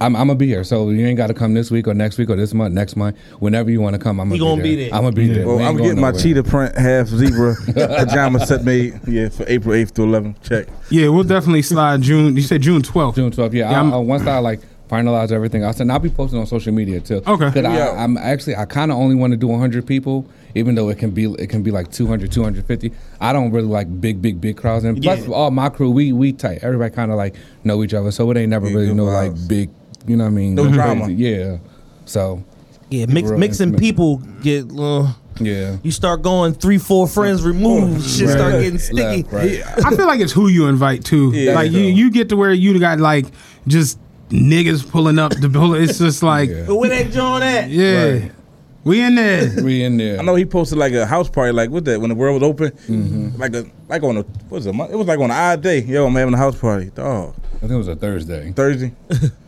I'm, 0.00 0.14
I'm 0.14 0.26
gonna 0.26 0.34
be 0.34 0.46
here. 0.46 0.62
So 0.62 0.90
you 0.90 1.06
ain't 1.06 1.16
got 1.16 1.28
to 1.28 1.34
come 1.34 1.54
this 1.54 1.70
week 1.70 1.88
or 1.88 1.94
next 1.94 2.18
week 2.18 2.28
or 2.28 2.36
this 2.36 2.52
month, 2.52 2.74
next 2.74 2.96
month, 2.96 3.16
whenever 3.38 3.70
you 3.70 3.80
want 3.80 3.94
to 3.94 3.98
come. 3.98 4.20
I'm 4.20 4.28
gonna, 4.28 4.38
gonna 4.38 4.62
be 4.62 4.70
be 4.70 4.76
there. 4.76 4.84
there. 4.90 4.94
I'm 4.94 5.02
gonna 5.04 5.16
be 5.16 5.28
there. 5.28 5.46
Well, 5.46 5.56
We 5.56 5.64
I'm 5.64 5.76
going 5.76 5.88
getting 5.90 6.00
my 6.02 6.10
nowhere. 6.10 6.22
cheetah 6.22 6.42
print 6.44 6.76
half 6.76 7.06
zebra 7.08 7.54
pajama 7.74 8.44
set 8.46 8.62
made. 8.64 9.00
Yeah, 9.08 9.30
for 9.30 9.44
April 9.48 9.74
8th 9.74 9.92
to 9.94 10.02
11th. 10.02 10.42
Check. 10.42 10.66
yeah, 10.90 11.08
we'll 11.08 11.24
definitely 11.24 11.62
slide 11.62 12.02
June. 12.02 12.36
You 12.36 12.42
said 12.42 12.60
June 12.62 12.82
12th. 12.82 13.14
June 13.14 13.30
12th. 13.30 13.52
Yeah, 13.54 13.70
Yeah, 13.70 13.76
I, 13.76 13.78
I'm- 13.78 13.94
I, 13.94 13.96
once 13.96 14.26
I 14.26 14.38
like 14.38 14.60
finalize 14.88 15.32
everything 15.32 15.62
else, 15.62 15.80
and 15.80 15.90
I'll 15.90 15.98
be 15.98 16.10
posting 16.10 16.38
on 16.38 16.46
social 16.46 16.72
media 16.72 17.00
too. 17.00 17.22
Okay. 17.26 17.46
Because 17.50 17.62
Yeah. 17.64 17.88
I, 17.96 18.04
I'm 18.04 18.16
actually 18.16 18.56
I 18.56 18.64
kind 18.66 18.90
of 18.92 18.98
only 18.98 19.14
want 19.16 19.32
to 19.32 19.36
do 19.36 19.46
100 19.48 19.86
people, 19.86 20.26
even 20.54 20.74
though 20.74 20.88
it 20.88 20.98
can 20.98 21.10
be 21.10 21.24
it 21.24 21.48
can 21.50 21.62
be 21.62 21.70
like 21.70 21.90
200, 21.90 22.30
250. 22.30 22.92
I 23.20 23.32
don't 23.32 23.50
really 23.50 23.66
like 23.68 24.00
big, 24.00 24.22
big, 24.22 24.40
big 24.40 24.56
crowds, 24.56 24.84
and 24.84 25.02
plus 25.02 25.26
Yeah. 25.26 25.34
all 25.34 25.50
my 25.50 25.68
crew 25.68 25.90
we 25.90 26.12
we 26.12 26.32
tight. 26.32 26.60
Everybody 26.62 26.94
kind 26.94 27.10
of 27.10 27.16
like 27.16 27.34
know 27.64 27.82
each 27.82 27.94
other, 27.94 28.10
so 28.10 28.30
it 28.30 28.36
ain't 28.36 28.50
never 28.50 28.68
Yeah, 28.68 28.74
really 28.74 28.86
good 28.88 28.96
no 28.96 29.04
like 29.04 29.32
big. 29.48 29.70
You 30.06 30.16
know 30.16 30.24
what 30.24 30.30
I 30.30 30.34
mean? 30.34 30.54
No 30.54 30.62
crazy. 30.64 30.76
drama. 30.76 31.08
Yeah. 31.08 31.56
So 32.04 32.44
Yeah, 32.90 33.06
mix, 33.06 33.30
mixing 33.32 33.68
intimate. 33.70 33.80
people 33.80 34.18
get. 34.42 34.66
Uh, 34.78 35.12
yeah. 35.38 35.76
you 35.82 35.90
start 35.90 36.22
going 36.22 36.54
three, 36.54 36.78
four 36.78 37.06
friends 37.06 37.42
removed. 37.42 38.02
Shit 38.06 38.30
start 38.30 38.52
getting 38.52 38.78
sticky. 38.78 39.22
Left, 39.24 39.32
right. 39.32 39.62
I 39.84 39.94
feel 39.94 40.06
like 40.06 40.20
it's 40.20 40.32
who 40.32 40.48
you 40.48 40.66
invite 40.68 41.04
too. 41.04 41.32
Yeah. 41.34 41.54
like 41.54 41.72
you, 41.72 41.80
you 41.80 42.10
get 42.10 42.28
to 42.30 42.36
where 42.36 42.52
you 42.52 42.78
got 42.78 43.00
like 43.00 43.26
just 43.66 43.98
niggas 44.30 44.88
pulling 44.88 45.18
up 45.18 45.32
the 45.34 45.48
bull. 45.48 45.74
It's 45.74 45.98
just 45.98 46.22
like, 46.32 46.48
Yeah. 46.48 46.64
yeah, 46.66 46.72
where 46.72 46.90
that 46.90 47.10
joint 47.10 47.44
at? 47.44 47.64
Right. 47.64 48.32
we 48.84 49.00
in 49.02 49.14
there. 49.14 49.64
We 49.64 49.82
in 49.84 49.96
there. 49.96 50.18
I 50.18 50.22
know 50.22 50.34
he 50.34 50.44
posted 50.44 50.78
like 50.78 50.92
a 50.92 51.06
house 51.06 51.28
party, 51.28 51.52
like 51.52 51.70
with 51.70 51.84
that 51.86 52.00
when 52.00 52.10
the 52.10 52.16
world 52.16 52.40
was 52.40 52.48
open, 52.48 52.70
mm-hmm. 52.70 53.40
like 53.40 53.54
a 53.54 53.66
like 53.88 54.02
on 54.02 54.16
a 54.18 54.22
what 54.22 54.50
was 54.50 54.66
it? 54.66 54.74
It 54.74 54.96
was 54.96 55.06
like 55.06 55.18
on 55.18 55.26
an 55.26 55.30
odd 55.32 55.62
day. 55.62 55.80
Yo, 55.80 56.06
I'm 56.06 56.14
having 56.14 56.34
a 56.34 56.38
house 56.38 56.58
party. 56.58 56.90
Dog, 56.90 57.34
I 57.56 57.58
think 57.60 57.72
it 57.72 57.76
was 57.76 57.88
a 57.88 57.96
Thursday. 57.96 58.52
Thursday. 58.52 58.92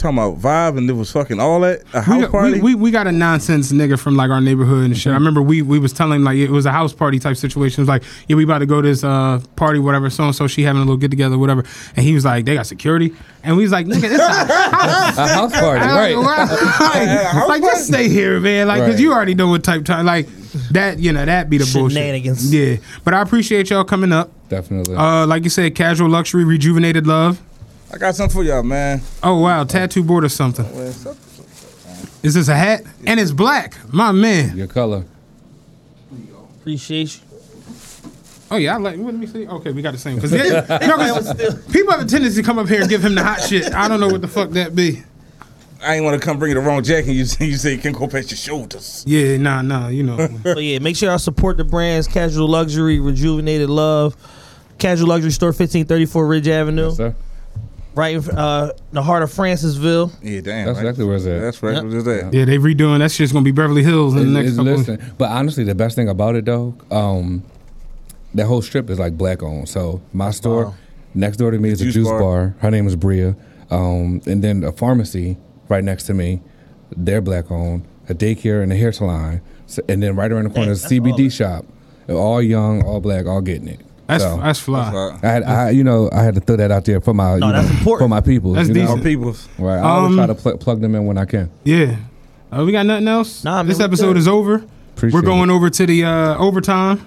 Talking 0.00 0.16
about 0.18 0.38
vibe 0.38 0.78
and 0.78 0.88
it 0.88 0.94
was 0.94 1.12
fucking 1.12 1.38
all 1.38 1.60
that 1.60 1.82
a 1.92 1.98
We 1.98 2.00
house 2.00 2.22
got, 2.22 2.30
party. 2.30 2.52
we, 2.54 2.74
we, 2.74 2.74
we 2.74 2.90
got 2.90 3.06
a 3.06 3.12
nonsense 3.12 3.70
nigga 3.70 3.98
from 3.98 4.16
like 4.16 4.30
our 4.30 4.40
neighborhood 4.40 4.86
and 4.86 4.96
shit. 4.96 5.10
I 5.10 5.14
remember 5.14 5.42
we 5.42 5.60
we 5.60 5.78
was 5.78 5.92
telling 5.92 6.16
him 6.16 6.24
like 6.24 6.38
it 6.38 6.50
was 6.50 6.64
a 6.64 6.72
house 6.72 6.94
party 6.94 7.18
type 7.18 7.36
situation. 7.36 7.80
It 7.80 7.82
was 7.82 7.88
like, 7.88 8.02
yeah, 8.26 8.34
we 8.36 8.44
about 8.44 8.60
to 8.60 8.66
go 8.66 8.80
to 8.80 8.88
this 8.88 9.04
uh 9.04 9.42
party, 9.56 9.78
whatever, 9.78 10.08
so 10.08 10.24
and 10.24 10.34
so 10.34 10.46
she 10.46 10.62
having 10.62 10.80
a 10.80 10.84
little 10.86 10.96
get 10.96 11.10
together, 11.10 11.36
whatever. 11.36 11.64
And 11.96 12.06
he 12.06 12.14
was 12.14 12.24
like, 12.24 12.46
they 12.46 12.54
got 12.54 12.66
security. 12.66 13.14
And 13.42 13.56
we 13.58 13.62
was 13.62 13.72
like, 13.72 13.84
nigga, 13.86 14.04
it's 14.04 14.14
a 14.18 14.32
house 14.74 15.18
A 15.18 15.28
house 15.28 15.52
party, 15.52 15.84
right? 15.84 16.16
like, 16.16 17.48
like, 17.48 17.62
just 17.62 17.86
stay 17.88 18.08
here, 18.08 18.40
man. 18.40 18.68
Like, 18.68 18.80
cause 18.80 18.90
Right. 18.94 18.98
you 19.00 19.12
already 19.12 19.34
know 19.34 19.48
what 19.48 19.62
type 19.64 19.84
time. 19.84 20.06
Like 20.06 20.28
that, 20.72 20.98
you 20.98 21.12
know, 21.12 21.24
that 21.26 21.50
be 21.50 21.58
the 21.58 21.66
Shenanigans. 21.66 22.42
bullshit. 22.50 22.80
Yeah, 22.80 22.86
but 23.04 23.12
I 23.14 23.20
appreciate 23.20 23.68
y'all 23.70 23.84
coming 23.84 24.12
up. 24.12 24.30
Definitely. 24.48 24.96
Uh, 24.96 25.26
like 25.26 25.44
you 25.44 25.50
said, 25.50 25.74
casual 25.74 26.08
luxury, 26.08 26.44
rejuvenated 26.44 27.06
love. 27.06 27.40
I 27.92 27.98
got 27.98 28.14
something 28.14 28.34
for 28.34 28.44
y'all, 28.44 28.62
man. 28.62 29.00
Oh 29.22 29.38
wow, 29.40 29.64
tattoo 29.64 30.02
board 30.04 30.24
or 30.24 30.28
something. 30.28 30.64
Well, 30.74 30.92
so- 30.92 31.16
Is 32.22 32.34
this 32.34 32.48
a 32.48 32.54
hat? 32.54 32.82
And 33.06 33.18
it's 33.18 33.32
black, 33.32 33.74
my 33.92 34.12
man. 34.12 34.56
Your 34.56 34.66
color. 34.66 35.04
Appreciate 36.60 37.16
you. 37.16 37.22
Oh 38.50 38.56
yeah, 38.56 38.74
I 38.74 38.78
like. 38.78 38.98
Let 38.98 39.14
me 39.14 39.26
see. 39.26 39.46
Okay, 39.46 39.72
we 39.72 39.80
got 39.82 39.92
the 39.92 39.98
same. 39.98 40.16
Because 40.16 40.32
people 41.72 41.90
have 41.92 42.02
a 42.02 42.04
tendency 42.04 42.42
to 42.42 42.46
come 42.46 42.58
up 42.58 42.68
here 42.68 42.80
and 42.80 42.88
give 42.90 43.04
him 43.04 43.14
the 43.14 43.22
hot 43.24 43.40
shit. 43.40 43.72
I 43.74 43.88
don't 43.88 44.00
know 44.00 44.08
what 44.08 44.20
the 44.20 44.28
fuck 44.28 44.50
that 44.50 44.74
be. 44.74 45.02
I 45.82 45.94
ain't 45.94 46.04
want 46.04 46.20
to 46.20 46.24
come 46.24 46.38
bring 46.38 46.50
you 46.50 46.56
the 46.56 46.60
wrong 46.60 46.82
jacket. 46.82 47.12
You 47.12 47.24
say 47.24 47.46
you 47.46 47.56
say 47.56 47.72
you 47.72 47.78
can 47.78 47.92
go 47.92 48.06
past 48.06 48.30
your 48.30 48.36
shoulders. 48.38 49.02
Yeah, 49.06 49.36
nah, 49.38 49.62
nah. 49.62 49.88
You 49.88 50.02
know. 50.02 50.28
But 50.42 50.62
yeah, 50.62 50.78
make 50.80 50.96
sure 50.96 51.08
y'all 51.08 51.18
support 51.18 51.56
the 51.56 51.64
brands 51.64 52.06
Casual 52.06 52.48
Luxury, 52.48 53.00
Rejuvenated 53.00 53.70
Love, 53.70 54.14
Casual 54.78 55.08
Luxury 55.08 55.30
Store, 55.30 55.48
1534 55.50 56.26
Ridge 56.26 56.48
Avenue, 56.48 56.88
Yes, 56.88 56.96
sir. 56.96 57.14
Right 57.94 58.14
in 58.14 58.30
uh, 58.30 58.72
the 58.92 59.02
heart 59.02 59.22
of 59.22 59.30
Francisville. 59.32 60.12
Yeah, 60.22 60.40
damn. 60.40 60.66
That's 60.66 60.76
right. 60.76 60.86
exactly 60.86 61.04
where 61.04 61.16
it's 61.16 61.26
at. 61.26 61.40
That's 61.40 61.62
right. 61.62 61.74
Yep. 61.74 61.84
Where's 61.84 62.04
that? 62.04 62.32
yeah, 62.32 62.44
they 62.44 62.58
redoing 62.58 62.98
that 63.00 63.10
shit's 63.10 63.32
gonna 63.32 63.44
be 63.44 63.52
Beverly 63.52 63.82
Hills 63.82 64.14
in 64.14 64.32
the 64.32 64.42
next 64.42 64.56
couple. 64.56 64.72
listen, 64.72 65.14
but 65.18 65.30
honestly, 65.30 65.64
the 65.64 65.74
best 65.74 65.96
thing 65.96 66.08
about 66.08 66.34
it 66.36 66.44
though, 66.44 66.74
um, 66.90 67.42
that 68.34 68.46
whole 68.46 68.62
strip 68.62 68.90
is 68.90 68.98
like 68.98 69.16
black 69.18 69.42
owned. 69.42 69.68
So 69.68 70.00
my 70.12 70.30
store 70.30 70.74
next 71.14 71.38
door 71.38 71.50
to 71.50 71.58
me 71.58 71.70
is 71.70 71.80
a 71.80 71.84
Juice 71.84 71.94
juice 71.94 72.08
bar. 72.08 72.20
bar. 72.20 72.54
Her 72.60 72.70
name 72.70 72.86
is 72.86 72.96
Bria, 72.96 73.36
um, 73.70 74.20
and 74.26 74.42
then 74.42 74.64
a 74.64 74.72
pharmacy 74.72 75.36
right 75.68 75.84
next 75.84 76.04
to 76.04 76.14
me, 76.14 76.40
they're 76.96 77.20
black 77.20 77.50
owned. 77.50 77.84
A 78.08 78.14
daycare 78.14 78.62
and 78.62 78.72
a 78.72 78.76
hair 78.76 78.90
salon, 78.90 79.40
so, 79.66 79.82
and 79.88 80.02
then 80.02 80.16
right 80.16 80.32
around 80.32 80.44
the 80.44 80.50
corner 80.50 80.72
is 80.72 80.84
a 80.84 80.88
CBD 80.88 81.30
shop. 81.30 81.64
All 82.08 82.42
young, 82.42 82.82
all 82.82 83.00
black, 83.00 83.26
all 83.26 83.40
getting 83.40 83.68
it. 83.68 83.80
That's 84.10 84.24
So, 84.24 84.36
that's 84.38 84.58
fly. 84.58 85.18
I 85.22 85.26
had, 85.26 85.42
I, 85.44 85.70
you 85.70 85.84
know, 85.84 86.08
I 86.12 86.22
had 86.22 86.34
to 86.34 86.40
throw 86.40 86.56
that 86.56 86.70
out 86.70 86.84
there 86.84 87.00
for 87.00 87.14
my, 87.14 87.38
No, 87.38 87.46
you 87.48 87.52
that's 87.52 87.68
know, 87.70 87.78
important. 87.78 88.04
for 88.04 88.08
my 88.08 88.20
people. 88.20 88.52
That's 88.52 88.68
you 88.68 88.74
know? 88.74 88.80
decent. 88.82 88.98
Our 88.98 89.04
peoples. 89.04 89.48
Right. 89.58 89.78
I 89.78 89.82
always 89.82 90.10
Um, 90.10 90.16
try 90.16 90.26
to 90.26 90.34
pl- 90.34 90.58
plug 90.58 90.80
them 90.80 90.94
in 90.94 91.06
when 91.06 91.16
I 91.18 91.24
can. 91.24 91.50
Yeah. 91.64 91.96
Uh, 92.52 92.64
we 92.64 92.72
got 92.72 92.84
nothing 92.86 93.06
else. 93.08 93.44
Nah, 93.44 93.56
man, 93.62 93.68
this 93.68 93.80
episode 93.80 94.16
is 94.16 94.26
over. 94.26 94.64
Appreciate 94.96 95.14
We're 95.14 95.22
going 95.24 95.50
it. 95.50 95.52
over 95.52 95.70
to 95.70 95.86
the 95.86 96.04
uh, 96.04 96.36
overtime. 96.36 97.06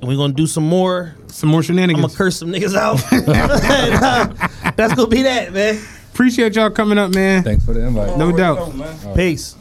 And 0.00 0.08
we're 0.08 0.16
going 0.16 0.32
to 0.32 0.36
do 0.36 0.46
some 0.48 0.64
more. 0.66 1.14
Some 1.28 1.48
more 1.50 1.62
shenanigans. 1.62 1.96
I'm 1.98 2.00
going 2.02 2.10
to 2.10 2.16
curse 2.16 2.36
some 2.38 2.48
niggas 2.50 2.74
out. 2.74 2.96
That's 4.76 4.94
going 4.94 5.08
to 5.10 5.14
be 5.16 5.22
that, 5.22 5.52
man. 5.52 5.78
Appreciate 6.12 6.56
y'all 6.56 6.70
coming 6.70 6.98
up, 6.98 7.14
man. 7.14 7.42
Thanks 7.42 7.64
for 7.64 7.72
the 7.72 7.86
invite. 7.86 8.18
No 8.18 8.32
doubt. 8.36 8.72
Peace. 9.14 9.54